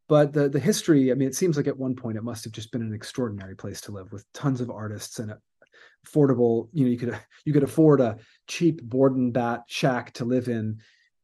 But 0.08 0.34
the 0.34 0.50
the 0.50 0.60
history, 0.60 1.12
I 1.12 1.16
mean, 1.16 1.28
it 1.28 1.36
seems 1.36 1.58
like 1.58 1.68
at 1.68 1.78
one 1.78 1.96
point 1.96 2.18
it 2.18 2.24
must 2.24 2.44
have 2.46 2.54
just 2.54 2.72
been 2.72 2.82
an 2.82 2.94
extraordinary 2.94 3.56
place 3.56 3.82
to 3.82 3.92
live 3.92 4.12
with 4.12 4.26
tons 4.34 4.62
of 4.62 4.70
artists 4.70 5.20
and 5.20 5.34
affordable 6.06 6.70
you 6.74 6.86
know 6.86 6.92
you 6.92 6.98
could 6.98 7.18
you 7.46 7.54
could 7.54 7.64
afford 7.64 8.02
a 8.02 8.18
cheap 8.48 8.82
board 8.82 9.16
and 9.16 9.34
bat 9.34 9.64
shack 9.68 10.12
to 10.14 10.26
live 10.26 10.48
in 10.48 10.80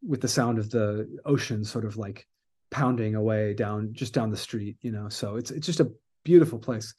with 0.06 0.22
the 0.22 0.28
sound 0.28 0.58
of 0.58 0.70
the 0.70 1.20
ocean 1.26 1.64
sort 1.64 1.86
of 1.86 1.98
like 1.98 2.28
pounding 2.72 3.16
away 3.16 3.54
down 3.54 3.90
just 3.92 4.14
down 4.14 4.30
the 4.30 4.38
street 4.38 4.78
you 4.82 4.92
know? 4.92 5.10
So 5.10 5.36
it's 5.36 5.52
it's 5.52 5.66
just 5.66 5.80
a 5.80 5.92
beautiful 6.24 6.60
place. 6.60 6.94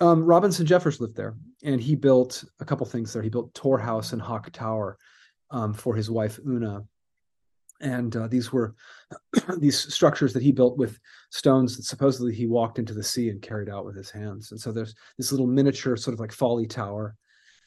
Um, 0.00 0.24
robinson 0.24 0.66
jeffers 0.66 1.00
lived 1.00 1.16
there 1.16 1.34
and 1.64 1.80
he 1.80 1.96
built 1.96 2.44
a 2.60 2.64
couple 2.64 2.86
things 2.86 3.12
there. 3.12 3.22
He 3.22 3.30
built 3.30 3.54
tor 3.54 3.78
house 3.78 4.12
and 4.12 4.22
hawk 4.22 4.50
tower 4.52 4.96
um, 5.50 5.74
for 5.74 5.94
his 5.94 6.10
wife 6.10 6.38
una 6.46 6.84
and 7.80 8.14
uh, 8.16 8.26
these 8.26 8.52
were 8.52 8.74
these 9.58 9.92
structures 9.92 10.32
that 10.32 10.42
he 10.42 10.52
built 10.52 10.76
with 10.76 10.98
stones 11.30 11.76
that 11.76 11.84
supposedly 11.84 12.34
he 12.34 12.46
walked 12.46 12.78
into 12.78 12.94
the 12.94 13.02
sea 13.02 13.30
and 13.30 13.42
carried 13.42 13.68
out 13.68 13.84
with 13.84 13.96
his 13.96 14.10
hands. 14.10 14.50
And 14.50 14.60
so 14.60 14.72
there's 14.72 14.94
this 15.16 15.32
little 15.32 15.46
miniature 15.46 15.96
sort 15.96 16.14
of 16.14 16.20
like 16.20 16.32
folly 16.32 16.66
tower. 16.66 17.16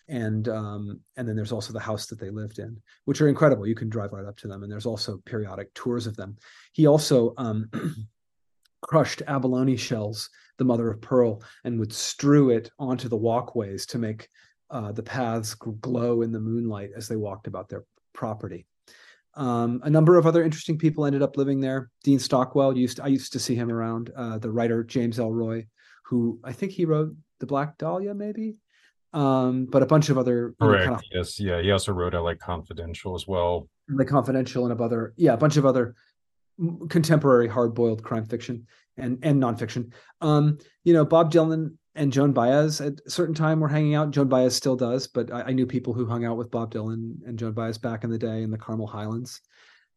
And 0.08 0.50
um, 0.50 1.00
and 1.16 1.28
then 1.28 1.36
there's 1.36 1.54
also 1.54 1.72
the 1.72 1.80
house 1.80 2.08
that 2.08 2.20
they 2.20 2.30
lived 2.30 2.60
in 2.60 2.82
which 3.06 3.22
are 3.22 3.30
incredible. 3.30 3.66
You 3.66 3.76
can 3.76 3.90
drive 3.90 4.12
right 4.12 4.26
up 4.26 4.36
to 4.38 4.48
them. 4.48 4.64
And 4.64 4.72
there's 4.72 4.86
also 4.86 5.22
periodic 5.26 5.74
tours 5.74 6.08
of 6.08 6.18
them. 6.18 6.38
He 6.74 6.86
also 6.86 7.34
um, 7.38 7.70
crushed 8.82 9.22
abalone 9.28 9.78
shells 9.78 10.30
the 10.58 10.66
mother 10.66 10.92
of 10.92 11.02
pearl 11.02 11.42
and 11.64 11.80
would 11.80 11.94
strew 11.94 12.50
it 12.50 12.70
onto 12.78 13.08
the 13.08 13.18
walkways 13.18 13.86
to 13.88 13.98
make 13.98 14.28
uh, 14.70 14.92
the 14.92 15.04
paths 15.04 15.54
glow 15.54 16.22
in 16.24 16.32
the 16.32 16.40
moonlight 16.40 16.90
as 16.96 17.08
they 17.08 17.16
walked 17.16 17.48
about 17.48 17.70
their 17.70 17.86
property 18.14 18.66
um, 19.36 19.82
a 19.84 19.90
number 19.90 20.18
of 20.18 20.26
other 20.26 20.44
interesting 20.44 20.78
people 20.78 21.06
ended 21.06 21.22
up 21.22 21.38
living 21.38 21.62
there. 21.62 21.90
Dean 22.04 22.20
Stockwell 22.20 22.78
used 22.78 22.98
to, 22.98 23.04
I 23.04 23.08
used 23.08 23.34
to 23.34 23.40
see 23.40 23.56
him 23.56 23.72
around. 23.72 24.12
Uh, 24.16 24.38
the 24.38 24.52
writer 24.52 24.84
James 24.84 25.18
Ellroy, 25.18 25.68
who 26.06 26.40
I 26.44 26.52
think 26.52 26.74
he 26.74 26.86
wrote 26.86 27.16
The 27.40 27.46
Black 27.46 27.78
Dahlia, 27.78 28.14
maybe. 28.14 28.56
Um, 29.14 29.66
but 29.66 29.84
a 29.84 29.86
bunch 29.86 30.10
of 30.10 30.18
other 30.18 30.56
correct. 30.60 30.86
Kind 30.86 30.96
of, 30.96 31.04
yes, 31.12 31.40
yeah. 31.40 31.62
He 31.62 31.72
also 31.72 31.92
wrote 31.92 32.14
LA 32.14 32.36
Confidential 32.36 33.16
as 33.16 33.28
well. 33.28 33.68
The 33.88 34.06
Confidential 34.06 34.70
and 34.70 34.80
a 34.80 34.84
other, 34.84 35.14
yeah, 35.18 35.34
a 35.34 35.38
bunch 35.38 35.58
of 35.58 35.66
other 35.66 35.96
contemporary 36.90 37.48
hard-boiled 37.48 38.04
crime 38.04 38.26
fiction 38.26 38.68
and 38.98 39.20
and 39.24 39.42
nonfiction. 39.42 39.92
Um, 40.22 40.60
you 40.84 40.94
know, 40.94 41.04
Bob 41.04 41.32
Dylan 41.32 41.76
and 41.96 42.14
Joan 42.14 42.32
Baez 42.32 42.80
at 42.80 42.94
a 43.06 43.10
certain 43.10 43.36
time 43.36 43.60
were 43.60 43.68
hanging 43.68 43.96
out. 43.96 44.12
Joan 44.12 44.30
Baez 44.30 44.56
still 44.56 44.76
does, 44.76 45.08
but 45.08 45.32
I, 45.32 45.42
I, 45.44 45.52
knew 45.52 45.66
people 45.66 45.94
who 45.94 46.06
hung 46.06 46.24
out 46.24 46.38
with 46.38 46.52
Bob 46.52 46.74
Dylan 46.74 47.16
and 47.26 47.38
Joan 47.38 47.52
Baez 47.54 47.78
back 47.78 48.04
in 48.04 48.10
the 48.10 48.18
day 48.18 48.44
in 48.44 48.52
the 48.52 48.58
Carmel 48.58 48.88
Highlands. 48.88 49.42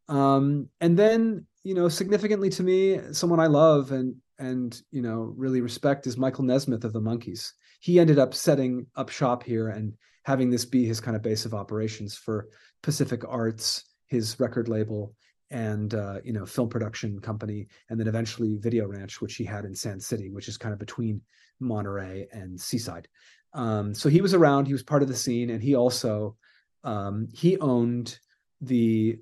Um, 0.09 0.69
and 0.81 0.99
then, 0.99 1.47
you 1.63 1.75
know, 1.75 1.89
significantly 1.89 2.51
to 2.51 2.63
me, 2.63 3.01
someone 3.13 3.41
I 3.41 3.47
love 3.47 3.93
and 3.93 4.17
and 4.39 4.81
you 4.91 5.01
know 5.01 5.33
really 5.37 5.61
respect 5.61 6.07
is 6.07 6.17
Michael 6.17 6.45
Nesmith 6.45 6.85
of 6.85 6.93
the 6.93 7.01
Monkees. 7.01 7.53
He 7.81 8.01
ended 8.01 8.19
up 8.19 8.35
setting 8.35 8.87
up 8.97 9.09
shop 9.09 9.43
here 9.43 9.69
and 9.69 9.95
having 10.25 10.51
this 10.51 10.65
be 10.65 10.85
his 10.85 11.01
kind 11.01 11.17
of 11.17 11.23
base 11.23 11.45
of 11.45 11.55
operations 11.55 12.17
for 12.17 12.49
Pacific 12.83 13.23
Arts, 13.29 13.85
his 14.09 14.41
record 14.41 14.69
label, 14.69 15.15
and 15.55 15.95
uh, 15.95 16.19
you 16.25 16.33
know 16.33 16.45
film 16.45 16.69
production 16.69 17.21
company, 17.21 17.69
and 17.89 17.99
then 17.99 18.09
eventually 18.09 18.57
Video 18.57 18.87
Ranch, 18.89 19.21
which 19.21 19.37
he 19.37 19.45
had 19.45 19.65
in 19.65 19.75
Sand 19.75 20.03
City, 20.03 20.29
which 20.29 20.49
is 20.49 20.59
kind 20.59 20.73
of 20.73 20.81
between 20.81 21.23
Monterey 21.61 22.27
and 22.33 22.61
Seaside. 22.61 23.07
Um, 23.55 23.95
so 23.95 24.09
he 24.09 24.21
was 24.21 24.35
around. 24.35 24.67
He 24.67 24.73
was 24.73 24.83
part 24.83 25.03
of 25.03 25.09
the 25.09 25.15
scene, 25.15 25.51
and 25.51 25.63
he 25.63 25.77
also 25.77 26.37
um, 26.83 27.29
he 27.33 27.57
owned 27.61 28.19
the 28.61 29.19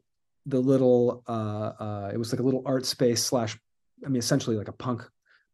the 0.46 0.58
little 0.58 1.22
uh, 1.28 1.72
uh, 1.78 2.10
it 2.12 2.16
was 2.16 2.32
like 2.32 2.40
a 2.40 2.44
little 2.44 2.62
art 2.64 2.86
space 2.86 3.22
slash 3.22 3.58
I 4.04 4.08
mean 4.08 4.18
essentially 4.18 4.56
like 4.56 4.68
a 4.68 4.72
punk 4.72 5.06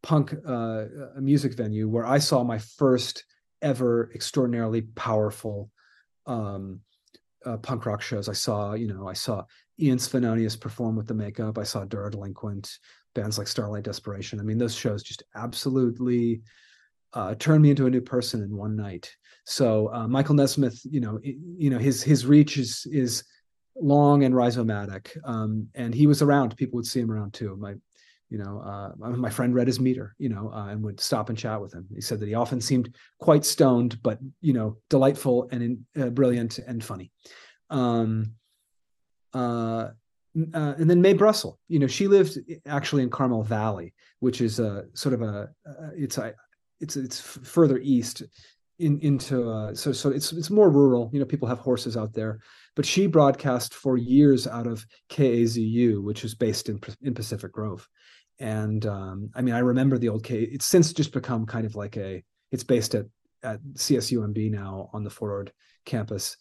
punk 0.04 0.32
uh, 0.46 0.84
music 1.16 1.54
venue 1.54 1.88
where 1.88 2.06
I 2.06 2.20
saw 2.20 2.44
my 2.44 2.58
first 2.58 3.24
ever 3.62 4.12
extraordinarily 4.14 4.82
powerful 4.82 5.72
um, 6.26 6.82
uh, 7.44 7.56
punk 7.56 7.84
rock 7.84 8.00
shows. 8.00 8.28
I 8.28 8.34
saw 8.34 8.74
you 8.74 8.86
know 8.86 9.08
I 9.08 9.14
saw 9.14 9.42
Ian 9.80 9.98
Svenonius 9.98 10.58
perform 10.58 10.96
with 10.96 11.06
the 11.06 11.14
makeup. 11.14 11.58
I 11.58 11.64
saw 11.64 11.84
Dura 11.84 12.10
Delinquent 12.10 12.78
bands 13.14 13.38
like 13.38 13.48
Starlight 13.48 13.84
Desperation. 13.84 14.40
I 14.40 14.42
mean 14.42 14.58
those 14.58 14.74
shows 14.74 15.02
just 15.02 15.22
absolutely 15.34 16.42
uh, 17.14 17.34
turned 17.36 17.62
me 17.62 17.70
into 17.70 17.86
a 17.86 17.90
new 17.90 18.00
person 18.00 18.42
in 18.42 18.56
one 18.56 18.76
night. 18.76 19.10
So 19.44 19.92
uh, 19.92 20.06
Michael 20.06 20.34
Nesmith, 20.34 20.80
you 20.84 21.00
know, 21.00 21.18
you 21.22 21.70
know 21.70 21.78
his 21.78 22.02
his 22.02 22.26
reach 22.26 22.58
is 22.58 22.86
is 22.90 23.24
long 23.80 24.24
and 24.24 24.34
rhizomatic, 24.34 25.16
um, 25.24 25.68
and 25.74 25.94
he 25.94 26.06
was 26.06 26.22
around. 26.22 26.56
People 26.56 26.76
would 26.76 26.86
see 26.86 27.00
him 27.00 27.10
around 27.10 27.32
too. 27.32 27.56
My, 27.56 27.74
you 28.28 28.38
know, 28.38 28.60
uh, 28.60 28.92
my 28.96 29.30
friend 29.30 29.54
read 29.54 29.66
his 29.66 29.80
meter, 29.80 30.14
you 30.18 30.28
know, 30.28 30.50
uh, 30.52 30.66
and 30.68 30.82
would 30.82 31.00
stop 31.00 31.30
and 31.30 31.38
chat 31.38 31.60
with 31.60 31.72
him. 31.72 31.86
He 31.94 32.02
said 32.02 32.20
that 32.20 32.28
he 32.28 32.34
often 32.34 32.60
seemed 32.60 32.94
quite 33.20 33.44
stoned, 33.44 34.02
but 34.02 34.18
you 34.40 34.52
know, 34.52 34.76
delightful 34.90 35.48
and 35.50 35.78
uh, 35.98 36.10
brilliant 36.10 36.58
and 36.58 36.84
funny. 36.84 37.10
Um, 37.70 38.34
uh, 39.34 39.88
uh, 40.54 40.74
and 40.78 40.88
then 40.88 41.00
Mae 41.00 41.14
Brussell, 41.14 41.58
you 41.68 41.78
know, 41.78 41.86
she 41.86 42.06
lived 42.06 42.38
actually 42.66 43.02
in 43.02 43.10
Carmel 43.10 43.42
Valley, 43.42 43.94
which 44.20 44.40
is 44.40 44.60
a 44.60 44.84
sort 44.94 45.14
of 45.14 45.22
a, 45.22 45.48
uh, 45.68 45.90
it's 45.96 46.18
a, 46.18 46.34
it's 46.80 46.96
it's 46.96 47.20
further 47.20 47.78
east 47.78 48.22
in 48.78 49.00
into 49.00 49.50
uh, 49.50 49.74
so 49.74 49.92
so 49.92 50.10
it's 50.10 50.32
it's 50.32 50.50
more 50.50 50.70
rural. 50.70 51.10
You 51.12 51.20
know, 51.20 51.26
people 51.26 51.48
have 51.48 51.58
horses 51.58 51.96
out 51.96 52.12
there, 52.12 52.40
but 52.76 52.86
she 52.86 53.06
broadcast 53.06 53.74
for 53.74 53.96
years 53.96 54.46
out 54.46 54.66
of 54.66 54.86
KAZU, 55.10 56.02
which 56.02 56.24
is 56.24 56.34
based 56.34 56.68
in 56.68 56.80
in 57.02 57.14
Pacific 57.14 57.52
Grove. 57.52 57.88
And 58.38 58.86
um, 58.86 59.30
I 59.34 59.42
mean, 59.42 59.54
I 59.54 59.60
remember 59.60 59.98
the 59.98 60.08
old 60.08 60.22
K. 60.22 60.42
It's 60.42 60.66
since 60.66 60.92
just 60.92 61.12
become 61.12 61.46
kind 61.46 61.66
of 61.66 61.74
like 61.74 61.96
a. 61.96 62.22
It's 62.52 62.64
based 62.64 62.94
at 62.94 63.06
at 63.42 63.60
CSUMB 63.74 64.50
now 64.50 64.90
on 64.92 65.04
the 65.04 65.10
Fort 65.10 65.32
Ord 65.32 65.52
campus, 65.84 66.36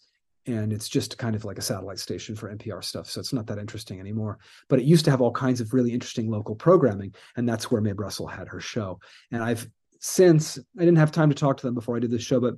and 0.48 0.72
it's 0.72 0.88
just 0.88 1.18
kind 1.18 1.36
of 1.36 1.44
like 1.44 1.58
a 1.58 1.62
satellite 1.62 1.98
station 1.98 2.34
for 2.34 2.52
NPR 2.52 2.82
stuff. 2.82 3.08
So 3.10 3.20
it's 3.20 3.34
not 3.34 3.46
that 3.46 3.58
interesting 3.58 4.00
anymore. 4.00 4.38
But 4.68 4.80
it 4.80 4.86
used 4.86 5.04
to 5.04 5.10
have 5.10 5.20
all 5.20 5.30
kinds 5.30 5.60
of 5.60 5.74
really 5.74 5.92
interesting 5.92 6.30
local 6.30 6.56
programming, 6.56 7.14
and 7.36 7.48
that's 7.48 7.70
where 7.70 7.82
Mae 7.82 7.92
Brussell 7.92 8.26
had 8.26 8.48
her 8.48 8.60
show. 8.60 8.98
And 9.30 9.42
I've 9.42 9.68
since 10.00 10.58
I 10.58 10.80
didn't 10.80 10.96
have 10.96 11.12
time 11.12 11.28
to 11.28 11.34
talk 11.34 11.58
to 11.58 11.66
them 11.66 11.74
before 11.74 11.96
I 11.96 12.00
did 12.00 12.10
this 12.10 12.22
show, 12.22 12.40
but 12.40 12.54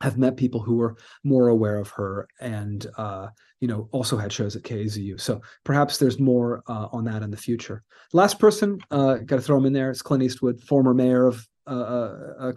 have 0.00 0.18
met 0.18 0.36
people 0.36 0.60
who 0.60 0.76
were 0.76 0.96
more 1.22 1.48
aware 1.48 1.78
of 1.78 1.88
her 1.90 2.28
and 2.40 2.86
uh, 2.98 3.28
you 3.60 3.68
know 3.68 3.88
also 3.92 4.16
had 4.18 4.32
shows 4.32 4.54
at 4.54 4.62
KAZU. 4.62 5.18
So 5.20 5.40
perhaps 5.64 5.96
there's 5.96 6.20
more 6.20 6.62
uh, 6.68 6.88
on 6.92 7.04
that 7.04 7.22
in 7.22 7.30
the 7.30 7.36
future. 7.36 7.82
Last 8.12 8.38
person, 8.38 8.78
uh, 8.90 9.14
got 9.16 9.36
to 9.36 9.42
throw 9.42 9.56
him 9.56 9.66
in 9.66 9.72
there. 9.72 9.90
It's 9.90 10.02
Clint 10.02 10.22
Eastwood, 10.22 10.62
former 10.62 10.92
mayor 10.92 11.26
of 11.26 11.48
uh, 11.66 12.52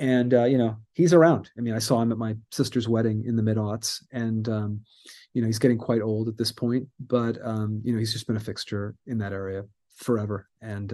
uh, 0.00 0.02
uh, 0.02 0.06
and 0.06 0.32
you 0.52 0.58
know 0.58 0.76
he's 0.92 1.12
around. 1.12 1.50
I 1.56 1.60
mean, 1.60 1.74
I 1.74 1.78
saw 1.78 2.00
him 2.00 2.12
at 2.12 2.18
my 2.18 2.36
sister's 2.50 2.88
wedding 2.88 3.24
in 3.26 3.36
the 3.36 3.42
mid 3.42 3.56
aughts, 3.56 4.02
and 4.12 4.48
um, 4.48 4.80
you 5.34 5.42
know 5.42 5.46
he's 5.46 5.58
getting 5.58 5.78
quite 5.78 6.02
old 6.02 6.28
at 6.28 6.36
this 6.36 6.52
point, 6.52 6.86
but 7.00 7.38
um, 7.44 7.80
you 7.84 7.92
know 7.92 7.98
he's 7.98 8.12
just 8.12 8.26
been 8.26 8.36
a 8.36 8.40
fixture 8.40 8.94
in 9.06 9.18
that 9.18 9.32
area 9.32 9.64
forever 9.96 10.48
and 10.60 10.92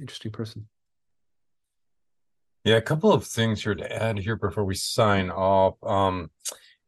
interesting 0.00 0.32
person. 0.32 0.68
Yeah, 2.64 2.76
a 2.76 2.82
couple 2.82 3.12
of 3.12 3.24
things 3.24 3.62
here 3.62 3.74
to 3.74 4.02
add 4.02 4.18
here 4.18 4.36
before 4.36 4.64
we 4.64 4.76
sign 4.76 5.30
off. 5.30 5.74
Um, 5.82 6.30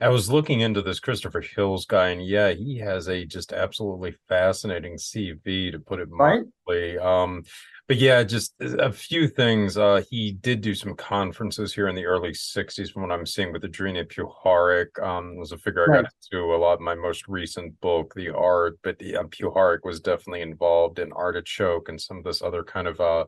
I 0.00 0.08
was 0.08 0.30
looking 0.30 0.60
into 0.60 0.82
this 0.82 1.00
Christopher 1.00 1.40
Hills 1.40 1.86
guy, 1.86 2.10
and 2.10 2.24
yeah, 2.24 2.52
he 2.52 2.78
has 2.78 3.08
a 3.08 3.24
just 3.24 3.52
absolutely 3.52 4.14
fascinating 4.28 4.94
CV 4.94 5.72
to 5.72 5.78
put 5.78 6.00
it 6.00 6.10
mildly. 6.10 6.46
Right. 6.68 6.98
Um, 6.98 7.42
but 7.86 7.96
yeah, 7.96 8.22
just 8.22 8.54
a 8.60 8.90
few 8.92 9.28
things. 9.28 9.76
Uh, 9.76 10.02
he 10.10 10.32
did 10.32 10.60
do 10.60 10.74
some 10.74 10.94
conferences 10.94 11.74
here 11.74 11.88
in 11.88 11.94
the 11.94 12.06
early 12.06 12.30
'60s, 12.30 12.90
from 12.90 13.02
what 13.02 13.12
I'm 13.12 13.26
seeing 13.26 13.52
with 13.52 13.62
Andrija 13.62 14.06
Puharich. 14.06 15.02
Um, 15.02 15.36
was 15.36 15.52
a 15.52 15.58
figure 15.58 15.84
I 15.84 16.02
got 16.02 16.12
into 16.32 16.54
a 16.54 16.56
lot 16.56 16.78
in 16.78 16.84
my 16.84 16.94
most 16.94 17.28
recent 17.28 17.78
book, 17.80 18.14
The 18.14 18.30
Art. 18.34 18.78
But 18.82 18.98
the 18.98 19.16
uh, 19.16 19.24
Puharich 19.24 19.84
was 19.84 20.00
definitely 20.00 20.42
involved 20.42 20.98
in 20.98 21.12
Artichoke 21.12 21.88
and 21.88 22.00
some 22.00 22.18
of 22.18 22.24
this 22.24 22.40
other 22.40 22.64
kind 22.64 22.88
of 22.88 23.00
uh 23.00 23.24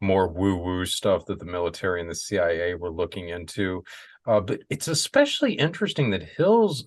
more 0.00 0.28
woo 0.28 0.56
woo 0.56 0.84
stuff 0.84 1.24
that 1.26 1.38
the 1.38 1.44
military 1.44 2.00
and 2.00 2.10
the 2.10 2.14
CIA 2.14 2.74
were 2.74 2.90
looking 2.90 3.30
into. 3.30 3.82
Uh, 4.26 4.40
but 4.40 4.60
it's 4.70 4.88
especially 4.88 5.54
interesting 5.54 6.10
that 6.10 6.22
Hills 6.22 6.86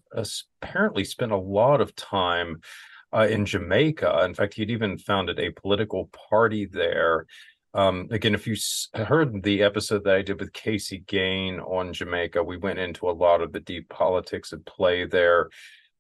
apparently 0.61 1.03
spent 1.03 1.32
a 1.32 1.38
lot 1.38 1.82
of 1.82 1.95
time 1.95 2.61
uh, 3.14 3.27
in 3.30 3.45
Jamaica. 3.45 4.24
In 4.26 4.34
fact, 4.34 4.56
he'd 4.56 4.69
even 4.69 4.98
founded 4.98 5.40
a 5.40 5.52
political 5.52 6.10
party 6.30 6.66
there. 6.66 7.26
Um, 7.74 8.08
again, 8.11 8.34
if 8.34 8.48
you 8.48 8.56
heard 8.95 9.44
the 9.44 9.61
episode 9.61 10.03
that 10.06 10.16
I 10.16 10.22
did 10.22 10.40
with 10.40 10.53
Casey 10.53 11.03
Gain 11.08 11.60
on 11.60 11.94
Jamaica, 11.94 12.44
we 12.44 12.58
went 12.58 12.80
into 12.80 13.10
a 13.10 13.11
lot 13.11 13.42
of 13.42 13.52
the 13.52 13.60
deep 13.60 13.90
politics 13.90 14.52
at 14.53 14.66
play 14.66 15.06
there. 15.06 15.50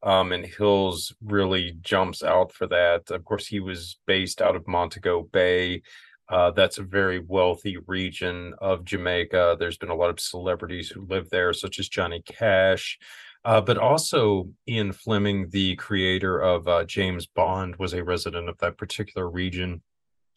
Um, 0.03 0.31
and 0.31 0.45
Hills 0.45 1.13
really 1.23 1.77
jumps 1.81 2.23
out 2.23 2.51
for 2.51 2.67
that. 2.67 3.09
Of 3.09 3.25
course, 3.25 3.47
he 3.47 3.59
was 3.59 3.99
based 4.05 4.41
out 4.41 4.55
of 4.55 4.67
Montego 4.67 5.23
Bay. 5.23 5.81
Uh, 6.29 6.51
that's 6.51 6.77
a 6.77 6.83
very 6.83 7.19
wealthy 7.19 7.77
region 7.87 8.53
of 8.59 8.83
Jamaica. 8.83 9.57
There's 9.59 9.77
been 9.77 9.89
a 9.89 9.95
lot 9.95 10.09
of 10.09 10.19
celebrities 10.19 10.89
who 10.89 11.05
live 11.05 11.29
there, 11.29 11.53
such 11.53 11.79
as 11.79 11.89
Johnny 11.89 12.21
Cash. 12.25 12.99
Uh, 13.45 13.61
but 13.61 13.77
also, 13.77 14.49
Ian 14.67 14.91
Fleming, 14.91 15.49
the 15.49 15.75
creator 15.77 16.39
of 16.39 16.67
uh, 16.67 16.83
James 16.83 17.25
Bond, 17.27 17.75
was 17.77 17.93
a 17.93 18.03
resident 18.03 18.49
of 18.49 18.57
that 18.59 18.77
particular 18.77 19.29
region. 19.29 19.81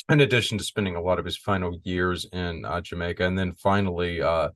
In 0.08 0.20
addition 0.20 0.58
to 0.58 0.64
spending 0.64 0.96
a 0.96 1.02
lot 1.02 1.18
of 1.18 1.24
his 1.24 1.36
final 1.36 1.78
years 1.84 2.26
in 2.32 2.64
uh, 2.64 2.80
Jamaica, 2.80 3.24
and 3.24 3.38
then 3.38 3.52
finally, 3.52 4.20
uh, 4.20 4.50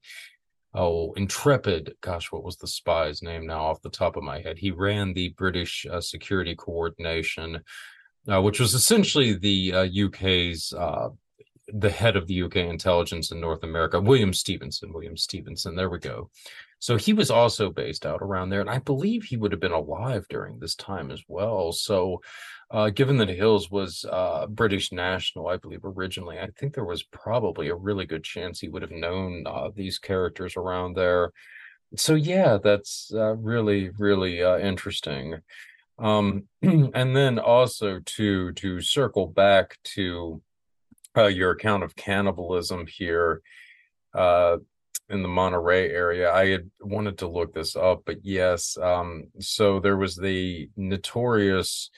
oh, 0.75 1.13
Intrepid. 1.15 1.95
Gosh, 2.01 2.33
what 2.33 2.45
was 2.45 2.57
the 2.57 2.67
spy's 2.67 3.23
name 3.23 3.47
now 3.47 3.65
off 3.65 3.83
the 3.83 3.91
top 3.91 4.17
of 4.17 4.23
my 4.23 4.41
head? 4.41 4.59
He 4.59 4.71
ran 4.71 5.15
the 5.15 5.31
British 5.31 5.87
uh, 5.91 6.01
Security 6.01 6.55
Coordination, 6.55 7.61
which 8.27 8.59
was 8.59 8.75
essentially 8.75 9.35
the 9.35 9.75
UK's 10.07 10.73
the 11.69 11.91
head 11.91 12.17
of 12.17 12.27
the 12.27 12.43
UK 12.43 12.57
intelligence 12.57 13.31
in 13.31 13.41
North 13.41 13.63
America, 13.63 14.01
William 14.01 14.33
Stephenson. 14.33 14.93
William 14.93 15.17
Stephenson, 15.17 15.75
there 15.75 15.91
we 15.91 15.99
go. 15.99 16.31
So 16.79 16.97
he 16.97 17.15
was 17.15 17.31
also 17.31 17.71
based 17.71 18.05
out 18.05 18.21
around 18.21 18.51
there, 18.51 18.61
and 18.61 18.69
I 18.69 18.79
believe 18.79 19.25
he 19.25 19.39
would 19.39 19.53
have 19.53 19.61
been 19.61 19.73
alive 19.73 20.27
during 20.29 20.59
this 20.59 20.75
time 20.75 21.11
as 21.11 21.23
well. 21.29 21.73
So, 21.73 22.21
uh, 22.71 22.91
given 22.91 23.17
that 23.19 23.29
Hills 23.31 23.71
was 23.71 24.05
uh, 24.11 24.47
British 24.49 24.93
national, 24.93 25.49
I 25.49 25.57
believe 25.57 25.81
originally, 25.85 26.39
I 26.39 26.49
think 26.59 26.75
there 26.75 26.85
was 26.85 27.03
probably 27.03 27.69
a 27.69 27.75
really 27.75 28.05
good 28.05 28.25
chance 28.25 28.61
he 28.61 28.69
would 28.69 28.83
have 28.83 28.91
known 28.91 29.45
uh, 29.47 29.71
these 29.75 29.99
characters 29.99 30.57
around 30.57 30.95
there. 30.95 31.33
So 31.97 32.15
yeah, 32.15 32.59
that's 32.63 33.11
uh, 33.15 33.37
really 33.37 33.91
really 33.99 34.43
uh, 34.43 34.59
interesting. 34.59 35.41
Um, 35.99 36.45
and 36.63 37.17
then 37.17 37.39
also 37.39 38.01
to 38.01 38.53
to 38.53 38.81
circle 38.81 39.27
back 39.29 39.79
to 39.95 40.43
uh, 41.17 41.27
your 41.27 41.53
account 41.53 41.83
of 41.83 41.97
cannibalism 41.97 42.87
here 42.87 43.43
uh, 44.15 44.57
in 45.09 45.23
the 45.23 45.29
Monterey 45.29 45.91
area. 45.91 46.33
I 46.33 46.49
had 46.49 46.71
wanted 46.81 47.19
to 47.19 47.29
look 47.29 47.55
this 47.55 47.77
up, 47.77 48.03
but 48.07 48.25
yes. 48.25 48.77
Um, 48.79 49.29
so 49.39 49.81
there 49.81 49.97
was 49.97 50.17
the 50.17 50.69
notorious 50.77 51.91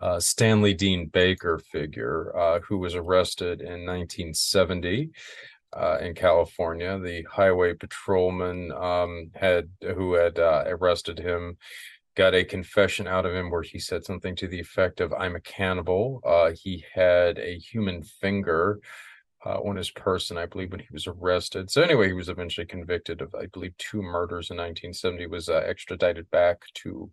uh, 0.00 0.18
Stanley 0.18 0.74
Dean 0.74 1.06
Baker 1.06 1.58
figure 1.58 2.36
uh, 2.36 2.60
who 2.60 2.78
was 2.78 2.94
arrested 2.94 3.60
in 3.60 3.84
1970. 3.86 5.10
Uh, 5.72 5.98
in 6.00 6.14
California, 6.16 6.98
the 6.98 7.22
highway 7.30 7.74
patrolman 7.74 8.72
um, 8.72 9.30
had 9.36 9.68
who 9.80 10.14
had 10.14 10.36
uh, 10.36 10.64
arrested 10.66 11.16
him 11.16 11.56
got 12.16 12.34
a 12.34 12.44
confession 12.44 13.06
out 13.06 13.26
of 13.26 13.34
him 13.34 13.50
where 13.50 13.62
he 13.62 13.78
said 13.78 14.04
something 14.04 14.34
to 14.36 14.48
the 14.48 14.60
effect 14.60 15.00
of 15.00 15.12
"I'm 15.12 15.36
a 15.36 15.40
cannibal." 15.40 16.20
Uh, 16.24 16.52
he 16.52 16.84
had 16.92 17.38
a 17.38 17.58
human 17.58 18.02
finger 18.02 18.80
uh, 19.46 19.58
on 19.60 19.76
his 19.76 19.90
person, 19.90 20.36
I 20.36 20.46
believe, 20.46 20.70
when 20.70 20.80
he 20.80 20.88
was 20.92 21.06
arrested. 21.06 21.70
So 21.70 21.82
anyway, 21.82 22.08
he 22.08 22.12
was 22.12 22.28
eventually 22.28 22.66
convicted 22.66 23.22
of, 23.22 23.34
I 23.34 23.46
believe, 23.46 23.76
two 23.78 24.02
murders 24.02 24.50
in 24.50 24.56
1970. 24.56 25.26
Was 25.26 25.48
uh, 25.48 25.62
extradited 25.66 26.30
back 26.30 26.62
to 26.74 27.10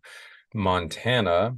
Montana, 0.54 1.58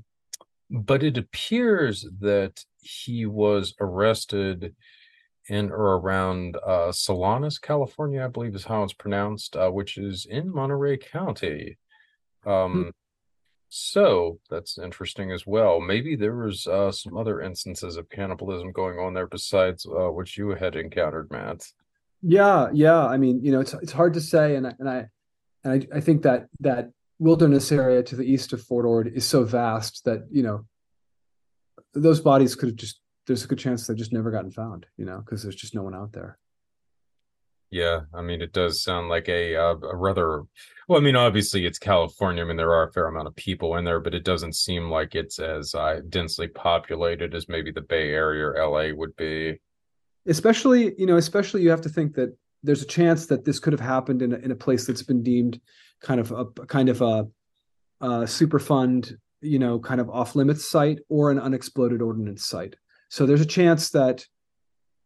but 0.70 1.04
it 1.04 1.18
appears 1.18 2.08
that 2.20 2.64
he 2.82 3.26
was 3.26 3.74
arrested 3.80 4.76
in 5.48 5.72
or 5.72 5.98
around 5.98 6.58
uh, 6.58 6.92
Solanas, 6.92 7.60
California, 7.60 8.24
I 8.24 8.28
believe 8.28 8.56
is 8.56 8.66
how 8.66 8.84
it's 8.84 8.94
pronounced, 8.94 9.56
uh, 9.56 9.70
which 9.70 9.98
is 9.98 10.28
in 10.30 10.54
Monterey 10.54 10.98
County. 10.98 11.78
Um, 12.46 12.84
hmm. 12.84 12.90
So 13.70 14.40
that's 14.50 14.80
interesting 14.80 15.32
as 15.32 15.46
well. 15.46 15.80
Maybe 15.80 16.16
there 16.16 16.36
was 16.36 16.66
uh, 16.66 16.92
some 16.92 17.16
other 17.16 17.40
instances 17.42 17.98
of 17.98 18.10
cannibalism 18.10 18.72
going 18.72 18.98
on 18.98 19.14
there 19.14 19.28
besides 19.28 19.86
uh, 19.86 20.12
what 20.12 20.36
you 20.36 20.50
had 20.50 20.76
encountered, 20.76 21.30
Matt. 21.30 21.66
Yeah, 22.22 22.70
yeah. 22.74 23.06
I 23.06 23.18
mean, 23.18 23.44
you 23.44 23.52
know, 23.52 23.62
it's 23.62 23.74
it's 23.76 23.92
hard 23.92 24.16
to 24.16 24.22
say, 24.22 24.56
and 24.56 24.68
I, 24.68 24.74
and 24.80 24.90
I 24.90 25.08
and 25.64 25.88
I, 25.94 25.98
I 25.98 26.02
think 26.02 26.24
that 26.24 26.48
that 26.62 26.92
wilderness 27.20 27.72
area 27.72 28.02
to 28.04 28.16
the 28.16 28.24
east 28.24 28.54
of 28.54 28.62
Fort 28.62 28.86
Ord 28.86 29.12
is 29.14 29.26
so 29.26 29.44
vast 29.44 30.04
that 30.06 30.24
you 30.32 30.44
know 30.44 30.66
those 31.94 32.20
bodies 32.20 32.56
could 32.56 32.70
have 32.70 32.76
just 32.76 33.00
there's 33.28 33.46
a 33.46 33.48
good 33.48 33.60
chance 33.60 33.86
they've 33.86 33.96
just 33.96 34.14
never 34.14 34.32
gotten 34.32 34.52
found, 34.52 34.88
you 34.98 35.06
know, 35.06 35.20
because 35.20 35.44
there's 35.44 35.56
just 35.56 35.76
no 35.76 35.84
one 35.84 35.96
out 35.96 36.12
there. 36.12 36.40
Yeah, 37.72 38.02
I 38.14 38.22
mean, 38.22 38.42
it 38.42 38.52
does 38.52 38.82
sound 38.82 39.10
like 39.10 39.30
a, 39.30 39.56
uh, 39.56 39.76
a 39.76 39.96
rather 39.96 40.44
well. 40.88 41.00
I 41.00 41.04
mean, 41.04 41.16
obviously, 41.16 41.66
it's 41.66 41.78
California. 41.78 42.44
I 42.44 42.48
mean, 42.48 42.58
there 42.58 42.74
are 42.74 42.88
a 42.88 42.92
fair 42.92 43.08
amount 43.08 43.28
of 43.28 43.36
people 43.36 43.76
in 43.76 43.86
there, 43.86 44.00
but 44.00 44.16
it 44.16 44.24
doesn't 44.24 44.56
seem 44.56 44.90
like 44.90 45.14
it's 45.14 45.38
as 45.38 45.76
uh, 45.76 46.02
densely 46.10 46.48
populated 46.48 47.36
as 47.36 47.48
maybe 47.48 47.72
the 47.72 47.82
Bay 47.82 48.10
Area 48.10 48.48
or 48.48 48.58
LA 48.58 48.96
would 48.96 49.16
be. 49.16 49.60
Especially, 50.26 50.96
you 50.98 51.06
know, 51.06 51.18
especially 51.18 51.62
you 51.62 51.70
have 51.70 51.82
to 51.82 51.90
think 51.90 52.16
that 52.16 52.36
there's 52.64 52.82
a 52.82 52.88
chance 52.88 53.28
that 53.28 53.46
this 53.46 53.60
could 53.60 53.74
have 53.74 53.80
happened 53.80 54.22
in 54.24 54.34
a, 54.34 54.38
in 54.38 54.52
a 54.52 54.56
place 54.56 54.86
that's 54.86 55.04
been 55.04 55.22
deemed 55.22 55.62
kind 56.02 56.20
of 56.20 56.32
a 56.32 56.46
kind 56.66 56.90
of 56.90 57.02
a, 57.02 57.28
a 58.02 58.08
superfund, 58.24 59.16
you 59.42 59.60
know, 59.60 59.80
kind 59.80 60.02
of 60.02 60.10
off 60.10 60.36
limits 60.36 60.66
site 60.70 61.00
or 61.08 61.30
an 61.30 61.40
unexploded 61.40 62.02
ordnance 62.02 62.46
site. 62.46 62.76
So 63.10 63.26
there's 63.26 63.42
a 63.42 63.46
chance 63.46 63.92
that, 63.92 64.26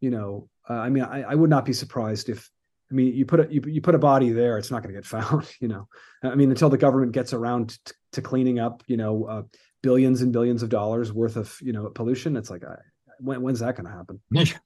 you 0.00 0.10
know, 0.10 0.48
uh, 0.68 0.74
I 0.74 0.88
mean, 0.88 1.04
I, 1.04 1.22
I, 1.22 1.34
would 1.34 1.50
not 1.50 1.64
be 1.64 1.72
surprised 1.72 2.28
if 2.28 2.50
I 2.94 2.96
mean, 2.96 3.12
you 3.12 3.26
put 3.26 3.40
a 3.40 3.52
you, 3.52 3.60
you 3.66 3.80
put 3.80 3.96
a 3.96 3.98
body 3.98 4.30
there, 4.30 4.56
it's 4.56 4.70
not 4.70 4.84
going 4.84 4.94
to 4.94 5.00
get 5.00 5.06
found. 5.20 5.50
You 5.60 5.66
know, 5.66 5.88
I 6.22 6.36
mean, 6.36 6.50
until 6.50 6.70
the 6.70 6.78
government 6.78 7.10
gets 7.10 7.32
around 7.32 7.76
t- 7.84 7.92
to 8.12 8.22
cleaning 8.22 8.60
up, 8.60 8.84
you 8.86 8.96
know, 8.96 9.24
uh, 9.24 9.42
billions 9.82 10.22
and 10.22 10.32
billions 10.32 10.62
of 10.62 10.68
dollars 10.68 11.12
worth 11.12 11.34
of 11.34 11.58
you 11.60 11.72
know 11.72 11.88
pollution, 11.88 12.36
it's 12.36 12.50
like, 12.50 12.62
I, 12.64 12.76
when, 13.18 13.42
when's 13.42 13.58
that 13.58 13.74
going 13.76 13.86
to 13.86 13.92
happen? 13.92 14.20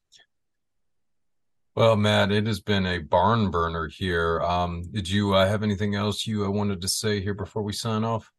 Well, 1.75 1.95
Matt, 1.95 2.33
it 2.33 2.49
has 2.49 2.59
been 2.59 2.85
a 2.87 2.99
barn 2.99 3.53
burner 3.53 3.87
here. 3.87 4.41
Um, 4.41 4.83
did 4.91 5.09
you 5.09 5.35
uh, 5.35 5.47
have 5.47 5.63
anything 5.63 5.95
else 5.95 6.27
you 6.27 6.45
uh, 6.45 6.51
wanted 6.51 6.81
to 6.81 6.89
say 6.89 7.21
here 7.21 7.35
before 7.35 7.63
we 7.63 7.73
sign 7.73 8.03
off? 8.03 8.33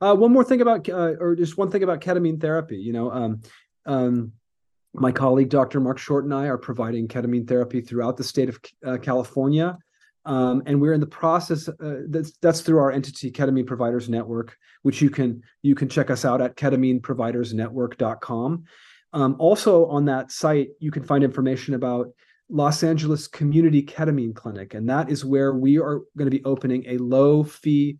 Uh, 0.00 0.16
one 0.16 0.32
more 0.32 0.42
thing 0.42 0.60
about, 0.60 0.88
uh, 0.88 1.14
or 1.20 1.36
just 1.36 1.56
one 1.56 1.70
thing 1.70 1.84
about 1.84 2.00
ketamine 2.00 2.40
therapy. 2.40 2.78
You 2.78 2.92
know, 2.92 3.12
um, 3.12 3.42
um, 3.86 4.32
my 4.94 5.12
colleague 5.12 5.48
Dr. 5.48 5.80
Mark 5.80 5.98
Short 5.98 6.24
and 6.24 6.34
I 6.34 6.46
are 6.46 6.58
providing 6.58 7.08
ketamine 7.08 7.46
therapy 7.46 7.80
throughout 7.80 8.16
the 8.16 8.24
state 8.24 8.48
of 8.48 8.58
uh, 8.84 8.96
California. 8.98 9.78
Um, 10.26 10.62
and 10.66 10.80
we're 10.80 10.92
in 10.92 11.00
the 11.00 11.06
process. 11.06 11.68
Uh, 11.68 12.02
that's 12.08 12.32
that's 12.42 12.60
through 12.60 12.78
our 12.78 12.92
entity, 12.92 13.32
Ketamine 13.32 13.66
Providers 13.66 14.06
Network, 14.08 14.56
which 14.82 15.00
you 15.00 15.08
can 15.08 15.42
you 15.62 15.74
can 15.74 15.88
check 15.88 16.10
us 16.10 16.26
out 16.26 16.42
at 16.42 16.56
ketamineprovidersnetwork.com. 16.56 18.64
Um, 19.12 19.36
also 19.38 19.86
on 19.86 20.04
that 20.04 20.30
site, 20.30 20.68
you 20.78 20.90
can 20.90 21.04
find 21.04 21.24
information 21.24 21.72
about 21.74 22.10
Los 22.50 22.82
Angeles 22.82 23.28
Community 23.28 23.82
Ketamine 23.82 24.34
Clinic, 24.34 24.74
and 24.74 24.90
that 24.90 25.10
is 25.10 25.24
where 25.24 25.54
we 25.54 25.78
are 25.78 26.00
going 26.16 26.30
to 26.30 26.36
be 26.36 26.44
opening 26.44 26.84
a 26.86 26.98
low 26.98 27.42
fee, 27.42 27.96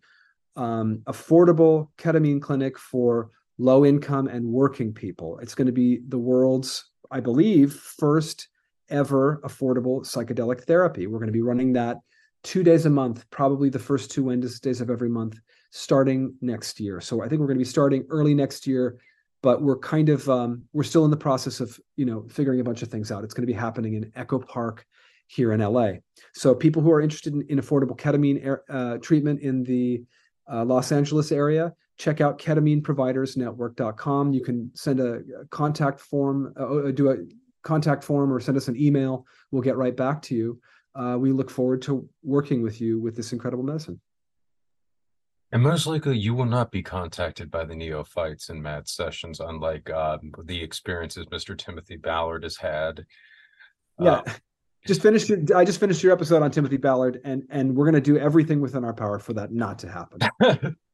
um, 0.55 0.99
affordable 1.05 1.87
ketamine 1.97 2.41
clinic 2.41 2.77
for 2.77 3.31
low 3.61 3.85
income 3.85 4.27
and 4.27 4.45
working 4.45 4.93
people. 4.93 5.37
It's 5.39 5.55
going 5.55 5.67
to 5.67 5.71
be 5.71 6.01
the 6.07 6.17
world's, 6.17 6.83
I 7.11 7.19
believe, 7.19 7.73
first 7.73 8.47
ever 8.89 9.39
affordable 9.43 10.01
psychedelic 10.01 10.63
therapy. 10.63 11.07
We're 11.07 11.19
going 11.19 11.27
to 11.27 11.33
be 11.33 11.41
running 11.41 11.73
that 11.73 11.97
two 12.43 12.63
days 12.63 12.85
a 12.85 12.89
month, 12.89 13.29
probably 13.29 13.69
the 13.69 13.79
first 13.79 14.11
two 14.11 14.23
Wednesdays 14.23 14.81
of 14.81 14.89
every 14.89 15.09
month, 15.09 15.39
starting 15.69 16.33
next 16.41 16.79
year. 16.79 16.99
So 16.99 17.21
I 17.21 17.29
think 17.29 17.39
we're 17.39 17.47
going 17.47 17.57
to 17.57 17.63
be 17.63 17.69
starting 17.69 18.05
early 18.09 18.33
next 18.33 18.65
year, 18.65 18.97
but 19.43 19.61
we're 19.61 19.77
kind 19.77 20.09
of 20.09 20.27
um, 20.29 20.63
we're 20.73 20.83
still 20.83 21.05
in 21.05 21.11
the 21.11 21.17
process 21.17 21.59
of 21.59 21.79
you 21.95 22.05
know 22.05 22.27
figuring 22.29 22.59
a 22.59 22.63
bunch 22.63 22.81
of 22.81 22.89
things 22.89 23.11
out. 23.11 23.23
It's 23.23 23.33
going 23.33 23.45
to 23.45 23.53
be 23.53 23.57
happening 23.57 23.93
in 23.93 24.11
Echo 24.15 24.39
Park 24.39 24.85
here 25.27 25.53
in 25.53 25.61
LA. 25.61 25.93
So 26.33 26.53
people 26.53 26.81
who 26.81 26.91
are 26.91 27.01
interested 27.01 27.33
in, 27.33 27.43
in 27.43 27.59
affordable 27.59 27.97
ketamine 27.97 28.57
uh, 28.69 28.97
treatment 28.97 29.41
in 29.41 29.63
the 29.63 30.03
uh, 30.51 30.65
Los 30.65 30.91
Angeles 30.91 31.31
area, 31.31 31.73
check 32.01 32.21
out 32.21 32.39
ketamineprovidersnetwork.com. 32.39 34.33
You 34.33 34.41
can 34.41 34.71
send 34.73 34.99
a, 34.99 35.21
contact 35.49 35.99
form, 35.99 36.53
uh, 36.59 36.87
uh, 36.87 36.91
do 36.91 37.11
a 37.11 37.17
contact 37.63 38.03
form, 38.03 38.33
or 38.33 38.39
send 38.39 38.57
us 38.57 38.67
an 38.67 38.75
email. 38.75 39.25
We'll 39.51 39.61
get 39.61 39.77
right 39.77 39.95
back 39.95 40.21
to 40.23 40.35
you 40.35 40.59
uh, 40.95 41.17
we 41.19 41.31
look 41.31 41.49
forward 41.49 41.81
to 41.83 42.07
working 42.23 42.61
with 42.61 42.81
you 42.81 42.99
with 42.99 43.15
this 43.15 43.33
incredible 43.33 43.63
medicine. 43.63 43.99
And 45.53 45.61
most 45.61 45.85
likely, 45.85 46.17
you 46.17 46.33
will 46.33 46.45
not 46.45 46.71
be 46.71 46.81
contacted 46.81 47.51
by 47.51 47.65
the 47.65 47.75
neophytes 47.75 48.49
in 48.49 48.61
mad 48.61 48.87
Sessions, 48.87 49.41
unlike 49.41 49.89
uh, 49.89 50.17
the 50.45 50.61
experiences 50.61 51.25
Mr. 51.25 51.57
Timothy 51.57 51.97
Ballard 51.97 52.43
has 52.43 52.55
had. 52.55 53.05
Yeah, 53.99 54.21
uh, 54.25 54.33
just 54.87 55.01
finished. 55.01 55.29
I 55.53 55.65
just 55.65 55.79
finished 55.79 56.03
your 56.03 56.13
episode 56.13 56.41
on 56.41 56.51
Timothy 56.51 56.77
Ballard, 56.77 57.19
and 57.25 57.43
and 57.49 57.75
we're 57.75 57.85
going 57.85 57.95
to 57.95 58.01
do 58.01 58.17
everything 58.17 58.61
within 58.61 58.85
our 58.85 58.93
power 58.93 59.19
for 59.19 59.33
that 59.33 59.51
not 59.51 59.79
to 59.79 59.89
happen. 59.89 60.19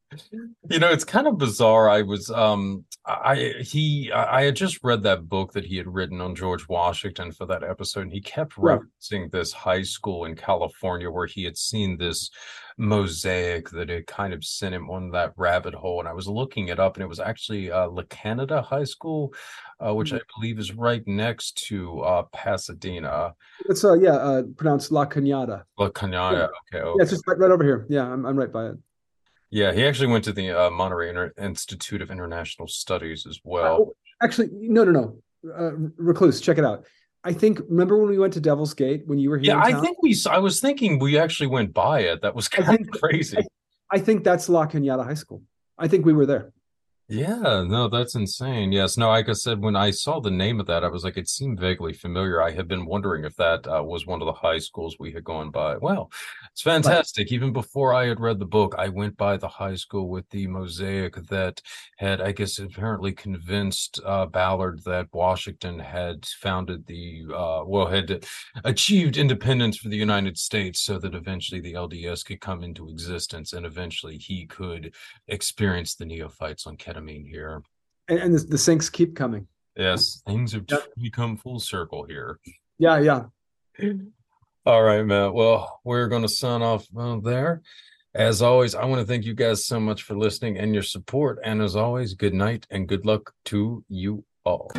you 0.70 0.80
know 0.80 0.90
it's 0.90 1.04
kind 1.04 1.28
of 1.28 1.38
bizarre 1.38 1.90
i 1.90 2.02
was 2.02 2.30
um 2.32 2.86
i 3.06 3.54
he 3.60 4.10
i 4.14 4.44
had 4.44 4.56
just 4.56 4.80
read 4.82 5.04
that 5.04 5.28
book 5.28 5.52
that 5.52 5.66
he 5.66 5.76
had 5.76 5.88
written 5.88 6.22
on 6.22 6.34
george 6.34 6.68
washington 6.70 7.32
for 7.32 7.46
that 7.46 7.64
episode 7.64 8.02
and 8.02 8.14
he 8.14 8.22
kept 8.22 8.54
referencing 8.56 9.30
this 9.32 9.52
high 9.52 9.82
school 9.82 10.24
in 10.24 10.34
california 10.34 11.12
where 11.12 11.26
he 11.26 11.44
had 11.44 11.58
seen 11.58 11.98
this 11.98 12.30
mosaic 12.78 13.70
that 13.70 13.90
had 13.90 14.08
kind 14.08 14.34
of 14.34 14.46
sent 14.46 14.74
him 14.74 14.90
on 14.90 15.12
that 15.12 15.34
rabbit 15.36 15.74
hole 15.74 16.00
and 16.00 16.08
i 16.08 16.14
was 16.14 16.28
looking 16.28 16.70
it 16.70 16.80
up 16.80 16.96
and 16.96 17.04
it 17.04 17.10
was 17.10 17.20
actually 17.20 17.70
uh 17.70 17.90
la 17.90 18.04
canada 18.04 18.62
high 18.62 18.84
school 18.86 19.34
uh, 19.80 19.94
which 19.94 20.10
mm-hmm. 20.10 20.18
i 20.18 20.40
believe 20.40 20.58
is 20.58 20.74
right 20.74 21.06
next 21.06 21.58
to 21.68 22.00
uh 22.02 22.24
pasadena 22.32 23.34
it's 23.68 23.84
uh 23.84 23.94
yeah 23.94 24.16
uh 24.16 24.44
pronounced 24.56 24.92
la 24.92 25.06
cañada 25.06 25.64
la 25.78 25.90
cañada 25.90 26.34
yeah. 26.34 26.80
okay, 26.80 26.86
okay. 26.86 26.98
yeah 26.98 27.02
it's 27.02 27.12
just 27.12 27.28
right, 27.28 27.40
right 27.40 27.52
over 27.52 27.64
here 27.64 27.86
yeah 27.90 28.04
I'm, 28.04 28.26
I'm 28.26 28.38
right 28.38 28.52
by 28.52 28.68
it 28.68 28.78
yeah, 29.50 29.72
he 29.72 29.86
actually 29.86 30.08
went 30.08 30.24
to 30.26 30.34
the 30.34 30.52
uh, 30.52 30.70
Monterey 30.70 31.10
Inter- 31.10 31.34
Institute 31.38 32.02
of 32.02 32.12
International 32.12 32.68
Studies 32.68 33.26
as 33.28 33.40
well. 33.44 33.94
Uh, 34.22 34.26
actually, 34.26 34.50
no, 34.52 34.84
no, 34.84 34.92
no. 34.92 35.18
Uh, 35.54 35.72
Recluse, 35.98 36.42
check 36.42 36.58
it 36.58 36.66
out. 36.66 36.86
I 37.24 37.34
think. 37.34 37.60
Remember 37.70 37.98
when 37.98 38.10
we 38.10 38.20
went 38.20 38.34
to 38.34 38.42
Devil's 38.42 38.74
Gate 38.74 39.04
when 39.06 39.20
you 39.20 39.30
were 39.30 39.38
here? 39.38 39.56
Yeah, 39.56 39.62
I 39.62 39.80
think 39.80 40.02
we. 40.02 40.16
I 40.30 40.40
was 40.40 40.60
thinking 40.60 41.00
we 41.00 41.18
actually 41.18 41.48
went 41.48 41.74
by 41.74 42.02
it. 42.02 42.22
That 42.22 42.36
was 42.36 42.48
kind 42.48 42.68
think, 42.68 42.96
of 42.96 43.02
crazy. 43.02 43.38
I, 43.38 43.98
I, 43.98 44.00
think 44.00 44.24
that's 44.24 44.50
La 44.50 44.66
Cañada 44.68 45.04
High 45.04 45.14
School. 45.14 45.42
I 45.78 45.88
think 45.88 46.06
we 46.06 46.14
were 46.14 46.26
there. 46.26 46.52
Yeah, 47.10 47.64
no, 47.66 47.88
that's 47.88 48.16
insane. 48.16 48.74
Yes, 48.74 48.98
no, 48.98 49.08
like 49.08 49.30
I 49.30 49.34
said, 49.34 49.62
when 49.62 49.78
I 49.78 49.92
saw 49.92 50.20
the 50.20 50.30
name 50.30 50.60
of 50.60 50.66
that, 50.66 50.84
I 50.84 50.90
was 50.90 51.06
like, 51.06 51.16
it 51.16 51.30
seemed 51.30 51.58
vaguely 51.58 51.94
familiar. 51.94 52.42
I 52.42 52.52
had 52.52 52.68
been 52.68 52.86
wondering 52.86 53.24
if 53.24 53.34
that 53.38 53.66
uh, 53.66 53.82
was 53.82 54.06
one 54.06 54.22
of 54.22 54.26
the 54.26 54.34
high 54.34 54.58
schools 54.58 54.98
we 55.00 55.14
had 55.14 55.24
gone 55.24 55.50
by. 55.50 55.78
Well, 55.78 56.12
it's 56.52 56.62
fantastic. 56.62 57.28
Right. 57.28 57.32
Even 57.32 57.54
before 57.54 57.94
I 57.94 58.08
had 58.08 58.20
read 58.20 58.40
the 58.40 58.46
book, 58.46 58.76
I 58.78 58.90
went 58.90 59.16
by 59.16 59.38
the 59.38 59.48
high 59.48 59.76
school 59.76 60.10
with 60.10 60.30
the 60.32 60.48
mosaic 60.48 61.16
that 61.30 61.62
had, 61.98 62.20
I 62.20 62.34
guess, 62.34 62.60
apparently 62.60 63.14
convinced 63.14 64.02
uh, 64.06 64.26
Ballard 64.26 64.84
that 64.84 65.08
Washington 65.14 65.80
had 65.80 66.26
founded 66.26 66.88
the, 66.88 67.24
uh, 67.34 67.64
well, 67.66 67.88
had 67.88 68.26
achieved 68.66 69.16
independence 69.16 69.78
for 69.78 69.88
the 69.88 69.96
United 69.98 70.38
States 70.38 70.82
so 70.82 70.98
that 71.00 71.16
eventually 71.16 71.62
the 71.62 71.76
LDS 71.76 72.24
could 72.24 72.42
come 72.42 72.64
into 72.64 72.90
existence 72.90 73.54
and 73.54 73.66
eventually 73.66 74.18
he 74.18 74.46
could 74.46 74.94
experience 75.28 75.96
the 75.96 76.06
neophytes 76.06 76.68
on 76.68 76.76
Ketamine 76.78 76.97
ketamine 76.98 77.28
here. 77.28 77.62
And, 78.08 78.20
and 78.20 78.34
the, 78.36 78.40
the, 78.40 78.58
syncs 78.58 78.92
keep 78.92 79.16
coming. 79.16 79.48
Yes, 79.76 80.22
things 80.26 80.54
have 80.54 80.66
yep. 80.70 80.88
become 80.98 81.38
full 81.38 81.60
circle 81.60 82.04
here. 82.04 82.40
Yeah, 82.80 83.00
yeah. 83.00 83.24
All 84.66 84.84
right, 84.84 85.04
Matt. 85.04 85.34
Well, 85.34 85.80
we're 85.84 86.08
going 86.08 86.24
to 86.24 86.30
sign 86.30 86.62
off 86.62 86.86
uh, 86.98 87.20
there. 87.24 87.62
As 88.16 88.42
always, 88.42 88.74
I 88.74 88.86
want 88.86 89.02
to 89.02 89.06
thank 89.06 89.26
you 89.26 89.36
guys 89.36 89.66
so 89.66 89.80
much 89.80 90.04
for 90.04 90.18
listening 90.18 90.58
and 90.58 90.74
your 90.74 90.84
support. 90.84 91.38
And 91.44 91.62
as 91.62 91.76
always, 91.76 92.16
good 92.16 92.34
night 92.34 92.66
and 92.72 92.88
good 92.88 93.06
luck 93.06 93.34
to 93.46 93.84
you 93.88 94.26
all. 94.44 94.72